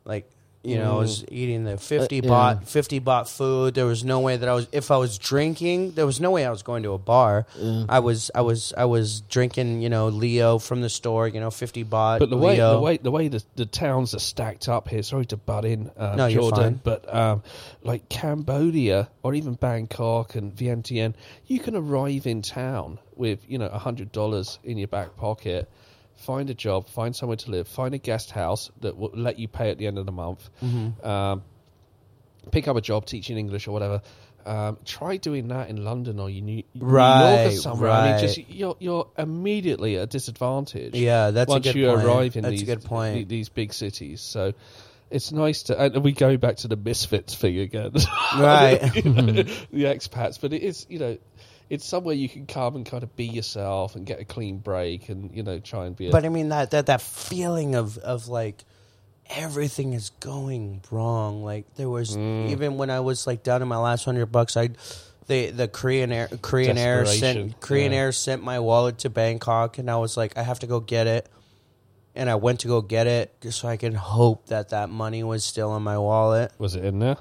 like 0.03 0.29
you 0.69 0.77
know, 0.77 0.95
I 0.95 0.99
was 0.99 1.25
eating 1.29 1.63
the 1.65 1.77
fifty 1.77 2.19
Uh, 2.19 2.25
yeah. 2.25 2.29
baht 2.31 2.67
fifty 2.67 2.99
baht 3.01 3.27
food. 3.27 3.73
There 3.73 3.85
was 3.85 4.03
no 4.03 4.19
way 4.19 4.37
that 4.37 4.47
I 4.47 4.53
was. 4.53 4.67
If 4.71 4.91
I 4.91 4.97
was 4.97 5.17
drinking, 5.17 5.91
there 5.91 6.05
was 6.05 6.19
no 6.19 6.31
way 6.31 6.45
I 6.45 6.51
was 6.51 6.63
going 6.63 6.83
to 6.83 6.93
a 6.93 6.97
bar. 6.97 7.45
I 7.89 7.99
was, 7.99 8.31
I 8.35 8.41
was, 8.41 8.73
I 8.77 8.85
was 8.85 9.21
drinking. 9.21 9.81
You 9.81 9.89
know, 9.89 10.07
Leo 10.09 10.59
from 10.59 10.81
the 10.81 10.89
store. 10.89 11.27
You 11.27 11.39
know, 11.39 11.51
fifty 11.51 11.83
baht. 11.83 12.19
but 12.19 12.29
the 12.29 12.37
way 12.37 12.55
Leo. 12.57 12.73
the 12.75 12.81
way 12.81 12.97
the 12.97 13.11
way 13.11 13.27
the, 13.27 13.43
the 13.55 13.65
towns 13.65 14.13
are 14.13 14.19
stacked 14.19 14.69
up 14.69 14.87
here. 14.89 15.03
Sorry 15.03 15.25
to 15.27 15.37
butt 15.37 15.65
in, 15.65 15.89
uh, 15.97 16.15
No, 16.15 16.27
you're 16.27 16.41
Jordan, 16.43 16.75
fine. 16.75 16.81
but 16.83 17.13
um, 17.13 17.43
like 17.83 18.07
Cambodia 18.09 19.09
or 19.23 19.33
even 19.33 19.53
Bangkok 19.55 20.35
and 20.35 20.55
Vientiane, 20.55 21.13
you 21.47 21.59
can 21.59 21.75
arrive 21.75 22.25
in 22.27 22.41
town 22.41 22.99
with 23.15 23.39
you 23.49 23.57
know 23.57 23.69
hundred 23.69 24.11
dollars 24.11 24.59
in 24.63 24.77
your 24.77 24.87
back 24.87 25.15
pocket. 25.17 25.69
Find 26.25 26.49
a 26.49 26.53
job, 26.53 26.87
find 26.89 27.15
somewhere 27.15 27.37
to 27.37 27.51
live, 27.51 27.67
find 27.67 27.93
a 27.93 27.97
guest 27.97 28.31
house 28.31 28.69
that 28.81 28.97
will 28.97 29.11
let 29.13 29.39
you 29.39 29.47
pay 29.47 29.69
at 29.71 29.77
the 29.77 29.87
end 29.87 29.97
of 29.97 30.05
the 30.05 30.11
month. 30.11 30.49
Mm-hmm. 30.63 31.05
Um, 31.07 31.43
pick 32.51 32.67
up 32.67 32.75
a 32.75 32.81
job 32.81 33.05
teaching 33.05 33.37
English 33.37 33.67
or 33.67 33.71
whatever. 33.71 34.01
Um, 34.45 34.77
try 34.85 35.17
doing 35.17 35.49
that 35.49 35.69
in 35.69 35.83
London 35.83 36.19
or 36.19 36.29
you 36.29 36.41
New, 36.41 36.63
New 36.73 36.81
York 36.81 36.91
or 36.91 36.93
Right, 36.95 37.53
somewhere. 37.53 37.91
I 37.91 38.03
mean, 38.03 38.11
right. 38.13 38.21
just 38.21 38.49
you're 38.49 38.75
you're 38.79 39.07
immediately 39.17 39.97
at 39.97 40.03
a 40.03 40.07
disadvantage. 40.07 40.95
Yeah, 40.95 41.31
that's 41.31 41.49
a 41.49 41.53
once 41.53 41.65
good 41.65 41.75
you 41.75 41.87
point. 41.87 42.03
arrive 42.05 42.35
in 42.35 42.43
That's 42.43 42.51
these 42.59 42.63
good 42.63 42.83
point. 42.83 43.15
the- 43.15 43.23
these 43.25 43.49
big 43.49 43.73
cities. 43.73 44.21
So 44.21 44.53
it's 45.11 45.31
nice 45.31 45.63
to 45.63 45.79
and 45.79 46.03
we 46.03 46.13
go 46.13 46.37
back 46.37 46.57
to 46.57 46.67
the 46.67 46.77
misfits 46.77 47.35
thing 47.35 47.59
again, 47.59 47.91
Right. 48.37 48.95
You 49.05 49.11
know, 49.13 49.23
the 49.71 49.83
expats. 49.83 50.39
But 50.41 50.53
it 50.53 50.63
is 50.63 50.85
you 50.89 50.99
know. 50.99 51.17
It's 51.69 51.85
somewhere 51.85 52.15
you 52.15 52.27
can 52.27 52.47
come 52.47 52.75
and 52.75 52.85
kind 52.85 53.03
of 53.03 53.15
be 53.15 53.25
yourself 53.25 53.95
and 53.95 54.05
get 54.05 54.19
a 54.19 54.25
clean 54.25 54.57
break 54.57 55.09
and 55.09 55.35
you 55.35 55.43
know 55.43 55.59
try 55.59 55.85
and 55.85 55.95
be. 55.95 56.07
A, 56.07 56.11
But 56.11 56.25
I 56.25 56.29
mean 56.29 56.49
that 56.49 56.71
that 56.71 56.87
that 56.87 57.01
feeling 57.01 57.75
of 57.75 57.97
of 57.99 58.27
like 58.27 58.63
everything 59.29 59.93
is 59.93 60.09
going 60.19 60.81
wrong. 60.89 61.43
Like 61.43 61.75
there 61.75 61.89
was 61.89 62.17
Mm. 62.17 62.49
even 62.49 62.77
when 62.77 62.89
I 62.89 62.99
was 63.01 63.27
like 63.27 63.43
down 63.43 63.59
to 63.59 63.65
my 63.65 63.77
last 63.77 64.03
hundred 64.05 64.27
bucks, 64.27 64.57
I 64.57 64.69
the 65.27 65.51
the 65.51 65.67
Korean 65.67 66.11
Air 66.11 66.27
Korean 66.41 66.77
Air 66.77 67.05
sent 67.05 67.59
Korean 67.61 67.91
yeah. 67.91 67.99
Air 67.99 68.11
sent 68.11 68.43
my 68.43 68.59
wallet 68.59 68.97
to 68.99 69.09
Bangkok, 69.11 69.77
and 69.77 69.89
I 69.91 69.97
was 69.97 70.17
like, 70.17 70.37
I 70.37 70.41
have 70.41 70.59
to 70.59 70.67
go 70.67 70.79
get 70.79 71.05
it. 71.07 71.29
And 72.15 72.29
I 72.29 72.35
went 72.35 72.61
to 72.61 72.67
go 72.67 72.81
get 72.81 73.05
it 73.05 73.39
just 73.39 73.59
so 73.59 73.67
I 73.67 73.77
can 73.77 73.93
hope 73.93 74.47
that 74.47 74.69
that 74.69 74.89
money 74.89 75.23
was 75.23 75.45
still 75.45 75.77
in 75.77 75.83
my 75.83 75.97
wallet. 75.99 76.51
was 76.57 76.75
it 76.75 76.83
in 76.83 76.97
there? 76.99 77.17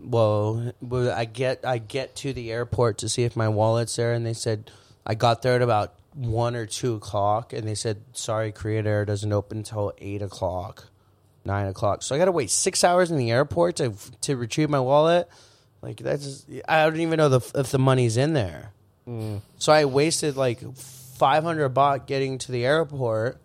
Well, 0.00 0.72
I 0.92 1.24
get 1.24 1.64
I 1.64 1.78
get 1.78 2.16
to 2.16 2.32
the 2.32 2.50
airport 2.50 2.98
to 2.98 3.08
see 3.08 3.22
if 3.22 3.36
my 3.36 3.48
wallet's 3.48 3.94
there, 3.96 4.12
and 4.12 4.26
they 4.26 4.32
said 4.32 4.70
I 5.06 5.14
got 5.14 5.42
there 5.42 5.54
at 5.54 5.62
about 5.62 5.94
one 6.14 6.56
or 6.56 6.66
two 6.66 6.94
o'clock, 6.94 7.52
and 7.52 7.66
they 7.66 7.74
said 7.74 8.02
sorry, 8.12 8.52
Korean 8.52 8.86
Air 8.86 9.04
doesn't 9.04 9.32
open 9.32 9.58
until 9.58 9.92
eight 9.98 10.22
o'clock, 10.22 10.88
nine 11.44 11.66
o'clock. 11.66 12.02
So 12.02 12.14
I 12.14 12.18
got 12.18 12.26
to 12.26 12.32
wait 12.32 12.50
six 12.50 12.82
hours 12.82 13.10
in 13.10 13.18
the 13.18 13.30
airport 13.30 13.76
to 13.76 13.94
to 14.22 14.36
retrieve 14.36 14.70
my 14.70 14.80
wallet. 14.80 15.28
Like 15.80 15.98
that's 15.98 16.46
I 16.68 16.84
don't 16.84 17.00
even 17.00 17.18
know 17.18 17.28
the, 17.28 17.60
if 17.60 17.70
the 17.70 17.78
money's 17.78 18.16
in 18.16 18.32
there. 18.32 18.72
Mm. 19.08 19.42
So 19.58 19.72
I 19.72 19.84
wasted 19.84 20.36
like 20.36 20.60
five 20.74 21.44
hundred 21.44 21.72
baht 21.74 22.06
getting 22.06 22.38
to 22.38 22.52
the 22.52 22.64
airport 22.64 23.38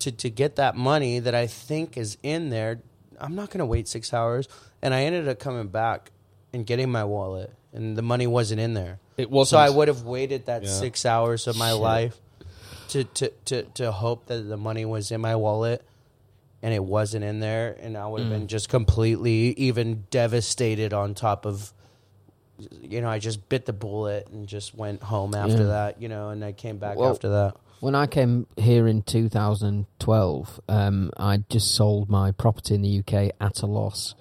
to 0.00 0.10
to 0.10 0.30
get 0.30 0.56
that 0.56 0.74
money 0.74 1.18
that 1.18 1.34
I 1.34 1.46
think 1.46 1.96
is 1.96 2.16
in 2.22 2.50
there. 2.50 2.80
I'm 3.24 3.34
not 3.34 3.48
going 3.50 3.58
to 3.60 3.66
wait 3.66 3.88
six 3.88 4.12
hours, 4.12 4.48
and 4.82 4.92
I 4.94 5.02
ended 5.04 5.28
up 5.28 5.38
coming 5.38 5.68
back 5.68 6.10
and 6.52 6.66
getting 6.66 6.90
my 6.90 7.04
wallet, 7.04 7.52
and 7.72 7.96
the 7.96 8.02
money 8.02 8.26
wasn't 8.26 8.60
in 8.60 8.74
there. 8.74 8.98
It 9.16 9.30
wasn't. 9.30 9.50
So 9.50 9.58
I 9.58 9.70
would 9.70 9.88
have 9.88 10.02
waited 10.02 10.46
that 10.46 10.62
Yeah. 10.64 10.68
six 10.68 11.04
hours 11.06 11.46
of 11.46 11.56
my 11.56 11.70
Shit. 11.70 11.80
life 11.80 12.20
to, 12.88 13.04
to 13.04 13.28
to 13.46 13.62
to 13.62 13.92
hope 13.92 14.26
that 14.26 14.42
the 14.42 14.56
money 14.56 14.84
was 14.84 15.10
in 15.10 15.20
my 15.20 15.36
wallet, 15.36 15.82
and 16.62 16.74
it 16.74 16.84
wasn't 16.84 17.24
in 17.24 17.40
there, 17.40 17.76
and 17.80 17.96
I 17.96 18.06
would 18.06 18.20
have 18.22 18.28
Mm. 18.28 18.38
been 18.40 18.46
just 18.48 18.68
completely 18.68 19.54
even 19.56 20.04
devastated. 20.10 20.92
On 20.92 21.14
top 21.14 21.46
of, 21.46 21.72
you 22.82 23.00
know, 23.00 23.08
I 23.08 23.18
just 23.18 23.48
bit 23.48 23.66
the 23.66 23.72
bullet 23.72 24.28
and 24.28 24.46
just 24.46 24.74
went 24.74 25.02
home 25.02 25.34
after 25.34 25.58
Yeah. 25.62 25.68
that, 25.68 26.02
you 26.02 26.08
know, 26.08 26.28
and 26.30 26.44
I 26.44 26.52
came 26.52 26.76
back 26.78 26.96
Well, 26.98 27.10
after 27.10 27.28
that. 27.30 27.56
When 27.84 27.94
I 27.94 28.06
came 28.06 28.46
here 28.56 28.88
in 28.88 29.02
2012, 29.02 30.60
um, 30.70 31.10
I 31.18 31.44
just 31.50 31.74
sold 31.74 32.08
my 32.08 32.30
property 32.30 32.74
in 32.74 32.80
the 32.80 33.00
UK 33.00 33.34
at 33.38 33.60
a 33.60 33.66
loss, 33.66 34.14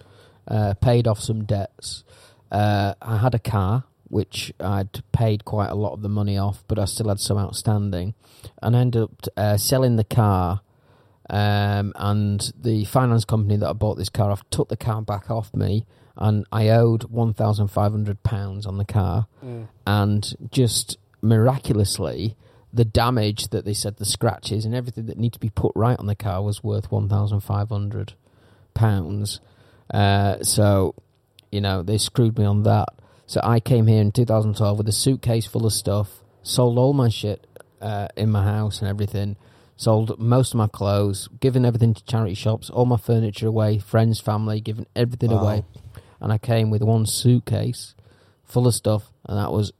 uh, 0.49 0.73
paid 0.73 1.07
off 1.07 1.22
some 1.22 1.45
debts. 1.45 2.03
Uh, 2.52 2.95
I 3.02 3.19
had 3.19 3.34
a 3.34 3.40
car, 3.40 3.85
which 4.10 4.52
I'd 4.60 5.02
paid 5.14 5.45
quite 5.45 5.69
a 5.69 5.76
lot 5.76 5.94
of 5.94 6.02
the 6.02 6.10
money 6.10 6.38
off, 6.38 6.65
but 6.68 6.77
I 6.77 6.84
still 6.84 7.07
had 7.07 7.22
some 7.22 7.38
outstanding. 7.38 8.15
And 8.61 8.76
I 8.76 8.81
ended 8.81 9.03
up 9.03 9.27
uh, 9.38 9.56
selling 9.56 9.95
the 9.95 10.03
car, 10.03 10.60
um, 11.30 11.94
and 11.95 12.52
the 12.60 12.84
finance 12.84 13.23
company 13.23 13.56
that 13.56 13.69
I 13.69 13.72
bought 13.72 13.95
this 13.95 14.10
car 14.10 14.30
off 14.30 14.44
took 14.49 14.68
the 14.68 14.76
car 14.76 15.02
back 15.02 15.31
off 15.31 15.53
me, 15.53 15.85
and 16.18 16.45
I 16.52 16.68
owed 16.68 17.10
£1,500 17.10 18.68
on 18.68 18.77
the 18.77 18.84
car 18.84 19.27
and 19.88 20.49
just 20.52 20.98
miraculously 21.22 22.35
the 22.73 22.85
damage 22.85 23.49
that 23.49 23.65
they 23.65 23.73
said 23.73 23.97
the 23.97 24.05
scratches 24.05 24.65
and 24.65 24.73
everything 24.73 25.05
that 25.05 25.17
need 25.17 25.31
to 25.33 25.39
be 25.39 25.49
put 25.49 25.71
right 25.75 25.97
on 25.99 26.07
the 26.07 26.15
car 26.15 26.41
was 26.41 26.63
worth 26.63 26.91
1500 26.91 28.13
pounds 28.73 29.39
uh, 29.93 30.41
so 30.41 30.95
you 31.51 31.61
know 31.61 31.83
they 31.83 31.97
screwed 31.97 32.37
me 32.37 32.45
on 32.45 32.63
that 32.63 32.87
so 33.27 33.39
i 33.43 33.59
came 33.59 33.87
here 33.87 34.01
in 34.01 34.11
2012 34.11 34.77
with 34.77 34.87
a 34.87 34.91
suitcase 34.91 35.45
full 35.45 35.65
of 35.65 35.73
stuff 35.73 36.23
sold 36.41 36.77
all 36.77 36.93
my 36.93 37.09
shit 37.09 37.45
uh, 37.81 38.07
in 38.15 38.31
my 38.31 38.43
house 38.43 38.79
and 38.79 38.89
everything 38.89 39.35
sold 39.75 40.17
most 40.19 40.53
of 40.53 40.57
my 40.57 40.67
clothes 40.67 41.27
given 41.39 41.65
everything 41.65 41.93
to 41.93 42.03
charity 42.05 42.33
shops 42.33 42.69
all 42.69 42.85
my 42.85 42.97
furniture 42.97 43.47
away 43.47 43.77
friends 43.77 44.19
family 44.19 44.59
given 44.59 44.85
everything 44.95 45.29
Wow. 45.31 45.41
away 45.43 45.63
and 46.19 46.31
i 46.33 46.37
came 46.37 46.69
with 46.71 46.81
one 46.81 47.05
suitcase 47.05 47.93
full 48.45 48.67
of 48.67 48.75
stuff, 48.75 49.11
and 49.25 49.37
that 49.39 49.51
was. 49.51 49.71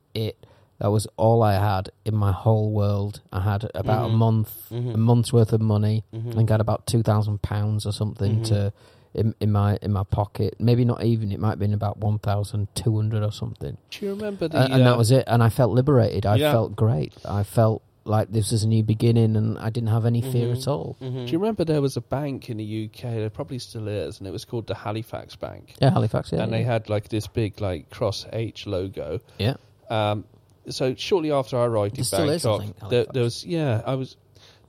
That 0.84 0.91
was 0.91 1.07
all 1.15 1.41
I 1.41 1.53
had 1.53 1.89
in 2.03 2.14
my 2.14 2.34
whole 2.34 2.69
world. 2.72 3.22
I 3.31 3.39
had 3.39 3.72
about 3.73 4.10
Mhm. 4.10 4.14
a 4.14 4.18
month, 4.18 4.68
Mhm. 4.69 4.93
a 4.93 4.97
month's 4.97 5.31
worth 5.31 5.53
of 5.53 5.61
money. 5.61 6.03
Mhm. 6.14 6.31
I 6.31 6.35
think 6.35 6.51
I 6.51 6.55
had 6.55 6.61
about 6.61 6.85
two 6.85 7.01
thousand 7.01 7.41
pounds 7.41 7.85
or 7.85 7.93
something 7.93 8.43
to 8.43 8.73
in, 9.14 9.34
in 9.39 9.49
my 9.51 9.77
in 9.81 9.93
my 9.93 10.03
pocket. 10.03 10.55
Maybe 10.60 10.84
not 10.84 11.01
even. 11.01 11.31
It 11.31 11.39
might 11.39 11.51
have 11.51 11.60
been 11.60 11.73
about 11.73 11.99
one 11.99 12.19
thousand 12.19 12.68
two 12.76 12.97
hundred 12.97 13.23
or 13.23 13.31
something. 13.31 13.77
Do 13.91 14.05
you 14.05 14.11
remember 14.14 14.49
the? 14.49 14.60
Uh, 14.60 14.64
and 14.65 14.81
uh, 14.81 14.89
that 14.89 14.97
was 14.97 15.10
it. 15.11 15.23
And 15.26 15.41
I 15.41 15.47
felt 15.47 15.72
liberated. 15.72 16.26
I 16.26 16.35
Yeah. 16.35 16.51
felt 16.51 16.76
great. 16.76 17.14
I 17.23 17.43
felt 17.43 17.81
like 18.05 18.34
this 18.34 18.51
was 18.51 18.64
a 18.65 18.68
new 18.68 18.84
beginning, 18.84 19.38
and 19.38 19.57
I 19.60 19.69
didn't 19.69 19.88
have 19.89 20.05
any 20.05 20.22
fear 20.22 20.47
Mm-hmm. 20.49 20.57
at 20.64 20.68
all. 20.68 20.97
Do 20.99 21.07
you 21.31 21.39
remember 21.39 21.64
there 21.64 21.81
was 21.81 21.95
a 21.95 22.01
bank 22.01 22.49
in 22.49 22.57
the 22.57 22.65
UK? 22.65 23.19
There 23.22 23.30
probably 23.30 23.60
still 23.60 23.88
is, 23.88 24.19
and 24.19 24.27
it 24.27 24.31
was 24.31 24.43
called 24.43 24.68
the 24.68 24.76
Halifax 24.76 25.38
Bank. 25.38 25.76
Yeah, 25.81 25.91
Halifax. 25.91 26.34
Yeah, 26.34 26.41
and 26.41 26.51
yeah. 26.51 26.57
they 26.57 26.64
had 26.65 26.89
like 26.89 27.07
this 27.07 27.27
big 27.27 27.61
like 27.61 27.89
cross 27.89 28.26
H 28.34 28.68
logo. 28.68 29.22
yeah. 29.39 29.53
Um, 29.89 30.26
so 30.69 30.95
shortly 30.95 31.31
after 31.31 31.57
I 31.57 31.65
arrived 31.65 31.95
There 31.98 32.22
in 32.22 32.30
I 32.30 32.38
Bangkok, 32.60 32.90
there, 32.90 33.06
there 33.14 33.23
was 33.23 33.45
yeah, 33.45 33.81
I 33.85 33.95
was 33.95 34.15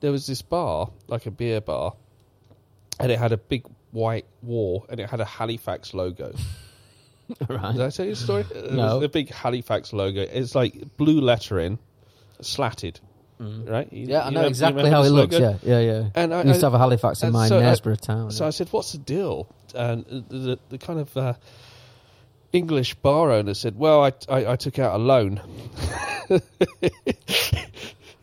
there 0.00 0.10
was 0.12 0.26
this 0.26 0.42
bar 0.42 0.90
like 1.08 1.26
a 1.26 1.30
beer 1.30 1.60
bar, 1.60 1.94
and 3.00 3.10
it 3.12 3.18
had 3.18 3.32
a 3.32 3.36
big 3.36 3.64
white 3.92 4.26
wall, 4.42 4.86
and 4.88 5.00
it 5.00 5.08
had 5.08 5.20
a 5.20 5.24
Halifax 5.24 5.94
logo. 5.94 6.34
right. 7.48 7.72
Did 7.72 7.80
I 7.82 7.90
tell 7.90 8.06
you 8.06 8.12
the 8.12 8.16
story? 8.16 8.44
No. 8.70 9.00
the 9.00 9.08
big 9.08 9.30
Halifax 9.30 9.92
logo. 9.92 10.20
It's 10.20 10.54
like 10.54 10.96
blue 10.96 11.20
lettering, 11.20 11.78
slatted, 12.40 13.00
right? 13.38 13.90
You- 13.92 14.06
Mm. 14.06 14.10
Yeah, 14.10 14.20
I 14.20 14.28
you 14.28 14.34
know 14.34 14.46
exactly 14.46 14.90
how 14.90 15.02
it 15.02 15.10
looks. 15.10 15.34
logo? 15.34 15.58
Yeah, 15.62 15.78
yeah, 15.80 15.92
yeah. 15.92 16.08
And 16.14 16.34
I- 16.34 16.42
we 16.42 16.48
used 16.48 16.60
to 16.60 16.66
have 16.66 16.74
a 16.74 16.78
Halifax 16.78 17.22
in 17.22 17.32
my 17.32 17.48
so 17.48 17.58
I- 17.58 17.62
Knaresborough 17.62 18.00
town. 18.00 18.30
So 18.30 18.46
I 18.46 18.50
said, 18.50 18.68
"What's 18.72 18.92
the 18.92 18.98
deal?" 18.98 19.48
And 19.74 20.04
the, 20.06 20.36
the, 20.38 20.58
the 20.70 20.78
kind 20.78 21.00
of 21.00 21.16
uh, 21.16 21.34
English 22.54 22.94
bar 22.96 23.30
owner 23.32 23.52
said, 23.54 23.76
"Well, 23.76 24.02
I, 24.04 24.12
I, 24.28 24.52
I 24.52 24.56
took 24.56 24.78
out 24.78 24.94
a 24.94 24.98
loan." 25.02 25.40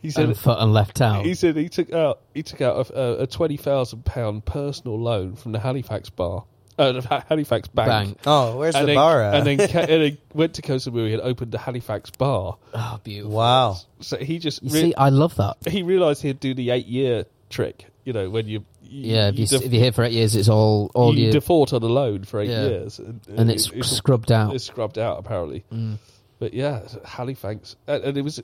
he 0.00 0.10
said, 0.10 0.24
and 0.24 0.36
foot 0.36 0.58
and 0.60 0.72
left 0.72 1.00
out. 1.00 1.24
"He 1.24 1.34
said 1.34 1.56
he 1.56 1.68
took 1.68 1.92
out 1.92 2.20
he 2.34 2.42
took 2.42 2.60
out 2.60 2.90
a, 2.90 2.98
a, 3.00 3.22
a 3.22 3.26
twenty 3.26 3.56
thousand 3.56 4.04
pound 4.04 4.44
personal 4.44 4.98
loan 4.98 5.36
from 5.36 5.52
the 5.52 5.58
Halifax 5.60 6.10
bar, 6.10 6.44
uh, 6.78 6.92
the 6.92 7.24
Halifax 7.28 7.68
Bank." 7.68 7.88
Bang. 7.88 8.16
Oh, 8.26 8.56
where's 8.58 8.74
And 8.74 8.84
the 8.84 8.86
then, 8.88 8.94
bar 8.96 9.22
at? 9.22 9.34
and 9.34 9.46
then, 9.46 9.68
ca- 9.70 9.80
and 9.80 10.02
then 10.02 10.18
went 10.34 10.54
to 10.54 10.62
Koh 10.62 10.76
Samui 10.76 11.12
and 11.12 11.22
opened 11.22 11.52
the 11.52 11.58
Halifax 11.58 12.10
bar. 12.10 12.56
Oh, 12.74 13.00
beautiful. 13.04 13.30
wow. 13.36 13.76
So 14.00 14.16
he 14.16 14.38
just 14.38 14.62
You 14.62 14.70
re- 14.70 14.80
see, 14.80 14.94
I 14.94 15.10
love 15.10 15.36
that. 15.36 15.56
he 15.68 15.82
realised 15.82 16.22
he'd 16.22 16.40
do 16.40 16.54
the 16.54 16.70
eight 16.70 16.86
year 16.86 17.26
trick. 17.50 17.86
You 18.04 18.12
know, 18.12 18.28
when 18.30 18.48
you, 18.48 18.64
you 18.82 19.14
Yeah, 19.14 19.28
if, 19.28 19.38
you, 19.38 19.46
def- 19.46 19.62
if 19.62 19.72
you're 19.72 19.82
here 19.82 19.92
for 19.92 20.04
eight 20.04 20.12
years, 20.12 20.36
it's 20.36 20.48
all 20.48 20.90
all 20.94 21.14
you 21.16 21.26
you, 21.26 21.32
default 21.32 21.72
on 21.72 21.82
a 21.82 21.86
loan 21.86 22.24
for 22.24 22.40
eight 22.40 22.50
Yeah. 22.50 22.66
years, 22.68 22.98
and, 22.98 23.20
and 23.36 23.50
it's 23.50 23.70
scrubbed 23.88 24.30
out. 24.32 24.54
It's 24.54 24.64
scrubbed 24.64 24.98
out 24.98 25.18
apparently. 25.18 25.64
Mm. 25.72 25.98
But 26.38 26.54
yeah, 26.54 26.82
Halifax, 27.04 27.76
and, 27.86 28.02
and 28.04 28.18
it 28.18 28.22
was 28.22 28.42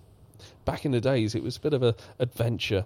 back 0.65 0.85
in 0.85 0.93
the 0.93 1.01
days. 1.01 1.35
It 1.35 1.43
was 1.43 1.57
a 1.57 1.61
bit 1.61 1.75
of 1.75 1.83
a 1.83 1.95
adventure 2.19 2.85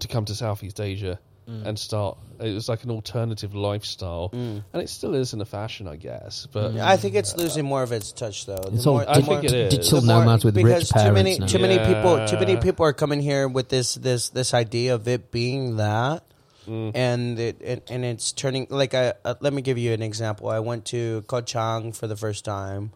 to 0.00 0.08
come 0.08 0.24
to 0.26 0.34
Southeast 0.34 0.80
Asia 0.80 1.18
Mm. 1.48 1.66
and 1.66 1.76
start. 1.78 2.18
It 2.38 2.54
was 2.54 2.68
like 2.68 2.84
an 2.84 2.92
alternative 2.92 3.52
lifestyle, 3.52 4.30
and 4.32 4.62
it 4.74 4.88
still 4.88 5.16
is 5.16 5.32
in 5.34 5.40
a 5.40 5.44
fashion, 5.44 5.88
I 5.88 5.96
guess. 5.96 6.46
But 6.52 6.76
I 6.76 6.96
think 6.96 7.16
it's 7.16 7.36
losing 7.36 7.64
more 7.64 7.82
of 7.82 7.90
its 7.90 8.12
touch, 8.12 8.46
though. 8.46 8.54
The 8.64 8.74
It's 8.74 8.86
all 8.86 8.94
more- 8.94 9.10
I 9.10 9.14
the 9.14 9.22
think 9.26 9.26
more- 9.28 9.38
it 9.46 9.52
is. 9.52 9.74
digital 9.74 10.02
the 10.02 10.06
more- 10.06 10.20
nomads 10.24 10.44
with 10.44 10.54
because 10.54 10.92
rich 10.94 11.02
too 11.04 11.10
many, 11.12 11.38
now. 11.40 11.46
too 11.46 11.58
many 11.58 11.78
people, 11.80 12.26
too 12.28 12.36
many 12.38 12.56
people 12.58 12.86
are 12.86 12.92
coming 12.92 13.20
here 13.20 13.48
with 13.48 13.68
this, 13.70 13.94
this, 13.96 14.28
this 14.28 14.54
idea 14.54 14.94
of 14.94 15.08
it 15.08 15.32
being 15.32 15.78
that, 15.78 16.22
Mm. 16.68 16.92
and 16.94 17.38
it, 17.40 17.60
it, 17.60 17.90
and 17.90 18.04
it's 18.04 18.32
turning 18.32 18.66
like 18.70 18.94
I. 18.94 19.14
Uh, 19.24 19.34
let 19.40 19.52
me 19.52 19.62
give 19.62 19.78
you 19.78 19.92
an 19.92 20.02
example. 20.02 20.48
I 20.48 20.60
went 20.60 20.84
to 20.86 21.22
Koh 21.26 21.40
Chang 21.40 21.92
for 21.92 22.06
the 22.06 22.16
first 22.16 22.44
time 22.44 22.92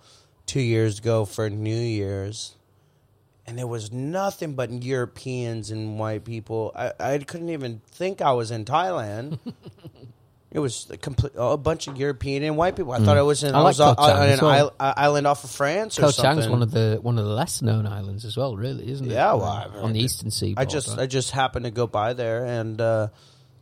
two 0.47 0.61
years 0.61 0.99
ago 1.01 1.25
for 1.25 1.51
New 1.51 1.75
Year's, 1.75 2.55
and 3.47 3.59
there 3.59 3.67
was 3.67 3.91
nothing 3.93 4.55
but 4.55 4.71
Europeans 4.71 5.71
and 5.71 5.99
white 5.99 6.25
people. 6.25 6.73
I, 6.77 6.93
I 7.01 7.19
couldn't 7.19 7.49
even 7.51 7.81
think 7.91 8.21
I 8.23 8.33
was 8.33 8.51
in 8.51 8.65
Thailand. 8.65 9.39
It 10.53 10.61
was 10.61 10.89
a 10.89 10.97
complete 10.97 11.33
a 11.37 11.57
bunch 11.59 11.87
of 11.87 11.99
European 11.99 12.43
and 12.43 12.57
white 12.57 12.77
people. 12.77 12.93
I 12.93 13.01
thought 13.01 13.19
I 13.19 13.23
was 13.23 13.43
in 13.45 13.53
Mm. 13.53 13.57
I 13.57 13.59
I, 13.59 13.63
like 13.63 13.71
was 13.71 13.81
on, 13.81 13.97
Koh 13.97 14.07
Chang 14.07 14.17
on 14.17 14.29
an 14.29 14.39
well. 14.41 14.75
isle, 14.81 14.95
island 14.97 15.27
off 15.27 15.45
of 15.45 15.51
France 15.51 15.99
or 15.99 16.03
Koh 16.03 16.11
something. 16.13 16.39
Chang's 16.45 16.49
one 16.51 16.63
of 16.63 16.71
the 16.71 16.99
one 17.03 17.19
of 17.19 17.27
the 17.27 17.33
less 17.33 17.61
known 17.61 17.85
islands 17.87 18.25
as 18.25 18.39
well, 18.39 18.57
really, 18.57 18.91
isn't 18.91 19.11
it? 19.11 19.13
Yeah, 19.13 19.35
well, 19.35 19.71
on 19.83 19.93
the 19.93 20.01
eastern 20.01 20.31
seaboard. 20.31 20.67
I 20.67 20.71
just 20.71 20.89
right? 20.89 21.01
I 21.01 21.07
just 21.07 21.33
happened 21.33 21.67
to 21.67 21.71
go 21.71 21.87
by 21.87 22.15
there 22.15 22.47
and 22.47 22.81
uh 22.81 23.09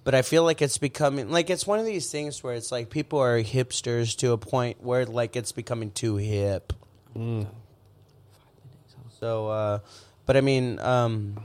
but 0.05 0.15
I 0.15 0.23
feel 0.23 0.45
like 0.45 0.63
it's 0.63 0.79
becoming 0.79 1.31
like 1.31 1.51
it's 1.51 1.67
one 1.67 1.79
of 1.79 1.87
these 1.87 2.11
things 2.11 2.43
where 2.43 2.55
it's 2.55 2.71
like 2.71 2.91
people 2.91 3.19
are 3.19 3.43
hipsters 3.43 4.17
to 4.19 4.33
a 4.33 4.39
point 4.39 4.83
where 4.83 5.07
like 5.07 5.35
it's 5.35 5.53
becoming 5.53 5.91
too 5.91 6.17
hip. 6.17 6.73
So 9.19 9.49
uh 9.49 9.79
but 10.27 10.37
I 10.37 10.43
mean 10.43 10.79
um 10.79 11.43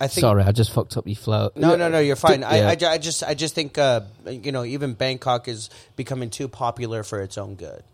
I 0.00 0.08
think 0.08 0.22
Sorry, 0.22 0.42
I 0.42 0.50
just 0.50 0.72
fucked 0.72 0.96
up 0.96 1.06
your 1.06 1.14
flow. 1.14 1.52
no, 1.54 1.76
no, 1.76 1.88
no. 1.88 2.00
You're 2.00 2.16
fine. 2.16 2.40
Yeah. 2.40 2.48
I, 2.48 2.76
I, 2.80 2.92
I 2.94 2.98
just, 2.98 3.22
I 3.22 3.34
just 3.34 3.54
think, 3.54 3.78
uh, 3.78 4.00
you 4.28 4.50
know, 4.50 4.64
even 4.64 4.94
Bangkok 4.94 5.46
is 5.46 5.70
becoming 5.94 6.28
too 6.28 6.48
popular 6.48 7.04
for 7.04 7.20
its 7.20 7.38
own 7.38 7.54
good 7.54 7.84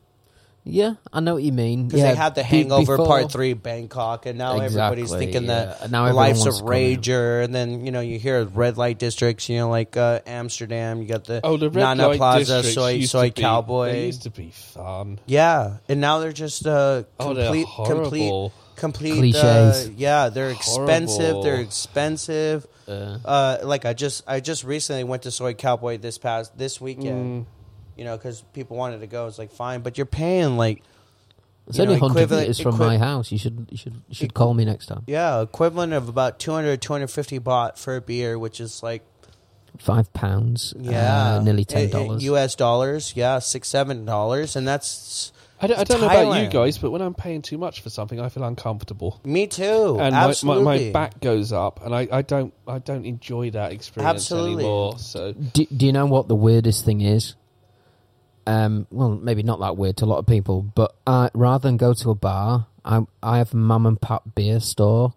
Yeah, 0.71 0.95
I 1.13 1.21
know 1.21 1.35
what 1.35 1.43
you 1.43 1.53
mean. 1.53 1.87
because 1.89 2.01
yeah, 2.01 2.11
they 2.11 2.17
had 2.17 2.35
the 2.35 2.43
Hangover 2.43 2.97
before- 2.97 3.07
Part 3.07 3.33
Three 3.33 3.55
Bangkok, 3.55 4.27
and 4.27 4.39
now 4.39 4.59
everybody's 4.61 5.11
thinking 5.11 5.45
yeah. 5.45 5.77
that 5.79 5.91
now 5.91 6.13
Life's 6.13 6.45
a 6.45 6.51
of 6.51 6.57
to. 6.59 6.63
Rager, 6.65 7.43
and 7.43 7.55
then 7.55 7.85
you 7.87 7.93
know 7.93 8.01
you 8.01 8.19
hear 8.19 8.45
red 8.45 8.77
light 8.77 8.99
districts, 8.99 9.49
you 9.49 9.57
know, 9.59 9.71
like 9.71 9.97
uh, 9.97 10.21
Amsterdam. 10.27 11.01
You 11.03 11.09
got 11.09 11.25
the 11.25 11.41
oh, 11.43 11.57
the 11.57 11.71
red 11.71 11.83
Nana 11.83 12.09
light 12.09 12.19
Plaza, 12.19 12.63
districts 12.63 12.75
soi 12.75 12.91
used 12.91 13.11
soi 13.13 13.29
to 13.31 13.35
be- 13.35 13.41
cowboy. 13.43 13.93
They 13.93 14.07
used 14.07 14.23
to 14.23 14.31
be 14.31 14.51
fun. 14.51 15.19
yeah, 15.27 15.79
and 15.89 16.01
now 16.01 16.19
they're 16.19 16.33
just 16.33 16.67
uh, 16.67 17.05
Oh, 17.19 17.35
they're 17.35 17.47
complete, 17.47 17.67
complete, 17.87 18.53
complete. 18.77 19.15
Cliches. 19.35 19.89
Uh, 19.89 19.91
yeah, 19.97 20.29
they're 20.29 20.51
expensive. 20.51 21.19
Horrible. 21.21 21.43
They're 21.43 21.61
expensive. 21.61 22.67
Uh, 22.87 23.19
Uh, 23.25 23.59
like 23.65 23.85
I 23.85 23.93
just 23.93 24.25
I 24.27 24.41
just 24.41 24.65
recently 24.65 25.05
went 25.05 25.23
to 25.25 25.31
Soi 25.31 25.55
Cowboy 25.55 25.99
this 25.99 26.17
past 26.19 26.57
this 26.57 26.81
weekend. 26.81 27.47
Mm. 27.47 27.47
You 27.99 28.05
know, 28.05 28.17
because 28.17 28.43
people 28.55 28.77
wanted 28.77 29.01
to 29.01 29.07
go. 29.07 29.27
It's 29.27 29.39
like 29.39 29.53
fine, 29.53 29.81
but 29.81 29.99
you're 29.99 30.07
paying 30.07 30.57
like 30.57 30.83
it's 31.67 31.77
you 31.79 31.85
know, 31.85 31.91
only 31.91 32.01
hundred 32.01 32.31
meters 32.31 32.61
from 32.61 32.77
equi- 32.77 32.87
my 32.87 32.97
house. 32.99 33.31
You 33.31 33.37
should, 33.39 33.69
you 33.71 33.77
should, 33.77 33.95
you 34.09 34.15
should 34.15 34.25
Equi- 34.31 34.33
call 34.35 34.55
me 34.55 34.65
next 34.65 34.87
time. 34.87 35.03
yeah 35.07 35.43
equivalent 35.43 35.93
of 35.93 36.09
about 36.09 36.39
200 36.39 36.81
250 36.81 37.41
baht 37.41 37.77
for 37.77 37.97
a 37.97 38.01
beer, 38.01 38.39
which 38.39 38.61
is 38.61 38.83
like 38.83 39.03
Five 39.79 40.13
pounds. 40.13 40.75
yeah 40.79 41.37
uh, 41.37 41.43
nearly 41.43 41.65
ten 41.65 41.91
dollars. 41.91 42.25
U.S. 42.25 42.55
dollars. 42.55 43.13
Yeah, 43.15 43.39
six 43.39 43.69
seven 43.69 44.05
dollars, 44.05 44.57
and 44.57 44.67
that's 44.67 45.31
I 45.61 45.67
don't, 45.67 45.79
I 45.79 45.85
don't 45.85 46.01
know 46.01 46.07
about 46.07 46.43
you 46.43 46.49
guys, 46.49 46.79
but 46.79 46.91
when 46.91 47.03
I'm 47.03 47.15
paying 47.15 47.43
too 47.43 47.59
much 47.59 47.83
for 47.83 47.91
something, 47.91 48.19
I 48.21 48.29
feel 48.29 48.45
uncomfortable. 48.45 49.21
me 49.25 49.47
too. 49.49 49.99
and 50.01 50.15
my, 50.15 50.35
my, 50.45 50.63
my 50.63 50.91
back 50.93 51.21
goes 51.21 51.53
up, 51.53 51.85
and 51.85 51.95
I, 51.95 52.09
I 52.11 52.23
don't 52.23 52.55
I 52.67 52.79
don't 52.79 53.05
enjoy 53.05 53.51
that 53.51 53.73
experience 53.73 54.15
Absolutely. 54.17 54.65
anymore. 54.65 54.99
So 54.99 55.33
Do, 55.33 55.67
do 55.67 55.87
you 55.87 55.93
know 55.93 56.07
what 56.07 56.29
the 56.29 56.37
weirdest 56.37 56.85
thing 56.85 57.01
is? 57.03 57.35
Um, 58.49 58.87
well, 58.91 59.11
maybe 59.11 59.43
not 59.43 59.61
that 59.61 59.77
weird 59.77 59.99
to 59.99 60.07
a 60.07 60.11
lot 60.13 60.21
of 60.21 60.27
people, 60.27 60.63
but 60.63 60.95
I, 61.07 61.29
rather 61.35 61.69
than 61.69 61.77
go 61.77 61.93
to 61.93 62.11
a 62.11 62.15
bar, 62.15 62.67
I 62.83 63.01
I 63.23 63.37
have 63.39 63.53
a 63.53 63.59
mum 63.59 63.85
and 63.85 64.01
pop 64.01 64.35
beer 64.35 64.59
store 64.59 65.13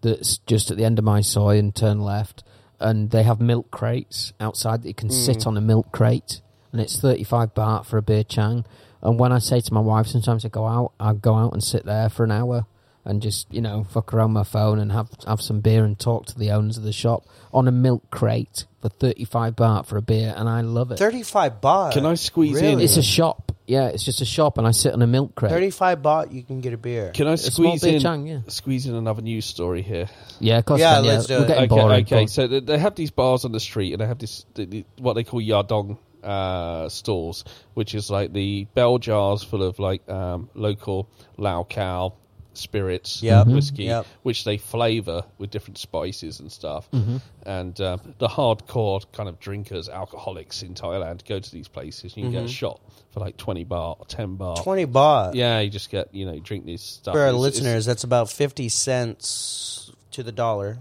that's 0.00 0.38
just 0.46 0.70
at 0.70 0.76
the 0.76 0.84
end 0.84 1.00
of 1.00 1.04
my 1.04 1.20
soi 1.20 1.58
and 1.58 1.74
turn 1.74 1.98
left, 1.98 2.44
and 2.78 3.10
they 3.10 3.24
have 3.24 3.40
milk 3.40 3.72
crates 3.72 4.32
outside 4.38 4.82
that 4.82 4.88
you 4.88 4.94
can 4.94 5.10
sit 5.10 5.44
on 5.44 5.56
a 5.56 5.60
milk 5.60 5.90
crate, 5.90 6.40
and 6.70 6.80
it's 6.80 7.00
thirty 7.00 7.24
five 7.24 7.52
baht 7.52 7.84
for 7.84 7.98
a 7.98 8.02
beer 8.02 8.22
chang. 8.22 8.64
And 9.02 9.18
when 9.18 9.32
I 9.32 9.40
say 9.40 9.58
to 9.60 9.74
my 9.74 9.80
wife, 9.80 10.06
sometimes 10.06 10.44
I 10.44 10.48
go 10.48 10.64
out, 10.64 10.92
I 11.00 11.14
go 11.14 11.34
out 11.34 11.54
and 11.54 11.64
sit 11.64 11.84
there 11.84 12.08
for 12.08 12.22
an 12.22 12.30
hour 12.30 12.66
and 13.04 13.22
just 13.22 13.52
you 13.52 13.60
know 13.60 13.84
fuck 13.84 14.12
around 14.12 14.32
my 14.32 14.44
phone 14.44 14.78
and 14.78 14.92
have 14.92 15.08
have 15.26 15.40
some 15.40 15.60
beer 15.60 15.84
and 15.84 15.98
talk 15.98 16.26
to 16.26 16.38
the 16.38 16.50
owners 16.50 16.76
of 16.76 16.84
the 16.84 16.92
shop 16.92 17.24
on 17.52 17.66
a 17.66 17.72
milk 17.72 18.10
crate 18.10 18.64
for 18.80 18.88
thirty 18.88 19.24
five 19.24 19.56
baht 19.56 19.86
for 19.86 19.96
a 19.96 20.02
beer, 20.02 20.34
and 20.36 20.48
I 20.48 20.60
love 20.60 20.92
it. 20.92 20.98
35 20.98 21.60
baht. 21.60 21.92
Can 21.92 22.06
I 22.06 22.14
squeeze 22.14 22.60
in? 22.60 22.80
It's 22.80 22.96
a 22.96 23.02
shop, 23.02 23.52
yeah. 23.66 23.88
It's 23.88 24.04
just 24.04 24.20
a 24.20 24.24
shop, 24.24 24.58
and 24.58 24.66
I 24.66 24.70
sit 24.70 24.92
on 24.92 25.02
a 25.02 25.06
milk 25.06 25.34
crate. 25.34 25.50
35 25.50 25.98
baht, 26.00 26.32
you 26.32 26.42
can 26.42 26.60
get 26.60 26.72
a 26.74 26.76
beer. 26.76 27.10
can 27.12 27.26
I 27.26 27.34
small 27.36 27.70
squeeze 27.76 27.82
beer 27.82 27.94
in 27.94 28.00
chang, 28.00 28.26
yeah. 28.26 28.40
squeeze 28.48 28.86
in 28.86 28.94
another 28.94 29.22
news 29.22 29.46
story 29.46 29.82
here? 29.82 30.08
Yeah, 30.38 30.58
of 30.58 30.66
course. 30.66 30.80
Yeah, 30.80 30.96
can, 30.96 31.04
let's 31.06 31.26
do 31.26 31.38
We're 31.38 31.44
it. 31.44 31.48
getting 31.48 31.64
okay, 31.72 31.80
boring. 31.80 32.04
okay. 32.04 32.22
but- 32.24 32.30
So 32.30 32.46
they, 32.46 32.60
they 32.60 32.78
have 32.78 32.94
these 32.94 33.10
bars 33.10 33.44
on 33.44 33.52
the 33.52 33.60
street, 33.60 33.92
and 33.92 34.00
they 34.00 34.06
have 34.06 34.18
this 34.18 34.44
the, 34.54 34.66
the, 34.66 34.84
what 34.98 35.14
they 35.14 35.24
call 35.24 35.40
yadong 35.40 35.98
uh, 36.22 36.88
stalls, 36.88 37.44
which 37.74 37.94
is 37.94 38.10
like 38.10 38.32
the 38.32 38.66
bell 38.74 38.98
jars 38.98 39.42
full 39.42 39.62
of 39.62 39.78
like 39.78 40.08
um, 40.08 40.48
local 40.54 41.08
lao 41.36 41.64
khao 41.64 42.12
spirits, 42.54 43.22
Yep. 43.22 43.46
Mhm. 43.46 43.54
whiskey, 43.54 43.84
Yep. 43.84 44.06
which 44.22 44.44
they 44.44 44.56
flavour 44.58 45.24
with 45.38 45.50
different 45.50 45.78
spices 45.78 46.40
and 46.40 46.50
stuff. 46.50 46.90
Mm-hmm. 46.92 47.16
And 47.46 47.80
um, 47.80 48.14
the 48.18 48.28
hardcore 48.28 49.04
kind 49.12 49.28
of 49.28 49.38
drinkers, 49.38 49.88
alcoholics 49.88 50.62
in 50.62 50.74
Thailand, 50.74 51.24
go 51.26 51.38
to 51.38 51.50
these 51.52 51.68
places. 51.68 52.14
and 52.14 52.16
You 52.16 52.30
Mm-hmm. 52.30 52.32
get 52.32 52.44
a 52.44 52.48
shot 52.48 52.80
for 53.12 53.20
like 53.20 53.36
twenty 53.36 53.64
baht 53.64 54.00
or 54.00 54.06
ten 54.06 54.36
baht. 54.36 54.62
20 54.64 54.86
baht. 54.86 55.34
Yeah, 55.34 55.60
you 55.60 55.70
just 55.70 55.90
get 55.90 56.14
you 56.14 56.26
know 56.26 56.32
you 56.32 56.40
drink 56.40 56.66
this 56.66 56.82
stuff. 56.82 57.14
For 57.14 57.20
our 57.20 57.28
It's- 57.28 57.34
it's- 57.44 57.54
listeners, 57.60 57.86
that's 57.86 58.04
about 58.04 58.30
50 58.30 58.68
cents 58.68 59.92
to 60.12 60.22
the 60.22 60.32
dollar. 60.32 60.78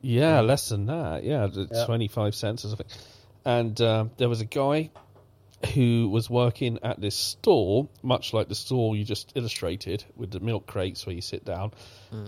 Yeah, 0.00 0.40
less 0.42 0.68
than 0.68 0.86
that. 0.86 1.24
Yeah, 1.24 1.46
it's 1.46 1.56
Yeah. 1.72 1.84
25 1.86 2.34
cents 2.34 2.64
or 2.64 2.68
something. 2.68 2.86
And 3.44 3.80
um, 3.80 4.10
there 4.18 4.28
was 4.28 4.40
a 4.40 4.44
guy 4.44 4.90
who 5.74 6.08
was 6.08 6.30
working 6.30 6.78
at 6.82 7.00
this 7.00 7.16
store, 7.16 7.88
much 8.02 8.32
like 8.32 8.48
the 8.48 8.54
store 8.54 8.96
you 8.96 9.04
just 9.04 9.32
illustrated 9.34 10.04
with 10.16 10.30
the 10.30 10.40
milk 10.40 10.66
crates 10.66 11.04
where 11.04 11.14
you 11.14 11.20
sit 11.20 11.44
down. 11.44 11.72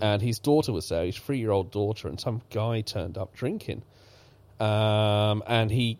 And 0.01 0.21
his 0.21 0.39
daughter 0.39 0.73
was 0.73 0.89
there, 0.89 1.05
his 1.05 1.17
three 1.17 1.39
year 1.39 1.51
old 1.51 1.71
daughter, 1.71 2.07
and 2.09 2.19
some 2.19 2.41
guy 2.49 2.81
turned 2.81 3.17
up 3.17 3.33
drinking. 3.33 3.83
Um, 4.59 5.43
and 5.47 5.71
he 5.71 5.97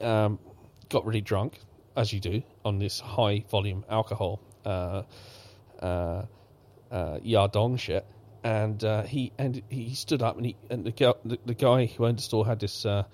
um, 0.00 0.40
got 0.88 1.06
really 1.06 1.20
drunk, 1.20 1.58
as 1.96 2.12
you 2.12 2.20
do 2.20 2.42
on 2.64 2.78
this 2.78 2.98
high 2.98 3.44
volume 3.48 3.84
alcohol, 3.88 4.40
uh, 4.64 5.02
uh, 5.80 6.24
uh, 6.90 7.18
Yadong 7.20 7.78
shit. 7.78 8.04
And 8.44 8.82
uh, 8.82 9.04
he 9.04 9.32
and 9.38 9.62
he 9.68 9.94
stood 9.94 10.20
up 10.20 10.36
and 10.36 10.46
he 10.46 10.56
and 10.68 10.84
the, 10.84 10.90
girl, 10.90 11.16
the, 11.24 11.38
the 11.46 11.54
guy 11.54 11.86
who 11.86 12.06
owned 12.06 12.18
the 12.18 12.22
store 12.22 12.44
had 12.44 12.58
this 12.58 12.84
uh, 12.84 13.04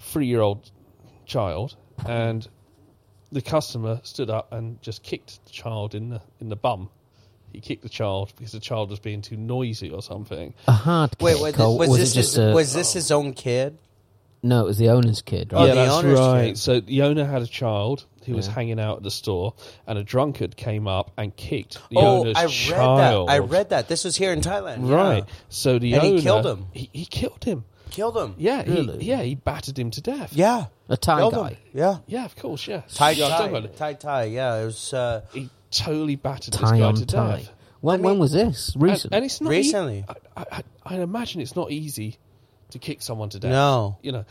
three 0.00 0.26
year 0.26 0.42
old 0.42 0.70
child 1.24 1.74
and 2.04 2.46
the 3.32 3.42
customer 3.42 4.00
stood 4.04 4.30
up 4.30 4.52
and 4.52 4.80
just 4.82 5.02
kicked 5.02 5.44
the 5.44 5.50
child 5.52 5.94
in 5.94 6.10
the 6.10 6.20
in 6.40 6.48
the 6.48 6.56
bum. 6.56 6.88
He 7.52 7.60
kicked 7.60 7.82
the 7.82 7.88
child 7.88 8.32
because 8.36 8.52
the 8.52 8.60
child 8.60 8.90
was 8.90 8.98
being 9.00 9.22
too 9.22 9.36
noisy 9.36 9.90
or 9.90 10.02
something. 10.02 10.52
A 10.68 10.72
hard 10.72 11.16
Wait, 11.20 11.34
kick, 11.34 11.42
was, 11.42 11.60
or 11.60 11.78
was, 11.78 11.88
was 11.88 11.98
this 11.98 12.12
it 12.12 12.14
just 12.14 12.36
his, 12.36 12.38
a, 12.38 12.52
was 12.52 12.74
this 12.74 12.92
his 12.92 13.10
own 13.10 13.32
kid? 13.32 13.78
no? 14.42 14.60
It 14.62 14.66
was 14.66 14.78
the 14.78 14.90
owner's 14.90 15.22
kid. 15.22 15.52
Oh, 15.52 15.58
Right? 15.60 15.68
yeah, 15.68 15.74
the 15.74 15.80
that's 15.80 15.92
owner's 15.94 16.18
right. 16.20 16.44
kid. 16.48 16.58
So 16.58 16.80
the 16.80 17.02
owner 17.02 17.24
had 17.24 17.42
a 17.42 17.46
child 17.46 18.04
who 18.26 18.34
was 18.34 18.46
hanging 18.48 18.78
out 18.80 18.98
at 18.98 19.02
the 19.04 19.10
store, 19.10 19.54
and 19.86 19.98
a 19.98 20.02
drunkard 20.04 20.56
came 20.56 20.86
up 20.88 21.12
and 21.16 21.34
kicked 21.34 21.74
the 21.90 21.96
oh, 21.96 22.20
owner's 22.20 22.36
I 22.36 22.42
read 22.44 22.50
child. 22.50 23.28
that. 23.28 23.32
I 23.32 23.38
read 23.38 23.70
that. 23.70 23.88
This 23.88 24.04
was 24.04 24.16
here 24.16 24.32
in 24.32 24.40
Thailand. 24.40 24.88
yeah. 24.88 24.94
Right. 24.94 25.24
So 25.48 25.78
the 25.78 25.94
And 25.94 26.02
he 26.04 26.22
killed 26.22 26.44
him. 26.44 26.66
He, 26.72 26.90
he 26.92 27.06
killed 27.06 27.42
him. 27.44 27.64
Killed 27.90 28.16
him. 28.16 28.34
Yeah. 28.38 28.62
Really? 28.66 28.98
He, 29.02 29.10
yeah. 29.10 29.22
He 29.22 29.34
battered 29.34 29.78
him 29.78 29.90
to 29.92 30.00
death. 30.00 30.32
Yeah. 30.32 30.66
A 30.88 30.96
Thai 30.96 31.18
Killed 31.18 31.34
guy. 31.34 31.48
him. 31.50 31.56
Yeah. 31.72 31.96
Yeah. 32.06 32.24
Of 32.24 32.36
course. 32.36 32.66
Yeah. 32.66 32.82
Thai 32.92 33.10
yeah, 33.12 33.26
I 33.26 33.38
don't 33.38 33.52
Thai. 33.52 33.60
know. 33.60 33.66
Thai 33.68 33.92
Thai. 33.94 34.24
Yeah. 34.24 34.56
It 34.62 34.64
was 34.66 34.92
uh, 34.94 35.22
He 35.32 35.48
totally 35.70 36.16
battered 36.16 36.54
Thai 36.54 36.60
this 36.62 36.70
guy 36.72 36.80
on 36.82 36.94
to 36.96 37.06
Thai. 37.06 37.36
death. 37.38 37.50
When 37.80 38.00
I 38.00 38.02
when 38.02 38.18
was 38.18 38.32
this? 38.32 38.74
And, 38.74 38.82
Recent. 38.82 39.14
and 39.14 39.24
it's 39.24 39.40
not 39.40 39.52
e- 39.52 39.56
recently. 39.56 40.04
I, 40.36 40.44
I, 40.50 40.62
I 40.84 40.94
imagine 40.96 41.40
it's 41.40 41.54
not 41.56 41.70
easy 41.70 42.16
to 42.70 42.78
kick 42.78 43.00
someone 43.02 43.28
to 43.30 43.38
death. 43.38 43.50
No. 43.52 43.98
You 44.02 44.12
know. 44.12 44.24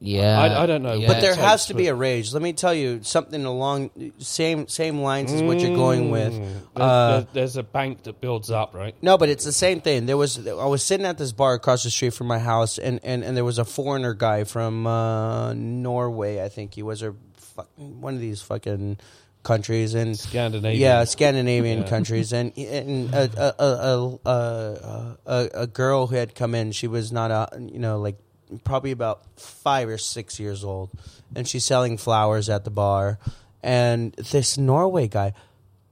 Yeah, 0.00 0.38
I- 0.40 0.62
I 0.62 0.66
don't 0.66 0.82
know. 0.82 0.92
Yeah. 0.94 1.08
But 1.08 1.20
there 1.20 1.34
has 1.34 1.66
to 1.66 1.74
be 1.74 1.86
a 1.88 1.94
rage. 1.94 2.32
Let 2.32 2.42
me 2.42 2.52
tell 2.52 2.74
you 2.74 3.00
something 3.02 3.44
along 3.44 3.90
same 4.18 4.68
same 4.68 5.00
lines 5.00 5.32
as 5.32 5.42
what 5.42 5.58
you're 5.60 5.74
going 5.76 6.10
with. 6.10 6.32
There- 6.34 6.50
Uh, 6.76 7.10
there- 7.20 7.26
there's 7.32 7.56
a 7.56 7.62
bank 7.62 8.02
that 8.04 8.20
builds 8.20 8.50
up, 8.50 8.74
right? 8.74 8.94
No, 9.00 9.16
but 9.16 9.28
it's 9.28 9.44
the 9.44 9.52
same 9.52 9.80
thing. 9.80 10.06
There 10.06 10.16
was 10.18 10.46
I 10.46 10.66
was 10.66 10.82
sitting 10.82 11.06
at 11.06 11.16
this 11.18 11.32
bar 11.32 11.54
across 11.54 11.82
the 11.84 11.90
street 11.90 12.12
from 12.14 12.26
my 12.26 12.38
house, 12.38 12.78
and, 12.78 13.00
and, 13.02 13.24
and 13.24 13.36
there 13.36 13.44
was 13.44 13.58
a 13.58 13.64
foreigner 13.64 14.12
guy 14.14 14.44
from 14.44 14.86
uh, 14.86 15.54
Norway, 15.54 16.42
I 16.42 16.48
think 16.50 16.74
he 16.74 16.82
was, 16.82 17.02
or 17.02 17.14
fuck, 17.36 17.68
one 17.76 18.14
of 18.14 18.20
these 18.20 18.42
fucking 18.42 18.98
countries, 19.42 19.94
and 19.94 20.18
Scandinavian. 20.18 20.80
yeah, 20.82 21.04
Scandinavian 21.04 21.82
Yeah. 21.82 21.88
countries, 21.88 22.32
and 22.32 22.52
and 22.58 23.14
a 23.14 23.30
a, 23.36 23.64
a, 23.64 24.18
a, 24.26 24.30
a, 24.30 25.16
a 25.26 25.48
a 25.62 25.66
girl 25.66 26.06
who 26.08 26.16
had 26.16 26.34
come 26.34 26.54
in. 26.54 26.72
She 26.72 26.86
was 26.88 27.12
not 27.12 27.30
a 27.30 27.48
you 27.60 27.78
know 27.78 27.98
like 28.00 28.18
probably 28.64 28.90
about 28.90 29.22
five 29.36 29.88
or 29.88 29.98
six 29.98 30.38
years 30.38 30.64
old, 30.64 30.90
and 31.34 31.48
she's 31.48 31.64
selling 31.64 31.96
flowers 31.96 32.48
at 32.48 32.64
the 32.64 32.70
bar, 32.70 33.18
and 33.62 34.12
this 34.14 34.56
Norway 34.58 35.08
guy 35.08 35.32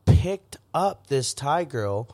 picked 0.06 0.56
up 0.72 1.06
this 1.08 1.34
Thai 1.34 1.64
girl 1.64 2.08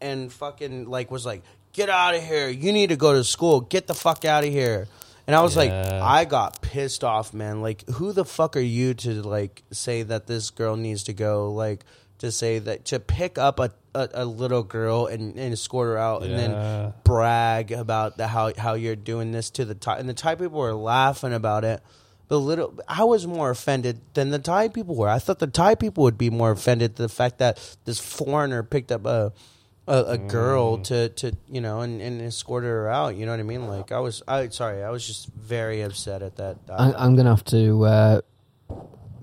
and 0.00 0.32
fucking 0.32 0.88
like 0.88 1.10
was 1.10 1.26
like, 1.26 1.42
"Get 1.72 1.88
out 1.88 2.14
of 2.14 2.22
here! 2.22 2.48
You 2.48 2.72
need 2.72 2.88
to 2.88 2.96
go 2.96 3.12
to 3.14 3.24
school. 3.24 3.60
Get 3.60 3.86
the 3.86 3.94
fuck 3.94 4.24
out 4.24 4.44
of 4.44 4.50
here!" 4.50 4.88
And 5.28 5.36
I 5.36 5.42
was 5.42 5.58
like, 5.58 5.70
I 5.70 6.24
got 6.24 6.62
pissed 6.62 7.04
off, 7.04 7.34
man. 7.34 7.60
Like, 7.60 7.86
who 7.90 8.12
the 8.12 8.24
fuck 8.24 8.56
are 8.56 8.60
you 8.60 8.94
to 8.94 9.22
like 9.22 9.62
say 9.70 10.02
that 10.02 10.26
this 10.26 10.48
girl 10.48 10.74
needs 10.74 11.02
to 11.04 11.12
go? 11.12 11.52
Like, 11.52 11.84
to 12.18 12.30
say 12.32 12.58
that 12.58 12.84
to 12.86 13.00
pick 13.00 13.38
up 13.38 13.58
a 13.60 13.70
a, 13.94 14.08
a 14.14 14.24
little 14.24 14.62
girl 14.62 15.06
and, 15.06 15.36
and 15.36 15.52
escort 15.52 15.88
her 15.88 15.98
out, 15.98 16.22
and 16.22 16.30
Yeah. 16.32 16.36
then 16.36 16.92
brag 17.04 17.72
about 17.72 18.16
the 18.16 18.26
how 18.28 18.52
how 18.56 18.74
you're 18.74 18.96
doing 18.96 19.32
this 19.32 19.50
to 19.50 19.64
the 19.64 19.74
Thai, 19.74 19.98
and 19.98 20.08
the 20.08 20.14
Thai 20.14 20.34
people 20.36 20.58
were 20.60 20.74
laughing 20.74 21.32
about 21.32 21.64
it. 21.64 21.80
The 22.28 22.38
little, 22.38 22.78
I 22.86 23.04
was 23.04 23.26
more 23.26 23.48
offended 23.48 24.02
than 24.12 24.28
the 24.28 24.38
Thai 24.38 24.68
people 24.68 24.94
were. 24.94 25.08
I 25.08 25.18
thought 25.18 25.38
the 25.38 25.46
Thai 25.46 25.74
people 25.76 26.04
would 26.04 26.18
be 26.18 26.28
more 26.28 26.50
offended 26.50 26.96
the 26.96 27.08
fact 27.08 27.38
that 27.38 27.58
this 27.86 27.98
foreigner 27.98 28.62
picked 28.62 28.92
up 28.92 29.06
a 29.06 29.32
a, 29.86 30.04
a 30.04 30.18
girl 30.18 30.76
to, 30.76 31.08
to 31.08 31.32
you 31.50 31.62
know 31.62 31.80
and, 31.80 32.02
and 32.02 32.20
escorted 32.20 32.68
her 32.68 32.90
out. 32.90 33.16
You 33.16 33.24
know 33.24 33.32
what 33.32 33.40
I 33.40 33.44
mean? 33.44 33.66
Like 33.66 33.90
I 33.92 34.00
was, 34.00 34.22
I 34.28 34.48
sorry, 34.48 34.84
I 34.84 34.90
was 34.90 35.06
just 35.06 35.28
very 35.32 35.80
upset 35.80 36.20
at 36.22 36.36
that. 36.36 36.58
I, 36.68 36.92
I'm 36.92 37.14
going 37.14 37.24
to 37.24 37.30
have 37.32 37.44
to 37.46 37.84
uh, 37.86 38.20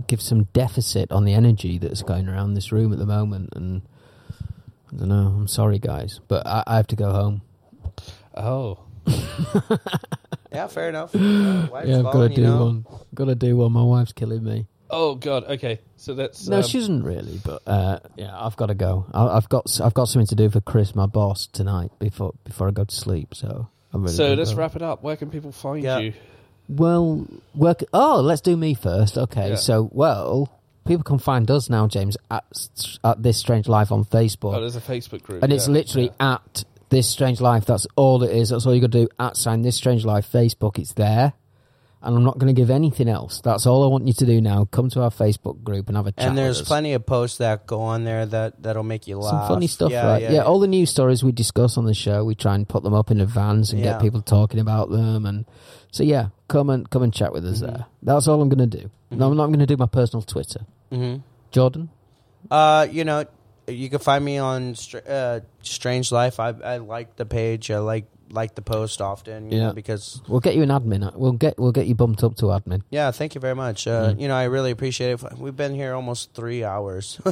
give 0.08 0.22
some 0.22 0.44
deficit 0.54 1.12
on 1.12 1.26
the 1.26 1.34
energy 1.34 1.78
that's 1.78 2.02
going 2.04 2.28
around 2.28 2.54
this 2.54 2.72
room 2.72 2.94
at 2.94 3.00
the 3.00 3.06
moment, 3.06 3.50
and 3.56 3.82
I 4.92 4.98
don't 4.98 5.10
know. 5.10 5.34
I'm 5.38 5.48
sorry, 5.48 5.80
guys, 5.80 6.20
but 6.28 6.46
I, 6.46 6.64
I 6.68 6.76
have 6.78 6.88
to 6.88 6.96
go 6.96 7.12
home. 7.12 7.42
Oh. 8.36 8.80
yeah, 10.52 10.68
fair 10.68 10.90
enough. 10.90 11.14
Uh, 11.16 11.20
yeah, 11.86 11.98
I've 12.00 12.04
got 12.04 12.12
to 12.12 12.12
calling, 12.12 12.32
you 12.32 12.36
do 12.38 12.44
know? 12.44 12.66
one. 12.66 12.86
Got 13.14 13.26
to 13.26 13.36
do 13.36 13.58
one. 13.58 13.72
My 13.72 13.84
wife's 13.84 14.14
killing 14.14 14.44
me. 14.44 14.68
Oh 14.90 15.16
God. 15.16 15.44
Okay. 15.46 15.80
So 15.98 16.14
that's 16.14 16.48
No, 16.48 16.58
um, 16.58 16.64
she 16.64 16.78
isn't 16.78 17.04
really, 17.04 17.40
but 17.44 17.62
uh, 17.68 18.00
yeah, 18.16 18.36
I've 18.38 18.56
got 18.56 18.68
to 18.68 18.76
go. 18.76 19.06
I, 19.14 19.26
I've 19.28 19.50
got 19.50 19.80
I've 19.82 19.94
got 19.94 20.06
something 20.06 20.28
to 20.28 20.36
do 20.36 20.50
for 20.50 20.62
Chris, 20.62 20.96
my 20.96 21.06
boss, 21.08 21.48
tonight 21.48 21.92
before 22.00 22.34
before 22.44 22.68
I 22.68 22.72
go 22.72 22.84
to 22.84 22.96
sleep. 22.96 23.34
So 23.36 23.68
I'm 23.94 24.04
really. 24.04 24.16
So 24.16 24.34
let's 24.34 24.52
go. 24.52 24.58
wrap 24.58 24.76
it 24.76 24.82
up. 24.82 25.04
Where 25.04 25.16
can 25.18 25.30
people 25.30 25.52
find 25.52 25.84
Yeah. 25.84 26.00
you? 26.00 26.14
Well, 26.68 27.28
work. 27.54 27.84
Oh, 27.94 28.22
let's 28.22 28.42
do 28.42 28.58
me 28.58 28.74
first. 28.74 29.18
Okay. 29.18 29.50
Yeah. 29.50 29.56
So, 29.56 29.90
well, 29.92 30.50
people 30.86 31.04
can 31.04 31.20
find 31.20 31.50
us 31.52 31.70
now, 31.70 31.88
James, 31.88 32.18
at, 32.32 32.44
at 33.04 33.22
this 33.22 33.38
strange 33.38 33.68
life 33.68 33.92
on 33.92 34.06
Facebook, 34.06 34.56
Oh, 34.56 34.62
there's 34.62 34.76
a 34.76 34.82
Facebook 34.82 35.24
group, 35.24 35.44
and 35.44 35.52
it's 35.54 35.68
literally 35.68 36.12
yeah. 36.20 36.34
at 36.36 36.64
this 36.90 37.08
strange 37.10 37.42
life. 37.42 37.66
That's 37.66 37.88
all 37.96 38.24
it 38.24 38.32
is. 38.36 38.50
That's 38.50 38.66
all 38.66 38.74
you 38.74 38.82
got 38.82 38.92
to 38.92 39.06
do. 39.06 39.08
At 39.20 39.38
sign 39.38 39.62
this 39.62 39.76
strange 39.76 40.06
life 40.06 40.32
Facebook. 40.32 40.80
It's 40.80 40.94
there. 40.94 41.34
And 42.06 42.16
I'm 42.16 42.24
not 42.24 42.38
going 42.38 42.54
to 42.54 42.60
give 42.62 42.70
anything 42.70 43.10
else. 43.10 43.42
That's 43.42 43.66
all 43.66 43.84
I 43.84 43.88
want 43.88 44.06
you 44.08 44.14
to 44.14 44.26
do 44.26 44.40
now. 44.40 44.66
Come 44.66 44.90
to 44.92 45.02
our 45.02 45.10
Facebook 45.10 45.64
group 45.64 45.88
and 45.88 45.98
have 45.98 46.08
a 46.08 46.12
chat. 46.12 46.28
And 46.30 46.38
there's 46.38 46.62
plenty 46.62 46.94
of 46.94 47.06
posts 47.06 47.40
that 47.40 47.66
go 47.66 47.82
on 47.82 48.04
there 48.04 48.26
that 48.28 48.62
that'll 48.62 48.84
make 48.84 49.08
you 49.08 49.18
laugh. 49.18 49.32
some 49.48 49.48
funny 49.56 49.68
stuff, 49.68 49.92
Yeah, 49.92 50.06
right? 50.08 50.22
yeah, 50.22 50.32
Yeah, 50.34 50.42
all 50.44 50.60
the 50.60 50.68
news 50.68 50.90
stories 50.92 51.24
we 51.24 51.32
discuss 51.32 51.78
on 51.78 51.86
the 51.86 51.94
show, 51.96 52.24
we 52.24 52.36
try 52.36 52.54
and 52.56 52.68
put 52.70 52.84
them 52.84 52.94
up 52.94 53.10
in 53.12 53.20
advance 53.20 53.72
and 53.72 53.82
Yeah. 53.82 53.94
get 53.94 54.02
people 54.02 54.22
talking 54.22 54.60
about 54.60 54.90
them. 54.92 55.26
And 55.26 55.46
so, 55.92 56.04
yeah, 56.04 56.28
come 56.48 56.70
and 56.70 56.90
come 56.90 57.02
and 57.04 57.12
chat 57.14 57.34
with 57.34 57.46
us 57.46 57.62
Mm-hmm. 57.62 57.72
there. 57.74 57.86
That's 58.04 58.28
all 58.28 58.42
I'm 58.42 58.50
going 58.50 58.70
to 58.70 58.78
do. 58.82 58.90
No, 59.12 59.30
I'm 59.32 59.38
not 59.38 59.48
going 59.48 59.60
to 59.60 59.66
do 59.66 59.78
my 59.78 59.88
personal 59.88 60.22
Twitter. 60.22 60.62
Mhm. 60.92 61.22
Jordan, 61.52 61.90
Uh, 62.52 62.86
you 62.92 63.04
know, 63.04 63.26
you 63.68 63.90
can 63.90 63.98
find 64.00 64.24
me 64.24 64.38
on 64.38 64.76
uh, 65.10 65.40
Strange 65.64 66.12
Life. 66.12 66.40
I 66.40 66.50
I 66.50 66.78
like 66.78 67.16
the 67.16 67.26
page. 67.26 67.72
I 67.72 67.80
like 67.80 68.06
like 68.32 68.56
the 68.56 68.62
post 68.62 69.02
often. 69.02 69.52
You 69.52 69.58
Yeah. 69.58 69.68
know, 69.68 69.74
because 69.74 70.22
we'll 70.28 70.40
get 70.40 70.56
you 70.56 70.64
an 70.64 70.70
admin. 70.70 71.16
We'll 71.16 71.34
get 71.34 71.58
we'll 71.60 71.72
get 71.72 71.86
you 71.88 71.96
bumped 71.96 72.24
up 72.24 72.36
to 72.38 72.46
admin. 72.46 72.82
yeah, 72.90 73.12
thank 73.12 73.36
you 73.36 73.42
very 73.42 73.56
much. 73.56 73.88
Uh, 73.88 74.14
Mm. 74.14 74.20
You 74.22 74.28
know, 74.28 74.36
I 74.36 74.46
really 74.46 74.72
appreciate 74.72 75.12
it. 75.22 75.38
We've 75.38 75.56
been 75.56 75.74
here 75.76 75.94
almost 75.94 76.34
three 76.34 76.64
hours. 76.64 77.20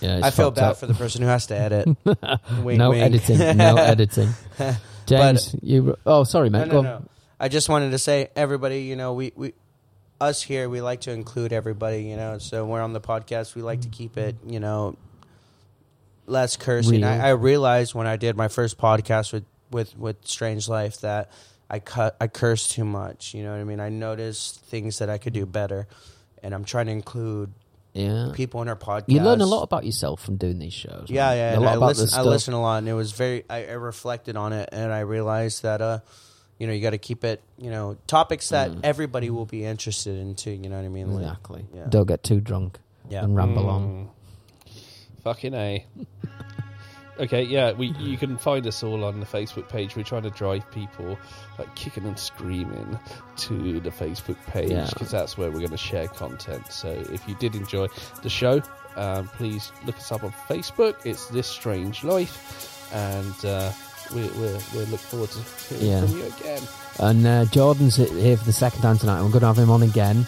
Yeah, 0.00 0.20
I 0.22 0.30
feel 0.30 0.52
bad 0.52 0.76
for 0.76 0.86
the 0.86 0.94
person 0.94 1.22
who 1.22 1.28
has 1.28 1.46
to 1.46 1.56
edit. 1.58 1.88
wink, 2.62 2.78
no 2.78 2.90
wink. 2.90 3.02
editing. 3.02 3.38
No 3.56 3.74
editing. 3.76 4.28
James, 5.06 5.56
you. 5.60 5.96
Oh, 6.06 6.22
sorry, 6.22 6.50
No, 6.50 6.64
no, 6.66 6.80
no. 6.82 6.92
on. 6.94 7.08
I 7.40 7.48
just 7.48 7.68
wanted 7.68 7.90
to 7.90 7.98
say, 7.98 8.28
everybody, 8.36 8.82
you 8.82 8.94
know, 8.94 9.14
we, 9.14 9.32
we, 9.34 9.54
us 10.20 10.40
here, 10.40 10.68
we 10.68 10.80
like 10.80 11.00
to 11.02 11.10
include 11.10 11.52
everybody, 11.52 12.04
you 12.04 12.14
know. 12.16 12.38
So 12.38 12.64
we're 12.64 12.80
on 12.82 12.92
the 12.92 13.00
podcast. 13.00 13.56
We 13.56 13.62
like 13.62 13.80
to 13.80 13.88
keep 13.88 14.16
it, 14.16 14.36
you 14.46 14.60
know, 14.60 14.94
less 16.26 16.56
cursing. 16.56 17.02
I, 17.02 17.28
I 17.28 17.30
realized 17.30 17.92
when 17.94 18.06
I 18.06 18.16
did 18.16 18.36
my 18.36 18.46
first 18.48 18.78
podcast 18.78 19.32
with, 19.32 19.44
with, 19.70 19.96
with 19.98 20.16
Strange 20.26 20.68
Life 20.68 21.00
that 21.02 21.30
I 21.70 21.78
cut, 21.80 22.16
I 22.20 22.28
cursed 22.28 22.70
too 22.72 22.84
much. 22.84 23.34
You 23.34 23.42
know 23.42 23.52
what 23.52 23.60
I 23.60 23.64
mean? 23.64 23.80
I 23.80 23.88
noticed 23.90 24.60
things 24.64 24.98
that 24.98 25.10
I 25.10 25.18
could 25.18 25.32
do 25.34 25.44
better, 25.46 25.86
and 26.42 26.54
I'm 26.54 26.64
trying 26.64 26.86
to 26.86 26.92
include 26.92 27.52
Yeah. 27.92 28.30
people 28.34 28.62
in 28.62 28.68
our 28.68 28.76
podcast. 28.76 29.04
You 29.08 29.20
learn 29.20 29.40
a 29.40 29.46
lot 29.46 29.62
about 29.62 29.84
yourself 29.84 30.22
from 30.24 30.36
doing 30.36 30.58
these 30.58 30.72
shows. 30.72 31.06
Yeah, 31.08 31.28
man. 31.28 31.36
yeah. 31.36 31.50
A 31.50 31.54
And 31.54 31.62
lot 31.64 31.72
I 31.72 31.76
about 31.76 31.96
listen, 31.96 32.18
I 32.18 32.22
listen 32.22 32.54
a 32.54 32.60
lot, 32.60 32.78
and 32.78 32.88
it 32.88 32.94
was 32.94 33.12
very. 33.12 33.44
I, 33.50 33.66
I 33.66 33.72
reflected 33.72 34.36
on 34.36 34.52
it, 34.52 34.68
and 34.72 34.92
I 34.92 35.00
realized 35.00 35.62
that, 35.64 35.80
uh, 35.82 35.98
you 36.58 36.66
know, 36.66 36.72
you 36.72 36.80
got 36.80 36.90
to 36.90 36.98
keep 36.98 37.22
it, 37.24 37.42
you 37.58 37.70
know, 37.70 37.96
topics 38.06 38.48
that 38.48 38.70
Mm. 38.70 38.80
everybody 38.82 39.30
will 39.30 39.46
be 39.46 39.64
interested 39.64 40.16
in 40.18 40.34
too. 40.36 40.50
You 40.52 40.68
know 40.70 40.76
what 40.76 40.84
I 40.84 40.88
mean? 40.88 41.12
Like, 41.12 41.22
Exactly. 41.22 41.66
yeah. 41.74 41.86
Don't 41.88 42.06
get 42.08 42.22
too 42.22 42.40
drunk 42.40 42.78
Yeah. 43.10 43.24
and 43.24 43.36
ramble 43.36 43.68
on. 43.68 43.82
Mm. 43.82 44.08
Fucking 45.22 45.54
a. 45.54 45.84
Okay, 47.20 47.42
yeah, 47.42 47.72
we 47.72 47.88
you 47.98 48.16
can 48.16 48.36
find 48.38 48.64
us 48.66 48.82
all 48.84 49.02
on 49.04 49.18
the 49.18 49.26
Facebook 49.26 49.68
page. 49.68 49.96
We're 49.96 50.04
trying 50.04 50.22
to 50.22 50.30
drive 50.30 50.70
people 50.70 51.18
like 51.58 51.74
kicking 51.74 52.04
and 52.04 52.16
screaming 52.18 52.96
to 53.38 53.80
the 53.80 53.90
Facebook 53.90 54.36
page 54.46 54.70
Yeah. 54.70 54.86
because 54.92 55.10
that's 55.10 55.36
where 55.36 55.50
we're 55.50 55.58
going 55.58 55.70
to 55.72 55.76
share 55.76 56.06
content. 56.06 56.70
So 56.70 56.90
if 57.12 57.26
you 57.28 57.34
did 57.34 57.56
enjoy 57.56 57.88
the 58.22 58.30
show, 58.30 58.62
um, 58.94 59.26
please 59.28 59.72
look 59.84 59.96
us 59.96 60.12
up 60.12 60.22
on 60.22 60.30
Facebook. 60.48 60.94
It's 61.04 61.26
This 61.26 61.48
Strange 61.48 62.04
Life, 62.04 62.88
and 62.94 63.44
uh, 63.44 63.72
we 64.14 64.22
we 64.40 64.52
we 64.76 64.84
look 64.86 65.00
forward 65.00 65.30
to 65.30 65.74
hearing 65.74 65.86
Yeah. 65.86 66.06
from 66.06 66.18
you 66.18 66.24
again. 66.26 66.62
And 67.00 67.26
uh, 67.26 67.44
Jordan's 67.46 67.96
here 67.96 68.36
for 68.36 68.44
the 68.44 68.52
second 68.52 68.82
time 68.82 68.96
tonight. 68.98 69.22
We're 69.22 69.28
going 69.30 69.40
to 69.40 69.46
have 69.48 69.58
him 69.58 69.70
on 69.70 69.82
again. 69.82 70.24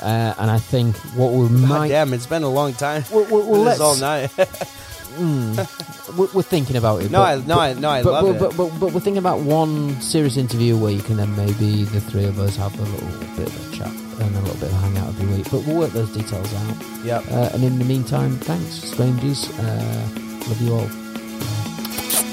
Uh, 0.00 0.34
and 0.38 0.50
I 0.50 0.58
think 0.58 0.96
what 1.16 1.32
we 1.32 1.46
God 1.48 1.52
might 1.68 1.88
damn, 1.88 2.12
it's 2.12 2.26
been 2.26 2.42
a 2.44 2.48
long 2.48 2.74
time. 2.74 3.04
Well, 3.12 3.26
well, 3.30 3.44
well, 3.48 3.64
This 3.64 3.74
is 3.74 3.80
all 3.80 3.96
let's- 3.96 4.36
night. 4.38 4.68
we're, 6.16 6.28
we're 6.32 6.42
thinking 6.42 6.76
about 6.76 7.02
it. 7.02 7.10
No, 7.10 7.18
but, 7.18 7.38
I, 7.38 7.46
no, 7.46 7.58
I, 7.58 7.72
no, 7.74 7.90
I 7.90 8.02
but, 8.02 8.12
love 8.12 8.38
but, 8.38 8.52
it. 8.52 8.56
But, 8.56 8.56
but, 8.56 8.80
but 8.80 8.92
we're 8.92 9.00
thinking 9.00 9.18
about 9.18 9.40
one 9.40 10.00
serious 10.00 10.36
interview 10.36 10.76
a 10.76 10.78
week, 10.78 11.08
and 11.08 11.18
then 11.18 11.34
maybe 11.36 11.84
the 11.84 12.00
three 12.00 12.24
of 12.24 12.38
us 12.38 12.56
have 12.56 12.78
a 12.78 12.82
little 12.82 13.36
bit 13.36 13.48
of 13.48 13.72
a 13.72 13.76
chat 13.76 13.88
and 13.88 14.36
a 14.36 14.40
little 14.40 14.54
bit 14.54 14.70
of 14.70 14.72
a 14.72 14.76
hangout 14.76 15.08
every 15.08 15.26
week. 15.36 15.50
But 15.50 15.66
we'll 15.66 15.78
work 15.78 15.90
those 15.92 16.12
details 16.12 16.52
out. 16.54 16.76
yep. 17.04 17.24
Uh, 17.30 17.50
and 17.52 17.64
in 17.64 17.78
the 17.78 17.84
meantime, 17.84 18.38
thanks, 18.38 18.84
strangers. 18.90 19.48
Uh, 19.58 20.08
love 20.48 20.60
you 20.60 20.74
all. 20.74 20.88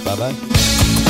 Bye 0.05 0.15
bye. 0.15 1.05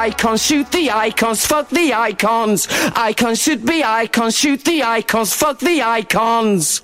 Icons, 0.00 0.42
shoot 0.42 0.70
the 0.72 0.90
icons, 0.90 1.44
fuck 1.44 1.68
the 1.68 1.92
icons. 1.92 2.66
Icons 2.96 3.38
should 3.42 3.66
be 3.66 3.84
icons, 3.84 4.34
shoot 4.34 4.64
the 4.64 4.82
icons, 4.82 5.34
fuck 5.34 5.58
the 5.58 5.82
icons. 5.82 6.79